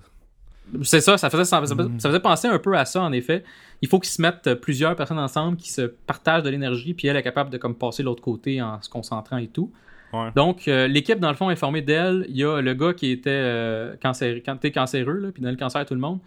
C'est 0.83 1.01
ça, 1.01 1.17
ça 1.17 1.29
faisait, 1.29 1.45
ça, 1.45 1.59
faisait, 1.61 1.75
ça 1.75 2.09
faisait 2.09 2.19
penser 2.19 2.47
un 2.47 2.59
peu 2.59 2.75
à 2.77 2.85
ça, 2.85 3.01
en 3.01 3.11
effet. 3.11 3.43
Il 3.81 3.87
faut 3.87 3.99
qu'ils 3.99 4.09
se 4.11 4.21
mettent 4.21 4.55
plusieurs 4.55 4.95
personnes 4.95 5.19
ensemble, 5.19 5.55
qui 5.57 5.71
se 5.71 5.81
partagent 5.81 6.43
de 6.43 6.49
l'énergie, 6.49 6.93
puis 6.93 7.07
elle 7.07 7.15
est 7.15 7.23
capable 7.23 7.49
de 7.51 7.57
comme, 7.57 7.75
passer 7.75 8.01
de 8.03 8.07
l'autre 8.07 8.23
côté 8.23 8.61
en 8.61 8.81
se 8.81 8.89
concentrant 8.89 9.37
et 9.37 9.47
tout. 9.47 9.71
Ouais. 10.13 10.29
Donc, 10.35 10.67
euh, 10.67 10.87
l'équipe, 10.87 11.19
dans 11.19 11.29
le 11.29 11.35
fond, 11.35 11.49
est 11.49 11.55
formée 11.57 11.81
d'elle. 11.81 12.25
Il 12.29 12.37
y 12.37 12.43
a 12.43 12.61
le 12.61 12.73
gars 12.73 12.93
qui 12.93 13.11
était 13.11 13.29
euh, 13.29 13.95
cancer, 13.97 14.37
quand 14.45 14.55
t'es 14.57 14.71
cancéreux, 14.71 15.17
là, 15.19 15.31
puis 15.31 15.43
le 15.43 15.55
cancer 15.55 15.81
à 15.81 15.85
tout 15.85 15.93
le 15.93 15.99
monde. 15.99 16.19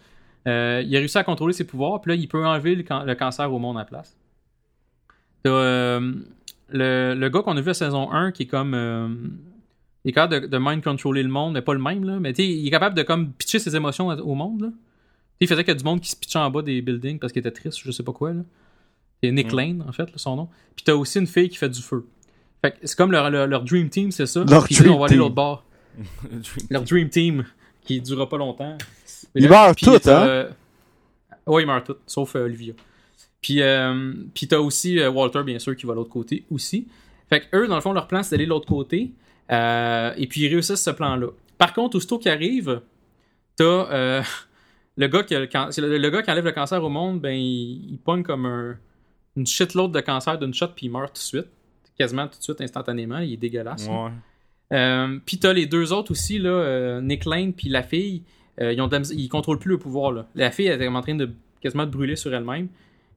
Euh, 0.49 0.83
il 0.87 0.95
a 0.97 0.99
réussi 0.99 1.19
à 1.19 1.25
contrôler 1.25 1.53
ses 1.53 1.65
pouvoirs, 1.67 2.01
puis 2.01 2.11
là, 2.13 2.15
il 2.17 2.29
peut 2.29 2.45
enlever 2.45 2.75
le, 2.75 2.83
can- 2.83 3.05
le 3.05 3.15
cancer 3.15 3.53
au 3.53 3.59
monde 3.59 3.77
à 3.77 3.81
la 3.81 3.85
place. 3.87 4.17
Le, 5.45 7.15
le 7.15 7.29
gars 7.29 7.43
qu'on 7.43 7.57
a 7.57 7.61
vu 7.61 7.71
à 7.71 7.75
saison 7.75 8.11
1, 8.13 8.33
qui 8.33 8.45
est 8.45 8.47
comme. 8.47 9.41
Il 10.05 10.11
est 10.11 10.13
capable 10.13 10.43
de, 10.43 10.47
de 10.47 10.59
mind 10.59 10.83
contrôler 10.83 11.23
le 11.23 11.29
monde, 11.29 11.53
mais 11.55 11.63
pas 11.63 11.75
le 11.75 11.81
même, 11.81 12.05
là. 12.05 12.19
Mais 12.21 12.33
tu 12.33 12.43
il 12.43 12.67
est 12.67 12.71
capable 12.71 12.97
de 12.97 13.03
comme 13.03 13.33
pitcher 13.33 13.59
ses 13.59 13.77
émotions 13.77 14.09
au 14.09 14.35
monde, 14.35 14.63
là. 14.63 14.69
Il 15.41 15.49
faisait 15.49 15.63
qu'il 15.65 15.73
y 15.73 15.77
a 15.77 15.79
du 15.79 15.85
monde 15.85 16.01
qui 16.01 16.11
se 16.11 16.17
pitchait 16.17 16.39
en 16.39 16.51
bas 16.51 16.61
des 16.63 16.83
buildings 16.83 17.19
parce 17.19 17.33
qu'il 17.33 17.41
était 17.41 17.51
triste, 17.51 17.79
je 17.83 17.91
sais 17.91 18.03
pas 18.03 18.13
quoi, 18.13 18.33
là. 18.33 18.43
C'est 19.23 19.31
Nick. 19.33 19.53
Lane, 19.53 19.85
en 19.87 19.93
fait, 19.93 20.05
là, 20.05 20.13
son 20.17 20.37
nom. 20.37 20.49
Puis 20.75 20.85
t'as 20.85 20.95
aussi 20.95 21.19
une 21.19 21.27
fille 21.27 21.51
qui 21.51 21.57
fait 21.59 21.69
du 21.69 21.83
feu. 21.83 22.07
Fait 22.63 22.73
que 22.73 22.77
c'est 22.87 22.97
comme 22.97 23.13
leur, 23.13 23.31
leur, 23.31 23.47
leur 23.47 23.63
Dream 23.65 23.89
Team, 23.89 24.11
c'est 24.13 24.27
ça? 24.27 24.45
Leur 24.45 24.65
Puis 24.65 24.75
là, 24.77 24.81
Dream 24.83 24.95
on 24.95 24.99
va 24.99 25.05
aller 25.07 25.15
Team. 25.15 25.21
l'autre 25.21 25.35
bord. 25.35 25.65
Leur 26.71 26.83
Dream 26.83 27.09
Team, 27.09 27.45
qui 27.83 28.01
durera 28.01 28.29
pas 28.29 28.37
longtemps. 28.39 28.77
Ils 29.35 29.49
meurent 29.49 29.75
tous, 29.77 29.99
t'as, 30.01 30.23
hein? 30.23 30.27
euh, 30.29 30.51
Ouais, 31.47 31.63
ils 31.63 31.67
meurent 31.67 31.83
tous, 31.85 31.97
sauf 32.07 32.37
euh, 32.37 32.45
Olivia. 32.45 32.75
Puis, 33.41 33.61
euh, 33.63 34.13
puis 34.35 34.47
t'as 34.47 34.59
aussi 34.59 34.99
euh, 35.01 35.11
Walter, 35.11 35.43
bien 35.43 35.59
sûr, 35.59 35.75
qui 35.75 35.87
va 35.87 35.93
de 35.95 35.99
l'autre 35.99 36.11
côté 36.11 36.45
aussi. 36.51 36.87
Fait 37.29 37.41
que 37.41 37.57
eux, 37.57 37.67
dans 37.69 37.75
le 37.75 37.81
fond, 37.81 37.93
leur 37.93 38.07
plan, 38.07 38.23
c'est 38.23 38.37
d'aller 38.37 38.45
de 38.45 38.51
l'autre 38.51 38.67
côté. 38.69 39.13
Euh, 39.51 40.13
et 40.17 40.27
puis, 40.27 40.43
ils 40.43 40.49
réussissent 40.49 40.83
ce 40.83 40.91
plan-là. 40.91 41.29
Par 41.59 41.73
contre, 41.73 41.97
aussitôt 41.97 42.19
qu'ils 42.19 42.31
arrivent, 42.31 42.81
t'as 43.57 43.65
euh, 43.65 44.23
le, 44.97 45.07
gars 45.09 45.23
qui 45.25 45.35
a 45.35 45.41
le, 45.41 45.47
can- 45.47 45.69
c'est 45.71 45.81
le, 45.81 45.97
le 45.99 46.11
gars 46.11 46.23
qui 46.23 46.31
enlève 46.31 46.45
le 46.45 46.53
cancer 46.53 46.83
au 46.85 46.89
monde, 46.89 47.21
ben, 47.21 47.33
il, 47.35 47.93
il 47.93 47.99
pogne 47.99 48.23
comme 48.23 48.47
un, 48.47 48.77
une 49.37 49.47
shitload 49.47 49.91
de 49.93 50.01
cancer 50.01 50.39
d'une 50.39 50.55
shot, 50.55 50.69
puis 50.77 50.87
il 50.87 50.91
meurt 50.93 51.09
tout 51.09 51.15
de 51.15 51.19
suite. 51.19 51.47
Quasiment 52.01 52.27
tout 52.29 52.39
de 52.39 52.43
suite, 52.43 52.61
instantanément. 52.63 53.19
Il 53.19 53.35
est 53.35 53.37
dégueulasse. 53.37 53.87
là. 53.87 54.05
Ouais. 54.07 54.11
Euh, 54.73 55.19
puis 55.27 55.39
t'as 55.39 55.53
les 55.53 55.67
deux 55.67 55.93
autres 55.93 56.13
aussi, 56.13 56.39
là, 56.39 56.49
euh, 56.51 57.01
Nick 57.03 57.25
Lane 57.27 57.53
puis 57.53 57.69
la 57.69 57.83
fille, 57.83 58.23
euh, 58.61 58.73
ils, 58.73 58.81
ont 58.81 58.87
de 58.89 59.01
ils 59.15 59.29
contrôlent 59.29 59.59
plus 59.59 59.71
le 59.73 59.79
pouvoir. 59.79 60.13
Là. 60.13 60.27
La 60.35 60.51
fille, 60.51 60.67
elle 60.67 60.81
est 60.81 60.89
en 60.89 61.01
train 61.03 61.15
de 61.15 61.29
quasiment 61.61 61.85
de 61.85 61.91
brûler 61.91 62.17
sur 62.17 62.33
elle-même. 62.35 62.69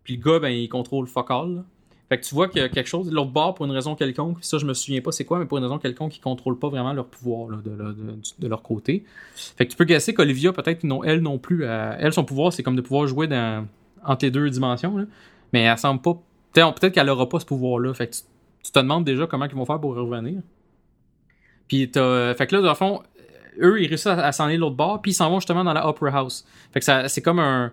Puis 0.03 0.17
le 0.17 0.21
gars, 0.23 0.39
ben, 0.39 0.49
il 0.49 0.67
contrôle 0.67 1.07
là. 1.15 1.63
Fait 2.09 2.19
que 2.19 2.25
tu 2.25 2.35
vois 2.35 2.49
qu'il 2.49 2.59
y 2.61 2.63
a 2.65 2.67
quelque 2.69 2.87
chose, 2.89 3.09
l'autre 3.11 3.31
bord, 3.31 3.55
pour 3.55 3.65
une 3.65 3.71
raison 3.71 3.95
quelconque, 3.95 4.37
ça 4.41 4.57
je 4.57 4.65
me 4.65 4.73
souviens 4.73 4.99
pas 4.99 5.11
c'est 5.13 5.23
quoi, 5.23 5.39
mais 5.39 5.45
pour 5.45 5.57
une 5.57 5.63
raison 5.63 5.77
quelconque, 5.79 6.17
ils 6.17 6.19
contrôlent 6.19 6.59
pas 6.59 6.67
vraiment 6.67 6.91
leur 6.91 7.05
pouvoir 7.05 7.49
là, 7.49 7.57
de, 7.63 7.69
de- 7.69 7.93
de- 7.93 8.19
de 8.39 8.47
leur 8.47 8.61
côté. 8.61 9.05
Fait 9.35 9.65
que 9.65 9.71
tu 9.71 9.77
peux 9.77 9.85
guesser 9.85 10.13
qu'Olivia, 10.13 10.51
peut-être 10.51 10.83
elle 11.05 11.21
non 11.21 11.37
plus, 11.37 11.63
euh, 11.63 11.95
elle, 11.97 12.11
son 12.11 12.25
pouvoir, 12.25 12.51
c'est 12.51 12.61
comme 12.61 12.75
de 12.75 12.81
pouvoir 12.81 13.07
jouer 13.07 13.27
dans, 13.27 13.65
entre 14.03 14.25
les 14.25 14.31
deux 14.31 14.49
dimensions. 14.49 14.97
là. 14.97 15.05
Mais 15.53 15.61
elle 15.61 15.77
semble 15.77 16.01
pas. 16.01 16.19
Peut-être 16.51 16.75
peut-être 16.75 16.93
qu'elle 16.93 17.09
aura 17.09 17.29
pas 17.29 17.39
ce 17.39 17.45
pouvoir-là. 17.45 17.93
Fait 17.93 18.07
que 18.07 18.13
tu, 18.15 18.21
tu 18.63 18.71
te 18.71 18.79
demandes 18.79 19.03
déjà 19.05 19.27
comment 19.27 19.45
ils 19.45 19.53
vont 19.55 19.65
faire 19.65 19.79
pour 19.79 19.93
revenir. 19.95 20.41
Puis 21.67 21.89
t'as. 21.91 22.33
Fait 22.35 22.47
que 22.47 22.55
là, 22.55 22.61
dans 22.61 22.69
le 22.69 22.75
fond, 22.75 23.03
eux, 23.61 23.81
ils 23.81 23.87
réussissent 23.87 24.07
à, 24.07 24.25
à 24.25 24.31
s'en 24.31 24.45
aller 24.45 24.55
de 24.55 24.61
l'autre 24.61 24.75
bord, 24.75 25.01
puis 25.01 25.11
ils 25.11 25.15
s'en 25.15 25.29
vont 25.29 25.39
justement 25.39 25.63
dans 25.63 25.73
la 25.73 25.87
Opera 25.87 26.09
House. 26.19 26.45
Fait 26.71 26.79
que 26.79 26.85
ça, 26.85 27.07
c'est 27.07 27.21
comme 27.21 27.39
un. 27.39 27.71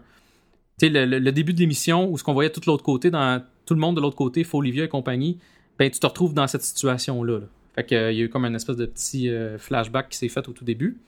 Tu 0.78 0.86
sais, 0.86 0.92
le, 0.92 1.04
le- 1.04 1.18
le 1.18 1.32
début 1.32 1.52
de 1.52 1.58
l'émission 1.60 2.08
où 2.10 2.16
ce 2.18 2.24
qu'on 2.24 2.32
voyait 2.32 2.50
tout 2.50 2.60
l'autre 2.66 2.84
côté, 2.84 3.10
dans 3.10 3.42
tout 3.66 3.74
le 3.74 3.80
monde 3.80 3.96
de 3.96 4.00
l'autre 4.00 4.16
côté, 4.16 4.46
Olivia 4.52 4.84
et 4.84 4.88
compagnie, 4.88 5.38
ben 5.78 5.90
tu 5.90 6.00
te 6.00 6.06
retrouves 6.06 6.34
dans 6.34 6.46
cette 6.46 6.62
situation-là. 6.62 7.38
là. 7.40 7.46
Fait 7.74 7.84
que 7.84 7.94
euh, 7.94 8.12
il 8.12 8.18
y 8.18 8.22
a 8.22 8.24
eu 8.24 8.28
comme 8.28 8.44
un 8.44 8.54
espèce 8.54 8.76
de 8.76 8.86
petit 8.86 9.28
euh, 9.28 9.58
flashback 9.58 10.08
qui 10.08 10.18
s'est 10.18 10.28
fait 10.28 10.48
au 10.48 10.52
tout 10.52 10.64
début. 10.64 10.98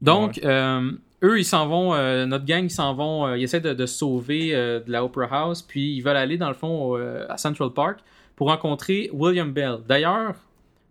Donc, 0.00 0.40
euh, 0.44 0.90
eux, 1.22 1.38
ils 1.38 1.44
s'en 1.44 1.68
vont, 1.68 1.94
notre 2.26 2.44
gang, 2.44 2.64
ils 2.64 2.70
s'en 2.70 2.92
vont, 2.92 3.32
ils 3.36 3.44
essaient 3.44 3.60
de, 3.60 3.86
se 3.86 3.94
sauver 3.98 4.50
de 4.50 4.90
la 4.90 5.04
Opera 5.04 5.26
House, 5.26 5.62
puis 5.62 5.94
ils 5.94 6.00
veulent 6.00 6.16
aller, 6.16 6.36
dans 6.38 6.48
le 6.48 6.54
fond, 6.54 6.96
à 7.28 7.36
Central 7.36 7.70
Park 7.70 8.00
pour 8.42 8.48
rencontrer 8.50 9.08
William 9.12 9.52
Bell. 9.52 9.78
D'ailleurs, 9.86 10.34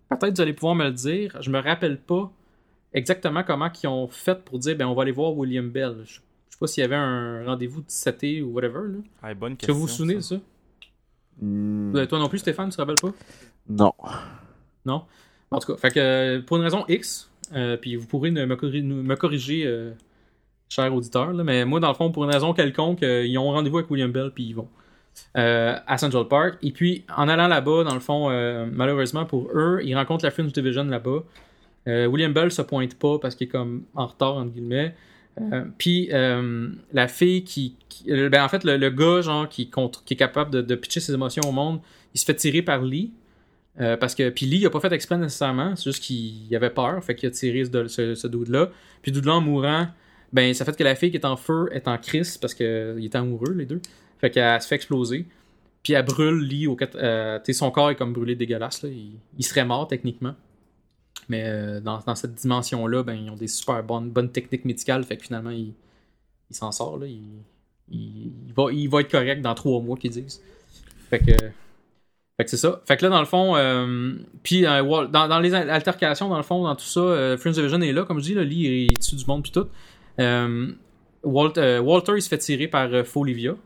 peut-être 0.10 0.36
vous 0.38 0.42
allez 0.42 0.54
pouvoir 0.54 0.74
me 0.74 0.86
le 0.86 0.92
dire, 0.94 1.36
je 1.42 1.50
me 1.50 1.60
rappelle 1.60 1.98
pas 2.00 2.32
exactement 2.94 3.44
comment 3.44 3.70
ils 3.84 3.88
ont 3.88 4.08
fait 4.08 4.42
pour 4.46 4.58
dire, 4.58 4.78
ben 4.78 4.86
on 4.88 4.94
va 4.94 5.02
aller 5.02 5.12
voir 5.12 5.36
William 5.38 5.70
Bell. 5.70 5.98
Je, 6.06 6.14
je 6.14 6.16
sais 6.16 6.58
pas 6.58 6.68
s'il 6.68 6.80
y 6.80 6.86
avait 6.86 6.96
un 6.96 7.44
rendez-vous 7.46 7.82
de 7.82 7.90
7 7.90 8.24
ou 8.44 8.52
whatever. 8.54 8.80
Là. 8.88 8.98
Ah, 9.22 9.34
bonne 9.34 9.52
Est-ce 9.52 9.58
que 9.58 9.66
question. 9.66 9.74
vous 9.74 9.82
vous 9.82 9.88
souvenez 9.90 10.16
de 10.16 10.20
ça? 10.22 10.38
Hmm, 11.42 11.94
Euh, 11.94 12.06
Toi 12.06 12.20
non 12.20 12.30
plus, 12.30 12.40
Stéphane, 12.40 12.70
tu 12.70 12.78
te 12.78 12.82
rappelles 12.82 12.96
pas? 13.02 13.12
Non. 13.68 13.92
Non? 14.86 15.04
En 15.52 15.60
tout 15.60 15.74
cas, 15.74 15.78
fait 15.78 15.92
que, 15.92 16.00
euh, 16.00 16.42
pour 16.42 16.56
une 16.56 16.64
raison 16.64 16.86
X, 16.88 17.30
euh, 17.54 17.76
puis 17.76 17.98
vous 17.98 18.08
pourrez 18.08 18.32
me, 18.32 18.46
corri- 18.56 18.82
nous- 18.82 19.04
me 19.04 19.16
corriger, 19.16 19.64
euh, 19.66 19.92
cher 20.70 20.96
auditeur, 20.96 21.34
là, 21.34 21.44
mais 21.44 21.66
moi, 21.66 21.82
dans 21.82 21.90
le 21.90 21.96
fond, 21.96 22.14
pour 22.14 22.24
une 22.24 22.32
raison 22.32 22.54
quelconque, 22.54 23.04
euh, 23.04 23.26
ils 23.26 23.38
ont 23.38 23.52
rendez-vous 23.52 23.80
avec 23.80 23.92
William 23.92 24.10
Bell, 24.10 24.32
puis 24.34 24.46
ils 24.46 24.54
vont 24.54 24.70
euh, 25.38 25.78
à 25.88 25.98
Central 25.98 26.28
Park. 26.28 26.58
Et 26.62 26.72
puis, 26.72 27.06
en 27.16 27.30
allant 27.30 27.48
là-bas, 27.48 27.84
dans 27.86 27.94
le 27.94 28.00
fond, 28.00 28.30
euh, 28.30 28.66
malheureusement 28.70 29.26
pour 29.26 29.50
eux, 29.54 29.80
ils 29.84 29.96
rencontrent 29.96 30.26
la 30.26 30.32
Fringe 30.32 30.52
Division 30.52 30.84
là-bas. 30.84 31.24
Euh, 31.88 32.06
William 32.08 32.34
Bell 32.34 32.52
se 32.52 32.62
pointe 32.62 32.96
pas 32.96 33.18
parce 33.18 33.36
qu'il 33.36 33.48
est 33.48 33.50
comme 33.50 33.84
en 33.96 34.08
retard, 34.08 34.36
entre 34.36 34.52
guillemets. 34.52 34.94
Euh, 35.40 35.64
puis 35.78 36.10
la 36.12 37.08
fille 37.08 37.46
qui, 37.46 37.78
ben 38.08 38.44
en 38.44 38.50
fait 38.50 38.66
le, 38.66 38.90
gars 38.90 39.22
genre 39.22 39.48
qui, 39.48 39.70
contre, 39.70 40.04
qui 40.04 40.16
est 40.16 40.18
capable 40.18 40.66
de, 40.66 40.76
pitcher 40.76 41.00
ses 41.00 41.14
émotions 41.14 41.44
au 41.48 41.54
monde 41.54 41.80
il 42.14 42.20
se 42.20 42.26
fait 42.26 42.36
tirer 42.36 42.62
par 42.62 42.82
Lee 42.82 43.14
parce 43.78 44.14
que 44.14 44.30
puis 44.30 44.46
Lee 44.46 44.58
il 44.58 44.66
a 44.66 44.70
pas 44.70 44.82
fait 44.82 44.92
exprès 44.92 45.18
nécessairement 45.18 45.78
c'est 45.78 45.86
juste 45.86 46.04
qu'il 46.04 46.54
avait 46.54 46.70
peur 46.70 47.02
fait 47.02 47.16
qu'il 47.16 47.30
a 47.30 47.32
tiré 47.32 47.64
ce, 47.64 48.28
dude 48.28 48.50
là 48.50 48.72
puis 49.02 49.14
dude 49.14 49.24
là 49.24 49.36
en 49.36 49.42
mourant 49.42 49.88
ben 50.34 50.54
ça 50.54 50.66
fait 50.66 50.76
que 50.76 50.84
la 50.84 50.96
fille 50.96 51.12
qui 51.12 51.18
est 51.18 51.26
en 51.26 51.38
feu 51.38 51.70
est 51.72 51.88
en 51.88 51.98
crise 51.98 52.38
parce 52.38 52.54
que 52.54 52.98
il 53.00 53.06
est 53.06 53.16
amoureux 53.16 53.54
les 53.54 53.66
deux 53.66 53.82
fait 54.22 54.30
qu'elle 54.30 54.62
se 54.62 54.68
fait 54.68 54.76
exploser 54.76 55.26
puis 55.84 55.94
elle 55.94 56.06
brûle 56.06 56.44
Lee 56.44 56.68
au 56.68 56.78
euh, 56.96 57.40
son 57.52 57.72
corps 57.72 57.90
est 57.90 57.96
comme 57.96 58.14
brûlé 58.14 58.36
dégueulasse 58.36 58.84
là. 58.84 58.90
Il, 58.90 59.14
il 59.38 59.44
serait 59.44 59.66
mort 59.66 59.88
techniquement 59.88 60.36
mais 61.32 61.44
euh, 61.46 61.80
dans, 61.80 62.16
cette 62.16 62.36
dimension-là, 62.36 63.04
ben, 63.04 63.14
ils 63.14 63.30
ont 63.30 63.36
des 63.36 63.48
super 63.48 63.82
bonnes, 63.84 64.10
bonnes 64.10 64.32
techniques 64.32 64.66
médicales. 64.66 65.04
Fait 65.06 65.16
que 65.16 65.24
finalement, 65.24 65.50
il, 65.50 65.74
il 66.50 66.56
s'en 66.56 66.74
sort. 66.74 66.98
Là, 66.98 67.08
il, 67.08 67.22
il, 67.90 68.32
il 68.48 68.54
va, 68.54 68.66
il 68.72 68.90
va 68.90 69.00
être 69.00 69.10
correct 69.10 69.42
dans 69.42 69.56
trois 69.56 69.82
mois, 69.82 69.98
qu'ils 69.98 70.12
disent. 70.12 70.42
Fait 71.10 71.20
que, 71.20 71.32
fait 71.32 72.44
que 72.44 72.50
c'est 72.50 72.58
ça. 72.58 72.82
Fait 72.86 72.98
que 72.98 73.06
là, 73.06 73.10
dans 73.10 73.22
le 73.22 73.26
fond, 73.26 73.56
euh, 73.56 74.14
puis 74.44 74.64
dans, 74.64 75.08
dans 75.10 75.40
les 75.40 75.54
altercations, 75.54 76.28
dans 76.28 76.38
le 76.38 76.44
fond, 76.44 76.64
dans 76.64 76.76
tout 76.76 76.84
ça, 76.84 77.00
euh, 77.00 77.38
Fringe 77.38 77.56
Division 77.56 77.80
est 77.82 77.94
là, 77.94 78.04
comme 78.04 78.20
je 78.20 78.24
dis, 78.24 78.34
là, 78.34 78.44
Lee 78.44 78.66
est 78.66 78.98
dessus 78.98 79.16
du 79.16 79.26
monde, 79.26 79.44
puis 79.44 79.52
tout. 79.52 79.68
Euh, 81.24 81.30
Walt- 81.30 81.82
Walter, 81.82 82.14
il 82.16 82.22
se 82.22 82.30
fait 82.30 82.38
tirer 82.38 82.68
par 82.68 82.90
euh, 82.94 83.04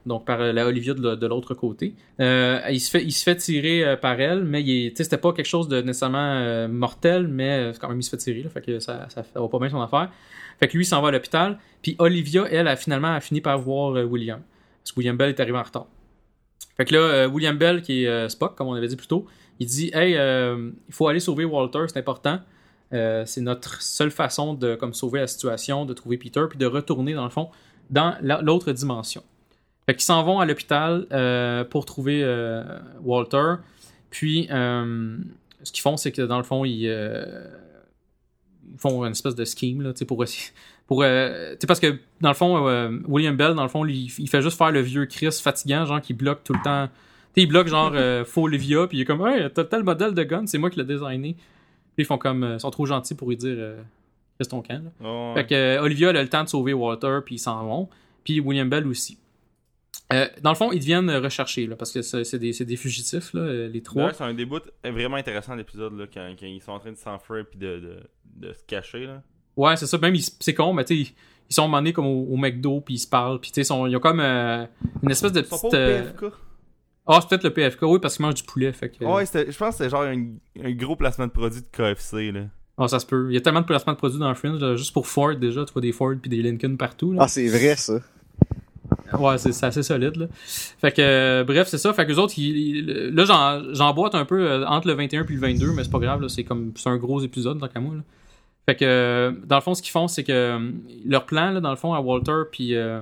donc 0.06 0.26
par 0.26 0.42
euh, 0.42 0.52
la 0.52 0.68
Olivia 0.68 0.94
de, 0.94 1.28
l'autre 1.28 1.54
côté. 1.54 1.96
Euh, 2.20 2.60
il, 2.70 2.80
se 2.80 2.90
fait, 2.90 3.36
tirer 3.36 3.98
par 4.02 4.20
elle, 4.20 4.44
mais 4.44 4.64
c'était 4.96 5.18
pas 5.18 5.34
quelque 5.34 5.46
chose 5.46 5.68
de 5.68 5.82
nécessairement 5.82 6.68
mortel, 6.68 7.28
mais 7.28 7.72
quand 7.80 7.90
même 7.90 8.00
il 8.00 8.04
se 8.04 8.10
fait 8.10 8.18
tirer, 8.18 8.44
là, 8.44 8.50
fait 8.50 8.62
que 8.62 8.80
ça, 8.80 9.08
va 9.36 9.48
pas 9.48 9.60
bien 9.60 9.70
son 9.70 9.82
affaire. 9.82 10.12
Fait 10.60 10.68
que 10.68 10.78
lui, 10.78 10.84
il 10.84 10.88
s'en 10.88 11.02
va 11.02 11.10
à 11.10 11.12
l'hôpital, 11.12 11.60
puis 11.82 11.96
Olivia, 12.00 12.46
elle, 12.50 12.68
a 12.68 12.76
finalement 12.76 13.14
a 13.14 13.20
fini 13.20 13.42
par 13.42 13.60
voir 13.60 13.92
William, 14.10 14.42
parce 14.82 14.92
que 14.92 15.00
William 15.00 15.18
Bell 15.18 15.30
est 15.30 15.40
arrivé 15.40 15.58
en 15.58 15.64
retard. 15.64 15.88
Fait 16.78 16.86
que 16.86 16.94
là, 16.94 17.28
William 17.28 17.58
Bell, 17.58 17.82
qui 17.82 18.06
est 18.06 18.30
Spock, 18.30 18.56
comme 18.56 18.68
on 18.68 18.74
avait 18.74 18.88
dit 18.88 18.96
plus 18.96 19.08
tôt, 19.08 19.26
il 19.60 19.68
dit 19.68 19.92
Hey, 19.94 20.14
il 20.14 20.94
faut 20.94 21.08
aller 21.08 21.20
sauver 21.20 21.46
Walter, 21.46 21.86
c'est 21.88 22.00
important. 22.00 22.40
Euh, 22.96 23.24
c'est 23.26 23.42
notre 23.42 23.82
seule 23.82 24.12
façon 24.12 24.54
de 24.54 24.76
comme 24.76 24.94
sauver 24.94 25.20
la 25.20 25.28
situation, 25.28 25.86
de 25.86 25.94
trouver 25.94 26.18
Peter, 26.18 26.42
puis 26.50 26.58
de 26.58 26.66
retourner 26.66 27.14
dans 27.14 27.24
le 27.26 27.30
fond 27.30 27.50
dans 27.90 28.16
la- 28.22 28.42
l'autre 28.42 28.72
dimension. 28.72 29.22
Fait 29.86 29.94
qu'ils 29.94 30.04
s'en 30.04 30.24
vont 30.24 30.40
à 30.40 30.46
l'hôpital 30.46 31.06
euh, 31.12 31.64
pour 31.64 31.86
trouver 31.86 32.22
euh, 32.24 32.64
Walter. 33.04 33.56
Puis 34.10 34.48
ce 34.50 35.72
qu'ils 35.72 35.82
font, 35.82 35.98
c'est 35.98 36.12
que 36.12 36.22
dans 36.24 36.38
le 36.38 36.44
fond, 36.44 36.66
ils, 36.66 36.86
ils 38.74 38.80
font 38.80 39.04
une 39.06 39.12
espèce 39.12 39.36
de 39.36 39.46
scheme 39.46 39.82
là, 39.82 39.92
pour 40.08 40.24
essayer. 40.24 40.52
Parce 40.88 41.80
que 41.80 41.98
dans 42.22 42.30
le 42.30 42.36
fond, 42.36 43.00
William 43.08 43.36
Bell, 43.36 43.54
dans 43.56 43.64
le 43.64 43.70
fond, 43.70 43.84
lui, 43.84 44.14
il 44.18 44.30
fait 44.30 44.42
juste 44.42 44.58
faire 44.58 44.72
le 44.72 44.82
vieux 44.82 45.06
Chris 45.06 45.32
fatigant, 45.42 45.86
genre 45.86 46.02
qui 46.02 46.14
bloque 46.14 46.44
tout 46.44 46.54
le 46.54 46.62
temps. 46.64 46.88
Tu 46.88 47.42
sais, 47.42 47.42
il 47.42 47.48
bloque 47.48 47.68
genre 47.68 47.92
euh, 47.96 48.24
faux 48.24 48.44
Olivia, 48.44 48.88
puis 48.88 49.00
il 49.00 49.02
est 49.02 49.06
comme, 49.06 49.26
hey, 49.28 49.50
t'as 49.54 49.64
tel 49.66 49.84
modèle 49.84 50.14
de 50.14 50.24
gun, 50.24 50.46
c'est 50.48 50.58
moi 50.58 50.70
qui 50.70 50.80
l'ai 50.80 50.86
designé. 50.86 51.36
Ils 51.98 52.06
font 52.06 52.18
comme, 52.18 52.44
euh, 52.44 52.56
ils 52.56 52.60
sont 52.60 52.72
trop 52.72 52.86
gentils 52.86 53.16
pour 53.16 53.30
lui 53.30 53.38
dire, 53.38 53.56
euh, 53.58 53.82
reste 54.40 54.52
ton 54.52 54.62
camp. 54.62 54.84
Là. 55.02 55.10
Ouais. 55.10 55.34
Fait 55.42 55.48
que 55.48 55.56
euh, 55.56 55.82
Olivia 55.82 56.10
elle 56.10 56.18
a 56.18 56.24
le 56.24 56.30
temps 56.30 56.44
de 56.44 56.50
sauver 56.50 56.74
Walter, 56.74 57.20
puis 57.26 57.36
ils 57.36 57.40
s'en 57.40 57.66
vont. 57.66 57.90
Puis 58.24 58.40
William 58.40 58.70
Bell 58.70 58.86
aussi. 58.88 59.18
Euh, 60.14 60.28
dans 60.42 60.52
le 60.52 60.56
fond, 60.56 60.72
ils 60.72 60.80
deviennent 60.80 61.10
rechercher, 61.10 61.66
là, 61.68 61.76
parce 61.76 61.92
que 61.92 62.02
c'est 62.02 62.38
des, 62.38 62.52
des 62.52 62.76
fugitifs, 62.76 63.34
là, 63.34 63.68
les 63.68 63.82
trois. 63.82 64.04
D'ailleurs, 64.04 64.16
c'est 64.16 64.24
un 64.24 64.34
des 64.34 64.46
bouts 64.46 64.60
vraiment 64.84 65.18
intéressant 65.18 65.54
de 65.54 65.60
l'épisode 65.60 66.10
quand, 66.14 66.34
quand 66.40 66.46
ils 66.46 66.62
sont 66.62 66.74
en 66.74 66.80
train 66.80 66.92
de 66.92 66.98
s'enfuir 66.98 67.46
puis 67.50 67.58
de, 67.60 67.80
de, 67.80 68.48
de 68.48 68.54
se 68.54 68.64
cacher. 68.68 69.06
Là. 69.08 69.24
Ouais, 69.58 69.76
c'est 69.78 69.88
ça. 69.88 69.98
Même, 69.98 70.16
c'est 70.40 70.54
con, 70.54 70.74
mais 70.74 70.86
tu 70.86 71.06
sais, 71.06 71.12
ils- 71.50 71.54
sont 71.54 71.64
emmenés 71.64 71.94
comme 71.94 72.06
au, 72.08 72.26
au 72.34 72.38
McDo, 72.38 72.82
puis 72.82 72.96
ils 72.96 73.00
se 73.00 73.08
parlent, 73.08 73.40
puis 73.40 73.52
tu 73.52 73.64
sais, 73.64 73.74
ils 73.74 73.96
ont 73.96 74.00
comme 74.00 74.20
euh, 74.20 74.66
une 75.02 75.12
espèce 75.12 75.32
de 75.32 75.40
Ils 75.42 75.46
sont 75.46 75.70
pas 75.70 75.70
petite... 75.70 76.20
au 76.20 76.24
PFK. 76.28 76.36
Ah, 77.08 77.20
c'est 77.22 77.30
peut-être 77.30 77.44
le 77.44 77.54
PFK, 77.54 77.84
oui, 77.84 78.00
parce 78.00 78.16
qu'ils 78.18 78.26
mangent 78.26 78.36
du 78.36 78.44
poulet, 78.44 78.72
fait 78.74 78.90
que... 78.90 79.06
Ouais, 79.06 79.26
c'était- 79.26 79.52
je 79.52 79.58
pense 79.58 79.70
que 79.70 79.76
c'était 79.84 79.90
genre 79.92 80.02
un, 80.04 80.26
un 80.64 80.72
gros 80.72 80.96
placement 80.96 81.28
de 81.28 81.32
produit 81.32 81.62
de 81.62 81.68
KFC. 81.72 82.32
Là. 82.32 82.42
Ah, 82.78 82.88
ça 82.88 83.00
se 83.00 83.06
peut. 83.06 83.28
Il 83.30 83.34
y 83.36 83.38
a 83.38 83.42
tellement 83.42 83.62
de 83.62 83.66
placements 83.66 83.94
de 83.94 83.98
produits 83.98 84.20
dans 84.20 84.28
le 84.30 84.36
Fringe, 84.36 84.60
là, 84.60 84.76
juste 84.76 84.92
pour 84.92 85.08
Ford, 85.08 85.36
déjà, 85.36 85.64
tu 85.66 85.72
vois 85.74 85.82
des 85.82 85.92
Ford 85.92 86.14
puis 86.22 86.30
des 86.30 86.42
Lincoln 86.42 86.76
partout, 86.78 87.14
là. 87.14 87.20
Ah, 87.24 87.28
c'est 87.28 87.48
vrai, 87.48 87.76
ça. 87.76 88.00
Ouais, 89.20 89.38
c'est 89.38 89.52
c'est 89.52 89.68
assez 89.68 89.84
solide, 89.84 90.16
là. 90.18 90.26
Fait 90.82 90.92
que, 90.92 91.02
euh, 91.02 91.44
bref, 91.44 91.68
c'est 91.68 91.78
ça. 91.78 91.94
Fait 91.94 92.06
que 92.06 92.12
les 92.12 92.18
autres, 92.20 92.34
ils- 92.38 92.58
ils- 92.80 92.86
là, 93.16 93.24
j'en- 93.26 93.74
j'emboîte 93.74 94.16
un 94.16 94.26
peu 94.26 94.42
euh, 94.50 94.66
entre 94.66 94.88
le 94.88 94.94
21 94.94 95.24
puis 95.24 95.36
le 95.36 95.42
22, 95.42 95.72
mais 95.74 95.84
c'est 95.84 95.92
pas 95.92 96.00
grave, 96.00 96.22
là. 96.22 96.28
C'est 96.28 96.44
comme, 96.44 96.72
c'est 96.76 96.90
un 96.90 96.98
gros 96.98 97.22
épisode, 97.22 97.60
tant 97.60 97.68
qu'à 97.68 97.80
moi, 97.80 97.96
là. 97.96 98.02
Fait 98.66 98.76
que, 98.76 98.84
euh, 98.84 99.32
dans 99.46 99.58
le 99.58 99.62
fond, 99.62 99.76
ce 99.76 99.82
qu'ils 99.84 99.92
font, 99.92 100.08
c'est 100.08 100.24
que 100.24 100.60
leur 101.06 101.26
plan, 101.28 101.52
là, 101.52 101.62
dans 101.62 101.70
le 101.70 101.76
fond, 101.76 101.94
à 101.94 102.00
Walter 102.02 102.42
puis, 102.52 102.76
euh, 102.76 103.00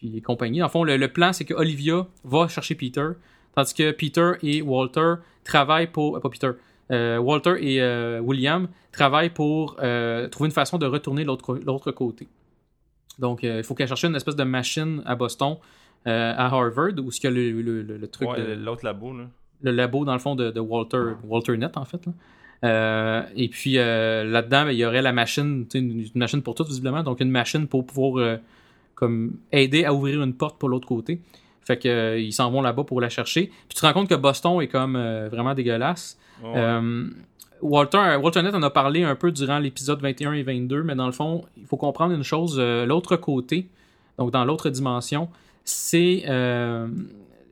puis 0.00 0.22
compagnie, 0.22 0.58
dans 0.60 0.66
le 0.66 0.70
fond, 0.70 0.82
le, 0.84 0.96
le 0.96 1.08
plan, 1.08 1.32
c'est 1.32 1.44
que 1.44 1.52
Olivia 1.54 2.06
va 2.24 2.48
chercher 2.48 2.74
Peter, 2.74 3.08
tandis 3.54 3.74
que 3.74 3.90
Peter 3.92 4.32
et 4.42 4.62
Walter 4.62 5.14
travaillent 5.44 5.88
pour, 5.90 6.16
euh, 6.16 6.20
pas 6.20 6.30
Peter, 6.30 6.50
euh, 6.90 7.18
Walter 7.18 7.54
et 7.60 7.82
euh, 7.82 8.20
William 8.20 8.68
travaillent 8.92 9.30
pour 9.30 9.76
trouver 9.76 10.46
une 10.48 10.52
façon 10.52 10.78
de 10.78 10.86
retourner 10.86 11.24
l'autre 11.24 11.90
côté. 11.92 12.26
Donc, 13.18 13.42
il 13.42 13.62
faut 13.62 13.74
qu'elle 13.74 13.88
cherche 13.88 14.04
une 14.04 14.16
espèce 14.16 14.36
de 14.36 14.44
machine 14.44 15.02
à 15.04 15.14
Boston, 15.14 15.56
à 16.06 16.46
Harvard, 16.46 16.92
où 16.98 17.10
il 17.10 17.22
y 17.22 17.26
a 17.26 17.30
le, 17.30 17.82
le- 17.82 18.08
truc, 18.08 18.28
Ouais, 18.30 18.56
l'autre 18.56 18.84
labo, 18.84 19.16
là. 19.16 19.24
le 19.62 19.70
labo, 19.72 20.04
dans 20.06 20.14
le 20.14 20.18
fond, 20.18 20.34
de, 20.34 20.50
de 20.50 20.60
Walter, 20.60 21.02
Walter 21.24 21.56
Net, 21.58 21.76
en 21.76 21.84
fait. 21.84 22.04
là. 22.06 22.12
Euh, 22.64 23.22
et 23.36 23.48
puis, 23.48 23.78
euh, 23.78 24.24
là-dedans, 24.24 24.64
ben, 24.64 24.70
il 24.72 24.78
y 24.78 24.84
aurait 24.84 25.02
la 25.02 25.12
machine, 25.12 25.66
une, 25.74 26.00
une 26.00 26.08
machine 26.14 26.42
pour 26.42 26.54
tout, 26.54 26.64
visiblement. 26.64 27.02
Donc, 27.02 27.20
une 27.20 27.30
machine 27.30 27.66
pour 27.68 27.86
pouvoir 27.86 28.18
euh, 28.18 28.36
comme 29.00 29.32
aider 29.50 29.84
à 29.84 29.92
ouvrir 29.92 30.22
une 30.22 30.34
porte 30.34 30.58
pour 30.58 30.68
l'autre 30.68 30.86
côté. 30.86 31.20
Fait 31.62 31.76
que 31.78 31.88
euh, 31.88 32.18
ils 32.18 32.32
s'en 32.32 32.50
vont 32.50 32.62
là-bas 32.62 32.84
pour 32.84 33.00
la 33.00 33.08
chercher. 33.08 33.46
Puis 33.46 33.74
tu 33.74 33.80
te 33.80 33.86
rends 33.86 33.92
compte 33.92 34.08
que 34.08 34.14
Boston 34.14 34.60
est 34.60 34.68
comme 34.68 34.94
euh, 34.96 35.28
vraiment 35.30 35.54
dégueulasse. 35.54 36.18
Ouais. 36.44 36.52
Euh, 36.56 37.08
Walter, 37.62 38.16
Walter 38.22 38.42
Net 38.42 38.54
en 38.54 38.62
a 38.62 38.70
parlé 38.70 39.02
un 39.02 39.14
peu 39.14 39.30
durant 39.32 39.58
l'épisode 39.58 40.00
21 40.00 40.32
et 40.32 40.42
22, 40.42 40.82
mais 40.82 40.94
dans 40.94 41.06
le 41.06 41.12
fond, 41.12 41.44
il 41.58 41.66
faut 41.66 41.76
comprendre 41.76 42.14
une 42.14 42.22
chose. 42.24 42.56
euh, 42.58 42.86
l'autre 42.86 43.16
côté, 43.16 43.68
donc 44.18 44.30
dans 44.30 44.44
l'autre 44.44 44.70
dimension, 44.70 45.28
c'est 45.64 46.22
euh, 46.28 46.88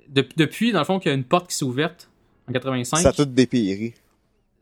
de- 0.09 0.27
depuis, 0.37 0.73
dans 0.73 0.79
le 0.79 0.85
fond, 0.87 0.99
qu'il 0.99 1.11
y 1.11 1.13
a 1.13 1.17
une 1.17 1.25
porte 1.25 1.51
qui 1.51 1.57
s'est 1.57 1.65
ouverte 1.67 2.09
en 2.49 2.53
85. 2.53 2.97
Ça 2.99 3.11
a 3.11 3.13
tout 3.13 3.27
dépiré. 3.27 3.95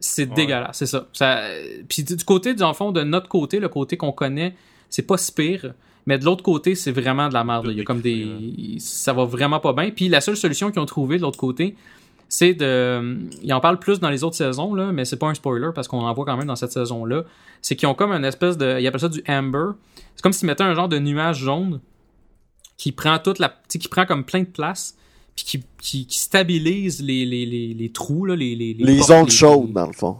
C'est 0.00 0.28
Ouais. 0.28 0.34
dégueulasse, 0.34 0.76
c'est 0.78 0.86
ça. 0.86 1.06
ça 1.12 1.40
Puis 1.88 2.02
du 2.02 2.16
du 2.16 2.24
côté, 2.24 2.54
dans 2.54 2.68
le 2.68 2.74
fond, 2.74 2.90
de 2.92 3.02
notre 3.04 3.28
côté, 3.28 3.60
le 3.60 3.68
côté 3.68 3.96
qu'on 3.96 4.12
connaît, 4.12 4.54
c'est 4.90 5.06
pas 5.06 5.16
si 5.16 5.30
pire. 5.32 5.72
Mais 6.06 6.18
de 6.18 6.24
l'autre 6.24 6.42
côté, 6.44 6.74
c'est 6.76 6.92
vraiment 6.92 7.28
de 7.28 7.34
la 7.34 7.42
merde. 7.44 7.66
Il 7.70 7.76
y 7.76 7.80
a 7.80 7.84
comme 7.84 8.00
des. 8.00 8.76
Ça 8.78 9.12
va 9.12 9.24
vraiment 9.24 9.58
pas 9.60 9.72
bien. 9.72 9.90
Puis 9.90 10.08
la 10.08 10.20
seule 10.20 10.36
solution 10.36 10.70
qu'ils 10.70 10.80
ont 10.80 10.86
trouvée 10.86 11.16
de 11.16 11.22
l'autre 11.22 11.38
côté, 11.38 11.74
c'est 12.28 12.54
de. 12.54 13.18
Ils 13.42 13.52
en 13.52 13.60
parlent 13.60 13.78
plus 13.80 13.98
dans 13.98 14.10
les 14.10 14.22
autres 14.22 14.36
saisons, 14.36 14.74
là, 14.74 14.92
mais 14.92 15.04
c'est 15.04 15.16
pas 15.16 15.26
un 15.28 15.34
spoiler 15.34 15.70
parce 15.74 15.88
qu'on 15.88 16.00
en 16.00 16.12
voit 16.14 16.24
quand 16.24 16.36
même 16.36 16.46
dans 16.46 16.56
cette 16.56 16.72
saison-là. 16.72 17.24
C'est 17.60 17.74
qu'ils 17.74 17.88
ont 17.88 17.94
comme 17.94 18.12
une 18.12 18.24
espèce 18.24 18.56
de. 18.56 18.78
Ils 18.80 18.86
appellent 18.86 19.00
ça 19.00 19.08
du 19.08 19.22
amber. 19.28 19.72
C'est 20.14 20.22
comme 20.22 20.32
s'ils 20.32 20.46
mettaient 20.46 20.62
un 20.64 20.74
genre 20.74 20.88
de 20.88 20.98
nuage 20.98 21.38
jaune 21.38 21.80
qui 22.76 22.92
prend 22.92 23.18
toute 23.18 23.38
la. 23.40 23.48
tu 23.48 23.54
sais, 23.68 23.78
qui 23.80 23.88
prend 23.88 24.06
comme 24.06 24.24
plein 24.24 24.40
de 24.40 24.44
place. 24.46 24.96
Puis 25.34 25.44
qui, 25.44 25.64
qui, 25.82 26.06
qui 26.06 26.18
stabilise 26.18 27.02
les, 27.02 27.26
les, 27.26 27.44
les, 27.44 27.74
les 27.74 27.88
trous, 27.90 28.24
là, 28.24 28.34
les, 28.34 28.54
les, 28.56 28.72
Les 28.72 28.96
portes, 28.98 29.10
ondes 29.10 29.26
les- 29.28 29.34
chaudes, 29.34 29.72
dans 29.72 29.86
le 29.86 29.92
fond. 29.92 30.16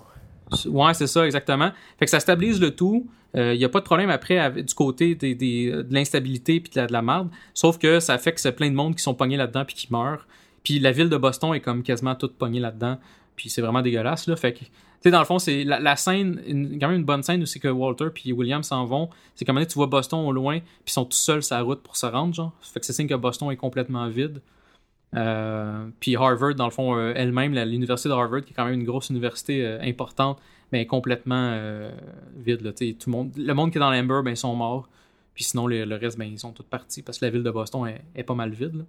Ouais, 0.66 0.92
c'est 0.92 1.06
ça, 1.06 1.24
exactement. 1.24 1.70
Fait 1.98 2.04
que 2.04 2.10
ça 2.10 2.20
stabilise 2.20 2.60
le 2.60 2.72
tout. 2.72 3.06
Il 3.36 3.58
n'y 3.58 3.64
a 3.64 3.68
pas 3.68 3.80
de 3.80 3.84
problème 3.84 4.10
après 4.10 4.50
du 4.50 4.74
côté 4.74 5.14
des- 5.14 5.34
de 5.34 5.86
l'instabilité 5.90 6.58
puis 6.60 6.72
de 6.72 6.80
la, 6.80 6.86
de 6.86 6.92
la 6.92 7.02
marde. 7.02 7.28
Sauf 7.54 7.78
que 7.78 8.00
ça 8.00 8.16
fait 8.18 8.32
que 8.32 8.40
c'est 8.40 8.52
plein 8.52 8.70
de 8.70 8.74
monde 8.74 8.96
qui 8.96 9.02
sont 9.02 9.14
pognés 9.14 9.36
là-dedans 9.36 9.64
puis 9.64 9.74
qui 9.74 9.88
meurent. 9.92 10.26
Puis 10.64 10.80
la 10.80 10.90
ville 10.90 11.08
de 11.08 11.16
Boston 11.16 11.54
est 11.54 11.60
comme 11.60 11.82
quasiment 11.82 12.14
toute 12.14 12.34
pognée 12.34 12.60
là-dedans. 12.60 12.98
Puis 13.36 13.50
c'est 13.50 13.60
vraiment 13.60 13.82
dégueulasse, 13.82 14.26
là. 14.26 14.34
Fait 14.34 14.52
que, 14.52 14.60
tu 14.60 14.66
sais, 15.02 15.10
dans 15.10 15.18
le 15.18 15.24
fond, 15.26 15.38
c'est 15.38 15.62
la, 15.62 15.96
scène, 15.96 16.40
quand 16.80 16.88
même 16.88 16.98
une 16.98 17.04
bonne 17.04 17.22
scène 17.22 17.42
où 17.42 17.60
que 17.60 17.68
Walter 17.68 18.06
puis 18.12 18.32
William 18.32 18.62
s'en 18.62 18.84
vont. 18.84 19.10
C'est 19.34 19.44
comme 19.44 19.64
tu 19.64 19.74
vois 19.74 19.86
Boston 19.86 20.26
au 20.26 20.32
loin 20.32 20.58
puis 20.58 20.68
ils 20.88 20.92
sont 20.92 21.04
tout 21.04 21.16
seuls 21.16 21.42
sur 21.42 21.56
la 21.56 21.62
route 21.62 21.82
pour 21.82 21.96
se 21.96 22.06
rendre, 22.06 22.34
genre. 22.34 22.52
Fait 22.62 22.80
que 22.80 22.86
c'est 22.86 22.92
signe 22.92 23.06
que 23.06 23.14
Boston 23.14 23.50
est 23.50 23.56
complètement 23.56 24.08
vide. 24.08 24.40
Euh, 25.16 25.86
puis 26.01 26.16
Harvard, 26.16 26.55
dans 26.55 26.66
le 26.66 26.70
fond, 26.70 26.97
euh, 26.97 27.12
elle-même, 27.16 27.55
l'université 27.55 28.09
de 28.09 28.14
Harvard, 28.14 28.43
qui 28.43 28.52
est 28.52 28.55
quand 28.55 28.64
même 28.64 28.74
une 28.74 28.84
grosse 28.84 29.09
université 29.10 29.64
euh, 29.64 29.80
importante, 29.82 30.38
mais 30.72 30.86
complètement 30.86 31.59
vide. 32.36 32.62
Là, 32.62 32.72
tout 32.72 32.84
le, 33.06 33.10
monde, 33.10 33.32
le 33.36 33.55
monde 33.55 33.70
qui 33.70 33.78
est 33.78 33.80
dans 33.80 33.90
l'Amber, 33.90 34.20
ben, 34.24 34.30
ils 34.30 34.36
sont 34.36 34.55
morts. 34.55 34.88
Puis 35.34 35.44
sinon, 35.44 35.66
le, 35.66 35.84
le 35.84 35.97
reste, 35.97 36.18
ben, 36.18 36.24
ils 36.24 36.38
sont 36.38 36.52
tous 36.52 36.64
partis 36.64 37.02
parce 37.02 37.18
que 37.18 37.24
la 37.24 37.30
ville 37.30 37.43
de 37.43 37.51
Boston 37.51 37.86
est, 37.86 38.02
est 38.14 38.24
pas 38.24 38.34
mal 38.34 38.51
vide. 38.51 38.74
là. 38.74 38.84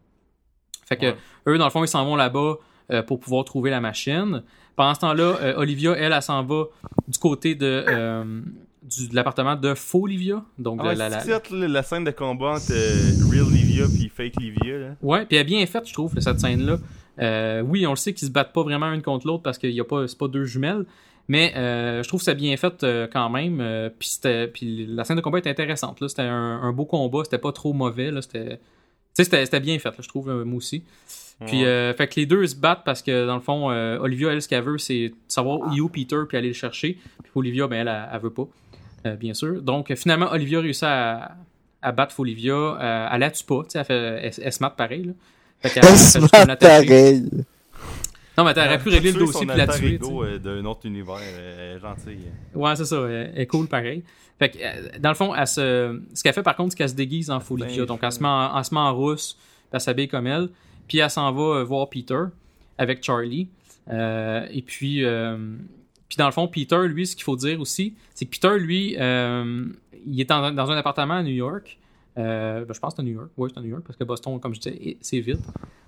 Fait 0.86 0.96
que 0.98 1.08
Ouais. 1.08 1.16
eux, 1.48 1.58
dans 1.58 1.66
le 1.66 1.72
fond, 1.72 1.84
ils 1.84 1.88
s'en 1.90 2.06
vont 2.06 2.16
là-bas 2.16 2.56
euh, 2.92 3.04
pour 3.04 3.20
pouvoir 3.20 3.44
trouver 3.44 3.70
la 3.70 3.82
machine. 3.82 4.42
Pendant 4.78 4.94
ce 4.94 5.02
temps-là, 5.02 5.36
euh, 5.42 5.58
Olivia, 5.58 5.92
elle, 5.98 6.14
elle, 6.14 6.22
s'en 6.22 6.44
va 6.44 6.66
du 7.08 7.20
côté 7.20 7.54
de, 7.56 7.84
euh, 7.90 8.42
du- 8.84 9.08
de 9.10 9.16
l'appartement 9.16 9.56
de 9.56 9.74
faux 9.74 10.04
Olivia. 10.04 10.44
Donc, 10.60 10.80
Ah 10.84 10.88
ouais, 10.88 10.96
la, 10.96 11.10
la- 11.10 11.84
scène 11.84 12.04
de 12.04 12.12
combat 12.12 12.52
entre 12.56 12.72
euh, 12.72 13.30
Real 13.32 13.52
Livia 13.52 13.86
puis 13.88 14.10
Fake 14.10 14.36
Livia. 14.40 14.78
Là. 14.78 14.88
Ouais, 15.02 15.26
puis 15.26 15.36
elle 15.38 15.42
est 15.42 15.46
bien 15.46 15.66
faite, 15.66 15.88
je 15.88 15.94
trouve, 15.94 16.14
cette 16.20 16.40
scène-là. 16.40 16.78
Euh, 17.20 17.62
oui, 17.62 17.86
on 17.88 17.92
le 17.92 17.96
sait 17.96 18.14
qu'ils 18.14 18.28
se 18.28 18.32
battent 18.34 18.54
pas 18.54 18.64
vraiment 18.64 18.92
une 18.94 19.02
contre 19.02 19.26
l'autre 19.28 19.44
parce 19.44 19.58
qu'il 19.58 19.72
y 19.72 19.80
a 19.80 19.84
pas, 19.84 20.08
c'est 20.08 20.18
pas 20.18 20.28
deux 20.28 20.46
jumelles, 20.46 20.86
mais 21.28 21.52
euh, 21.58 22.04
je 22.04 22.08
trouve 22.08 22.20
que 22.22 22.26
c'est 22.26 22.36
bien 22.36 22.56
fait 22.58 22.84
euh, 22.84 23.08
quand 23.12 23.30
même. 23.30 23.90
puis 24.00 24.86
la 24.88 25.04
scène 25.04 25.16
de 25.18 25.22
combat 25.22 25.40
était 25.40 25.50
intéressante. 25.50 26.00
Là, 26.00 26.08
c'était 26.10 26.22
un, 26.22 26.62
un 26.62 26.72
beau 26.74 26.86
combat, 26.86 27.24
c'était 27.24 27.40
pas 27.40 27.52
trop 27.52 27.74
mauvais. 27.74 28.12
Là, 28.12 28.22
c'était, 28.22 28.58
tu 28.58 28.62
sais, 29.14 29.24
c'était, 29.24 29.44
c'était 29.46 29.60
bien 29.60 29.80
fait, 29.80 29.90
là, 29.90 29.96
je 30.00 30.08
trouve, 30.08 30.32
moi 30.46 30.58
aussi. 30.58 30.84
Puis, 31.46 31.64
Ouais. 31.64 31.94
fait 31.96 32.08
que 32.08 32.20
les 32.20 32.26
deux 32.26 32.46
se 32.48 32.56
battent 32.56 32.84
parce 32.84 33.02
que 33.04 33.26
dans 33.28 33.36
le 33.36 33.42
fond, 33.42 33.68
Olivia, 34.00 34.32
elle, 34.32 34.42
ce 34.42 34.48
qu'elle 34.48 34.64
veut, 34.64 34.78
c'est 34.80 35.12
savoir 35.28 35.60
où 35.60 35.76
est 35.76 35.80
où 35.80 35.90
Peter 35.90 36.18
puis 36.28 36.38
aller 36.38 36.48
le 36.48 36.54
chercher. 36.54 36.98
Puis 37.22 37.32
Olivia, 37.36 37.68
ben 37.68 37.82
elle, 37.82 37.88
elle, 37.88 38.10
elle 38.14 38.22
veut 38.22 38.32
pas, 38.32 38.48
bien 39.16 39.34
sûr. 39.34 39.62
Donc, 39.62 39.92
euh, 39.92 39.96
finalement, 39.96 40.32
Olivia 40.32 40.60
réussit 40.60 40.84
à, 40.84 41.36
à 41.82 41.92
battre 41.92 42.20
Olivia. 42.20 42.54
Euh, 42.54 43.08
elle 43.12 43.20
la 43.20 43.32
tue 43.32 43.44
pas, 43.46 43.64
tu 43.64 43.70
sais, 43.72 43.80
elle, 43.80 43.86
fait, 43.86 43.94
elle, 43.96 44.32
elle 44.44 44.54
se 44.54 44.60
mate 44.62 44.76
pareil. 44.76 45.04
Là. 45.06 45.14
Fait 45.60 45.80
elle 45.80 45.86
Elle 45.90 45.98
se 45.98 46.48
l'attacher. 46.48 46.86
pareil. 46.88 47.30
Non, 48.38 48.44
mais 48.44 48.54
t'aurais 48.54 48.78
pu 48.78 48.90
régler 48.90 49.12
le 49.14 49.20
dossier 49.20 49.48
puis 49.48 49.58
la 49.58 49.68
tuer. 49.68 50.00
euh, 50.00 50.38
d'un 50.38 50.64
autre 50.66 50.86
univers, 50.86 51.18
euh, 51.22 51.80
gentil. 51.80 52.18
Ouais, 52.54 52.76
c'est 52.76 52.86
ça. 52.86 52.98
Elle 53.10 53.32
elle 53.34 53.42
est 53.42 53.48
cool 53.48 53.68
pareil. 53.68 54.04
Fait 54.38 54.50
que, 54.50 54.58
euh, 54.60 54.90
dans 55.00 55.10
le 55.10 55.16
fond, 55.16 55.34
elle 55.34 55.48
se... 55.48 56.00
ce 56.14 56.22
qu'elle 56.22 56.34
fait 56.34 56.44
par 56.44 56.56
contre, 56.56 56.72
c'est 56.74 56.78
qu'elle 56.78 56.90
se 56.90 56.94
déguise 56.96 57.32
en 57.32 57.40
faux 57.40 57.56
Olivia. 57.56 57.80
Ben, 57.80 57.86
Donc, 57.88 58.02
elle 58.04 58.12
se, 58.12 58.20
met 58.22 58.28
en, 58.28 58.56
elle 58.56 58.64
se 58.64 58.74
met 58.76 58.80
en 58.80 58.94
rousse, 58.96 59.34
puis 59.34 59.70
elle 59.72 59.82
s'habille 59.82 60.08
comme 60.08 60.28
elle. 60.28 60.50
Puis 60.88 61.00
elle 61.00 61.10
s'en 61.10 61.32
va 61.32 61.42
euh, 61.58 61.64
voir 61.64 61.90
Peter 61.90 62.26
avec 62.78 63.04
Charlie. 63.04 63.50
Euh, 63.90 64.46
et 64.52 64.62
puis, 64.62 65.04
euh, 65.04 65.38
puis, 66.08 66.18
dans 66.18 66.26
le 66.26 66.32
fond, 66.32 66.48
Peter, 66.48 66.88
lui, 66.88 67.06
ce 67.06 67.16
qu'il 67.16 67.24
faut 67.24 67.36
dire 67.36 67.60
aussi, 67.60 67.96
c'est 68.14 68.26
que 68.26 68.32
Peter, 68.32 68.58
lui, 68.60 68.96
euh, 69.00 69.66
il 70.06 70.20
est 70.22 70.26
dans 70.26 70.72
un 70.72 70.78
appartement 70.78 71.16
à 71.16 71.24
New 71.24 71.34
York. 71.34 71.78
Euh, 72.18 72.66
ben, 72.66 72.74
je 72.74 72.80
pense 72.80 72.94
que 72.94 72.96
c'est 72.98 73.02
à 73.02 73.06
New 73.06 73.14
York. 73.14 73.30
Oui, 73.38 73.50
c'est 73.54 73.60
à 73.60 73.62
New 73.62 73.70
York, 73.70 73.84
parce 73.86 73.98
que 73.98 74.04
Boston, 74.04 74.40
comme 74.40 74.56
je 74.56 74.60
disais, 74.60 74.76
est- 74.76 74.98
c'est 75.02 75.20
vide. 75.20 75.40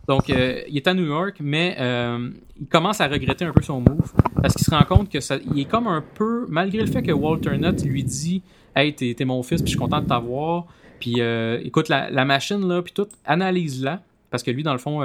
Donc, 0.08 0.30
euh, 0.30 0.62
il 0.68 0.76
est 0.76 0.88
à 0.88 0.94
New 0.94 1.06
York, 1.06 1.38
mais 1.40 1.76
euh, 1.80 2.30
il 2.60 2.68
commence 2.68 3.00
à 3.02 3.08
regretter 3.08 3.46
un 3.46 3.52
peu 3.52 3.62
son 3.62 3.80
move 3.80 4.12
parce 4.42 4.54
qu'il 4.56 4.66
se 4.66 4.72
rend 4.72 4.84
compte 4.84 5.10
que 5.10 5.20
ça, 5.20 5.38
il 5.38 5.60
est 5.60 5.66
comme 5.66 5.88
un 5.88 6.02
peu, 6.02 6.46
malgré 6.50 6.80
le 6.80 6.88
fait 6.88 7.04
que 7.04 7.12
Walter 7.12 7.58
Nutt 7.58 7.84
lui 7.84 8.04
dit 8.04 8.42
Hey, 8.76 8.94
t'es 8.94 9.26
mon 9.26 9.42
fils, 9.44 9.62
puis 9.62 9.72
je 9.72 9.78
suis 9.78 9.80
content 9.80 10.02
de 10.02 10.08
t'avoir. 10.08 10.66
Puis 11.00 11.20
écoute, 11.64 11.90
la, 11.90 12.26
machine, 12.26 12.68
là, 12.68 12.82
puis 12.82 12.94
tout, 12.94 13.08
analyse-la. 13.26 14.02
Parce 14.30 14.44
que 14.44 14.52
lui, 14.52 14.64
dans 14.64 14.74
le 14.74 14.80
fond, 14.80 15.02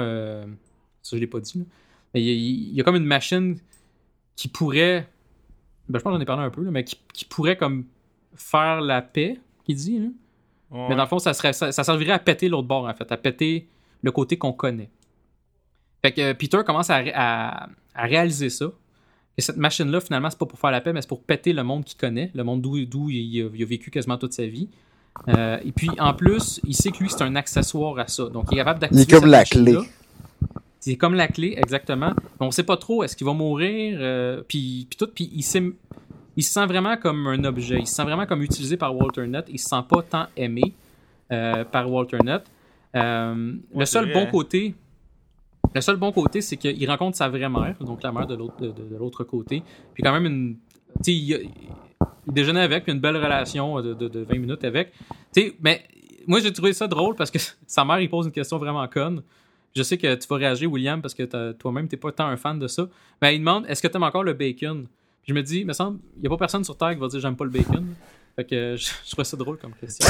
ça, 1.01 1.15
je 1.15 1.19
l'ai 1.19 1.27
pas 1.27 1.39
dit, 1.39 1.59
là. 1.59 1.65
Il 2.15 2.73
y 2.73 2.79
a 2.79 2.83
comme 2.83 2.95
une 2.95 3.05
machine 3.05 3.57
qui 4.35 4.47
pourrait. 4.47 5.07
Ben, 5.89 5.99
je 5.99 6.03
pense 6.03 6.11
que 6.11 6.17
j'en 6.17 6.21
ai 6.21 6.25
parlé 6.25 6.43
un 6.43 6.49
peu, 6.49 6.63
là, 6.63 6.71
mais 6.71 6.83
qui, 6.83 6.99
qui 7.13 7.25
pourrait 7.25 7.57
comme 7.57 7.85
faire 8.35 8.81
la 8.81 9.01
paix, 9.01 9.39
qu'il 9.65 9.75
dit, 9.75 9.99
là. 9.99 10.07
Ouais. 10.71 10.85
Mais 10.89 10.95
dans 10.95 11.03
le 11.03 11.07
fond, 11.07 11.19
ça, 11.19 11.33
serait, 11.33 11.53
ça, 11.53 11.71
ça 11.71 11.83
servirait 11.83 12.11
à 12.13 12.19
péter 12.19 12.49
l'autre 12.49 12.67
bord, 12.67 12.85
en 12.85 12.93
fait, 12.93 13.09
à 13.11 13.17
péter 13.17 13.67
le 14.01 14.11
côté 14.11 14.37
qu'on 14.37 14.51
connaît. 14.51 14.89
Fait 16.03 16.11
que 16.11 16.21
euh, 16.21 16.33
Peter 16.33 16.59
commence 16.65 16.89
à, 16.89 17.03
à- 17.13 17.69
à 17.93 18.03
réaliser 18.05 18.49
ça. 18.49 18.65
Que 19.37 19.43
cette 19.43 19.57
machine-là, 19.57 19.99
finalement, 20.01 20.29
c'est 20.29 20.39
pas 20.39 20.45
pour 20.45 20.59
faire 20.59 20.71
la 20.71 20.81
paix, 20.81 20.91
mais 20.91 21.01
c'est 21.01 21.07
pour 21.07 21.21
péter 21.23 21.53
le 21.53 21.63
monde 21.63 21.83
qu'il 21.85 21.97
connaît, 21.97 22.31
le 22.33 22.43
monde 22.43 22.61
d'où 22.61 22.77
il, 22.77 23.41
a, 23.41 23.49
il 23.53 23.63
a 23.63 23.65
vécu 23.65 23.91
quasiment 23.91 24.17
toute 24.17 24.33
sa 24.33 24.45
vie. 24.47 24.69
Euh, 25.29 25.57
et 25.63 25.71
puis, 25.71 25.89
en 25.99 26.13
plus, 26.13 26.59
il 26.65 26.75
sait 26.75 26.91
que 26.91 26.97
lui, 26.97 27.09
c'est 27.09 27.21
un 27.21 27.35
accessoire 27.35 27.97
à 27.99 28.07
ça. 28.07 28.27
Donc, 28.29 28.45
il 28.51 28.55
est 28.55 28.57
capable 28.57 28.79
d'activer 28.79 29.01
Il 29.03 29.07
est 29.07 29.11
comme 29.11 29.23
cette 29.23 29.31
la 29.31 29.43
clé. 29.45 29.77
C'est 30.79 30.95
comme 30.97 31.15
la 31.15 31.27
clé, 31.27 31.55
exactement. 31.57 32.11
On 32.39 32.51
sait 32.51 32.63
pas 32.63 32.77
trop, 32.77 33.03
est-ce 33.03 33.15
qu'il 33.15 33.25
va 33.25 33.33
mourir, 33.33 33.97
euh, 33.99 34.41
puis, 34.47 34.85
puis 34.89 34.97
tout, 34.97 35.07
puis 35.13 35.29
il 35.33 35.41
sait, 35.41 35.63
il 36.37 36.43
se 36.43 36.51
sent 36.53 36.65
vraiment 36.67 36.95
comme 36.97 37.25
un 37.27 37.43
objet, 37.45 37.77
il 37.79 37.87
se 37.87 37.95
sent 37.95 38.03
vraiment 38.03 38.25
comme 38.27 38.41
utilisé 38.43 38.77
par 38.77 38.95
Walter 38.95 39.25
Nutt, 39.25 39.45
il 39.49 39.57
se 39.59 39.67
sent 39.69 39.81
pas 39.89 40.01
tant 40.03 40.27
aimé 40.37 40.73
euh, 41.31 41.63
par 41.65 41.91
Walter 41.91 42.17
Nutt. 42.23 42.43
Euh, 42.95 43.53
le 43.75 43.85
seul 43.85 44.05
vrai, 44.05 44.13
bon 44.13 44.21
hein. 44.21 44.29
côté, 44.31 44.75
le 45.73 45.81
seul 45.81 45.95
bon 45.97 46.11
côté, 46.11 46.41
c'est 46.41 46.55
qu'il 46.57 46.89
rencontre 46.89 47.17
sa 47.17 47.27
vraie 47.29 47.49
mère, 47.49 47.75
donc 47.81 48.03
la 48.03 48.11
mère 48.11 48.27
de 48.27 48.35
l'autre 48.35 48.55
de, 48.61 48.67
de- 48.67 48.89
de 48.89 48.95
l'autre 48.95 49.23
côté, 49.23 49.63
puis 49.93 50.03
quand 50.03 50.13
même 50.13 50.25
une, 50.27 50.55
tu 51.03 51.11
il, 51.11 51.49
il 52.27 52.33
déjeunait 52.33 52.61
avec, 52.61 52.83
puis 52.83 52.93
une 52.93 52.99
belle 52.99 53.17
relation 53.17 53.81
de, 53.81 53.93
de- 53.93 54.07
de 54.07 54.19
20 54.21 54.37
minutes 54.37 54.63
avec. 54.63 54.93
Mais 55.61 55.83
moi 56.27 56.39
j'ai 56.39 56.53
trouvé 56.53 56.73
ça 56.73 56.87
drôle 56.87 57.15
parce 57.15 57.31
que 57.31 57.39
sa 57.67 57.83
mère 57.83 57.99
il 57.99 58.09
pose 58.09 58.27
une 58.27 58.31
question 58.31 58.57
vraiment 58.57 58.87
conne. 58.87 59.23
Je 59.75 59.83
sais 59.83 59.97
que 59.97 60.15
tu 60.15 60.27
vas 60.29 60.37
réagir, 60.37 60.71
William, 60.71 61.01
parce 61.01 61.13
que 61.13 61.51
toi-même, 61.51 61.89
t'es 61.89 61.97
pas 61.97 62.13
tant 62.13 62.27
un 62.27 62.37
fan 62.37 62.57
de 62.57 62.67
ça. 62.67 62.87
Mais 63.21 63.35
il 63.35 63.39
demande 63.39 63.65
est-ce 63.67 63.81
que 63.81 63.89
t'aimes 63.89 64.03
encore 64.03 64.23
le 64.23 64.31
bacon? 64.33 64.87
Puis 65.21 65.31
je 65.31 65.33
me 65.33 65.43
dis, 65.43 65.59
il 65.59 65.65
me 65.65 65.73
semble, 65.73 65.99
il 66.15 66.21
n'y 66.21 66.27
a 66.27 66.29
pas 66.29 66.37
personne 66.37 66.63
sur 66.63 66.77
Terre 66.77 66.93
qui 66.93 66.99
va 66.99 67.07
dire 67.07 67.19
j'aime 67.19 67.35
pas 67.35 67.43
le 67.43 67.49
bacon. 67.49 67.85
Fait 68.37 68.45
que 68.45 68.75
je, 68.77 68.91
je 69.05 69.11
trouvais 69.11 69.25
ça 69.25 69.35
drôle 69.35 69.57
comme 69.57 69.73
question. 69.73 70.07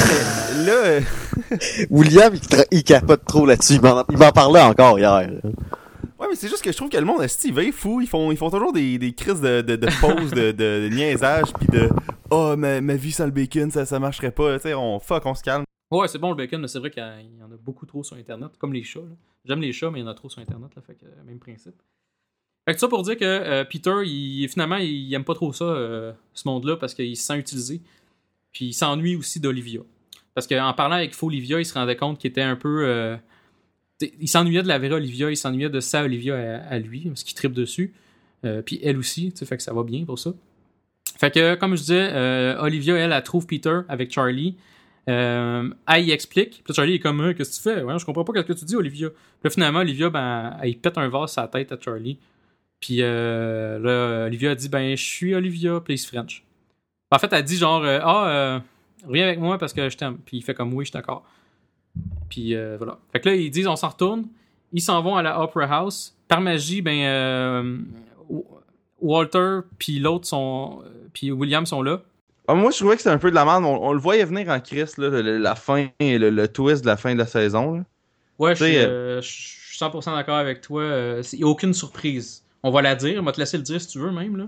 Là, 0.66 0.72
euh, 0.72 1.02
William, 1.90 2.34
il, 2.72 2.84
capote 2.84 3.26
trop 3.26 3.46
là-dessus. 3.46 3.80
Il 4.10 4.18
m'en 4.18 4.32
parlait 4.32 4.62
encore 4.62 5.00
hier. 5.00 5.30
ouais, 5.44 6.28
mais 6.30 6.36
c'est 6.36 6.48
juste 6.48 6.64
que 6.64 6.72
je 6.72 6.78
trouve 6.78 6.90
que 6.90 6.98
le 6.98 7.06
monde, 7.06 7.24
est 7.24 7.44
il 7.44 7.54
va 7.54 7.64
fou? 7.72 8.02
Ils 8.02 8.08
font, 8.08 8.32
ils 8.32 8.38
font 8.38 8.52
toujours 8.52 8.74
des, 8.74 9.00
des 9.00 9.14
crises 9.14 9.42
de, 9.42 9.62
de, 9.62 9.76
de 9.76 9.88
pause, 10.00 10.32
de, 10.32 10.52
de, 10.52 10.90
de 10.90 10.90
niaisage, 10.94 11.54
puis 11.60 11.68
de 11.68 11.90
Oh, 12.30 12.56
ma, 12.56 12.82
ma 12.82 12.96
vie 12.96 13.12
sans 13.12 13.26
le 13.26 13.32
bacon, 13.32 13.72
ça, 13.72 13.86
ça 13.86 14.00
marcherait 14.00 14.32
pas. 14.32 14.58
Tu 14.58 14.64
sais, 14.64 14.74
on 14.76 15.00
fuck, 15.00 15.26
on 15.26 15.36
se 15.36 15.44
calme. 15.44 15.64
Ouais, 15.92 16.08
c'est 16.08 16.18
bon 16.18 16.30
le 16.30 16.36
bacon, 16.36 16.62
mais 16.62 16.68
c'est 16.68 16.80
vrai 16.80 16.92
qu'il 16.92 17.04
y 17.04 17.44
en 17.44 17.52
a 17.52 17.58
beaucoup 17.64 17.86
trop 17.86 18.04
sur 18.04 18.16
Internet, 18.16 18.52
comme 18.60 18.74
les 18.74 18.84
chats. 18.84 19.00
là. 19.00 19.16
J'aime 19.48 19.62
les 19.62 19.72
chats, 19.72 19.92
mais 19.92 20.00
il 20.00 20.04
y 20.04 20.06
en 20.06 20.10
a 20.10 20.14
trop 20.14 20.30
sur 20.30 20.42
Internet, 20.42 20.72
là, 20.76 20.82
fait 20.82 20.96
que 20.96 21.06
euh, 21.06 21.24
même 21.26 21.40
principe. 21.40 21.76
Fait 22.68 22.74
que 22.74 22.80
ça 22.80 22.88
pour 22.88 23.04
dire 23.04 23.16
que 23.16 23.26
euh, 23.26 23.64
Peter, 23.64 23.94
finalement, 24.48 24.78
il, 24.78 25.14
aime 25.14 25.24
pas 25.24 25.36
trop 25.36 25.54
ça, 25.54 25.66
euh, 25.66 26.14
ce 26.34 26.48
monde-là, 26.48 26.78
parce 26.78 26.96
qu'il 26.96 27.16
se 27.16 27.24
sent 27.24 27.38
utilisé. 27.38 27.82
Puis 28.52 28.66
il 28.66 28.74
s'ennuie 28.74 29.16
aussi 29.16 29.40
d'Olivia. 29.40 29.82
Parce 30.34 30.48
qu'en 30.48 30.74
parlant 30.74 30.96
avec 30.96 31.14
Faux 31.14 31.28
Olivia, 31.28 31.60
il 31.60 31.66
se 31.66 31.74
rendait 31.74 31.96
compte 31.96 32.20
qu'il 32.20 32.30
était 32.30 32.42
un 32.42 32.56
peu. 32.56 33.18
il 34.02 34.28
s'ennuyait 34.28 34.64
de 34.64 34.68
la 34.68 34.80
vraie 34.80 34.92
Olivia, 34.92 35.30
il 35.30 35.38
s'ennuyait 35.38 35.70
de 35.70 35.80
sa 35.80 36.04
Olivia 36.04 36.62
à, 36.68 36.80
lui, 36.80 37.02
parce 37.02 37.24
qu'il 37.24 37.36
tripe 37.36 37.54
dessus. 37.54 37.94
Puis 38.66 38.80
elle 38.84 38.98
aussi, 38.98 39.32
tu 39.32 39.38
sais, 39.38 39.46
fait 39.46 39.58
que 39.58 39.64
ça 39.64 39.74
va 39.74 39.84
bien 39.84 40.04
pour 40.04 40.20
ça. 40.20 40.34
Fait 41.18 41.32
que, 41.32 41.56
comme 41.56 41.76
je 41.76 41.82
disais, 41.82 42.56
Olivia, 42.60 42.96
elle, 42.98 43.14
elle 43.14 43.24
trouve 43.24 43.46
Peter 43.46 43.82
avec 43.88 44.12
Charlie. 44.12 44.56
Euh, 45.08 45.70
elle 45.88 46.04
y 46.06 46.12
explique. 46.12 46.62
Puis 46.64 46.74
Charlie 46.74 46.96
est 46.96 47.00
comme, 47.00 47.22
Euh, 47.22 47.34
qu'est-ce 47.34 47.52
que 47.52 47.70
tu 47.70 47.76
fais? 47.76 47.84
Ouais, 47.84 47.98
je 48.00 48.06
comprends 48.06 48.24
pas 48.24 48.34
ce 48.36 48.42
que 48.46 48.54
tu 48.54 48.66
dis, 48.66 48.76
Olivia. 48.76 49.10
Puis 49.42 49.52
finalement, 49.52 49.80
Olivia, 49.80 50.10
ben, 50.10 50.58
elle, 50.62 50.78
pète 50.78 50.98
un 50.98 51.08
vase 51.10 51.34
sur 51.34 51.42
la 51.42 51.48
tête 51.48 51.72
à 51.72 51.80
Charlie. 51.80 52.18
Puis 52.80 53.02
euh, 53.02 53.80
là, 53.80 54.26
Olivia 54.26 54.52
a 54.52 54.56
dit, 54.56 54.70
ben, 54.70 54.96
je 54.96 55.04
suis 55.04 55.36
Olivia, 55.36 55.80
please 55.80 56.06
French. 56.06 56.44
En 57.12 57.20
fait, 57.20 57.32
elle 57.34 57.44
dit 57.44 57.58
genre, 57.58 57.84
euh, 57.84 58.00
ah, 58.02 58.28
euh, 58.28 58.60
reviens 59.08 59.26
avec 59.26 59.40
moi 59.40 59.58
parce 59.58 59.74
que 59.74 59.90
je 59.90 59.98
t'aime. 59.98 60.18
Puis 60.26 60.38
il 60.38 60.42
fait 60.44 60.54
comme, 60.54 60.74
oui, 60.74 60.86
je 60.86 60.90
suis 60.90 60.94
d'accord. 60.94 61.24
Puis 62.30 62.56
voilà. 62.78 63.00
Fait 63.12 63.20
que 63.22 63.30
là, 63.30 63.36
ils 63.36 63.52
disent, 63.52 63.68
on 63.68 63.76
s'en 63.76 63.90
retourne. 63.90 64.26
Ils 64.74 64.82
s'en 64.82 65.02
vont 65.02 65.16
à 65.16 65.22
la 65.22 65.42
Opera 65.42 65.66
House. 65.66 66.18
Par 66.28 66.42
magie, 66.42 66.82
ben, 66.82 67.86
Walter 69.00 69.60
puis 69.78 70.00
l'autre 70.00 70.26
sont, 70.26 70.82
puis 71.14 71.32
William 71.32 71.66
sont 71.66 71.82
là. 71.82 72.02
Ah, 72.48 72.54
moi, 72.56 72.72
je 72.72 72.78
trouvais 72.78 72.96
que 72.96 73.02
c'était 73.02 73.14
un 73.14 73.18
peu 73.18 73.30
de 73.32 73.36
la 73.36 73.46
merde. 73.46 73.64
On, 73.66 73.78
on 73.88 73.94
le 73.94 74.00
voyait 74.00 74.26
venir 74.26 74.50
en 74.50 74.60
crise, 74.60 74.98
là, 74.98 75.10
le- 75.10 75.38
la 75.38 75.56
fin, 75.56 75.88
le, 76.00 76.30
le 76.30 76.48
twist 76.48 76.84
de 76.84 76.88
la 76.88 76.98
fin 76.98 77.14
de 77.14 77.20
la 77.20 77.26
saison. 77.28 77.76
là. 77.76 77.84
Ouais, 78.38 78.56
je 78.56 78.64
suis 78.64 78.74
sais, 78.74 78.86
euh, 78.86 79.22
je 79.22 79.28
suis 79.28 79.78
100% 79.80 80.16
d'accord 80.16 80.36
avec 80.38 80.62
toi. 80.62 80.82
Euh, 80.84 81.24
Il 81.34 81.40
n'y 81.40 81.44
a 81.46 81.48
aucune 81.48 81.74
surprise. 81.74 82.44
On 82.64 82.72
va 82.72 82.82
la 82.82 82.96
dire. 82.96 83.18
On 83.20 83.24
va 83.26 83.32
te 83.32 83.40
laisser 83.40 83.58
le 83.58 83.64
dire 83.64 83.80
si 83.80 83.88
tu 83.88 84.00
veux, 84.00 84.12
même. 84.12 84.36
Là. 84.38 84.46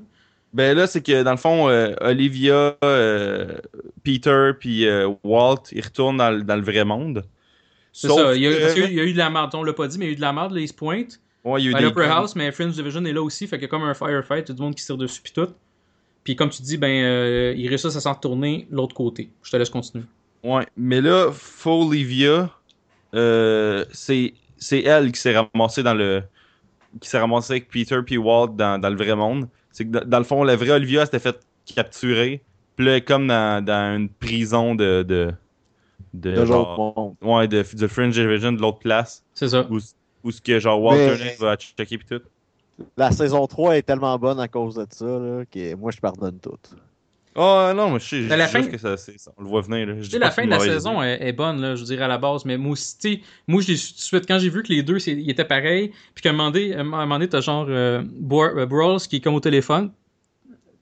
Ben 0.53 0.75
là, 0.77 0.87
c'est 0.87 1.01
que 1.01 1.23
dans 1.23 1.31
le 1.31 1.37
fond, 1.37 1.69
euh, 1.69 1.93
Olivia, 2.01 2.75
euh, 2.83 3.57
Peter 4.03 4.51
puis 4.59 4.87
euh, 4.87 5.09
Walt, 5.23 5.63
ils 5.71 5.83
retournent 5.83 6.17
dans, 6.17 6.31
le- 6.31 6.43
dans 6.43 6.55
le 6.55 6.61
vrai 6.61 6.83
monde. 6.85 7.23
C'est 7.93 8.07
ça. 8.09 8.35
Il 8.35 8.41
y, 8.41 8.47
a, 8.47 8.51
que- 8.53 8.61
parce 8.61 8.77
y 8.77 8.83
a- 8.83 8.85
il 8.87 8.93
y 8.93 8.99
a 8.99 9.03
eu 9.03 9.13
de 9.13 9.17
la 9.17 9.29
merde. 9.29 9.53
On 9.55 9.63
l'a 9.63 9.73
pas 9.73 9.87
dit, 9.87 9.97
mais 9.97 10.05
il 10.05 10.07
y 10.09 10.11
a 10.11 10.13
eu 10.13 10.17
de 10.17 10.21
la 10.21 10.33
merde. 10.33 10.53
Là, 10.53 10.59
ils 10.61 10.67
se 10.67 10.73
pointent. 10.73 11.19
Ouais, 11.43 11.61
il 11.61 11.65
y 11.65 11.67
a 11.67 11.71
eu 11.71 11.75
À 11.75 11.89
des. 11.91 12.01
House, 12.11 12.35
mais 12.35 12.51
Fringe 12.51 12.73
Division 12.73 13.03
est 13.05 13.13
là 13.13 13.21
aussi. 13.21 13.47
Fait 13.47 13.57
qu'il 13.57 13.63
y 13.63 13.65
a 13.65 13.69
comme 13.69 13.83
un 13.83 13.93
firefight. 13.93 14.45
Tout 14.45 14.53
le 14.57 14.63
monde 14.63 14.75
qui 14.75 14.81
se 14.81 14.87
tire 14.87 14.97
dessus. 14.97 15.21
Puis 15.21 15.33
tout. 15.33 15.47
Puis 16.27 16.35
comme 16.35 16.49
tu 16.49 16.61
dis, 16.61 16.75
ben, 16.75 16.89
euh, 17.05 17.53
ils 17.55 17.69
réussissent 17.69 17.95
à 17.95 18.01
s'en 18.01 18.11
retourner 18.11 18.67
l'autre 18.69 18.93
côté. 18.93 19.29
Je 19.43 19.49
te 19.49 19.55
laisse 19.55 19.69
continuer. 19.69 20.03
Ouais, 20.43 20.65
mais 20.75 20.99
là, 20.99 21.31
Faux 21.31 21.87
Olivia, 21.87 22.49
euh, 23.13 23.85
c'est 23.93 24.33
c'est 24.57 24.81
elle 24.83 25.13
qui 25.13 25.21
s'est 25.21 25.37
ramassée 25.37 25.83
dans 25.83 25.93
le 25.93 26.21
qui 26.99 27.07
s'est 27.07 27.17
ramassée 27.17 27.53
avec 27.53 27.69
Peter 27.69 27.99
puis 28.05 28.17
Walt 28.17 28.49
dans, 28.57 28.77
dans 28.77 28.89
le 28.89 28.97
vrai 28.97 29.15
monde. 29.15 29.47
C'est 29.71 29.85
que 29.85 29.91
dans, 29.91 30.03
dans 30.05 30.17
le 30.17 30.25
fond, 30.25 30.43
la 30.43 30.57
vraie 30.57 30.71
Olivia 30.71 31.05
s'était 31.05 31.19
fait 31.19 31.39
capturer. 31.73 32.41
Puis 32.75 32.85
là, 32.85 32.91
elle 32.91 32.97
est 32.97 33.01
comme 33.05 33.25
dans, 33.27 33.63
dans 33.63 33.95
une 33.95 34.09
prison 34.09 34.75
de 34.75 35.03
de 35.07 35.31
de, 36.13 36.31
De 36.35 36.45
genre- 36.45 37.15
ouais, 37.21 37.47
de, 37.47 37.63
de 37.73 37.87
Fringe 37.87 38.13
Division 38.13 38.51
de 38.51 38.59
l'autre 38.59 38.79
place 38.79 39.23
C'est 39.33 39.47
ça. 39.47 39.65
où, 39.69 39.77
où 40.25 40.31
ce 40.31 40.41
que 40.41 40.59
genre 40.59 40.81
Walter 40.81 41.15
Mais- 41.23 41.37
va 41.39 41.55
checker 41.55 41.97
puis 41.97 42.05
tout. 42.05 42.21
La 42.95 43.11
saison 43.11 43.45
3 43.47 43.77
est 43.77 43.81
tellement 43.81 44.17
bonne 44.19 44.39
à 44.39 44.47
cause 44.47 44.75
de 44.75 44.85
ça, 44.89 45.05
là, 45.05 45.43
que 45.45 45.75
moi, 45.75 45.91
je 45.91 45.99
pardonne 45.99 46.39
tout. 46.39 46.57
Oh 47.39 47.71
non, 47.75 47.91
mais 47.91 47.99
je 47.99 48.05
sais 48.05 48.21
je 48.23 48.29
la 48.33 48.47
fin- 48.47 48.63
que 48.63 48.77
ça, 48.79 48.95
on 49.37 49.43
le 49.43 49.47
voit 49.47 49.61
venir 49.61 49.85
là. 49.85 50.01
Je 50.01 50.09
dis 50.09 50.17
la 50.17 50.31
fin 50.31 50.43
de 50.45 50.49
la 50.49 50.59
saison 50.59 51.03
est, 51.03 51.19
est 51.21 51.33
bonne, 51.33 51.61
là, 51.61 51.75
je 51.75 51.83
dirais, 51.83 52.05
à 52.05 52.07
la 52.07 52.17
base. 52.17 52.45
Mais 52.45 52.57
moi 52.57 52.71
aussi, 52.71 52.97
tu 52.97 53.13
sais, 53.13 53.21
moi, 53.47 53.61
je 53.61 53.67
l'ai 53.67 53.77
su 53.77 53.91
tout 53.93 53.97
de 53.97 54.01
suite. 54.01 54.27
Quand 54.27 54.39
j'ai 54.39 54.49
vu 54.49 54.63
que 54.63 54.73
les 54.73 54.81
deux, 54.81 54.97
ils 55.07 55.29
étaient 55.29 55.45
pareils, 55.45 55.91
puis 56.15 56.23
qu'à 56.23 56.29
un 56.29 56.33
moment 56.33 56.49
donné, 56.49 56.73
à 56.75 56.79
un 56.79 56.83
moment 56.83 57.07
donné, 57.07 57.29
t'as 57.29 57.41
genre 57.41 57.67
euh, 57.69 58.01
euh, 58.01 58.65
Brawls 58.65 59.01
qui 59.01 59.17
est 59.17 59.19
comme 59.19 59.35
au 59.35 59.39
téléphone, 59.39 59.91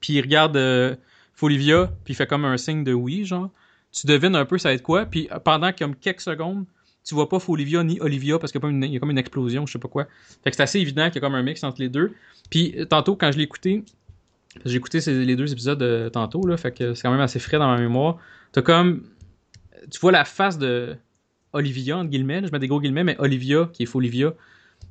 puis 0.00 0.14
il 0.14 0.22
regarde 0.22 0.56
euh, 0.56 0.96
Folivia, 1.34 1.90
puis 2.04 2.14
il 2.14 2.16
fait 2.16 2.26
comme 2.26 2.46
un 2.46 2.56
signe 2.56 2.84
de 2.84 2.94
oui, 2.94 3.26
genre. 3.26 3.50
Tu 3.92 4.06
devines 4.06 4.34
un 4.34 4.46
peu 4.46 4.56
ça 4.56 4.70
va 4.70 4.74
être 4.74 4.82
quoi, 4.82 5.04
puis 5.04 5.28
pendant 5.44 5.72
comme 5.72 5.94
quelques 5.94 6.22
secondes, 6.22 6.64
tu 7.06 7.14
vois 7.14 7.28
pas 7.28 7.38
Folivia 7.38 7.84
ni 7.84 8.00
Olivia 8.00 8.38
parce 8.38 8.50
qu'il 8.50 8.60
y 8.60 8.96
a, 8.96 8.98
comme 8.98 9.10
une 9.10 9.18
explosion, 9.18 9.64
je 9.64 9.72
sais 9.72 9.78
pas 9.78 9.88
quoi. 9.88 10.08
Fait 10.42 10.50
que 10.50 10.56
c'est 10.56 10.62
assez 10.64 10.80
évident 10.80 11.06
qu'il 11.06 11.14
y 11.14 11.18
a 11.18 11.20
comme 11.20 11.36
un 11.36 11.42
mix 11.42 11.62
entre 11.62 11.80
les 11.80 11.88
deux. 11.88 12.12
Puis 12.50 12.74
euh, 12.76 12.84
tantôt, 12.84 13.14
quand 13.14 13.30
je 13.30 13.38
l'ai 13.38 13.44
écouté, 13.44 13.84
j'ai 14.64 14.76
écouté 14.76 14.98
les 15.06 15.36
deux 15.36 15.52
épisodes 15.52 15.80
euh, 15.82 16.10
tantôt, 16.10 16.44
là, 16.46 16.56
fait 16.56 16.72
que 16.72 16.94
c'est 16.94 17.02
quand 17.02 17.12
même 17.12 17.20
assez 17.20 17.38
frais 17.38 17.58
dans 17.58 17.68
ma 17.68 17.78
mémoire. 17.78 18.18
T'as 18.52 18.62
comme. 18.62 19.04
Tu 19.90 20.00
vois 20.00 20.10
la 20.10 20.24
face 20.24 20.58
de 20.58 20.96
Olivia, 21.52 21.96
entre 21.96 22.10
guillemets, 22.10 22.42
je 22.44 22.50
mets 22.50 22.58
des 22.58 22.66
gros 22.66 22.80
guillemets, 22.80 23.04
mais 23.04 23.16
Olivia, 23.20 23.70
qui 23.72 23.84
est 23.84 23.94
Olivia, 23.94 24.34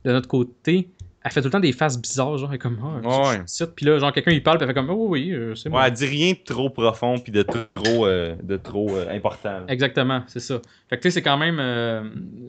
de 0.06 0.12
notre 0.12 0.30
côté, 0.30 0.88
elle 1.26 1.32
fait 1.32 1.42
tout 1.42 1.48
le 1.48 1.52
temps 1.52 1.60
des 1.60 1.72
faces 1.72 2.00
bizarres, 2.00 2.38
genre, 2.38 2.50
elle 2.52 2.58
est 2.58 2.60
comme. 2.60 2.78
Ah, 3.04 3.32
Ouais. 3.32 3.68
Puis 3.76 3.84
là, 3.84 3.98
genre, 3.98 4.14
quelqu'un 4.14 4.30
il 4.30 4.44
parle, 4.44 4.60
puis 4.60 4.64
elle 4.64 4.70
fait 4.70 4.76
comme. 4.76 4.92
Oh 4.92 5.08
oui, 5.10 5.32
euh, 5.32 5.56
c'est 5.56 5.70
moi. 5.70 5.82
Ouais, 5.82 5.88
elle 5.88 5.94
dit 5.94 6.06
rien 6.06 6.34
de 6.34 6.44
trop 6.46 6.70
profond 6.70 7.18
puis 7.18 7.32
de 7.32 7.42
trop 7.42 8.06
euh, 8.06 8.36
de 8.44 8.58
trop 8.58 8.92
euh, 8.92 9.10
important. 9.10 9.50
là. 9.50 9.66
Exactement, 9.68 10.22
c'est 10.28 10.40
ça. 10.40 10.62
Fait 10.88 10.98
que 10.98 11.02
tu 11.02 11.10
sais, 11.10 11.16
c'est 11.16 11.22
quand 11.24 11.38
même. 11.40 11.60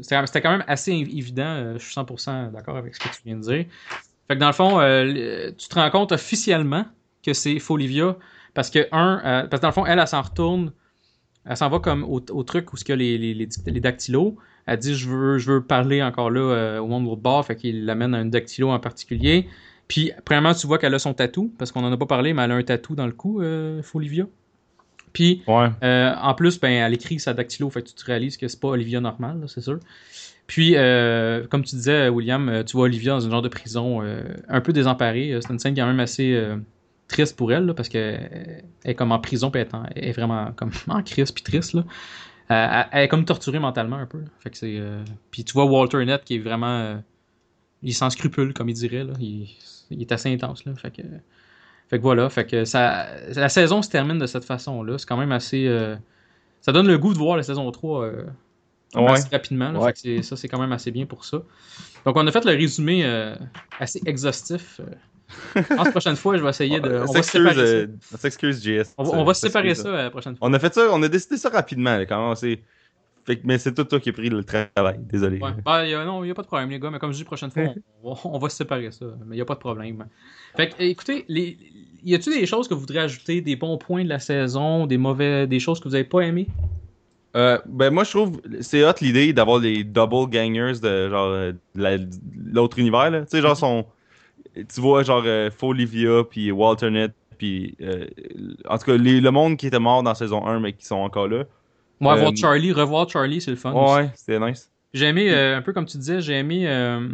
c'était 0.02 0.42
quand 0.42 0.50
même 0.50 0.64
assez 0.66 0.92
évident. 0.92 1.72
je 1.78 1.82
suis 1.82 1.94
100% 1.94 2.52
d'accord 2.52 2.76
avec 2.76 2.94
ce 2.94 3.00
que 3.00 3.08
tu 3.08 3.22
viens 3.24 3.36
de 3.36 3.40
dire. 3.40 3.64
Fait 4.28 4.34
que 4.34 4.40
dans 4.40 4.48
le 4.48 4.52
fond, 4.52 4.78
tu 5.56 5.68
te 5.68 5.74
rends 5.74 5.90
compte 5.90 6.12
officiellement 6.12 6.84
que 7.24 7.32
c'est 7.32 7.58
Folivia. 7.58 8.16
Parce 8.52 8.68
que, 8.68 8.88
un, 8.92 9.46
parce 9.50 9.60
que 9.60 9.62
dans 9.62 9.68
le 9.68 9.72
fond, 9.74 9.86
elle, 9.86 9.98
elle 9.98 10.06
s'en 10.06 10.20
retourne. 10.20 10.72
Elle 11.46 11.56
s'en 11.56 11.70
va 11.70 11.78
comme 11.78 12.04
au, 12.04 12.20
au 12.30 12.42
truc 12.42 12.72
où 12.74 12.76
il 12.76 12.88
y 12.88 12.92
a 12.92 12.96
les, 12.96 13.16
les, 13.18 13.32
les, 13.34 13.48
les 13.66 13.80
dactylos. 13.80 14.36
Elle 14.66 14.78
dit 14.78 14.94
je 14.94 15.09
veux, 15.09 15.38
je 15.38 15.52
veux 15.52 15.62
parler 15.62 16.02
encore 16.02 16.30
là 16.30 16.40
euh, 16.40 16.78
au 16.80 16.86
monde 16.86 17.05
de 17.05 17.09
l'autre 17.09 17.22
bord. 17.22 17.44
Fait 17.47 17.56
qu'il 17.56 17.84
l'amène 17.84 18.14
à 18.14 18.18
un 18.18 18.24
dactylo 18.26 18.70
en 18.70 18.78
particulier. 18.80 19.47
Puis, 19.88 20.10
premièrement, 20.24 20.52
tu 20.55 20.66
vois 20.66 20.78
qu'elle 20.78 20.94
a 20.94 20.98
son 20.98 21.14
tatou. 21.14 21.52
Parce 21.59 21.70
qu'on 21.72 21.84
en 21.84 21.93
a 21.93 21.97
pas 21.97 22.06
parlé, 22.06 22.32
mais 22.32 22.43
elle 22.43 22.51
a 22.52 22.55
un 22.56 22.62
tatou 22.62 22.94
dans 22.97 23.06
le 23.06 23.12
cou, 23.12 23.40
euh, 23.40 23.82
Folivia. 23.82 24.26
Puis, 25.12 25.43
Ouais. 25.47 25.68
euh, 25.84 26.12
en 26.20 26.34
plus, 26.34 26.59
ben, 26.60 26.70
elle 26.70 26.93
écrit 26.93 27.18
sa 27.20 27.32
dactylo, 27.32 27.70
fait 27.70 27.82
que 27.82 27.88
tu 27.88 27.94
te 27.94 28.05
réalises 28.05 28.36
que 28.36 28.48
c'est 28.48 28.60
pas 28.60 28.68
Olivia 28.68 29.01
normale, 29.01 29.44
c'est 29.47 29.60
sûr. 29.62 29.78
Puis, 30.47 30.74
euh, 30.76 31.47
comme 31.47 31.62
tu 31.64 31.74
disais, 31.76 32.09
William, 32.09 32.62
tu 32.66 32.76
vois 32.76 32.84
Olivia 32.86 33.12
dans 33.12 33.20
une 33.20 33.30
genre 33.30 33.43
de 33.43 33.48
prison 33.48 34.02
euh, 34.02 34.22
un 34.48 34.60
peu 34.60 34.72
désemparée. 34.72 35.38
C'est 35.40 35.52
une 35.52 35.59
scène 35.59 35.74
quand 35.74 35.86
même 35.86 36.01
assez 36.01 36.38
triste 37.09 37.36
pour 37.36 37.52
elle, 37.52 37.66
là, 37.66 37.72
parce 37.74 37.88
qu'elle 37.88 38.64
est 38.84 38.94
comme 38.94 39.12
en 39.12 39.18
prison, 39.20 39.51
puis 39.51 39.60
elle 39.62 39.68
est, 39.68 39.74
en- 39.74 39.84
elle 39.94 40.05
est 40.09 40.12
vraiment 40.12 40.51
comme 40.56 40.70
en 40.88 41.02
crise, 41.02 41.30
puis 41.32 41.43
triste. 41.44 41.72
Là. 41.74 41.84
Euh, 42.51 42.55
elle, 42.70 42.86
elle 42.93 43.05
est 43.05 43.09
comme 43.09 43.24
torturée 43.24 43.59
mentalement 43.59 43.97
un 43.97 44.06
peu. 44.06 44.20
Fait 44.40 44.51
que 44.51 44.56
c'est, 44.56 44.77
euh, 44.78 45.02
Puis 45.31 45.44
tu 45.44 45.52
vois 45.52 45.64
Walter 45.64 46.05
Net 46.05 46.24
qui 46.24 46.36
est 46.36 46.39
vraiment... 46.39 46.78
euh, 46.81 46.97
il 47.82 47.90
est 47.90 47.93
sans 47.93 48.10
scrupule, 48.10 48.52
comme 48.55 48.68
il 48.68 48.74
dirait. 48.74 49.05
Là. 49.05 49.12
Il, 49.20 49.48
il 49.90 50.01
est 50.01 50.12
assez 50.12 50.32
intense. 50.32 50.64
Là. 50.64 50.74
Fait 50.77 50.90
que... 50.90 51.02
Fait 51.89 51.98
que 51.98 52.02
voilà, 52.02 52.28
fait 52.28 52.44
que 52.47 52.64
ça, 52.64 53.06
la 53.35 53.48
saison 53.48 53.81
se 53.81 53.89
termine 53.89 54.18
de 54.18 54.27
cette 54.27 54.44
façon-là. 54.44 54.98
C'est 54.98 55.06
quand 55.06 55.16
même 55.16 55.31
assez. 55.32 55.66
euh, 55.68 55.94
ça 56.60 56.73
donne 56.73 56.89
le 56.89 56.98
goût 56.98 57.12
de 57.12 57.18
voir 57.18 57.36
la 57.36 57.44
saison 57.44 57.70
3 57.70 58.02
euh, 58.05 58.24
Ouais. 58.94 59.10
assez 59.12 59.28
rapidement. 59.31 59.70
là. 59.73 59.78
Ouais. 59.78 59.86
Fait 59.86 59.93
que 59.93 59.98
c'est- 60.01 60.23
ça, 60.23 60.36
c'est 60.36 60.48
quand 60.48 60.59
même 60.60 60.73
assez 60.73 60.90
bien 60.90 61.06
pour 61.06 61.24
ça. 61.24 61.43
Donc, 62.05 62.16
on 62.16 62.27
a 62.27 62.32
fait 62.32 62.44
le 62.44 62.52
résumé 62.52 63.05
euh, 63.05 63.36
assez 63.78 64.01
exhaustif. 64.06 64.81
La 65.54 65.90
prochaine 65.90 66.16
fois, 66.16 66.36
je 66.36 66.42
vais 66.42 66.50
essayer 66.50 66.80
de. 66.80 66.88
On 66.88 67.02
On 67.08 67.12
va 67.12 67.22
se 67.22 67.88
s'excuse, 68.18 68.58
on 68.58 68.82
JS. 68.82 68.94
On 68.98 69.04
va, 69.04 69.10
on 69.18 69.24
va 69.24 69.34
se 69.34 69.40
séparer 69.46 69.74
ça 69.74 69.88
euh, 69.88 70.02
la 70.04 70.10
prochaine 70.10 70.36
fois. 70.36 70.48
On 70.48 70.52
a 70.52 70.58
fait 70.58 70.72
ça, 70.74 70.88
on 70.92 71.02
a 71.02 71.08
décidé 71.08 71.36
ça 71.36 71.48
rapidement, 71.50 71.96
là, 71.96 72.06
quand 72.06 72.26
même. 72.26 72.36
c'est- 72.36 72.60
Fait 73.24 73.36
que, 73.36 73.42
mais 73.44 73.58
c'est 73.58 73.74
tout 73.74 73.82
toi 73.84 73.98
qui 73.98 74.10
as 74.10 74.12
pris 74.12 74.28
le 74.28 74.44
travail, 74.44 74.98
désolé. 75.00 75.40
Ouais. 75.40 75.50
Ben, 75.64 75.84
y 75.84 75.94
a- 75.94 76.04
non, 76.04 76.22
il 76.22 76.26
n'y 76.26 76.30
a 76.30 76.34
pas 76.34 76.42
de 76.42 76.46
problème, 76.46 76.70
les 76.70 76.78
gars, 76.78 76.90
mais 76.90 76.98
comme 77.00 77.10
je 77.10 77.16
dis, 77.16 77.22
la 77.24 77.26
prochaine 77.26 77.50
fois, 77.50 77.64
on, 78.04 78.12
va- 78.14 78.20
on 78.24 78.38
va 78.38 78.48
se 78.48 78.56
séparer 78.56 78.90
ça. 78.92 79.06
Mais 79.26 79.34
il 79.34 79.38
n'y 79.38 79.42
a 79.42 79.44
pas 79.44 79.54
de 79.54 79.58
problème. 79.60 80.06
Fait 80.56 80.68
que, 80.68 80.80
écoutez, 80.82 81.24
les, 81.26 81.58
y 82.04 82.14
a-tu 82.14 82.30
des 82.30 82.46
choses 82.46 82.68
que 82.68 82.74
vous 82.74 82.80
voudrez 82.80 83.00
ajouter, 83.00 83.40
des 83.40 83.56
bons 83.56 83.78
points 83.78 84.04
de 84.04 84.08
la 84.08 84.20
saison, 84.20 84.86
des 84.86 84.96
mauvais, 84.98 85.48
des 85.48 85.58
choses 85.58 85.80
que 85.80 85.84
vous 85.88 85.92
n'avez 85.94 86.04
pas 86.04 86.20
aimées? 86.20 86.46
Euh, 87.34 87.58
ben 87.66 87.90
moi 87.90 88.04
je 88.04 88.10
trouve 88.12 88.40
c'est 88.62 88.82
hot 88.82 88.94
l'idée 89.02 89.34
d'avoir 89.34 89.58
les 89.58 89.84
double 89.84 90.30
gangers 90.30 90.80
de 90.80 91.10
genre 91.10 91.26
euh, 91.28 91.52
l'autre 91.74 92.78
univers 92.78 93.10
là. 93.10 93.20
Tu 93.22 93.26
sais 93.32 93.42
genre 93.42 93.54
son 93.54 93.84
tu 94.64 94.80
vois 94.80 95.02
genre 95.02 95.22
euh, 95.26 95.50
Folivia 95.50 96.22
puis 96.28 96.50
Walter 96.50 96.90
Net 96.90 97.12
puis 97.38 97.76
euh, 97.82 98.06
en 98.68 98.78
tout 98.78 98.86
cas 98.86 98.96
les- 98.96 99.20
le 99.20 99.30
monde 99.30 99.56
qui 99.56 99.66
était 99.66 99.78
mort 99.78 100.02
dans 100.02 100.14
saison 100.14 100.46
1 100.46 100.60
mais 100.60 100.72
qui 100.72 100.86
sont 100.86 100.96
encore 100.96 101.28
là. 101.28 101.44
Moi, 102.00 102.14
Euh, 102.14 102.20
voir 102.20 102.36
Charlie, 102.36 102.72
revoir 102.72 103.08
Charlie, 103.08 103.40
c'est 103.40 103.50
le 103.50 103.56
fun. 103.56 103.72
Ouais, 103.72 104.10
c'était 104.14 104.38
nice. 104.38 104.70
J'ai 104.94 105.06
aimé, 105.06 105.30
euh, 105.30 105.56
un 105.58 105.62
peu 105.62 105.72
comme 105.72 105.84
tu 105.86 105.98
disais, 105.98 106.20
j'ai 106.20 106.34
aimé 106.34 106.64
euh, 106.68 107.06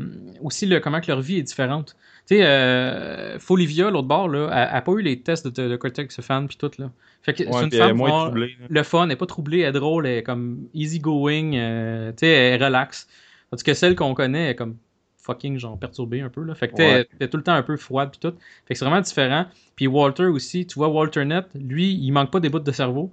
aussi 0.42 0.66
le, 0.66 0.78
comment 0.80 1.00
que 1.00 1.06
leur 1.10 1.20
vie 1.20 1.38
est 1.38 1.42
différente. 1.42 1.96
Tu 2.28 2.36
sais, 2.36 2.44
euh, 2.44 3.38
Folivia, 3.40 3.90
l'autre 3.90 4.06
bord, 4.06 4.28
là, 4.28 4.48
elle 4.52 4.74
n'a 4.74 4.82
pas 4.82 4.92
eu 4.92 5.02
les 5.02 5.20
tests 5.20 5.46
de, 5.48 5.68
de 5.68 5.76
Cortex 5.76 6.20
fan 6.20 6.46
puis 6.46 6.56
tout, 6.56 6.70
là. 6.78 6.90
Fait 7.22 7.32
que 7.32 7.44
c'est 7.44 7.48
Ouais, 7.52 7.62
une 7.64 7.68
puis 7.70 7.78
elle 7.78 7.84
est 7.84 7.88
femme 7.88 7.96
moins 7.96 8.24
troublée. 8.26 8.56
le 8.68 8.82
fun, 8.84 9.04
elle 9.06 9.12
est 9.12 9.16
pas 9.16 9.26
troublée, 9.26 9.60
elle 9.60 9.68
est 9.70 9.72
drôle, 9.80 10.06
elle 10.06 10.18
est 10.18 10.22
comme 10.22 10.58
easy 10.74 10.98
going, 11.00 11.52
euh, 11.54 12.10
tu 12.10 12.18
sais, 12.18 12.28
elle 12.28 12.60
est 12.60 12.64
relax. 12.64 13.08
Tandis 13.50 13.62
que 13.64 13.74
celle 13.74 13.94
qu'on 13.96 14.14
connaît 14.14 14.50
est 14.50 14.54
comme 14.56 14.76
fucking 15.22 15.58
genre 15.58 15.78
perturbée 15.78 16.20
un 16.20 16.28
peu 16.30 16.42
là. 16.44 16.54
Fait 16.54 16.68
que 16.68 16.74
t'es 16.74 16.84
Ouais. 16.84 17.06
t'es 17.18 17.28
tout 17.28 17.36
le 17.38 17.42
temps 17.44 17.54
un 17.54 17.62
peu 17.62 17.76
froide 17.76 18.10
puis 18.10 18.20
tout. 18.20 18.36
Fait 18.66 18.74
que 18.74 18.78
c'est 18.78 18.84
vraiment 18.84 19.00
différent. 19.00 19.46
Puis 19.76 19.86
Walter 19.86 20.26
aussi, 20.26 20.66
tu 20.66 20.74
vois 20.74 20.88
Walter 20.88 21.24
Net, 21.24 21.46
lui, 21.54 21.94
il 21.94 22.10
manque 22.12 22.30
pas 22.30 22.40
des 22.40 22.48
bouts 22.50 22.58
de 22.60 22.72
cerveau, 22.72 23.12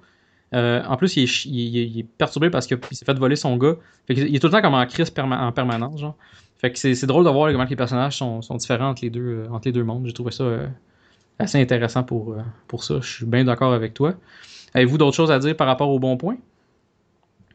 Euh, 0.53 0.83
en 0.85 0.97
plus, 0.97 1.15
il 1.17 1.23
est, 1.23 1.27
chi- 1.27 1.49
il, 1.49 1.77
est- 1.77 1.87
il 1.87 1.99
est 1.99 2.03
perturbé 2.03 2.49
parce 2.49 2.67
qu'il 2.67 2.79
s'est 2.91 3.05
fait 3.05 3.17
voler 3.19 3.35
son 3.35 3.55
gars. 3.57 3.75
Fait 4.07 4.15
qu'il- 4.15 4.27
il 4.29 4.35
est 4.35 4.39
tout 4.39 4.47
le 4.47 4.53
temps 4.53 4.61
comme 4.61 4.73
en 4.73 4.85
crise 4.87 5.11
perma- 5.11 5.39
en 5.41 5.51
permanence, 5.51 5.99
genre. 6.01 6.17
Fait 6.57 6.71
que 6.71 6.79
c'est 6.79 6.95
c'est 6.95 7.05
drôle 7.07 7.23
de 7.25 7.29
voir 7.29 7.51
comment 7.51 7.65
les 7.69 7.75
personnages 7.75 8.17
sont, 8.17 8.41
sont 8.41 8.55
différents 8.57 8.89
entre 8.89 9.03
les 9.03 9.11
deux, 9.11 9.21
euh, 9.45 9.49
entre 9.51 9.67
les 9.67 9.71
deux 9.73 9.83
mondes. 9.83 10.05
J'ai 10.07 10.13
trouvé 10.13 10.31
ça 10.31 10.43
euh, 10.43 10.67
assez 11.39 11.61
intéressant 11.61 12.03
pour, 12.03 12.33
euh, 12.33 12.41
pour 12.67 12.83
ça. 12.83 12.99
Je 13.01 13.07
suis 13.17 13.25
bien 13.25 13.43
d'accord 13.45 13.73
avec 13.73 13.93
toi. 13.93 14.15
Avez-vous 14.75 14.97
d'autres 14.99 15.17
choses 15.17 15.31
à 15.31 15.39
dire 15.39 15.55
par 15.57 15.67
rapport 15.67 15.89
au 15.91 15.99
bon 15.99 16.17
point? 16.17 16.37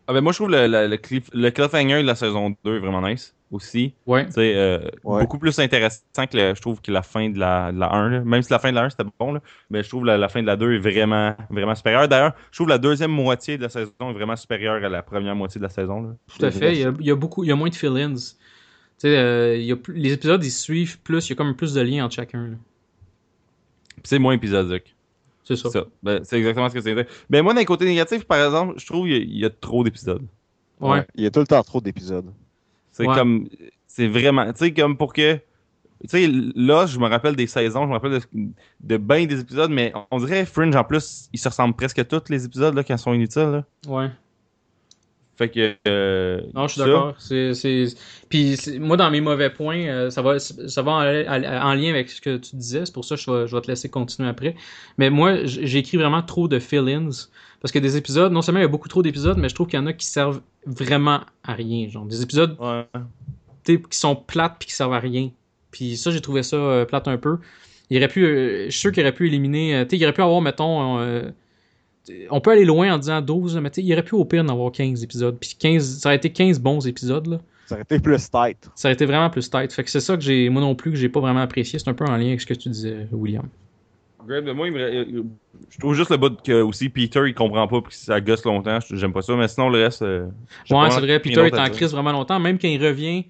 Ah 0.06 0.12
ben 0.12 0.20
moi 0.20 0.32
je 0.32 0.39
trouve 0.39 0.51
le, 0.51 0.66
le, 0.66 0.86
le, 0.86 0.97
cliff- 0.97 1.31
le 1.32 1.51
cliffhanger 1.51 2.02
de 2.02 2.06
la 2.06 2.14
saison 2.14 2.55
2 2.64 2.78
vraiment 2.78 3.01
nice 3.06 3.35
aussi. 3.55 3.94
Ouais. 4.06 4.26
Tu 4.26 4.32
sais, 4.32 4.52
euh, 4.56 4.78
Ouais. 5.05 5.20
beaucoup 5.22 5.39
plus 5.39 5.59
intéressant 5.59 6.26
que 6.31 6.36
le- 6.36 6.55
je 6.55 6.60
trouve 6.60 6.81
que 6.81 6.90
la 6.93 7.02
fin 7.02 7.31
de 7.31 7.39
la, 7.39 7.72
de 7.72 7.78
la 7.78 7.93
1. 7.93 8.10
là. 8.10 8.20
Même 8.20 8.43
si 8.43 8.51
la 8.52 8.59
fin 8.59 8.70
de 8.70 8.74
la 8.76 8.82
1 8.85 8.90
c'était 8.90 9.05
bon, 9.18 9.32
là, 9.32 9.40
mais 9.70 9.82
je 9.82 9.89
trouve 9.89 10.05
la, 10.05 10.18
la 10.18 10.28
fin 10.28 10.43
de 10.43 10.47
la 10.47 10.56
2 10.56 10.72
est 10.74 10.78
vraiment, 10.78 11.35
vraiment 11.51 11.74
supérieure. 11.74 12.09
D'ailleurs, 12.09 12.35
je 12.51 12.56
trouve 12.59 12.68
la 12.68 12.78
deuxième 12.78 13.10
moitié 13.12 13.56
de 13.56 13.62
la 13.62 13.68
saison 13.68 13.93
est 14.01 14.12
vraiment 14.12 14.36
supérieure 14.36 14.85
à 14.85 14.89
la 14.89 15.02
première 15.02 15.35
moitié 15.36 15.59
de 15.59 15.62
la 15.64 15.70
saison. 15.70 16.02
Là. 16.02 16.09
Tout 16.39 16.44
à 16.44 16.51
fait. 16.51 16.72
Il 16.74 16.81
y 16.81 16.85
a, 16.85 16.93
il 17.01 17.06
y 17.06 17.10
a 17.10 17.14
beaucoup, 17.16 17.44
il 17.44 17.48
y 17.48 17.52
a 17.52 17.56
moins 17.56 17.68
de 17.70 17.74
fill-ins. 17.74 18.14
Tu 18.14 18.20
sais, 18.98 19.16
euh, 19.16 19.56
il 19.56 19.64
y 19.64 19.72
a 19.72 19.76
plus- 19.76 19.94
les 19.94 20.12
épisodes 20.12 20.43
ils 20.44 20.51
se 20.51 20.62
suivent 20.62 21.01
plus, 21.01 21.26
il 21.26 21.31
y 21.31 21.32
a 21.32 21.36
comme 21.36 21.55
plus 21.56 21.74
de 21.74 21.81
liens 21.81 22.05
entre 22.05 22.14
chacun. 22.14 22.59
c'est 24.02 24.18
moins 24.18 24.35
épisodique. 24.35 24.94
C'est 25.44 25.56
ça. 25.56 25.70
Ça. 25.70 25.85
Ben, 26.02 26.20
c'est 26.24 26.36
exactement 26.39 26.68
ce 26.68 26.74
que 26.74 26.81
c'est. 26.81 26.94
Ben 27.28 27.43
moi, 27.43 27.52
d'un 27.55 27.64
côté 27.64 27.85
négatif, 27.85 28.24
par 28.24 28.43
exemple, 28.44 28.74
je 28.78 28.86
trouve 28.86 29.05
qu'il 29.06 29.12
y, 29.12 29.16
a- 29.16 29.22
il 29.24 29.39
y 29.39 29.44
a 29.44 29.51
trop 29.51 29.85
d'épisodes. 29.85 30.22
Ouais. 30.81 31.06
Il 31.14 31.24
y 31.24 31.26
a 31.26 31.31
tout 31.31 31.40
le 31.40 31.47
temps 31.47 31.62
trop 31.62 31.81
d'épisodes. 31.81 32.32
C'est 32.94 33.06
Ouais. 33.06 33.14
comme. 33.14 33.48
C'est 33.86 34.08
vraiment. 34.08 34.46
Tu 34.52 34.58
sais, 34.60 34.72
comme 34.72 34.96
pour 34.96 35.12
que. 35.12 35.34
Tu 35.34 35.40
sais, 36.08 36.26
là, 36.56 36.86
je 36.86 36.98
me 36.98 37.06
rappelle 37.08 37.36
des 37.36 37.46
saisons, 37.46 37.82
je 37.82 37.88
me 37.88 37.92
rappelle 37.94 38.12
de, 38.12 38.48
de 38.80 38.96
bien 38.98 39.26
des 39.26 39.40
épisodes, 39.40 39.70
mais 39.70 39.92
on 40.10 40.18
dirait 40.18 40.44
Fringe, 40.46 40.74
en 40.76 40.84
plus, 40.84 41.28
ils 41.32 41.38
se 41.38 41.48
ressemblent 41.48 41.74
presque 41.74 42.06
tous 42.08 42.22
les 42.30 42.44
épisodes, 42.46 42.74
là, 42.74 42.82
quand 42.84 42.94
ils 42.94 42.98
sont 42.98 43.14
inutiles, 43.14 43.42
là. 43.42 43.64
Ouais. 43.86 44.10
Fait 45.36 45.48
que. 45.48 45.74
euh, 45.88 46.40
Non, 46.54 46.68
je 46.68 46.74
suis 46.74 46.80
d'accord. 46.80 47.16
Puis 48.28 48.56
moi, 48.78 48.96
dans 48.96 49.10
mes 49.10 49.20
mauvais 49.20 49.50
points, 49.50 49.78
euh, 49.88 50.10
ça 50.10 50.22
va, 50.22 50.38
ça 50.38 50.82
va 50.82 50.92
en, 50.92 51.02
en- 51.04 51.70
en 51.70 51.74
lien 51.74 51.90
avec 51.90 52.08
ce 52.10 52.20
que 52.20 52.36
tu 52.36 52.54
disais. 52.56 52.86
C'est 52.86 52.94
pour 52.94 53.04
ça 53.04 53.16
que 53.16 53.22
je 53.22 53.30
vais, 53.30 53.46
je 53.48 53.54
vais 53.56 53.62
te 53.62 53.66
laisser 53.68 53.88
continuer 53.88 54.28
après. 54.28 54.54
Mais 54.98 55.10
moi, 55.10 55.44
j- 55.44 55.60
j'ai 55.66 55.78
écrit 55.78 55.96
vraiment 55.96 56.22
trop 56.22 56.46
de 56.46 56.58
fill-ins. 56.60 57.10
Parce 57.65 57.73
que 57.73 57.78
des 57.78 57.97
épisodes, 57.97 58.31
non 58.31 58.43
seulement 58.43 58.61
il 58.61 58.65
y 58.65 58.66
a 58.66 58.69
beaucoup 58.69 58.91
trop 58.91 59.03
d'épisodes, 59.03 59.39
mais 59.39 59.49
je 59.49 59.55
trouve 59.55 59.66
qu'il 59.69 59.78
y 59.81 59.82
en 59.82 59.86
a 59.86 59.95
qui 59.95 60.05
servent 60.05 60.43
vraiment 60.66 61.20
à 61.43 61.55
rien. 61.55 61.89
Genre, 61.89 62.05
des 62.05 62.20
épisodes 62.20 62.59
Ouais. 62.61 62.85
qui 63.65 63.78
sont 63.99 64.15
plates 64.16 64.57
puis 64.59 64.69
qui 64.69 64.74
servent 64.74 64.93
à 64.93 64.99
rien. 64.99 65.31
Puis 65.70 65.97
ça, 65.97 66.11
j'ai 66.11 66.20
trouvé 66.20 66.43
ça 66.43 66.57
euh, 66.57 66.85
plate 66.85 67.09
un 67.09 67.16
peu. 67.16 67.39
Il 67.89 67.97
aurait 67.97 68.09
pu, 68.09 68.23
euh, 68.27 68.65
je 68.66 68.70
suis 68.70 68.81
sûr 68.81 68.93
qu'il 68.93 69.03
aurait 69.03 69.15
pu 69.15 69.28
éliminer, 69.28 69.77
euh, 69.77 69.85
tu 69.85 69.93
sais, 69.93 69.97
il 69.97 70.05
aurait 70.05 70.12
pu 70.12 70.20
avoir, 70.20 70.43
mettons, 70.43 70.99
euh, 70.99 71.31
on 72.31 72.43
peut 72.43 72.51
aller 72.51 72.66
loin 72.66 72.93
en 72.93 72.99
disant 72.99 73.23
12, 73.23 73.57
mais 73.62 73.70
tu 73.70 73.81
sais, 73.81 73.86
il 73.86 73.91
aurait 73.95 74.05
pu 74.05 74.15
au 74.15 74.27
pire 74.27 74.43
en 74.45 74.49
avoir 74.51 74.70
15 74.70 75.03
épisodes. 75.03 75.39
Puis 75.41 75.57
15, 75.59 76.01
ça 76.01 76.11
aurait 76.11 76.16
été 76.16 76.31
15 76.31 76.61
bons 76.61 76.86
épisodes, 76.86 77.27
là. 77.28 77.41
Ça 77.65 77.77
aurait 77.77 77.82
été 77.85 77.99
plus 77.99 78.31
tight. 78.31 78.59
Ça 78.74 78.89
aurait 78.89 78.93
été 78.95 79.07
vraiment 79.07 79.31
plus 79.31 79.49
tight. 79.49 79.73
Fait 79.73 79.85
que 79.85 79.91
c'est 79.91 80.01
ça 80.01 80.19
que 80.19 80.23
j'ai, 80.23 80.51
moi 80.51 80.61
non 80.61 80.74
plus, 80.74 80.91
que 80.91 80.99
j'ai 80.99 81.09
pas 81.09 81.20
vraiment 81.20 81.41
apprécié. 81.41 81.78
C'est 81.78 81.89
un 81.89 81.95
peu 81.95 82.05
en 82.05 82.15
lien 82.19 82.27
avec 82.27 82.43
ce 82.43 82.47
que 82.47 82.53
tu 82.53 82.69
disais, 82.69 83.09
William. 83.11 83.49
Moi, 84.26 84.68
il 84.68 84.72
me- 84.72 85.24
je 85.70 85.78
trouve 85.78 85.94
juste 85.94 86.10
le 86.10 86.16
bout 86.16 86.40
que 86.42 86.62
aussi 86.62 86.88
Peter, 86.88 87.22
il 87.26 87.34
comprend 87.34 87.66
pas 87.68 87.80
puis 87.80 87.94
ça 87.96 88.20
gosse 88.20 88.44
longtemps. 88.44 88.78
J'aime 88.90 89.12
pas 89.12 89.22
ça, 89.22 89.34
mais 89.36 89.48
sinon, 89.48 89.68
le 89.68 89.82
reste. 89.82 90.02
euh, 90.02 90.26
Ouais, 90.70 90.90
c'est 90.90 91.01
vrai. 91.01 91.20
Peter 91.20 91.46
est 91.46 91.59
en 91.59 91.70
crise 91.70 91.92
vraiment 91.92 92.12
longtemps. 92.12 92.38
Même 92.40 92.59
quand 92.59 92.68
il 92.68 92.84
revient, 92.84 93.24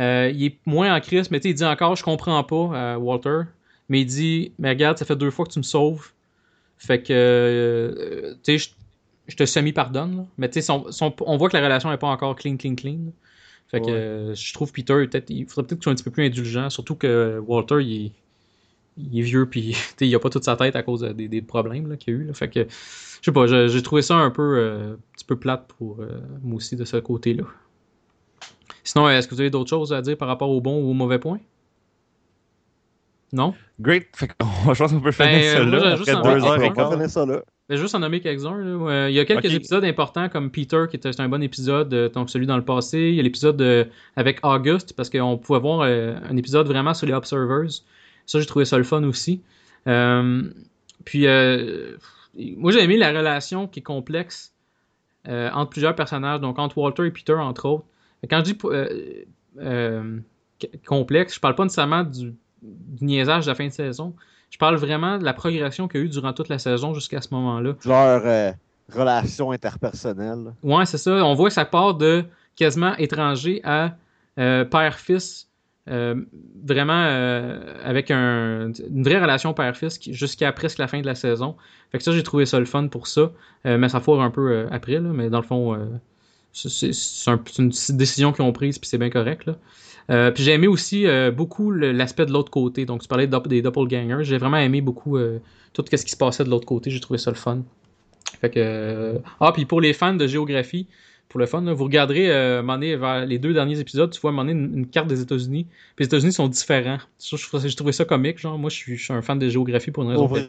euh, 0.00 0.30
il 0.34 0.44
est 0.44 0.58
moins 0.66 0.94
en 0.94 1.00
crise, 1.00 1.30
mais 1.30 1.40
tu 1.40 1.44
sais, 1.44 1.50
il 1.50 1.54
dit 1.54 1.64
encore, 1.64 1.96
je 1.96 2.04
comprends 2.04 2.42
pas, 2.44 2.96
Walter. 2.98 3.42
Mais 3.88 4.00
il 4.00 4.06
dit, 4.06 4.52
mais 4.58 4.70
regarde, 4.70 4.98
ça 4.98 5.04
fait 5.04 5.16
deux 5.16 5.30
fois 5.30 5.46
que 5.46 5.52
tu 5.52 5.58
me 5.60 5.64
sauves. 5.64 6.10
Fait 6.76 7.02
que, 7.02 7.12
euh, 7.12 8.34
tu 8.42 8.58
sais, 8.58 8.72
je, 9.28 9.36
te 9.36 9.46
semi-pardonne. 9.46 10.26
Mais 10.38 10.48
tu 10.50 10.60
sais, 10.60 10.72
on 10.72 11.36
voit 11.36 11.48
que 11.48 11.56
la 11.56 11.62
relation 11.62 11.92
est 11.92 11.96
pas 11.96 12.08
encore 12.08 12.34
clean, 12.36 12.56
clean, 12.56 12.74
clean. 12.74 12.98
Fait 13.68 13.80
que 13.80 13.86
Ouais. 13.86 13.92
euh, 13.92 14.34
je 14.34 14.52
trouve 14.54 14.72
Peter, 14.72 14.94
peut-être, 14.94 15.30
il 15.30 15.46
faudrait 15.46 15.66
peut-être 15.66 15.78
qu'il 15.78 15.82
soit 15.84 15.92
un 15.92 15.94
petit 15.96 16.04
peu 16.04 16.10
plus 16.10 16.26
indulgent. 16.26 16.70
Surtout 16.70 16.94
que 16.94 17.42
Walter, 17.46 17.82
il 17.82 18.06
est, 18.06 18.12
il 18.98 19.18
est 19.18 19.22
vieux, 19.22 19.46
puis 19.46 19.76
il 20.00 20.14
a 20.14 20.18
pas 20.18 20.30
toute 20.30 20.44
sa 20.44 20.56
tête 20.56 20.76
à 20.76 20.82
cause 20.82 21.02
des, 21.02 21.28
des 21.28 21.42
problèmes 21.42 21.88
là, 21.88 21.96
qu'il 21.96 22.14
y 22.14 22.16
a 22.16 22.20
eu. 22.20 22.24
là. 22.24 22.32
Fait 22.34 22.48
que, 22.48 22.60
je 22.68 23.24
sais 23.24 23.32
pas, 23.32 23.46
j'ai 23.46 23.82
trouvé 23.82 24.02
ça 24.02 24.16
un 24.16 24.30
peu, 24.30 24.56
euh, 24.58 24.92
un 24.94 24.98
petit 25.14 25.24
peu 25.24 25.36
plate 25.36 25.66
pour 25.78 26.00
euh, 26.00 26.20
moi 26.42 26.56
aussi 26.56 26.76
de 26.76 26.84
ce 26.84 26.96
côté-là. 26.96 27.44
Sinon, 28.84 29.08
est-ce 29.08 29.26
que 29.26 29.34
vous 29.34 29.40
avez 29.40 29.50
d'autres 29.50 29.70
choses 29.70 29.92
à 29.92 30.00
dire 30.00 30.16
par 30.16 30.28
rapport 30.28 30.48
au 30.50 30.60
bon 30.60 30.80
ou 30.82 30.90
au 30.90 30.94
mauvais 30.94 31.18
point? 31.18 31.40
Non? 33.32 33.54
Great. 33.80 34.06
Fait 34.14 34.30
je 34.72 34.78
pense 34.78 34.92
qu'on 34.92 35.00
peut 35.00 35.10
finir 35.10 35.32
Ben, 35.32 35.42
ça 35.52 35.64
là. 35.64 35.96
juste 35.96 36.08
Après 36.08 36.34
deux 36.38 36.44
heures 36.46 36.62
et 36.62 36.72
quart. 36.72 36.92
finir 36.92 37.10
ça 37.10 37.26
là. 37.26 37.42
Je 37.68 37.74
vais 37.74 37.80
juste 37.80 37.96
en 37.96 37.98
nommer 37.98 38.20
quelques-uns. 38.20 38.56
là. 38.56 39.08
Il 39.08 39.14
y 39.14 39.18
a 39.18 39.24
quelques 39.24 39.52
épisodes 39.52 39.84
importants 39.84 40.28
comme 40.28 40.50
Peter, 40.52 40.84
qui 40.88 40.94
était 40.96 41.20
un 41.20 41.28
bon 41.28 41.42
épisode, 41.42 41.92
euh, 41.92 42.08
donc 42.08 42.30
celui 42.30 42.46
dans 42.46 42.56
le 42.56 42.64
passé. 42.64 42.98
Il 43.00 43.14
y 43.16 43.20
a 43.20 43.24
l'épisode 43.24 43.88
avec 44.14 44.38
August, 44.44 44.92
parce 44.92 45.10
qu'on 45.10 45.36
pouvait 45.36 45.58
voir 45.58 45.80
un 45.82 46.36
épisode 46.36 46.68
vraiment 46.68 46.94
sur 46.94 47.08
les 47.08 47.12
Observers. 47.12 47.82
Ça, 48.26 48.40
j'ai 48.40 48.46
trouvé 48.46 48.64
ça 48.64 48.76
le 48.78 48.84
fun 48.84 49.02
aussi. 49.04 49.42
Euh, 49.86 50.42
puis, 51.04 51.26
euh, 51.26 51.96
moi, 52.34 52.72
j'ai 52.72 52.82
aimé 52.82 52.96
la 52.96 53.08
relation 53.08 53.66
qui 53.66 53.80
est 53.80 53.84
complexe 53.84 54.52
euh, 55.28 55.50
entre 55.52 55.70
plusieurs 55.70 55.94
personnages, 55.94 56.40
donc 56.40 56.58
entre 56.58 56.78
Walter 56.78 57.06
et 57.06 57.10
Peter, 57.10 57.34
entre 57.34 57.68
autres. 57.68 57.86
Quand 58.28 58.42
je 58.44 58.52
dis 58.52 58.58
complexe, 60.84 61.34
je 61.34 61.40
parle 61.40 61.54
pas 61.54 61.62
nécessairement 61.62 62.02
du, 62.02 62.34
du 62.62 63.04
niaisage 63.04 63.44
de 63.44 63.50
la 63.50 63.54
fin 63.54 63.66
de 63.66 63.72
saison. 63.72 64.14
Je 64.50 64.58
parle 64.58 64.76
vraiment 64.76 65.18
de 65.18 65.24
la 65.24 65.34
progression 65.34 65.88
qu'il 65.88 66.00
y 66.00 66.02
a 66.02 66.06
eu 66.06 66.08
durant 66.08 66.32
toute 66.32 66.48
la 66.48 66.58
saison 66.58 66.94
jusqu'à 66.94 67.20
ce 67.20 67.28
moment-là. 67.32 67.74
Leur 67.84 68.22
euh, 68.24 68.52
relation 68.92 69.50
interpersonnelle. 69.50 70.54
Ouais, 70.62 70.86
c'est 70.86 70.98
ça. 70.98 71.12
On 71.24 71.34
voit 71.34 71.48
que 71.48 71.54
ça 71.54 71.64
part 71.64 71.94
de 71.94 72.24
quasiment 72.54 72.94
étranger 72.96 73.60
à 73.64 73.96
euh, 74.38 74.64
père-fils, 74.64 75.48
euh, 75.88 76.14
vraiment 76.64 77.04
euh, 77.06 77.74
avec 77.84 78.10
un- 78.10 78.72
une 78.72 79.02
vraie 79.02 79.20
relation 79.20 79.54
père-fils 79.54 79.98
jusqu'à 80.10 80.52
presque 80.52 80.78
la 80.78 80.88
fin 80.88 81.00
de 81.00 81.06
la 81.06 81.14
saison. 81.14 81.56
Fait 81.92 81.98
que 81.98 82.04
ça, 82.04 82.12
j'ai 82.12 82.22
trouvé 82.22 82.46
ça 82.46 82.58
le 82.58 82.66
fun 82.66 82.88
pour 82.88 83.06
ça. 83.06 83.32
Euh, 83.66 83.78
mais 83.78 83.88
ça 83.88 84.00
foire 84.00 84.20
un 84.20 84.30
peu 84.30 84.66
après, 84.70 84.94
là, 85.00 85.10
mais 85.12 85.30
dans 85.30 85.40
le 85.40 85.46
fond, 85.46 85.78
c'est 86.52 86.68
c'est- 86.68 86.92
c'est 86.92 87.30
un- 87.30 87.40
c'est 87.46 87.92
une 87.92 87.98
décision 87.98 88.32
qu'ils 88.32 88.44
ont 88.44 88.52
prise, 88.52 88.78
puis 88.78 88.88
c'est 88.88 88.98
bien 88.98 89.10
correct. 89.10 89.50
Puis 90.08 90.44
j'ai 90.44 90.52
aimé 90.52 90.68
aussi 90.68 91.04
beaucoup 91.34 91.70
l'aspect 91.72 92.26
de 92.26 92.32
l'autre 92.32 92.50
côté. 92.50 92.84
Donc, 92.86 93.02
tu 93.02 93.08
parlais 93.08 93.26
des 93.26 93.62
doppelgangers. 93.62 94.22
J'ai 94.24 94.38
vraiment 94.38 94.58
aimé 94.58 94.80
beaucoup 94.80 95.18
tout 95.72 95.84
ce 95.90 96.04
qui 96.04 96.10
se 96.10 96.16
passait 96.16 96.44
de 96.44 96.50
l'autre 96.50 96.66
côté. 96.66 96.90
J'ai 96.90 97.00
trouvé 97.00 97.18
ça 97.18 97.30
le 97.30 97.36
fun. 97.36 97.62
Fait 98.40 98.50
que... 98.50 99.18
Ah, 99.40 99.52
puis 99.52 99.64
pour 99.66 99.80
les 99.80 99.92
fans 99.92 100.14
de 100.14 100.26
géographie, 100.26 100.86
pour 101.28 101.40
le 101.40 101.46
fun, 101.46 101.60
là, 101.62 101.72
vous 101.72 101.84
regarderez 101.84 102.30
euh, 102.30 102.62
donné, 102.62 102.96
vers 102.96 103.26
les 103.26 103.38
deux 103.38 103.52
derniers 103.52 103.78
épisodes, 103.80 104.10
tu 104.10 104.20
vois 104.20 104.30
à 104.30 104.34
un 104.34 104.36
donné, 104.38 104.52
une, 104.52 104.78
une 104.78 104.86
carte 104.86 105.08
des 105.08 105.20
États-Unis. 105.20 105.66
Puis 105.96 106.04
les 106.04 106.06
États-Unis 106.06 106.32
sont 106.32 106.48
différents. 106.48 106.98
Ça, 107.18 107.36
je, 107.36 107.46
trouvais- 107.46 107.68
je 107.68 107.76
trouvais 107.76 107.92
ça 107.92 108.04
comique. 108.04 108.38
Genre, 108.38 108.58
moi, 108.58 108.70
je 108.70 108.76
suis, 108.76 108.96
je 108.96 109.04
suis 109.04 109.12
un 109.12 109.22
fan 109.22 109.38
de 109.38 109.48
géographie 109.48 109.90
pour 109.90 110.02
une 110.04 110.10
raison 110.10 110.26
vrai? 110.28 110.48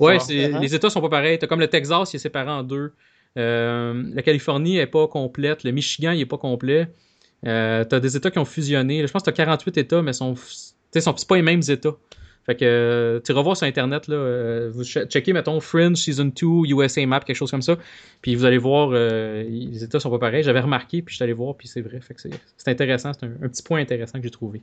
Ouais, 0.00 0.18
les 0.60 0.74
États 0.74 0.90
sont 0.90 1.00
pas 1.00 1.08
pareils. 1.10 1.38
T'as 1.38 1.46
comme 1.46 1.60
le 1.60 1.68
Texas, 1.68 2.12
il 2.12 2.16
est 2.16 2.18
séparé 2.18 2.50
en 2.50 2.62
deux. 2.62 2.92
Euh, 3.38 4.02
la 4.14 4.22
Californie 4.22 4.78
est 4.78 4.86
pas 4.86 5.06
complète. 5.08 5.64
Le 5.64 5.70
Michigan, 5.70 6.12
il 6.12 6.20
est 6.20 6.26
pas 6.26 6.38
complet. 6.38 6.88
Euh, 7.46 7.84
t'as 7.84 8.00
des 8.00 8.16
États 8.16 8.30
qui 8.30 8.38
ont 8.38 8.44
fusionné. 8.44 9.06
Je 9.06 9.12
pense 9.12 9.22
que 9.22 9.26
t'as 9.26 9.36
48 9.36 9.76
États, 9.78 10.02
mais 10.02 10.12
sont, 10.12 10.34
sont 10.36 11.16
c'est 11.16 11.28
pas 11.28 11.36
les 11.36 11.42
mêmes 11.42 11.62
États. 11.68 11.96
Fait 12.44 12.56
que 12.56 12.64
euh, 12.64 13.20
tu 13.24 13.30
revois 13.32 13.54
sur 13.54 13.66
internet 13.68 14.08
là, 14.08 14.16
euh, 14.16 14.70
vous 14.74 14.82
che- 14.82 15.06
checkez 15.06 15.32
mettons 15.32 15.60
Fringe 15.60 15.96
season 15.96 16.24
2 16.34 16.66
USA 16.74 17.06
map 17.06 17.20
quelque 17.20 17.36
chose 17.36 17.50
comme 17.52 17.62
ça, 17.62 17.76
puis 18.20 18.34
vous 18.34 18.44
allez 18.44 18.58
voir 18.58 18.90
euh, 18.92 19.44
les 19.44 19.84
États 19.84 20.00
sont 20.00 20.10
pas 20.10 20.18
pareils. 20.18 20.42
J'avais 20.42 20.58
remarqué 20.60 21.02
puis 21.02 21.12
je 21.12 21.16
suis 21.16 21.22
allé 21.22 21.32
voir 21.34 21.54
puis 21.56 21.68
c'est 21.68 21.80
vrai. 21.82 22.00
Fait 22.00 22.14
que 22.14 22.20
c'est 22.20 22.30
c'est 22.56 22.70
intéressant, 22.70 23.12
c'est 23.12 23.26
un, 23.26 23.32
un 23.44 23.48
petit 23.48 23.62
point 23.62 23.80
intéressant 23.80 24.18
que 24.18 24.24
j'ai 24.24 24.30
trouvé. 24.30 24.60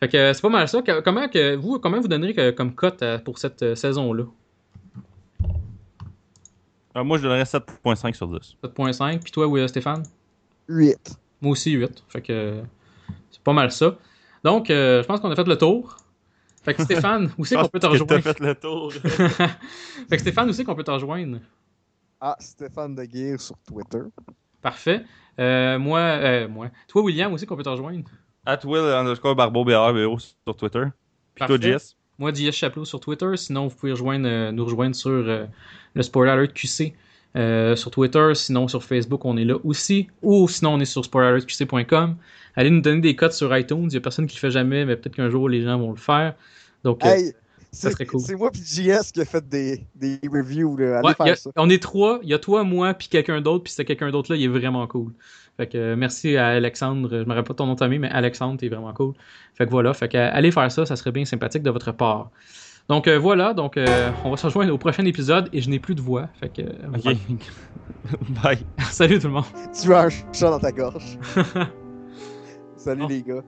Fait 0.00 0.08
que 0.08 0.16
euh, 0.16 0.32
c'est 0.32 0.40
pas 0.42 0.48
mal 0.48 0.66
ça. 0.66 0.82
Comment 1.04 1.28
que 1.28 1.54
vous 1.56 1.78
comment 1.78 2.00
vous 2.00 2.08
donnerez 2.08 2.32
que- 2.34 2.50
comme 2.52 2.74
cote 2.74 3.02
euh, 3.02 3.18
pour 3.18 3.38
cette 3.38 3.74
saison 3.74 4.12
là 4.14 4.24
Euh, 6.96 7.02
moi, 7.02 7.18
je 7.18 7.24
donnerais 7.24 7.42
7.5 7.42 8.14
sur 8.14 8.28
10. 8.28 8.56
7.5. 8.62 9.18
Puis 9.20 9.32
toi, 9.32 9.46
oui, 9.48 9.60
euh, 9.60 9.66
Stéphane? 9.66 10.04
8. 10.68 10.96
Moi 11.40 11.52
aussi 11.52 11.72
8. 11.72 12.04
Fait 12.08 12.22
que 12.22 12.32
euh, 12.32 12.62
c'est 13.32 13.42
pas 13.42 13.52
mal 13.52 13.70
ça. 13.72 13.96
Donc, 14.44 14.70
euh, 14.70 15.02
je 15.02 15.06
pense 15.08 15.20
qu'on 15.20 15.30
a 15.30 15.34
fait 15.36 15.46
le 15.46 15.58
tour. 15.58 15.96
Fait 16.64 16.74
que 16.74 16.82
Stéphane, 16.82 17.30
où 17.38 17.44
c'est 17.44 17.56
qu'on 17.56 17.68
peut 17.68 17.78
te 17.78 17.86
rejoindre 17.86 18.20
fait 18.20 18.40
le 18.40 18.54
tour. 18.54 18.92
Fait 20.08 20.16
que 20.16 20.18
Stéphane, 20.18 20.48
où 20.48 20.52
c'est 20.52 20.64
qu'on 20.64 20.74
peut 20.74 20.84
te 20.84 20.90
rejoindre 20.90 21.38
Ah, 22.20 22.36
Stéphane 22.40 22.94
de 22.94 23.04
Guire 23.04 23.40
sur 23.40 23.56
Twitter. 23.66 24.02
Parfait. 24.62 25.04
Euh, 25.38 25.78
moi, 25.78 26.00
euh, 26.00 26.48
moi. 26.48 26.70
Toi, 26.88 27.02
William, 27.02 27.32
où 27.32 27.38
c'est 27.38 27.46
qu'on 27.46 27.56
peut 27.56 27.62
te 27.62 27.68
rejoindre 27.68 28.08
At 28.46 28.60
Will 28.64 28.80
underscore 28.80 29.36
Barbeau 29.36 29.64
BRBO 29.64 30.18
sur 30.18 30.56
Twitter. 30.56 30.84
Puis 31.34 31.46
toi, 31.46 31.58
Parfait. 31.58 31.72
Jess. 31.72 31.96
Moi, 32.18 32.32
JS 32.32 32.52
Chaplot 32.52 32.84
sur 32.84 33.00
Twitter. 33.00 33.36
Sinon, 33.36 33.66
vous 33.66 33.76
pouvez 33.76 33.92
rejoindre, 33.92 34.28
euh, 34.28 34.52
nous 34.52 34.64
rejoindre 34.64 34.94
sur 34.94 35.10
euh, 35.10 35.46
le 35.94 36.02
Spoiler 36.02 36.30
Alert 36.30 36.52
QC 36.54 36.94
euh, 37.36 37.74
sur 37.76 37.90
Twitter. 37.90 38.30
Sinon, 38.34 38.68
sur 38.68 38.82
Facebook, 38.84 39.24
on 39.24 39.36
est 39.36 39.44
là 39.44 39.56
aussi. 39.64 40.08
Ou 40.22 40.48
sinon, 40.48 40.74
on 40.74 40.80
est 40.80 40.84
sur 40.84 41.04
spoileralertqc.com. 41.04 42.16
Allez 42.56 42.70
nous 42.70 42.80
donner 42.80 43.00
des 43.00 43.16
codes 43.16 43.32
sur 43.32 43.56
iTunes. 43.56 43.84
Il 43.84 43.88
n'y 43.88 43.96
a 43.96 44.00
personne 44.00 44.26
qui 44.26 44.36
le 44.36 44.40
fait 44.40 44.50
jamais, 44.50 44.84
mais 44.84 44.96
peut-être 44.96 45.16
qu'un 45.16 45.30
jour, 45.30 45.48
les 45.48 45.62
gens 45.62 45.78
vont 45.78 45.90
le 45.90 45.96
faire. 45.96 46.34
Donc, 46.84 47.04
euh, 47.04 47.16
Ça 47.72 47.90
serait 47.90 48.06
cool. 48.06 48.20
C'est 48.20 48.36
moi 48.36 48.52
puis 48.52 48.62
JS 48.62 49.10
qui 49.12 49.20
a 49.20 49.24
fait 49.24 49.48
des, 49.48 49.84
des 49.96 50.20
reviews, 50.32 50.76
là. 50.76 50.98
Allez 50.98 51.08
Ouais, 51.08 51.14
faire 51.14 51.32
a- 51.32 51.36
ça. 51.36 51.50
on 51.56 51.68
est 51.68 51.82
trois. 51.82 52.20
Il 52.22 52.28
y 52.28 52.34
a 52.34 52.38
toi, 52.38 52.62
moi, 52.62 52.94
puis 52.94 53.08
quelqu'un 53.08 53.40
d'autre. 53.40 53.64
Puis 53.64 53.72
ce 53.72 53.82
quelqu'un 53.82 54.12
d'autre 54.12 54.30
là, 54.30 54.36
il 54.36 54.44
est 54.44 54.48
vraiment 54.48 54.86
cool. 54.86 55.10
Fait 55.56 55.66
que 55.66 55.76
euh, 55.78 55.96
merci 55.96 56.36
à 56.36 56.48
Alexandre. 56.50 57.08
Je 57.10 57.16
me 57.24 57.28
rappelle 57.30 57.44
pas 57.44 57.54
ton 57.54 57.66
nom 57.66 57.74
de 57.74 57.78
famille, 57.80 57.98
mais 57.98 58.10
Alexandre, 58.10 58.58
t'es 58.60 58.68
vraiment 58.68 58.92
cool. 58.92 59.14
Fait 59.54 59.66
que 59.66 59.70
voilà. 59.70 59.92
Fait 59.92 60.08
que 60.08 60.16
allez 60.16 60.52
faire 60.52 60.70
ça, 60.70 60.86
ça 60.86 60.94
serait 60.94 61.10
bien 61.12 61.24
sympathique 61.24 61.64
de 61.64 61.70
votre 61.70 61.90
part. 61.90 62.30
Donc 62.88 63.08
euh, 63.08 63.18
voilà. 63.18 63.54
Donc 63.54 63.76
euh, 63.76 64.10
on 64.24 64.30
va 64.30 64.36
se 64.36 64.46
rejoindre 64.46 64.72
au 64.72 64.78
prochain 64.78 65.04
épisode 65.04 65.48
et 65.52 65.60
je 65.60 65.70
n'ai 65.70 65.78
plus 65.78 65.94
de 65.94 66.00
voix. 66.02 66.28
Fait 66.40 66.48
que 66.50 66.62
euh, 66.62 66.88
Ok. 66.94 67.16
Bye. 68.42 68.58
salut 68.90 69.18
tout 69.18 69.28
le 69.28 69.32
monde. 69.34 69.44
Tu 69.80 69.92
as 69.94 70.02
un 70.02 70.08
chat 70.32 70.50
dans 70.50 70.58
ta 70.60 70.72
gorge? 70.72 71.18
Salut 72.76 73.02
Oh. 73.04 73.08
les 73.08 73.22
gars. 73.22 73.40